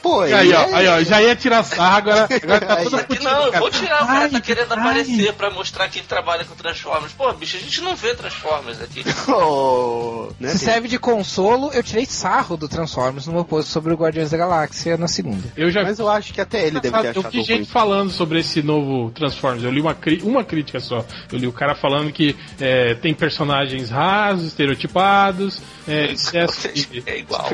Pô, 0.02 0.22
aí, 0.22 0.54
ó, 0.54 0.62
é- 0.62 0.74
aí, 0.74 0.88
ó, 0.88 1.04
já 1.04 1.22
ia 1.22 1.36
tirar 1.36 1.64
sarro, 1.64 1.98
agora, 1.98 2.28
agora 2.44 2.66
tá 2.66 2.76
Aí, 2.78 2.84
tudo 2.86 2.98
Aqui 2.98 3.24
não, 3.24 3.46
eu 3.46 3.52
vou 3.54 3.70
tirar, 3.70 4.04
o 4.04 4.08
cara 4.08 4.30
tá 4.30 4.42
querendo 4.42 4.74
ai. 4.74 4.80
aparecer 4.80 5.34
pra 5.34 5.50
mostrar 5.50 5.88
que 5.90 6.00
ele 6.00 6.08
trabalha 6.08 6.46
com 6.46 6.56
Transformers. 6.56 7.14
Pô, 7.14 7.32
bicho, 7.34 7.58
a 7.58 7.60
gente 7.60 7.82
não 7.82 7.96
vê 7.96 8.14
Transformers 8.16 8.82
aqui. 8.82 9.04
oh, 9.48 10.34
né, 10.40 10.49
Se 10.49 10.60
serve 10.60 10.88
de 10.88 10.99
consolo, 10.99 11.72
eu 11.74 11.84
tirei 11.84 12.06
sarro 12.06 12.57
do 12.57 12.68
Transformers 12.68 13.28
no 13.28 13.34
meu 13.34 13.45
post 13.45 13.72
sobre 13.72 13.94
o 13.94 13.98
Guardiões 13.98 14.32
da 14.32 14.38
Galáxia 14.38 14.98
na 14.98 15.07
segunda. 15.07 15.44
Eu 15.56 15.72
já, 15.72 15.84
Mas 15.84 15.99
eu 15.99 16.10
acho 16.10 16.34
que 16.34 16.41
até 16.41 16.68
ele 16.68 16.80
deve 16.80 16.90
ter 16.90 17.10
achado 17.10 17.26
Eu 17.26 17.32
vi 17.32 17.44
gente 17.44 17.69
falando 17.69 18.11
sobre 18.11 18.40
esse 18.40 18.61
novo 18.61 19.11
Transformers. 19.11 19.64
Eu 19.64 19.72
li 19.72 19.82
uma, 19.82 19.95
uma 20.24 20.44
crítica 20.44 20.80
só. 20.80 21.06
Eu 21.32 21.38
li 21.38 21.48
o 21.48 21.52
cara 21.52 21.76
falando 21.76 22.11
que 22.11 22.36
é, 22.60 22.95
tem 22.95 23.14
personagens 23.14 23.90
rasos, 23.90 24.48
estereotipados, 24.48 25.61
é, 25.88 26.11
excesso 26.11 26.68
de 26.74 27.03
é 27.06 27.19
igual. 27.19 27.49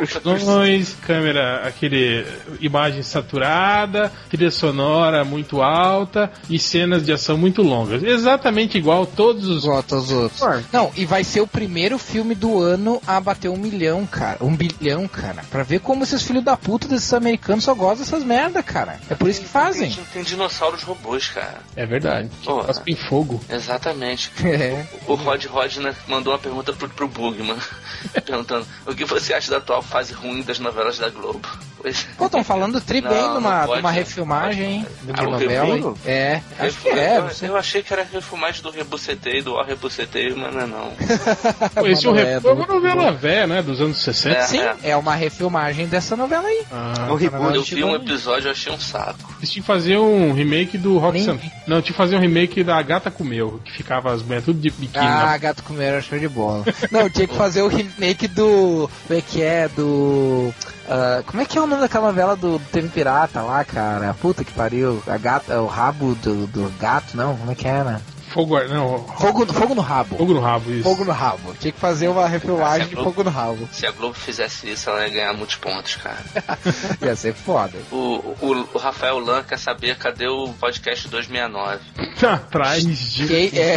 câmera, 1.06 1.68
aquele 1.68 2.26
imagem 2.60 3.03
saturada, 3.03 4.11
trilha 4.30 4.52
sonora 4.52 5.24
muito 5.24 5.61
alta 5.61 6.32
e 6.49 6.57
cenas 6.60 7.06
de 7.06 7.11
ação 7.11 7.38
muito 7.38 7.61
longas. 7.61 8.03
Exatamente 8.03 8.78
igual 8.78 9.06
todos 9.06 9.48
os 9.48 9.65
outros. 9.65 10.11
outros. 10.11 10.41
Não, 10.72 10.91
e 10.95 11.06
vai 11.06 11.24
ser 11.24 11.41
o 11.41 11.48
primeiro 11.48 11.82
filme 11.97 12.35
do 12.35 12.60
ano 12.60 13.01
a 13.05 13.19
bater 13.19 13.49
um 13.49 13.57
milhão, 13.57 14.05
cara. 14.05 14.38
Um 14.41 14.55
bilhão, 14.55 15.07
cara. 15.07 15.43
Pra 15.49 15.64
ver 15.64 15.80
como 15.80 16.03
esses 16.03 16.23
filhos 16.23 16.43
da 16.43 16.55
puta 16.57 16.88
desses 16.88 17.14
americanos 17.14 17.64
só 17.64 17.73
gostam 17.73 18.05
dessas 18.05 18.23
merda, 18.23 18.61
cara. 18.61 18.99
É 19.10 19.15
por 19.15 19.30
isso 19.30 19.41
que 19.41 19.47
fazem. 19.47 19.91
Tem, 19.91 20.05
tem 20.05 20.23
dinossauros 20.23 20.84
robôs, 20.84 21.30
cara. 21.30 21.60
É 21.76 21.85
verdade. 21.85 22.30
Pô, 22.43 22.64
em 22.88 22.95
fogo. 22.95 23.41
Exatamente. 23.49 24.31
É. 24.53 24.85
O 25.07 25.15
Rod 25.15 25.45
Rod 25.45 25.77
né, 25.77 25.95
mandou 26.07 26.31
uma 26.31 26.38
pergunta 26.38 26.72
pro, 26.73 26.88
pro 26.88 27.07
Bugman. 27.07 27.57
perguntando 28.26 28.65
o 28.85 28.93
que 28.93 29.05
você 29.05 29.34
acha 29.34 29.51
da 29.51 29.57
atual 29.57 29.81
fase 29.81 30.14
ruim 30.14 30.41
das 30.41 30.60
novelas 30.60 30.99
da 30.99 31.10
Globo. 31.10 31.47
Pois... 31.77 32.03
Pô, 32.18 32.26
estão 32.27 32.43
falando 32.43 32.80
tri 32.80 33.01
bem 33.01 33.11
não, 33.11 33.35
numa, 33.35 33.65
numa 33.65 33.91
refilmagem 33.91 34.85
de 35.01 35.11
uma 35.11 35.23
novela. 35.23 35.95
É, 36.05 36.41
acho 36.57 36.80
que 36.80 36.89
é. 36.89 37.18
Eu, 37.18 37.47
eu, 37.49 37.57
achei 37.57 37.84
que 37.84 37.91
era 37.91 38.03
refilmagem 38.03 38.61
do 38.61 38.69
Rebucetei, 38.69 39.41
do 39.41 39.61
Rebucetei, 39.61 40.34
mas 40.34 40.53
não 40.53 40.61
é 40.61 40.65
não. 40.65 40.93
Pô, 41.74 41.88
esse 41.88 42.06
é 42.06 42.10
um 42.10 42.18
é 42.18 42.40
uma 42.40 42.68
novela 42.68 43.12
velha, 43.12 43.48
né? 43.48 43.62
Dos 43.62 43.82
anos 43.82 43.98
60. 43.98 44.38
É, 44.38 44.41
Sim, 44.44 44.60
é. 44.60 44.91
é 44.91 44.98
uma 44.98 45.16
refilmagem 45.16 45.88
dessa 45.88 46.16
novela 46.16 46.48
aí. 46.48 46.64
Ah, 46.72 47.08
o 47.10 47.16
reboot. 47.16 47.56
Eu 47.56 47.64
vi 47.64 47.84
um 47.84 47.95
episódio 47.95 48.48
e 48.48 48.52
achei 48.52 48.72
um 48.72 48.80
saco. 48.80 49.34
Eles 49.40 49.50
tinham 49.50 49.64
que 49.64 49.68
fazer 49.68 49.98
um 49.98 50.34
remake 50.34 50.78
do 50.78 50.98
Rock 50.98 51.24
San... 51.24 51.38
Não, 51.66 51.82
tinha 51.82 51.94
que 51.94 51.94
fazer 51.94 52.16
um 52.16 52.20
remake 52.20 52.64
da 52.64 52.82
Gata 52.82 53.10
Comeu, 53.10 53.60
que 53.64 53.72
ficava 53.72 54.14
as 54.14 54.22
mulheres 54.22 54.45
tudo 54.45 54.60
de 54.60 54.70
biquíni. 54.70 55.06
Ah, 55.06 55.32
a 55.32 55.38
Gata 55.38 55.64
Comeu 55.64 55.84
era 55.84 56.02
show 56.02 56.20
de 56.20 56.28
bola. 56.28 56.64
não, 56.91 57.10
tinha 57.10 57.28
que 57.28 57.36
fazer 57.36 57.62
o 57.62 57.68
remake 57.68 58.28
do. 58.28 58.90
Como 59.08 59.20
é 59.20 59.22
que 59.22 59.41
é? 59.41 59.68
Do. 59.70 60.54
Uh, 60.84 61.24
como 61.26 61.41
é 61.41 61.45
que 61.45 61.58
é 61.58 61.62
o 61.62 61.66
nome 61.66 61.82
daquela 61.82 62.08
novela 62.08 62.36
do, 62.36 62.60
do 62.60 62.66
TV 62.66 62.90
Pirata 62.90 63.41
lá, 63.41 63.64
cara? 63.64 64.14
Puta 64.14 64.44
que 64.44 64.52
pariu. 64.52 65.02
A 65.08 65.18
gata, 65.18 65.62
o 65.62 65.66
rabo 65.66 66.14
do, 66.16 66.45
do 66.48 66.72
gato, 66.80 67.16
não? 67.16 67.38
Como 67.38 67.52
é 67.52 67.56
que 67.56 67.68
era? 67.68 68.02
Fogo, 68.34 68.60
não. 68.64 69.05
Fogo, 69.19 69.53
fogo 69.53 69.76
no 69.76 69.81
rabo. 69.81 70.18
Fogo 70.18 70.34
no 70.34 70.39
rabo, 70.39 70.72
isso. 70.72 70.84
Fogo 70.84 71.05
no 71.05 71.11
rabo. 71.11 71.53
Tinha 71.60 71.72
que 71.72 71.80
fazer 71.80 72.07
uma 72.07 72.27
refilmagem 72.27 72.88
de 72.88 72.95
Fogo 72.95 73.23
no 73.23 73.30
rabo. 73.30 73.69
Se 73.72 73.85
a 73.85 73.91
Globo 73.91 74.15
fizesse 74.15 74.72
isso, 74.72 74.89
ela 74.89 75.07
ia 75.07 75.14
ganhar 75.14 75.34
muitos 75.34 75.55
pontos, 75.55 75.95
cara. 75.97 76.18
ia 76.99 77.15
ser 77.15 77.34
foda. 77.34 77.77
O, 77.91 78.35
o, 78.41 78.69
o 78.73 78.77
Rafael 78.77 79.19
Lan 79.19 79.43
quer 79.43 79.60
saber 79.60 79.97
cadê 79.97 80.27
o 80.27 80.49
podcast 80.60 81.07
269. 81.07 81.80
Atrás 82.26 82.84
de. 82.84 83.27
Quem 83.27 83.51
é? 83.60 83.76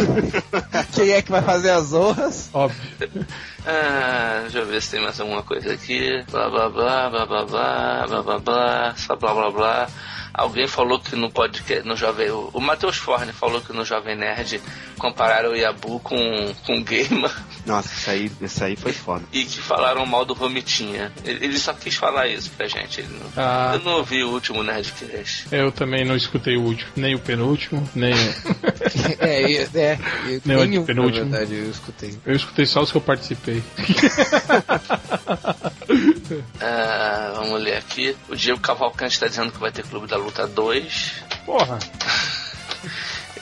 Quem 0.93 1.11
é 1.11 1.21
que 1.21 1.31
vai 1.31 1.41
fazer 1.43 1.71
as 1.71 1.93
honras? 1.93 2.49
Óbvio. 2.51 3.25
Ah, 3.69 4.39
deixa 4.43 4.59
eu 4.59 4.65
ver 4.65 4.81
se 4.81 4.91
tem 4.91 5.01
mais 5.01 5.19
alguma 5.19 5.43
coisa 5.43 5.73
aqui. 5.73 6.23
Blá 6.31 6.49
blá 6.49 6.69
blá, 6.69 7.09
blá 7.09 7.25
blá 7.25 7.45
blá, 7.45 8.07
blá 8.07 8.23
blá 8.23 8.39
blá, 8.39 8.95
só 8.95 9.13
blá 9.17 9.33
blá 9.33 9.51
blá. 9.51 9.89
Alguém 10.37 10.67
falou 10.67 10.99
que 10.99 11.15
no 11.15 11.31
podcast, 11.31 11.85
no 11.85 11.95
Jovem. 11.95 12.29
O 12.29 12.61
Matheus 12.61 12.95
Forne 12.95 13.33
falou 13.33 13.59
que 13.59 13.73
no 13.73 13.83
Jovem 13.83 14.15
Nerd 14.15 14.61
compararam 14.99 15.49
o 15.49 15.55
Yabu 15.55 15.99
com, 15.99 16.53
com 16.63 16.83
Gamer. 16.83 17.35
Nossa, 17.65 17.91
isso 17.91 18.09
aí, 18.11 18.31
isso 18.39 18.63
aí 18.63 18.75
foi 18.75 18.93
foda. 18.93 19.23
E 19.33 19.43
que 19.43 19.59
falaram 19.59 20.05
mal 20.05 20.23
do 20.23 20.35
Romitinha. 20.35 21.11
Ele 21.25 21.57
só 21.57 21.73
quis 21.73 21.95
falar 21.95 22.27
isso 22.27 22.51
pra 22.51 22.67
gente. 22.67 23.01
Não, 23.01 23.31
ah. 23.35 23.71
Eu 23.73 23.79
não 23.79 23.93
ouvi 23.97 24.23
o 24.23 24.29
último 24.29 24.61
Nerdcast. 24.61 25.47
Eu 25.51 25.71
também 25.71 26.05
não 26.05 26.15
escutei 26.15 26.55
o 26.55 26.61
último, 26.61 26.91
nem 26.95 27.15
o 27.15 27.19
penúltimo, 27.19 27.89
nem. 27.95 28.13
é, 29.19 29.41
é, 29.41 29.69
é, 29.73 29.91
é 29.93 29.99
nem 30.45 30.77
o 30.77 30.85
penúltimo. 30.85 31.25
Na 31.25 31.39
verdade, 31.39 31.55
eu 31.55 31.71
escutei. 31.71 32.15
Eu 32.23 32.35
escutei 32.35 32.67
só 32.67 32.83
os 32.83 32.91
que 32.91 32.97
eu 32.97 33.01
participei. 33.01 33.56
ah, 36.61 37.33
vamos 37.35 37.61
ler 37.61 37.77
aqui. 37.77 38.15
O 38.29 38.35
Diego 38.35 38.59
Cavalcante 38.59 39.13
está 39.13 39.27
dizendo 39.27 39.51
que 39.51 39.59
vai 39.59 39.71
ter 39.71 39.85
Clube 39.85 40.07
da 40.07 40.17
Luta 40.17 40.47
2. 40.47 41.13
Porra! 41.45 41.77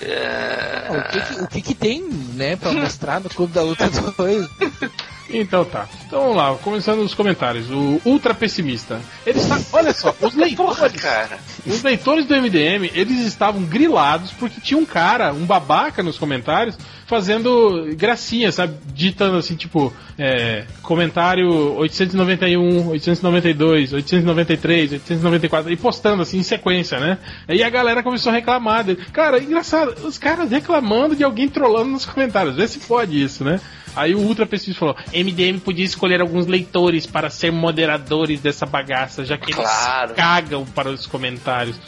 É... 0.01 0.87
O, 0.89 1.03
que, 1.09 1.21
que, 1.21 1.41
o 1.41 1.47
que, 1.47 1.61
que, 1.61 1.73
tem, 1.73 2.03
né, 2.33 2.57
pra 2.57 2.73
mostrar 2.73 3.21
no 3.21 3.29
Clube 3.29 3.53
da 3.53 3.61
Luta 3.61 3.89
2? 3.89 4.45
Então 5.29 5.65
tá. 5.65 5.87
Então 6.05 6.21
vamos 6.21 6.35
lá, 6.35 6.55
começando 6.57 6.99
os 6.99 7.13
comentários. 7.13 7.69
O 7.69 8.01
ultra 8.05 8.33
pessimista. 8.33 9.01
Ele 9.25 9.39
está. 9.39 9.59
Olha 9.73 9.93
só, 9.93 10.15
os 10.21 10.35
leitores. 10.35 10.77
Porra, 10.77 10.89
cara. 10.89 11.39
Os 11.65 11.81
leitores 11.81 12.25
do 12.25 12.35
MDM, 12.35 12.91
eles 12.93 13.21
estavam 13.21 13.63
grilados 13.63 14.31
porque 14.31 14.61
tinha 14.61 14.79
um 14.79 14.85
cara, 14.85 15.33
um 15.33 15.45
babaca 15.45 16.03
nos 16.03 16.17
comentários, 16.17 16.77
fazendo 17.05 17.87
gracinha, 17.95 18.51
sabe? 18.51 18.75
Ditando 18.93 19.37
assim, 19.37 19.55
tipo, 19.55 19.93
é, 20.17 20.65
comentário 20.81 21.49
891, 21.75 22.89
892, 22.89 23.93
893, 23.93 24.91
894, 24.93 25.71
e 25.71 25.77
postando 25.77 26.21
assim 26.21 26.39
em 26.39 26.43
sequência, 26.43 26.99
né? 26.99 27.17
Aí 27.47 27.63
a 27.63 27.69
galera 27.69 28.03
começou 28.03 28.31
a 28.31 28.35
reclamar 28.35 28.83
dele. 28.83 29.03
Cara, 29.13 29.41
engraçado, 29.41 30.05
os 30.05 30.17
caras 30.17 30.51
reclamando 30.51 31.15
de 31.15 31.23
alguém 31.23 31.47
trollando 31.47 31.91
nos 31.91 32.05
comentários. 32.05 32.55
Vê 32.55 32.67
se 32.67 32.79
pode 32.79 33.21
isso, 33.21 33.43
né? 33.43 33.59
Aí 33.95 34.13
o 34.13 34.19
Ultra 34.19 34.45
Pesquisa 34.45 34.77
falou: 34.77 34.95
MDM 35.13 35.59
podia 35.59 35.85
escolher 35.85 36.21
alguns 36.21 36.45
leitores 36.47 37.05
para 37.05 37.29
ser 37.29 37.51
moderadores 37.51 38.41
dessa 38.41 38.65
bagaça, 38.65 39.23
já 39.23 39.37
que 39.37 39.53
claro. 39.53 40.07
eles 40.07 40.15
cagam 40.15 40.65
para 40.65 40.89
os 40.89 41.05
comentários. 41.05 41.79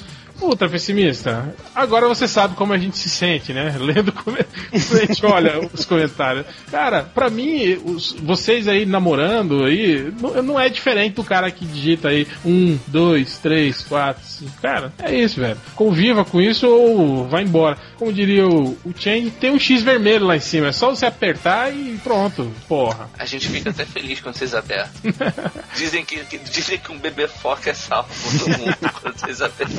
Ultra 0.41 0.69
pessimista. 0.69 1.55
Agora 1.73 2.07
você 2.07 2.27
sabe 2.27 2.55
como 2.55 2.73
a 2.73 2.77
gente 2.77 2.97
se 2.97 3.09
sente, 3.09 3.53
né? 3.53 3.76
Lendo 3.80 4.11
como 4.11 4.38
a 4.38 5.05
gente 5.05 5.26
olha 5.26 5.59
os 5.73 5.85
comentários. 5.85 6.45
Cara, 6.69 7.03
pra 7.03 7.30
mim, 7.30 7.80
os, 7.84 8.11
vocês 8.14 8.68
aí 8.68 8.85
namorando 8.85 9.64
aí, 9.64 10.14
não, 10.19 10.43
não, 10.43 10.59
é 10.59 10.69
diferente 10.69 11.15
do 11.15 11.23
cara 11.23 11.49
que 11.49 11.65
digita 11.65 12.09
aí 12.09 12.27
um, 12.45 12.77
dois, 12.88 13.38
três, 13.38 13.81
quatro, 13.84 14.23
cinco. 14.26 14.51
Cara, 14.61 14.93
é 14.99 15.14
isso, 15.14 15.39
velho. 15.39 15.57
Conviva 15.76 16.23
com 16.23 16.39
isso 16.39 16.68
ou 16.68 17.27
vai 17.27 17.43
embora. 17.43 17.77
Como 17.97 18.14
diria 18.14 18.47
o, 18.47 18.77
o 18.85 18.93
tem 19.39 19.51
um 19.51 19.59
X 19.59 19.81
vermelho 19.81 20.26
lá 20.26 20.35
em 20.35 20.41
cima. 20.41 20.68
É 20.68 20.72
só 20.72 20.89
você 20.89 21.05
apertar 21.05 21.73
e 21.73 21.97
pronto. 22.03 22.51
Porra. 22.68 23.09
A 23.18 23.26
gente 23.26 23.47
fica 23.47 23.69
até 23.69 23.85
feliz 23.85 24.19
quando 24.19 24.35
vocês 24.35 24.53
apertam. 24.53 24.91
dizem, 25.76 26.05
que, 26.05 26.23
que, 26.26 26.38
dizem 26.38 26.77
que 26.77 26.91
um 26.91 26.99
bebê 26.99 27.27
foca 27.27 27.69
é 27.69 27.73
salvo 27.73 28.09
todo 28.39 28.57
mundo 28.57 28.77
quando 29.01 29.19
vocês 29.19 29.41
apertam. 29.41 29.77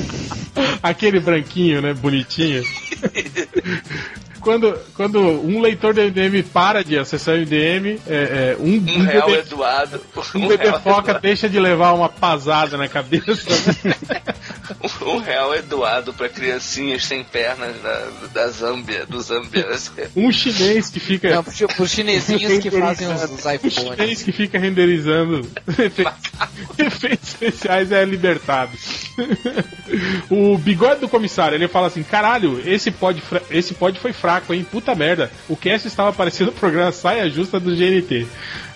Aquele 0.82 1.20
branquinho, 1.20 1.80
né? 1.82 1.94
Bonitinho. 1.94 2.62
quando, 4.40 4.78
quando 4.94 5.20
um 5.20 5.60
leitor 5.60 5.94
do 5.94 6.00
MDM 6.00 6.42
para 6.42 6.82
de 6.82 6.98
acessar 6.98 7.34
o 7.34 7.38
MDM, 7.38 8.00
é, 8.06 8.56
é, 8.56 8.56
um, 8.58 8.64
um, 8.64 9.00
um 9.00 9.02
real 9.04 9.26
bebê, 9.26 9.40
Eduardo. 9.40 10.00
Um, 10.34 10.38
um 10.44 10.48
bebê 10.48 10.72
foca 10.72 11.10
Eduardo. 11.10 11.20
deixa 11.20 11.48
de 11.48 11.58
levar 11.58 11.92
uma 11.92 12.08
pasada 12.08 12.76
na 12.76 12.88
cabeça. 12.88 13.48
Né? 13.84 13.94
um 15.02 15.18
real 15.18 15.54
é 15.54 15.62
doado 15.62 16.12
para 16.12 16.28
criancinhas 16.28 17.04
sem 17.04 17.24
pernas 17.24 17.76
da, 17.82 18.08
da 18.32 18.48
Zâmbia, 18.48 19.06
do 19.06 19.20
Zâmbia. 19.20 19.66
Um 20.16 20.30
chinês 20.30 20.90
que 20.90 21.00
fica. 21.00 21.34
Não, 21.34 21.44
pros 21.44 21.90
chinesinhos 21.90 22.58
que 22.58 22.70
fazem 22.70 23.12
os, 23.12 23.22
os 23.24 23.44
iPhones. 23.44 23.78
Um 23.78 23.96
chinês 23.96 24.22
que 24.22 24.32
fica 24.32 24.58
renderizando 24.58 25.48
efeitos 26.78 27.28
especiais 27.28 27.92
é 27.92 28.04
libertado. 28.04 28.72
o 30.30 30.56
bigode 30.58 31.00
do 31.00 31.08
comissário, 31.08 31.56
ele 31.56 31.68
fala 31.68 31.88
assim: 31.88 32.02
caralho, 32.02 32.62
esse 32.68 32.90
pod, 32.90 33.22
esse 33.50 33.74
pod 33.74 33.98
foi 33.98 34.12
fraco, 34.12 34.27
hein? 34.50 34.66
Puta 34.70 34.94
merda. 34.94 35.30
O 35.48 35.56
cast 35.56 35.86
estava 35.88 36.12
parecendo 36.12 36.50
o 36.50 36.54
programa 36.54 36.92
Saia 36.92 37.28
Justa 37.28 37.58
do 37.58 37.74
GNT. 37.74 38.26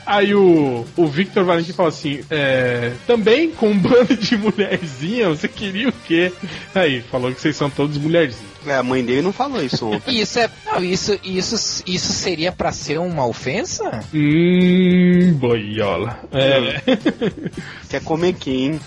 Aí 0.05 0.35
o, 0.35 0.85
o 0.97 1.07
Victor 1.07 1.45
Valentim 1.45 1.73
fala 1.73 1.89
assim: 1.89 2.21
é, 2.31 2.93
também 3.07 3.51
com 3.51 3.71
um 3.71 3.79
bando 3.79 4.17
de 4.17 4.37
mulherzinha, 4.37 5.29
você 5.29 5.47
queria 5.49 5.89
o 5.89 5.93
quê? 5.93 6.33
Aí, 6.75 7.03
falou 7.03 7.33
que 7.33 7.41
vocês 7.41 7.57
são 7.57 7.71
todos 7.71 7.97
mulherzinhas. 7.99 8.52
É, 8.67 8.77
a 8.77 8.83
mãe 8.83 9.05
dele 9.05 9.23
não 9.23 9.33
falou 9.33 9.63
isso. 9.63 9.91
Isso 10.07 10.39
é. 10.39 10.51
Não, 10.67 10.83
isso, 10.83 11.19
isso, 11.25 11.83
isso 11.87 12.13
seria 12.13 12.53
para 12.53 12.73
ser 12.73 12.99
uma 12.99 13.27
ofensa? 13.27 14.05
Hum, 14.15 15.35
boiola. 15.35 16.21
É. 16.33 16.81
Quer 17.89 18.03
comer 18.03 18.35
quem? 18.35 18.81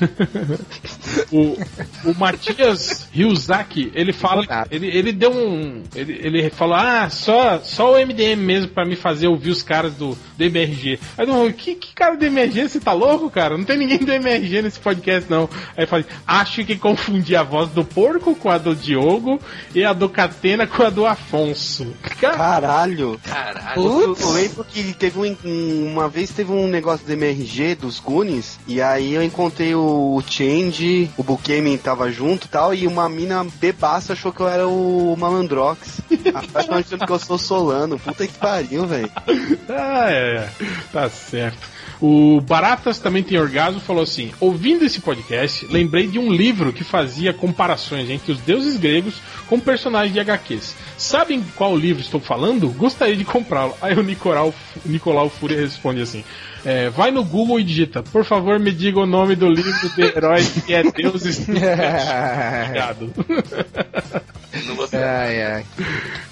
o, 1.31 1.57
o 2.03 2.13
Matias 2.17 3.07
Ryuzaki, 3.11 3.91
ele 3.93 4.13
fala. 4.13 4.45
Ele, 4.71 4.87
ele 4.87 5.11
deu 5.11 5.31
um. 5.31 5.83
Ele, 5.95 6.19
ele 6.21 6.49
falou: 6.49 6.75
ah, 6.75 7.09
só, 7.09 7.59
só 7.59 7.93
o 7.93 8.05
MDM 8.05 8.37
mesmo 8.37 8.69
para 8.69 8.85
me 8.85 8.95
fazer 8.95 9.27
ouvir 9.27 9.49
os 9.49 9.61
caras 9.61 9.93
do 9.93 10.17
DBRG. 10.37 10.99
Aí 11.17 11.27
eu 11.27 11.53
que, 11.53 11.75
que 11.75 11.93
cara 11.93 12.15
do 12.15 12.25
MRG? 12.25 12.69
Você 12.69 12.79
tá 12.79 12.93
louco, 12.93 13.29
cara? 13.29 13.57
Não 13.57 13.63
tem 13.63 13.77
ninguém 13.77 13.99
do 13.99 14.11
MRG 14.11 14.61
nesse 14.61 14.79
podcast, 14.79 15.29
não. 15.29 15.49
Aí 15.75 15.83
eu 15.83 15.87
falei, 15.87 16.05
acho 16.27 16.63
que 16.63 16.75
confundi 16.75 17.35
a 17.35 17.43
voz 17.43 17.69
do 17.69 17.83
porco 17.83 18.35
com 18.35 18.49
a 18.49 18.57
do 18.57 18.75
Diogo 18.75 19.39
e 19.75 19.83
a 19.83 19.91
do 19.91 20.07
Catena 20.07 20.65
com 20.65 20.83
a 20.83 20.89
do 20.89 21.05
Afonso. 21.05 21.93
Caralho! 22.19 23.19
Caralho. 23.23 23.81
Eu, 23.81 24.15
eu 24.17 24.31
lembro 24.31 24.63
que 24.63 24.93
teve 24.93 25.19
um, 25.19 25.91
uma 25.91 26.07
vez 26.07 26.31
teve 26.31 26.51
um 26.51 26.67
negócio 26.67 27.05
do 27.05 27.11
MRG 27.11 27.75
dos 27.75 27.99
Goonies, 27.99 28.57
e 28.65 28.81
aí 28.81 29.13
eu 29.13 29.21
encontrei 29.21 29.75
o 29.75 30.23
Change, 30.25 31.11
o 31.17 31.23
Bukemi 31.23 31.77
tava 31.77 32.09
junto 32.09 32.47
e 32.47 32.49
tal, 32.49 32.73
e 32.73 32.87
uma 32.87 33.09
mina 33.09 33.45
bebaça 33.59 34.13
achou 34.13 34.31
que 34.31 34.39
eu 34.39 34.47
era 34.47 34.65
o 34.65 35.13
Malandrox. 35.17 35.99
Achando 36.55 37.05
que 37.05 37.11
eu 37.11 37.19
sou 37.19 37.37
Solano. 37.37 37.99
Puta 37.99 38.25
que 38.25 38.33
pariu, 38.37 38.87
velho. 38.87 39.11
Ah, 39.67 40.09
é, 40.09 40.37
é. 40.37 40.49
Tá 40.93 41.09
certo. 41.09 41.74
O 42.01 42.41
Baratas 42.41 42.99
também 42.99 43.23
tem 43.23 43.37
orgasmo 43.37 43.79
falou 43.79 44.03
assim: 44.03 44.31
ouvindo 44.39 44.83
esse 44.83 44.99
podcast, 44.99 45.65
lembrei 45.67 46.07
de 46.07 46.19
um 46.19 46.31
livro 46.31 46.73
que 46.73 46.83
fazia 46.83 47.33
comparações 47.33 48.09
entre 48.09 48.31
os 48.31 48.39
deuses 48.39 48.77
gregos 48.77 49.15
com 49.47 49.59
personagens 49.59 50.13
de 50.13 50.19
HQs. 50.19 50.75
Sabem 50.97 51.43
qual 51.55 51.77
livro 51.77 52.01
estou 52.01 52.19
falando? 52.19 52.69
Gostaria 52.69 53.15
de 53.15 53.25
comprá-lo. 53.25 53.73
Aí 53.81 53.95
o 53.95 54.03
Nicolau, 54.03 54.53
Nicolau 54.85 55.29
Fúria 55.29 55.57
responde 55.57 56.01
assim: 56.01 56.23
é, 56.65 56.89
vai 56.89 57.11
no 57.11 57.23
Google 57.23 57.59
e 57.59 57.63
digita, 57.63 58.01
por 58.01 58.25
favor, 58.25 58.59
me 58.59 58.71
diga 58.71 58.99
o 58.99 59.05
nome 59.05 59.35
do 59.35 59.47
livro 59.47 59.89
de 59.95 60.01
herói 60.01 60.43
que 60.65 60.73
é 60.73 60.83
Deuses. 60.83 61.45
Obrigado. 61.47 63.13
Ai, 64.95 65.43
ai. 65.43 65.65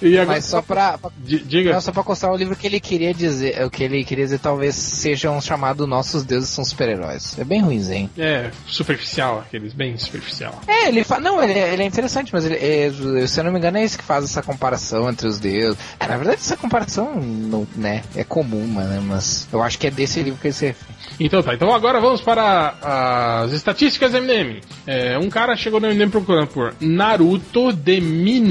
E 0.02 0.18
agora, 0.18 0.36
Mas 0.36 0.44
só 0.44 0.60
pra, 0.62 0.98
pra- 0.98 1.10
Di- 1.18 1.38
diga. 1.40 1.72
não, 1.72 1.80
só 1.80 1.92
pra 1.92 2.02
constar 2.02 2.30
o 2.32 2.36
livro 2.36 2.56
que 2.56 2.66
ele 2.66 2.80
queria 2.80 3.12
dizer, 3.14 3.64
o 3.64 3.70
que 3.70 3.82
ele 3.84 4.04
queria 4.04 4.24
dizer 4.24 4.38
talvez 4.38 4.74
sejam 4.74 5.40
chamados 5.40 5.86
nossos 5.88 6.24
deuses 6.24 6.48
são 6.48 6.64
super-heróis. 6.64 7.38
É 7.38 7.44
bem 7.44 7.60
ruimzinho. 7.62 8.10
É, 8.18 8.50
superficial, 8.66 9.40
aqueles, 9.46 9.72
bem 9.72 9.96
superficial. 9.96 10.60
É, 10.66 10.88
ele 10.88 11.04
fala, 11.04 11.20
não, 11.22 11.42
ele, 11.42 11.52
é- 11.52 11.72
ele 11.72 11.82
é 11.82 11.86
interessante, 11.86 12.30
mas 12.32 12.44
ele, 12.44 12.56
é, 12.56 12.90
se 13.26 13.40
eu 13.40 13.44
não 13.44 13.52
me 13.52 13.58
engano 13.58 13.78
é 13.78 13.84
esse 13.84 13.96
que 13.98 14.04
faz 14.04 14.24
essa 14.24 14.42
comparação 14.42 15.08
entre 15.08 15.26
os 15.26 15.38
deuses. 15.38 15.78
É, 15.98 16.06
na 16.06 16.16
verdade 16.16 16.40
essa 16.40 16.56
comparação, 16.56 17.14
não, 17.20 17.66
né, 17.76 18.02
é 18.14 18.24
comum, 18.24 18.66
né, 18.66 19.00
mas 19.04 19.46
eu 19.52 19.62
acho 19.62 19.78
que 19.78 19.86
é 19.86 19.90
desse 19.90 20.22
livro 20.22 20.40
que 20.40 20.48
ele 20.48 20.54
se 20.54 20.66
refere. 20.66 20.94
Então 21.20 21.42
tá, 21.42 21.54
então 21.54 21.72
agora 21.72 22.00
vamos 22.00 22.20
para 22.20 23.42
as 23.44 23.52
estatísticas 23.52 24.12
MDM. 24.12 24.60
É, 24.86 25.18
um 25.18 25.28
cara 25.30 25.56
chegou 25.56 25.80
no 25.80 25.88
MDM 25.88 26.10
procurando 26.10 26.48
por 26.48 26.74
Naruto 26.80 27.72
de 27.72 28.00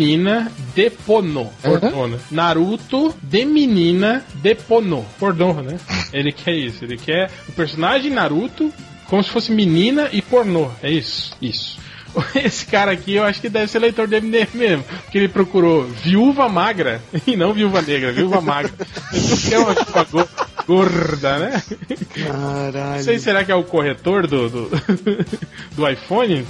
menina 0.03 0.51
de 0.75 0.89
Pono. 0.89 1.51
Pornô, 1.61 2.07
né? 2.07 2.19
Naruto 2.30 3.15
de 3.21 3.45
menina 3.45 4.23
de 4.35 4.55
Pono. 4.55 5.05
Pornô, 5.17 5.53
né? 5.53 5.80
Ele 6.11 6.31
quer 6.31 6.53
isso, 6.53 6.84
ele 6.84 6.97
quer 6.97 7.31
o 7.47 7.51
personagem 7.53 8.11
Naruto 8.11 8.71
como 9.07 9.23
se 9.23 9.30
fosse 9.30 9.51
menina 9.51 10.09
e 10.11 10.21
pornô. 10.21 10.69
É 10.81 10.89
isso, 10.89 11.35
isso. 11.41 11.77
Esse 12.35 12.65
cara 12.65 12.91
aqui 12.91 13.15
eu 13.15 13.23
acho 13.23 13.41
que 13.41 13.49
deve 13.49 13.67
ser 13.67 13.80
leitor 13.80 14.07
do 14.07 14.15
MDM 14.15 14.47
mesmo, 14.53 14.84
porque 14.84 15.17
ele 15.17 15.27
procurou 15.27 15.84
viúva 15.84 16.47
magra 16.47 17.01
e 17.25 17.35
não 17.35 17.53
viúva 17.53 17.81
negra, 17.81 18.11
viúva 18.11 18.41
magra. 18.41 18.71
Ele 19.11 19.27
não 19.27 19.38
quer 19.38 19.59
uma 19.59 19.73
viúva 19.73 20.30
gorda, 20.65 21.40
né? 21.40 21.64
Não 22.18 22.26
Caralho. 22.72 23.03
sei, 23.03 23.19
será 23.19 23.44
que 23.44 23.52
é 23.52 23.56
o 23.56 23.64
corretor 23.64 24.27
do, 24.27 24.49
do, 24.49 24.72
do 25.76 25.90
iPhone? 25.90 26.45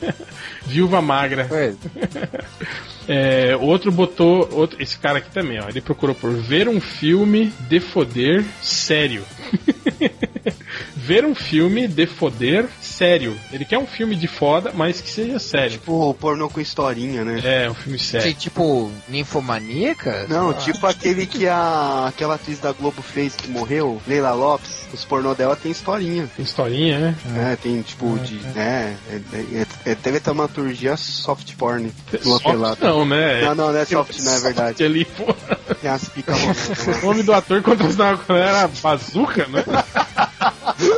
Viúva 0.66 1.00
magra. 1.00 1.46
Pois. 1.48 1.76
É, 3.10 3.56
outro 3.56 3.90
botou. 3.90 4.46
Outro, 4.52 4.82
esse 4.82 4.98
cara 4.98 5.16
aqui 5.16 5.30
também, 5.30 5.58
ó. 5.58 5.66
Ele 5.66 5.80
procurou 5.80 6.14
por 6.14 6.30
ver 6.30 6.68
um 6.68 6.78
filme 6.78 7.50
de 7.66 7.80
foder 7.80 8.44
sério. 8.60 9.24
Ver 11.08 11.24
um 11.24 11.34
filme 11.34 11.88
de 11.88 12.06
foder 12.06 12.68
sério. 12.82 13.34
Ele 13.50 13.64
quer 13.64 13.78
um 13.78 13.86
filme 13.86 14.14
de 14.14 14.28
foda, 14.28 14.72
mas 14.74 15.00
que 15.00 15.08
seja 15.08 15.38
sério. 15.38 15.70
Tipo, 15.70 16.12
pornô 16.12 16.50
com 16.50 16.60
historinha, 16.60 17.24
né? 17.24 17.40
É, 17.42 17.70
um 17.70 17.72
filme 17.72 17.98
sério. 17.98 18.34
tipo, 18.34 18.92
ninfomaníaca? 19.08 20.26
Não, 20.28 20.52
tipo 20.52 20.86
aquele 20.86 21.24
que 21.24 21.48
a 21.48 22.08
aquela 22.08 22.34
atriz 22.34 22.58
da 22.58 22.72
Globo 22.72 23.00
fez 23.00 23.34
que 23.34 23.48
morreu, 23.48 24.02
Leila 24.06 24.34
Lopes, 24.34 24.86
os 24.92 25.02
pornô 25.06 25.34
dela 25.34 25.56
tem 25.56 25.72
historinha. 25.72 26.28
Tem 26.36 26.44
historinha, 26.44 26.98
né? 26.98 27.16
né? 27.24 27.58
Tem 27.62 27.80
tipo 27.80 28.18
de. 28.18 28.34
né? 28.54 28.94
É, 29.10 29.14
é, 29.14 29.38
é, 29.86 29.92
é 29.92 29.94
teledramaturgia 29.94 30.94
soft 30.98 31.54
porn. 31.56 31.90
Soft 32.22 32.44
pelada. 32.44 32.86
não, 32.86 33.06
né? 33.06 33.46
Não, 33.46 33.54
não, 33.54 33.72
não 33.72 33.78
é 33.78 33.86
soft, 33.86 34.18
não 34.18 34.32
é 34.32 34.40
verdade. 34.40 34.84
ali, 34.84 35.06
pô. 35.06 35.34
Tem 35.80 35.90
as 35.90 36.06
pica 36.06 36.34
O 37.02 37.06
nome 37.06 37.22
do 37.22 37.32
ator 37.32 37.62
ela 38.28 38.46
era 38.46 38.70
Bazuca, 38.82 39.46
né? 39.46 39.64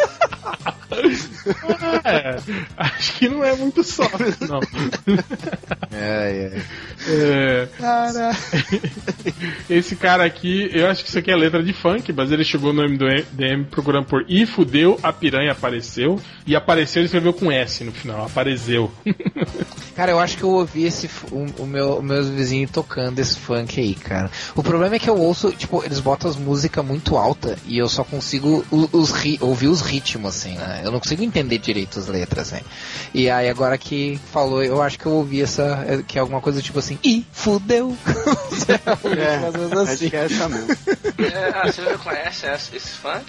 É, 2.03 2.37
acho 2.77 3.13
que 3.13 3.27
não 3.29 3.43
é 3.43 3.55
muito 3.55 3.83
soft, 3.83 4.11
não. 4.47 4.59
É, 5.91 6.51
é. 6.53 6.61
É, 7.07 7.67
Cara. 7.79 8.31
esse 9.69 9.95
cara 9.95 10.23
aqui, 10.25 10.69
eu 10.73 10.87
acho 10.87 11.03
que 11.03 11.09
isso 11.09 11.17
aqui 11.19 11.31
é 11.31 11.35
letra 11.35 11.63
de 11.63 11.73
funk, 11.73 12.11
mas 12.13 12.31
ele 12.31 12.43
chegou 12.43 12.73
no 12.73 12.83
MDM 12.83 13.65
procurando 13.69 14.05
por 14.05 14.25
I 14.29 14.45
fudeu, 14.45 14.99
a 15.01 15.11
piranha 15.11 15.51
apareceu. 15.51 16.19
E 16.45 16.55
apareceu, 16.55 17.01
ele 17.01 17.05
escreveu 17.05 17.33
com 17.33 17.51
S 17.51 17.83
no 17.83 17.91
final, 17.91 18.25
apareceu. 18.25 18.91
Cara, 19.95 20.11
eu 20.11 20.19
acho 20.19 20.37
que 20.37 20.43
eu 20.43 20.49
ouvi 20.49 20.85
esse 20.85 21.09
o, 21.31 21.45
o 21.63 21.65
meu 21.67 21.97
os 21.97 22.03
meus 22.03 22.29
vizinhos 22.29 22.71
tocando 22.71 23.19
esse 23.19 23.37
funk 23.37 23.79
aí, 23.79 23.93
cara. 23.93 24.29
O 24.55 24.63
problema 24.63 24.95
é 24.95 24.99
que 24.99 25.09
eu 25.09 25.17
ouço, 25.17 25.51
tipo, 25.51 25.83
eles 25.83 25.99
botam 25.99 26.29
as 26.29 26.37
músicas 26.37 26.83
muito 26.85 27.17
alta 27.17 27.57
e 27.65 27.77
eu 27.77 27.87
só 27.89 28.03
consigo 28.03 28.65
o- 28.71 28.89
os, 28.97 29.11
ri- 29.11 29.37
ouvir 29.41 29.67
os 29.67 29.81
ritmos, 29.81 30.35
assim, 30.35 30.55
né? 30.55 30.81
Eu 30.83 30.90
não 30.91 30.99
consigo 30.99 31.23
entender 31.23 31.57
direito 31.57 31.99
as 31.99 32.07
letras, 32.07 32.51
né? 32.51 32.61
E 33.13 33.29
aí 33.29 33.49
agora 33.49 33.77
que 33.77 34.19
falou, 34.31 34.63
eu 34.63 34.81
acho 34.81 34.97
que 34.99 35.05
eu 35.05 35.11
ouvi 35.13 35.41
essa, 35.41 35.83
é, 35.87 36.03
que 36.03 36.17
é 36.17 36.21
alguma 36.21 36.41
coisa 36.41 36.61
tipo 36.61 36.79
assim, 36.79 36.97
ih, 37.03 37.25
fudeu. 37.31 37.95
É, 39.17 39.37
Mais 39.39 39.55
ou 39.55 39.61
menos 39.61 39.73
acho 39.79 39.91
assim. 39.93 40.09
que 40.09 40.15
é 40.15 40.25
essa 40.25 40.47
mesmo. 40.49 40.67
É, 41.17 41.51
ah, 41.55 41.71
você 41.71 41.83
já 41.83 41.97
conhece 41.97 42.45
esse 42.47 42.89
funk? 42.91 43.25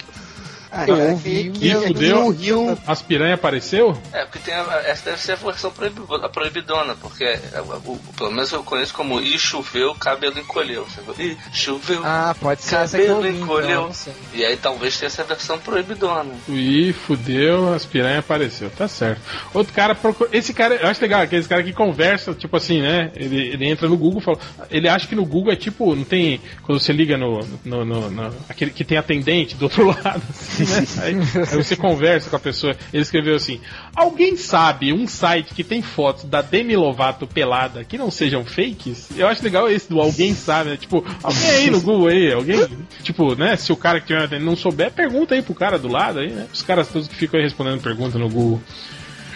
Ah, 0.74 0.86
Eu 0.88 0.96
é 0.96 1.14
que, 1.16 1.50
que 1.50 1.70
aqui 1.70 1.86
Fudeu. 1.88 2.16
no 2.24 2.30
Rio. 2.30 2.78
As 2.86 3.02
piranha 3.02 3.34
apareceu? 3.34 3.96
É, 4.12 4.24
porque 4.24 4.38
tem 4.38 4.54
a- 4.54 4.82
essa 4.86 5.04
deve 5.10 5.20
ser 5.20 5.32
a 5.32 5.36
versão 5.36 5.70
proibi- 5.70 6.02
a 6.22 6.28
proibidona, 6.30 6.94
porque 7.00 7.24
é, 7.24 7.40
o- 7.60 7.92
o- 7.92 8.00
pelo 8.16 8.30
menos 8.32 8.50
eu 8.52 8.62
conheço 8.64 8.94
como 8.94 9.20
e 9.20 9.38
choveu, 9.38 9.94
cabelo 9.94 10.38
encolheu. 10.38 10.86
Ih, 11.18 11.36
choveu. 11.52 12.00
Ah, 12.04 12.34
pode 12.40 12.62
ser 12.62 12.70
Cabelo 12.76 13.16
ouvi, 13.16 13.28
então, 13.28 13.42
encolheu. 13.42 13.90
sei. 13.92 14.14
E 14.32 14.44
aí 14.44 14.56
talvez 14.56 14.96
tenha 14.98 15.08
essa 15.08 15.22
versão 15.24 15.58
proibidona. 15.58 16.30
Ih, 16.48 16.92
fudeu, 16.94 17.74
as 17.74 17.84
piranha 17.84 18.20
apareceu, 18.20 18.70
tá 18.70 18.88
certo. 18.88 19.20
Outro 19.52 19.74
cara 19.74 19.94
procura. 19.94 20.30
Esse 20.32 20.54
cara, 20.54 20.74
eu 20.76 20.88
acho 20.88 21.02
legal, 21.02 21.20
aqueles 21.20 21.46
cara 21.46 21.62
que 21.62 21.72
conversa, 21.74 22.32
tipo 22.32 22.56
assim, 22.56 22.80
né? 22.80 23.10
Ele, 23.14 23.36
ele 23.48 23.66
entra 23.68 23.86
no 23.88 23.96
Google 23.98 24.20
e 24.20 24.24
fala. 24.24 24.38
Ele 24.70 24.88
acha 24.88 25.06
que 25.06 25.14
no 25.14 25.26
Google 25.26 25.52
é 25.52 25.56
tipo, 25.56 25.94
não 25.94 26.04
tem. 26.04 26.40
Quando 26.62 26.80
você 26.80 26.92
liga 26.94 27.18
no. 27.18 27.40
no, 27.62 27.84
no- 27.84 28.10
no- 28.10 28.34
aquele 28.48 28.70
que 28.70 28.84
tem 28.84 28.96
atendente 28.96 29.54
do 29.54 29.64
outro 29.64 29.84
lado, 29.92 30.22
assim, 30.30 30.61
Aí, 31.02 31.14
você 31.56 31.76
conversa 31.76 32.30
com 32.30 32.36
a 32.36 32.40
pessoa. 32.40 32.76
Ele 32.92 33.02
escreveu 33.02 33.34
assim: 33.34 33.60
Alguém 33.94 34.36
sabe 34.36 34.92
um 34.92 35.06
site 35.06 35.54
que 35.54 35.64
tem 35.64 35.82
fotos 35.82 36.24
da 36.24 36.42
Demi 36.42 36.76
Lovato 36.76 37.26
pelada 37.26 37.84
que 37.84 37.98
não 37.98 38.10
sejam 38.10 38.44
fakes? 38.44 39.08
Eu 39.16 39.28
acho 39.28 39.42
legal 39.42 39.70
esse 39.70 39.88
do 39.88 40.00
alguém 40.00 40.34
sabe, 40.34 40.70
né? 40.70 40.76
Tipo, 40.76 41.04
alguém 41.22 41.50
aí 41.50 41.70
no 41.70 41.80
Google 41.80 42.08
aí, 42.08 42.32
alguém. 42.32 42.66
Tipo, 43.02 43.34
né? 43.34 43.56
Se 43.56 43.72
o 43.72 43.76
cara 43.76 44.00
que 44.00 44.06
tiver 44.06 44.40
não 44.40 44.56
souber, 44.56 44.90
pergunta 44.90 45.34
aí 45.34 45.42
pro 45.42 45.54
cara 45.54 45.78
do 45.78 45.88
lado 45.88 46.20
aí, 46.20 46.30
né? 46.30 46.46
Os 46.52 46.62
caras 46.62 46.88
todos 46.88 47.08
que 47.08 47.14
ficam 47.14 47.38
aí 47.38 47.44
respondendo 47.44 47.80
pergunta 47.80 48.18
no 48.18 48.28
Google. 48.28 48.60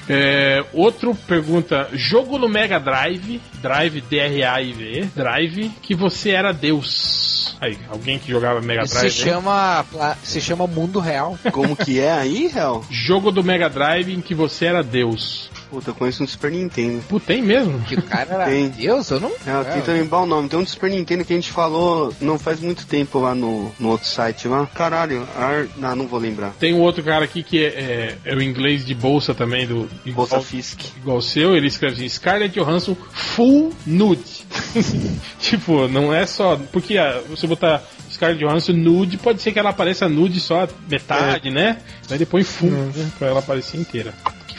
É, 0.08 0.64
outro 0.72 1.14
pergunta: 1.14 1.88
jogo 1.92 2.38
no 2.38 2.48
Mega 2.48 2.78
Drive, 2.78 3.40
Drive 3.60 4.00
D-R-A-I-V, 4.00 5.08
Drive, 5.14 5.70
que 5.82 5.94
você 5.94 6.30
era 6.30 6.52
Deus. 6.52 7.56
Aí, 7.60 7.78
alguém 7.88 8.18
que 8.18 8.30
jogava 8.30 8.60
Mega 8.60 8.82
Isso 8.82 8.94
Drive. 8.94 9.10
se 9.10 9.22
chama, 9.22 9.84
se 10.22 10.40
chama 10.40 10.66
Mundo 10.66 11.00
Real. 11.00 11.38
Como 11.52 11.74
que 11.74 12.00
é 12.00 12.12
aí, 12.12 12.48
Real? 12.48 12.84
Jogo 12.90 13.30
do 13.30 13.42
Mega 13.42 13.68
Drive 13.68 14.12
em 14.12 14.20
que 14.20 14.34
você 14.34 14.66
era 14.66 14.82
Deus. 14.82 15.50
Puta, 15.70 15.90
eu 15.90 15.94
conheço 15.94 16.22
um 16.22 16.26
Super 16.26 16.50
Nintendo. 16.50 17.02
Puta, 17.08 17.26
tem 17.26 17.42
mesmo? 17.42 17.80
Que 17.80 17.96
o 17.96 18.02
cara 18.02 18.34
era 18.34 18.44
Tem. 18.44 18.68
Deus, 18.68 19.10
eu 19.10 19.20
não. 19.20 19.30
É, 19.46 19.60
eu 19.60 19.64
tento 19.64 19.90
lembrar 19.90 20.20
o 20.20 20.26
nome. 20.26 20.48
Tem 20.48 20.58
um 20.58 20.62
do 20.62 20.68
Super 20.70 20.90
Nintendo 20.90 21.24
que 21.24 21.32
a 21.32 21.36
gente 21.36 21.50
falou 21.50 22.14
não 22.20 22.38
faz 22.38 22.60
muito 22.60 22.86
tempo 22.86 23.18
lá 23.18 23.34
no, 23.34 23.72
no 23.78 23.88
outro 23.88 24.06
site 24.06 24.48
lá. 24.48 24.66
Caralho, 24.66 25.26
Ar... 25.36 25.66
não, 25.76 25.96
não 25.96 26.06
vou 26.06 26.18
lembrar. 26.18 26.50
Tem 26.58 26.74
um 26.74 26.80
outro 26.80 27.02
cara 27.02 27.24
aqui 27.24 27.42
que 27.42 27.64
é, 27.64 27.68
é, 27.68 28.18
é 28.24 28.34
o 28.34 28.42
inglês 28.42 28.84
de 28.84 28.94
bolsa 28.94 29.34
também, 29.34 29.66
do 29.66 29.88
igual, 30.04 30.26
Bolsa 30.26 30.40
Fisk. 30.40 30.80
igual 30.96 31.18
o 31.18 31.22
seu, 31.22 31.56
ele 31.56 31.66
escreve 31.66 31.94
assim, 31.94 32.08
Scarlett 32.08 32.58
Johansson 32.58 32.96
full 33.10 33.72
nude. 33.86 34.46
tipo, 35.40 35.88
não 35.88 36.14
é 36.14 36.26
só. 36.26 36.56
Porque 36.72 36.98
ah, 36.98 37.22
você 37.28 37.46
botar 37.46 37.82
Scarlett 38.10 38.42
Johansson 38.44 38.72
nude, 38.72 39.16
pode 39.18 39.42
ser 39.42 39.52
que 39.52 39.58
ela 39.58 39.70
apareça 39.70 40.08
nude 40.08 40.40
só 40.40 40.68
metade, 40.88 41.50
né? 41.50 41.78
Daí 42.08 42.18
depois 42.18 42.48
full, 42.48 42.70
né, 42.70 43.10
pra 43.18 43.28
ela 43.28 43.40
aparecer 43.40 43.78
inteira. 43.78 44.14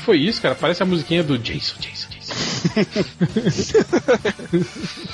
Foi 0.07 0.17
isso, 0.19 0.41
cara? 0.41 0.55
Parece 0.55 0.81
a 0.81 0.85
musiquinha 0.85 1.21
do 1.21 1.37
Jason, 1.37 1.75
Jason, 1.81 2.07
Jason. 2.09 2.33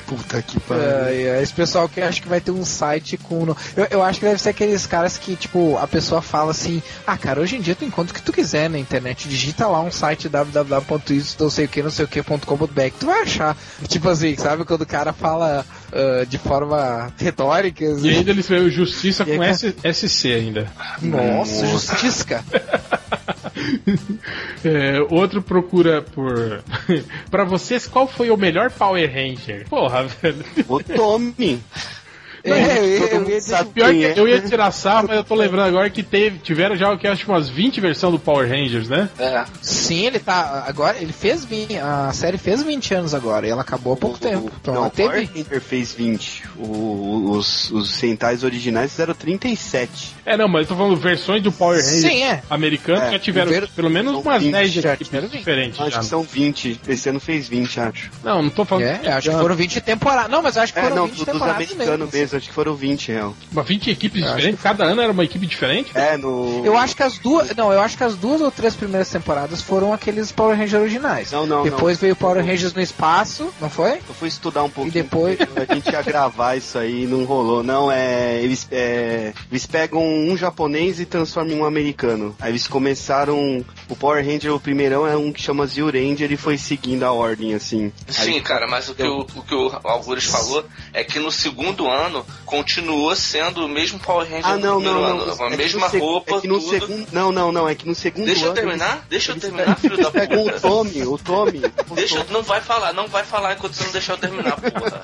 Puta 0.07 0.41
que 0.41 0.61
pariu. 0.61 0.85
É, 0.85 1.15
é, 1.15 1.43
esse 1.43 1.53
pessoal 1.53 1.89
que 1.89 2.01
acha 2.01 2.21
que 2.21 2.29
vai 2.29 2.41
ter 2.41 2.51
um 2.51 2.65
site 2.65 3.17
com. 3.17 3.55
Eu, 3.77 3.87
eu 3.91 4.03
acho 4.03 4.21
que 4.21 4.27
deve 4.27 4.41
ser 4.41 4.51
aqueles 4.51 4.87
caras 4.87 5.19
que, 5.19 5.35
tipo, 5.35 5.77
a 5.79 5.87
pessoa 5.87 6.23
fala 6.23 6.53
assim: 6.53 6.83
Ah, 7.07 7.19
cara, 7.19 7.41
hoje 7.41 7.57
em 7.57 7.61
dia 7.61 7.75
tu 7.75 7.85
encontra 7.85 8.13
o 8.13 8.15
que 8.15 8.23
tu 8.23 8.33
quiser 8.33 8.71
na 8.71 8.79
internet. 8.79 9.29
Digita 9.29 9.67
lá 9.67 9.81
um 9.83 9.91
site 9.91 10.29
www.isso, 10.29 11.37
não 11.41 11.51
sei 11.51 11.65
o 11.65 11.69
que, 11.69 11.83
não 11.83 11.91
sei 11.91 12.05
o 12.05 12.09
que.com.br 12.09 12.97
tu 12.99 13.07
vai 13.07 13.23
achar. 13.23 13.57
Tipo 13.89 14.09
assim, 14.09 14.37
sabe? 14.37 14.65
Quando 14.65 14.83
o 14.83 14.87
cara 14.87 15.13
fala 15.13 15.65
uh, 15.93 16.27
de 16.27 16.39
forma 16.39 17.13
retórica. 17.19 17.85
Assim. 17.85 18.09
E 18.09 18.11
ainda 18.11 18.31
ele 18.31 18.41
escreveu 18.41 18.71
justiça 18.71 19.25
com 19.25 19.43
S, 19.43 19.75
SC 19.93 20.33
ainda. 20.33 20.71
Nossa, 21.03 21.67
justiça. 21.67 22.45
é, 24.65 25.01
outro 25.11 25.43
procura 25.43 26.03
por. 26.03 26.63
pra 27.31 27.45
vocês, 27.45 27.87
qual 27.87 28.07
foi 28.07 28.31
o 28.31 28.37
melhor 28.37 28.71
Power 28.71 29.11
Ranger? 29.13 29.69
Porra, 29.69 30.05
velho. 30.05 30.45
O 30.69 30.83
Tommy. 30.83 31.63
É, 32.47 32.79
eu, 32.79 33.07
eu, 33.09 33.31
ia, 33.31 33.65
pior 33.65 33.91
que 33.91 34.05
é. 34.05 34.15
eu 34.17 34.29
ia 34.29 34.41
tirar 34.41 34.71
sarro, 34.71 35.07
mas 35.09 35.17
eu 35.17 35.25
tô 35.25 35.35
lembrando 35.35 35.69
agora 35.69 35.91
que 35.91 36.03
teve, 36.03 36.39
tiveram 36.39 36.77
já 36.77 36.93
o 36.93 36.99
que 36.99 37.07
acho 37.07 37.31
umas 37.31 37.49
20 37.49 37.81
versões 37.81 38.13
do 38.13 38.19
Power 38.19 38.49
Rangers, 38.49 38.89
né? 38.89 39.09
É. 39.19 39.45
Sim, 39.61 40.07
ele 40.07 40.19
tá. 40.19 40.65
Agora, 40.67 40.97
ele 40.99 41.13
fez 41.13 41.45
20. 41.45 41.77
A 41.77 42.13
série 42.13 42.39
fez 42.39 42.63
20 42.63 42.95
anos 42.95 43.15
agora 43.15 43.47
e 43.47 43.51
ela 43.51 43.63
acabou 43.63 43.95
há 43.95 43.97
pouco 43.97 44.17
o, 44.17 44.21
tempo. 44.21 44.51
Então, 44.61 44.75
não, 44.75 44.87
o 44.87 44.91
Power 44.91 45.29
Ranger 45.35 45.61
fez 45.61 45.93
20. 45.93 46.45
O, 46.57 47.31
os, 47.33 47.71
os 47.71 47.91
Sentais 47.91 48.45
originais 48.45 48.91
fizeram 48.91 49.15
37. 49.15 50.17
É, 50.25 50.37
não, 50.37 50.49
mas 50.49 50.63
eu 50.63 50.69
tô 50.69 50.77
falando 50.77 50.97
versões 50.97 51.43
do 51.43 51.53
Power 51.53 51.79
Ranger 51.79 52.11
Sim, 52.11 52.23
é. 52.23 52.43
americano 52.49 53.03
é, 53.03 53.13
já 53.13 53.19
tiveram 53.19 53.51
ver... 53.51 53.69
pelo 53.69 53.91
menos 53.91 54.15
umas 54.15 54.43
10 54.43 54.73
diferentes. 54.73 55.81
Acho 55.81 55.91
já. 55.91 55.99
que 56.01 56.05
são 56.07 56.23
20. 56.23 56.81
Esse 56.89 57.09
ano 57.09 57.21
fez 57.21 57.49
20, 57.49 57.81
acho. 57.81 58.11
Não, 58.23 58.43
não 58.43 58.51
tô 58.51 58.65
falando. 58.65 58.85
É, 58.85 59.13
acho 59.13 59.31
que 59.31 59.37
foram 59.37 59.55
20 59.55 59.81
temporadas. 59.81 60.31
Não, 60.31 60.43
mas 60.43 60.57
acho 60.57 60.73
que 60.73 60.79
é, 60.79 60.83
foram 60.83 60.97
é, 60.97 60.99
não, 60.99 61.07
20 61.07 61.25
temporadas 61.25 61.75
mesmo. 61.75 62.09
mesmo 62.13 62.36
acho 62.37 62.49
que 62.49 62.55
foram 62.55 62.75
20, 62.75 63.09
real. 63.13 63.35
Mas 63.53 63.67
20 63.67 63.91
equipes 63.91 64.23
eu 64.23 64.29
diferentes? 64.29 64.61
Cada 64.63 64.85
ano 64.85 65.01
era 65.01 65.13
uma 65.13 65.25
equipe 65.25 65.47
diferente? 65.47 65.91
É, 65.95 66.17
no. 66.17 66.65
Eu 66.65 66.77
acho 66.77 66.95
que 66.95 67.03
as 67.03 67.19
duas. 67.19 67.55
Não, 67.57 67.73
eu 67.73 67.81
acho 67.81 67.97
que 67.97 68.05
as 68.05 68.15
duas 68.17 68.41
ou 68.41 68.51
três 68.51 68.75
primeiras 68.75 69.09
temporadas 69.09 69.63
foram 69.63 69.93
aqueles 69.93 70.31
Power 70.33 70.57
Rangers 70.57 70.83
originais. 70.83 71.33
Não, 71.33 71.47
não. 71.47 71.63
Depois 71.63 71.97
não. 71.97 72.03
veio 72.03 72.17
Power 72.17 72.45
Rangers 72.45 72.75
no 72.75 72.81
espaço, 72.81 73.53
não 73.61 73.71
foi? 73.71 73.95
Eu 74.09 74.15
fui 74.19 74.29
estudar 74.29 74.63
um 74.63 74.71
pouco. 74.71 74.89
E 74.89 74.93
depois. 74.93 75.39
A 75.41 75.75
gente 75.75 75.91
ia 75.91 76.03
gravar 76.03 76.57
isso 76.57 76.79
aí 76.79 77.07
não 77.07 77.25
rolou. 77.25 77.63
Não, 77.63 77.91
é. 77.91 78.41
Eles, 78.43 78.67
é, 78.71 79.33
eles 79.51 79.67
pegam 79.67 80.03
um 80.03 80.37
japonês 80.37 81.01
e 81.01 81.07
transformam 81.07 81.57
em 81.57 81.61
um 81.61 81.65
americano. 81.65 82.35
Aí 82.41 82.51
eles 82.53 82.67
começaram. 82.67 83.65
O 83.89 83.95
Power 83.95 84.25
Ranger, 84.25 84.53
o 84.53 84.59
primeirão, 84.59 85.07
é 85.07 85.17
um 85.17 85.33
que 85.33 85.41
chama 85.41 85.67
Zio 85.67 85.87
Ranger 85.87 86.33
e 86.33 86.37
foi 86.37 86.59
seguindo 86.59 87.05
a 87.05 87.13
ordem, 87.13 87.55
assim. 87.55 87.93
Sim, 88.09 88.35
aí, 88.35 88.41
cara, 88.41 88.67
mas 88.67 88.89
o 88.89 88.95
que, 88.95 89.03
o, 89.05 89.21
o 89.21 89.43
que 89.43 89.55
o 89.55 89.81
Algures 89.85 90.25
falou 90.25 90.65
é 90.93 91.05
que 91.05 91.21
no 91.21 91.31
segundo 91.31 91.89
ano 91.89 92.27
continuou 92.45 93.15
sendo 93.15 93.65
o 93.65 93.69
mesmo 93.69 94.01
Power 94.01 94.29
Ranger 94.29 94.47
ah, 94.47 94.57
não, 94.57 94.81
não, 94.81 95.05
ano. 95.05 95.27
Não, 95.27 95.45
a 95.45 95.53
é 95.53 95.57
mesma 95.57 95.87
roupa, 95.87 96.37
é 96.37 96.41
que 96.41 96.49
no 96.49 96.61
tudo. 96.61 97.07
Não, 97.13 97.31
não, 97.31 97.53
não, 97.53 97.69
é 97.69 97.75
que 97.75 97.87
no 97.87 97.95
segundo 97.95 98.27
Deixa 98.27 98.47
ano... 98.47 98.55
Deixa 98.55 98.67
eu 98.67 98.69
terminar, 98.69 98.93
eles, 98.97 99.09
deixa 99.09 99.33
eu 99.33 99.41
terminar, 99.41 99.77
filho 99.79 99.97
da 99.97 100.11
puta. 100.11 100.57
o 100.57 100.61
Tommy, 100.61 101.03
o 101.03 101.19
Tommy. 101.19 101.63
O 101.89 101.95
deixa, 101.95 102.19
Tommy. 102.19 102.33
não 102.33 102.43
vai 102.43 102.61
falar, 102.61 102.93
não 102.93 103.07
vai 103.07 103.25
falar 103.25 103.55
enquanto 103.55 103.75
você 103.75 103.85
não 103.85 103.93
deixar 103.93 104.15
eu 104.15 104.19
terminar, 104.19 104.61
porra. 104.61 105.03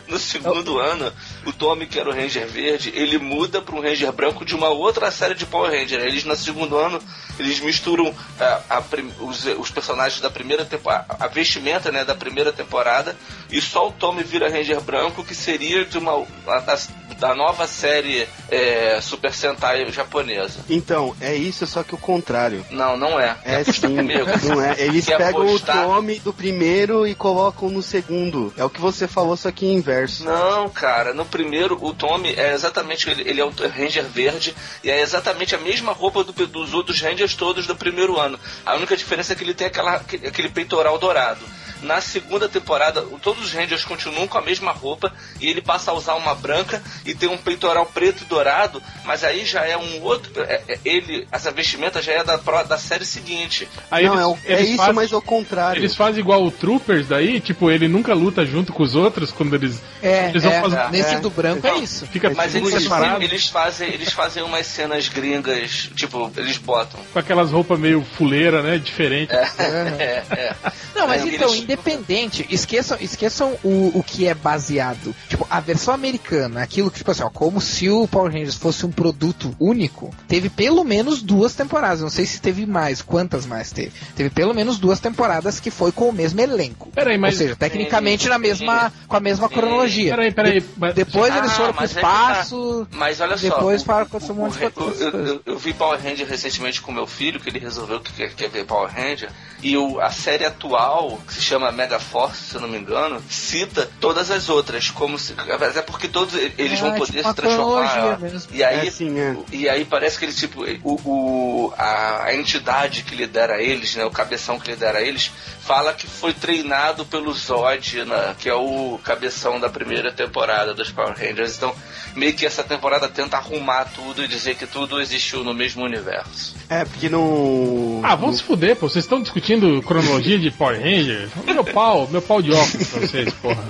segundo 0.20 0.78
ano, 0.78 1.12
o 1.46 1.52
Tommy, 1.52 1.86
que 1.86 1.98
era 1.98 2.08
o 2.08 2.12
Ranger 2.12 2.46
Verde, 2.46 2.92
ele 2.94 3.18
muda 3.18 3.60
para 3.60 3.74
um 3.74 3.80
Ranger 3.80 4.12
Branco 4.12 4.44
de 4.44 4.54
uma 4.54 4.68
outra 4.68 5.10
série 5.10 5.34
de 5.34 5.46
Power 5.46 5.70
Ranger. 5.70 6.00
Eles, 6.00 6.24
no 6.24 6.36
segundo 6.36 6.76
ano, 6.76 7.00
eles 7.38 7.60
misturam 7.60 8.14
a, 8.38 8.62
a, 8.76 8.82
os, 9.20 9.44
os, 9.44 9.70
personagens 9.70 10.20
da 10.20 10.30
primeira 10.30 10.64
temporada, 10.64 11.16
a 11.18 11.26
vestimenta 11.26 11.90
né, 11.90 12.04
da 12.04 12.14
primeira 12.14 12.52
temporada, 12.52 13.16
e 13.50 13.60
só 13.60 13.88
o 13.88 13.92
Tommy 13.92 14.22
vira 14.22 14.50
Ranger 14.50 14.80
Branco, 14.80 15.24
que 15.24 15.34
seria 15.34 15.84
de 15.84 15.98
uma 15.98 16.24
da, 16.44 16.76
da 17.18 17.34
nova 17.34 17.66
série 17.66 18.26
é, 18.50 18.98
Super 19.00 19.32
Sentai 19.32 19.90
japonesa. 19.90 20.60
Então, 20.68 21.14
é 21.20 21.34
isso, 21.34 21.66
só 21.66 21.82
que 21.82 21.94
o 21.94 21.98
contrário. 21.98 22.64
Não, 22.70 22.96
não 22.96 23.18
é. 23.18 23.36
É 23.44 23.62
sim, 23.64 23.96
não 24.44 24.60
é. 24.60 24.80
Eles 24.80 25.06
Quer 25.06 25.18
pegam 25.18 25.42
apostar? 25.42 25.86
o 25.86 25.94
Tommy 25.94 26.18
do 26.18 26.32
primeiro 26.32 27.06
e 27.06 27.14
colocam 27.14 27.70
no 27.70 27.82
segundo. 27.82 28.52
É 28.56 28.64
o 28.64 28.70
que 28.70 28.80
você 28.80 29.06
falou, 29.06 29.36
só 29.36 29.50
que 29.50 29.66
inverso. 29.66 30.09
Não, 30.18 30.68
cara, 30.68 31.14
no 31.14 31.24
primeiro 31.24 31.78
o 31.80 31.94
Tommy 31.94 32.34
é 32.34 32.52
exatamente 32.52 33.08
ele, 33.08 33.28
ele 33.28 33.40
é 33.40 33.44
o 33.44 33.50
Ranger 33.50 34.04
verde 34.04 34.54
e 34.82 34.90
é 34.90 35.00
exatamente 35.00 35.54
a 35.54 35.58
mesma 35.58 35.92
roupa 35.92 36.24
do, 36.24 36.32
dos 36.46 36.74
outros 36.74 37.00
Rangers 37.00 37.34
todos 37.36 37.66
do 37.66 37.76
primeiro 37.76 38.18
ano. 38.18 38.38
A 38.66 38.74
única 38.74 38.96
diferença 38.96 39.32
é 39.32 39.36
que 39.36 39.44
ele 39.44 39.54
tem 39.54 39.68
aquela, 39.68 39.96
aquele 39.96 40.48
peitoral 40.48 40.98
dourado. 40.98 41.44
Na 41.82 42.00
segunda 42.00 42.48
temporada, 42.48 43.02
todos 43.22 43.44
os 43.44 43.52
Rangers 43.52 43.84
continuam 43.84 44.26
com 44.26 44.38
a 44.38 44.42
mesma 44.42 44.72
roupa 44.72 45.12
e 45.40 45.48
ele 45.48 45.62
passa 45.62 45.90
a 45.90 45.94
usar 45.94 46.14
uma 46.14 46.34
branca 46.34 46.82
e 47.04 47.14
tem 47.14 47.28
um 47.28 47.38
peitoral 47.38 47.86
preto 47.86 48.22
e 48.22 48.26
dourado, 48.26 48.82
mas 49.04 49.24
aí 49.24 49.44
já 49.44 49.64
é 49.64 49.76
um 49.76 50.02
outro. 50.02 50.30
É, 50.42 50.62
é, 50.68 50.78
ele, 50.84 51.26
essa 51.32 51.50
vestimenta 51.50 52.02
já 52.02 52.12
é 52.12 52.24
da, 52.24 52.36
da 52.36 52.78
série 52.78 53.04
seguinte. 53.04 53.68
Aí 53.90 54.04
Não, 54.06 54.38
eles, 54.44 54.44
é, 54.44 54.52
é 54.52 54.62
isso, 54.62 54.76
fazem, 54.76 54.94
mas 54.94 55.12
ao 55.12 55.22
contrário. 55.22 55.80
Eles 55.80 55.96
fazem 55.96 56.20
igual 56.20 56.44
o 56.44 56.50
Troopers 56.50 57.08
daí, 57.08 57.40
tipo, 57.40 57.70
ele 57.70 57.88
nunca 57.88 58.14
luta 58.14 58.44
junto 58.44 58.72
com 58.72 58.82
os 58.82 58.94
outros 58.94 59.32
quando 59.32 59.54
eles. 59.54 59.80
É, 60.02 60.28
eles 60.28 60.42
vão 60.42 60.52
é, 60.52 60.60
fazer... 60.60 60.76
É. 60.76 60.90
nesse 60.90 61.16
do 61.16 61.30
branco 61.30 61.66
é 61.66 61.78
isso. 61.78 62.06
Fica 62.06 62.30
mas 62.34 62.54
eles, 62.54 62.72
eles, 63.20 63.46
fazem, 63.48 63.88
eles 63.92 64.12
fazem 64.12 64.42
umas 64.42 64.66
cenas 64.66 65.08
gringas, 65.08 65.90
tipo, 65.94 66.30
eles 66.36 66.56
botam. 66.58 67.00
Com 67.12 67.18
aquelas 67.18 67.50
roupas 67.50 67.78
meio 67.78 68.02
fuleira, 68.02 68.62
né? 68.62 68.78
Diferente. 68.78 69.32
É, 69.32 69.44
é, 70.30 70.54
Não, 70.94 71.06
mas 71.06 71.24
então, 71.24 71.54
eles 71.54 71.64
independente, 71.70 72.46
esqueçam, 72.50 72.98
esqueçam 73.00 73.56
o, 73.62 73.92
o 73.94 74.02
que 74.02 74.26
é 74.26 74.34
baseado. 74.34 75.14
Tipo, 75.28 75.46
a 75.48 75.60
versão 75.60 75.94
americana, 75.94 76.62
aquilo 76.62 76.90
que, 76.90 76.98
tipo 76.98 77.10
assim, 77.10 77.22
ó, 77.22 77.30
como 77.30 77.60
se 77.60 77.88
o 77.88 78.08
Power 78.08 78.32
Rangers 78.32 78.56
fosse 78.56 78.84
um 78.84 78.90
produto 78.90 79.54
único, 79.58 80.12
teve 80.26 80.48
pelo 80.48 80.82
menos 80.84 81.22
duas 81.22 81.54
temporadas. 81.54 82.00
Não 82.00 82.10
sei 82.10 82.26
se 82.26 82.40
teve 82.40 82.66
mais, 82.66 83.02
quantas 83.02 83.46
mais 83.46 83.70
teve. 83.70 83.92
Teve 84.16 84.30
pelo 84.30 84.52
menos 84.52 84.78
duas 84.78 84.98
temporadas 84.98 85.60
que 85.60 85.70
foi 85.70 85.92
com 85.92 86.08
o 86.08 86.12
mesmo 86.12 86.40
elenco. 86.40 86.90
Peraí, 86.92 87.16
mas... 87.16 87.34
Ou 87.34 87.38
seja, 87.38 87.56
tecnicamente 87.56 88.28
na 88.28 88.38
mesma, 88.38 88.92
com 89.06 89.16
a 89.16 89.20
mesma 89.20 89.48
cronologia. 89.48 90.10
Peraí, 90.10 90.32
peraí. 90.32 90.60
De, 90.60 90.92
depois 90.94 91.32
ah, 91.32 91.38
eles 91.38 91.52
foram 91.52 91.72
pro 91.72 91.84
espaço. 91.84 92.86
É 92.88 92.92
tá. 92.92 92.98
Mas 92.98 93.20
olha 93.20 93.36
só. 93.36 93.48
Depois 93.48 93.82
foram 93.82 94.06
com 94.06 94.18
um 94.18 94.34
monte 94.34 94.58
de 94.58 94.64
eu, 94.64 94.72
eu, 94.76 95.26
eu, 95.26 95.42
eu, 95.46 95.58
vi 95.58 95.72
Power 95.72 96.00
Ranger 96.02 96.26
recentemente 96.26 96.80
com 96.80 96.92
meu 96.92 97.06
filho, 97.06 97.38
que 97.38 97.48
ele 97.48 97.58
resolveu 97.58 98.00
que 98.00 98.12
quer, 98.12 98.34
quer 98.34 98.48
ver 98.48 98.64
Power 98.64 98.90
Ranger. 98.90 99.30
E 99.62 99.76
o, 99.76 100.00
a 100.00 100.10
série 100.10 100.44
atual, 100.44 101.20
que 101.26 101.34
se 101.34 101.42
chama 101.42 101.59
Mega 101.72 101.98
Force, 101.98 102.42
se 102.42 102.54
eu 102.54 102.60
não 102.60 102.68
me 102.68 102.78
engano, 102.78 103.22
cita 103.28 103.88
todas 104.00 104.30
as 104.30 104.48
outras, 104.48 104.90
como 104.90 105.18
se. 105.18 105.34
Até 105.38 105.82
porque 105.82 106.08
todos 106.08 106.34
eles 106.34 106.78
é, 106.78 106.82
vão 106.82 106.94
poder 106.94 107.18
tipo 107.18 107.28
se 107.28 107.34
transformar. 107.34 108.18
E 108.52 108.64
aí, 108.64 108.88
é, 108.88 108.90
sim, 108.90 109.18
é. 109.18 109.36
e 109.52 109.68
aí 109.68 109.84
parece 109.84 110.18
que 110.18 110.24
ele, 110.24 110.32
tipo, 110.32 110.64
o, 110.82 110.94
o, 111.04 111.74
a, 111.76 112.24
a 112.24 112.34
entidade 112.34 113.02
que 113.02 113.14
lidera 113.14 113.62
eles, 113.62 113.94
né, 113.94 114.04
o 114.04 114.10
cabeção 114.10 114.58
que 114.58 114.70
lidera 114.70 115.00
eles, 115.00 115.30
fala 115.60 115.92
que 115.92 116.06
foi 116.06 116.32
treinado 116.32 117.04
pelo 117.04 117.32
Zod, 117.32 118.04
né, 118.04 118.34
que 118.38 118.48
é 118.48 118.54
o 118.54 118.98
cabeção 119.04 119.60
da 119.60 119.68
primeira 119.68 120.12
temporada 120.12 120.74
dos 120.74 120.90
Power 120.90 121.14
Rangers. 121.16 121.56
Então, 121.56 121.74
meio 122.14 122.34
que 122.34 122.46
essa 122.46 122.62
temporada 122.62 123.08
tenta 123.08 123.36
arrumar 123.36 123.84
tudo 123.84 124.24
e 124.24 124.28
dizer 124.28 124.56
que 124.56 124.66
tudo 124.66 125.00
existiu 125.00 125.44
no 125.44 125.54
mesmo 125.54 125.84
universo. 125.84 126.54
É, 126.68 126.84
porque 126.84 127.08
não. 127.08 128.00
Ah, 128.02 128.14
vamos 128.14 128.38
se 128.38 128.42
fuder, 128.42 128.76
pô. 128.76 128.88
Vocês 128.88 129.04
estão 129.04 129.22
discutindo 129.22 129.82
cronologia 129.82 130.38
de 130.38 130.50
Power 130.50 130.80
Rangers? 130.80 131.30
Meu 131.52 131.64
pau, 131.64 132.08
meu 132.10 132.22
pau 132.22 132.40
de 132.42 132.52
óculos 132.52 132.88
pra 132.88 133.00
vocês, 133.00 133.32
porra. 133.34 133.64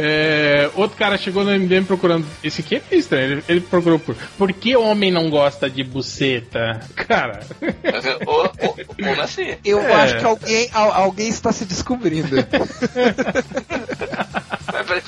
É, 0.00 0.70
outro 0.76 0.96
cara 0.96 1.18
chegou 1.18 1.42
no 1.42 1.50
MDM 1.50 1.84
procurando. 1.84 2.24
Esse 2.44 2.60
aqui 2.60 2.80
é 2.88 2.94
estranho. 2.94 3.32
Ele, 3.32 3.44
ele 3.48 3.60
procurou 3.60 3.98
por. 3.98 4.14
Por 4.14 4.52
que 4.52 4.76
homem 4.76 5.10
não 5.10 5.28
gosta 5.28 5.68
de 5.68 5.82
buceta? 5.82 6.80
Cara. 6.94 7.40
Como 8.96 9.20
assim? 9.20 9.56
Eu 9.64 9.80
é. 9.80 9.92
acho 9.94 10.18
que 10.18 10.24
alguém, 10.24 10.68
alguém 10.72 11.28
está 11.28 11.50
se 11.50 11.64
descobrindo. 11.64 12.36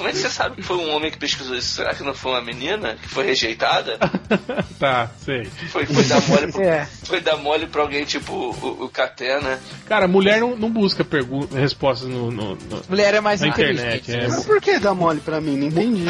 Como 0.01 0.09
é 0.09 0.13
que 0.13 0.19
você 0.19 0.31
sabe 0.31 0.57
que 0.57 0.63
foi 0.63 0.79
um 0.79 0.95
homem 0.95 1.11
que 1.11 1.19
pesquisou 1.19 1.55
isso? 1.55 1.75
Será 1.75 1.95
que 1.95 2.03
não 2.03 2.15
foi 2.15 2.33
uma 2.33 2.41
menina 2.41 2.97
que 3.03 3.07
foi 3.07 3.27
rejeitada? 3.27 3.99
tá, 4.81 5.11
sei. 5.23 5.45
Foi, 5.45 5.85
foi, 5.85 6.05
dar, 6.05 6.27
mole 6.27 6.51
pro, 6.51 6.63
é. 6.63 6.89
foi 7.05 7.21
dar 7.21 7.37
mole 7.37 7.67
pra 7.67 7.83
alguém 7.83 8.07
tipo 8.07 8.33
o, 8.33 8.85
o 8.85 8.89
Catena. 8.89 9.41
Né? 9.41 9.61
Cara, 9.87 10.09
mulher 10.09 10.41
não, 10.41 10.57
não 10.57 10.71
busca 10.71 11.07
respostas 11.55 12.09
no, 12.09 12.31
no, 12.31 12.55
no, 12.55 12.83
Mulher 12.89 13.13
é 13.13 13.21
mais 13.21 13.43
na 13.43 13.49
internet. 13.49 14.11
É. 14.11 14.27
Mas 14.27 14.47
por 14.47 14.59
que 14.59 14.79
dar 14.79 14.95
mole 14.95 15.21
pra 15.21 15.39
mim? 15.39 15.59
Não 15.59 15.67
entendi. 15.67 16.07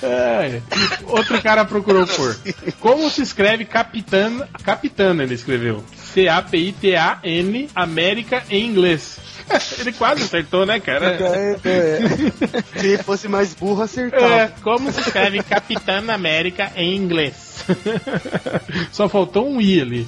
É. 0.00 0.62
Outro 1.06 1.42
cara 1.42 1.64
procurou 1.64 2.06
por. 2.06 2.38
Como 2.78 3.10
se 3.10 3.22
escreve 3.22 3.64
Capitã? 3.64 4.46
Capitana, 4.62 5.24
ele 5.24 5.34
escreveu. 5.34 5.84
C-A-P-I-T-A-N, 6.14 7.68
América 7.74 8.44
em 8.48 8.64
inglês. 8.64 9.18
Ele 9.78 9.92
quase 9.92 10.22
acertou, 10.22 10.66
né, 10.66 10.80
cara? 10.80 11.16
É, 11.20 11.56
é. 11.64 12.78
Se 12.80 12.86
ele 12.86 12.98
fosse 12.98 13.28
mais 13.28 13.54
burro, 13.54 13.82
acertava. 13.82 14.34
É, 14.34 14.52
como 14.62 14.92
se 14.92 15.00
escreve 15.00 15.42
Capitã 15.42 16.02
América 16.12 16.72
em 16.76 16.96
inglês? 16.96 17.64
Só 18.92 19.08
faltou 19.08 19.48
um 19.48 19.60
I 19.60 19.80
ali. 19.80 20.06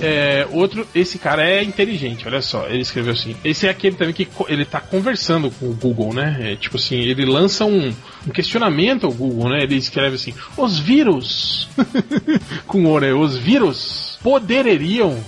É, 0.00 0.46
outro, 0.50 0.86
esse 0.94 1.18
cara 1.18 1.48
é 1.48 1.62
inteligente, 1.62 2.26
olha 2.26 2.42
só. 2.42 2.66
Ele 2.66 2.80
escreveu 2.80 3.12
assim. 3.12 3.36
Esse 3.44 3.66
é 3.66 3.70
aquele 3.70 3.96
também 3.96 4.14
que 4.14 4.28
ele 4.48 4.64
tá 4.64 4.80
conversando 4.80 5.50
com 5.50 5.66
o 5.66 5.74
Google, 5.74 6.12
né? 6.12 6.36
É, 6.40 6.56
tipo 6.56 6.76
assim, 6.76 6.96
ele 6.96 7.24
lança 7.24 7.64
um, 7.64 7.94
um, 8.26 8.30
questionamento 8.32 9.06
ao 9.06 9.12
Google, 9.12 9.50
né? 9.50 9.62
Ele 9.62 9.76
escreve 9.76 10.16
assim: 10.16 10.34
os 10.56 10.78
vírus, 10.78 11.68
com 12.66 12.84
o 12.86 12.98
né? 12.98 13.12
Os 13.12 13.36
vírus 13.36 14.18
poderiam 14.22 15.22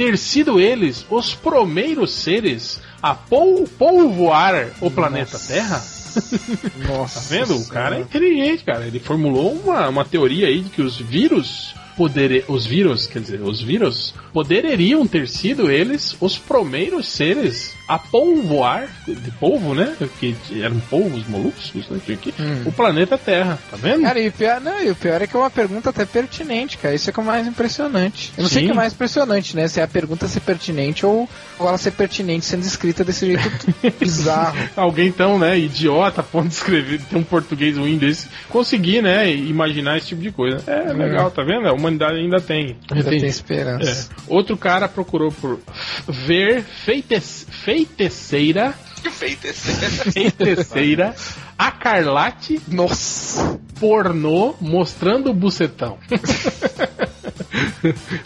ter 0.00 0.16
sido 0.16 0.58
eles 0.58 1.04
os 1.10 1.34
primeiros 1.34 2.10
seres 2.10 2.80
a 3.02 3.14
pol 3.14 3.68
polvoar 3.78 4.70
o 4.80 4.84
Nossa. 4.84 4.90
planeta 4.90 5.38
Terra? 5.38 5.84
Nossa. 6.88 7.20
tá 7.20 7.26
vendo? 7.28 7.60
O 7.60 7.66
cara 7.68 7.98
é 7.98 8.00
inteligente, 8.00 8.64
cara. 8.64 8.86
Ele 8.86 8.98
formulou 8.98 9.52
uma, 9.52 9.90
uma 9.90 10.04
teoria 10.04 10.46
aí 10.46 10.60
de 10.62 10.70
que 10.70 10.80
os 10.80 10.96
vírus 10.96 11.74
poder, 11.98 12.46
os 12.48 12.64
vírus, 12.64 13.06
quer 13.06 13.20
dizer, 13.20 13.42
os 13.42 13.60
vírus 13.60 14.14
poderiam 14.32 15.06
ter 15.06 15.28
sido 15.28 15.70
eles 15.70 16.16
os 16.18 16.38
primeiros 16.38 17.06
seres 17.06 17.74
a 17.90 17.98
polvoar, 17.98 18.88
de 19.04 19.32
polvo, 19.32 19.74
né? 19.74 19.96
Que 20.20 20.36
eram 20.62 20.78
polvos 20.78 21.26
moluscos, 21.26 21.88
né? 21.88 22.00
Que, 22.06 22.32
hum. 22.38 22.62
O 22.66 22.70
planeta 22.70 23.18
Terra, 23.18 23.58
tá 23.68 23.76
vendo? 23.76 24.02
Cara, 24.02 24.20
e 24.20 24.28
o, 24.28 24.32
pior, 24.32 24.60
não, 24.60 24.80
e 24.80 24.90
o 24.90 24.94
pior 24.94 25.20
é 25.20 25.26
que 25.26 25.34
é 25.34 25.40
uma 25.40 25.50
pergunta 25.50 25.90
até 25.90 26.04
pertinente, 26.04 26.78
cara. 26.78 26.94
Isso 26.94 27.10
é 27.10 27.12
que 27.12 27.18
é 27.18 27.22
o 27.22 27.26
mais 27.26 27.48
impressionante. 27.48 28.32
Eu 28.38 28.42
não 28.42 28.48
Sim. 28.48 28.54
sei 28.54 28.62
o 28.62 28.66
que 28.66 28.72
é 28.72 28.76
mais 28.76 28.92
impressionante, 28.92 29.56
né? 29.56 29.66
Se 29.66 29.80
é 29.80 29.82
a 29.82 29.88
pergunta 29.88 30.28
ser 30.28 30.38
pertinente 30.38 31.04
ou, 31.04 31.28
ou 31.58 31.66
ela 31.66 31.76
ser 31.78 31.90
pertinente 31.90 32.46
sendo 32.46 32.62
escrita 32.62 33.02
desse 33.02 33.26
jeito 33.26 33.74
bizarro. 33.98 34.56
Alguém 34.76 35.08
então, 35.08 35.36
né, 35.36 35.58
idiota, 35.58 36.22
ponto 36.22 36.46
de 36.46 36.54
escrever, 36.54 37.00
ter 37.00 37.16
um 37.16 37.24
português 37.24 37.76
ruim 37.76 37.98
desse, 37.98 38.28
conseguir, 38.48 39.02
né, 39.02 39.34
imaginar 39.34 39.96
esse 39.96 40.06
tipo 40.06 40.22
de 40.22 40.30
coisa. 40.30 40.62
É, 40.64 40.90
é. 40.90 40.92
legal, 40.92 41.28
tá 41.32 41.42
vendo? 41.42 41.66
A 41.66 41.72
humanidade 41.72 42.20
ainda 42.20 42.40
tem. 42.40 42.76
Ainda 42.88 43.10
tem, 43.10 43.18
tem 43.18 43.28
esperança. 43.28 44.08
É. 44.12 44.22
Outro 44.28 44.56
cara 44.56 44.88
procurou 44.88 45.32
por 45.32 45.58
ver 46.06 46.62
feites, 46.62 47.48
feiticeira. 47.86 48.74
Feiticeira. 49.10 50.12
Feiticeira. 50.12 51.14
A 51.58 51.70
Carlate. 51.70 52.60
Nossa. 52.68 53.58
Pornô 53.78 54.54
mostrando 54.60 55.30
o 55.30 55.34
bucetão. 55.34 55.98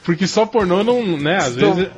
Porque 0.02 0.26
só 0.26 0.46
pornô 0.46 0.82
não, 0.82 1.16
né? 1.16 1.36
Às 1.36 1.56
então, 1.56 1.74
vezes. 1.74 1.92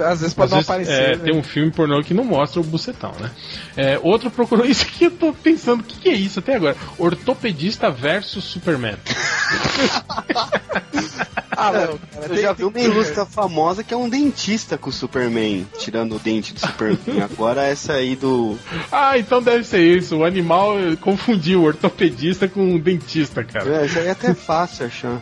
Às 0.00 0.20
vezes 0.20 0.34
pode 0.34 0.46
às 0.46 0.50
não 0.50 0.58
vezes, 0.58 0.68
aparecer. 0.68 0.92
É, 0.92 1.16
né? 1.16 1.24
Tem 1.24 1.34
um 1.34 1.42
filme 1.42 1.70
pornô 1.70 2.02
que 2.02 2.12
não 2.12 2.24
mostra 2.24 2.60
o 2.60 2.64
bucetão, 2.64 3.12
né? 3.18 3.30
É, 3.76 3.98
outro 4.02 4.30
procurou. 4.30 4.64
Isso 4.66 4.84
aqui 4.84 5.04
eu 5.04 5.10
tô 5.10 5.32
pensando, 5.32 5.80
o 5.80 5.84
que, 5.84 6.00
que, 6.00 6.10
é 6.10 6.14
isso 6.14 6.38
até 6.38 6.56
agora? 6.56 6.76
Ortopedista 6.98 7.90
versus 7.90 8.44
Superman. 8.44 8.96
ah, 11.58 11.72
eu 12.30 12.36
já 12.40 12.52
vi 12.52 12.62
uma 12.62 12.78
ilustra 12.78 13.26
famosa 13.26 13.82
que 13.82 13.92
é 13.92 13.96
um 13.96 14.08
dentista 14.08 14.78
com 14.78 14.90
o 14.90 14.92
Superman, 14.92 15.66
tirando 15.76 16.14
o 16.14 16.18
dente 16.20 16.54
do 16.54 16.60
Superman. 16.60 16.98
Agora 17.22 17.64
essa 17.64 17.94
aí 17.94 18.14
do. 18.14 18.56
Ah, 18.92 19.18
então 19.18 19.42
deve 19.42 19.64
ser 19.64 19.80
isso. 19.80 20.18
O 20.18 20.24
animal 20.24 20.74
confundiu 21.00 21.62
o 21.62 21.64
ortopedista 21.64 22.46
com 22.46 22.76
o 22.76 22.78
dentista, 22.78 23.42
cara. 23.42 23.82
É, 23.82 23.86
isso 23.86 23.98
aí 23.98 24.06
é 24.06 24.10
até 24.10 24.32
fácil 24.34 24.86
achar. 24.86 25.20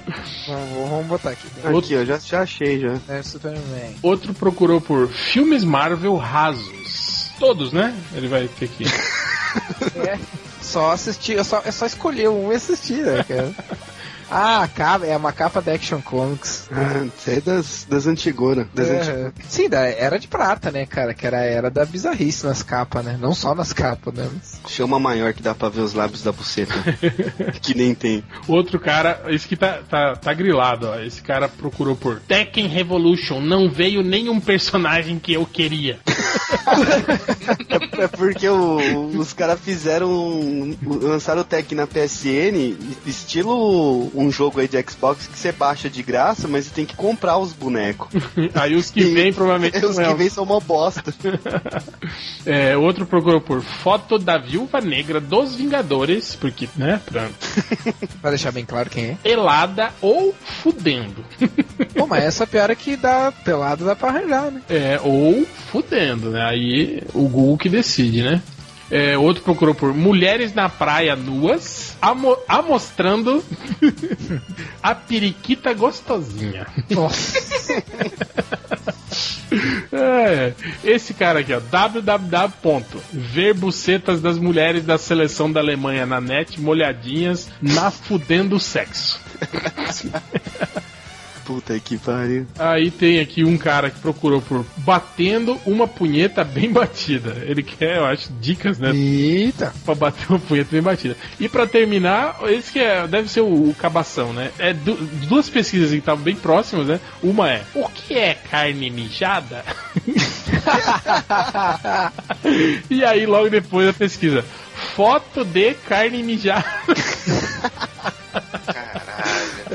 vamos 0.88 1.06
botar 1.06 1.30
aqui. 1.30 1.46
Aqui, 1.62 1.92
eu 1.92 2.06
já, 2.06 2.18
já 2.18 2.40
achei 2.40 2.80
já. 2.80 2.98
É 3.06 3.22
Superman. 3.22 3.94
Outro 4.00 4.32
procurou 4.32 4.80
por 4.80 5.08
filmes 5.08 5.64
Marvel 5.64 6.16
rasos. 6.16 7.30
Todos, 7.38 7.72
né? 7.72 7.94
Ele 8.14 8.28
vai 8.28 8.48
ter 8.48 8.68
que. 8.68 8.84
é, 9.98 10.18
só 10.62 10.92
assistir, 10.92 11.38
é 11.38 11.44
só, 11.44 11.62
é 11.64 11.70
só 11.70 11.84
escolher 11.84 12.28
um 12.28 12.50
e 12.50 12.56
assistir, 12.56 13.04
né, 13.04 13.22
cara? 13.22 13.52
Ah, 14.36 14.66
capa, 14.66 15.06
é 15.06 15.16
uma 15.16 15.32
capa 15.32 15.62
da 15.62 15.74
Action 15.74 16.00
Comics. 16.00 16.68
Ah, 16.72 17.06
é 17.28 17.40
das, 17.40 17.86
das 17.88 18.08
antigonas. 18.08 18.66
Das 18.74 18.88
é, 18.88 19.32
sim, 19.48 19.68
da 19.68 19.82
era 19.82 20.18
de 20.18 20.26
prata, 20.26 20.72
né, 20.72 20.84
cara? 20.86 21.14
Que 21.14 21.24
era 21.24 21.38
a 21.38 21.44
era 21.44 21.70
da 21.70 21.84
bizarrice 21.84 22.44
nas 22.44 22.60
capas, 22.60 23.04
né? 23.04 23.16
Não 23.20 23.32
só 23.32 23.54
nas 23.54 23.72
capas, 23.72 24.12
né? 24.12 24.28
Chama 24.66 24.98
maior 24.98 25.32
que 25.32 25.40
dá 25.40 25.54
pra 25.54 25.68
ver 25.68 25.82
os 25.82 25.94
lábios 25.94 26.24
da 26.24 26.32
buceta. 26.32 26.74
que 27.62 27.76
nem 27.76 27.94
tem. 27.94 28.24
Outro 28.48 28.80
cara, 28.80 29.22
esse 29.28 29.46
que 29.46 29.56
tá, 29.56 29.78
tá, 29.88 30.16
tá 30.16 30.34
grilado, 30.34 30.88
ó. 30.88 30.98
Esse 30.98 31.22
cara 31.22 31.48
procurou 31.48 31.94
por 31.94 32.18
Tekken 32.18 32.66
Revolution. 32.66 33.40
Não 33.40 33.70
veio 33.70 34.02
nenhum 34.02 34.40
personagem 34.40 35.16
que 35.16 35.32
eu 35.32 35.46
queria. 35.46 36.00
é, 38.00 38.02
é, 38.02 38.08
porque 38.08 38.48
o, 38.48 39.06
os 39.16 39.32
caras 39.32 39.60
fizeram. 39.60 40.74
lançaram 40.84 41.42
o 41.42 41.44
Tekken 41.44 41.78
na 41.78 41.86
PSN, 41.86 42.76
estilo 43.06 44.10
um 44.23 44.23
jogo 44.30 44.60
aí 44.60 44.68
de 44.68 44.82
Xbox 44.82 45.26
que 45.26 45.38
você 45.38 45.52
baixa 45.52 45.88
de 45.88 46.02
graça, 46.02 46.48
mas 46.48 46.66
você 46.66 46.74
tem 46.74 46.84
que 46.84 46.96
comprar 46.96 47.38
os 47.38 47.52
bonecos. 47.52 48.08
aí 48.54 48.74
os 48.74 48.90
que 48.90 49.04
vêm 49.04 49.32
provavelmente 49.32 49.74
Os 49.84 49.98
que 49.98 50.14
vêm 50.14 50.28
são 50.28 50.44
uma 50.44 50.60
bosta. 50.60 51.14
é, 52.46 52.76
outro 52.76 53.06
procurou 53.06 53.40
por 53.40 53.62
foto 53.62 54.18
da 54.18 54.38
viúva 54.38 54.80
negra 54.80 55.20
dos 55.20 55.54
Vingadores, 55.54 56.34
porque, 56.34 56.68
né, 56.76 57.00
pra... 57.04 57.28
pra 58.20 58.30
deixar 58.30 58.52
bem 58.52 58.64
claro 58.64 58.90
quem 58.90 59.10
é. 59.10 59.14
Pelada 59.22 59.90
ou 60.00 60.34
fudendo. 60.62 61.24
Pô, 61.94 62.06
mas 62.06 62.24
essa 62.24 62.46
pior 62.46 62.70
é 62.70 62.74
que 62.74 62.96
dá 62.96 63.32
pelada 63.32 63.84
dá 63.84 63.96
pra 63.96 64.08
arranjar, 64.08 64.50
né? 64.50 64.62
É, 64.68 65.00
ou 65.02 65.46
fudendo, 65.70 66.30
né? 66.30 66.42
Aí 66.44 67.02
o 67.12 67.28
Google 67.28 67.58
que 67.58 67.68
decide, 67.68 68.22
né? 68.22 68.42
É, 68.90 69.16
outro 69.16 69.42
procurou 69.42 69.74
por 69.74 69.94
mulheres 69.94 70.54
na 70.54 70.68
praia 70.68 71.16
nuas, 71.16 71.96
amo 72.02 72.36
amostrando 72.46 73.42
a 74.82 74.94
periquita 74.94 75.72
gostosinha. 75.72 76.66
Nossa. 76.90 77.42
É, 79.92 80.52
esse 80.82 81.12
cara 81.14 81.38
aqui, 81.40 81.52
ó, 81.52 81.60
www.verbucetas 81.60 84.20
das 84.20 84.36
mulheres 84.36 84.84
da 84.84 84.98
seleção 84.98 85.52
da 85.52 85.60
Alemanha 85.60 86.04
na 86.04 86.20
net 86.20 86.60
molhadinhas 86.60 87.48
na 87.62 87.92
fudendo 87.92 88.58
sexo. 88.58 89.20
Puta 91.44 91.78
que 91.78 91.98
pariu. 91.98 92.46
Aí 92.58 92.90
tem 92.90 93.20
aqui 93.20 93.44
um 93.44 93.58
cara 93.58 93.90
que 93.90 94.00
procurou 94.00 94.40
por 94.40 94.64
batendo 94.78 95.60
uma 95.66 95.86
punheta 95.86 96.42
bem 96.42 96.72
batida. 96.72 97.44
Ele 97.46 97.62
quer, 97.62 97.98
eu 97.98 98.06
acho, 98.06 98.32
dicas, 98.40 98.78
né? 98.78 98.92
Eita! 98.94 99.74
Pra 99.84 99.94
bater 99.94 100.26
uma 100.30 100.38
punheta 100.38 100.70
bem 100.72 100.80
batida. 100.82 101.16
E 101.38 101.46
para 101.48 101.66
terminar, 101.66 102.38
esse 102.48 102.72
que 102.72 102.78
é, 102.78 103.06
deve 103.06 103.28
ser 103.28 103.42
o, 103.42 103.68
o 103.68 103.74
cabação, 103.74 104.32
né? 104.32 104.50
É 104.58 104.72
du 104.72 104.94
duas 105.28 105.50
pesquisas 105.50 105.90
que 105.90 105.96
estavam 105.96 106.24
bem 106.24 106.36
próximas, 106.36 106.86
né? 106.86 107.00
Uma 107.22 107.50
é: 107.50 107.62
o 107.74 107.86
que 107.88 108.14
é 108.14 108.34
carne 108.34 108.88
mijada? 108.90 109.64
e 112.88 113.04
aí, 113.04 113.26
logo 113.26 113.50
depois 113.50 113.88
a 113.88 113.92
pesquisa: 113.92 114.44
foto 114.94 115.44
de 115.44 115.74
carne 115.74 116.22
mijada. 116.22 116.64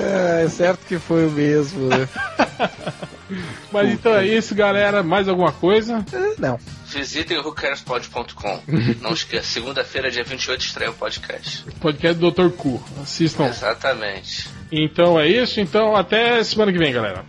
É, 0.09 0.43
é 0.45 0.49
certo 0.49 0.85
que 0.85 0.97
foi 0.97 1.27
o 1.27 1.31
mesmo, 1.31 1.87
né? 1.87 2.07
Mas 3.71 3.91
então 3.91 4.15
é 4.15 4.25
isso, 4.25 4.55
galera. 4.55 5.03
Mais 5.03 5.27
alguma 5.27 5.51
coisa? 5.51 6.03
É, 6.11 6.33
não. 6.39 6.59
Visitem 6.87 7.37
o 7.37 7.43
whocarespod.com. 7.43 8.61
Não 9.01 9.13
esqueça, 9.13 9.45
segunda-feira, 9.45 10.09
dia 10.09 10.23
28, 10.23 10.61
estreia 10.61 10.89
o 10.89 10.93
podcast. 10.95 11.63
Podcast 11.79 12.19
do 12.19 12.31
Dr. 12.31 12.49
Cu. 12.49 12.83
Assistam. 13.01 13.45
Exatamente. 13.45 14.49
Então 14.71 15.19
é 15.19 15.27
isso. 15.27 15.59
Então 15.59 15.95
até 15.95 16.43
semana 16.43 16.71
que 16.71 16.79
vem, 16.79 16.91
galera. 16.91 17.23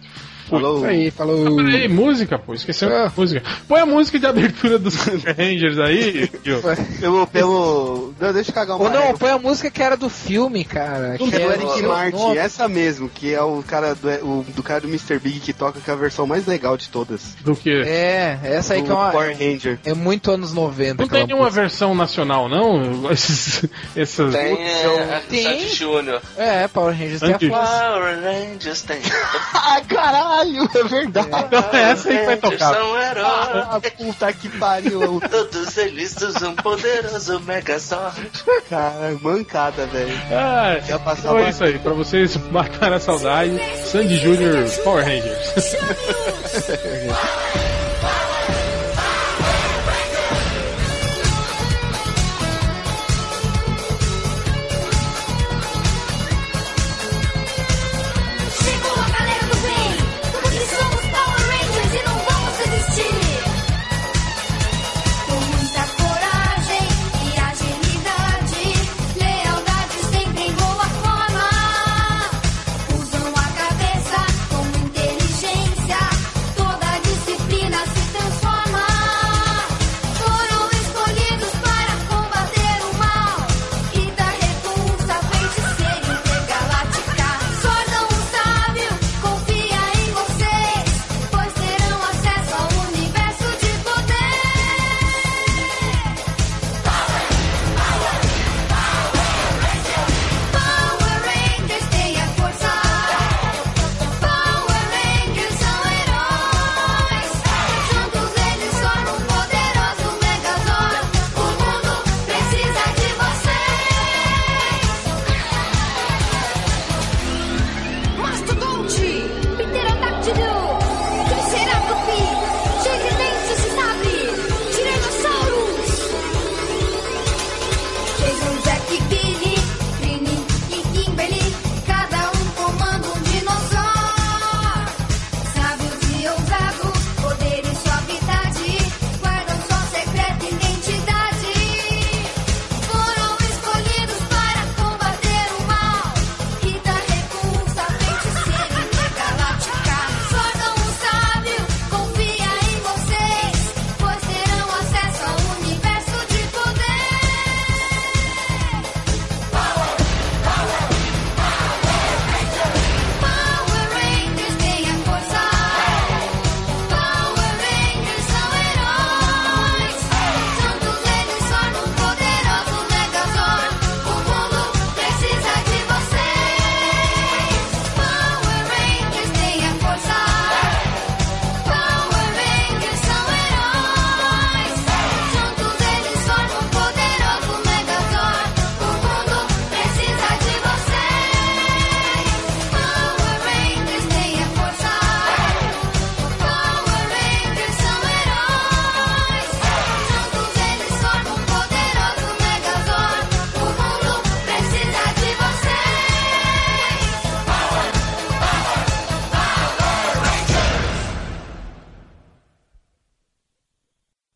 Falou. 0.51 0.85
Aí, 0.85 1.11
falou. 1.11 1.47
Ah, 1.47 1.57
peraí, 1.57 1.89
música, 1.89 2.39
pô. 2.39 2.55
Esqueceu 2.55 2.89
ah. 2.95 3.07
a 3.07 3.13
música. 3.17 3.43
Põe 3.69 3.81
a 3.81 3.87
música 3.87 4.19
de 4.19 4.27
abertura 4.27 4.79
dos 4.79 4.97
Rangers 5.39 5.79
aí. 5.79 6.29
pelo, 7.01 7.27
pelo. 7.27 8.15
Não, 8.19 8.33
deixa 8.33 8.51
eu 8.51 8.55
cagar 8.55 8.77
um 8.77 8.83
Ou 8.83 8.91
não, 8.91 9.17
põe 9.17 9.31
a 9.31 9.39
música 9.39 9.71
que 9.71 9.83
era 9.83 9.97
do 9.97 10.11
filme, 10.11 10.65
cara. 10.65 11.17
Do, 11.17 11.29
que 11.29 11.37
é 11.37 11.39
do 11.39 11.53
Eric 11.53 11.83
Martin, 11.83 12.37
essa 12.37 12.69
mesmo, 12.69 13.09
que 13.09 13.33
é 13.33 13.41
o 13.41 13.63
cara 13.63 13.95
do, 13.95 14.09
o, 14.27 14.45
do 14.55 14.63
cara 14.63 14.81
do 14.81 14.89
Mr. 14.89 15.19
Big 15.19 15.41
que 15.41 15.53
toca 15.53 15.81
que 15.81 15.89
é 15.89 15.93
a 15.93 15.97
versão 15.97 16.27
mais 16.27 16.47
legal 16.47 16.77
de 16.77 16.89
todas. 16.89 17.37
Do 17.41 17.55
que? 17.55 17.71
É, 17.71 18.39
essa 18.43 18.75
aí 18.75 18.81
do 18.81 18.87
que 18.87 18.93
é 18.93 18.95
uma. 18.95 19.11
Power 19.11 19.37
Ranger. 19.37 19.79
É 19.85 19.95
muito 19.95 20.31
anos 20.31 20.53
90. 20.53 21.03
Não 21.03 21.09
tem 21.09 21.27
nenhuma 21.27 21.45
música. 21.45 21.63
versão 21.63 21.95
nacional, 21.95 22.49
não? 22.49 23.11
Esses, 23.11 23.65
essas. 23.95 24.35
Tem, 24.35 24.55
é, 24.55 25.23
tem. 25.29 25.69
Júnior. 25.69 26.21
É, 26.37 26.67
Power 26.69 26.97
Rangers 26.97 27.21
tem 27.21 27.35
a 27.35 27.39
Power 27.39 28.21
Rangers 28.23 28.83
tem. 28.83 29.01
ah, 29.55 29.81
caralho, 29.87 30.40
é 30.43 30.85
verdade. 30.85 31.29
É 31.73 31.91
essa 31.91 32.09
aí 32.09 32.27
vai 32.27 32.37
tocar. 32.37 32.75
São 32.75 33.01
heróis. 33.01 33.27
Ah, 33.27 33.81
puta 33.97 34.33
que 34.33 34.49
pariu. 34.49 35.21
Todos 35.31 35.77
eles 35.77 36.17
usam 36.21 36.51
um 36.51 36.57
poderoso 36.57 37.41
Megazord. 37.41 38.31
Cara, 38.69 39.17
mancada, 39.21 39.87
velho. 39.87 40.13
Ah, 40.31 40.77
então 40.83 41.39
é 41.39 41.51
isso 41.51 41.65
aí. 41.65 41.79
Pra 41.79 41.93
vocês 41.93 42.37
matar 42.51 42.93
a 42.93 43.01
saudade, 43.01 43.59
Sandy 43.85 44.19
Jr. 44.19 44.83
Power 44.83 45.05
Rangers. 45.05 45.77